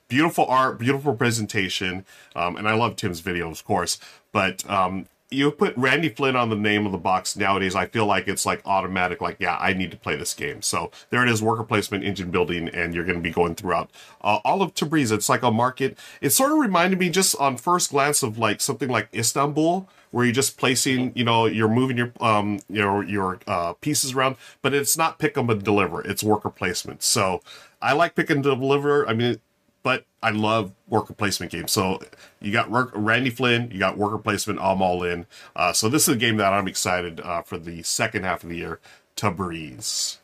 beautiful 0.09 0.45
art, 0.47 0.77
beautiful 0.77 1.15
presentation, 1.15 2.05
um, 2.35 2.57
and 2.57 2.67
I 2.67 2.73
love 2.73 2.97
Tim's 2.97 3.21
video, 3.21 3.49
of 3.49 3.63
course. 3.63 3.97
But 4.33 4.69
um, 4.69 5.05
you 5.31 5.49
put 5.49 5.75
Randy 5.77 6.09
Flynn 6.09 6.35
on 6.35 6.49
the 6.49 6.55
name 6.57 6.85
of 6.85 6.91
the 6.91 6.97
box 6.97 7.37
nowadays, 7.37 7.73
I 7.73 7.85
feel 7.85 8.05
like 8.05 8.27
it's 8.27 8.45
like 8.45 8.61
automatic, 8.65 9.21
like, 9.21 9.37
yeah, 9.39 9.57
I 9.57 9.73
need 9.73 9.89
to 9.91 9.97
play 9.97 10.17
this 10.17 10.33
game. 10.33 10.61
So 10.61 10.91
there 11.09 11.23
it 11.23 11.29
is, 11.29 11.41
worker 11.41 11.63
placement, 11.63 12.03
engine 12.03 12.31
building, 12.31 12.67
and 12.67 12.93
you're 12.93 13.05
going 13.05 13.17
to 13.17 13.23
be 13.23 13.31
going 13.31 13.55
throughout 13.55 13.89
uh, 14.21 14.39
all 14.43 14.61
of 14.61 14.75
Tabriz. 14.75 15.11
It's 15.11 15.29
like 15.29 15.41
a 15.41 15.49
market. 15.49 15.97
It 16.19 16.31
sort 16.31 16.51
of 16.51 16.57
reminded 16.57 16.99
me 16.99 17.09
just 17.09 17.35
on 17.37 17.55
first 17.55 17.91
glance 17.91 18.21
of 18.23 18.37
like 18.37 18.59
something 18.59 18.89
like 18.89 19.07
Istanbul, 19.13 19.87
where 20.11 20.25
you're 20.25 20.33
just 20.33 20.57
placing, 20.57 21.13
you 21.15 21.23
know, 21.23 21.45
you're 21.45 21.69
moving 21.69 21.97
your 21.97 22.11
um 22.19 22.59
your 22.69 23.01
your 23.03 23.39
uh, 23.47 23.71
pieces 23.73 24.13
around, 24.13 24.35
but 24.61 24.73
it's 24.73 24.97
not 24.97 25.17
pick 25.17 25.35
them 25.35 25.49
and 25.49 25.63
deliver. 25.63 26.01
It's 26.01 26.21
worker 26.21 26.49
placement. 26.49 27.01
So 27.01 27.41
I 27.81 27.93
like 27.93 28.15
pick 28.15 28.29
and 28.29 28.43
deliver. 28.43 29.07
I 29.07 29.13
mean, 29.13 29.39
but 29.83 30.05
I 30.21 30.31
love 30.31 30.71
worker 30.87 31.13
placement 31.13 31.51
games. 31.51 31.71
So 31.71 31.99
you 32.39 32.51
got 32.51 32.67
Randy 32.69 33.29
Flynn, 33.29 33.69
you 33.71 33.79
got 33.79 33.97
worker 33.97 34.17
placement. 34.17 34.59
I'm 34.59 34.81
all 34.81 35.03
in. 35.03 35.25
Uh, 35.55 35.73
so 35.73 35.89
this 35.89 36.07
is 36.07 36.15
a 36.15 36.17
game 36.17 36.37
that 36.37 36.53
I'm 36.53 36.67
excited 36.67 37.19
uh, 37.21 37.41
for 37.41 37.57
the 37.57 37.83
second 37.83 38.23
half 38.23 38.43
of 38.43 38.49
the 38.49 38.57
year. 38.57 38.79
Tabriz. 39.15 40.17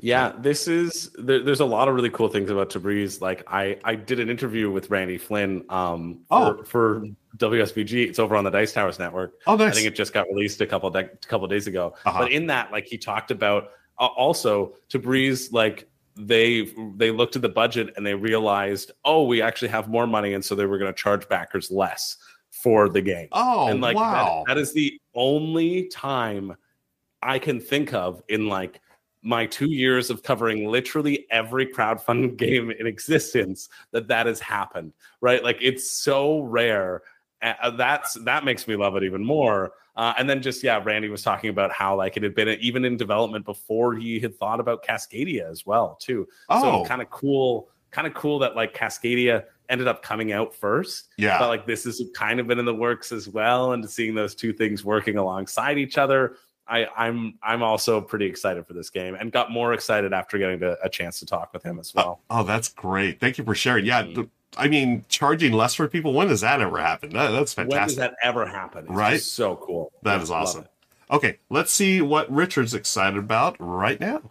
Yeah, 0.00 0.32
this 0.38 0.68
is 0.68 1.10
there, 1.18 1.42
there's 1.42 1.60
a 1.60 1.64
lot 1.64 1.88
of 1.88 1.94
really 1.94 2.10
cool 2.10 2.28
things 2.28 2.50
about 2.50 2.70
Tabriz. 2.70 3.20
Like 3.20 3.42
I 3.46 3.78
I 3.84 3.94
did 3.94 4.20
an 4.20 4.28
interview 4.28 4.70
with 4.70 4.90
Randy 4.90 5.18
Flynn 5.18 5.64
um 5.68 6.20
for, 6.28 6.58
oh. 6.58 6.62
for 6.64 7.04
WSBG. 7.38 8.08
It's 8.08 8.18
over 8.18 8.36
on 8.36 8.44
the 8.44 8.50
Dice 8.50 8.72
Towers 8.72 8.98
network. 8.98 9.34
Oh, 9.46 9.56
nice. 9.56 9.72
I 9.72 9.74
think 9.74 9.86
it 9.86 9.94
just 9.94 10.12
got 10.12 10.26
released 10.28 10.60
a 10.60 10.66
couple 10.66 10.90
de- 10.90 11.08
couple 11.26 11.46
days 11.48 11.66
ago. 11.66 11.94
Uh-huh. 12.04 12.22
But 12.22 12.32
in 12.32 12.46
that, 12.48 12.72
like 12.72 12.86
he 12.86 12.98
talked 12.98 13.30
about 13.30 13.70
uh, 13.98 14.06
also 14.06 14.74
Tabriz 14.90 15.52
like 15.52 15.88
they 16.16 16.72
they 16.96 17.10
looked 17.10 17.36
at 17.36 17.42
the 17.42 17.48
budget 17.48 17.92
and 17.96 18.06
they 18.06 18.14
realized, 18.14 18.92
oh, 19.04 19.24
we 19.24 19.42
actually 19.42 19.68
have 19.68 19.88
more 19.88 20.06
money, 20.06 20.34
and 20.34 20.44
so 20.44 20.54
they 20.54 20.66
were 20.66 20.78
going 20.78 20.92
to 20.92 20.96
charge 20.96 21.28
backers 21.28 21.70
less 21.70 22.16
for 22.50 22.88
the 22.88 23.02
game. 23.02 23.28
Oh, 23.32 23.66
and 23.66 23.80
like 23.80 23.96
wow. 23.96 24.44
that, 24.46 24.54
that 24.54 24.60
is 24.60 24.72
the 24.72 24.98
only 25.14 25.88
time 25.88 26.56
I 27.22 27.38
can 27.38 27.60
think 27.60 27.92
of 27.92 28.22
in 28.28 28.48
like 28.48 28.80
my 29.22 29.46
two 29.46 29.70
years 29.70 30.10
of 30.10 30.22
covering 30.22 30.68
literally 30.68 31.26
every 31.30 31.66
crowdfunding 31.66 32.36
game 32.36 32.70
in 32.70 32.86
existence 32.86 33.68
that 33.90 34.08
that 34.08 34.26
has 34.26 34.40
happened. 34.40 34.92
Right, 35.20 35.42
like 35.42 35.58
it's 35.60 35.90
so 35.90 36.40
rare. 36.40 37.02
Uh, 37.42 37.70
that's 37.70 38.14
that 38.24 38.44
makes 38.44 38.68
me 38.68 38.76
love 38.76 38.96
it 38.96 39.02
even 39.02 39.24
more. 39.24 39.72
Uh, 39.96 40.12
and 40.18 40.28
then 40.28 40.42
just 40.42 40.62
yeah, 40.62 40.80
Randy 40.82 41.08
was 41.08 41.22
talking 41.22 41.50
about 41.50 41.72
how 41.72 41.96
like 41.96 42.16
it 42.16 42.22
had 42.22 42.34
been 42.34 42.48
even 42.60 42.84
in 42.84 42.96
development 42.96 43.44
before 43.44 43.94
he 43.94 44.18
had 44.18 44.36
thought 44.36 44.60
about 44.60 44.84
Cascadia 44.84 45.48
as 45.48 45.64
well 45.64 45.96
too. 46.00 46.26
Oh. 46.48 46.82
So 46.82 46.88
kind 46.88 47.00
of 47.00 47.10
cool, 47.10 47.68
kind 47.90 48.06
of 48.06 48.14
cool 48.14 48.40
that 48.40 48.56
like 48.56 48.74
Cascadia 48.74 49.44
ended 49.68 49.86
up 49.86 50.02
coming 50.02 50.32
out 50.32 50.54
first. 50.54 51.10
Yeah, 51.16 51.38
but 51.38 51.48
like 51.48 51.66
this 51.66 51.84
has 51.84 52.02
kind 52.14 52.40
of 52.40 52.46
been 52.46 52.58
in 52.58 52.64
the 52.64 52.74
works 52.74 53.12
as 53.12 53.28
well, 53.28 53.72
and 53.72 53.88
seeing 53.88 54.14
those 54.14 54.34
two 54.34 54.52
things 54.52 54.84
working 54.84 55.16
alongside 55.16 55.78
each 55.78 55.96
other. 55.96 56.36
I, 56.66 56.86
I'm 56.96 57.38
I'm 57.42 57.62
also 57.62 58.00
pretty 58.00 58.24
excited 58.24 58.66
for 58.66 58.72
this 58.72 58.88
game 58.90 59.14
and 59.14 59.30
got 59.30 59.50
more 59.50 59.74
excited 59.74 60.14
after 60.14 60.38
getting 60.38 60.60
to, 60.60 60.78
a 60.82 60.88
chance 60.88 61.18
to 61.20 61.26
talk 61.26 61.52
with 61.52 61.62
him 61.62 61.78
as 61.78 61.94
well. 61.94 62.22
Oh, 62.30 62.40
oh 62.40 62.42
that's 62.42 62.68
great! 62.70 63.20
Thank 63.20 63.38
you 63.38 63.44
for 63.44 63.54
sharing. 63.54 63.84
Yeah, 63.84 64.02
mm-hmm. 64.02 64.22
I 64.56 64.68
mean, 64.68 65.04
charging 65.08 65.52
less 65.52 65.74
for 65.74 65.88
people. 65.88 66.12
When 66.12 66.28
does 66.28 66.40
that 66.42 66.60
ever 66.60 66.78
happen? 66.78 67.10
That, 67.10 67.30
that's 67.30 67.54
fantastic. 67.54 67.78
When 67.78 67.88
does 67.88 67.96
that 67.96 68.14
ever 68.22 68.46
happen? 68.46 68.84
It's 68.84 68.94
right? 68.94 69.20
So 69.20 69.56
cool. 69.56 69.92
That 70.02 70.16
yeah, 70.16 70.22
is 70.22 70.30
awesome. 70.30 70.66
Okay, 71.10 71.38
let's 71.50 71.72
see 71.72 72.00
what 72.00 72.30
Richard's 72.32 72.74
excited 72.74 73.18
about 73.18 73.56
right 73.58 74.00
now. 74.00 74.30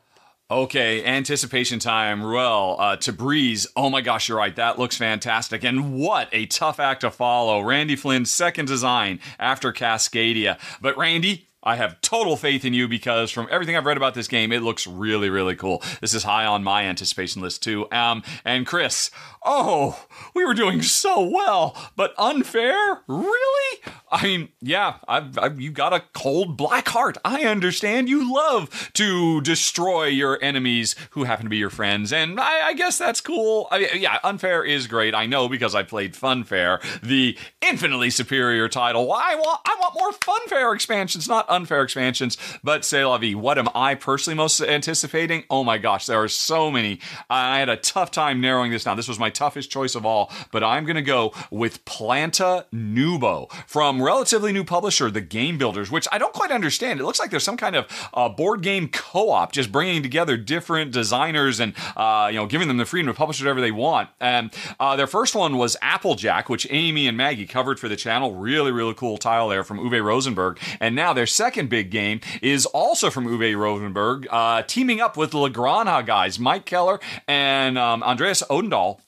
Okay, 0.52 1.04
anticipation 1.04 1.80
time. 1.80 2.24
Ruel, 2.24 2.76
uh, 2.78 2.98
Tabriz. 2.98 3.66
Oh 3.76 3.90
my 3.90 4.02
gosh, 4.02 4.30
you're 4.30 4.38
right. 4.38 4.56
That 4.56 4.78
looks 4.78 4.98
fantastic. 4.98 5.64
And 5.64 5.96
what 5.96 6.30
a 6.32 6.46
tough 6.46 6.80
act 6.80 7.02
to 7.02 7.12
follow. 7.12 7.62
Randy 7.62 7.96
Flynn's 7.96 8.30
second 8.30 8.68
design 8.68 9.20
after 9.40 9.74
Cascadia. 9.74 10.60
But 10.80 10.98
Randy, 10.98 11.50
I 11.64 11.78
have 11.78 12.02
total 12.02 12.36
faith 12.36 12.66
in 12.66 12.74
you 12.74 12.88
because 12.88 13.32
from 13.32 13.48
everything 13.50 13.76
I've 13.76 13.86
read 13.86 13.98
about 13.98 14.14
this 14.14 14.28
game, 14.28 14.52
it 14.52 14.62
looks 14.62 14.86
really, 14.86 15.30
really 15.30 15.56
cool. 15.56 15.82
This 16.02 16.14
is 16.14 16.24
high 16.24 16.46
on 16.46 16.64
my 16.64 16.84
anticipation 16.84 17.42
list 17.42 17.64
too. 17.64 17.90
Um, 17.92 18.24
and 18.44 18.68
Chris, 18.68 19.10
oh, 19.44 20.06
we 20.36 20.46
were 20.46 20.54
doing 20.54 20.82
so 20.82 21.22
well, 21.22 21.76
but 21.96 22.14
unfair? 22.18 23.02
Really? 23.08 23.80
I 24.14 24.24
mean, 24.24 24.50
yeah, 24.62 24.98
I've, 25.08 25.40
I've, 25.40 25.60
you 25.60 25.72
got 25.72 25.92
a 25.92 26.04
cold 26.14 26.56
black 26.56 26.88
heart. 26.88 27.18
I 27.26 27.46
understand 27.46 28.08
you 28.08 28.32
love 28.32 28.92
to 28.94 29.42
destroy 29.42 30.06
your 30.06 30.38
enemies 30.40 30.96
who 31.12 31.24
happen 31.24 31.46
to 31.46 31.50
be 31.50 31.58
your 31.58 31.72
friends, 31.72 32.14
and 32.14 32.40
I, 32.40 32.68
I 32.68 32.74
guess 32.74 33.00
that's 33.00 33.22
cool. 33.22 33.68
I 33.72 33.80
mean, 33.80 33.88
yeah, 33.96 34.20
unfair 34.24 34.64
is 34.64 34.86
great. 34.86 35.16
I 35.16 35.26
know 35.26 35.50
because 35.50 35.74
I 35.74 35.82
played 35.82 36.14
Funfair, 36.14 36.80
the 37.02 37.36
infinitely 37.60 38.12
superior 38.12 38.70
title. 38.70 39.12
I 39.12 39.34
want, 39.34 39.62
I 39.66 39.76
want 39.80 39.96
more 39.98 40.12
Funfair 40.12 40.76
expansions, 40.76 41.28
not 41.28 41.50
unfair 41.50 41.82
expansions. 41.82 42.38
But 42.64 42.86
say 42.86 43.04
la 43.04 43.18
vie, 43.18 43.34
what 43.34 43.58
am 43.58 43.68
I 43.74 43.96
personally 43.96 44.38
most 44.38 44.62
anticipating? 44.62 45.44
Oh 45.50 45.64
my 45.64 45.80
gosh, 45.80 46.06
there 46.06 46.22
are 46.22 46.28
so 46.28 46.70
many. 46.70 47.00
I 47.32 47.58
had 47.58 47.70
a 47.70 47.78
tough 47.78 48.12
time 48.12 48.40
narrowing 48.42 48.70
this 48.70 48.84
down. 48.84 48.96
This 48.96 49.08
was 49.08 49.18
my 49.18 49.32
toughest 49.32 49.72
choice 49.72 49.96
of 49.96 50.06
all, 50.06 50.32
but 50.52 50.64
I'm 50.64 50.86
to 50.94 51.02
go 51.02 51.34
with 51.50 51.84
Planta 51.86 52.66
Nubo 52.72 53.52
from 53.68 54.03
relatively 54.04 54.52
new 54.52 54.64
publisher, 54.64 55.10
The 55.10 55.22
Game 55.22 55.58
Builders, 55.58 55.90
which 55.90 56.08
I 56.12 56.18
don't 56.18 56.34
quite 56.34 56.52
understand. 56.52 57.00
It 57.00 57.04
looks 57.04 57.20
like 57.20 57.32
there's 57.32 57.44
some 57.44 57.58
kind 57.58 57.76
of 57.76 58.10
uh, 58.14 58.30
board 58.30 58.62
game 58.62 58.88
co-op, 58.90 59.52
just 59.52 59.72
bringing 59.72 60.04
together 60.04 60.38
different 60.38 60.92
designers 60.92 61.60
and 61.60 61.74
uh, 61.96 62.30
you 62.32 62.38
know 62.38 62.46
giving 62.46 62.68
them 62.68 62.78
the 62.78 62.86
freedom 62.86 63.08
to 63.08 63.18
publish 63.18 63.40
whatever 63.40 63.62
they 63.62 63.72
want. 63.72 64.10
And 64.20 64.54
uh, 64.80 64.96
their 64.96 65.08
first 65.08 65.36
one 65.36 65.58
was 65.58 65.78
Applejack, 65.82 66.50
which 66.50 66.68
Amy 66.70 67.08
and 67.08 67.18
Maggie 67.18 67.48
covered 67.48 67.80
for 67.80 67.88
the 67.88 67.96
channel. 67.96 68.34
Really, 68.34 68.72
really 68.72 68.94
cool 68.94 69.18
tile 69.18 69.50
there 69.50 69.64
from 69.64 69.80
Uwe 69.80 70.04
Rosenberg. 70.04 70.60
And 70.80 70.96
now 70.96 71.14
their 71.14 71.28
second 71.28 71.70
big 71.70 71.90
game 71.90 72.20
is 72.42 72.66
also 72.66 73.10
from 73.10 73.26
Uwe 73.26 73.58
Rosenberg, 73.58 74.28
uh, 74.30 74.64
teaming 74.64 75.02
up 75.02 75.18
with 75.18 75.32
Granja 75.32 76.06
guys, 76.06 76.40
Mike 76.40 76.66
Keller 76.66 77.00
and 77.28 77.78
um, 77.78 78.04
Andreas 78.04 78.44
Odendahl 78.50 79.00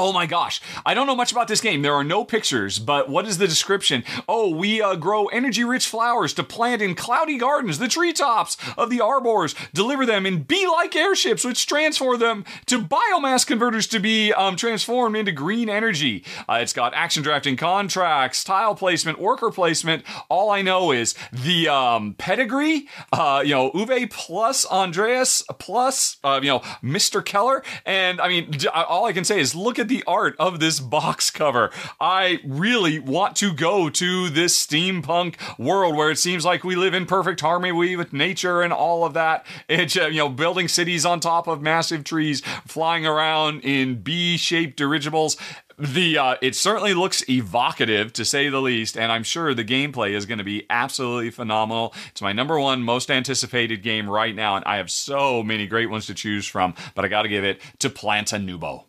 Oh 0.00 0.12
my 0.12 0.26
gosh. 0.26 0.60
I 0.86 0.94
don't 0.94 1.08
know 1.08 1.16
much 1.16 1.32
about 1.32 1.48
this 1.48 1.60
game. 1.60 1.82
There 1.82 1.92
are 1.92 2.04
no 2.04 2.24
pictures, 2.24 2.78
but 2.78 3.08
what 3.08 3.26
is 3.26 3.38
the 3.38 3.48
description? 3.48 4.04
Oh, 4.28 4.48
we 4.48 4.80
uh, 4.80 4.94
grow 4.94 5.26
energy 5.26 5.64
rich 5.64 5.88
flowers 5.88 6.32
to 6.34 6.44
plant 6.44 6.80
in 6.80 6.94
cloudy 6.94 7.36
gardens, 7.36 7.80
the 7.80 7.88
treetops 7.88 8.56
of 8.76 8.90
the 8.90 9.00
arbors, 9.00 9.56
deliver 9.74 10.06
them 10.06 10.24
in 10.24 10.44
bee 10.44 10.68
like 10.68 10.94
airships, 10.94 11.44
which 11.44 11.66
transform 11.66 12.20
them 12.20 12.44
to 12.66 12.78
biomass 12.80 13.44
converters 13.44 13.88
to 13.88 13.98
be 13.98 14.32
um, 14.34 14.54
transformed 14.54 15.16
into 15.16 15.32
green 15.32 15.68
energy. 15.68 16.24
Uh, 16.48 16.60
it's 16.62 16.72
got 16.72 16.94
action 16.94 17.24
drafting 17.24 17.56
contracts, 17.56 18.44
tile 18.44 18.76
placement, 18.76 19.18
worker 19.18 19.50
placement. 19.50 20.04
All 20.28 20.50
I 20.50 20.62
know 20.62 20.92
is 20.92 21.16
the 21.32 21.66
um, 21.66 22.14
pedigree, 22.14 22.86
uh, 23.12 23.42
you 23.44 23.52
know, 23.52 23.72
Uwe 23.72 24.08
plus 24.08 24.64
Andreas 24.66 25.42
plus, 25.58 26.18
uh, 26.22 26.38
you 26.40 26.50
know, 26.50 26.60
Mr. 26.84 27.24
Keller. 27.24 27.64
And 27.84 28.20
I 28.20 28.28
mean, 28.28 28.54
all 28.72 29.04
I 29.04 29.12
can 29.12 29.24
say 29.24 29.40
is 29.40 29.56
look 29.56 29.80
at 29.80 29.87
the 29.88 30.04
art 30.06 30.36
of 30.38 30.60
this 30.60 30.80
box 30.80 31.30
cover. 31.30 31.70
I 32.00 32.40
really 32.44 32.98
want 32.98 33.36
to 33.36 33.52
go 33.52 33.90
to 33.90 34.28
this 34.28 34.66
steampunk 34.66 35.36
world 35.58 35.96
where 35.96 36.10
it 36.10 36.18
seems 36.18 36.44
like 36.44 36.64
we 36.64 36.76
live 36.76 36.94
in 36.94 37.06
perfect 37.06 37.40
harmony 37.40 37.96
with 37.96 38.12
nature 38.12 38.62
and 38.62 38.72
all 38.72 39.04
of 39.04 39.14
that. 39.14 39.46
It's 39.68 39.96
uh, 39.96 40.06
you 40.06 40.18
know 40.18 40.28
building 40.28 40.68
cities 40.68 41.04
on 41.04 41.20
top 41.20 41.46
of 41.46 41.60
massive 41.60 42.04
trees, 42.04 42.40
flying 42.66 43.06
around 43.06 43.60
in 43.60 44.02
bee-shaped 44.02 44.76
dirigibles 44.76 45.36
the 45.78 46.18
uh, 46.18 46.36
it 46.42 46.56
certainly 46.56 46.92
looks 46.92 47.28
evocative 47.28 48.12
to 48.14 48.24
say 48.24 48.48
the 48.48 48.60
least, 48.60 48.98
and 48.98 49.12
I'm 49.12 49.22
sure 49.22 49.54
the 49.54 49.64
gameplay 49.64 50.10
is 50.10 50.26
going 50.26 50.38
to 50.38 50.44
be 50.44 50.66
absolutely 50.68 51.30
phenomenal. 51.30 51.94
It's 52.10 52.20
my 52.20 52.32
number 52.32 52.58
one 52.58 52.82
most 52.82 53.10
anticipated 53.10 53.82
game 53.82 54.10
right 54.10 54.34
now, 54.34 54.56
and 54.56 54.64
I 54.64 54.76
have 54.76 54.90
so 54.90 55.42
many 55.42 55.66
great 55.66 55.88
ones 55.88 56.06
to 56.06 56.14
choose 56.14 56.46
from. 56.46 56.74
But 56.94 57.04
I 57.04 57.08
got 57.08 57.22
to 57.22 57.28
give 57.28 57.44
it 57.44 57.60
to 57.78 57.90
Planta 57.90 58.44
Nubo. 58.44 58.87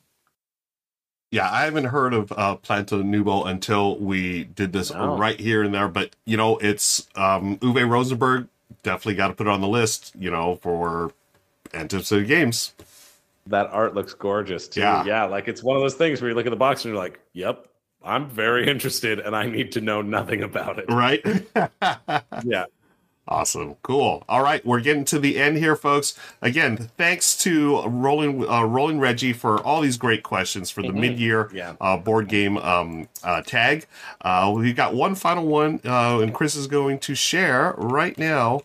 Yeah, 1.32 1.50
I 1.50 1.66
haven't 1.66 1.86
heard 1.86 2.14
of 2.14 2.32
uh, 2.32 2.58
Planta 2.58 3.04
Nubo 3.04 3.46
until 3.46 3.98
we 3.98 4.46
did 4.46 4.74
this 4.74 4.92
no. 4.92 5.16
right 5.16 5.40
here 5.40 5.62
and 5.62 5.74
there. 5.74 5.88
But 5.88 6.16
you 6.26 6.38
know, 6.38 6.58
it's 6.58 7.08
um, 7.16 7.58
Uwe 7.60 7.88
Rosenberg. 7.88 8.48
Definitely 8.82 9.16
got 9.16 9.28
to 9.28 9.34
put 9.34 9.46
it 9.46 9.50
on 9.52 9.62
the 9.62 9.68
list. 9.68 10.14
You 10.18 10.32
know, 10.32 10.56
for 10.56 11.12
anticipated 11.74 12.28
games. 12.28 12.74
That 13.48 13.68
art 13.68 13.94
looks 13.96 14.14
gorgeous 14.14 14.68
too. 14.68 14.82
Yeah. 14.82 15.06
yeah, 15.06 15.24
like 15.26 15.48
it's 15.48 15.64
one 15.64 15.76
of 15.76 15.82
those 15.82 15.96
things 15.96 16.22
where 16.22 16.30
you 16.30 16.36
look 16.36 16.46
at 16.46 16.52
the 16.52 16.56
box 16.56 16.84
and 16.84 16.94
you're 16.94 17.02
like, 17.02 17.20
"Yep, 17.34 17.68
I'm 18.04 18.28
very 18.30 18.68
interested, 18.70 19.20
and 19.20 19.36
I 19.36 19.46
need 19.46 19.72
to 19.74 19.82
know 19.82 20.02
nothing 20.02 20.42
about 20.42 20.80
it." 20.80 20.86
Right? 20.90 21.24
yeah. 22.44 22.66
Awesome. 23.30 23.76
Cool. 23.84 24.24
All 24.28 24.42
right. 24.42 24.66
We're 24.66 24.80
getting 24.80 25.06
to 25.06 25.20
the 25.20 25.38
end 25.38 25.58
here, 25.58 25.76
folks. 25.76 26.18
Again, 26.42 26.90
thanks 26.98 27.38
to 27.44 27.84
Rolling, 27.84 28.50
uh, 28.50 28.64
Rolling 28.64 29.00
Reggie 29.00 29.34
for 29.34 29.60
all 29.62 29.82
these 29.82 29.98
great 29.98 30.24
questions 30.24 30.72
for 30.72 30.82
the 30.82 30.88
Mhm. 30.88 30.96
mid 31.00 31.20
year 31.20 31.48
Yeah. 31.54 31.74
uh, 31.80 31.96
board 31.96 32.28
game 32.28 32.58
um, 32.58 33.08
uh, 33.24 33.44
tag. 33.44 33.86
Uh, 34.22 34.52
we 34.56 34.74
got 34.74 34.96
one 34.96 35.14
final 35.14 35.46
one, 35.46 35.80
uh, 35.86 36.18
and 36.20 36.34
Chris 36.34 36.56
is 36.56 36.66
going 36.66 36.98
to 37.00 37.14
share 37.14 37.76
right 37.78 38.18
now. 38.18 38.62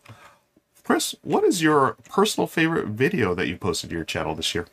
Chris, 0.83 1.15
what 1.21 1.45
is 1.45 1.63
your 1.63 1.97
personal 2.09 2.47
favorite 2.47 2.87
video 2.87 3.35
that 3.35 3.47
you 3.49 3.57
posted 3.59 3.91
to 3.91 3.97
your 3.97 4.05
channel 4.05 4.35
this 4.35 4.55
year? 4.55 4.67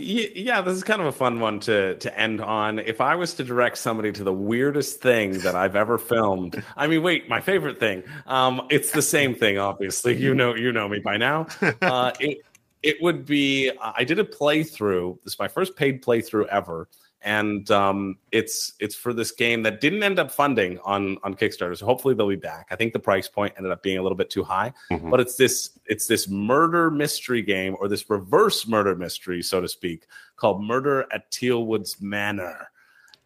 Yeah, 0.00 0.60
this 0.60 0.76
is 0.76 0.84
kind 0.84 1.00
of 1.00 1.08
a 1.08 1.12
fun 1.12 1.40
one 1.40 1.58
to 1.60 1.96
to 1.96 2.18
end 2.18 2.40
on. 2.40 2.78
If 2.78 3.00
I 3.00 3.16
was 3.16 3.34
to 3.34 3.44
direct 3.44 3.78
somebody 3.78 4.12
to 4.12 4.22
the 4.22 4.32
weirdest 4.32 5.00
thing 5.00 5.38
that 5.40 5.56
I've 5.56 5.74
ever 5.74 5.98
filmed, 5.98 6.62
I 6.76 6.86
mean, 6.86 7.02
wait, 7.02 7.28
my 7.28 7.40
favorite 7.40 7.80
thing. 7.80 8.04
Um, 8.26 8.62
it's 8.70 8.92
the 8.92 9.02
same 9.02 9.34
thing, 9.34 9.58
obviously. 9.58 10.16
You 10.16 10.36
know, 10.36 10.54
you 10.54 10.70
know 10.70 10.88
me 10.88 11.00
by 11.00 11.16
now. 11.16 11.48
Uh, 11.82 12.12
it 12.20 12.38
it 12.84 13.02
would 13.02 13.26
be. 13.26 13.72
I 13.80 14.04
did 14.04 14.20
a 14.20 14.24
playthrough. 14.24 15.18
This 15.24 15.32
is 15.32 15.38
my 15.38 15.48
first 15.48 15.74
paid 15.74 16.00
playthrough 16.00 16.46
ever, 16.46 16.88
and 17.22 17.68
um, 17.70 18.16
it's 18.30 18.74
it's 18.78 18.94
for 18.94 19.12
this 19.12 19.32
game 19.32 19.62
that 19.64 19.80
didn't 19.80 20.02
end 20.02 20.18
up 20.18 20.30
funding 20.30 20.78
on 20.84 21.18
on 21.24 21.34
Kickstarter. 21.34 21.76
So 21.76 21.84
hopefully 21.86 22.14
they'll 22.14 22.28
be 22.28 22.36
back. 22.36 22.68
I 22.70 22.76
think 22.76 22.92
the 22.92 22.98
price 22.98 23.26
point 23.28 23.54
ended 23.56 23.72
up 23.72 23.82
being 23.82 23.98
a 23.98 24.02
little 24.02 24.16
bit 24.16 24.30
too 24.30 24.44
high, 24.44 24.72
Mhm. 24.92 25.10
but 25.10 25.18
it's 25.20 25.34
this 25.36 25.78
it's 25.86 26.06
this 26.06 26.28
murder 26.28 26.90
mystery 26.90 27.42
game 27.42 27.76
or 27.80 27.88
this 27.88 28.08
reverse 28.08 28.66
murder 28.68 28.94
mystery, 28.94 29.42
so 29.42 29.60
to 29.60 29.68
speak, 29.68 30.06
called 30.36 30.62
Murder 30.62 31.06
at 31.12 31.30
Tealwood's 31.32 32.00
Manor, 32.00 32.70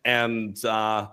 and 0.05 0.62
uh, 0.64 1.09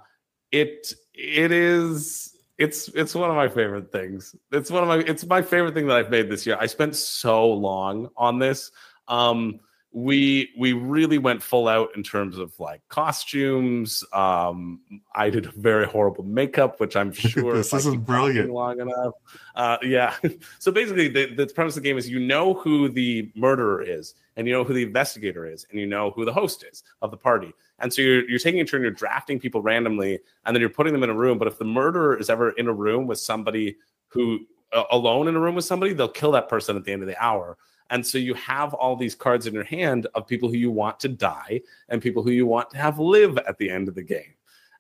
it 0.52 0.94
it 1.14 1.52
is 1.52 2.36
it's 2.58 2.88
it's 2.90 3.14
one 3.16 3.30
of 3.30 3.36
my 3.36 3.48
favorite 3.50 3.92
things. 3.92 4.36
It's 4.52 4.72
one 4.72 4.84
of 4.84 4.88
my 4.90 4.98
it's 5.00 5.26
my 5.26 5.42
favorite 5.42 5.74
thing 5.74 5.88
that 5.88 5.98
I've 5.98 6.10
made 6.12 6.30
this 6.30 6.46
year. 6.46 6.58
I 6.60 6.66
spent 6.66 6.96
so 6.96 7.50
long 7.52 8.10
on 8.18 8.40
this. 8.40 8.72
Um, 9.08 9.60
we 9.92 10.52
we 10.58 10.74
really 10.74 11.18
went 11.18 11.42
full 11.42 11.68
out 11.68 11.90
in 11.96 12.04
terms 12.04 12.38
of 12.38 12.58
like 12.60 12.82
costumes. 12.90 14.04
Um, 14.14 14.82
I 15.16 15.32
did 15.32 15.48
a 15.48 15.52
very 15.52 15.88
horrible 15.88 16.24
makeup, 16.24 16.80
which 16.80 16.96
I'm 16.96 17.12
sure 17.14 17.56
This 17.56 17.68
if 17.68 17.74
I 17.74 17.78
is 17.78 17.86
keep 17.86 18.02
brilliant. 18.02 18.52
Long 18.52 18.80
enough, 18.80 19.14
uh, 19.56 19.78
yeah. 19.82 20.16
so 20.60 20.72
basically, 20.72 21.08
the, 21.08 21.34
the 21.34 21.48
premise 21.48 21.76
of 21.76 21.84
the 21.84 21.90
game 21.90 21.98
is 21.98 22.08
you 22.08 22.20
know 22.20 22.54
who 22.54 22.90
the 22.90 23.32
murderer 23.36 23.82
is, 23.82 24.14
and 24.36 24.48
you 24.48 24.54
know 24.54 24.64
who 24.64 24.74
the 24.74 24.84
investigator 24.84 25.46
is, 25.48 25.66
and 25.72 25.80
you 25.80 25.88
know 25.88 26.12
who 26.12 26.24
the 26.24 26.34
host 26.34 26.64
is 26.72 26.84
of 27.02 27.10
the 27.10 27.18
party. 27.18 27.52
And 27.80 27.92
so 27.92 28.02
you're, 28.02 28.30
you're 28.30 28.40
taking 28.40 28.62
a 28.62 28.66
turn, 28.66 28.82
you're 28.82 28.92
drafting 28.92 29.40
people 29.40 29.62
randomly, 29.62 30.20
and 30.46 30.56
then 30.56 30.62
you're 30.62 30.70
putting 30.70 30.94
them 30.94 31.04
in 31.04 31.10
a 31.10 31.16
room. 31.16 31.40
But 31.40 31.48
if 31.48 31.58
the 31.58 31.66
murderer 31.66 32.16
is 32.18 32.30
ever 32.30 32.52
in 32.52 32.68
a 32.68 32.74
room 32.74 33.08
with 33.08 33.20
somebody 33.20 33.78
who 34.10 34.46
uh, 34.72 34.84
alone 34.92 35.28
in 35.28 35.36
a 35.36 35.40
room 35.40 35.56
with 35.56 35.66
somebody, 35.66 35.94
they'll 35.94 36.08
kill 36.08 36.32
that 36.34 36.48
person 36.48 36.76
at 36.76 36.84
the 36.84 36.92
end 36.92 37.02
of 37.02 37.08
the 37.08 37.24
hour. 37.24 37.58
And 37.90 38.06
so 38.06 38.18
you 38.18 38.34
have 38.36 38.74
all 38.74 38.96
these 38.96 39.16
cards 39.16 39.48
in 39.48 39.54
your 39.54 39.64
hand 39.64 40.08
of 40.16 40.28
people 40.28 40.50
who 40.50 40.58
you 40.58 40.72
want 40.72 41.00
to 41.02 41.08
die 41.08 41.62
and 41.90 42.02
people 42.02 42.24
who 42.24 42.32
you 42.32 42.46
want 42.46 42.70
to 42.72 42.78
have 42.78 43.00
live 43.00 43.38
at 43.40 43.58
the 43.58 43.70
end 43.70 43.88
of 43.88 43.96
the 43.96 44.04
game. 44.04 44.36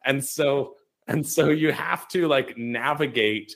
And 0.05 0.23
so 0.23 0.75
and 1.07 1.25
so 1.25 1.49
you 1.49 1.71
have 1.71 2.07
to 2.09 2.27
like 2.27 2.57
navigate 2.57 3.55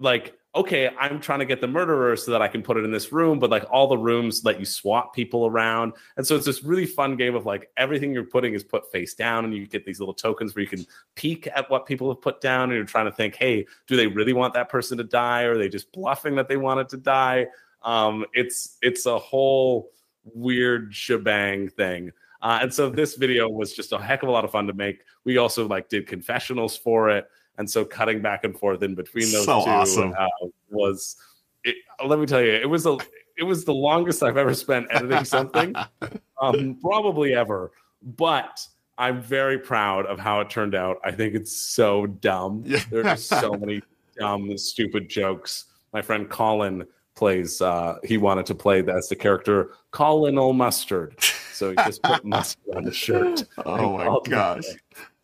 like 0.00 0.34
okay, 0.54 0.90
I'm 0.98 1.20
trying 1.20 1.38
to 1.38 1.44
get 1.44 1.60
the 1.60 1.68
murderer 1.68 2.16
so 2.16 2.32
that 2.32 2.42
I 2.42 2.48
can 2.48 2.62
put 2.62 2.76
it 2.76 2.84
in 2.84 2.90
this 2.90 3.12
room, 3.12 3.38
but 3.38 3.48
like 3.48 3.64
all 3.70 3.86
the 3.86 3.98
rooms 3.98 4.44
let 4.44 4.58
you 4.58 4.64
swap 4.64 5.14
people 5.14 5.46
around. 5.46 5.92
And 6.16 6.26
so 6.26 6.34
it's 6.34 6.46
this 6.46 6.64
really 6.64 6.86
fun 6.86 7.16
game 7.16 7.36
of 7.36 7.46
like 7.46 7.70
everything 7.76 8.12
you're 8.12 8.24
putting 8.24 8.54
is 8.54 8.64
put 8.64 8.90
face 8.90 9.14
down 9.14 9.44
and 9.44 9.54
you 9.54 9.66
get 9.66 9.84
these 9.84 10.00
little 10.00 10.14
tokens 10.14 10.54
where 10.54 10.62
you 10.62 10.68
can 10.68 10.84
peek 11.14 11.46
at 11.54 11.70
what 11.70 11.86
people 11.86 12.08
have 12.08 12.20
put 12.20 12.40
down 12.40 12.64
and 12.64 12.72
you're 12.72 12.84
trying 12.84 13.04
to 13.04 13.12
think, 13.12 13.36
hey, 13.36 13.66
do 13.86 13.94
they 13.94 14.08
really 14.08 14.32
want 14.32 14.52
that 14.54 14.68
person 14.68 14.98
to 14.98 15.04
die 15.04 15.44
or 15.44 15.52
are 15.52 15.58
they 15.58 15.68
just 15.68 15.92
bluffing 15.92 16.34
that 16.34 16.48
they 16.48 16.56
want 16.56 16.80
it 16.80 16.88
to 16.88 16.96
die? 16.96 17.46
Um, 17.82 18.24
it's 18.32 18.78
it's 18.82 19.06
a 19.06 19.18
whole 19.18 19.90
weird 20.24 20.94
shebang 20.94 21.68
thing. 21.68 22.12
Uh, 22.40 22.60
and 22.62 22.72
so 22.72 22.88
this 22.88 23.16
video 23.16 23.48
was 23.48 23.72
just 23.74 23.92
a 23.92 23.98
heck 23.98 24.22
of 24.22 24.28
a 24.28 24.32
lot 24.32 24.44
of 24.44 24.50
fun 24.50 24.66
to 24.66 24.72
make. 24.72 25.00
We 25.24 25.38
also 25.38 25.66
like 25.66 25.88
did 25.88 26.06
confessionals 26.06 26.76
for 26.76 27.10
it, 27.10 27.28
and 27.58 27.68
so 27.68 27.84
cutting 27.84 28.22
back 28.22 28.44
and 28.44 28.56
forth 28.58 28.82
in 28.82 28.94
between 28.94 29.30
those 29.32 29.44
So 29.44 29.64
two 29.64 29.70
awesome. 29.70 30.14
uh, 30.18 30.28
was. 30.70 31.16
It, 31.64 31.76
let 32.06 32.20
me 32.20 32.26
tell 32.26 32.40
you, 32.40 32.52
it 32.52 32.68
was 32.68 32.86
a 32.86 32.98
it 33.36 33.42
was 33.42 33.64
the 33.64 33.74
longest 33.74 34.22
I've 34.22 34.36
ever 34.36 34.54
spent 34.54 34.86
editing 34.90 35.24
something, 35.24 35.74
um, 36.40 36.78
probably 36.80 37.34
ever. 37.34 37.72
But 38.02 38.64
I'm 38.98 39.22
very 39.22 39.58
proud 39.58 40.06
of 40.06 40.18
how 40.18 40.40
it 40.40 40.50
turned 40.50 40.74
out. 40.74 40.98
I 41.04 41.12
think 41.12 41.34
it's 41.34 41.56
so 41.56 42.06
dumb. 42.06 42.64
Yeah. 42.66 42.80
There 42.90 43.00
are 43.00 43.04
just 43.04 43.28
so 43.28 43.52
many 43.60 43.80
dumb, 44.18 44.56
stupid 44.58 45.08
jokes. 45.08 45.66
My 45.92 46.02
friend 46.02 46.28
Colin 46.28 46.86
plays. 47.18 47.60
Uh, 47.60 47.98
he 48.04 48.16
wanted 48.16 48.46
to 48.46 48.54
play 48.54 48.82
as 48.86 49.08
the 49.08 49.16
character 49.16 49.70
Colonel 49.90 50.52
Mustard, 50.52 51.20
so 51.52 51.70
he 51.70 51.76
just 51.76 52.02
put 52.02 52.24
mustard 52.24 52.76
on 52.76 52.84
his 52.84 52.96
shirt. 52.96 53.44
Oh 53.66 53.98
my 53.98 54.18
gosh. 54.30 54.64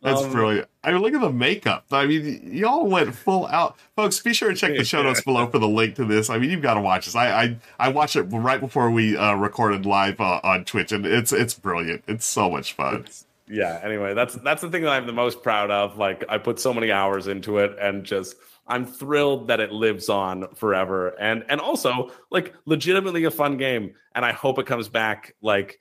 That's 0.01 0.21
Um, 0.21 0.31
brilliant. 0.31 0.67
I 0.83 0.91
mean, 0.91 1.01
look 1.01 1.15
at 1.15 1.21
the 1.21 1.31
makeup. 1.31 1.85
I 1.91 2.05
mean, 2.05 2.51
y'all 2.53 2.85
went 2.85 3.15
full 3.15 3.47
out, 3.47 3.75
folks. 3.95 4.19
Be 4.19 4.33
sure 4.33 4.49
to 4.49 4.55
check 4.55 4.77
the 4.77 4.83
show 4.83 5.01
notes 5.07 5.21
below 5.21 5.47
for 5.47 5.57
the 5.57 5.67
link 5.67 5.95
to 5.95 6.05
this. 6.05 6.29
I 6.29 6.37
mean, 6.37 6.51
you've 6.51 6.61
got 6.61 6.75
to 6.75 6.81
watch 6.81 7.05
this. 7.05 7.15
I 7.15 7.27
I, 7.43 7.57
I 7.79 7.89
watched 7.89 8.15
it 8.15 8.23
right 8.23 8.59
before 8.59 8.91
we 8.91 9.17
uh, 9.17 9.33
recorded 9.33 9.87
live 9.87 10.21
uh, 10.21 10.41
on 10.43 10.63
Twitch, 10.65 10.91
and 10.91 11.07
it's 11.07 11.31
it's 11.33 11.55
brilliant. 11.55 12.03
It's 12.07 12.25
so 12.25 12.49
much 12.51 12.73
fun. 12.73 12.95
It's- 12.97 13.25
yeah. 13.47 13.79
Anyway, 13.83 14.15
that's 14.15 14.33
that's 14.35 14.61
the 14.63 14.69
thing 14.71 14.81
that 14.83 14.89
I'm 14.91 15.05
the 15.07 15.13
most 15.13 15.43
proud 15.43 15.69
of. 15.71 15.97
Like 15.99 16.23
I 16.29 16.37
put 16.39 16.59
so 16.59 16.73
many 16.73 16.91
hours 16.91 17.27
into 17.27 17.59
it, 17.59 17.75
and 17.79 18.03
just 18.03 18.35
I'm 18.67 18.85
thrilled 18.85 19.47
that 19.47 19.59
it 19.59 19.71
lives 19.71 20.09
on 20.09 20.53
forever. 20.55 21.09
And 21.19 21.43
and 21.49 21.61
also 21.61 22.11
like 22.31 22.53
legitimately 22.65 23.23
a 23.25 23.31
fun 23.31 23.57
game. 23.57 23.93
And 24.15 24.25
I 24.25 24.31
hope 24.31 24.57
it 24.59 24.65
comes 24.65 24.89
back. 24.89 25.35
Like 25.41 25.79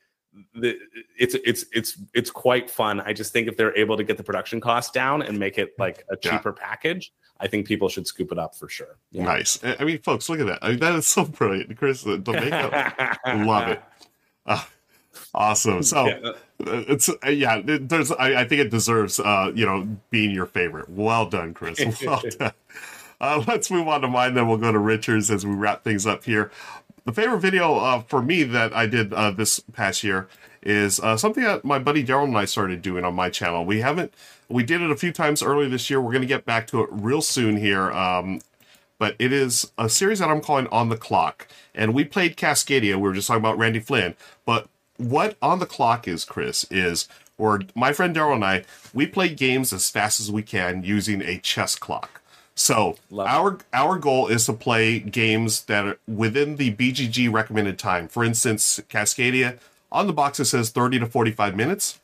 the 0.54 0.76
it's 1.18 1.34
it's 1.44 1.64
it's 1.72 1.96
it's 2.12 2.30
quite 2.30 2.68
fun. 2.68 3.00
I 3.00 3.12
just 3.12 3.32
think 3.32 3.48
if 3.48 3.56
they're 3.56 3.76
able 3.76 3.96
to 3.96 4.04
get 4.04 4.16
the 4.16 4.24
production 4.24 4.60
costs 4.60 4.90
down 4.90 5.22
and 5.22 5.38
make 5.38 5.58
it 5.58 5.70
like 5.78 6.04
a 6.10 6.16
Yeah. 6.22 6.32
cheaper 6.36 6.52
package, 6.52 7.12
I 7.40 7.46
think 7.46 7.66
people 7.66 7.88
should 7.88 8.06
scoop 8.06 8.32
it 8.32 8.38
up 8.38 8.54
for 8.56 8.68
sure. 8.68 8.98
Yeah. 9.12 9.24
Nice. 9.24 9.58
I 9.64 9.84
mean, 9.84 9.98
folks, 10.02 10.28
look 10.28 10.40
at 10.40 10.46
that. 10.46 10.58
I 10.60 10.70
mean, 10.70 10.80
that 10.80 10.94
is 10.96 11.06
so 11.06 11.24
brilliant, 11.38 11.76
Chris. 11.78 12.02
The, 12.02 12.18
the 12.18 12.32
makeup, 12.32 13.18
love 13.46 13.68
it. 13.68 13.82
Uh, 14.44 14.62
awesome. 15.34 15.82
So. 15.82 16.06
Yeah. 16.06 16.32
It's 16.60 17.08
uh, 17.08 17.28
yeah. 17.28 17.60
There's 17.64 18.12
I, 18.12 18.42
I 18.42 18.44
think 18.48 18.60
it 18.60 18.70
deserves 18.70 19.18
uh 19.20 19.52
you 19.54 19.66
know 19.66 19.88
being 20.10 20.30
your 20.30 20.46
favorite. 20.46 20.88
Well 20.88 21.28
done, 21.28 21.54
Chris. 21.54 21.80
Well 22.04 22.22
done. 22.38 22.52
Uh, 23.20 23.42
let's 23.46 23.70
move 23.70 23.88
on 23.88 24.00
to 24.02 24.08
mine. 24.08 24.34
Then 24.34 24.48
we'll 24.48 24.58
go 24.58 24.72
to 24.72 24.78
Richards 24.78 25.30
as 25.30 25.46
we 25.46 25.54
wrap 25.54 25.84
things 25.84 26.06
up 26.06 26.24
here. 26.24 26.50
The 27.04 27.12
favorite 27.12 27.38
video 27.38 27.76
uh, 27.76 28.02
for 28.02 28.22
me 28.22 28.42
that 28.44 28.74
I 28.74 28.86
did 28.86 29.12
uh, 29.12 29.30
this 29.30 29.60
past 29.72 30.02
year 30.02 30.28
is 30.62 30.98
uh, 31.00 31.16
something 31.16 31.42
that 31.44 31.64
my 31.64 31.78
buddy 31.78 32.04
Daryl 32.04 32.24
and 32.24 32.36
I 32.36 32.44
started 32.46 32.82
doing 32.82 33.04
on 33.04 33.14
my 33.14 33.30
channel. 33.30 33.64
We 33.64 33.80
haven't 33.80 34.12
we 34.48 34.62
did 34.62 34.80
it 34.80 34.90
a 34.90 34.96
few 34.96 35.12
times 35.12 35.42
earlier 35.42 35.68
this 35.68 35.88
year. 35.88 36.00
We're 36.00 36.12
going 36.12 36.22
to 36.22 36.28
get 36.28 36.44
back 36.44 36.66
to 36.68 36.82
it 36.82 36.88
real 36.90 37.22
soon 37.22 37.56
here. 37.56 37.90
Um, 37.92 38.40
but 38.98 39.16
it 39.18 39.32
is 39.32 39.72
a 39.76 39.88
series 39.88 40.20
that 40.20 40.28
I'm 40.28 40.40
calling 40.40 40.66
On 40.68 40.88
the 40.88 40.96
Clock. 40.96 41.48
And 41.74 41.94
we 41.94 42.04
played 42.04 42.36
Cascadia. 42.36 42.94
We 42.96 43.02
were 43.02 43.12
just 43.12 43.26
talking 43.26 43.40
about 43.40 43.58
Randy 43.58 43.80
Flynn. 43.80 44.14
But 44.46 44.68
what 44.96 45.36
On 45.42 45.58
the 45.58 45.66
Clock 45.66 46.06
is, 46.08 46.24
Chris, 46.24 46.64
is 46.70 47.08
or 47.36 47.60
my 47.74 47.92
friend 47.92 48.14
Daryl 48.14 48.34
and 48.34 48.44
I, 48.44 48.64
we 48.92 49.06
play 49.06 49.28
games 49.28 49.72
as 49.72 49.90
fast 49.90 50.20
as 50.20 50.30
we 50.30 50.42
can 50.42 50.84
using 50.84 51.20
a 51.22 51.38
chess 51.38 51.74
clock. 51.76 52.20
So 52.54 52.96
Love 53.10 53.26
it. 53.26 53.30
our 53.30 53.58
our 53.72 53.98
goal 53.98 54.28
is 54.28 54.46
to 54.46 54.52
play 54.52 55.00
games 55.00 55.62
that 55.64 55.84
are 55.84 55.98
within 56.06 56.56
the 56.56 56.72
BGG 56.72 57.32
recommended 57.32 57.78
time. 57.78 58.06
For 58.06 58.22
instance, 58.22 58.80
Cascadia 58.88 59.58
on 59.90 60.06
the 60.06 60.12
box 60.12 60.38
it 60.38 60.44
says 60.44 60.70
30 60.70 61.00
to 61.00 61.06
45 61.06 61.56
minutes. 61.56 61.98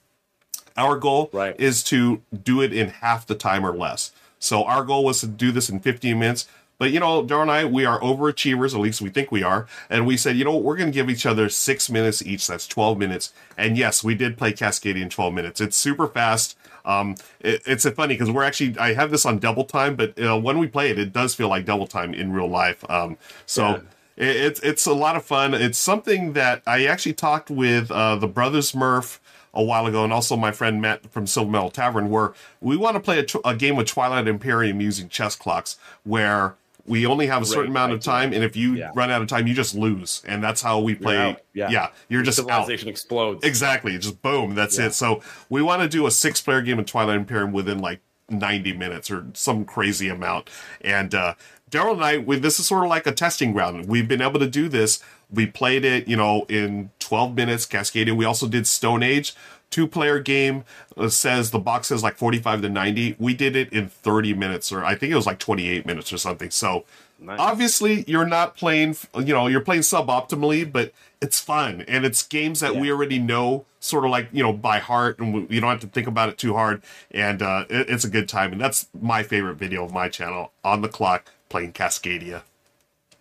Our 0.76 0.96
goal 0.96 1.30
Right. 1.32 1.54
is 1.60 1.84
to 1.84 2.22
do 2.42 2.60
it 2.60 2.72
in 2.72 2.88
half 2.88 3.26
the 3.26 3.34
time 3.36 3.64
or 3.64 3.76
less. 3.76 4.10
So 4.40 4.64
our 4.64 4.82
goal 4.82 5.04
was 5.04 5.20
to 5.20 5.26
do 5.28 5.52
this 5.52 5.68
in 5.68 5.78
15 5.80 6.18
minutes. 6.18 6.48
But 6.80 6.92
you 6.92 6.98
know, 6.98 7.22
Daryl 7.22 7.42
and 7.42 7.50
I, 7.50 7.66
we 7.66 7.84
are 7.84 8.00
overachievers, 8.00 8.74
at 8.74 8.80
least 8.80 9.02
we 9.02 9.10
think 9.10 9.30
we 9.30 9.42
are. 9.42 9.66
And 9.90 10.06
we 10.06 10.16
said, 10.16 10.34
you 10.36 10.44
know 10.46 10.52
what, 10.54 10.62
we're 10.64 10.78
going 10.78 10.90
to 10.90 10.94
give 10.94 11.10
each 11.10 11.26
other 11.26 11.50
six 11.50 11.90
minutes 11.90 12.22
each. 12.22 12.46
That's 12.46 12.66
12 12.66 12.96
minutes. 12.98 13.34
And 13.58 13.76
yes, 13.76 14.02
we 14.02 14.14
did 14.14 14.38
play 14.38 14.52
Cascadia 14.54 15.02
in 15.02 15.10
12 15.10 15.34
minutes. 15.34 15.60
It's 15.60 15.76
super 15.76 16.08
fast. 16.08 16.56
Um, 16.86 17.16
it, 17.40 17.60
it's 17.66 17.86
funny 17.90 18.14
because 18.14 18.30
we're 18.30 18.42
actually, 18.44 18.78
I 18.78 18.94
have 18.94 19.10
this 19.10 19.26
on 19.26 19.38
double 19.38 19.64
time, 19.64 19.94
but 19.94 20.18
uh, 20.18 20.40
when 20.40 20.58
we 20.58 20.66
play 20.68 20.90
it, 20.90 20.98
it 20.98 21.12
does 21.12 21.34
feel 21.34 21.48
like 21.48 21.66
double 21.66 21.86
time 21.86 22.14
in 22.14 22.32
real 22.32 22.48
life. 22.48 22.82
Um, 22.90 23.16
so. 23.46 23.68
Yeah. 23.68 23.76
It- 23.76 24.36
It's 24.36 24.60
it's 24.60 24.84
a 24.86 24.92
lot 24.92 25.16
of 25.16 25.24
fun. 25.24 25.54
It's 25.54 25.78
something 25.78 26.34
that 26.34 26.60
I 26.66 26.84
actually 26.84 27.14
talked 27.14 27.48
with 27.50 27.90
uh, 27.90 28.16
the 28.16 28.26
brothers 28.26 28.74
Murph 28.74 29.18
a 29.54 29.62
while 29.62 29.86
ago, 29.86 30.04
and 30.04 30.12
also 30.12 30.36
my 30.36 30.52
friend 30.52 30.82
Matt 30.82 31.10
from 31.10 31.26
Silver 31.26 31.50
Metal 31.50 31.70
Tavern, 31.70 32.10
where 32.10 32.34
we 32.60 32.76
want 32.76 32.96
to 32.96 33.00
play 33.00 33.18
a, 33.18 33.22
tw- 33.22 33.40
a 33.46 33.54
game 33.54 33.76
with 33.76 33.86
Twilight 33.86 34.28
Imperium 34.28 34.78
using 34.78 35.08
chess 35.08 35.36
clocks, 35.36 35.78
where 36.04 36.54
we 36.86 37.06
only 37.06 37.26
have 37.26 37.42
a 37.42 37.46
certain 37.46 37.70
amount 37.70 37.92
of 37.92 38.00
time, 38.00 38.32
and 38.32 38.42
if 38.44 38.56
you 38.56 38.74
Yeah. 38.74 38.90
run 38.94 39.10
out 39.10 39.22
of 39.22 39.28
time, 39.28 39.46
you 39.46 39.54
just 39.54 39.74
lose, 39.74 40.22
and 40.26 40.42
that's 40.42 40.62
how 40.62 40.80
we 40.80 40.94
play. 40.94 41.16
out. 41.16 41.40
Yeah. 41.54 41.88
you're 42.08 42.22
just 42.22 42.38
out. 42.40 42.46
Civilization 42.46 42.88
explodes. 42.88 43.44
Exactly. 43.44 43.98
Just 43.98 44.22
boom. 44.22 44.54
That's 44.54 44.78
Yeah. 44.78 44.86
it. 44.86 44.94
So 44.94 45.22
we 45.48 45.62
want 45.62 45.82
to 45.82 45.88
do 45.88 46.06
a 46.06 46.10
six 46.10 46.40
player 46.40 46.62
game 46.62 46.78
of 46.78 46.86
Twilight 46.86 47.16
Imperium 47.16 47.52
within 47.52 47.78
like 47.78 48.00
90 48.28 48.72
minutes 48.72 49.10
or 49.10 49.26
some 49.34 49.64
crazy 49.64 50.08
amount. 50.08 50.48
And 50.80 51.14
uh, 51.14 51.34
Daryl 51.70 51.94
and 51.94 52.04
I, 52.04 52.18
we, 52.18 52.38
this 52.38 52.58
is 52.60 52.66
sort 52.66 52.84
of 52.84 52.90
like 52.90 53.06
a 53.06 53.12
testing 53.12 53.52
ground. 53.52 53.86
We've 53.86 54.06
been 54.08 54.22
able 54.22 54.38
to 54.40 54.46
do 54.48 54.68
this. 54.68 55.02
We 55.30 55.46
played 55.46 55.84
it, 55.84 56.08
you 56.08 56.16
know, 56.16 56.44
in 56.48 56.90
12 57.00 57.34
minutes, 57.34 57.66
Cascadia. 57.66 58.16
We 58.16 58.24
also 58.24 58.48
did 58.48 58.66
Stone 58.66 59.02
Age, 59.02 59.34
two 59.70 59.86
player 59.86 60.18
game. 60.18 60.64
Uh, 60.96 61.08
says 61.08 61.50
the 61.50 61.58
box 61.58 61.88
says 61.88 62.02
like 62.02 62.16
45 62.16 62.62
to 62.62 62.68
90. 62.68 63.16
We 63.18 63.34
did 63.34 63.56
it 63.56 63.72
in 63.72 63.88
30 63.88 64.34
minutes, 64.34 64.70
or 64.72 64.84
I 64.84 64.94
think 64.94 65.12
it 65.12 65.16
was 65.16 65.26
like 65.26 65.38
28 65.38 65.86
minutes 65.86 66.12
or 66.12 66.18
something. 66.18 66.50
So 66.50 66.84
Nice. 67.18 67.38
obviously, 67.38 68.04
you're 68.06 68.26
not 68.26 68.56
playing, 68.56 68.96
you 69.14 69.34
know, 69.34 69.46
you're 69.46 69.60
playing 69.60 69.82
suboptimally, 69.82 70.70
but 70.70 70.92
it's 71.20 71.38
fun 71.38 71.84
and 71.86 72.04
it's 72.06 72.22
games 72.22 72.60
that 72.60 72.74
we 72.76 72.90
already 72.90 73.18
know 73.18 73.66
sort 73.78 74.04
of 74.04 74.10
like 74.10 74.28
you 74.32 74.42
know 74.42 74.52
by 74.54 74.78
heart 74.78 75.18
and 75.18 75.34
we, 75.34 75.46
you 75.54 75.60
don't 75.60 75.70
have 75.70 75.80
to 75.80 75.86
think 75.86 76.06
about 76.06 76.30
it 76.30 76.38
too 76.38 76.54
hard 76.54 76.82
and 77.10 77.42
uh, 77.42 77.64
it, 77.68 77.90
it's 77.90 78.04
a 78.04 78.08
good 78.08 78.26
time 78.28 78.52
and 78.52 78.60
that's 78.60 78.88
my 78.98 79.22
favorite 79.22 79.56
video 79.56 79.84
of 79.84 79.92
my 79.92 80.08
channel 80.08 80.50
on 80.64 80.80
the 80.80 80.88
clock 80.88 81.30
playing 81.50 81.72
cascadia 81.72 82.42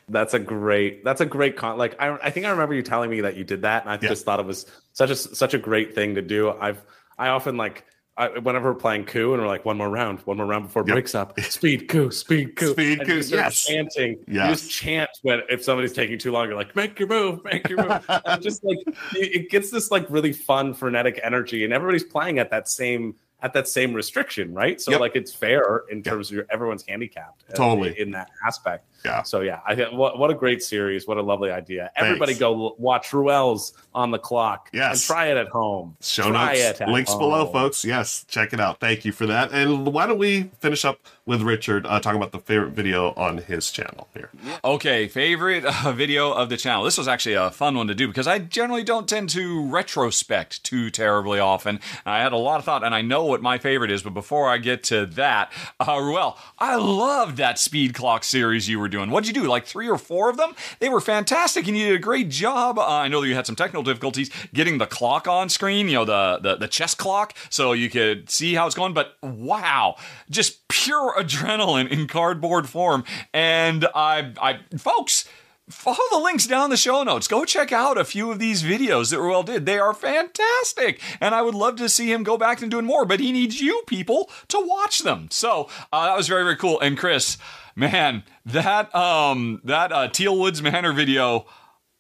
That's 0.10 0.34
a 0.34 0.40
great. 0.40 1.04
That's 1.04 1.22
a 1.22 1.26
great 1.26 1.56
con. 1.58 1.78
Like 1.78 1.96
I, 2.00 2.18
I 2.24 2.30
think 2.32 2.46
I 2.46 2.50
remember 2.50 2.74
you 2.74 2.82
telling 2.84 3.10
me 3.10 3.22
that 3.22 3.36
you 3.38 3.44
did 3.44 3.62
that, 3.62 3.84
and 3.84 3.92
I 3.92 4.00
Yeah. 4.02 4.10
just 4.10 4.26
thought 4.26 4.40
it 4.40 4.46
was 4.46 4.66
such 4.94 5.10
a 5.10 5.16
such 5.16 5.54
a 5.54 5.58
great 5.60 5.96
thing 5.96 6.16
to 6.16 6.22
do. 6.22 6.50
I've 6.52 6.82
I 7.18 7.30
often 7.30 7.58
like. 7.58 7.86
I, 8.18 8.38
whenever 8.38 8.74
we're 8.74 8.78
playing 8.78 9.06
coup 9.06 9.32
and 9.32 9.42
we're 9.42 9.48
like 9.48 9.64
one 9.64 9.78
more 9.78 9.90
round, 9.90 10.20
one 10.26 10.36
more 10.36 10.46
round 10.46 10.66
before 10.66 10.84
Yep. 10.86 10.94
breaks 10.94 11.16
up, 11.16 11.40
speed 11.44 11.88
coup, 11.88 12.12
speed 12.12 12.58
coup, 12.58 12.74
Speed 12.74 13.06
coup, 13.06 13.14
you 13.16 13.24
yes. 13.24 13.66
chanting. 13.66 14.18
You 14.28 14.34
Yes. 14.42 14.60
just 14.60 14.72
chant 14.72 15.10
when 15.22 15.40
if 15.48 15.64
somebody's 15.64 15.94
taking 15.94 16.20
too 16.20 16.34
long, 16.34 16.50
you're 16.50 16.58
like, 16.58 16.76
make 16.76 17.00
your 17.00 17.08
move, 17.08 17.42
make 17.46 17.70
your 17.70 17.78
move. 17.88 18.04
and 18.26 18.44
just 18.44 18.62
like 18.66 18.78
it 19.16 19.50
gets 19.50 19.72
this 19.72 19.90
like 19.90 20.06
really 20.10 20.34
fun, 20.34 20.74
frenetic 20.74 21.18
energy, 21.24 21.64
and 21.64 21.72
everybody's 21.72 22.04
playing 22.04 22.40
at 22.40 22.50
that 22.52 22.68
same 22.68 23.16
at 23.42 23.54
that 23.54 23.70
same 23.70 23.94
restriction, 23.94 24.54
right? 24.54 24.82
So 24.82 24.92
Yep. 24.92 25.00
like 25.00 25.16
it's 25.16 25.34
fair 25.34 25.84
in 25.90 26.04
terms 26.04 26.30
of 26.30 26.36
your 26.36 26.46
everyone's 26.50 26.84
handicapped 26.86 27.46
uh, 27.50 27.54
Totally. 27.56 27.98
in 27.98 28.12
that 28.12 28.30
aspect. 28.46 28.89
Yeah. 29.04 29.24
So 29.24 29.42
yeah, 29.42 29.60
I 29.66 29.76
what 29.92 30.18
what 30.18 30.30
a 30.30 30.36
great 30.36 30.62
series. 30.62 31.08
What 31.08 31.18
a 31.18 31.22
lovely 31.22 31.52
idea. 31.52 31.92
Everybody 31.96 32.36
go 32.36 32.76
watch 32.78 33.14
Ruel's 33.14 33.74
on 33.94 34.12
the 34.12 34.20
clock. 34.20 34.70
Yes. 34.74 35.02
And 35.02 35.16
try 35.16 35.28
it 35.28 35.38
at 35.38 35.48
home. 35.48 35.98
show 36.02 36.30
Try 36.30 36.54
notes 36.54 36.60
it 36.60 36.82
at 36.82 36.90
links 36.90 37.14
below 37.16 37.46
folks 37.52 37.84
yes 37.86 38.26
check 38.28 38.54
it 38.54 38.60
out 38.60 38.80
thank 38.80 39.06
you 39.06 39.12
for 39.12 39.26
that 39.26 39.52
and 39.52 39.86
why 39.88 40.06
don't 40.06 40.18
we 40.18 40.44
finish 40.60 40.86
up 40.86 41.00
with 41.26 41.42
richard 41.42 41.86
uh, 41.86 42.00
talking 42.00 42.18
about 42.18 42.32
the 42.32 42.40
favorite 42.40 42.72
video 42.72 43.14
on 43.16 43.38
his 43.38 43.72
channel 43.72 44.08
here 44.14 44.30
Okay, 44.64 45.08
favorite 45.08 45.64
uh, 45.66 45.92
video 45.92 46.32
of 46.32 46.50
the 46.50 46.58
channel. 46.58 46.84
This 46.84 46.98
was 46.98 47.08
actually 47.08 47.36
a 47.36 47.52
fun 47.52 47.76
one 47.76 47.88
to 47.88 47.96
do 47.96 48.08
because 48.08 48.28
I 48.28 48.40
generally 48.40 48.84
don't 48.84 49.08
tend 49.08 49.30
to 49.30 49.66
retrospect 49.68 50.64
too 50.64 50.90
terribly 50.90 51.40
often. 51.40 51.80
I 52.06 52.22
had 52.22 52.34
a 52.34 52.38
lot 52.38 52.60
of 52.60 52.66
thought, 52.66 52.84
and 52.84 52.94
I 52.94 53.02
know 53.02 53.26
what 53.26 53.42
my 53.42 53.58
favorite 53.58 53.92
is. 53.92 54.04
But 54.04 54.14
before 54.14 54.50
I 54.50 54.58
get 54.58 54.84
to 54.86 55.06
that, 55.06 55.52
uh, 55.80 56.00
Ruel, 56.00 56.38
I 56.58 56.76
loved 56.76 57.38
that 57.38 57.60
speed 57.60 57.94
clock 57.94 58.24
series 58.24 58.68
you 58.68 58.80
were 58.80 58.89
doing. 58.90 59.10
What'd 59.10 59.28
you 59.28 59.34
do? 59.34 59.48
Like 59.48 59.66
three 59.66 59.90
or 59.90 59.98
four 59.98 60.30
of 60.30 60.38
them? 60.38 60.56
They 60.80 60.90
were 60.90 61.02
fantastic, 61.02 61.68
and 61.68 61.78
you 61.78 61.88
did 61.88 61.96
a 61.96 62.00
great 62.00 62.30
job. 62.30 62.78
Uh, 62.78 62.86
I 62.86 63.08
know 63.08 63.22
that 63.22 63.28
you 63.28 63.36
had 63.36 63.46
some 63.46 63.56
technical 63.56 63.84
difficulties 63.84 64.30
getting 64.54 64.78
the 64.78 64.88
clock 64.88 65.28
on 65.28 65.50
screen. 65.50 65.88
You 65.88 65.96
know 65.96 66.06
the 66.06 66.40
the, 66.42 66.56
the 66.56 66.68
chess 66.68 66.96
clock, 66.96 67.36
so 67.50 67.74
you 67.74 67.90
could 67.90 68.30
see 68.30 68.56
how 68.56 68.66
it's 68.66 68.76
going. 68.76 68.94
But 68.94 69.18
wow, 69.22 69.96
just 70.30 70.68
pure 70.68 71.14
adrenaline 71.18 71.90
in 71.90 72.08
cardboard 72.08 72.68
form. 72.70 73.04
And 73.34 73.86
I, 73.94 74.34
I, 74.42 74.60
folks, 74.78 75.28
follow 75.70 75.98
the 76.12 76.18
links 76.20 76.48
down 76.48 76.70
the 76.70 76.78
show 76.78 77.04
notes. 77.04 77.28
Go 77.28 77.46
check 77.46 77.72
out 77.72 77.98
a 77.98 78.06
few 78.06 78.32
of 78.32 78.40
these 78.40 78.64
videos 78.64 79.12
that 79.12 79.20
Ruel 79.20 79.44
did. 79.44 79.66
They 79.66 79.80
are 79.80 79.94
fantastic. 79.94 81.02
And 81.22 81.36
I 81.36 81.42
would 81.42 81.56
love 81.56 81.76
to 81.78 81.90
see 81.90 82.12
him 82.12 82.24
go 82.24 82.38
back 82.38 82.62
and 82.62 82.72
doing 82.72 82.86
more, 82.86 83.06
but 83.06 83.20
he 83.20 83.32
needs 83.32 83.62
you 83.62 83.84
people 83.88 84.30
to 84.48 84.60
watch 84.60 85.00
them. 85.00 85.28
So 85.32 85.70
uh, 85.92 86.08
that 86.08 86.18
was 86.18 86.28
very, 86.28 86.44
very 86.44 86.58
cool. 86.58 86.80
And 86.80 86.98
Chris, 86.98 87.38
man, 87.80 88.24
that, 88.46 88.94
um, 88.94 89.62
that, 89.64 89.92
uh, 89.92 90.08
Teal 90.10 90.38
Woods 90.38 90.62
Manor 90.62 90.94
video, 90.94 91.46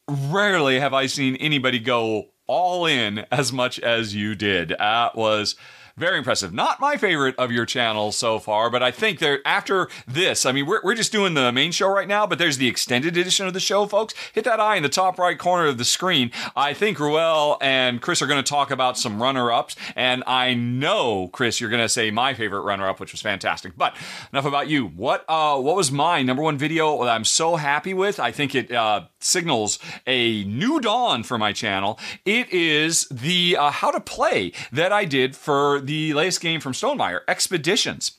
rarely 0.07 0.79
have 0.79 0.93
I 0.93 1.05
seen 1.05 1.35
anybody 1.37 1.79
go 1.79 2.25
all 2.47 2.85
in 2.85 3.25
as 3.31 3.53
much 3.53 3.79
as 3.79 4.15
you 4.15 4.35
did. 4.35 4.75
That 4.77 5.15
was 5.15 5.55
very 5.99 6.17
impressive. 6.17 6.53
Not 6.53 6.79
my 6.79 6.97
favorite 6.97 7.35
of 7.37 7.51
your 7.51 7.65
channels 7.65 8.15
so 8.15 8.39
far, 8.39 8.69
but 8.69 8.81
I 8.81 8.89
think 8.89 9.19
there 9.19 9.41
after 9.45 9.89
this, 10.07 10.45
I 10.45 10.51
mean, 10.51 10.65
we're, 10.65 10.81
we're 10.83 10.95
just 10.95 11.11
doing 11.11 11.33
the 11.33 11.51
main 11.51 11.71
show 11.71 11.89
right 11.89 12.07
now, 12.07 12.25
but 12.25 12.39
there's 12.39 12.57
the 12.57 12.67
extended 12.67 13.17
edition 13.17 13.45
of 13.45 13.53
the 13.53 13.59
show, 13.59 13.85
folks. 13.85 14.13
Hit 14.33 14.45
that 14.45 14.59
eye 14.59 14.77
in 14.77 14.83
the 14.83 14.89
top 14.89 15.19
right 15.19 15.37
corner 15.37 15.67
of 15.67 15.77
the 15.77 15.85
screen. 15.85 16.31
I 16.55 16.73
think 16.73 16.99
Ruel 16.99 17.57
and 17.61 18.01
Chris 18.01 18.21
are 18.21 18.27
going 18.27 18.43
to 18.43 18.49
talk 18.49 18.71
about 18.71 18.97
some 18.97 19.21
runner 19.21 19.51
ups, 19.51 19.75
and 19.95 20.23
I 20.25 20.53
know, 20.53 21.27
Chris, 21.27 21.59
you're 21.59 21.69
going 21.69 21.81
to 21.81 21.89
say 21.89 22.11
my 22.11 22.33
favorite 22.33 22.61
runner 22.61 22.87
up, 22.87 22.99
which 22.99 23.11
was 23.11 23.21
fantastic. 23.21 23.75
But 23.75 23.95
enough 24.31 24.45
about 24.45 24.69
you. 24.69 24.87
What 24.87 25.25
uh, 25.27 25.59
what 25.59 25.75
was 25.75 25.91
my 25.91 26.23
number 26.23 26.41
one 26.41 26.57
video 26.57 27.03
that 27.03 27.11
I'm 27.11 27.25
so 27.25 27.57
happy 27.57 27.93
with? 27.93 28.19
I 28.19 28.31
think 28.31 28.55
it 28.55 28.71
uh, 28.71 29.01
signals 29.19 29.79
a 30.05 30.43
new 30.43 30.79
dawn 30.79 31.23
for 31.23 31.37
my 31.37 31.53
channel. 31.53 31.99
It 32.25 32.51
is 32.51 33.07
the 33.09 33.57
uh, 33.57 33.71
how 33.71 33.91
to 33.91 33.99
play 33.99 34.51
that 34.71 34.91
I 34.91 35.05
did 35.05 35.35
for 35.35 35.79
the 35.79 36.13
latest 36.13 36.41
game 36.41 36.59
from 36.59 36.73
Stonemaier, 36.73 37.21
Expeditions. 37.27 38.18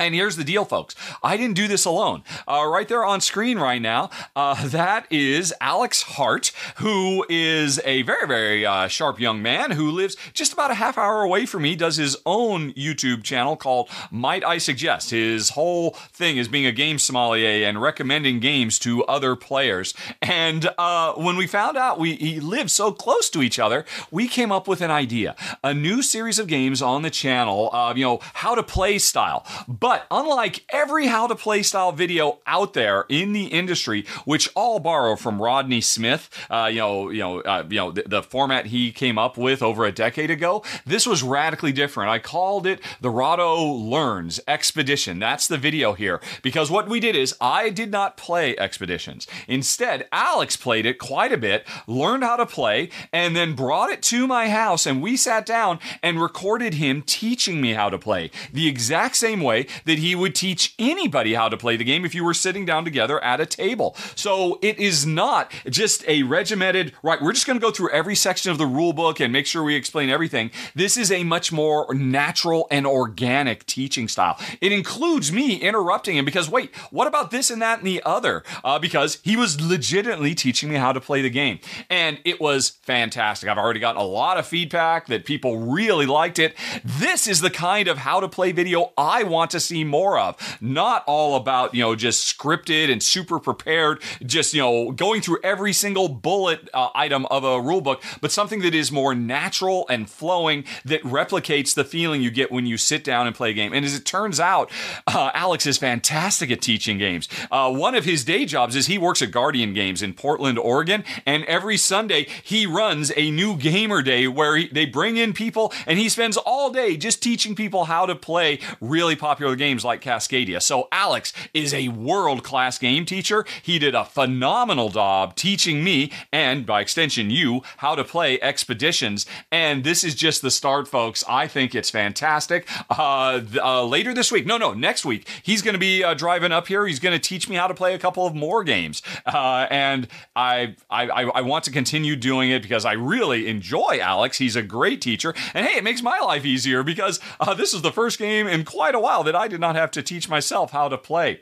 And 0.00 0.14
here's 0.14 0.36
the 0.36 0.44
deal, 0.44 0.64
folks. 0.64 0.94
I 1.22 1.36
didn't 1.36 1.56
do 1.56 1.68
this 1.68 1.84
alone. 1.84 2.22
Uh, 2.48 2.64
right 2.66 2.88
there 2.88 3.04
on 3.04 3.20
screen 3.20 3.58
right 3.58 3.82
now, 3.82 4.08
uh, 4.34 4.66
that 4.68 5.06
is 5.10 5.52
Alex 5.60 6.00
Hart, 6.00 6.52
who 6.76 7.26
is 7.28 7.78
a 7.84 8.00
very, 8.00 8.26
very 8.26 8.64
uh, 8.64 8.88
sharp 8.88 9.20
young 9.20 9.42
man 9.42 9.72
who 9.72 9.90
lives 9.90 10.16
just 10.32 10.54
about 10.54 10.70
a 10.70 10.74
half 10.74 10.96
hour 10.96 11.20
away 11.20 11.44
from 11.44 11.64
me, 11.64 11.76
does 11.76 11.98
his 11.98 12.16
own 12.24 12.72
YouTube 12.72 13.22
channel 13.22 13.56
called 13.56 13.90
Might 14.10 14.42
I 14.42 14.56
Suggest. 14.56 15.10
His 15.10 15.50
whole 15.50 15.90
thing 15.90 16.38
is 16.38 16.48
being 16.48 16.64
a 16.64 16.72
game 16.72 16.98
sommelier 16.98 17.68
and 17.68 17.82
recommending 17.82 18.40
games 18.40 18.78
to 18.78 19.04
other 19.04 19.36
players. 19.36 19.92
And 20.22 20.70
uh, 20.78 21.12
when 21.12 21.36
we 21.36 21.46
found 21.46 21.76
out 21.76 21.98
we 21.98 22.14
he 22.14 22.40
lived 22.40 22.70
so 22.70 22.90
close 22.90 23.28
to 23.28 23.42
each 23.42 23.58
other, 23.58 23.84
we 24.10 24.28
came 24.28 24.50
up 24.50 24.66
with 24.66 24.80
an 24.80 24.90
idea. 24.90 25.36
A 25.62 25.74
new 25.74 26.00
series 26.00 26.38
of 26.38 26.46
games 26.46 26.80
on 26.80 27.02
the 27.02 27.10
channel, 27.10 27.70
you 27.94 28.04
know, 28.06 28.20
how 28.32 28.54
to 28.54 28.62
play 28.62 28.98
style. 28.98 29.44
But 29.68 29.89
unlike 30.10 30.64
every 30.70 31.06
how 31.06 31.26
to 31.26 31.34
play 31.34 31.62
style 31.62 31.92
video 31.92 32.38
out 32.46 32.74
there 32.74 33.04
in 33.08 33.32
the 33.32 33.46
industry, 33.46 34.04
which 34.24 34.48
all 34.54 34.78
borrow 34.80 35.16
from 35.16 35.40
Rodney 35.40 35.80
Smith, 35.80 36.28
uh, 36.50 36.68
you 36.70 36.78
know, 36.78 37.10
you 37.10 37.20
know, 37.20 37.40
uh, 37.40 37.64
you 37.68 37.76
know, 37.76 37.90
the, 37.90 38.04
the 38.06 38.22
format 38.22 38.66
he 38.66 38.92
came 38.92 39.18
up 39.18 39.36
with 39.36 39.62
over 39.62 39.84
a 39.84 39.92
decade 39.92 40.30
ago, 40.30 40.62
this 40.86 41.06
was 41.06 41.22
radically 41.22 41.72
different. 41.72 42.10
I 42.10 42.18
called 42.18 42.66
it 42.66 42.80
the 43.00 43.10
Rahdo 43.10 43.64
Learns 43.64 44.40
Expedition. 44.46 45.18
That's 45.18 45.46
the 45.46 45.58
video 45.58 45.92
here 45.94 46.20
because 46.42 46.70
what 46.70 46.88
we 46.88 47.00
did 47.00 47.16
is 47.16 47.34
I 47.40 47.70
did 47.70 47.90
not 47.90 48.16
play 48.16 48.56
Expeditions. 48.56 49.26
Instead, 49.48 50.08
Alex 50.12 50.56
played 50.56 50.86
it 50.86 50.98
quite 50.98 51.32
a 51.32 51.38
bit, 51.38 51.66
learned 51.86 52.24
how 52.24 52.36
to 52.36 52.46
play, 52.46 52.90
and 53.12 53.34
then 53.34 53.54
brought 53.54 53.90
it 53.90 54.02
to 54.02 54.26
my 54.26 54.48
house, 54.48 54.86
and 54.86 55.02
we 55.02 55.16
sat 55.16 55.46
down 55.46 55.78
and 56.02 56.20
recorded 56.20 56.74
him 56.74 57.02
teaching 57.02 57.60
me 57.60 57.72
how 57.72 57.88
to 57.88 57.98
play 57.98 58.30
the 58.52 58.68
exact 58.68 59.16
same 59.16 59.40
way 59.40 59.66
that 59.84 59.98
he 59.98 60.14
would 60.14 60.34
teach 60.34 60.74
anybody 60.78 61.34
how 61.34 61.48
to 61.48 61.56
play 61.56 61.76
the 61.76 61.84
game 61.84 62.04
if 62.04 62.14
you 62.14 62.24
were 62.24 62.34
sitting 62.34 62.64
down 62.64 62.84
together 62.84 63.22
at 63.22 63.40
a 63.40 63.46
table. 63.46 63.96
So 64.14 64.58
it 64.62 64.78
is 64.78 65.06
not 65.06 65.52
just 65.68 66.04
a 66.08 66.22
regimented, 66.22 66.92
right, 67.02 67.20
we're 67.20 67.32
just 67.32 67.46
going 67.46 67.58
to 67.58 67.64
go 67.64 67.70
through 67.70 67.90
every 67.90 68.14
section 68.14 68.50
of 68.50 68.58
the 68.58 68.66
rule 68.66 68.92
book 68.92 69.20
and 69.20 69.32
make 69.32 69.46
sure 69.46 69.62
we 69.62 69.74
explain 69.74 70.10
everything. 70.10 70.50
This 70.74 70.96
is 70.96 71.10
a 71.10 71.24
much 71.24 71.52
more 71.52 71.92
natural 71.94 72.66
and 72.70 72.86
organic 72.86 73.66
teaching 73.66 74.08
style. 74.08 74.38
It 74.60 74.72
includes 74.72 75.32
me 75.32 75.56
interrupting 75.56 76.16
him 76.16 76.24
because, 76.24 76.48
wait, 76.48 76.74
what 76.90 77.06
about 77.06 77.30
this 77.30 77.50
and 77.50 77.60
that 77.62 77.78
and 77.78 77.86
the 77.86 78.02
other? 78.04 78.42
Uh, 78.64 78.78
because 78.78 79.20
he 79.22 79.36
was 79.36 79.60
legitimately 79.60 80.34
teaching 80.34 80.68
me 80.68 80.76
how 80.76 80.92
to 80.92 81.00
play 81.00 81.22
the 81.22 81.30
game. 81.30 81.58
And 81.88 82.18
it 82.24 82.40
was 82.40 82.70
fantastic. 82.82 83.48
I've 83.48 83.58
already 83.58 83.80
gotten 83.80 84.00
a 84.00 84.04
lot 84.04 84.38
of 84.38 84.46
feedback 84.46 85.06
that 85.06 85.24
people 85.24 85.58
really 85.58 86.06
liked 86.06 86.38
it. 86.38 86.54
This 86.84 87.26
is 87.26 87.40
the 87.40 87.50
kind 87.50 87.88
of 87.88 87.98
how 87.98 88.20
to 88.20 88.28
play 88.28 88.52
video 88.52 88.92
I 88.96 89.22
want 89.22 89.50
to 89.52 89.59
see 89.60 89.84
more 89.84 90.18
of. 90.18 90.36
Not 90.60 91.04
all 91.06 91.36
about, 91.36 91.74
you 91.74 91.82
know, 91.82 91.94
just 91.94 92.36
scripted 92.36 92.90
and 92.90 93.02
super 93.02 93.38
prepared, 93.38 94.02
just, 94.24 94.54
you 94.54 94.60
know, 94.60 94.92
going 94.92 95.20
through 95.20 95.38
every 95.42 95.72
single 95.72 96.08
bullet 96.08 96.68
uh, 96.74 96.88
item 96.94 97.26
of 97.26 97.44
a 97.44 97.60
rule 97.60 97.80
book, 97.80 98.02
but 98.20 98.32
something 98.32 98.60
that 98.60 98.74
is 98.74 98.90
more 98.90 99.14
natural 99.14 99.86
and 99.88 100.08
flowing 100.08 100.64
that 100.84 101.02
replicates 101.02 101.74
the 101.74 101.84
feeling 101.84 102.22
you 102.22 102.30
get 102.30 102.50
when 102.50 102.66
you 102.66 102.76
sit 102.76 103.04
down 103.04 103.26
and 103.26 103.36
play 103.36 103.50
a 103.50 103.54
game. 103.54 103.72
And 103.72 103.84
as 103.84 103.94
it 103.94 104.04
turns 104.04 104.40
out, 104.40 104.70
uh, 105.06 105.30
Alex 105.34 105.66
is 105.66 105.78
fantastic 105.78 106.50
at 106.50 106.60
teaching 106.60 106.98
games. 106.98 107.28
Uh, 107.50 107.72
one 107.72 107.94
of 107.94 108.04
his 108.04 108.24
day 108.24 108.44
jobs 108.44 108.76
is 108.76 108.86
he 108.86 108.98
works 108.98 109.22
at 109.22 109.30
Guardian 109.30 109.74
Games 109.74 110.02
in 110.02 110.14
Portland, 110.14 110.58
Oregon, 110.58 111.04
and 111.26 111.44
every 111.44 111.76
Sunday 111.76 112.26
he 112.42 112.66
runs 112.66 113.12
a 113.16 113.30
new 113.30 113.56
gamer 113.56 114.02
day 114.02 114.26
where 114.26 114.56
he, 114.56 114.68
they 114.68 114.86
bring 114.86 115.16
in 115.16 115.32
people 115.32 115.72
and 115.86 115.98
he 115.98 116.08
spends 116.08 116.36
all 116.36 116.70
day 116.70 116.96
just 116.96 117.22
teaching 117.22 117.54
people 117.54 117.84
how 117.84 118.06
to 118.06 118.14
play 118.14 118.58
really 118.80 119.16
popular 119.16 119.49
popular 119.50 119.56
games 119.56 119.84
like 119.84 120.00
Cascadia. 120.00 120.62
So 120.62 120.88
Alex 120.92 121.32
is 121.52 121.74
a 121.74 121.88
world 121.88 122.44
class 122.44 122.78
game 122.78 123.04
teacher. 123.04 123.44
He 123.62 123.78
did 123.78 123.94
a 123.94 124.04
phenomenal 124.04 124.90
job 124.90 125.34
teaching 125.34 125.82
me 125.82 126.12
and 126.32 126.64
by 126.64 126.80
extension 126.80 127.30
you 127.30 127.62
how 127.78 127.94
to 127.96 128.04
play 128.04 128.40
expeditions. 128.40 129.26
And 129.50 129.82
this 129.82 130.04
is 130.04 130.14
just 130.14 130.42
the 130.42 130.50
start, 130.50 130.86
folks. 130.86 131.24
I 131.28 131.48
think 131.48 131.74
it's 131.74 131.90
fantastic. 131.90 132.68
Uh, 132.88 133.40
uh, 133.56 133.84
later 133.84 134.14
this 134.14 134.30
week, 134.30 134.46
no, 134.46 134.56
no, 134.56 134.72
next 134.72 135.04
week, 135.04 135.26
he's 135.42 135.62
going 135.62 135.74
to 135.74 135.80
be 135.80 136.04
uh, 136.04 136.14
driving 136.14 136.52
up 136.52 136.68
here. 136.68 136.86
He's 136.86 137.00
going 137.00 137.18
to 137.18 137.28
teach 137.28 137.48
me 137.48 137.56
how 137.56 137.66
to 137.66 137.74
play 137.74 137.94
a 137.94 137.98
couple 137.98 138.26
of 138.26 138.34
more 138.34 138.62
games. 138.62 139.02
Uh, 139.26 139.66
and 139.70 140.06
I, 140.36 140.76
I, 140.90 141.06
I 141.08 141.40
want 141.40 141.64
to 141.64 141.72
continue 141.72 142.14
doing 142.14 142.50
it 142.50 142.62
because 142.62 142.84
I 142.84 142.92
really 142.92 143.48
enjoy 143.48 143.98
Alex. 144.00 144.38
He's 144.38 144.56
a 144.56 144.62
great 144.62 145.00
teacher. 145.00 145.34
And 145.54 145.66
hey, 145.66 145.78
it 145.78 145.84
makes 145.84 146.02
my 146.02 146.20
life 146.20 146.44
easier 146.44 146.82
because 146.82 147.18
uh, 147.40 147.54
this 147.54 147.74
is 147.74 147.82
the 147.82 147.92
first 147.92 148.18
game 148.18 148.46
in 148.46 148.64
quite 148.64 148.94
a 148.94 149.00
while 149.00 149.24
that 149.24 149.39
I 149.40 149.48
did 149.48 149.60
not 149.60 149.74
have 149.74 149.90
to 149.92 150.02
teach 150.02 150.28
myself 150.28 150.70
how 150.70 150.88
to 150.88 150.98
play 150.98 151.40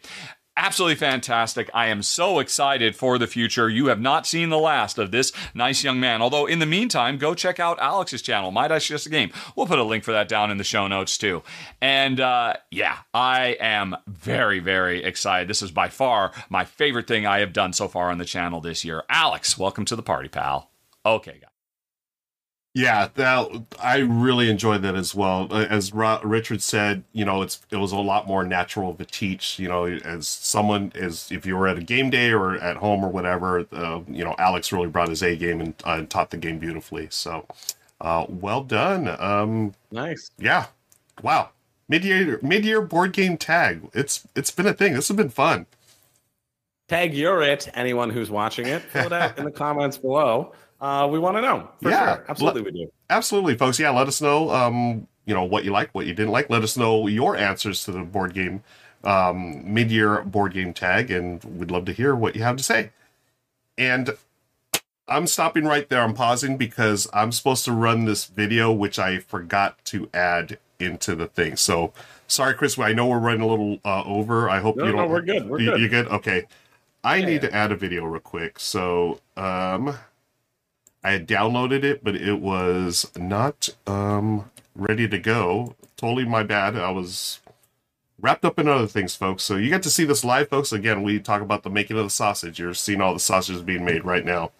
absolutely 0.59 0.97
fantastic. 0.97 1.71
I 1.73 1.87
am 1.87 2.03
so 2.03 2.41
excited 2.41 2.97
for 2.97 3.17
the 3.17 3.27
future. 3.27 3.71
You 3.71 3.87
have 3.87 4.01
not 4.01 4.27
seen 4.27 4.51
the 4.51 4.59
last 4.59 4.99
of 4.99 5.13
this 5.13 5.33
nice 5.55 5.85
young 5.85 6.01
man. 6.01 6.21
Although, 6.21 6.47
in 6.47 6.59
the 6.59 6.67
meantime, 6.67 7.17
go 7.17 7.35
check 7.35 7.61
out 7.61 7.79
Alex's 7.79 8.23
channel, 8.23 8.51
Might 8.51 8.73
I 8.73 8.79
Suggest 8.79 9.07
a 9.07 9.11
Game. 9.11 9.31
We'll 9.55 9.67
put 9.67 9.79
a 9.79 9.85
link 9.85 10.05
for 10.05 10.13
that 10.13 10.29
down 10.29 10.51
in 10.51 10.59
the 10.59 10.65
show 10.65 10.89
notes, 10.89 11.17
too. 11.17 11.43
And 11.81 12.21
uh, 12.21 12.55
yeah, 12.71 12.99
I 13.15 13.57
am 13.61 13.97
very, 14.07 14.59
very 14.59 15.05
excited. 15.05 15.49
This 15.49 15.63
is 15.63 15.71
by 15.71 15.89
far 15.89 16.33
my 16.51 16.65
favorite 16.65 17.07
thing 17.07 17.25
I 17.25 17.39
have 17.39 17.53
done 17.53 17.73
so 17.73 17.87
far 17.87 18.11
on 18.11 18.19
the 18.19 18.25
channel 18.25 18.61
this 18.61 18.85
year. 18.85 19.05
Alex, 19.09 19.57
welcome 19.57 19.85
to 19.87 19.97
the 19.97 20.03
party, 20.03 20.29
pal. 20.29 20.71
Okay, 21.07 21.39
guys. 21.41 21.58
Yeah, 22.75 23.09
that 23.15 23.65
I 23.81 23.99
really 23.99 24.49
enjoyed 24.51 24.83
that 24.83 24.95
as 24.95 25.15
well. 25.15 25.53
As 25.53 25.93
Ro- 25.93 26.21
Richard 26.23 26.63
said, 26.63 27.03
you 27.13 27.25
know, 27.25 27.43
it's 27.43 27.61
it 27.71 27.77
was 27.77 27.91
a 27.93 27.97
lot 27.97 28.27
more 28.29 28.45
natural 28.45 28.95
to 28.95 29.05
teach. 29.05 29.59
You 29.59 29.69
know, 29.69 29.87
as 29.87 30.29
someone 30.29 30.93
is, 30.95 31.33
if 31.33 31.45
you 31.45 31.57
were 31.57 31.67
at 31.67 31.79
a 31.79 31.83
game 31.83 32.09
day 32.11 32.31
or 32.31 32.57
at 32.57 32.77
home 32.77 33.03
or 33.05 33.09
whatever, 33.09 33.67
uh, 33.73 34.01
you 34.07 34.23
know, 34.25 34.35
Alex 34.39 34.71
really 34.71 34.87
brought 34.87 35.09
his 35.09 35.23
A 35.23 35.35
game 35.35 35.61
and, 35.61 35.75
uh, 35.85 35.93
and 35.95 36.11
taught 36.11 36.31
the 36.31 36.37
game 36.37 36.59
beautifully. 36.59 37.09
So, 37.11 37.47
uh, 38.01 38.27
well 38.29 38.63
done. 38.63 39.09
Um, 39.21 39.75
Nice. 39.91 40.31
yeah, 40.39 40.67
wow. 41.23 41.51
Mid 41.89 42.05
year 42.05 42.39
mid 42.43 42.65
year 42.65 42.81
board 42.83 43.13
game 43.13 43.37
tag. 43.39 43.89
It's 43.93 44.29
it's 44.37 44.51
been 44.53 44.67
a 44.67 44.75
thing. 44.75 44.93
This 44.93 45.09
has 45.09 45.17
been 45.17 45.31
fun. 45.31 45.67
Tag 46.87 47.13
you're 47.15 47.43
it. 47.43 47.69
Anyone 47.75 48.11
who's 48.11 48.31
watching 48.31 48.67
it, 48.67 48.83
fill 48.83 49.07
it 49.07 49.13
out 49.13 49.39
in 49.39 49.45
the 49.47 49.51
comments 49.51 49.99
below. 49.99 50.53
Uh, 50.81 51.09
we 51.11 51.19
want 51.19 51.37
to 51.37 51.41
know. 51.41 51.69
For 51.83 51.91
Yeah. 51.91 52.15
sure. 52.17 52.25
absolutely, 52.29 52.63
we 52.63 52.71
do. 52.71 52.93
Absolutely, 53.11 53.57
folks. 53.57 53.79
Yeah, 53.79 53.91
let 53.91 54.07
us 54.09 54.21
know. 54.21 54.51
Um, 54.51 55.09
you 55.25 55.35
know 55.35 55.45
what 55.45 55.65
you 55.65 55.73
like, 55.73 55.91
what 55.93 56.07
you 56.07 56.15
didn't 56.15 56.33
like. 56.33 56.49
Let 56.49 56.63
us 56.63 56.77
know 56.77 57.07
your 57.07 57.37
answers 57.37 57.85
to 57.85 57.93
the 57.93 58.01
board 58.03 58.33
game 58.35 58.63
um, 59.05 59.73
mid-year 59.73 60.23
board 60.23 60.53
game 60.55 60.73
tag, 60.73 61.11
and 61.11 61.43
we'd 61.45 61.71
love 61.71 61.85
to 61.87 61.93
hear 61.93 62.15
what 62.17 62.35
you 62.35 62.43
have 62.43 62.57
to 62.57 62.65
say. 62.65 62.91
And 63.77 64.17
I'm 65.07 65.27
stopping 65.27 65.65
right 65.65 65.89
there. 65.89 66.03
I'm 66.03 66.15
pausing 66.15 66.57
because 66.57 67.09
I'm 67.13 67.33
supposed 67.33 67.65
to 67.67 67.73
run 67.73 68.05
this 68.05 68.25
video, 68.25 68.73
which 68.73 68.99
I 68.99 69.19
forgot 69.19 69.83
to 69.87 70.09
add 70.13 70.59
into 70.81 71.15
the 71.15 71.27
thing. 71.27 71.57
So 71.57 71.93
sorry, 72.27 72.55
Chris. 72.55 72.79
I 72.79 72.93
know 72.93 73.07
we're 73.07 73.19
running 73.19 73.43
a 73.43 73.47
little 73.47 73.79
uh, 73.85 74.03
over. 74.05 74.51
I 74.51 74.61
hope 74.61 74.77
No, 74.77 74.85
you 74.87 74.93
don't. 74.93 75.01
No, 75.03 75.07
we're 75.07 75.23
good. 75.23 75.49
We're 75.49 75.61
you, 75.61 75.71
good. 75.71 75.81
You 75.81 75.89
good? 75.89 76.09
Okay. 76.09 76.45
I 77.05 77.17
Yeah, 77.17 77.27
need 77.27 77.41
to 77.43 77.55
add 77.55 77.71
a 77.73 77.77
video 77.77 78.05
real 78.05 78.21
quick. 78.21 78.59
So 78.59 79.21
um, 79.37 79.97
I 81.05 81.13
had 81.13 81.29
downloaded 81.29 81.85
it, 81.85 82.03
but 82.03 82.17
it 82.17 82.41
was 82.41 83.11
not 83.17 83.69
um, 83.87 84.51
ready 84.75 85.09
to 85.09 85.19
go. 85.19 85.77
Totally 85.97 86.25
my 86.25 86.43
bad. 86.43 86.77
I 86.77 86.91
was 86.91 87.41
wrapped 88.21 88.45
up 88.45 88.59
in 88.59 88.69
other 88.69 88.87
things, 88.87 89.15
folks. 89.15 89.43
So 89.43 89.57
you 89.57 89.69
get 89.69 89.83
to 89.85 89.91
see 89.91 90.05
this 90.05 90.25
live, 90.25 90.49
folks. 90.49 90.73
Again, 90.73 91.03
we 91.03 91.21
talk 91.21 91.43
about 91.43 91.63
the 91.63 91.71
making 91.71 91.99
of 91.99 92.05
the 92.05 92.11
sausage. 92.11 92.59
You're 92.59 92.75
seeing 92.75 93.01
all 93.01 93.15
the 93.15 93.21
sausages 93.21 93.63
being 93.63 93.85
made 93.85 94.05
right 94.05 94.25
now. 94.25 94.51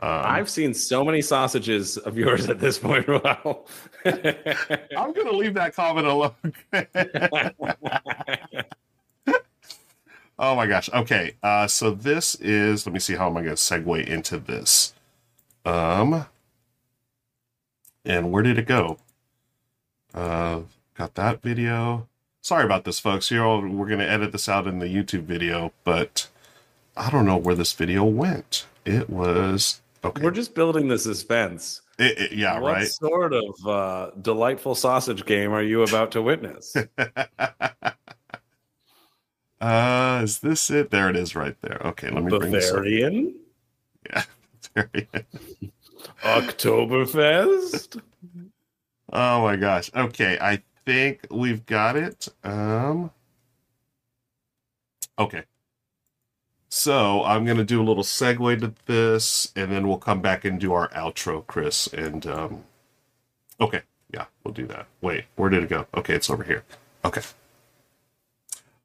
Um, 0.00 0.22
I've 0.24 0.48
seen 0.48 0.74
so 0.74 1.04
many 1.04 1.20
sausages 1.20 1.96
of 1.96 2.16
yours 2.16 2.48
at 2.48 2.60
this 2.60 2.78
point, 2.78 3.08
Wow. 3.24 3.64
I'm 4.04 5.12
going 5.12 5.26
to 5.26 5.36
leave 5.36 5.54
that 5.54 5.74
comment 5.74 6.06
alone. 6.06 6.34
oh 10.38 10.54
my 10.54 10.66
gosh. 10.66 10.88
Okay. 10.92 11.34
Uh, 11.42 11.66
so 11.66 11.90
this 11.90 12.36
is, 12.36 12.86
let 12.86 12.92
me 12.92 13.00
see 13.00 13.16
how 13.16 13.28
am 13.28 13.36
I 13.36 13.42
going 13.42 13.56
to 13.56 13.60
segue 13.60 14.06
into 14.06 14.38
this. 14.38 14.94
Um, 15.68 16.26
and 18.04 18.32
where 18.32 18.42
did 18.42 18.58
it 18.58 18.66
go? 18.66 18.98
Uh, 20.14 20.60
got 20.94 21.14
that 21.16 21.42
video. 21.42 22.08
Sorry 22.40 22.64
about 22.64 22.84
this, 22.84 22.98
folks. 22.98 23.30
You're 23.30 23.44
all, 23.44 23.60
we're 23.60 23.86
going 23.86 23.98
to 23.98 24.08
edit 24.08 24.32
this 24.32 24.48
out 24.48 24.66
in 24.66 24.78
the 24.78 24.86
YouTube 24.86 25.24
video, 25.24 25.72
but 25.84 26.28
I 26.96 27.10
don't 27.10 27.26
know 27.26 27.36
where 27.36 27.54
this 27.54 27.74
video 27.74 28.04
went. 28.04 28.64
It 28.86 29.10
was 29.10 29.82
okay. 30.02 30.22
We're 30.22 30.30
just 30.30 30.54
building 30.54 30.88
the 30.88 30.98
suspense. 30.98 31.82
It- 31.98 32.18
it- 32.18 32.32
yeah, 32.32 32.58
what 32.58 32.72
right. 32.72 32.88
sort 32.88 33.34
of 33.34 33.66
uh, 33.66 34.10
delightful 34.22 34.74
sausage 34.74 35.26
game 35.26 35.52
are 35.52 35.62
you 35.62 35.82
about 35.82 36.12
to 36.12 36.22
witness? 36.22 36.74
uh, 39.60 40.20
is 40.22 40.38
this 40.38 40.70
it? 40.70 40.90
There 40.90 41.10
it 41.10 41.16
is, 41.16 41.36
right 41.36 41.60
there. 41.60 41.82
Okay, 41.84 42.08
let 42.08 42.24
me 42.24 42.30
bring 42.38 42.52
this 42.52 42.70
up. 42.70 42.76
Bavarian? 42.76 43.34
There 44.10 44.24
is. 44.94 45.06
Oktoberfest? 46.22 48.00
Oh 49.12 49.42
my 49.42 49.56
gosh. 49.56 49.90
Okay, 49.94 50.38
I 50.40 50.62
think 50.84 51.26
we've 51.30 51.64
got 51.66 51.96
it. 51.96 52.28
Um 52.44 53.10
Okay. 55.18 55.44
So 56.68 57.24
I'm 57.24 57.44
gonna 57.44 57.64
do 57.64 57.80
a 57.82 57.84
little 57.84 58.02
segue 58.04 58.60
to 58.60 58.74
this, 58.86 59.52
and 59.56 59.72
then 59.72 59.88
we'll 59.88 59.98
come 59.98 60.20
back 60.20 60.44
and 60.44 60.60
do 60.60 60.72
our 60.72 60.88
outro, 60.90 61.46
Chris. 61.46 61.86
And 61.88 62.26
um 62.26 62.64
Okay, 63.60 63.82
yeah, 64.12 64.26
we'll 64.44 64.54
do 64.54 64.66
that. 64.68 64.86
Wait, 65.00 65.24
where 65.36 65.50
did 65.50 65.64
it 65.64 65.68
go? 65.70 65.86
Okay, 65.94 66.14
it's 66.14 66.30
over 66.30 66.44
here. 66.44 66.64
Okay. 67.04 67.22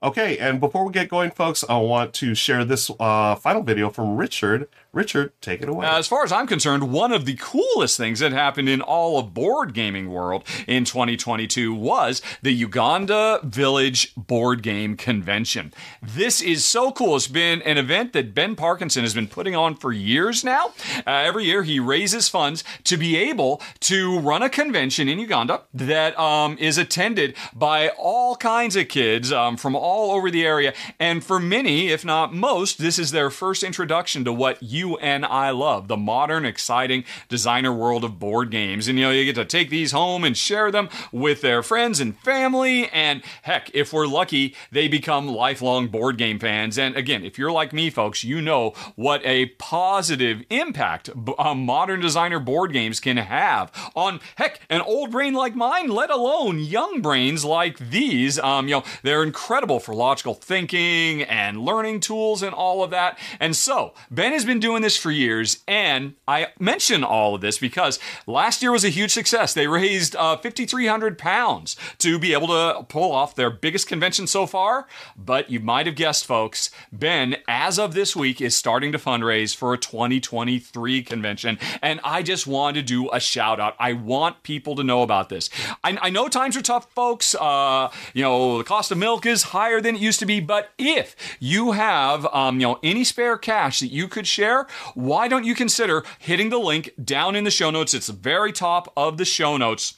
Okay, 0.03 0.37
and 0.37 0.59
before 0.59 0.85
we 0.85 0.91
get 0.91 1.07
going, 1.07 1.31
folks, 1.31 1.63
I 1.69 1.77
want 1.77 2.13
to 2.15 2.35
share 2.35 2.65
this 2.65 2.91
uh, 2.99 3.35
final 3.35 3.63
video 3.63 3.89
from 3.89 4.17
Richard. 4.17 4.67
Richard, 4.91 5.31
take 5.41 5.61
it 5.61 5.69
away. 5.69 5.87
Uh, 5.87 5.97
As 5.97 6.07
far 6.07 6.23
as 6.23 6.31
I'm 6.31 6.45
concerned, 6.45 6.91
one 6.91 7.11
of 7.13 7.25
the 7.25 7.35
coolest 7.39 7.97
things 7.97 8.19
that 8.19 8.31
happened 8.31 8.69
in 8.69 8.81
all 8.81 9.17
of 9.17 9.33
board 9.33 9.73
gaming 9.73 10.11
world 10.11 10.43
in 10.67 10.83
2022 10.83 11.73
was 11.73 12.21
the 12.43 12.51
Uganda 12.51 13.39
Village 13.43 14.13
Board 14.15 14.61
Game 14.61 14.95
Convention. 14.95 15.73
This 16.01 16.41
is 16.41 16.63
so 16.65 16.91
cool. 16.91 17.15
It's 17.15 17.27
been 17.27 17.61
an 17.63 17.79
event 17.79 18.13
that 18.13 18.35
Ben 18.35 18.55
Parkinson 18.55 19.03
has 19.03 19.15
been 19.15 19.27
putting 19.27 19.55
on 19.55 19.73
for 19.73 19.91
years 19.91 20.43
now. 20.43 20.73
Uh, 21.07 21.11
every 21.11 21.45
year 21.45 21.63
he 21.63 21.79
raises 21.79 22.27
funds 22.27 22.63
to 22.83 22.97
be 22.97 23.15
able 23.15 23.61
to 23.79 24.19
run 24.19 24.43
a 24.43 24.49
convention 24.49 25.07
in 25.07 25.17
Uganda 25.17 25.61
that 25.73 26.19
um, 26.19 26.55
is 26.59 26.77
attended 26.77 27.35
by 27.55 27.87
all 27.97 28.35
kinds 28.35 28.75
of 28.75 28.89
kids 28.89 29.31
um, 29.31 29.57
from 29.57 29.75
all 29.75 29.92
over 29.93 30.29
the 30.31 30.45
area. 30.45 30.73
And 30.99 31.23
for 31.23 31.39
many, 31.39 31.89
if 31.89 32.03
not 32.03 32.33
most, 32.33 32.79
this 32.79 32.99
is 32.99 33.11
their 33.11 33.29
first 33.29 33.63
introduction 33.63 34.23
to 34.25 34.33
what 34.33 34.61
you 34.61 34.97
and 34.97 35.25
I 35.25 35.51
love 35.51 35.87
the 35.87 35.97
modern, 35.97 36.45
exciting 36.45 37.03
designer 37.29 37.71
world 37.71 38.03
of 38.03 38.19
board 38.19 38.51
games. 38.51 38.87
And 38.87 38.97
you 38.97 39.05
know, 39.05 39.11
you 39.11 39.25
get 39.25 39.35
to 39.35 39.45
take 39.45 39.69
these 39.69 39.91
home 39.91 40.23
and 40.23 40.35
share 40.35 40.71
them 40.71 40.89
with 41.11 41.41
their 41.41 41.63
friends 41.63 41.99
and 41.99 42.17
family. 42.19 42.89
And 42.89 43.23
heck, 43.43 43.69
if 43.73 43.93
we're 43.93 44.07
lucky, 44.07 44.55
they 44.71 44.87
become 44.87 45.27
lifelong 45.27 45.87
board 45.87 46.17
game 46.17 46.39
fans. 46.39 46.77
And 46.77 46.95
again, 46.95 47.23
if 47.23 47.37
you're 47.37 47.51
like 47.51 47.73
me, 47.73 47.89
folks, 47.89 48.23
you 48.23 48.41
know 48.41 48.73
what 48.95 49.21
a 49.25 49.47
positive 49.57 50.43
impact 50.49 51.09
uh, 51.37 51.55
modern 51.55 51.99
designer 51.99 52.39
board 52.39 52.73
games 52.73 52.99
can 52.99 53.17
have 53.17 53.71
on, 53.95 54.19
heck, 54.35 54.59
an 54.69 54.81
old 54.81 55.11
brain 55.11 55.33
like 55.33 55.55
mine, 55.55 55.89
let 55.89 56.09
alone 56.09 56.59
young 56.59 57.01
brains 57.01 57.45
like 57.45 57.77
these. 57.77 58.39
Um, 58.39 58.67
you 58.67 58.75
know, 58.75 58.83
they're 59.03 59.23
incredible 59.23 59.79
for 59.83 59.93
logical 59.93 60.33
thinking 60.33 61.23
and 61.23 61.59
learning 61.59 61.99
tools 61.99 62.41
and 62.41 62.53
all 62.53 62.83
of 62.83 62.91
that. 62.91 63.17
And 63.39 63.55
so, 63.55 63.93
Ben 64.09 64.31
has 64.31 64.45
been 64.45 64.59
doing 64.59 64.81
this 64.81 64.97
for 64.97 65.11
years, 65.11 65.63
and 65.67 66.15
I 66.27 66.47
mention 66.59 67.03
all 67.03 67.35
of 67.35 67.41
this 67.41 67.57
because 67.57 67.99
last 68.25 68.61
year 68.61 68.71
was 68.71 68.85
a 68.85 68.89
huge 68.89 69.11
success. 69.11 69.53
They 69.53 69.67
raised 69.67 70.15
uh, 70.15 70.37
5,300 70.37 71.17
pounds 71.17 71.75
to 71.99 72.19
be 72.19 72.33
able 72.33 72.47
to 72.47 72.83
pull 72.87 73.11
off 73.11 73.35
their 73.35 73.49
biggest 73.49 73.87
convention 73.87 74.27
so 74.27 74.45
far. 74.45 74.87
But 75.17 75.49
you 75.49 75.59
might 75.59 75.85
have 75.85 75.95
guessed, 75.95 76.25
folks, 76.25 76.69
Ben, 76.91 77.37
as 77.47 77.79
of 77.79 77.93
this 77.93 78.15
week, 78.15 78.41
is 78.41 78.55
starting 78.55 78.91
to 78.91 78.97
fundraise 78.97 79.55
for 79.55 79.73
a 79.73 79.77
2023 79.77 81.03
convention. 81.03 81.59
And 81.81 81.99
I 82.03 82.23
just 82.23 82.47
want 82.47 82.75
to 82.75 82.81
do 82.81 83.09
a 83.11 83.19
shout 83.19 83.59
out. 83.59 83.75
I 83.79 83.93
want 83.93 84.43
people 84.43 84.75
to 84.75 84.83
know 84.83 85.01
about 85.01 85.29
this. 85.29 85.49
I, 85.83 85.97
I 86.01 86.09
know 86.09 86.27
times 86.27 86.57
are 86.57 86.61
tough, 86.61 86.91
folks. 86.93 87.35
Uh, 87.35 87.89
you 88.13 88.23
know, 88.23 88.57
the 88.57 88.63
cost 88.63 88.91
of 88.91 88.97
milk 88.97 89.25
is 89.25 89.43
higher 89.43 89.72
than 89.81 89.95
it 89.95 90.01
used 90.01 90.19
to 90.19 90.25
be. 90.25 90.39
But 90.39 90.71
if 90.77 91.15
you 91.39 91.71
have, 91.71 92.25
um, 92.27 92.59
you 92.59 92.67
know, 92.67 92.79
any 92.83 93.03
spare 93.03 93.37
cash 93.37 93.79
that 93.79 93.87
you 93.87 94.07
could 94.07 94.27
share, 94.27 94.67
why 94.93 95.27
don't 95.27 95.45
you 95.45 95.55
consider 95.55 96.03
hitting 96.19 96.49
the 96.49 96.59
link 96.59 96.91
down 97.03 97.35
in 97.35 97.43
the 97.43 97.51
show 97.51 97.69
notes? 97.69 97.93
It's 97.93 98.07
the 98.07 98.13
very 98.13 98.51
top 98.51 98.91
of 98.95 99.17
the 99.17 99.25
show 99.25 99.57
notes 99.57 99.95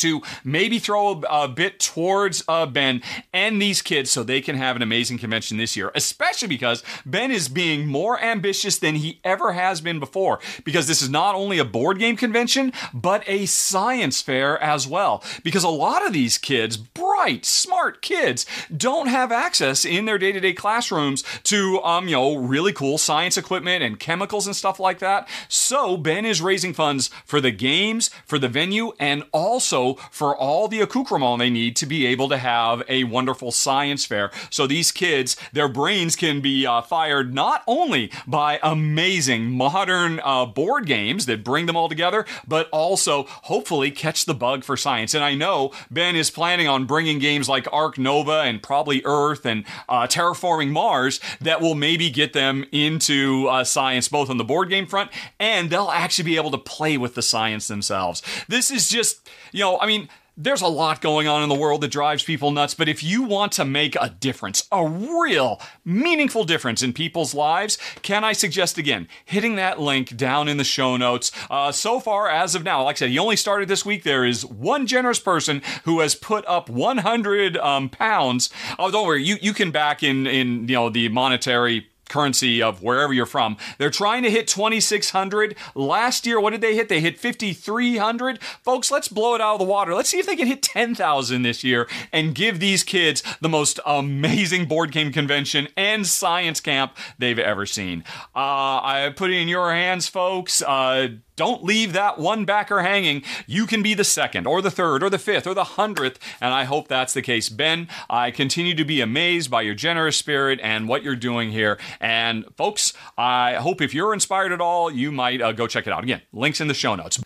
to 0.00 0.22
maybe 0.44 0.78
throw 0.78 1.12
a, 1.12 1.44
a 1.44 1.48
bit 1.48 1.78
towards 1.80 2.42
uh, 2.48 2.66
Ben 2.66 3.02
and 3.32 3.60
these 3.60 3.82
kids 3.82 4.10
so 4.10 4.22
they 4.22 4.40
can 4.40 4.56
have 4.56 4.76
an 4.76 4.82
amazing 4.82 5.18
convention 5.18 5.56
this 5.56 5.76
year, 5.76 5.90
especially 5.94 6.48
because 6.48 6.82
Ben 7.06 7.30
is 7.30 7.48
being 7.48 7.86
more 7.86 8.20
ambitious 8.20 8.78
than 8.78 8.96
he 8.96 9.20
ever 9.24 9.52
has 9.52 9.80
been 9.80 9.98
before. 9.98 10.40
Because 10.64 10.86
this 10.86 11.02
is 11.02 11.10
not 11.10 11.34
only 11.34 11.58
a 11.58 11.64
board 11.64 11.98
game 11.98 12.16
convention, 12.16 12.72
but 12.92 13.22
a 13.26 13.46
science 13.46 14.20
fair 14.20 14.60
as 14.62 14.86
well. 14.86 15.22
Because 15.42 15.64
a 15.64 15.68
lot 15.68 16.06
of 16.06 16.12
these 16.12 16.38
kids, 16.38 16.76
bright, 16.76 17.44
smart 17.44 18.02
kids, 18.02 18.46
don't 18.74 19.08
have 19.08 19.32
access 19.32 19.84
in 19.84 20.04
their 20.04 20.18
day 20.18 20.32
to 20.32 20.40
day 20.40 20.52
classrooms 20.52 21.22
to, 21.44 21.80
um, 21.82 22.08
you 22.08 22.16
know, 22.16 22.36
really 22.36 22.72
cool 22.72 22.98
science 22.98 23.36
equipment 23.36 23.82
and 23.82 24.00
chemicals 24.00 24.46
and 24.46 24.56
stuff 24.56 24.80
like 24.80 24.98
that. 24.98 25.28
So 25.48 25.96
Ben 25.96 26.24
is 26.24 26.40
raising 26.40 26.74
funds 26.74 27.10
for 27.24 27.40
the 27.40 27.50
games, 27.50 28.10
for 28.26 28.38
the 28.38 28.48
venue, 28.48 28.92
and 28.98 29.24
also 29.32 29.89
for 30.10 30.36
all 30.36 30.68
the 30.68 30.80
accoutrement 30.80 31.20
they 31.38 31.50
need 31.50 31.76
to 31.76 31.86
be 31.86 32.06
able 32.06 32.28
to 32.28 32.38
have 32.38 32.82
a 32.88 33.04
wonderful 33.04 33.52
science 33.52 34.04
fair. 34.04 34.30
So 34.48 34.66
these 34.66 34.90
kids, 34.90 35.36
their 35.52 35.68
brains 35.68 36.16
can 36.16 36.40
be 36.40 36.66
uh, 36.66 36.82
fired 36.82 37.34
not 37.34 37.62
only 37.66 38.10
by 38.26 38.58
amazing 38.62 39.50
modern 39.50 40.20
uh, 40.24 40.46
board 40.46 40.86
games 40.86 41.26
that 41.26 41.44
bring 41.44 41.66
them 41.66 41.76
all 41.76 41.88
together, 41.88 42.24
but 42.46 42.68
also 42.70 43.24
hopefully 43.28 43.90
catch 43.90 44.24
the 44.24 44.34
bug 44.34 44.64
for 44.64 44.76
science. 44.76 45.14
And 45.14 45.24
I 45.24 45.34
know 45.34 45.72
Ben 45.90 46.16
is 46.16 46.30
planning 46.30 46.68
on 46.68 46.86
bringing 46.86 47.18
games 47.18 47.48
like 47.48 47.66
Ark 47.72 47.98
Nova 47.98 48.42
and 48.42 48.62
probably 48.62 49.02
Earth 49.04 49.44
and 49.44 49.64
uh, 49.88 50.06
Terraforming 50.06 50.70
Mars 50.70 51.20
that 51.40 51.60
will 51.60 51.74
maybe 51.74 52.10
get 52.10 52.32
them 52.32 52.64
into 52.72 53.46
uh, 53.48 53.64
science 53.64 54.08
both 54.08 54.30
on 54.30 54.38
the 54.38 54.44
board 54.44 54.68
game 54.68 54.86
front 54.86 55.10
and 55.38 55.70
they'll 55.70 55.90
actually 55.90 56.24
be 56.24 56.36
able 56.36 56.50
to 56.50 56.58
play 56.58 56.96
with 56.96 57.14
the 57.14 57.22
science 57.22 57.68
themselves. 57.68 58.22
This 58.48 58.70
is 58.70 58.88
just, 58.88 59.28
you 59.52 59.60
know, 59.60 59.69
I 59.78 59.86
mean, 59.86 60.08
there's 60.42 60.62
a 60.62 60.68
lot 60.68 61.02
going 61.02 61.28
on 61.28 61.42
in 61.42 61.50
the 61.50 61.54
world 61.54 61.82
that 61.82 61.90
drives 61.90 62.22
people 62.22 62.50
nuts, 62.50 62.74
but 62.74 62.88
if 62.88 63.02
you 63.02 63.22
want 63.22 63.52
to 63.52 63.64
make 63.64 63.94
a 63.96 64.08
difference, 64.08 64.66
a 64.72 64.86
real 64.86 65.60
meaningful 65.84 66.44
difference 66.44 66.82
in 66.82 66.94
people's 66.94 67.34
lives, 67.34 67.76
can 68.00 68.24
I 68.24 68.32
suggest 68.32 68.78
again 68.78 69.06
hitting 69.24 69.56
that 69.56 69.78
link 69.78 70.16
down 70.16 70.48
in 70.48 70.56
the 70.56 70.64
show 70.64 70.96
notes? 70.96 71.30
Uh, 71.50 71.72
so 71.72 72.00
far, 72.00 72.30
as 72.30 72.54
of 72.54 72.64
now, 72.64 72.84
like 72.84 72.96
I 72.96 73.00
said, 73.00 73.10
he 73.10 73.18
only 73.18 73.36
started 73.36 73.68
this 73.68 73.84
week. 73.84 74.02
There 74.02 74.24
is 74.24 74.46
one 74.46 74.86
generous 74.86 75.20
person 75.20 75.60
who 75.84 76.00
has 76.00 76.14
put 76.14 76.46
up 76.46 76.70
100 76.70 77.58
um, 77.58 77.90
pounds. 77.90 78.48
Oh, 78.78 78.90
don't 78.90 79.06
worry, 79.06 79.22
you 79.22 79.36
you 79.42 79.52
can 79.52 79.70
back 79.70 80.02
in 80.02 80.26
in 80.26 80.68
you 80.68 80.74
know 80.74 80.88
the 80.88 81.10
monetary 81.10 81.89
currency 82.10 82.62
of 82.62 82.82
wherever 82.82 83.12
you're 83.12 83.24
from. 83.24 83.56
They're 83.78 83.88
trying 83.88 84.22
to 84.24 84.30
hit 84.30 84.46
2,600. 84.48 85.56
Last 85.74 86.26
year, 86.26 86.38
what 86.38 86.50
did 86.50 86.60
they 86.60 86.74
hit? 86.74 86.88
They 86.90 87.00
hit 87.00 87.18
5,300. 87.18 88.42
Folks, 88.42 88.90
let's 88.90 89.08
blow 89.08 89.34
it 89.34 89.40
out 89.40 89.54
of 89.54 89.58
the 89.60 89.64
water. 89.64 89.94
Let's 89.94 90.10
see 90.10 90.18
if 90.18 90.26
they 90.26 90.36
can 90.36 90.46
hit 90.46 90.62
10,000 90.62 91.42
this 91.42 91.64
year 91.64 91.88
and 92.12 92.34
give 92.34 92.60
these 92.60 92.84
kids 92.84 93.22
the 93.40 93.48
most 93.48 93.80
amazing 93.86 94.66
board 94.66 94.92
game 94.92 95.12
convention 95.12 95.68
and 95.76 96.06
science 96.06 96.60
camp 96.60 96.96
they've 97.18 97.38
ever 97.38 97.64
seen. 97.64 98.04
Uh, 98.34 98.82
I 98.82 99.12
put 99.16 99.30
it 99.30 99.36
in 99.36 99.48
your 99.48 99.72
hands, 99.72 100.08
folks. 100.08 100.62
Uh, 100.62 101.08
don't 101.40 101.64
leave 101.64 101.94
that 101.94 102.18
one 102.18 102.44
backer 102.44 102.82
hanging. 102.82 103.22
You 103.46 103.64
can 103.64 103.82
be 103.82 103.94
the 103.94 104.04
second, 104.04 104.46
or 104.46 104.60
the 104.60 104.70
third, 104.70 105.02
or 105.02 105.08
the 105.08 105.18
fifth, 105.18 105.46
or 105.46 105.54
the 105.54 105.64
hundredth, 105.64 106.18
and 106.38 106.52
I 106.52 106.64
hope 106.64 106.86
that's 106.86 107.14
the 107.14 107.22
case. 107.22 107.48
Ben, 107.48 107.88
I 108.10 108.30
continue 108.30 108.74
to 108.74 108.84
be 108.84 109.00
amazed 109.00 109.50
by 109.50 109.62
your 109.62 109.74
generous 109.74 110.18
spirit 110.18 110.60
and 110.62 110.86
what 110.86 111.02
you're 111.02 111.16
doing 111.16 111.50
here. 111.50 111.78
And 111.98 112.44
folks, 112.58 112.92
I 113.16 113.54
hope 113.54 113.80
if 113.80 113.94
you're 113.94 114.12
inspired 114.12 114.52
at 114.52 114.60
all, 114.60 114.90
you 114.90 115.10
might 115.10 115.40
uh, 115.40 115.52
go 115.52 115.66
check 115.66 115.86
it 115.86 115.94
out. 115.94 116.04
Again, 116.04 116.20
links 116.30 116.60
in 116.60 116.68
the 116.68 116.74
show 116.74 116.94
notes. 116.94 117.18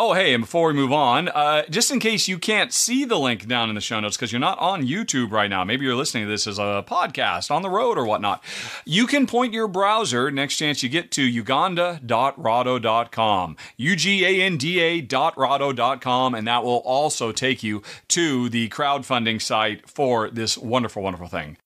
Oh, 0.00 0.12
hey, 0.12 0.32
and 0.32 0.44
before 0.44 0.68
we 0.68 0.74
move 0.74 0.92
on, 0.92 1.28
uh, 1.30 1.64
just 1.68 1.90
in 1.90 1.98
case 1.98 2.28
you 2.28 2.38
can't 2.38 2.72
see 2.72 3.04
the 3.04 3.18
link 3.18 3.48
down 3.48 3.68
in 3.68 3.74
the 3.74 3.80
show 3.80 3.98
notes 3.98 4.16
because 4.16 4.30
you're 4.30 4.38
not 4.38 4.56
on 4.60 4.86
YouTube 4.86 5.32
right 5.32 5.50
now, 5.50 5.64
maybe 5.64 5.84
you're 5.84 5.96
listening 5.96 6.22
to 6.22 6.30
this 6.30 6.46
as 6.46 6.60
a 6.60 6.84
podcast 6.86 7.50
on 7.50 7.62
the 7.62 7.68
road 7.68 7.98
or 7.98 8.06
whatnot, 8.06 8.40
you 8.84 9.08
can 9.08 9.26
point 9.26 9.52
your 9.52 9.66
browser 9.66 10.30
next 10.30 10.54
chance 10.54 10.84
you 10.84 10.88
get 10.88 11.10
to 11.10 11.22
uganda.rahdo.com, 11.22 13.56
U 13.76 13.96
G 13.96 14.24
A 14.24 14.40
N 14.40 14.56
D 14.56 14.80
A.rahdo.com, 14.80 16.34
and 16.36 16.46
that 16.46 16.62
will 16.62 16.82
also 16.84 17.32
take 17.32 17.64
you 17.64 17.82
to 18.06 18.48
the 18.50 18.68
crowdfunding 18.68 19.42
site 19.42 19.90
for 19.90 20.30
this 20.30 20.56
wonderful, 20.56 21.02
wonderful 21.02 21.26
thing. 21.26 21.56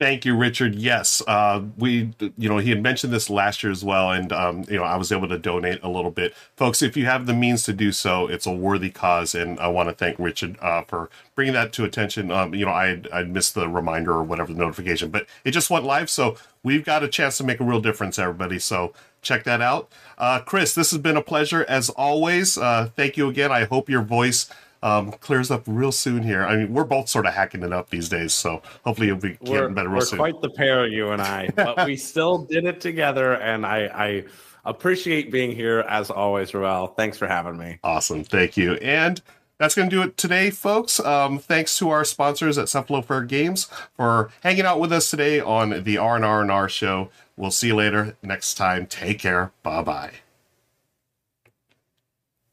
Thank 0.00 0.24
you, 0.24 0.36
Richard. 0.36 0.76
Yes, 0.76 1.22
uh, 1.26 1.60
we, 1.76 2.12
you 2.36 2.48
know, 2.48 2.58
he 2.58 2.70
had 2.70 2.80
mentioned 2.80 3.12
this 3.12 3.28
last 3.28 3.64
year 3.64 3.72
as 3.72 3.82
well, 3.84 4.12
and 4.12 4.32
um, 4.32 4.64
you 4.68 4.76
know, 4.76 4.84
I 4.84 4.96
was 4.96 5.10
able 5.10 5.26
to 5.26 5.38
donate 5.38 5.82
a 5.82 5.88
little 5.88 6.12
bit, 6.12 6.34
folks. 6.54 6.82
If 6.82 6.96
you 6.96 7.06
have 7.06 7.26
the 7.26 7.34
means 7.34 7.64
to 7.64 7.72
do 7.72 7.90
so, 7.90 8.28
it's 8.28 8.46
a 8.46 8.52
worthy 8.52 8.90
cause, 8.90 9.34
and 9.34 9.58
I 9.58 9.66
want 9.66 9.88
to 9.88 9.94
thank 9.96 10.16
Richard 10.20 10.56
uh, 10.60 10.82
for 10.82 11.10
bringing 11.34 11.54
that 11.54 11.72
to 11.72 11.84
attention. 11.84 12.30
Um, 12.30 12.54
you 12.54 12.64
know, 12.64 12.70
I 12.70 13.02
I 13.12 13.24
missed 13.24 13.56
the 13.56 13.68
reminder 13.68 14.12
or 14.12 14.22
whatever 14.22 14.52
the 14.52 14.58
notification, 14.60 15.10
but 15.10 15.26
it 15.44 15.50
just 15.50 15.68
went 15.68 15.84
live, 15.84 16.08
so 16.08 16.36
we've 16.62 16.84
got 16.84 17.02
a 17.02 17.08
chance 17.08 17.36
to 17.38 17.44
make 17.44 17.58
a 17.58 17.64
real 17.64 17.80
difference, 17.80 18.20
everybody. 18.20 18.60
So 18.60 18.92
check 19.20 19.42
that 19.44 19.60
out. 19.60 19.90
Uh, 20.16 20.38
Chris, 20.38 20.76
this 20.76 20.92
has 20.92 21.00
been 21.00 21.16
a 21.16 21.22
pleasure 21.22 21.66
as 21.68 21.90
always. 21.90 22.56
Uh, 22.56 22.88
thank 22.94 23.16
you 23.16 23.28
again. 23.28 23.50
I 23.50 23.64
hope 23.64 23.88
your 23.88 24.02
voice 24.02 24.48
um, 24.82 25.12
clears 25.12 25.50
up 25.50 25.62
real 25.66 25.92
soon 25.92 26.22
here. 26.22 26.44
I 26.44 26.56
mean, 26.56 26.72
we're 26.72 26.84
both 26.84 27.08
sort 27.08 27.26
of 27.26 27.34
hacking 27.34 27.62
it 27.62 27.72
up 27.72 27.90
these 27.90 28.08
days, 28.08 28.32
so 28.32 28.62
hopefully 28.84 29.08
you'll 29.08 29.16
be 29.16 29.38
getting 29.42 29.52
we're, 29.52 29.68
better 29.70 29.88
real 29.88 29.98
we're 29.98 30.04
soon. 30.04 30.18
quite 30.18 30.40
the 30.40 30.50
pair, 30.50 30.86
you 30.86 31.10
and 31.10 31.22
I, 31.22 31.50
but 31.56 31.86
we 31.86 31.96
still 31.96 32.38
did 32.38 32.64
it 32.64 32.80
together, 32.80 33.34
and 33.34 33.66
I, 33.66 33.86
I 33.86 34.24
appreciate 34.64 35.30
being 35.32 35.52
here 35.52 35.80
as 35.88 36.10
always, 36.10 36.54
Ravel. 36.54 36.88
Thanks 36.88 37.18
for 37.18 37.26
having 37.26 37.56
me. 37.56 37.78
Awesome, 37.82 38.24
thank 38.24 38.56
you. 38.56 38.74
And 38.74 39.20
that's 39.58 39.74
going 39.74 39.90
to 39.90 39.96
do 39.96 40.02
it 40.02 40.16
today, 40.16 40.50
folks. 40.50 41.00
Um, 41.00 41.38
thanks 41.38 41.76
to 41.78 41.90
our 41.90 42.04
sponsors 42.04 42.58
at 42.58 42.66
Cephalofair 42.66 43.26
Games 43.26 43.68
for 43.96 44.30
hanging 44.42 44.64
out 44.64 44.78
with 44.78 44.92
us 44.92 45.10
today 45.10 45.40
on 45.40 45.82
the 45.82 45.98
R&R 45.98 46.42
and 46.42 46.50
R 46.50 46.68
show. 46.68 47.10
We'll 47.36 47.50
see 47.50 47.68
you 47.68 47.74
later 47.74 48.16
next 48.22 48.54
time. 48.54 48.86
Take 48.86 49.18
care. 49.18 49.50
Bye 49.62 49.82
bye. 49.82 50.12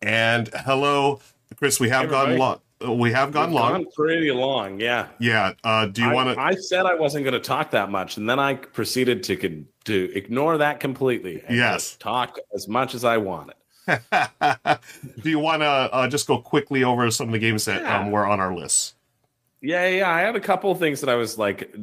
And 0.01 0.49
hello, 0.53 1.19
Chris. 1.55 1.79
We 1.79 1.89
have 1.89 2.05
Hey, 2.05 2.11
gone 2.11 2.37
long. 2.37 2.59
We 2.99 3.11
have 3.13 3.31
gone 3.31 3.49
We've 3.49 3.55
long. 3.55 3.71
gone 3.83 3.85
pretty 3.95 4.31
long, 4.31 4.79
yeah. 4.79 5.07
Yeah. 5.19 5.53
Uh, 5.63 5.85
do 5.87 6.01
you 6.01 6.11
want 6.11 6.35
to? 6.35 6.39
I 6.41 6.55
said 6.55 6.85
I 6.85 6.93
wasn't 6.95 7.23
going 7.23 7.33
to 7.33 7.39
talk 7.39 7.71
that 7.71 7.89
much, 7.89 8.17
and 8.17 8.29
then 8.29 8.37
I 8.39 8.55
proceeded 8.55 9.23
to 9.23 9.65
to 9.85 10.11
ignore 10.15 10.57
that 10.57 10.79
completely. 10.79 11.41
and 11.47 11.55
Yes. 11.57 11.95
talk 11.95 12.37
as 12.53 12.67
much 12.67 12.93
as 12.93 13.05
I 13.05 13.17
wanted. 13.17 13.55
do 15.21 15.29
you 15.29 15.39
want 15.39 15.61
to 15.61 15.67
uh, 15.67 16.07
just 16.07 16.27
go 16.27 16.39
quickly 16.39 16.83
over 16.83 17.09
some 17.11 17.27
of 17.29 17.33
the 17.33 17.39
games 17.39 17.65
that 17.65 17.81
Yeah. 17.81 17.99
um, 17.99 18.11
were 18.11 18.25
on 18.25 18.39
our 18.39 18.53
list? 18.55 18.95
Yeah, 19.61 19.87
yeah. 19.87 20.09
I 20.09 20.21
had 20.21 20.35
a 20.35 20.39
couple 20.39 20.69
of 20.71 20.77
things 20.79 21.01
that 21.01 21.09
I 21.09 21.15
was 21.15 21.37
like 21.37 21.73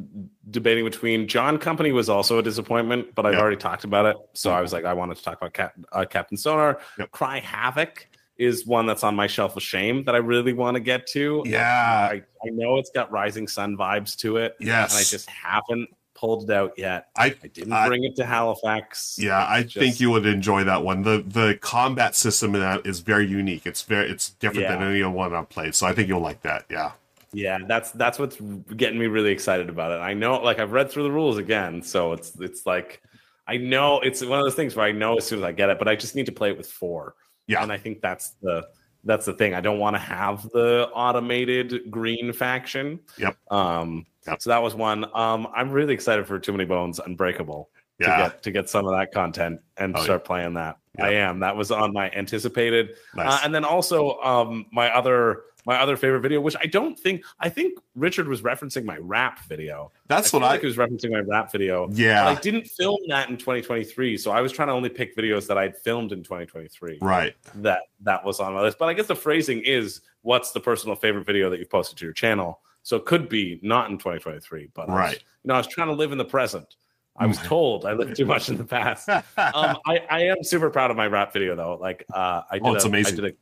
debating 0.51 0.85
between. 0.85 1.27
John 1.27 1.59
Company 1.59 1.91
was 1.93 2.09
also 2.09 2.39
a 2.39 2.43
disappointment, 2.43 3.15
but 3.15 3.25
I've 3.27 3.33
Yep. 3.35 3.41
already 3.41 3.57
talked 3.57 3.85
about 3.85 4.07
it. 4.07 4.17
So 4.35 4.53
I 4.53 4.61
was 4.61 4.73
like, 4.73 4.85
I 4.85 4.93
wanted 4.93 5.17
to 5.17 5.23
talk 5.25 5.39
about 5.39 5.53
Cap- 5.55 5.75
uh, 5.93 6.05
Captain 6.05 6.37
Sonar. 6.37 6.81
Yep. 6.99 7.11
Cry 7.13 7.41
Havoc 7.41 8.07
is 8.39 8.67
one 8.67 8.87
that's 8.87 9.05
on 9.05 9.15
my 9.15 9.27
shelf 9.27 9.57
of 9.57 9.63
shame 9.63 10.05
that 10.05 10.15
I 10.15 10.19
really 10.19 10.53
want 10.53 10.75
to 10.77 10.81
get 10.81 11.07
to. 11.09 11.43
Yeah. 11.47 12.09
I, 12.11 12.23
I 12.45 12.51
know 12.51 12.79
it's 12.79 12.91
got 12.91 13.11
Rising 13.13 13.47
Sun 13.47 13.77
vibes 13.77 14.17
to 14.19 14.39
it, 14.39 14.57
Yes. 14.59 14.93
and 14.93 15.01
I 15.01 15.05
just 15.05 15.29
haven't 15.29 15.89
pulled 16.15 16.49
it 16.49 16.55
out 16.55 16.73
yet. 16.79 17.09
I 17.17 17.27
I 17.43 17.47
didn't 17.49 17.73
I- 17.73 17.89
bring 17.89 18.05
it 18.05 18.17
to 18.17 18.25
Halifax. 18.25 19.17
Yeah, 19.21 19.45
I 19.49 19.63
Just- 19.63 19.77
think 19.77 20.01
you 20.01 20.11
would 20.11 20.27
enjoy 20.27 20.65
that 20.65 20.83
one. 20.83 21.03
the 21.03 21.23
The 21.27 21.59
combat 21.61 22.15
system 22.15 22.55
in 22.55 22.61
that 22.61 22.87
is 22.87 23.01
very 23.01 23.27
unique. 23.27 23.67
It's 23.67 23.83
very 23.83 24.09
it's 24.11 24.31
different 24.31 24.69
than 24.69 24.83
any 24.83 25.03
other 25.03 25.11
one 25.11 25.35
I've 25.35 25.49
played. 25.49 25.75
So 25.75 25.87
I 25.87 25.93
think 25.93 26.09
you'll 26.09 26.21
like 26.21 26.43
that. 26.43 26.65
Yeah. 26.71 26.93
Yeah, 27.35 27.59
that's 27.67 27.91
that's 27.93 28.19
what's 28.19 28.37
getting 28.77 28.99
me 28.99 29.07
really 29.07 29.31
excited 29.31 29.69
about 29.71 29.91
it. 29.93 30.03
I 30.03 30.13
know, 30.15 30.39
like 30.43 30.59
I've 30.59 30.73
read 30.73 30.91
through 30.91 31.05
the 31.05 31.11
rules 31.13 31.39
again, 31.39 31.83
so 31.83 32.13
it's 32.13 32.33
it's 32.41 32.67
like 32.67 33.03
I 33.47 33.57
know 33.57 34.01
it's 34.01 34.23
one 34.25 34.39
of 34.39 34.45
those 34.45 34.55
things 34.55 34.77
where 34.77 34.87
I 34.87 34.93
know 34.93 35.17
as 35.17 35.27
soon 35.27 35.39
as 35.41 35.45
I 35.45 35.53
get 35.53 35.71
it, 35.71 35.79
but 35.79 35.89
I 35.89 35.97
just 35.97 36.15
need 36.15 36.27
to 36.27 36.33
play 36.33 36.51
it 36.51 36.57
with 36.59 36.71
four. 36.71 37.15
Yeah. 37.53 37.63
and 37.63 37.73
I 37.73 37.79
think 37.79 38.01
that's 38.01 38.31
the 38.43 38.67
that's 39.05 39.27
the 39.27 39.33
thing. 39.33 39.55
I 39.55 39.61
don't 39.61 39.79
want 39.79 39.97
to 39.97 40.01
have 40.01 40.43
the 40.51 40.89
automated 40.95 41.91
green 41.91 42.33
faction. 42.33 43.01
Yep. 43.19 43.37
Um. 43.51 44.07
Yep. 44.27 44.43
So 44.43 44.51
that 44.51 44.63
was 44.63 44.75
one. 44.75 45.05
Um. 45.15 45.49
I'm 45.55 45.71
really 45.71 45.95
excited 45.95 46.27
for 46.27 46.39
Too 46.39 46.53
Many 46.53 46.65
Bones 46.65 47.01
Unbreakable 47.05 47.69
yeah. 47.99 48.07
to 48.17 48.23
get 48.23 48.43
to 48.45 48.51
get 48.53 48.71
some 48.71 48.87
of 48.87 48.93
that 48.93 49.13
content 49.13 49.61
and 49.77 49.95
Oh, 49.95 49.99
yeah. 49.99 50.05
start 50.05 50.25
playing 50.25 50.55
that. 50.55 50.77
Yeah. 50.99 51.07
I 51.07 51.11
am. 51.15 51.41
That 51.41 51.57
was 51.57 51.71
on 51.71 51.93
my 51.93 52.11
anticipated. 52.11 52.91
Nice. 53.15 53.33
Uh, 53.33 53.41
and 53.45 53.55
then 53.55 53.65
also 53.65 54.19
um 54.21 54.67
my 54.73 54.95
other 54.95 55.43
my 55.65 55.79
other 55.79 55.97
favorite 55.97 56.21
video, 56.21 56.41
which 56.41 56.57
I 56.61 56.67
don't 56.67 56.99
think 56.99 57.25
I 57.41 57.49
think 57.49 57.79
Richard 57.95 58.29
was 58.29 58.43
referencing 58.43 58.85
my 58.85 58.97
rap 58.99 59.41
video. 59.49 59.93
That's 60.09 60.33
I 60.33 60.37
what 60.37 60.45
I. 60.45 60.51
like 60.51 60.61
he 60.61 60.67
was 60.67 60.77
referencing 60.77 61.11
my 61.11 61.21
rap 61.21 61.53
video. 61.53 61.87
But 61.87 61.97
yeah. 61.97 62.27
I 62.29 62.35
didn't 62.35 62.67
film 62.67 62.99
that 63.09 63.29
in 63.31 63.37
2023, 63.37 64.17
so 64.17 64.31
I 64.31 64.41
was 64.41 64.53
trying 64.53 64.69
to 64.69 64.75
only 64.75 64.89
pick 64.89 65.17
videos 65.17 65.47
that 65.47 65.59
I'd 65.59 65.77
filmed 65.77 66.13
in 66.13 66.23
2023 66.23 66.99
right. 67.01 67.35
that 67.57 67.83
that 68.01 68.25
was 68.25 68.41
on 68.41 68.55
my 68.55 68.61
list. 68.61 68.79
But 68.79 68.89
I 68.89 68.95
guess 68.95 69.07
the 69.07 69.17
phrasing 69.17 69.61
is, 69.61 70.01
"What's 70.23 70.53
the 70.53 70.61
personal 70.61 70.97
favorite 70.97 71.27
video 71.27 71.49
that 71.51 71.59
you 71.61 71.67
posted 71.67 71.99
to 71.99 72.05
your 72.05 72.15
channel?" 72.15 72.61
So 72.83 72.97
it 72.97 73.05
could 73.05 73.29
be 73.29 73.61
not 73.63 73.91
in 73.91 73.99
2023, 73.99 74.71
but 74.75 74.89
I 74.89 74.93
was- 74.93 74.99
Right. 74.99 75.15
you 75.45 75.49
know, 75.49 75.55
I 75.55 75.59
was 75.59 75.69
trying 75.69 75.87
to 75.89 75.95
live 75.95 76.11
in 76.11 76.19
the 76.19 76.25
present. 76.25 76.75
I 77.17 77.27
was 77.27 77.39
told 77.39 77.85
I 77.85 77.93
lived 77.93 78.17
too 78.17 78.25
much 78.25 78.49
in 78.49 78.57
the 78.57 78.65
past. 78.65 79.09
Um, 79.37 79.77
I, 79.87 80.01
I 80.11 80.21
am 80.23 80.43
super 80.43 80.71
proud 80.71 80.91
of 80.91 80.97
my 80.97 81.07
rap 81.07 81.33
video 81.33 81.55
though. 81.55 81.77
Like, 81.81 82.05
uh, 82.13 82.41
I 82.51 82.55
did 82.59 82.67
Oh, 82.67 82.75
it's 82.75 82.85
a, 82.85 82.89
amazing. 82.89 83.15
I 83.15 83.17
did 83.23 83.25
a, 83.33 83.37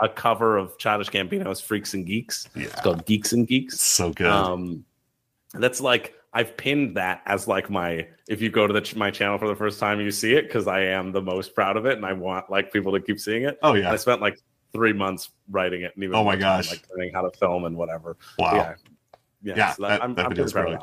a 0.00 0.08
cover 0.08 0.56
of 0.56 0.76
Childish 0.78 1.08
Gambino's 1.10 1.60
"Freaks 1.60 1.94
and 1.94 2.06
Geeks." 2.06 2.48
Yeah. 2.54 2.64
It's 2.64 2.80
called 2.80 3.06
"Geeks 3.06 3.32
and 3.32 3.46
Geeks." 3.46 3.80
So 3.80 4.12
good. 4.12 4.26
Um, 4.26 4.84
that's 5.54 5.80
like 5.80 6.14
I've 6.32 6.56
pinned 6.56 6.96
that 6.96 7.22
as 7.26 7.48
like 7.48 7.70
my. 7.70 8.06
If 8.28 8.42
you 8.42 8.50
go 8.50 8.66
to 8.66 8.72
the 8.72 8.80
ch- 8.80 8.96
my 8.96 9.10
channel 9.10 9.38
for 9.38 9.48
the 9.48 9.54
first 9.56 9.78
time, 9.80 10.00
you 10.00 10.10
see 10.10 10.34
it 10.34 10.42
because 10.48 10.66
I 10.66 10.80
am 10.80 11.12
the 11.12 11.22
most 11.22 11.54
proud 11.54 11.76
of 11.76 11.86
it, 11.86 11.96
and 11.96 12.04
I 12.04 12.12
want 12.12 12.50
like 12.50 12.72
people 12.72 12.92
to 12.92 13.00
keep 13.00 13.18
seeing 13.20 13.44
it. 13.44 13.58
oh 13.62 13.74
yeah. 13.74 13.90
I 13.92 13.96
spent 13.96 14.20
like 14.20 14.38
three 14.72 14.92
months 14.92 15.30
writing 15.50 15.82
it, 15.82 15.92
and 15.94 16.04
even 16.04 16.14
Oh 16.16 16.24
my 16.24 16.32
time, 16.32 16.40
gosh. 16.40 16.70
like 16.70 16.82
learning 16.90 17.12
how 17.14 17.22
to 17.22 17.30
film 17.38 17.64
and 17.64 17.76
whatever. 17.76 18.16
Wow. 18.38 18.54
Yeah, 18.54 18.74
yeah. 19.42 19.54
Yeah, 19.56 19.72
so 19.74 19.82
that, 19.82 19.88
that- 19.88 20.02
I'm, 20.02 20.14
that 20.16 20.24
I'm 20.26 20.30
video's 20.30 20.52
proud 20.52 20.72
of 20.72 20.80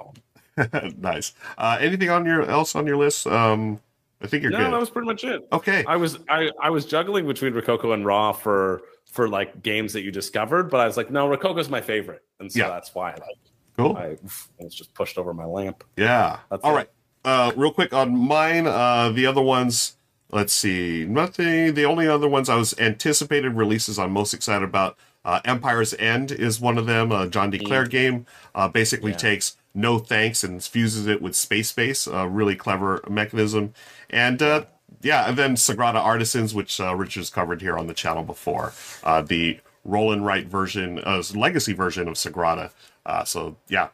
that 0.56 0.82
one. 0.83 0.95
nice. 1.01 1.33
Uh, 1.58 1.77
anything 1.80 2.09
on 2.09 2.25
your 2.25 2.43
else 2.50 2.75
on 2.75 2.88
your 2.88 2.98
list? 2.98 3.27
Um, 3.27 3.80
I 4.22 4.27
think 4.27 4.42
you're 4.42 4.51
No, 4.53 4.59
good. 4.59 4.72
that 4.74 4.80
was 4.80 4.90
pretty 4.90 5.06
much 5.08 5.24
it. 5.25 5.45
okay. 5.51 5.83
I 5.85 5.98
was 5.98 6.17
I, 6.30 6.50
I 6.61 6.69
was 6.69 6.85
juggling 6.85 7.27
between 7.27 7.53
Rococo 7.53 7.92
and 7.92 8.06
Ra 8.06 8.32
for 8.32 8.82
for 9.14 9.30
like 9.30 9.64
games 9.64 9.93
that 9.93 10.01
you 10.01 10.11
discovered, 10.11 10.69
but 10.69 10.80
I 10.82 10.85
was 10.88 10.98
like, 10.98 11.09
no, 11.09 11.27
Rococo's 11.30 11.69
my 11.69 11.80
favorite, 11.82 12.24
and 12.40 12.51
so 12.51 12.59
Yeah. 12.59 12.67
that's 12.69 12.93
why 12.93 13.11
I, 13.11 13.14
like, 13.14 13.38
Cool. 13.77 13.95
I 13.98 14.17
it's 14.59 14.75
just 14.75 14.93
pushed 14.93 15.17
over 15.17 15.33
my 15.33 15.45
lamp. 15.45 15.83
Yeah. 15.98 16.40
That's 16.51 16.64
All 16.64 16.74
it. 16.74 16.75
right. 16.75 16.90
Uh, 17.25 17.51
real 17.56 17.72
quick 17.72 17.93
on 17.93 18.16
mine. 18.16 18.67
Uh, 18.67 19.09
the 19.09 19.25
other 19.25 19.42
ones. 19.42 19.95
Let's 20.32 20.53
see. 20.53 21.06
Nothing. 21.06 21.74
The 21.74 21.85
only 21.85 22.08
other 22.08 22.27
ones 22.27 22.50
I 22.50 22.56
was 22.56 22.77
anticipated 22.80 23.53
releases 23.53 23.98
I'm 23.98 24.11
most 24.11 24.33
excited 24.33 24.64
about. 24.67 24.98
Uh, 25.25 25.40
Empire's 25.45 25.93
End 25.95 26.32
is 26.32 26.59
one 26.59 26.77
of 26.77 26.85
them. 26.85 27.11
A 27.11 27.27
John 27.27 27.50
D 27.50 27.58
Clair 27.59 27.85
game. 27.85 28.25
Uh, 28.53 28.67
basically 28.67 29.11
Yeah. 29.11 29.17
takes 29.17 29.58
no 29.74 29.98
thanks 30.00 30.43
and 30.43 30.61
fuses 30.64 31.08
it 31.08 31.22
with 31.22 31.35
space 31.35 31.72
base. 31.72 32.06
A 32.08 32.27
really 32.27 32.56
clever 32.56 33.01
mechanism. 33.09 33.74
And 34.09 34.42
uh, 34.42 34.66
yeah, 35.03 35.27
and 35.30 35.38
then 35.38 35.56
Sagrada 35.56 35.95
Artisans, 35.95 36.56
which 36.56 36.80
uh, 36.80 36.95
Richard's 36.95 37.30
covered 37.30 37.61
here 37.61 37.77
on 37.77 37.88
the 37.88 37.93
channel 37.93 38.23
before. 38.23 38.73
Uh, 39.03 39.22
the 39.22 39.59
roll 39.85 40.11
and 40.11 40.25
write 40.25 40.48
version, 40.48 40.99
uh, 40.99 41.22
legacy 41.35 41.73
version 41.73 42.07
of 42.07 42.15
Sagrada. 42.15 42.72
Uh, 43.06 43.23
so 43.23 43.57
yeah, 43.67 43.90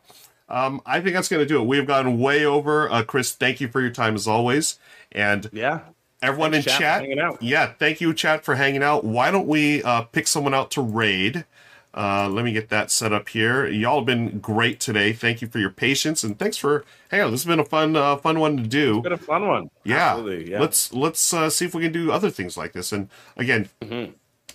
um, 0.47 0.81
I 0.85 1.01
think 1.01 1.15
that's 1.15 1.27
going 1.27 1.41
to 1.41 1.47
do 1.47 1.59
it. 1.61 1.65
We've 1.65 1.85
gone 1.87 2.19
way 2.19 2.45
over. 2.45 2.89
Uh, 2.91 3.03
Chris, 3.03 3.33
thank 3.33 3.59
you 3.59 3.67
for 3.67 3.81
your 3.81 3.89
time 3.91 4.15
as 4.15 4.27
always. 4.27 4.77
And 5.11 5.49
Yeah, 5.51 5.81
everyone 6.21 6.51
Thanks, 6.51 6.67
in 6.67 6.71
chat, 6.71 6.79
chat, 6.79 7.01
hanging 7.01 7.19
out. 7.19 7.41
yeah, 7.41 7.73
thank 7.79 8.01
you, 8.01 8.13
chat, 8.13 8.43
for 8.45 8.55
hanging 8.55 8.83
out. 8.83 9.03
Why 9.03 9.31
don't 9.31 9.47
we 9.47 9.81
uh, 9.83 10.03
pick 10.03 10.27
someone 10.27 10.53
out 10.53 10.71
to 10.71 10.81
raid? 10.81 11.45
Uh, 11.93 12.29
let 12.29 12.45
me 12.45 12.51
get 12.51 12.69
that 12.69 12.91
set 12.91 13.11
up 13.11 13.29
here. 13.29 13.67
Y'all 13.67 13.97
have 13.97 14.05
been 14.05 14.39
great 14.39 14.79
today. 14.79 15.11
Thank 15.11 15.41
you 15.41 15.47
for 15.47 15.57
your 15.57 15.71
patience 15.71 16.23
and 16.23 16.37
thanks 16.37 16.55
for 16.55 16.85
hang 17.09 17.21
on. 17.21 17.31
This 17.31 17.41
has 17.43 17.47
been 17.47 17.59
a 17.59 17.65
fun, 17.65 17.95
uh, 17.95 18.15
fun 18.17 18.39
one 18.39 18.57
to 18.57 18.63
do. 18.63 19.01
been 19.01 19.11
a 19.11 19.17
fun 19.17 19.47
one. 19.47 19.69
Yeah. 19.83 20.11
Absolutely, 20.11 20.51
yeah. 20.51 20.59
Let's 20.59 20.93
let's 20.93 21.33
uh, 21.33 21.49
see 21.49 21.65
if 21.65 21.73
we 21.73 21.81
can 21.81 21.91
do 21.91 22.11
other 22.11 22.29
things 22.29 22.55
like 22.57 22.73
this. 22.73 22.91
And 22.91 23.09
again, 23.37 23.69
Mhm. 23.81 24.13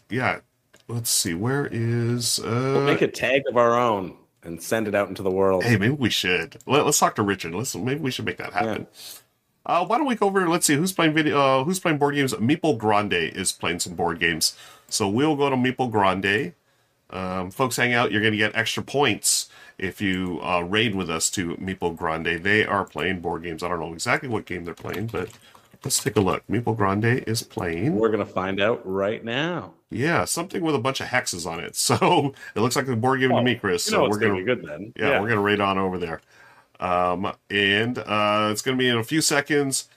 yeah. 0.09 0.41
Let's 0.87 1.11
see. 1.11 1.35
Where 1.35 1.67
is? 1.73 2.39
Uh, 2.39 2.73
We'll 2.77 2.85
make 2.85 3.03
a 3.03 3.09
tag 3.09 3.43
of 3.49 3.57
our 3.57 3.75
own 3.79 4.17
and 4.43 4.63
send 4.63 4.87
it 4.87 4.95
out 4.95 5.09
into 5.09 5.23
the 5.23 5.31
world. 5.31 5.65
Hey, 5.65 5.77
maybe 5.77 5.95
we 5.95 6.11
should. 6.11 6.59
Let, 6.67 6.87
us 6.87 6.99
talk 6.99 7.15
to 7.17 7.23
Richard. 7.23 7.55
Let's 7.55 7.75
maybe 7.75 8.01
we 8.01 8.11
should 8.11 8.27
make 8.27 8.37
that 8.37 8.53
happen. 8.53 8.87
Uh, 9.67 9.85
why 9.87 9.97
don't 9.97 10.07
we 10.07 10.15
go 10.15 10.27
over? 10.27 10.47
Let's 10.49 10.67
see 10.67 10.75
who's 10.77 10.93
playing 10.93 11.15
video. 11.15 11.41
Uh, 11.41 11.65
who's 11.65 11.81
playing 11.81 11.97
board 11.99 12.15
games? 12.15 12.35
Meeple 12.35 12.77
Grande 12.77 13.15
is 13.15 13.51
playing 13.51 13.81
some 13.81 13.95
board 13.95 14.21
games. 14.21 14.57
So 14.89 15.09
we'll 15.09 15.37
go 15.37 15.49
to 15.49 15.57
Meeple 15.57 15.91
Grande. 15.91 16.53
Um, 17.15 17.51
folks, 17.51 17.77
hang 17.77 17.95
out. 17.95 18.13
You're 18.13 18.21
going 18.21 18.33
to 18.33 18.39
get 18.39 18.55
extra 18.57 18.83
points 18.83 19.49
if 19.79 20.01
you 20.01 20.41
uh, 20.43 20.61
raid 20.61 20.95
with 20.95 21.09
us 21.09 21.31
to 21.31 21.57
Meeple 21.57 21.97
Grande. 21.97 22.43
They 22.43 22.67
are 22.67 22.85
playing 22.85 23.21
board 23.21 23.43
games. 23.45 23.63
I 23.63 23.69
don't 23.69 23.81
know 23.81 23.93
exactly 23.93 24.29
what 24.29 24.45
game 24.47 24.65
they're 24.65 24.75
playing, 24.75 25.07
but 25.09 25.31
let's 25.85 26.03
take 26.03 26.17
a 26.17 26.21
look. 26.21 26.43
Meeple 26.49 26.77
Grande 26.77 27.25
is 27.27 27.43
playing. 27.43 27.95
We're 27.97 28.11
gonna 28.11 28.27
find 28.27 28.61
out 28.61 28.81
right 28.85 29.25
now. 29.25 29.75
Yeah, 29.91 30.25
something 30.25 30.63
with 30.63 30.75
a 30.75 30.79
bunch 30.81 31.01
of 31.01 31.07
hexes 31.09 31.47
on 31.47 31.61
it. 31.61 31.77
So 31.77 32.35
it 32.55 32.61
looks 32.61 32.77
like 32.77 32.89
a 32.89 32.97
board 32.97 33.21
game 33.21 33.31
to 33.31 33.43
me, 33.43 33.55
Chris. 33.55 33.87
You 33.87 33.93
So 33.93 34.03
know 34.05 34.11
we're 34.11 34.19
gonna 34.19 34.33
gonna 34.33 34.45
be 34.45 34.45
good 34.45 34.65
then. 34.67 34.93
yeah, 34.97 35.21
we're 35.21 35.29
gonna 35.29 35.41
raid 35.41 35.61
on 35.61 35.79
over 35.79 35.99
there. 35.99 36.21
Um, 36.81 37.33
and 37.51 37.99
uh, 37.99 38.49
it's 38.51 38.63
gonna 38.63 38.77
be 38.77 38.89
in 38.89 38.97
a 38.99 39.05
few 39.05 39.21
seconds. 39.21 39.89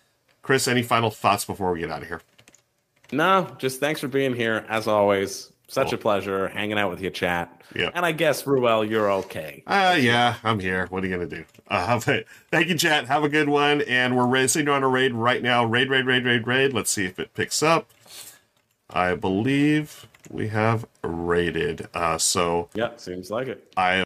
Chris, 0.44 0.68
any 0.68 0.84
final 0.84 1.10
thoughts 1.10 1.46
before 1.46 1.72
we 1.74 1.80
get 1.80 1.92
out 1.92 2.04
of 2.04 2.08
here? 2.08 2.22
No, 3.12 3.56
just 3.58 3.80
thanks 3.80 4.00
for 4.02 4.08
being 4.08 4.36
here 4.36 4.66
as 4.70 4.88
always. 4.88 5.52
Such 5.70 5.88
Cool. 5.90 5.96
a 5.96 5.98
pleasure 6.02 6.48
hanging 6.48 6.78
out 6.80 6.90
with 6.90 7.02
you, 7.02 7.10
chat. 7.10 7.62
Yeah. 7.76 7.90
And 7.94 8.06
I 8.06 8.14
guess 8.14 8.48
Ruel, 8.48 8.86
you're 8.86 9.12
okay. 9.12 9.64
Uh, 9.68 9.98
yeah, 10.00 10.36
I'm 10.44 10.60
here. 10.60 10.88
What 10.90 11.04
are 11.04 11.08
you 11.08 11.14
gonna 11.14 11.28
do? 11.28 11.44
Uh, 11.68 12.00
thank 12.52 12.68
you, 12.70 12.78
chat. 12.78 13.08
Have 13.08 13.24
a 13.26 13.30
good 13.30 13.50
one. 13.50 13.82
And 13.82 14.16
we're 14.16 14.28
racing 14.28 14.70
on 14.70 14.84
a 14.84 14.88
raid 14.88 15.14
right 15.14 15.44
now. 15.44 15.66
Raid, 15.66 15.90
raid, 15.90 16.06
raid, 16.06 16.24
raid, 16.26 16.48
raid. 16.48 16.74
Let's 16.74 16.90
see 16.90 17.06
if 17.06 17.20
it 17.20 17.34
picks 17.34 17.62
up. 17.62 17.90
I 18.90 19.16
believe 19.16 20.08
we 20.30 20.48
have 20.48 20.86
raided. 21.04 21.90
Uh, 21.94 22.18
so 22.18 22.70
Yeah, 22.74 22.92
seems 22.96 23.30
like 23.30 23.48
it. 23.48 23.70
I 23.76 24.04